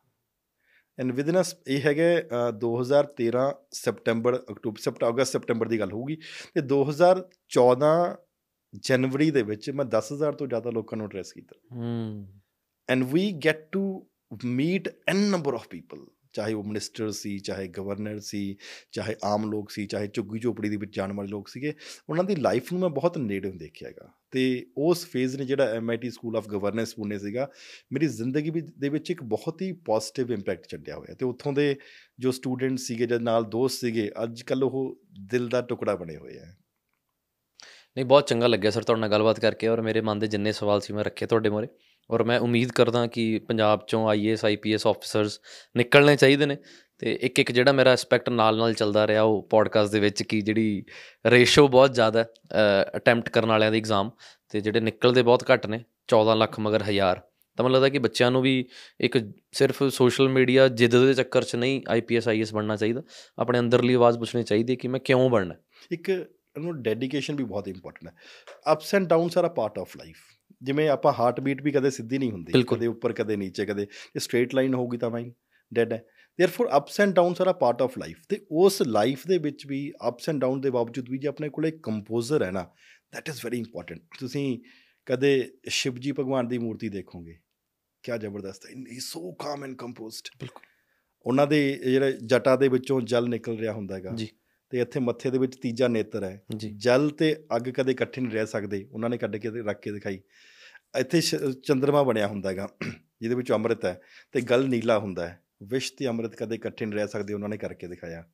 ਐਂਡ 1.00 1.12
ਵਿਦਨ 1.12 1.40
ਅਸ 1.40 1.56
ਇਹ 1.68 1.80
ਹੈਗੇ 1.80 2.22
2013 2.58 3.54
ਸਪਟੈਂਬਰ 3.72 4.36
ਅਕਤੂਬਰ 4.50 4.80
ਸਪਟੈਂਬਰ 4.80 5.14
ਅਗਸਤ 5.14 5.32
ਸਪਟੈਂਬਰ 5.32 5.68
ਦੀ 5.68 5.78
ਗੱਲ 5.78 5.92
ਹੋਊਗੀ। 5.92 6.16
ਤੇ 6.54 6.60
2014 6.60 8.18
ਜਨਵਰੀ 8.74 9.30
ਦੇ 9.30 9.42
ਵਿੱਚ 9.42 9.70
ਮੈਂ 9.70 9.84
10000 9.84 10.32
ਤੋਂ 10.32 10.46
ਜ਼ਿਆਦਾ 10.46 10.70
ਲੋਕਾਂ 10.70 10.96
ਨੂੰ 10.96 11.06
ਐਡਰੈਸ 11.06 11.32
ਕੀਤਾ। 11.32 11.76
ਹੂੰ। 11.76 12.26
And 12.88 13.04
we 13.12 13.32
get 13.32 13.68
to 13.72 14.06
meet 14.44 14.88
an 15.08 15.16
number 15.16 15.54
of 15.54 15.68
people 15.68 16.06
ਚਾਹੇ 16.34 16.52
ਉਹ 16.52 16.64
ਮਿਨਿਸਟਰ 16.64 17.10
ਸੀ, 17.10 17.38
ਚਾਹੇ 17.38 17.68
ਗਵਰਨਰ 17.68 18.18
ਸੀ, 18.20 18.56
ਚਾਹੇ 18.92 19.16
ਆਮ 19.24 19.50
ਲੋਕ 19.50 19.70
ਸੀ, 19.70 19.86
ਚਾਹੇ 19.86 20.08
ਝੁੱਗੀ 20.14 20.40
ਝੋਪੜੀ 20.40 20.68
ਦੇ 20.68 20.76
ਵਿੱਚ 20.76 20.96
ਜਾਣ 20.96 21.12
ਵਾਲੇ 21.12 21.28
ਲੋਕ 21.28 21.48
ਸੀਗੇ, 21.48 21.74
ਉਹਨਾਂ 22.10 22.24
ਦੀ 22.24 22.36
ਲਾਈਫ 22.36 22.72
ਨੂੰ 22.72 22.80
ਮੈਂ 22.80 22.88
ਬਹੁਤ 22.88 23.18
ਨੇੜੋਂ 23.18 23.52
ਦੇਖਿਆ 23.52 23.88
ਹੈਗਾ। 23.88 24.12
ਤੇ 24.30 24.66
ਉਸ 24.76 25.06
ਫੇਜ਼ 25.06 25.36
ਨੇ 25.36 25.44
ਜਿਹੜਾ 25.44 25.64
MIT 25.64 26.10
school 26.10 26.36
of 26.36 26.48
governance 26.48 26.94
Pune 26.94 27.18
ਸੀਗਾ, 27.18 27.50
ਮੇਰੀ 27.92 28.06
ਜ਼ਿੰਦਗੀ 28.06 28.50
ਦੇ 28.78 28.88
ਵਿੱਚ 28.88 29.10
ਇੱਕ 29.10 29.22
ਬਹੁਤ 29.22 29.62
ਹੀ 29.62 29.72
ਪੋਜ਼ਿਟਿਵ 29.72 30.32
ਇੰਪੈਕਟ 30.32 30.68
ਛੱਡਿਆ 30.68 30.96
ਹੋਇਆ। 30.96 31.14
ਤੇ 31.14 31.24
ਉੱਥੋਂ 31.24 31.52
ਦੇ 31.52 31.76
ਜੋ 32.18 32.30
ਸਟੂਡੈਂਟ 32.30 32.78
ਸੀਗੇ 32.78 33.06
ਜਦ 33.06 33.22
ਨਾਲ 33.22 33.44
ਦੋਸਤ 33.44 33.80
ਸੀਗੇ 33.80 34.10
ਅੱਜ 34.22 34.42
ਕੱਲ 34.42 34.64
ਉਹ 34.64 35.00
ਦਿਲ 35.20 35.48
ਦਾ 35.48 35.62
ਟੁਕੜਾ 35.62 35.96
ਬਣੇ 35.96 36.16
ਹੋਏ 36.16 36.38
ਆ। 36.38 36.54
ਨਹੀਂ, 37.96 38.04
ਬਹੁਤ 38.04 38.26
ਚੰਗਾ 38.26 38.46
ਲੱਗਿਆ 38.46 38.70
ਸਰ 38.70 38.82
ਤੁਹਾਡੇ 38.82 39.00
ਨਾਲ 39.00 39.10
ਗੱਲਬਾਤ 39.10 39.40
ਕਰਕੇ 39.40 39.68
ਔਰ 39.68 39.80
ਮੇਰੇ 39.80 40.00
ਮਨ 40.00 40.18
ਦੇ 40.18 40.26
ਜਿੰਨੇ 40.26 40.52
ਸਵਾਲ 40.52 40.80
ਸੀ 40.80 40.92
ਮੈਂ 40.92 41.04
ਰੱਖੇ 41.04 41.26
ਤੁਹਾਡੇ 41.26 41.50
ਮੋਰੇ 41.50 41.66
ਔਰ 42.10 42.24
ਮੈਂ 42.24 42.40
ਉਮੀਦ 42.40 42.72
ਕਰਦਾ 42.72 43.06
ਕਿ 43.06 43.38
ਪੰਜਾਬ 43.38 43.84
ਚੋਂ 43.88 44.08
ਆਈਏਐਸ 44.08 44.44
ਆਈਪੀਐਸ 44.44 44.86
ਆਫੀਸਰਸ 44.86 45.40
ਨਿਕਲਣੇ 45.76 46.16
ਚਾਹੀਦੇ 46.16 46.46
ਨੇ 46.46 46.56
ਤੇ 46.98 47.18
ਇੱਕ 47.20 47.38
ਇੱਕ 47.38 47.52
ਜਿਹੜਾ 47.52 47.72
ਮੇਰਾ 47.72 47.90
ਐਸਪੈਕਟ 47.90 48.30
ਨਾਲ 48.30 48.56
ਨਾਲ 48.56 48.74
ਚੱਲਦਾ 48.74 49.06
ਰਿਹਾ 49.06 49.22
ਉਹ 49.22 49.48
ਪੋਡਕਾਸਟ 49.50 49.92
ਦੇ 49.92 50.00
ਵਿੱਚ 50.00 50.22
ਕੀ 50.22 50.40
ਜਿਹੜੀ 50.40 50.84
ਰੇਸ਼ੋ 51.26 51.68
ਬਹੁਤ 51.68 51.94
ਜ਼ਿਆਦਾ 51.94 52.26
ਅਟੈਂਪਟ 52.96 53.28
ਕਰਨ 53.28 53.46
ਵਾਲਿਆਂ 53.46 53.72
ਦੇ 53.72 53.78
ਐਗਜ਼ਾਮ 53.78 54.10
ਤੇ 54.48 54.60
ਜਿਹੜੇ 54.60 54.80
ਨਿਕਲਦੇ 54.80 55.22
ਬਹੁਤ 55.22 55.44
ਘੱਟ 55.52 55.66
ਨੇ 55.66 55.84
14 56.08 56.36
ਲੱਖ 56.36 56.60
ਮਗਰ 56.60 56.82
ਹਜ਼ਾਰ। 56.82 57.20
ਤਾਂ 57.56 57.64
ਮੈਨੂੰ 57.64 57.74
ਲੱਗਦਾ 57.74 57.88
ਕਿ 57.88 57.98
ਬੱਚਿਆਂ 57.98 58.30
ਨੂੰ 58.30 58.42
ਵੀ 58.42 58.68
ਇੱਕ 59.00 59.18
ਸਿਰਫ 59.52 59.82
ਸੋਸ਼ਲ 59.82 60.28
ਮੀਡੀਆ 60.28 60.68
ਜਿੱਦ 60.68 61.06
ਦੇ 61.06 61.14
ਚੱਕਰ 61.14 61.42
'ਚ 61.42 61.56
ਨਹੀਂ 61.56 61.82
ਆਈਪੀਐਸ 61.88 62.28
ਆਈਐਸ 62.28 62.54
ਬਣਨਾ 62.54 62.76
ਚਾਹੀਦਾ। 62.76 63.02
ਆਪਣੇ 63.38 63.58
ਅੰਦਰਲੀ 63.58 63.94
ਆਵਾਜ਼ 63.94 64.18
ਪੁੱਛਣੀ 64.18 64.42
ਚਾਹੀਦੀ 64.42 64.76
ਕਿ 64.76 64.88
ਮੈਂ 64.88 65.00
ਕਿਉਂ 65.00 65.30
ਬਣਨਾ? 65.30 65.54
ਇੱਕ 65.92 66.10
ਉਹਨੂੰ 66.56 66.82
ਡੈਡੀਕੇਸ਼ਨ 66.82 67.34
ਵੀ 67.34 67.44
ਬਹੁਤ 67.44 67.68
ਇੰਪੋਰਟੈਂਟ 67.68 68.14
ਹੈ। 68.14 68.72
Ups 68.72 68.94
and 68.94 69.06
downs 69.06 69.38
are 69.38 69.46
a 69.46 69.48
part 69.48 69.78
of 69.78 69.96
life 69.96 70.16
ਜਿਵੇਂ 70.64 70.88
ਆਪਾਂ 70.88 71.12
ਹਾਰਟ 71.12 71.40
ਬੀਟ 71.40 71.62
ਵੀ 71.62 71.72
ਕਦੇ 71.72 71.90
ਸਿੱਧੀ 71.90 72.18
ਨਹੀਂ 72.18 72.30
ਹੁੰਦੀ 72.30 72.62
ਕਦੇ 72.62 72.86
ਉੱਪਰ 72.86 73.12
ਕਦੇ 73.12 73.36
ਨੀਚੇ 73.36 73.66
ਕਦੇ 73.66 73.86
ਸਟ੍ਰੇਟ 74.18 74.54
ਲਾਈਨ 74.54 74.74
ਹੋਊਗੀ 74.74 74.98
ਤਾਂ 74.98 75.10
ਵਾਈਨ 75.10 75.32
ਡੈਡ 75.74 75.92
ਹੈ। 75.92 76.04
Therefore 76.38 76.68
ups 76.76 77.00
and 77.00 77.14
downs 77.14 77.40
are 77.40 77.50
a 77.50 77.52
part 77.52 77.82
of 77.82 77.98
life 77.98 78.16
ਤੇ 78.28 78.46
ਉਸ 78.50 78.82
ਲਾਈਫ 78.82 79.26
ਦੇ 79.26 79.38
ਵਿੱਚ 79.38 79.66
ਵੀ 79.66 79.92
ਅਪਸ 80.08 80.28
ਐਂਡ 80.28 80.40
ਡਾਊਨ 80.40 80.60
ਦੇ 80.60 80.70
ਬਾਵਜੂਦ 80.70 81.10
ਵੀ 81.10 81.18
ਜੇ 81.18 81.28
ਆਪਣੇ 81.28 81.48
ਕੋਲ 81.48 81.66
ਇੱਕ 81.66 81.82
ਕੰਪੋਜ਼ਰ 81.82 82.42
ਹੈ 82.42 82.50
ਨਾ 82.50 82.62
ਥੈਟ 83.12 83.28
ਇਜ਼ 83.28 83.40
ਵੈਰੀ 83.44 83.58
ਇੰਪੋਰਟੈਂਟ 83.58 84.00
ਤੁਸੀਂ 84.20 84.58
ਕਦੇ 85.06 85.50
ਸ਼ਿਵ 85.68 85.94
ਜੀ 85.94 86.12
ਭਗਵਾਨ 86.12 86.48
ਦੀ 86.48 86.58
ਮੂਰਤੀ 86.58 86.88
ਦੇਖੋਗੇ। 86.88 87.38
ਕੀ 88.02 88.18
ਜ਼ਬਰਦਸਤ 88.20 88.66
ਹੈ 88.66 88.70
ਹੀ 88.70 88.98
ਸੋ 89.00 89.32
ਕਾਮ 89.32 89.64
ਐਂਡ 89.64 89.76
ਕੰਪੋਜ਼ਡ 89.76 90.28
ਬਿਲਕੁਲ। 90.40 90.62
ਉਹਨਾਂ 91.26 91.46
ਦੇ 91.46 91.80
ਜਿਹੜਾ 91.84 92.10
ਜਟਾ 92.10 92.56
ਦੇ 92.56 92.68
ਵਿੱਚੋਂ 92.68 93.00
ਜਲ 93.00 93.28
ਨਿਕਲ 93.28 93.58
ਰਿਹਾ 93.58 93.72
ਹੁੰਦਾ 93.72 93.94
ਹੈਗਾ। 93.94 94.10
ਜੀ। 94.14 94.28
ਤੇ 94.70 94.80
ਇੱਥੇ 94.80 95.00
ਮੱਥੇ 95.00 95.30
ਦੇ 95.30 95.38
ਵਿੱਚ 95.38 95.56
ਤੀਜਾ 95.56 95.88
ਨੇਤਰ 95.88 96.24
ਹੈ। 96.24 96.42
ਜਲ 96.56 97.10
ਤੇ 97.10 97.36
ਅੱਗ 97.56 97.62
ਕਦੇ 97.62 97.92
ਇਕੱਠੇ 97.92 98.20
ਨਹੀਂ 98.20 98.32
ਰਹਿ 98.32 98.46
ਸਕਦੇ। 98.46 98.88
ਉਹਨਾਂ 98.92 99.10
ਨੇ 99.10 99.18
ਕੱਢ 99.18 99.36
ਕੇ 99.36 99.50
ਰੱਖ 99.50 99.80
ਕੇ 99.80 99.92
ਦਿਖਾਈ। 99.92 100.20
ਇੱਥੇ 100.98 101.20
ਸ਼- 101.20 101.52
ਚੰਦਰਮਾ 101.52 102.02
ਬਣਿਆ 102.02 102.26
ਹੁੰਦਾ 102.26 102.48
ਹੈਗਾ 102.48 102.68
ਜਿਹਦੇ 103.20 103.34
ਵਿੱਚ 103.34 103.52
ਅੰਮ੍ਰਿਤ 103.52 103.84
ਹੈ 103.84 104.00
ਤੇ 104.32 104.40
ਗਲ 104.40 104.68
ਨੀਲਾ 104.68 104.98
ਹੁੰਦਾ 104.98 105.28
ਹੈ। 105.28 105.40
ਵਿਸ਼ 105.62 105.92
ਤੇ 105.92 106.06
ਅੰਮ੍ਰਿਤ 106.06 106.34
ਕਦੇ 106.36 106.54
ਇਕੱਠੇ 106.54 106.86
ਨਹੀਂ 106.86 106.98
ਰਹਿ 106.98 107.08
ਸਕਦੇ 107.08 107.34
ਉਹਨਾਂ 107.34 107.48
ਨੇ 107.48 107.56
ਕਰਕੇ 107.56 107.86
ਦਿਖਾਇਆ। 107.86 108.28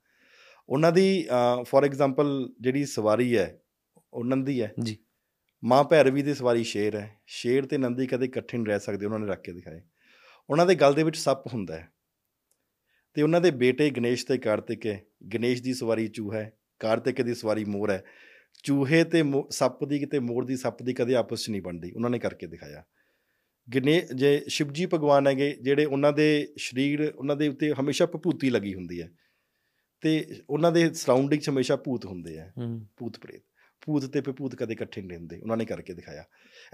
ਉਹਨਾਂ 0.68 0.92
ਦੀ 0.92 1.28
ਫੋਰ 1.62 1.84
ਐਗਜ਼ਾਮਪਲ 1.84 2.52
ਜਿਹੜੀ 2.60 2.84
ਸਵਾਰੀ 2.84 3.36
ਹੈ 3.36 3.62
ਉਹ 4.12 4.24
ਨੰਦੀ 4.24 4.62
ਹੈ 4.62 4.72
ਜੀ। 4.80 4.96
ਮਾਂ 5.64 5.84
ਭੈਰਵੀ 5.84 6.22
ਦੀ 6.22 6.34
ਸਵਾਰੀ 6.34 6.64
ਸ਼ੇਰ 6.64 6.96
ਹੈ। 6.96 7.16
ਸ਼ੇਰ 7.26 7.66
ਤੇ 7.66 7.78
ਨੰਦੀ 7.78 8.06
ਕਦੇ 8.06 8.26
ਇਕੱਠੇ 8.26 8.58
ਨਹੀਂ 8.58 8.66
ਰਹਿ 8.66 8.80
ਸਕਦੇ 8.80 9.06
ਉਹਨਾਂ 9.06 9.18
ਨੇ 9.18 9.26
ਰੱਖ 9.26 9.40
ਕੇ 9.40 9.52
ਦਿਖਾਏ। 9.52 9.82
ਉਹਨਾਂ 10.50 10.66
ਦੇ 10.66 10.74
ਗਲ 10.74 10.94
ਦੇ 10.94 11.02
ਵਿੱਚ 11.02 11.16
ਸੱਪ 11.16 11.46
ਹੁੰਦਾ 11.46 11.76
ਹੈ। 11.76 11.88
ਤੇ 13.14 13.22
ਉਹਨਾਂ 13.22 13.40
ਦੇ 13.40 13.50
ਬੇਟੇ 13.50 13.90
ਗਣੇਸ਼ 13.90 14.26
ਤੇ 14.26 14.38
ਕਾਰਤਿਕ 14.38 14.86
ਹੈ। 14.86 15.04
ਗਣੇਸ਼ 15.34 15.62
ਦੀ 15.62 15.74
ਸਵਾਰੀ 15.74 16.08
ਚੂਹਾ 16.08 16.38
ਹੈ 16.38 16.52
ਕਾਰਤਿਕ 16.78 17.22
ਦੀ 17.22 17.34
ਸਵਾਰੀ 17.34 17.64
ਮੋਰ 17.64 17.90
ਹੈ। 17.90 18.04
ਚੂਹੇ 18.62 19.04
ਤੇ 19.04 19.22
ਸੱਪ 19.50 19.84
ਦੀ 19.84 19.98
ਕਿਤੇ 19.98 20.18
ਮੋਰ 20.18 20.44
ਦੀ 20.44 20.56
ਸੱਪ 20.56 20.82
ਦੀ 20.82 20.94
ਕਦੇ 20.94 21.14
ਆਪਸ 21.14 21.44
'ਚ 21.44 21.50
ਨਹੀਂ 21.50 21.62
ਬਣਦੀ। 21.62 21.92
ਉਹਨਾਂ 21.92 22.10
ਨੇ 22.10 22.18
ਕਰਕੇ 22.18 22.46
ਦਿਖਾਇਆ। 22.46 22.84
ਗਨੇ 23.76 24.06
ਜੇ 24.14 24.44
ਸ਼ਿਵਜੀ 24.48 24.86
ਭਗਵਾਨ 24.86 25.26
ਹੈਗੇ 25.26 25.58
ਜਿਹੜੇ 25.62 25.84
ਉਹਨਾਂ 25.84 26.12
ਦੇ 26.12 26.48
ਸਰੀਰ 26.58 27.12
ਉਹਨਾਂ 27.16 27.36
ਦੇ 27.36 27.48
ਉੱਤੇ 27.48 27.72
ਹਮੇਸ਼ਾ 27.80 28.06
ਭਭੂਤੀ 28.06 28.50
ਲੱਗੀ 28.50 28.74
ਹੁੰਦੀ 28.74 29.02
ਹੈ। 29.02 29.10
ਤੇ 30.00 30.40
ਉਹਨਾਂ 30.50 30.72
ਦੇ 30.72 30.92
ਸਰਾਊਂਡਿੰਗ 30.94 31.40
'ਚ 31.40 31.50
ਹਮੇਸ਼ਾ 31.50 31.76
ਭੂਤ 31.76 32.06
ਹੁੰਦੇ 32.06 32.38
ਆ। 32.38 32.52
ਭੂਤ 32.96 33.18
ਪ੍ਰੇਤ। 33.18 33.42
ਭੂਤ 33.86 34.04
ਤੇ 34.04 34.20
ਭੂਤ 34.20 34.54
ਕਦੇ 34.54 34.72
ਇਕੱਠੇ 34.72 35.02
ਨਹੀਂ 35.02 35.18
ਹੁੰਦੇ 35.18 35.40
ਉਹਨਾਂ 35.40 35.56
ਨੇ 35.56 35.64
ਕਰਕੇ 35.64 35.94
ਦਿਖਾਇਆ। 35.94 36.24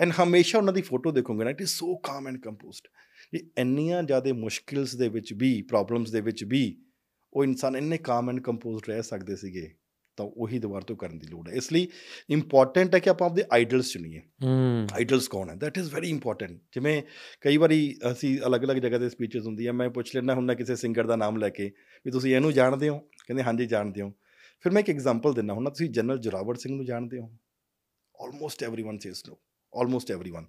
ਐਂਡ 0.00 0.12
ਹਮੇਸ਼ਾ 0.22 0.58
ਉਹਨਾਂ 0.58 0.72
ਦੀ 0.72 0.82
ਫੋਟੋ 0.82 1.10
ਦੇਖੋਗੇ 1.12 1.44
ਨਾ 1.44 1.50
ਇਟ 1.50 1.60
ਇਜ਼ 1.60 1.68
ਸੋ 1.68 1.96
ਕਾਮ 1.96 2.28
ਐਂਡ 2.28 2.40
ਕੰਪੋਜ਼ਡ 2.40 2.88
ਇਹ 3.34 3.46
ਇੰਨੀਆਂ 3.58 4.02
ਜ਼ਿਆਦਾ 4.02 4.32
ਮੁਸ਼ਕਿਲਸ 4.32 4.94
ਦੇ 4.94 5.08
ਵਿੱਚ 5.08 5.32
ਵੀ 5.32 5.62
ਪ੍ਰੋਬਲਮਸ 5.62 6.10
ਦੇ 6.10 6.20
ਵਿੱਚ 6.20 6.44
ਵੀ 6.44 6.82
ਉਹ 7.32 7.44
ਇਨਸਾਨ 7.44 7.76
ਇੰਨੇ 7.76 7.98
ਕਾਮ 7.98 8.30
ਐਂਡ 8.30 8.40
ਕੰਪੋਜ਼ਡ 8.40 8.88
ਰਹਿ 8.88 9.02
ਸਕਦੇ 9.02 9.36
ਸੀਗੇ। 9.36 9.74
ਤਾਂ 10.17 10.25
ਉਹੀ 10.25 10.59
ਦੁਬਾਰਾ 10.59 10.85
ਤੋਂ 10.85 10.95
ਕਰਨ 10.95 11.19
ਦੀ 11.19 11.27
ਲੋੜ 11.27 11.47
ਹੈ 11.49 11.53
ਇਸ 11.53 11.71
ਲਈ 11.73 11.87
ਇੰਪੋਰਟੈਂਟ 12.29 12.95
ਹੈ 12.95 12.99
ਕਿ 12.99 13.09
ਆਪਾਂ 13.09 13.27
ਆਪਦੇ 13.27 13.43
ਆਈਡਲਸ 13.51 13.91
ਚੁਣੀਏ 13.93 14.19
ਹੂੰ 14.43 14.87
ਆਈਡਲਸ 14.93 15.27
ਕੌਣ 15.27 15.49
ਹੈ 15.49 15.55
ਦੈਟ 15.55 15.77
ਇਜ਼ 15.77 15.93
ਵੈਰੀ 15.93 16.09
ਇੰਪੋਰਟੈਂਟ 16.09 16.51
ਜਿਵੇਂ 16.73 17.01
ਕਈ 17.41 17.57
ਵਾਰੀ 17.57 17.79
ਅਸੀਂ 18.11 18.37
ਅਲੱਗ-ਅਲੱਗ 18.41 18.77
ਜਗ੍ਹਾ 18.77 18.99
ਤੇ 18.99 19.09
ਸਪੀਚਸ 19.09 19.45
ਹੁੰਦੀਆਂ 19.45 19.73
ਮੈਂ 19.73 19.89
ਪੁੱਛ 19.89 20.15
ਲੈਣਾ 20.15 20.33
ਹੁੰਦਾ 20.33 20.53
ਕਿਸੇ 20.53 20.75
ਸਿੰਗਰ 20.75 21.07
ਦਾ 21.07 21.15
ਨਾਮ 21.15 21.37
ਲੈ 21.37 21.49
ਕੇ 21.49 21.71
ਵੀ 22.05 22.11
ਤੁਸੀਂ 22.11 22.35
ਇਹਨੂੰ 22.35 22.53
ਜਾਣਦੇ 22.53 22.89
ਹੋ 22.89 22.99
ਕਹਿੰਦੇ 22.99 23.43
ਹਾਂਜੀ 23.43 23.65
ਜਾਣਦੇ 23.65 24.01
ਹੋ 24.01 24.13
ਫਿਰ 24.61 24.71
ਮੈਂ 24.71 24.81
ਇੱਕ 24.81 24.89
ਐਗਜ਼ਾਮਪਲ 24.89 25.33
ਦਿੰਦਾ 25.33 25.53
ਹੁੰਦਾ 25.53 25.69
ਤੁਸੀਂ 25.69 25.89
ਜਨਰਲ 25.89 26.19
ਜੋਰਾਵਰ 26.19 26.55
ਸਿੰਘ 26.55 26.75
ਨੂੰ 26.75 26.85
ਜਾਣਦੇ 26.85 27.19
ਹੋ 27.19 27.37
almost 28.23 28.63
everyone 28.63 28.97
says 28.97 29.23
no 29.27 29.37
almost 29.73 30.11
everyone 30.11 30.45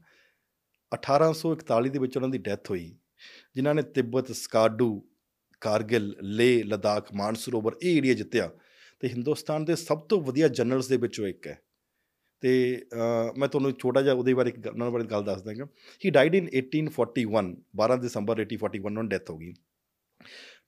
1841 0.93 1.91
ਦੇ 1.91 1.99
ਵਿੱਚ 1.99 2.16
ਉਹਨਾਂ 2.16 2.29
ਦੀ 2.29 2.39
ਡੈਥ 2.39 2.70
ਹੋਈ 2.70 2.99
ਜਿਨ੍ਹਾਂ 3.55 3.74
ਨੇ 3.74 3.83
ਤਿੱਬਤ 3.83 4.33
ਸਕਾਡੂ 4.33 5.09
ਕਾਰਗਿਲ 5.61 6.15
ਲੇ 6.23 6.62
ਲਦਾਖ 6.62 7.12
ਮਾਨਸਰੋਵਰ 7.15 7.77
ਇਹ 7.83 7.97
ਏਰੀਆ 7.97 8.15
ਜਿੱਤਿਆ 8.15 8.51
ਤੇ 8.99 9.07
ਹਿੰਦੁਸਤਾਨ 9.07 9.65
ਦੇ 9.65 9.76
ਸਭ 9.76 9.99
ਤੋਂ 9.99 10.22
ਵਧੀਆ 10.22 10.48
ਜਨਰਲਸ 10.48 10.88
ਦੇ 10.88 10.98
ਵਿੱਚੋਂ 10.98 11.28
ਇੱਕ 11.28 11.48
ਹੈ। 11.48 11.60
ਤੇ 12.41 12.82
ਅਹ, 12.94 13.40
ਮੈਂ 13.40 13.48
ਤੁਹਾਨੂੰ 13.48 13.72
ਛੋਟਾ 13.72 14.02
ਜਿਹਾ 14.02 14.14
ਉਹਦੇ 14.14 14.34
ਬਾਰੇ 14.34 14.49
ਇੱਕ 14.49 14.60
ਗੱਲ- 14.60 14.74
ਉਹਨਾਂ 14.74 14.91
ਬਾਰੇ 14.91 15.03
ਗੱਲ 15.03 15.24
ਦੱਸ 15.24 15.41
ਦਾਂਗਾ 15.41 15.65
ਹੀ 16.06 16.10
ਡਾਈਡ 16.10 16.36
ਇਨ 16.36 16.48
1841 16.48 17.56
12 17.76 17.95
ਦਸੰਬਰ 17.95 18.41
1841 18.41 18.90
ਨੂੰ 18.90 19.10
ਡੈਥ 19.10 19.30
ਹੋ 19.30 19.38
ਗਈ। 19.38 19.53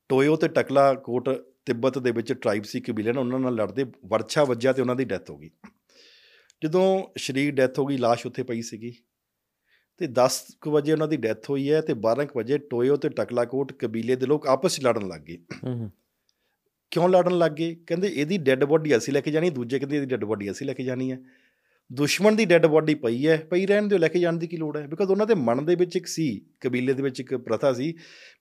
ਟੋਇਓ 0.10 0.36
ਤੇ 0.36 0.48
ਟਕਲਾ 0.48 0.94
ਕੋਟ 0.94 1.30
ਤਿੱਬਤ 1.66 2.00
ਦੇ 2.00 2.12
ਵਿੱਚ 2.12 2.34
ਟ੍ਰਾਈਬ 2.34 2.64
ਸੀ 2.64 2.80
ਕਬੀਲੇ 2.80 3.12
ਨਾਲ 3.12 3.20
ਉਹਨਾਂ 3.20 3.40
ਨਾਲ 3.40 3.54
ਲੜਦੇ 3.54 3.86
ਵਰਛਾ 4.06 4.44
ਵੱਜਿਆ 4.44 4.74
ਤੇ 4.74 4.82
ਉਹਨਾਂ 4.82 4.96
ਦੀ 4.96 5.06
ਡੈਥ 5.06 5.30
ਹੋ 5.30 5.38
ਗਈ। 5.38 5.50
ਜਦੋਂ 6.64 7.04
ਸ਼ਰੀਰ 7.18 7.52
ਡੈਥ 7.52 7.80
ਹੋ 7.80 7.86
ਗਈ 7.86 7.98
ਲਾਸ਼ 7.98 8.28
ਉੱਥੇ 8.28 8.44
ਪਈ 8.44 8.62
ਸੀਗੀ। 8.62 8.96
ਤੇ 9.98 10.08
10 10.08 10.48
ਕੁ 10.62 10.72
ਵਜੇ 10.72 10.94
ਉਹਨਾਂ 10.94 11.08
ਦੀ 11.08 11.18
ਡੈਥ 11.18 11.50
ਹੋਈ 11.50 11.72
ਹੈ 11.72 11.82
ਤੇ 11.82 11.94
12 11.94 12.26
ਕੁ 12.26 12.40
ਵਜੇ 12.40 12.58
ਟੋਇਓ 12.58 12.96
ਤੇ 12.96 13.10
ਟਕਲਾ 13.10 13.46
ਕੋਟ 13.46 13.74
ਕਬੀਲੇ 13.74 14.16
ਦੇ 14.16 14.26
ਲੋਕ 14.26 14.48
ਆਪਸ 14.48 14.80
ਵਿੱਚ 14.80 14.88
ਲੜਨ 14.88 15.08
ਲੱਗ 15.08 15.22
ਗਏ। 15.22 15.38
ਹੂੰ। 15.64 15.92
ਕਿਉਂ 16.92 17.10
ਲੜਨ 17.10 17.38
ਲੱਗ 17.38 17.52
ਗਏ? 17.52 17.76
ਕਹਿੰਦੇ 17.88 18.08
ਇਹਦੀ 18.08 18.38
ਡੈੱਡ 18.38 18.64
ਬੋਡੀ 18.64 18.98
ਅਸੀਂ 18.98 19.14
ਲੈ 19.14 19.22
ਕੇ 19.22 19.32
ਜਾਣੀ, 19.32 19.50
ਦੂਜੇ 19.50 19.80
ਕਹਿੰਦੇ 19.80 19.96
ਇਹਦੀ 19.96 20.08
ਡੈੱਡ 20.08 20.24
ਬੋਡੀ 20.26 20.52
ਅਸੀਂ 20.52 20.68
ਲੈ 20.68 20.74
ਕੇ 20.74 20.84
ਜਾਣੀ 20.84 21.12
ਹੈ। 21.12 21.20
ਦੁਸ਼ਮਣ 21.92 22.36
ਦੀ 22.36 22.46
ਡੈੱਡ 22.46 22.66
ਬੋਡੀ 22.66 22.94
ਪਈ 22.96 23.28
ਹੈ, 23.28 23.38
ਪਈ 23.52 23.66
ਰਹਿਣ 23.66 23.88
ਦਿਓ, 23.88 23.98
ਲੈ 23.98 24.08
ਕੇ 24.08 24.20
ਜਾਣ 24.20 24.38
ਦੀ 24.38 24.48
ਕੀ 24.48 24.58
ਲੋੜ 24.58 24.78
ਹੈ? 24.78 24.86
ਬਿਕਾਜ਼ 24.88 25.12
ਉਹਨਾਂ 25.12 25.26
ਦੇ 25.28 25.34
ਮਨ 25.34 25.66
ਦੇ 25.66 25.76
ਵਿੱਚ 25.76 25.96
ਇੱਕ 25.96 26.08
ਸੀ, 26.08 26.42
ਕਬੀਲੇ 26.62 26.94
ਦੇ 26.94 27.04
ਵਿੱਚ 27.04 27.20
ਇੱਕ 27.20 27.36
ਪ੍ਰਥਾ 27.36 27.74
ਸੀ 27.74 27.94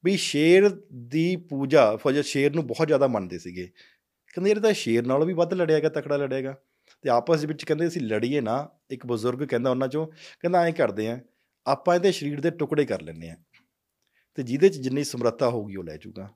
ਵੀ 0.05 0.17
ਸ਼ੇਰ 0.17 0.69
ਦੀ 1.09 1.37
ਪੂਜਾ 1.37 1.97
ਫੌਜ 1.97 2.19
ਸ਼ੇਰ 2.21 2.55
ਨੂੰ 2.55 2.67
ਬਹੁਤ 2.67 2.87
ਜ਼ਿਆਦਾ 2.87 3.07
ਮੰਨਦੇ 3.07 3.39
ਸੀਗੇ। 3.39 3.67
ਕਹਿੰਦੇ 4.35 4.51
ਇਹ 4.51 4.57
ਤਾਂ 4.57 4.73
ਸ਼ੇਰ 4.73 5.07
ਨਾਲੋਂ 5.07 5.27
ਵੀ 5.27 5.33
ਵੱਧ 5.33 5.55
ਲੜਿਆਗਾ 5.55 5.89
ਤਕੜਾ 5.89 6.17
ਲੜਿਆਗਾ 6.17 6.57
ਤੇ 7.05 7.11
ਆਪਸ 7.11 7.45
ਵਿੱਚ 7.45 7.65
ਕਹਿੰਦੇ 7.65 7.87
ਅਸੀਂ 7.87 8.03
ਲੜੀਏ 8.03 8.41
ਨਾ, 8.41 8.69
ਇੱਕ 8.91 9.07
ਬਜ਼ੁਰਗ 9.07 9.47
ਕਹਿੰਦਾ 9.49 9.71
ਉਹਨਾਂ 9.71 9.89
ਚੋਂ, 9.89 10.07
ਕਹਿੰਦਾ 10.41 10.63
ਐਂ 10.63 10.73
ਕਰਦੇ 10.73 11.09
ਆ 11.09 11.19
ਆਪਾਂ 11.67 11.95
ਇਹਦੇ 11.95 12.13
ਸਰੀਰ 12.13 12.41
ਦੇ 12.41 12.51
ਟੁਕੜੇ 12.51 12.85
ਕਰ 12.85 13.03
ਲੈਂਦੇ 13.03 13.31
ਆ 13.31 13.37
ਤੇ 14.35 14.43
ਜਿਹਦੇ 14.43 14.69
'ਚ 14.69 14.79
ਜਿੰਨੀ 14.79 15.05
ਸਮਰੱਥਾ 15.05 15.49
ਹੋਊਗੀ 15.49 15.77
ਉਹ 15.77 15.85
ਲੈ 15.85 15.97
ਜਾਊਗਾ। 15.97 16.29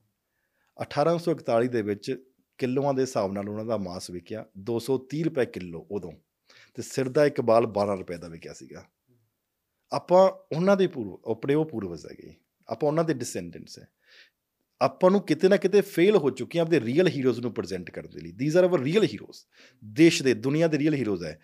1841 0.83 1.69
ਦੇ 1.69 1.83
ਵਿੱਚ 1.83 2.25
ਕਿਲੋਆਂ 2.59 2.95
ਦੇ 2.95 3.03
ਹਿਸਾਬ 3.03 3.33
ਨਾਲ 3.33 3.49
ਉਹਨਾਂ 3.49 3.65
ਦਾ 3.65 3.77
ਮਾਸ 3.77 4.11
ਵਿਕਿਆ 4.11 4.47
230 4.59 5.23
ਰੁਪਏ 5.23 5.47
ਕਿਲੋ 5.47 5.87
ਉਦੋਂ, 5.91 6.13
ਤੇ 6.75 6.83
ਸਿਰ 6.83 7.09
ਦਾ 7.09 7.27
ਇੱਕ 7.27 7.41
ਬਾਲ 7.41 7.67
12 7.67 7.95
ਰੁਪਏ 7.95 8.17
ਦਾ 8.17 8.29
ਵਿਕਿਆ 8.29 8.53
ਸੀਗਾ। 8.53 8.85
ਆਪਾਂ 9.93 10.31
ਉਹਨਾਂ 10.57 10.77
ਦੇ 10.77 10.87
ਪੂਰਵ 10.87 11.31
ਆਪਣੇ 11.31 11.55
ਉਹ 11.55 11.65
ਪੂਰਵਜ 11.65 12.07
ਹੈਗੇ। 12.07 12.35
ਆਪਾਂ 12.69 12.89
ਉਹਨਾਂ 12.89 13.05
ਦੇ 13.05 13.15
ਡਿਸੈਂਡੈਂਟਸ 13.15 13.79
ਹੈ। 13.79 13.89
ਆਪਾਂ 14.83 15.11
ਨੂੰ 15.11 15.21
ਕਿਤੇ 15.21 15.49
ਨਾ 15.49 15.57
ਕਿਤੇ 15.57 15.81
ਫੇਲ 15.81 16.17
ਹੋ 16.17 16.31
ਚੁੱਕੇ 16.31 16.59
ਆ 16.59 16.63
ਆਪਣੇ 16.63 16.81
ਰੀਅਲ 16.81 17.09
ਹੀਰੋਜ਼ 17.09 17.41
ਨੂੰ 17.41 17.53
ਪ੍ਰੈਜ਼ੈਂਟ 17.53 17.91
ਕਰਨ 17.91 18.11
ਦੇ 18.11 18.21
ਲਈ। 18.21 18.33
These 18.33 18.57
are 18.57 18.65
our 18.65 18.81
real 18.81 19.05
heroes 19.05 19.39
ਦੇਸ਼ 19.85 20.23
ਦੇ, 20.23 20.35
ਦੁਨੀਆ 20.35 20.67
ਦੇ 20.67 20.79
ਰੀਅਲ 20.79 20.95
ਹੀਰੋਜ਼ 20.95 21.25
ਹੈ। 21.25 21.41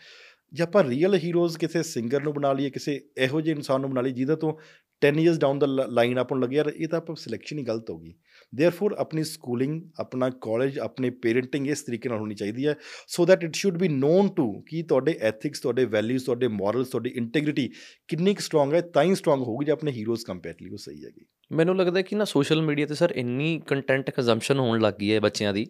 ਜੇ 0.52 0.62
ਆਪਾਂ 0.62 0.84
ਰੀਅਲ 0.84 1.14
ਹੀਰੋਜ਼ 1.14 1.58
ਕਿਸੇ 1.58 1.82
ਸਿੰਗਰ 1.82 2.22
ਨੂੰ 2.22 2.34
ਬਣਾ 2.34 2.52
ਲਈਏ, 2.52 2.70
ਕਿਸੇ 2.70 3.08
ਇਹੋ 3.18 3.40
ਜਿਹੇ 3.40 3.56
ਇਨਸਾਨ 3.56 3.80
ਨੂੰ 3.80 3.90
ਬਣਾ 3.90 4.00
ਲਈਏ, 4.00 4.12
ਜਿਹਦੇ 4.12 4.36
ਤੋਂ 4.36 4.54
10 5.00 5.18
ਇਅਰਸ 5.18 5.38
ਡਾਊਨ 5.38 5.58
ਦਾ 5.58 5.66
ਲਾਈਨ 5.66 6.18
ਆਪਾਂ 6.18 6.36
ਨੂੰ 6.36 6.44
ਲੱਗੇ 6.44 6.56
ਯਾਰ 6.56 6.72
ਇਹ 6.76 6.88
ਤਾਂ 6.88 6.98
ਆਪਾਂ 6.98 7.16
ਸਿਲੈਕਸ਼ਨ 7.16 7.58
ਹੀ 7.58 7.62
ਗਲਤ 7.62 7.90
ਹੋ 7.90 7.98
ਗਈ। 7.98 8.14
देयरफॉर 8.53 8.95
ਆਪਣੀ 8.97 9.23
ਸਕੂਲਿੰਗ 9.23 9.81
ਆਪਣਾ 9.99 10.29
ਕਾਲਜ 10.29 10.79
ਆਪਣੀ 10.79 11.09
ਪੇਰੈਂਟਿੰਗ 11.09 11.67
ਇਸ 11.67 11.81
ਤਰੀਕੇ 11.81 12.09
ਨਾਲ 12.09 12.19
ਹੋਣੀ 12.19 12.35
ਚਾਹੀਦੀ 12.35 12.67
ਹੈ 12.67 12.75
so 13.07 13.25
that 13.25 13.43
it 13.43 13.55
should 13.55 13.77
be 13.77 13.87
known 13.87 14.27
to 14.27 14.61
ਕਿ 14.61 14.83
ਤੁਹਾਡੇ 14.83 15.17
ਐਥਿਕਸ 15.21 15.59
ਤੁਹਾਡੇ 15.59 15.85
ਵੈਲਿਊਜ਼ 15.85 16.25
ਤੁਹਾਡੇ 16.25 16.47
ਮੋਰਲਸ 16.47 16.87
ਤੁਹਾਡੀ 16.87 17.09
ਇੰਟੈਗ੍ਰਿਟੀ 17.15 17.69
ਕਿੰਨੀ 18.07 18.33
ਕੁ 18.33 18.41
ਸਟਰੋਂਗ 18.41 18.73
ਹੈ 18.73 18.81
ਤਾਂ 18.81 19.03
ਹੀ 19.03 19.15
ਸਟਰੋਂਗ 19.15 19.41
ਹੋਊਗੀ 19.41 19.65
ਜੇ 19.65 19.71
ਆਪਣੇ 19.71 19.91
ਹੀਰੋਜ਼ 19.91 20.25
ਕੰਪੈਟਲੀ 20.25 20.69
ਉਹ 20.69 20.77
ਸਹੀ 20.77 21.05
ਹੈਗੀ 21.05 21.25
ਮੈਨੂੰ 21.51 21.77
ਲੱਗਦਾ 21.77 22.01
ਕਿ 22.01 22.15
ਨਾ 22.15 22.25
ਸੋਸ਼ਲ 22.25 22.61
ਮੀਡੀਆ 22.61 22.85
ਤੇ 22.85 22.95
ਸਰ 22.95 23.11
ਇੰਨੀ 23.15 23.61
ਕੰਟੈਂਟ 23.67 24.09
ਕੰਜ਼ੰਪਸ਼ਨ 24.09 24.59
ਹੋਣ 24.59 24.79
ਲੱਗ 24.81 24.93
ਗਈ 24.93 25.13
ਹੈ 25.13 25.19
ਬੱਚਿਆਂ 25.19 25.53
ਦੀ 25.53 25.67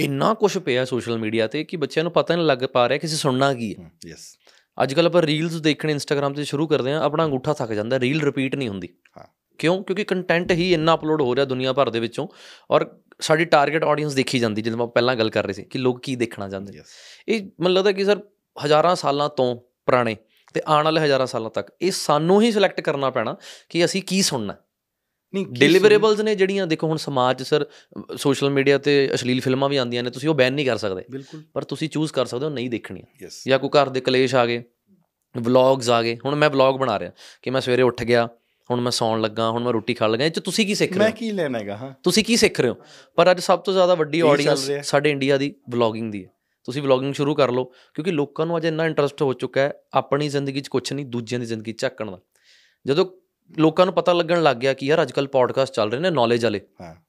ਇੰਨਾ 0.00 0.34
ਕੁਝ 0.34 0.58
ਪਿਆ 0.58 0.84
ਸੋਸ਼ਲ 0.84 1.18
ਮੀਡੀਆ 1.18 1.46
ਤੇ 1.46 1.64
ਕਿ 1.64 1.76
ਬੱਚਿਆਂ 1.76 2.04
ਨੂੰ 2.04 2.12
ਪਤਾ 2.12 2.36
ਨਹੀਂ 2.36 2.46
ਲੱਗ 2.46 2.58
ਪਾ 2.58 2.88
ਰਿਹਾ 2.88 2.98
ਕਿ 2.98 3.06
ਅਸੀਂ 3.06 3.16
ਸੁਣਨਾ 3.16 3.54
ਕੀ 3.54 3.74
ਹੈ 3.78 3.90
ਯੈਸ 4.06 4.36
ਅੱਜ 4.82 4.94
ਕੱਲ 4.94 5.06
ਆਪਾਂ 5.06 5.22
ਰੀਲਸ 5.22 5.60
ਦੇਖਣੇ 5.60 5.92
ਇੰਸਟਾਗ੍ਰam 5.92 6.34
ਤੇ 6.34 6.44
ਸ਼ੁਰੂ 6.44 6.66
ਕਰਦੇ 6.66 6.92
ਹਾਂ 6.92 7.00
ਆਪਣਾ 7.00 7.24
ਅੰਗੂਠਾ 7.24 7.52
ਥੱਕ 7.52 7.72
ਜਾਂਦਾ 7.72 8.00
ਰੀਲ 8.00 8.20
ਰਿਪੀਟ 8.22 8.54
ਨਹੀਂ 8.54 8.68
ਹੁੰਦੀ 8.68 8.88
ਹਾਂ। 9.18 9.26
ਕਿਉਂ? 9.61 9.83
ਕਿਉਂਕਿ 9.83 10.03
ਕੰਟੈਂਟ 10.03 10.51
ਹੀ 10.51 10.73
ਇੰਨਾ 10.73 10.93
ਅਪਲੋਡ 10.93 11.21
ਹੋ 11.21 11.35
ਰਿਹਾ 11.35 11.45
ਦੁਨੀਆ 11.45 11.73
ਭਰ 11.73 11.89
ਦੇ 11.89 11.99
ਵਿੱਚੋਂ 11.99 12.27
ਔਰ 12.71 12.99
ਸਾਡੀ 13.21 13.45
ਟਾਰਗੇਟ 13.45 13.83
ਆਡੀਅנס 13.83 14.13
ਦੇਖੀ 14.13 14.39
ਜਾਂਦੀ 14.39 14.61
ਜਿਵੇਂ 14.61 14.77
ਆਪਾਂ 14.77 14.87
ਪਹਿਲਾਂ 14.87 15.15
ਗੱਲ 15.15 15.29
ਕਰ 15.29 15.43
ਰਹੇ 15.43 15.53
ਸੀ 15.53 15.63
ਕਿ 15.63 15.79
ਲੋਕ 15.79 15.99
ਕੀ 15.99 16.15
ਦੇਖਣਾ 16.15 16.49
ਚਾਹੁੰਦੇ 16.49 16.81
ਇਹ 17.27 17.41
ਮੈਨੂੰ 17.43 17.73
ਲੱਗਦਾ 17.73 17.91
ਕਿ 17.91 18.05
ਸਰ 18.05 18.21
ਹਜ਼ਾਰਾਂ 18.65 18.95
ਸਾਲਾਂ 18.95 19.29
ਤੋਂ 19.29 19.55
ਪੁਰਾਣੇ 19.85 20.17
ਤੇ 20.53 20.61
ਆਉਣ 20.67 20.85
ਵਾਲੇ 20.85 21.01
ਹਜ਼ਾਰਾਂ 21.01 21.27
ਸਾਲਾਂ 21.27 21.49
ਤੱਕ 21.49 21.71
ਇਹ 21.81 21.91
ਸਾਨੂੰ 21.91 22.41
ਹੀ 22.41 22.51
ਸਿਲੈਕਟ 22.51 22.81
ਕਰਨਾ 22.81 23.09
ਪੈਣਾ 23.09 23.37
ਕਿ 23.69 23.85
ਅਸੀਂ 23.85 24.01
ਕੀ 24.01 24.21
ਸੁਣਨਾ। 24.21 24.55
ਨਹੀਂ 25.33 25.47
ਡਿਲੀਵਰੇਬਲਸ 25.47 26.19
ਨੇ 26.19 26.35
ਜਿਹੜੀਆਂ 26.35 26.67
ਦੇਖੋ 26.67 26.87
ਹੁਣ 26.87 26.97
ਸਮਾਜ 26.97 27.43
ਸਰ 27.43 27.65
ਸੋਸ਼ਲ 28.17 28.49
ਮੀਡੀਆ 28.49 28.77
ਤੇ 28.77 29.09
ਅਸ਼ਲੀਲ 29.13 29.41
ਫਿਲਮਾਂ 29.41 29.69
ਵੀ 29.69 29.77
ਆਉਂਦੀਆਂ 29.77 30.03
ਨੇ 30.03 30.09
ਤੁਸੀਂ 30.09 30.29
ਉਹ 30.29 30.35
ਬੈਨ 30.35 30.53
ਨਹੀਂ 30.53 30.65
ਕਰ 30.65 30.77
ਸਕਦੇ। 30.77 31.03
ਪਰ 31.53 31.63
ਤੁਸੀਂ 31.63 31.89
ਚੂਜ਼ 31.89 32.13
ਕਰ 32.13 32.25
ਸਕਦੇ 32.25 32.45
ਹੋ 32.45 32.49
ਨਹੀਂ 32.49 32.69
ਦੇਖਣੀਆਂ। 32.69 33.29
ਜਾਂ 33.47 33.59
ਕੋਈ 33.59 33.69
ਘਰ 33.69 33.89
ਦੇ 33.89 34.01
ਕਲੇਸ਼ 34.01 34.35
ਆ 34.35 34.45
ਗਏ 34.45 34.63
ਵਲੌਗਸ 35.37 35.89
ਆ 35.89 36.01
ਗਏ। 36.01 36.17
ਹੁਣ 36.25 36.35
ਮੈਂ 36.35 36.49
ਵਲੌਗ 36.49 36.79
ਬਣਾ 36.79 36.99
ਰਿਹਾ 36.99 37.11
ਕਿ 37.41 37.49
ਮੈਂ 37.49 37.61
ਸਵੇਰੇ 37.61 37.81
ਉੱਠ 37.81 38.03
ਗਿਆ 38.03 38.29
ਹੁਣ 38.71 38.81
ਮੈਂ 38.81 38.91
ਸੌਣ 38.91 39.21
ਲੱਗਾ 39.21 39.49
ਹੁਣ 39.49 39.63
ਮੈਂ 39.63 39.73
ਰੋਟੀ 39.73 39.93
ਖਾਣ 39.93 40.11
ਲੱਗਾ 40.11 40.25
ਇਹ 40.25 40.31
'ਚ 40.31 40.39
ਤੁਸੀਂ 40.39 40.65
ਕੀ 40.65 40.75
ਸਿੱਖ 40.75 40.91
ਰਹੇ 40.91 40.99
ਮੈਂ 40.99 41.09
ਹੋ? 41.09 41.15
ਕੀ 41.19 41.31
ਲੈਣਾ 41.31 41.59
ਹੈਗਾ 41.59 41.77
ਹਾਂ। 41.77 41.93
ਤੁਸੀਂ 42.03 42.23
ਕੀ 42.23 42.35
ਸਿੱਖ 42.37 42.59
ਰਹੇ 42.59 42.69
ਹੋ? 42.69 42.75
ਪਰ 43.15 43.31
ਅੱਜ 43.31 43.39
ਸਭ 43.39 43.59
ਤੋਂ 43.59 43.73
ਜ਼ਿਆਦਾ 43.73 43.95
ਵੱਡੀ 43.95 44.19
ਆਡੀਅנס। 44.19 44.83
ਸਾਡੇ 44.83 45.09
ਇੰਡੀਆ 45.11 45.37
ਦੀ 45.37 45.55
ਵਲੌਗਿੰਗ 45.69 46.11
ਦੀ 46.11 46.23
ਹੈ। 46.25 46.29
ਤੁਸੀਂ 46.63 46.81
ਵਲੌਗਿੰਗ 46.81 47.13
ਸ਼ੁਰੂ 47.13 47.35
ਕਰ 47.35 47.51
ਲਓ 47.51 47.63
ਕਿਉਂਕਿ 47.63 48.11
ਲੋਕਾਂ 48.11 48.45
ਨੂੰ 48.45 48.57
ਅੱਜ 48.57 48.65
ਇੰਨਾ 48.65 48.85
ਇੰਟਰਸਟ 48.85 49.21
ਹੋ 49.21 49.33
ਚੁੱਕਾ 49.33 49.61
ਹੈ 49.61 49.73
ਆਪਣੀ 49.93 50.29
ਜ਼ਿੰਦਗੀ 50.29 50.61
'ਚ 50.61 50.67
ਕੁਝ 50.67 50.93
ਨਹੀਂ 50.93 51.05
ਦੂਜਿਆਂ 51.05 51.39
ਦੀ 51.39 51.45
ਜ਼ਿੰਦਗੀ 51.45 51.73
ਝਾਕਣ 51.77 52.11
ਦਾ। 52.11 52.19
ਜਦੋਂ 52.85 53.05
ਲੋਕਾਂ 53.57 53.85
ਨੂੰ 53.85 53.93
ਪਤਾ 53.93 54.13
ਲੱਗਣ 54.13 54.43
ਲੱਗ 54.43 54.57
ਗਿਆ 54.57 54.73
ਕਿ 54.73 54.85
ਯਾਰ 54.85 55.01
ਅੱਜ 55.01 55.11
ਕੱਲ 55.11 55.27
ਪੋਡਕਾਸਟ 55.27 55.73
ਚੱਲ 55.73 55.91
ਰਹੇ 55.91 55.99
ਨੇ 55.99 56.09
ਨੌਲੇਜ 56.09 56.43
ਵਾਲੇ 56.43 56.59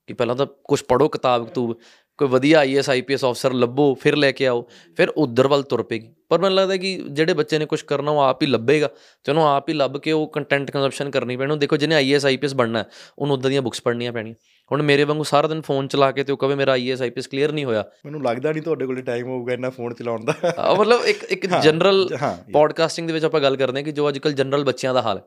ਕਿ 0.07 0.13
ਪਹਿਲਾਂ 0.13 0.37
ਤਾਂ 0.37 0.47
ਕੁਝ 0.65 0.83
ਪੜੋ 0.83 1.09
ਕਿਤਾਬ 1.09 1.49
ਕਤੂਬ 1.49 1.77
ਕੋਈ 2.19 2.29
ਵਧੀਆ 2.29 2.59
ਆਈਐਸ 2.59 2.89
ਆਈਪੀਐਸ 2.91 3.25
ਅਫਸਰ 3.25 3.53
ਲੱਭੋ 3.53 3.95
ਫਿਰ 3.95 4.17
ਲੈ 4.17 4.31
ਕੇ 4.33 4.47
ਆਓ 4.47 4.67
ਫਿਰ 4.97 5.09
ਉਧਰ 5.09 5.47
ਵੱਲ 5.49 5.63
ਤੁਰ 5.63 5.83
ਪਏਗੀ। 5.83 6.09
ਪਰ 6.29 6.41
ਮੈਨੂੰ 6.41 6.57
ਲੱਗਦਾ 6.57 6.77
ਕਿ 6.77 6.95
ਜਿਹੜੇ 7.11 7.35
ਬੱਚੇ 7.35 7.59
ਨੇ 7.59 7.67
ਕੁਝ 7.67 7.81
ਕਰਨਾ 7.83 8.11
ਉਹ 8.11 8.21
ਆਪ 8.21 8.43
ਹੀ 8.43 8.47
ਲੱਭੇਗਾ। 8.47 8.89
ਤੇ 9.25 9.31
ਉਹਨੂੰ 9.33 9.47
ਆਪ 9.49 9.69
ਹੀ 9.69 9.75
ਲੱਭ 9.75 9.97
ਕੇ 9.97 10.13
ਉਹ 10.13 10.27
ਕੰਟੈਂਟ 10.29 10.71
ਕੰਜ਼ੰਪਸ਼ਨ 10.71 11.11
ਕਰਨੀ 11.11 11.37
ਪੈਣੀ। 11.37 11.53
ਉਹ 11.53 11.57
ਦੇਖੋ 11.57 11.77
ਜਿਹਨੇ 11.77 11.95
ਆਈਐਸ 11.95 12.27
ਆਈਪੀਐਸ 12.27 12.55
ਬਣਨਾ 12.55 12.85
ਉਹਨੂੰ 13.19 13.37
ਉਦਾਂ 13.37 13.51
ਦੀਆਂ 13.51 13.63
ਬੁੱਕਸ 13.63 13.83
ਪੜ੍ਹਨੀਆਂ 13.83 14.13
ਪੈਣੀਆਂ। 14.13 14.35
ਹੁਣ 14.71 14.83
ਮੇਰੇ 14.83 15.05
ਵਾਂਗੂ 15.05 15.25
ਸਾਰਾ 15.25 15.49
ਦਿਨ 15.49 15.61
ਫੋਨ 15.61 15.89
ਚਲਾ 15.89 16.11
ਕੇ 16.11 16.25
ਤੇ 16.25 16.33
ਉਹ 16.33 16.39
ਕਵੇ 16.39 16.55
ਮੇਰਾ 16.55 16.73
ਆਈਐਸ 16.73 17.03
ਆਈਪੀਐਸ 17.03 17.27
ਕਲੀਅਰ 17.27 17.53
ਨਹੀਂ 17.53 17.65
ਹੋਇਆ। 17.65 17.85
ਮੈਨੂੰ 18.05 18.23
ਲੱਗਦਾ 18.23 18.53
ਨਹੀਂ 18.53 18.63
ਤੁਹਾਡੇ 18.63 18.87
ਕੋਲ 18.87 19.01
ਟਾਈਮ 19.03 19.29
ਹੋਊਗਾ 19.29 19.53
ਇੰਨਾ 19.53 19.71
ਫੋਨ 19.71 19.95
ਚਲਾਉਣ 19.95 20.25
ਦਾ। 20.25 20.35
ਮਤਲਬ 20.79 21.05
ਇੱਕ 21.05 21.25
ਇੱਕ 21.25 21.47
ਜਨਰਲ 21.63 22.09
ਪੋਡਕਾਸਟਿੰਗ 22.53 23.07
ਦੇ 23.07 23.13
ਵਿੱਚ 23.13 23.25
ਆਪਾਂ 23.25 23.41
ਗੱਲ 23.41 23.57
ਕਰਦੇ 23.57 23.79
ਹਾਂ 23.79 23.85
ਕਿ 23.85 23.93
ਜੋ 23.93 24.09
ਅੱਜ 24.09 24.19
ਕੱਲ 24.19 24.33
ਜਨਰਲ 24.33 24.65
ਬੱਚਿਆਂ 24.65 24.95
ਦਾ 24.95 25.03
ਹਾਲ 25.03 25.23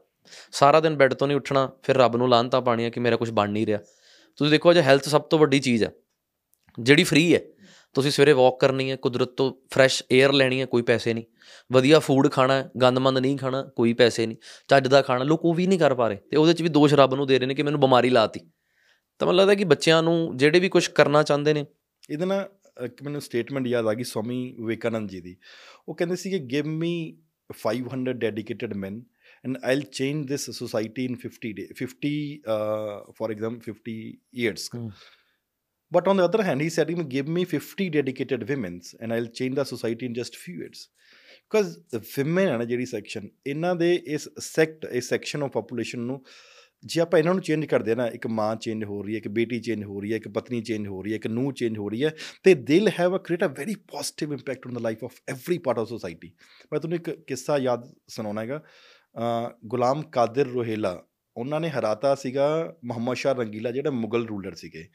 ਸਾਰਾ 0.51 0.79
ਦਿਨ 0.79 0.95
ਬੈੱਡ 0.97 1.13
ਤੋਂ 1.13 1.27
ਨਹੀਂ 1.27 1.37
ਉੱਠਣਾ 1.37 1.69
ਫਿਰ 1.83 1.97
ਰੱਬ 1.97 2.15
ਨੂੰ 2.15 2.29
ਲਾਹਨਤਾਂ 2.29 2.61
ਪਾਣੀਆਂ 2.61 2.91
ਕਿ 2.91 2.99
ਮੇਰਾ 2.99 3.15
ਕੁਝ 3.15 3.29
ਬਣ 3.31 3.49
ਨਹੀਂ 3.49 3.65
ਰਿਹਾ। 3.65 3.79
ਤੁਸੀਂ 4.39 4.51
ਦੇਖੋ 4.51 4.71
ਅੱਜ 4.71 4.77
ਹੈਲਥ 4.77 5.09
ਸਭ 5.09 5.21
ਤੋਂ 5.21 5.39
ਵੱਡੀ 5.39 5.59
ਚੀਜ਼ 5.59 5.83
ਹੈ। 5.83 5.91
ਜਿਹੜੀ 6.79 7.03
ਫ੍ਰੀ 7.03 7.35
ਹੈ। 7.35 7.41
ਤੁਸੀਂ 7.93 8.11
ਸਵੇਰੇ 8.11 8.33
ਵਾਕ 8.33 8.57
ਕਰਨੀ 8.59 8.91
ਹੈ 8.91 8.95
ਕੁਦਰਤ 8.95 9.29
ਤੋਂ 9.29 9.53
ਫਰੈਸ਼ 9.71 10.03
에ਅਰ 10.03 10.33
ਲੈਣੀ 10.33 10.61
ਹੈ 10.61 10.65
ਕੋਈ 10.65 10.81
ਪੈਸੇ 10.81 11.13
ਨਹੀਂ। 11.13 11.23
ਵਧੀਆ 11.71 11.99
ਫੂਡ 11.99 12.31
ਖਾਣਾ 12.31 12.69
ਗੰਦਮੰਦ 12.81 13.17
ਨਹੀਂ 13.17 13.37
ਖਾਣਾ 13.37 13.63
ਕੋਈ 13.63 13.93
ਪੈਸੇ 13.93 14.25
ਨਹੀਂ। 14.25 14.37
ਚੱਜ 14.67 14.87
ਦਾ 14.87 15.01
ਖਾਣਾ 15.01 15.23
ਲੋਕ 15.23 15.45
ਉਹ 15.45 15.53
ਵੀ 15.53 15.67
ਨਹੀਂ 15.67 15.79
ਕਰ 15.79 15.95
ਪਾ 15.95 16.07
ਰਹੇ। 16.07 16.17
ਤੇ 16.17 16.37
ਉਹਦੇ 16.37 16.53
'ਚ 16.53 16.61
ਵੀ 16.61 16.69
ਦੋਸ਼ 16.69 16.93
ਰੱਬ 16.93 17.15
ਨੂੰ 17.15 17.27
ਦੇ 17.27 17.39
ਰਹੇ 17.39 17.47
ਨੇ 17.47 17.55
ਕਿ 17.55 17.63
ਮੈਨੂੰ 17.63 17.79
ਬਿਮਾਰੀ 17.79 18.09
ਲਾਤੀ। 18.09 18.39
ਤਾਂ 19.19 19.27
ਮੈਨੂੰ 19.27 19.39
ਲੱਗਦਾ 19.39 19.55
ਕਿ 19.55 19.63
ਬੱਚਿਆਂ 19.63 20.03
ਨੂੰ 20.03 20.37
ਜਿਹੜੇ 20.37 20.59
ਵੀ 20.59 20.69
ਕੁਝ 20.69 20.87
ਕਰਨਾ 20.87 21.23
ਚਾਹੁੰਦੇ 21.23 21.53
ਨੇ 21.53 21.65
ਇਹਦੇ 22.09 22.25
ਨਾਲ 22.25 22.49
ਇੱਕ 22.85 23.03
ਮੈਨੂੰ 23.03 23.21
ਸਟੇਟਮੈਂਟ 23.21 23.67
ਯਾਦ 23.67 23.87
ਆ 23.87 23.93
ਗਈ 23.93 24.03
ਸਵਾਮੀ 24.03 24.55
ਵਿਵੇਕਾਨੰਦ 24.59 25.09
ਜੀ 25.09 25.21
ਦੀ। 25.21 25.37
ਉਹ 25.89 25.95
ਕਹਿੰਦੇ 25.95 26.15
ਸੀ 26.15 26.29
ਕਿ 26.29 26.39
give 26.39 26.67
me 26.67 27.17
500 27.61 28.13
dedicated 28.13 28.73
men 28.73 29.01
and 29.47 29.53
I'll 29.53 29.83
change 29.83 30.21
this 30.21 30.41
society 30.63 31.11
in 31.11 31.13
50 31.13 31.49
days, 31.51 31.75
50, 31.83 32.35
uh, 32.35 33.11
for 33.11 33.35
example, 33.35 33.73
50 33.73 34.09
years. 34.41 34.79
Hmm. 34.79 34.91
But 35.91 36.07
on 36.07 36.17
the 36.17 36.23
other 36.23 36.43
hand, 36.43 36.61
he 36.61 36.69
said, 36.69 36.89
you 36.89 36.95
know, 36.95 37.03
give 37.03 37.27
me 37.27 37.45
50 37.45 37.89
dedicated 37.89 38.49
women 38.49 38.81
and 38.99 39.13
I'll 39.13 39.27
change 39.27 39.55
the 39.55 39.65
society 39.65 40.05
in 40.05 40.15
just 40.15 40.35
few 40.35 40.55
years. 40.55 40.89
Because 41.43 41.77
women 41.95 42.47
ਹੈ 42.47 42.57
ਨਾ 42.57 42.63
ਜਿਹੜੀ 42.63 42.85
section 42.85 43.27
ਇਹਨਾਂ 43.47 43.75
ਦੇ 43.75 43.93
ਇਸ 44.05 44.29
sect 44.39 44.85
ਇਸ 44.91 45.09
section 45.09 45.43
of 45.43 45.51
population 45.51 45.99
ਨੂੰ 45.99 46.23
ਜੇ 46.85 47.01
ਆਪਾਂ 47.01 47.19
ਇਹਨਾਂ 47.19 47.33
ਨੂੰ 47.33 47.43
ਚੇਂਜ 47.43 47.65
ਕਰਦੇ 47.65 47.91
ਆ 47.91 47.95
ਨਾ 47.95 48.07
ਇੱਕ 48.07 48.27
ਮਾਂ 48.27 48.55
ਚੇਂਜ 48.55 48.83
ਹੋ 48.83 49.03
ਰਹੀ 49.03 49.13
ਹੈ 49.13 49.17
ਇੱਕ 49.17 49.27
ਬੇਟੀ 49.27 49.59
ਚੇਂਜ 49.59 49.83
ਹੋ 49.83 49.99
ਰਹੀ 50.01 50.11
ਹੈ 50.11 50.17
ਇੱਕ 50.17 50.27
ਪਤਨੀ 50.27 50.61
ਚੇਂਜ 50.61 50.87
ਹੋ 50.87 51.01
ਰਹੀ 51.03 51.11
ਹੈ 51.11 51.15
ਇੱਕ 51.15 51.27
ਨੂੰਹ 51.27 51.53
ਚੇਂਜ 51.53 51.77
ਹੋ 51.77 51.89
ਰਹੀ 51.89 52.03
ਹੈ 52.03 52.15
ਤੇ 52.43 52.53
they'll 52.53 52.89
have 52.99 53.15
a 53.15 53.17
create 53.17 53.43
a 53.43 53.47
very 53.47 53.75
positive 53.75 54.33
impact 54.33 54.67
on 54.67 54.73
the 54.73 54.77
life 54.77 55.03
of 55.03 55.11
every 55.29 55.57
part 55.57 55.79
of 55.79 55.87
society 55.89 56.33
ਮੈਂ 56.73 56.79
ਤੁਹਾਨੂੰ 56.79 56.97
ਇੱਕ 56.97 57.09
ਕਿੱਸਾ 57.27 57.57
ਯਾਦ 57.57 57.93
ਸੁਣਾਉਣਾ 58.07 58.41
ਹੈਗਾ। 58.41 58.61
ਗੁਲਾਮ 59.65 60.01
ਕਾਦਰ 60.01 60.47
ਰੋਹੇਲਾ 60.47 61.03
ਉਹਨਾਂ 61.37 61.59
ਨੇ 61.59 61.69
ਹਰਾਤਾ 61.69 62.15
ਸੀਗਾ 62.15 62.75
ਮੁਹੰਮਦ 62.85 63.15
ਸ਼ਾਹ 63.15 63.33
ਰੰਗੀਲਾ 63.33 63.71
ਜਿਹੜਾ 63.71 63.91
ਮੁਗਲ 63.91 64.25
ਰੂਲਰ 64.27 64.55
ਸੀਗੇ। 64.55 64.87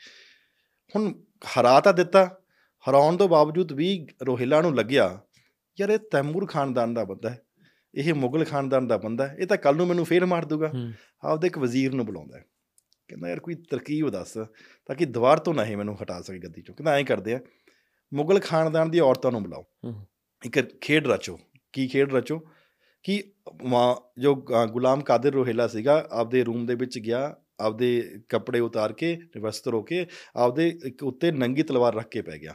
ਹੁਣ 0.96 1.12
ਹਰਾ 1.44 1.80
ਤਾਂ 1.80 1.92
ਦਿੱਤਾ 1.92 2.38
ਹਰਾਉਣ 2.90 3.16
ਤੋਂ 3.16 3.28
ਬਾਵਜੂਦ 3.28 3.72
ਵੀ 3.72 4.06
ਰੋਹਿਲਾ 4.26 4.62
ਨੂੰ 4.62 4.74
ਲੱਗਿਆ 4.74 5.20
ਯਾਰ 5.80 5.90
ਇਹ 5.90 5.98
ਤੈਮੂਰ 5.98 6.46
ਖਾਨਦਾਨ 6.46 6.94
ਦਾ 6.94 7.04
ਬੰਦਾ 7.04 7.30
ਹੈ 7.30 7.40
ਇਹ 7.94 8.14
ਮੁਗਲ 8.14 8.44
ਖਾਨਦਾਨ 8.44 8.86
ਦਾ 8.86 8.96
ਬੰਦਾ 8.96 9.28
ਹੈ 9.28 9.36
ਇਹ 9.40 9.46
ਤਾਂ 9.46 9.56
ਕੱਲ 9.56 9.76
ਨੂੰ 9.76 9.86
ਮੈਨੂੰ 9.86 10.04
ਫੇਰ 10.04 10.26
ਮਾਰ 10.26 10.44
ਦੂਗਾ। 10.44 10.72
ਆਪਦੇ 11.24 11.46
ਇੱਕ 11.46 11.58
ਵਜ਼ੀਰ 11.58 11.94
ਨੂੰ 11.94 12.06
ਬੁਲਾਉਂਦਾ 12.06 12.38
ਹੈ। 12.38 12.44
ਕਹਿੰਦਾ 13.08 13.28
ਯਾਰ 13.28 13.40
ਕੋਈ 13.40 13.54
ਤਰਕੀਬ 13.54 14.10
ਦੱਸ 14.10 14.32
ਤਾਂ 14.86 14.94
ਕਿ 14.94 15.04
ਦੀਵਾਰ 15.04 15.38
ਤੋਂ 15.38 15.54
ਨਾ 15.54 15.64
ਇਹ 15.64 15.76
ਮੈਨੂੰ 15.76 16.02
ਹਟਾ 16.02 16.22
ਸਕੇ 16.22 16.38
ਗੱਦੀ 16.38 16.62
ਚੋਂ। 16.62 16.74
ਕਹਿੰਦਾ 16.74 16.94
ਐਂ 16.94 17.04
ਕਰਦੇ 17.04 17.34
ਆ 17.34 17.40
ਮੁਗਲ 18.14 18.40
ਖਾਨਦਾਨ 18.40 18.90
ਦੀ 18.90 19.00
ਔਰਤਾਂ 19.00 19.32
ਨੂੰ 19.32 19.42
ਬੁਲਾਓ। 19.42 19.64
ਇੱਕ 20.44 20.80
ਖੇਡ 20.80 21.06
ਰਚੋ। 21.06 21.38
ਕੀ 21.72 21.88
ਖੇਡ 21.88 22.14
ਰਚੋ? 22.14 22.40
ਕਿ 23.02 23.32
ਜੋ 24.18 24.34
ਗੁਲਾਮ 24.70 25.00
ਕਾਦਰ 25.00 25.30
ਰੋਹਿਲਾ 25.30 25.68
ਸੀਗਾ 25.68 26.08
ਆਪਦੇ 26.10 26.44
ਰੂਮ 26.44 26.66
ਦੇ 26.66 26.74
ਵਿੱਚ 26.74 26.98
ਗਿਆ 26.98 27.36
ਆਪਦੇ 27.60 28.18
ਕੱਪੜੇ 28.28 28.60
ਉਤਾਰ 28.60 28.92
ਕੇ 28.92 29.18
ਵਸਤਰ 29.40 29.74
ਹੋ 29.74 29.82
ਕੇ 29.82 30.06
ਆਪਦੇ 30.36 30.78
ਇੱਕ 30.84 31.02
ਉੱਤੇ 31.02 31.32
ਨੰਗੀ 31.32 31.62
ਤਲਵਾਰ 31.62 31.94
ਰੱਖ 31.94 32.08
ਕੇ 32.08 32.22
ਪੈ 32.22 32.38
ਗਿਆ। 32.38 32.54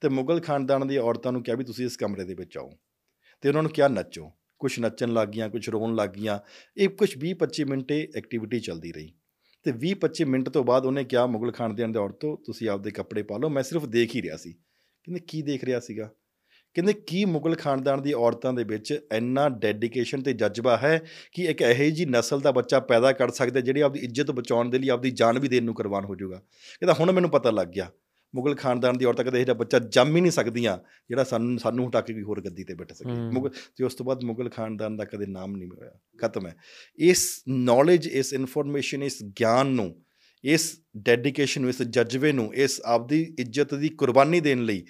ਤੇ 0.00 0.08
ਮੁਗਲ 0.08 0.40
ਖਾਨਦਾਨ 0.40 0.88
ਦੀ 0.88 0.96
ਔਰਤਾਂ 0.96 1.32
ਨੂੰ 1.32 1.42
ਕਿਹਾ 1.42 1.56
ਵੀ 1.56 1.64
ਤੁਸੀਂ 1.64 1.84
ਇਸ 1.84 1.96
ਕਮਰੇ 1.96 2.24
ਦੇ 2.24 2.34
ਵਿੱਚ 2.34 2.58
ਆਓ। 2.58 2.70
ਤੇ 3.40 3.48
ਉਹਨਾਂ 3.48 3.62
ਨੂੰ 3.62 3.70
ਕਿਹਾ 3.70 3.88
ਨੱਚੋ। 3.88 4.32
ਕੁਝ 4.58 4.80
ਨੱਚਣ 4.80 5.12
ਲੱਗ 5.12 5.28
ਗਈਆਂ 5.28 5.48
ਕੁਝ 5.48 5.70
ਰੋਣ 5.70 5.94
ਲੱਗ 5.94 6.10
ਗਈਆਂ। 6.10 6.38
ਇਹ 6.76 6.88
ਕੁਝ 6.88 7.16
20 7.18 7.34
25 7.34 7.64
ਮਿੰਟ 7.64 7.92
ਐਕਟੀਵਿਟੀ 7.92 8.60
ਚੱਲਦੀ 8.60 8.92
ਰਹੀ। 8.92 9.14
ਤੇ 9.62 9.72
20 9.72 9.94
25 9.94 10.24
ਮਿੰਟ 10.24 10.48
ਤੋਂ 10.48 10.64
ਬਾਅਦ 10.64 10.86
ਉਹਨੇ 10.86 11.04
ਕਿਹਾ 11.04 11.26
ਮੁਗਲ 11.26 11.52
ਖਾਨਦਾਨ 11.52 11.92
ਦੇ 11.92 11.98
ਔਰਤੋਂ 11.98 12.36
ਤੁਸੀਂ 12.44 12.68
ਆਪਦੇ 12.68 12.90
ਕੱਪੜੇ 12.90 13.22
ਪਾ 13.22 13.38
ਲਓ। 13.38 13.48
ਮੈਂ 13.48 13.62
ਸਿਰਫ 13.62 13.86
ਦੇਖ 13.86 14.16
ਹੀ 14.16 14.22
ਰਿਹਾ 14.22 14.36
ਸੀ। 14.36 14.52
ਕਹਿੰਦੇ 15.04 15.20
ਕੀ 15.20 15.42
ਦੇਖ 15.42 15.64
ਰਿਹਾ 15.64 15.80
ਸੀਗਾ? 15.80 16.10
ਕਹਿੰਦੇ 16.74 16.92
ਕੀ 16.92 17.24
ਮੁਗਲ 17.24 17.54
ਖਾਨਦਾਨ 17.54 18.02
ਦੀ 18.02 18.12
ਔਰਤਾਂ 18.12 18.52
ਦੇ 18.52 18.64
ਵਿੱਚ 18.64 19.00
ਇੰਨਾ 19.14 19.48
ਡੈਡੀਕੇਸ਼ਨ 19.48 20.22
ਤੇ 20.22 20.32
ਜਜ਼ਬਾ 20.32 20.76
ਹੈ 20.76 21.02
ਕਿ 21.32 21.44
ਇੱਕ 21.44 21.62
ਇਹੋ 21.62 21.90
ਜੀ 21.90 22.04
ਨਸਲ 22.04 22.40
ਦਾ 22.40 22.52
ਬੱਚਾ 22.52 22.80
ਪੈਦਾ 22.80 23.12
ਕਰ 23.12 23.30
ਸਕਦਾ 23.30 23.60
ਜਿਹੜੀ 23.60 23.80
ਆਪਦੀ 23.80 24.00
ਇੱਜ਼ਤ 24.00 24.30
ਬਚਾਉਣ 24.30 24.70
ਦੇ 24.70 24.78
ਲਈ 24.78 24.88
ਆਪਦੀ 24.88 25.10
ਜਾਨ 25.10 25.38
ਵੀ 25.38 25.48
ਦੇਣ 25.48 25.64
ਨੂੰ 25.64 25.74
ਕੁਰਬਾਨ 25.74 26.04
ਹੋ 26.04 26.14
ਜਾਊਗਾ। 26.14 26.36
ਕਹਿੰਦਾ 26.80 26.94
ਹੁਣ 27.00 27.12
ਮੈਨੂੰ 27.12 27.30
ਪਤਾ 27.30 27.50
ਲੱਗ 27.50 27.68
ਗਿਆ 27.68 27.90
ਮੁਗਲ 28.34 28.54
ਖਾਨਦਾਨ 28.54 28.98
ਦੀ 28.98 29.04
ਔਰਤਾਂ 29.04 29.24
ਕਦੇ 29.24 29.40
ਇਹ 29.40 29.44
ਜਿਹਾ 29.44 29.54
ਬੱਚਾ 29.54 29.78
ਜੰਮ 29.78 30.16
ਹੀ 30.16 30.20
ਨਹੀਂ 30.20 30.32
ਸਕਦੀਆਂ 30.32 30.78
ਜਿਹੜਾ 31.08 31.24
ਸਾਨੂੰ 31.24 31.58
ਸਾਨੂੰ 31.58 31.88
ਹਟਾ 31.88 32.00
ਕੇ 32.00 32.12
ਵੀ 32.12 32.22
ਹੋਰ 32.22 32.40
ਗੱਦੀ 32.40 32.64
ਤੇ 32.64 32.74
ਬੈਠ 32.74 32.92
ਸਕੇ। 32.92 33.30
ਮੁਗਲ 33.32 33.50
ਤੇ 33.76 33.84
ਉਸ 33.84 33.94
ਤੋਂ 33.94 34.06
ਬਾਅਦ 34.06 34.24
ਮੁਗਲ 34.24 34.48
ਖਾਨਦਾਨ 34.48 34.96
ਦਾ 34.96 35.04
ਕਦੇ 35.04 35.26
ਨਾਮ 35.26 35.56
ਨਹੀਂ 35.56 35.68
ਹੋਇਆ 35.68 35.92
ਖਤਮ 36.18 36.46
ਹੈ। 36.46 36.56
ਇਸ 36.98 37.42
ਨੌਲੇਜ 37.48 38.06
ਇਸ 38.06 38.32
ਇਨਫੋਰਮੇਸ਼ਨ 38.32 39.02
ਇਸ 39.02 39.22
ਗਿਆਨ 39.22 39.66
ਨੂੰ 39.66 40.02
ਇਸ 40.44 40.80
ਡੈਡੀਕੇਸ਼ਨ 40.96 41.60
ਨੂੰ 41.60 41.70
ਇਸ 41.70 41.82
ਜਜ਼ਬੇ 41.82 42.32
ਨੂੰ 42.32 42.54
ਇਸ 42.54 42.80
ਆਪਦੀ 42.84 43.36
ਇੱਜ਼ਤ 43.38 43.74
ਦੀ 43.74 43.88
ਕੁਰਬਾਨੀ 43.88 44.40
ਦੇਣ 44.40 44.62
ਲਈ 44.62 44.84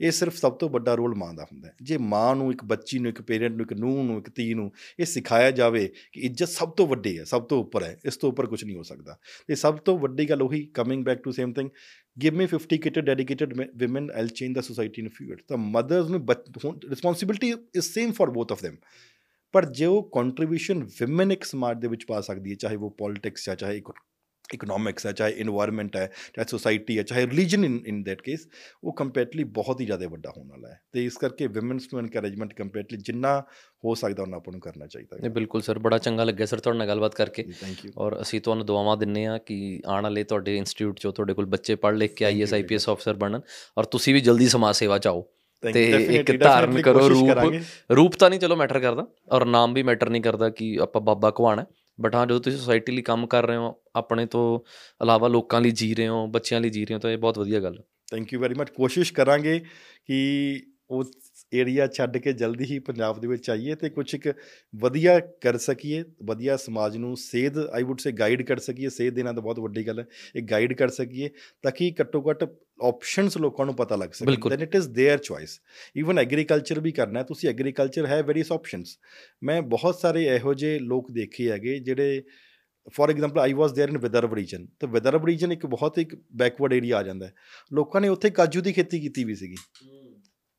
ਇਹ 0.00 0.10
ਸਿਰਫ 0.10 0.36
ਸਭ 0.36 0.52
ਤੋਂ 0.52 0.70
ਵੱਡਾ 0.70 0.94
ਰੋਲ 0.94 1.14
ਮਾਂ 1.14 1.34
ਦਾ 1.34 1.44
ਹੁੰਦਾ 1.44 1.68
ਹੈ। 1.68 1.74
ਜੇ 1.82 1.96
ਮਾਂ 1.96 2.36
ਨੂੰ, 2.36 2.52
ਇੱਕ 2.52 2.64
ਬੱਚੀ 2.64 2.98
ਨੂੰ, 2.98 3.08
ਇੱਕ 3.08 3.22
ਪੇਰੈਂਟ 3.22 3.52
ਨੂੰ, 3.52 3.60
ਇੱਕ 3.60 3.72
ਨੂੰਹ 3.72 4.04
ਨੂੰ, 4.04 4.18
ਇੱਕ 4.18 4.30
ਧੀ 4.34 4.54
ਨੂੰ 4.54 4.72
ਇਹ 5.00 5.04
ਸਿਖਾਇਆ 5.04 5.50
ਜਾਵੇ 5.50 5.92
ਕਿ 6.12 6.20
ਇੱਜ਼ਤ 6.20 6.48
ਸਭ 6.48 6.70
ਤੋਂ 6.70 6.86
ਵੱਡੀ 6.86 7.18
ਹੈ, 7.18 7.24
ਸਭ 7.24 7.42
ਤੋਂ 7.42 7.60
ਉੱਪਰ 7.60 7.82
ਹੈ, 7.82 8.00
ਇਸ 8.04 8.16
ਤੋਂ 8.16 8.28
ਉੱਪਰ 8.28 8.46
ਕੁਝ 8.46 8.64
ਨਹੀਂ 8.64 8.76
ਹੋ 8.76 8.82
ਸਕਦਾ। 8.82 9.18
ਤੇ 9.46 9.54
ਸਭ 9.54 9.76
ਤੋਂ 9.76 9.98
ਵੱਡੀ 9.98 10.30
ਗੱਲ 10.30 10.42
ਉਹੀ 10.42 10.66
coming 10.66 11.04
back 11.04 11.18
to 11.18 11.30
same 11.32 11.52
thing 11.52 11.70
give 12.26 12.38
me 12.38 12.46
50 12.46 12.76
kited 12.86 13.06
dedicated 13.12 13.56
women, 13.58 14.02
i'll 14.02 14.30
change 14.30 14.52
the 14.52 14.62
society 14.62 15.02
in 15.02 15.06
a 15.06 15.10
few 15.10 15.30
years. 15.30 15.56
the 15.56 15.62
mothers 15.76 16.08
ਨੂੰ 16.08 16.26
responsibility 16.74 17.56
is 17.56 17.82
same 17.82 18.10
for 18.10 18.26
both 18.26 18.56
of 18.56 18.68
them. 18.68 18.76
ਪਰ 19.52 19.64
ਜੋ 19.64 20.02
ਕੰਟਰੀਬਿਊਸ਼ਨ 20.02 20.84
ਵਿਮਨ 20.84 21.32
ਇੱਕ 21.32 21.44
ਸਮਾਜ 21.44 21.80
ਦੇ 21.80 21.88
ਵਿੱਚ 21.88 22.04
ਪਾ 22.08 22.20
ਸਕਦੀ 22.20 22.50
ਹੈ, 22.50 22.54
ਚਾਹੇ 22.54 22.76
ਉਹ 22.76 22.94
ਪੋਲਿਟਿਕਸ 22.98 23.48
ਹੈ 23.48 23.54
ਚਾਹੇ 23.54 23.80
ਇਕਨੋਮਿਕਸ 24.54 25.06
ਹੈ 25.06 25.12
ਚਾਹੇ 25.12 25.44
এনवायरमेंट 25.44 25.96
ਹੈ 25.96 26.06
ਚਾਹੇ 26.34 26.46
ਸੋਸਾਇਟੀ 26.50 26.98
ਹੈ 26.98 27.02
ਚਾਹੇ 27.02 27.26
religion 27.26 27.64
in 27.64 27.80
in 27.86 28.02
that 28.02 28.22
case 28.22 28.48
ਉਹ 28.84 28.92
ਕੰਪੈਟਲੀ 28.92 29.44
ਬਹੁਤ 29.44 29.80
ਹੀ 29.80 29.86
ਜ਼ਿਆਦਾ 29.86 30.08
ਵੱਡਾ 30.08 30.30
ਹੋਣ 30.36 30.48
ਵਾਲਾ 30.48 30.68
ਹੈ 30.68 30.80
ਤੇ 30.92 31.04
ਇਸ 31.04 31.16
ਕਰਕੇ 31.16 31.46
ਔਮਨਸ 31.46 31.88
ਨੂੰ 31.92 32.00
ਐਨਕਰੇਜਮੈਂਟ 32.02 32.52
ਕੰਪੈਟਲੀ 32.52 32.98
ਜਿੰਨਾ 32.98 33.42
ਹੋ 33.84 33.94
ਸਕਦਾ 33.94 34.22
ਉਹਨਾਂ 34.22 34.38
ਆਪਾਂ 34.38 34.52
ਨੂੰ 34.52 34.60
ਕਰਨਾ 34.60 34.86
ਚਾਹੀਦਾ 34.86 35.16
ਹੈ 35.24 35.28
ਬਿਲਕੁਲ 35.28 35.62
ਸਰ 35.62 35.78
ਬੜਾ 35.78 35.98
ਚੰਗਾ 35.98 36.24
ਲੱਗਿਆ 36.24 36.46
ਸਰ 36.46 36.60
ਤੁਹਾਡੇ 36.60 36.78
ਨਾਲ 36.78 36.88
ਗੱਲਬਾਤ 36.88 37.14
ਕਰਕੇ 37.14 37.42
ਥੈਂਕ 37.60 37.84
ਯੂ 37.84 37.92
ਔਰ 37.96 38.20
ਅਸੀਂ 38.22 38.40
ਤੁਹਾਨੂੰ 38.40 38.66
ਦੁਆਵਾਂ 38.66 38.96
ਦਿੰਨੇ 38.96 39.26
ਆ 39.26 39.38
ਕਿ 39.38 39.80
ਆਉਣ 39.86 40.02
ਵਾਲੇ 40.02 40.24
ਤੁਹਾਡੇ 40.24 40.56
ਇੰਸਟੀਚਿਊਟ 40.56 40.98
ਚੋਂ 40.98 41.12
ਤੁਹਾਡੇ 41.12 41.34
ਕੋਲ 41.34 41.46
ਬੱਚੇ 41.46 41.74
ਪੜ੍ਹ 41.74 41.96
ਲਿਖ 41.96 42.14
ਕੇ 42.14 42.24
ਆਈਐਸ 42.24 42.54
ਆਈਪੀਐਸ 42.54 42.88
ਅਫਸਰ 42.88 43.14
ਬਣਨ 43.14 43.40
ਔਰ 43.76 43.84
ਤੁਸੀਂ 43.84 44.14
ਵੀ 44.14 44.20
ਜਲਦੀ 44.20 44.48
ਸਮਾਜ 44.48 44.74
ਸੇਵਾ 44.74 44.98
ਚ 44.98 45.06
ਆਓ 45.06 45.28
ਤੇ 45.62 45.84
ਇੱਕ 46.14 46.36
ਧਾਰਨ 46.36 46.82
ਕਰੋ 46.82 47.08
ਰੂਪ 47.08 47.30
ਰੂਪ 47.90 48.14
ਤਾਂ 48.14 48.30
ਨਹੀਂ 48.30 48.40
ਚਲੋ 48.40 48.56
ਮੈਟਰ 48.56 48.80
ਕਰਦਾ 48.80 49.06
ਔਰ 49.32 49.44
ਨਾਮ 49.44 49.74
ਵੀ 49.74 49.82
ਮੈਟਰ 49.82 50.10
ਨਹੀਂ 50.10 50.22
ਕਰਦਾ 50.22 50.50
ਕਿ 50.50 50.78
ਆਪਾਂ 50.82 51.00
ਬਾਬਾ 51.00 51.30
ਕਵਾਣਾ 51.30 51.64
ਬਟ 52.00 52.14
ਹਾਂ, 52.14 52.26
ਜਦੋਂ 52.26 52.40
ਤੁਸੀਂ 52.40 52.58
ਸੋਸਾਇਟੀ 52.58 52.92
ਲਈ 52.92 53.02
ਕੰਮ 53.02 53.26
ਕਰ 53.26 53.46
ਰਹੇ 53.46 53.56
ਹੋ, 53.56 53.82
ਆਪਣੇ 53.96 54.26
ਤੋਂ 54.26 54.60
ਇਲਾਵਾ 55.04 55.28
ਲੋਕਾਂ 55.28 55.60
ਲਈ 55.60 55.70
ਜੀ 55.70 55.94
ਰਹੇ 55.94 56.08
ਹੋ, 56.08 56.26
ਬੱਚਿਆਂ 56.26 56.60
ਲਈ 56.60 56.70
ਜੀ 56.70 56.84
ਰਹੇ 56.84 56.94
ਹੋ, 56.94 57.00
ਤਾਂ 57.00 57.10
ਇਹ 57.10 57.18
ਬਹੁਤ 57.18 57.38
ਵਧੀਆ 57.38 57.60
ਗੱਲ 57.60 57.78
ਹੈ। 57.78 57.84
ਥੈਂਕ 58.10 58.32
ਯੂ 58.32 58.40
ਵੈਰੀ 58.40 58.54
ਮਚ 58.54 58.70
ਕੋਸ਼ਿਸ਼ 58.70 59.12
ਕਰਾਂਗੇ 59.12 59.60
ਕਿ 60.06 60.62
ਉਹ 60.90 61.04
ਏਰੀਆ 61.53 61.87
ਛੱਡ 61.87 62.17
ਕੇ 62.17 62.33
ਜਲਦੀ 62.33 62.65
ਹੀ 62.65 62.77
ਪੰਜਾਬ 62.79 63.19
ਦੇ 63.19 63.27
ਵਿੱਚ 63.27 63.49
ਆਈਏ 63.49 63.75
ਤੇ 63.75 63.89
ਕੁਝ 63.89 64.13
ਇੱਕ 64.15 64.27
ਵਧੀਆ 64.73 65.19
ਕਰ 65.41 65.57
ਸਕੀਏ 65.57 66.03
ਵਧੀਆ 66.23 66.57
ਸਮਾਜ 66.57 66.97
ਨੂੰ 66.97 67.15
ਸੇਧ 67.17 67.57
ਆਈ 67.59 67.83
ਊਡ 67.83 67.99
ਸੇ 67.99 68.11
ਗਾਈਡ 68.11 68.41
ਕਰ 68.41 68.59
ਸਕੀਏ 68.59 68.89
ਸੇਧ 68.89 69.13
ਦੇਣਾ 69.13 69.31
ਤਾਂ 69.31 69.41
ਬਹੁਤ 69.41 69.59
ਵੱਡੀ 69.59 69.87
ਗੱਲ 69.87 69.99
ਹੈ 69.99 70.05
ਇਹ 70.35 70.43
ਗਾਈਡ 70.43 70.73
ਕਰ 70.73 70.89
ਸਕੀਏ 70.89 71.29
ਤਾਂ 71.63 71.71
ਕਿ 71.71 71.93
ਘੱਟੋ 72.01 72.23
ਘੱਟ 72.29 72.43
ਆਪਸ਼ਨਸ 72.83 73.37
ਲੋਕਾਂ 73.37 73.65
ਨੂੰ 73.65 73.75
ਪਤਾ 73.75 73.95
ਲੱਗ 73.95 74.11
ਸਕੇ 74.11 74.49
then 74.49 74.61
it 74.61 74.75
is 74.75 74.87
their 74.89 75.17
choice 75.17 75.59
even 75.95 76.19
agriculture 76.19 76.79
ਵੀ 76.79 76.91
ਕਰਨਾ 76.91 77.19
ਹੈ 77.19 77.23
ਤੁਸੀਂ 77.23 77.49
ਐਗਰੀਕਲਚਰ 77.49 78.05
ਹੈ 78.05 78.21
ਵੇਰੀਅਸ 78.21 78.51
ਆਪਸ਼ਨਸ 78.51 78.97
ਮੈਂ 79.43 79.61
ਬਹੁਤ 79.67 79.99
ਸਾਰੇ 79.99 80.25
ਇਹੋ 80.25 80.53
ਜਿਹੇ 80.53 80.79
ਲੋਕ 80.79 81.11
ਦੇਖੇ 81.11 81.49
ਹੈਗੇ 81.51 81.79
ਜਿਹੜੇ 81.79 82.23
for 82.93 83.09
example 83.09 83.39
I 83.39 83.53
was 83.53 83.71
there 83.71 83.89
in 83.89 83.97
Vidarbha 83.97 84.33
region 84.33 84.65
ਤੇ 84.79 84.87
ਵਿਦਰਭ 84.87 85.25
ਰੀਜਨ 85.25 85.51
ਇੱਕ 85.51 85.65
ਬਹੁਤ 85.65 85.99
ਇੱਕ 85.99 86.15
ਬੈਕਵਰਡ 86.35 86.73
ਏਰੀਆ 86.73 86.97
ਆ 86.97 87.03
ਜਾਂਦਾ 87.03 87.25
ਹੈ 87.25 87.33
ਲੋਕਾਂ 87.71 88.01
ਨੇ 88.01 88.07
ਉੱਥੇ 88.07 88.29
ਕਾਜੂ 88.29 88.61
ਦੀ 88.61 88.73
ਖੇਤੀ 88.73 88.99
ਕੀਤੀ 88.99 89.23
ਵੀ 89.23 89.35
ਸੀਗੀ 89.35 89.55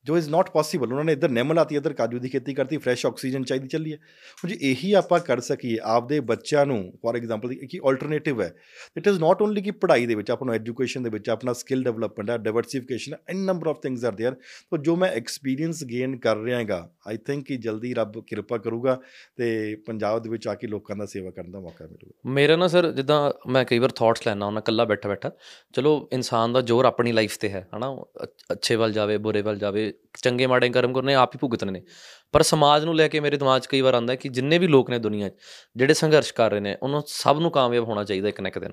ਜੋ 0.04 0.16
ਇਜ਼ 0.18 0.28
ਨਾਟ 0.30 0.50
ਪੋਸੀਬਲ 0.50 0.90
ਉਹਨਾਂ 0.90 1.04
ਨੇ 1.04 1.12
ਇੱਧਰ 1.12 1.28
ਨਿੰਮ 1.28 1.52
ਲਾਤੀ 1.52 1.76
ਇੱਧਰ 1.76 1.92
ਕਾਜੂ 1.92 2.18
ਦੀ 2.18 2.28
ਖੇਤੀ 2.28 2.54
ਕਰਤੀ 2.54 2.76
ਫਰੈਸ਼ 2.76 3.04
ਆਕਸੀਜਨ 3.06 3.44
ਚਾਹੀਦੀ 3.44 3.68
ਚੱਲੀ 3.68 3.92
ਹੈ 3.92 3.96
ਹੁਣ 4.38 4.50
ਜੇ 4.50 4.56
ਇਹੀ 4.70 4.92
ਆਪਾਂ 4.92 5.20
ਕਰ 5.20 5.40
ਸਕੀਏ 5.40 5.78
ਆਪਦੇ 5.84 6.18
ਬੱਚਿਆਂ 6.22 6.64
ਨੂੰ 6.66 6.78
ਫੋਰ 7.02 7.16
ਐਗਜ਼ਾਮਪਲ 7.16 7.54
ਕਿ 7.62 7.78
ਆਲਟਰਨੇਟਿਵ 7.86 8.42
ਹੈ 8.42 8.50
ਇਟ 8.96 9.06
ਇਜ਼ 9.08 9.20
ਨਾਟ 9.20 9.42
ਓਨਲੀ 9.42 9.62
ਕਿ 9.62 9.70
ਪੜ੍ਹਾਈ 9.70 10.06
ਦੇ 10.06 10.14
ਵਿੱਚ 10.14 10.30
ਆਪਣਾ 10.30 10.54
ਐਜੂਕੇਸ਼ਨ 10.54 11.02
ਦੇ 11.02 11.10
ਵਿੱਚ 11.10 11.30
ਆਪਣਾ 11.30 11.52
ਸਕਿੱਲ 11.52 11.82
ਡਿਵੈਲਪਮੈਂਟ 11.82 12.30
ਹੈ 12.30 12.36
ਡਾਈਵਰਸਿਫਿਕੇਸ਼ਨ 12.38 13.12
ਹੈ 13.12 13.18
in 13.30 13.44
number 13.44 13.68
of 13.68 13.80
things 13.82 14.04
are 14.04 14.12
there 14.12 14.34
ਤਾਂ 14.72 14.78
ਜੋ 14.78 14.96
ਮੈਂ 14.96 15.10
ਐਕਸਪੀਰੀਅੰਸ 15.12 15.82
ਗੇਨ 15.84 16.16
ਕਰ 16.18 16.36
ਰਿਹਾ 16.36 16.58
ਹਾਂਗਾ 16.58 16.88
ਆਈ 17.06 17.16
ਥਿੰਕ 17.26 17.46
ਕਿ 17.46 17.56
ਜਲਦੀ 17.58 17.94
ਰੱਬ 17.94 18.20
ਕਿਰਪਾ 18.26 18.58
ਕਰੂਗਾ 18.58 18.98
ਤੇ 19.36 19.74
ਪੰਜਾਬ 19.86 20.22
ਦੇ 20.22 20.30
ਵਿੱਚ 20.30 20.48
ਆ 20.48 20.54
ਕੇ 20.54 20.66
ਲੋਕਾਂ 20.66 20.96
ਦਾ 20.96 21.06
ਸੇਵਾ 21.06 21.30
ਕਰਨ 21.30 21.50
ਦਾ 21.50 21.60
ਮੌਕਾ 21.60 21.86
ਮਿਲੂਗਾ 21.86 22.30
ਮੇਰਾ 22.30 22.56
ਨਾ 22.56 22.68
ਸਰ 22.68 22.90
ਜਿੱਦਾਂ 22.92 23.18
ਮੈਂ 23.48 23.64
ਕਈ 23.64 23.78
ਵਾਰ 23.78 23.90
ਥਾਟਸ 23.96 24.26
ਲੈਣਾ 24.26 24.46
ਉਹਨਾਂ 24.46 24.62
ਕੱਲਾ 24.62 24.84
ਬੈਠਾ 24.84 25.08
ਬੈਠਾ 25.08 25.30
ਚਲੋ 25.74 25.96
ਇਨਸਾਨ 26.12 26.52
ਦਾ 26.52 26.60
ਜ਼ੋਰ 26.62 26.84
ਆਪਣੀ 26.84 27.12
ਲਾਈਫ 27.12 27.38
ਤੇ 27.38 27.48
ਹੈ 27.48 27.66
ਹਨਾ 27.76 27.94
ਅੱਛੇ 28.52 28.76
ਵੱਲ 28.76 28.92
ਜਾਵੇ 28.92 29.18
ਬੁਰੇ 29.18 29.42
ਵੱਲ 29.42 29.58
ਜਾਵੇ 29.58 29.92
ਚੰਗੇ 30.23 30.47
ਮਾੜੇ 30.47 30.69
ਕਰਮ 30.69 30.93
ਕਰਨੇ 30.93 31.13
ਆਪ 31.13 31.35
ਹੀ 31.35 31.39
ਭੁਗਤਣੇ 31.41 31.71
ਨੇ। 31.71 31.81
ਪਰ 32.31 32.41
ਸਮਾਜ 32.41 32.85
ਨੂੰ 32.85 32.95
ਲੈ 32.95 33.07
ਕੇ 33.07 33.19
ਮੇਰੇ 33.19 33.37
ਦਿਮਾਗ 33.37 33.61
'ਚ 33.61 33.67
ਕਈ 33.67 33.81
ਵਾਰ 33.81 33.93
ਆਉਂਦਾ 33.93 34.15
ਕਿ 34.15 34.29
ਜਿੰਨੇ 34.29 34.57
ਵੀ 34.57 34.67
ਲੋਕ 34.67 34.89
ਨੇ 34.89 34.99
ਦੁਨੀਆ 34.99 35.29
'ਚ, 35.29 35.33
ਜਿਹੜੇ 35.75 35.93
ਸੰਘਰਸ਼ 35.93 36.33
ਕਰ 36.33 36.51
ਰਹੇ 36.51 36.59
ਨੇ, 36.59 36.77
ਉਹਨਾਂ 36.83 37.01
ਸਭ 37.07 37.37
ਨੂੰ 37.41 37.51
ਕਾਮਯਾਬ 37.51 37.83
ਹੋਣਾ 37.83 38.03
ਚਾਹੀਦਾ 38.03 38.29
ਇੱਕ 38.29 38.41
ਨਾ 38.41 38.49
ਇੱਕ 38.49 38.59
ਦਿਨ। 38.59 38.71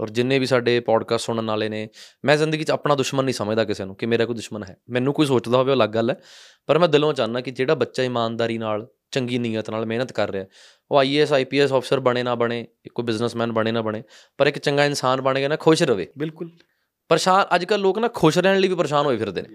ਔਰ 0.00 0.10
ਜਿੰਨੇ 0.10 0.38
ਵੀ 0.38 0.46
ਸਾਡੇ 0.46 0.80
ਪੋਡਕਾਸਟ 0.80 1.24
ਸੁਣਨ 1.24 1.46
ਵਾਲੇ 1.46 1.68
ਨੇ, 1.68 1.88
ਮੈਂ 2.24 2.36
ਜ਼ਿੰਦਗੀ 2.36 2.64
'ਚ 2.64 2.70
ਆਪਣਾ 2.70 2.94
ਦੁਸ਼ਮਣ 2.94 3.24
ਨਹੀਂ 3.24 3.34
ਸਮਝਦਾ 3.34 3.64
ਕਿਸੇ 3.64 3.84
ਨੂੰ 3.84 3.96
ਕਿ 3.96 4.06
ਮੇਰਾ 4.06 4.24
ਕੋਈ 4.24 4.34
ਦੁਸ਼ਮਣ 4.34 4.64
ਹੈ। 4.64 4.76
ਮੈਨੂੰ 4.90 5.14
ਕੋਈ 5.14 5.26
ਸੋਚਦਾ 5.26 5.58
ਹੋਵੇ 5.58 5.70
ਉਹ 5.70 5.76
ਅਲੱਗ 5.76 5.90
ਗੱਲ 5.90 6.10
ਹੈ, 6.10 6.16
ਪਰ 6.66 6.78
ਮੈਂ 6.78 6.88
ਦਿਲੋਂ 6.88 7.12
ਚਾਹਨਾ 7.12 7.40
ਕਿ 7.40 7.50
ਜਿਹੜਾ 7.50 7.74
ਬੱਚਾ 7.74 8.02
ਇਮਾਨਦਾਰੀ 8.02 8.58
ਨਾਲ, 8.58 8.86
ਚੰਗੀ 9.10 9.38
ਨੀਅਤ 9.38 9.70
ਨਾਲ 9.70 9.86
ਮਿਹਨਤ 9.86 10.12
ਕਰ 10.12 10.30
ਰਿਹਾ, 10.30 10.44
ਉਹ 10.90 10.98
ਆਈਏਐਸ 10.98 11.32
ਆਈਪੀਐਸ 11.32 11.72
ਅਫਸਰ 11.72 12.00
ਬਣੇ 12.00 12.22
ਨਾ 12.22 12.34
ਬਣੇ 12.34 12.66
ਕੋਈ 12.94 13.04
ਬਿਜ਼ਨਸਮੈਨ 13.04 13.52
ਬਣੇ 13.52 13.72
ਨਾ 13.72 13.82
ਬਣੇ, 13.82 14.02
ਪਰ 14.38 14.46
ਇੱਕ 14.46 14.58
ਚੰਗਾ 14.58 14.84
ਇਨਸਾਨ 14.84 15.20
ਬਣ 15.20 15.38
ਗਿਆ 15.38 15.48
ਨਾ 15.48 15.56
ਖੁਸ਼ 15.56 15.82
ਰਵੇ 15.82 16.08
ਬਿਲਕੁਲ। 16.18 16.50
ਪਰੇਸ਼ਾਨ 17.08 17.44
ਅੱਜ 17.54 17.64
ਕੱਲ 17.64 17.80
ਲੋਕ 17.80 17.98
ਨਾ 17.98 18.08
ਖੁਸ਼ 18.08 18.38
ਰਹਿਣ 18.38 18.58
ਲਈ 18.60 18.68
ਵੀ 18.68 18.74
ਪਰੇਸ਼ਾਨ 18.74 19.06
ਹੋਏ 19.06 19.16
ਫਿਰਦੇ 19.16 19.42
ਨੇ। 19.42 19.48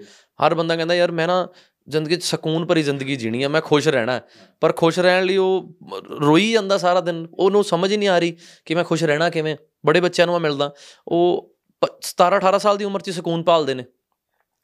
ਹਰ 0.45 0.55
ਬੰਦਾ 0.55 0.75
ਕਹਿੰਦਾ 0.75 0.95
ਯਾਰ 0.95 1.11
ਮੈਂ 1.11 1.27
ਨਾ 1.27 1.47
ਜ਼ਿੰਦਗੀ 1.87 2.15
'ਚ 2.15 2.23
ਸਕੂਨ 2.23 2.65
ਭਰੀ 2.65 2.83
ਜ਼ਿੰਦਗੀ 2.83 3.15
ਜੀਣੀ 3.15 3.43
ਆ 3.43 3.47
ਮੈਂ 3.47 3.61
ਖੁਸ਼ 3.61 3.87
ਰਹਿਣਾ 3.87 4.19
ਪਰ 4.61 4.71
ਖੁਸ਼ 4.71 4.99
ਰਹਿਣ 4.99 5.23
ਲਈ 5.23 5.37
ਉਹ 5.37 5.77
ਰੋਈ 6.21 6.51
ਜਾਂਦਾ 6.51 6.77
ਸਾਰਾ 6.77 7.01
ਦਿਨ। 7.01 7.27
ਉਹਨੂੰ 7.33 7.63
ਸਮਝ 7.63 7.91
ਹੀ 7.91 7.97
ਨਹੀਂ 7.97 8.09
ਆ 8.09 8.19
ਰਹੀ 8.19 8.37
ਕਿ 8.65 8.75
ਮੈਂ 8.75 8.83
ਖੁਸ਼ 8.83 9.03
ਰਹਿਣਾ 9.03 9.29
ਕਿਵੇਂ। 9.29 9.55
ਬੜੇ 9.85 9.99
ਬੱਚਿਆਂ 9.99 10.27
ਨੂੰ 10.27 10.33
ਮੈਂ 10.33 10.39
ਮਿਲਦਾ 10.39 10.71
ਉਹ 11.07 11.55
17 12.01 12.37
18 12.37 12.59
ਸਾਲ 12.59 12.77
ਦੀ 12.77 12.85
ਉਮਰ 12.85 13.01
'ਚ 13.01 13.09
ਸਕੂਨ 13.09 13.43
ਭਾਲਦੇ 13.43 13.73
ਨੇ। 13.73 13.85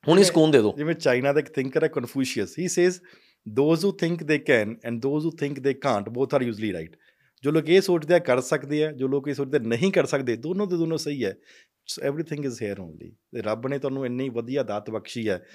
ਹੁਣ 0.07 0.17
ਹੀ 0.17 0.23
ਸਕੂਨ 0.23 0.51
ਦੇ 0.51 0.61
ਦਿਓ 0.61 0.73
ਜਿਵੇਂ 0.77 0.95
ਚਾਈਨਾ 0.95 1.33
ਦਾ 1.33 1.39
ਇੱਕ 1.39 1.49
ਥਿੰਕਰ 1.53 1.83
ਹੈ 1.83 1.87
Confucius 1.87 2.59
he 2.59 2.67
says 2.67 2.99
those 3.49 3.85
who 3.85 3.91
think 3.91 4.23
they 4.23 4.37
can 4.37 4.75
and 4.85 5.01
those 5.01 5.25
who 5.25 5.31
think 5.31 5.59
they 5.59 5.73
can't 5.73 6.09
both 6.09 6.35
are 6.35 6.41
usually 6.41 6.73
right 6.73 6.95
ਜੋ 7.43 7.51
ਲੋਕ 7.51 7.69
ਇਹ 7.69 7.81
ਸੋਚਦੇ 7.81 8.13
ਆ 8.13 8.19
ਕਰ 8.19 8.41
ਸਕਦੇ 8.41 8.85
ਆ 8.85 8.91
ਜੋ 8.91 9.07
ਲੋਕ 9.07 9.27
ਇਹ 9.27 9.33
ਸੋਚਦੇ 9.33 9.59
ਨਹੀਂ 9.59 9.91
ਕਰ 9.91 10.05
ਸਕਦੇ 10.05 10.35
ਦੋਨੋਂ 10.35 10.67
ਦੇ 10.67 10.77
ਦੋਨੋਂ 10.77 10.97
ਸਹੀ 10.97 11.25
ਹੈ। 11.25 11.33
ਐਵਰੀਥਿੰਗ 12.03 12.45
ਇਜ਼ 12.45 12.63
ਹੇਅਰ 12.63 12.79
ਓਨਲੀ 12.79 13.11
ਤੇ 13.11 13.41
ਰੱਬ 13.41 13.67
ਨੇ 13.67 13.79
ਤੁਹਾਨੂੰ 13.79 14.05
ਇੰਨੀ 14.05 14.29
ਵਧੀਆ 14.29 14.63
ਦਾਤ 14.63 14.89
ਬਖਸ਼ੀ 14.89 15.29
ਹੈ 15.29 15.45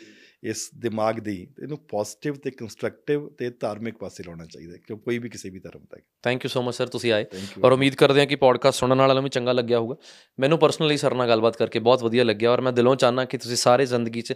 ਇਸ 0.45 0.71
ਦਿਮਾਗ 0.79 1.15
ਦੀ 1.15 1.55
ਇਹਨੂੰ 1.63 1.79
ਪੋਜ਼ਿਟਿਵ 1.79 2.35
ਤੇ 2.35 2.51
ਕੰਸਟਰਕਟਿਵ 2.51 3.29
ਤੇ 3.29 3.51
ਧਾਰਮਿਕ 3.51 3.99
ਪਾਸੇ 3.99 4.23
ਲਾਉਣਾ 4.23 4.45
ਚਾਹੀਦਾ 4.45 4.77
ਕਿਉਂ 4.87 4.99
ਕੋਈ 4.99 5.19
ਵੀ 5.19 5.29
ਕਿਸੇ 5.29 5.51
ਵੀ 5.51 5.59
ਧਰਮ 5.59 5.81
ਦਾ 5.81 5.99
thank 6.23 6.45
you 6.45 6.49
so 6.49 6.63
much 6.63 6.75
sir 6.75 6.87
ਤੁਸੀਂ 6.87 7.13
ਆਏ। 7.13 7.27
ਔਰ 7.65 7.73
ਉਮੀਦ 7.73 7.95
ਕਰਦੇ 7.95 8.21
ਹਾਂ 8.21 8.27
ਕਿ 8.27 8.37
ਪੋਡਕਾਸਟ 8.37 8.79
ਸੁਣਨ 8.79 8.99
ਵਾਲਿਆਂ 8.99 9.15
ਨੂੰ 9.15 9.25
ਵੀ 9.25 9.31
ਚੰਗਾ 9.31 9.53
ਲੱਗਿਆ 9.53 9.79
ਹੋਊਗਾ। 9.79 9.97
ਮੈਨੂੰ 10.41 10.59
ਪਰਸਨਲੀ 10.59 10.97
ਸਰ 10.97 11.15
ਨਾਲ 11.15 11.29
ਗੱਲਬਾਤ 11.29 11.57
ਕਰਕੇ 11.57 11.79
ਬਹੁਤ 11.79 12.03
ਵਧੀਆ 12.03 12.25
ਲੱਗਿਆ 12.25 12.51
ਔਰ 12.51 12.61
ਮੈਂ 12.61 12.73
ਦਿਲੋਂ 12.73 12.97
ਚਾਹਨਾ 12.97 13.25
ਕਿ 13.25 13.39
ਤੁਸੀਂ 13.39 13.57
ਸਾਰੇ 13.57 13.87
ਜ਼ਿੰਦਗੀ 13.87 14.21
'ਚ 14.21 14.35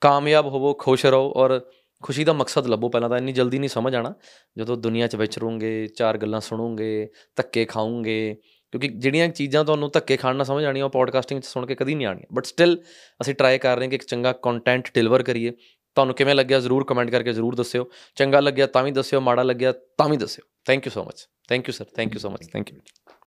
ਕਾਮਯਾਬ 0.00 0.46
ਹੋਵੋ 0.46 0.74
ਖੁਸ਼ 0.74 1.06
ਰਹੋ 1.06 1.32
ਔਰ 1.36 1.60
ਖੁਸ਼ੀ 2.02 2.24
ਦਾ 2.24 2.32
ਮਕਸਦ 2.32 2.66
ਲੱਭੋ। 2.66 2.88
ਪਹਿਲਾਂ 2.88 3.08
ਤਾਂ 3.08 3.18
ਇੰਨੀ 3.18 3.32
ਜਲਦੀ 3.32 3.58
ਨਹੀਂ 3.58 3.70
ਸਮਝ 3.70 3.94
ਆਣਾ 3.94 4.14
ਜਦੋਂ 4.58 4.76
ਦੁਨੀਆ 4.76 5.06
'ਚ 5.06 5.16
ਵਿਚਰੋਗੇ 5.16 5.86
ਚਾਰ 5.86 6.18
ਗੱਲਾਂ 6.18 6.40
ਸੁਣੋਗੇ 6.40 7.08
ਧੱਕੇ 7.36 7.64
ਖਾਓਗੇ 7.64 8.36
ਕਿਉਂਕਿ 8.72 8.88
ਜਿਹੜੀਆਂ 8.88 9.28
ਚੀਜ਼ਾਂ 9.28 9.64
ਤੁਹਾਨੂੰ 9.64 9.90
ਧੱਕੇ 9.94 10.16
ਖਾਣ 10.16 10.36
ਨਾਲ 10.36 10.44
ਸਮਝ 10.44 10.64
ਆਣੀਆਂ 10.64 10.84
ਉਹ 10.84 10.90
ਪੋਡਕਾਸਟਿੰਗ 10.90 11.40
'ਚ 11.40 11.44
ਸੁਣ 11.44 11.66
ਕੇ 11.66 11.74
ਕਦੀ 11.74 11.94
ਨਹੀਂ 11.94 12.06
ਆਣੀਆਂ 12.06 12.34
ਬਟ 12.34 12.44
ਸਟਿਲ 12.44 12.82
ਅਸੀਂ 13.20 13.34
ਟਰਾਈ 13.34 13.58
ਕਰ 13.58 13.76
ਰਹੇ 13.76 13.84
ਹਾਂ 13.84 13.90
ਕਿ 13.90 13.96
ਇੱਕ 13.96 14.04
ਚੰਗਾ 14.04 14.32
ਕੰਟੈਂਟ 14.32 14.90
ਡਿਲੀਵਰ 14.94 15.22
ਕਰੀਏ। 15.22 15.50
ਤੁਹਾਨੂੰ 15.96 16.14
ਕਿਵੇਂ 16.14 16.34
ਲੱਗਿਆ 16.34 16.60
ਜ਼ਰੂਰ 16.60 16.84
ਕਮੈਂਟ 16.84 17.10
ਕਰਕੇ 17.10 17.32
ਜ਼ਰੂਰ 17.32 17.54
ਦੱਸਿਓ। 17.54 17.90
ਚੰਗਾ 18.16 18.40
ਲੱਗਿਆ 18.40 18.66
ਤਾਂ 18.66 18.82
ਵੀ 18.82 18.90
ਦੱਸਿਓ, 18.90 19.20
ਮਾੜਾ 19.20 19.42
ਲੱਗਿਆ 19.42 19.72
ਤਾਂ 19.72 20.08
ਵੀ 20.08 20.16
ਦੱਸਿਓ। 20.16 20.44
Thank 20.64 20.86
you 20.86 20.90
so 20.90 21.04
much 21.04 21.26
thank 21.48 21.68
you 21.68 21.72
sir 21.72 21.84
thank 21.96 22.14
you 22.14 22.20
so 22.20 22.30
much 22.30 22.46
thank 22.52 22.72
you 22.72 22.78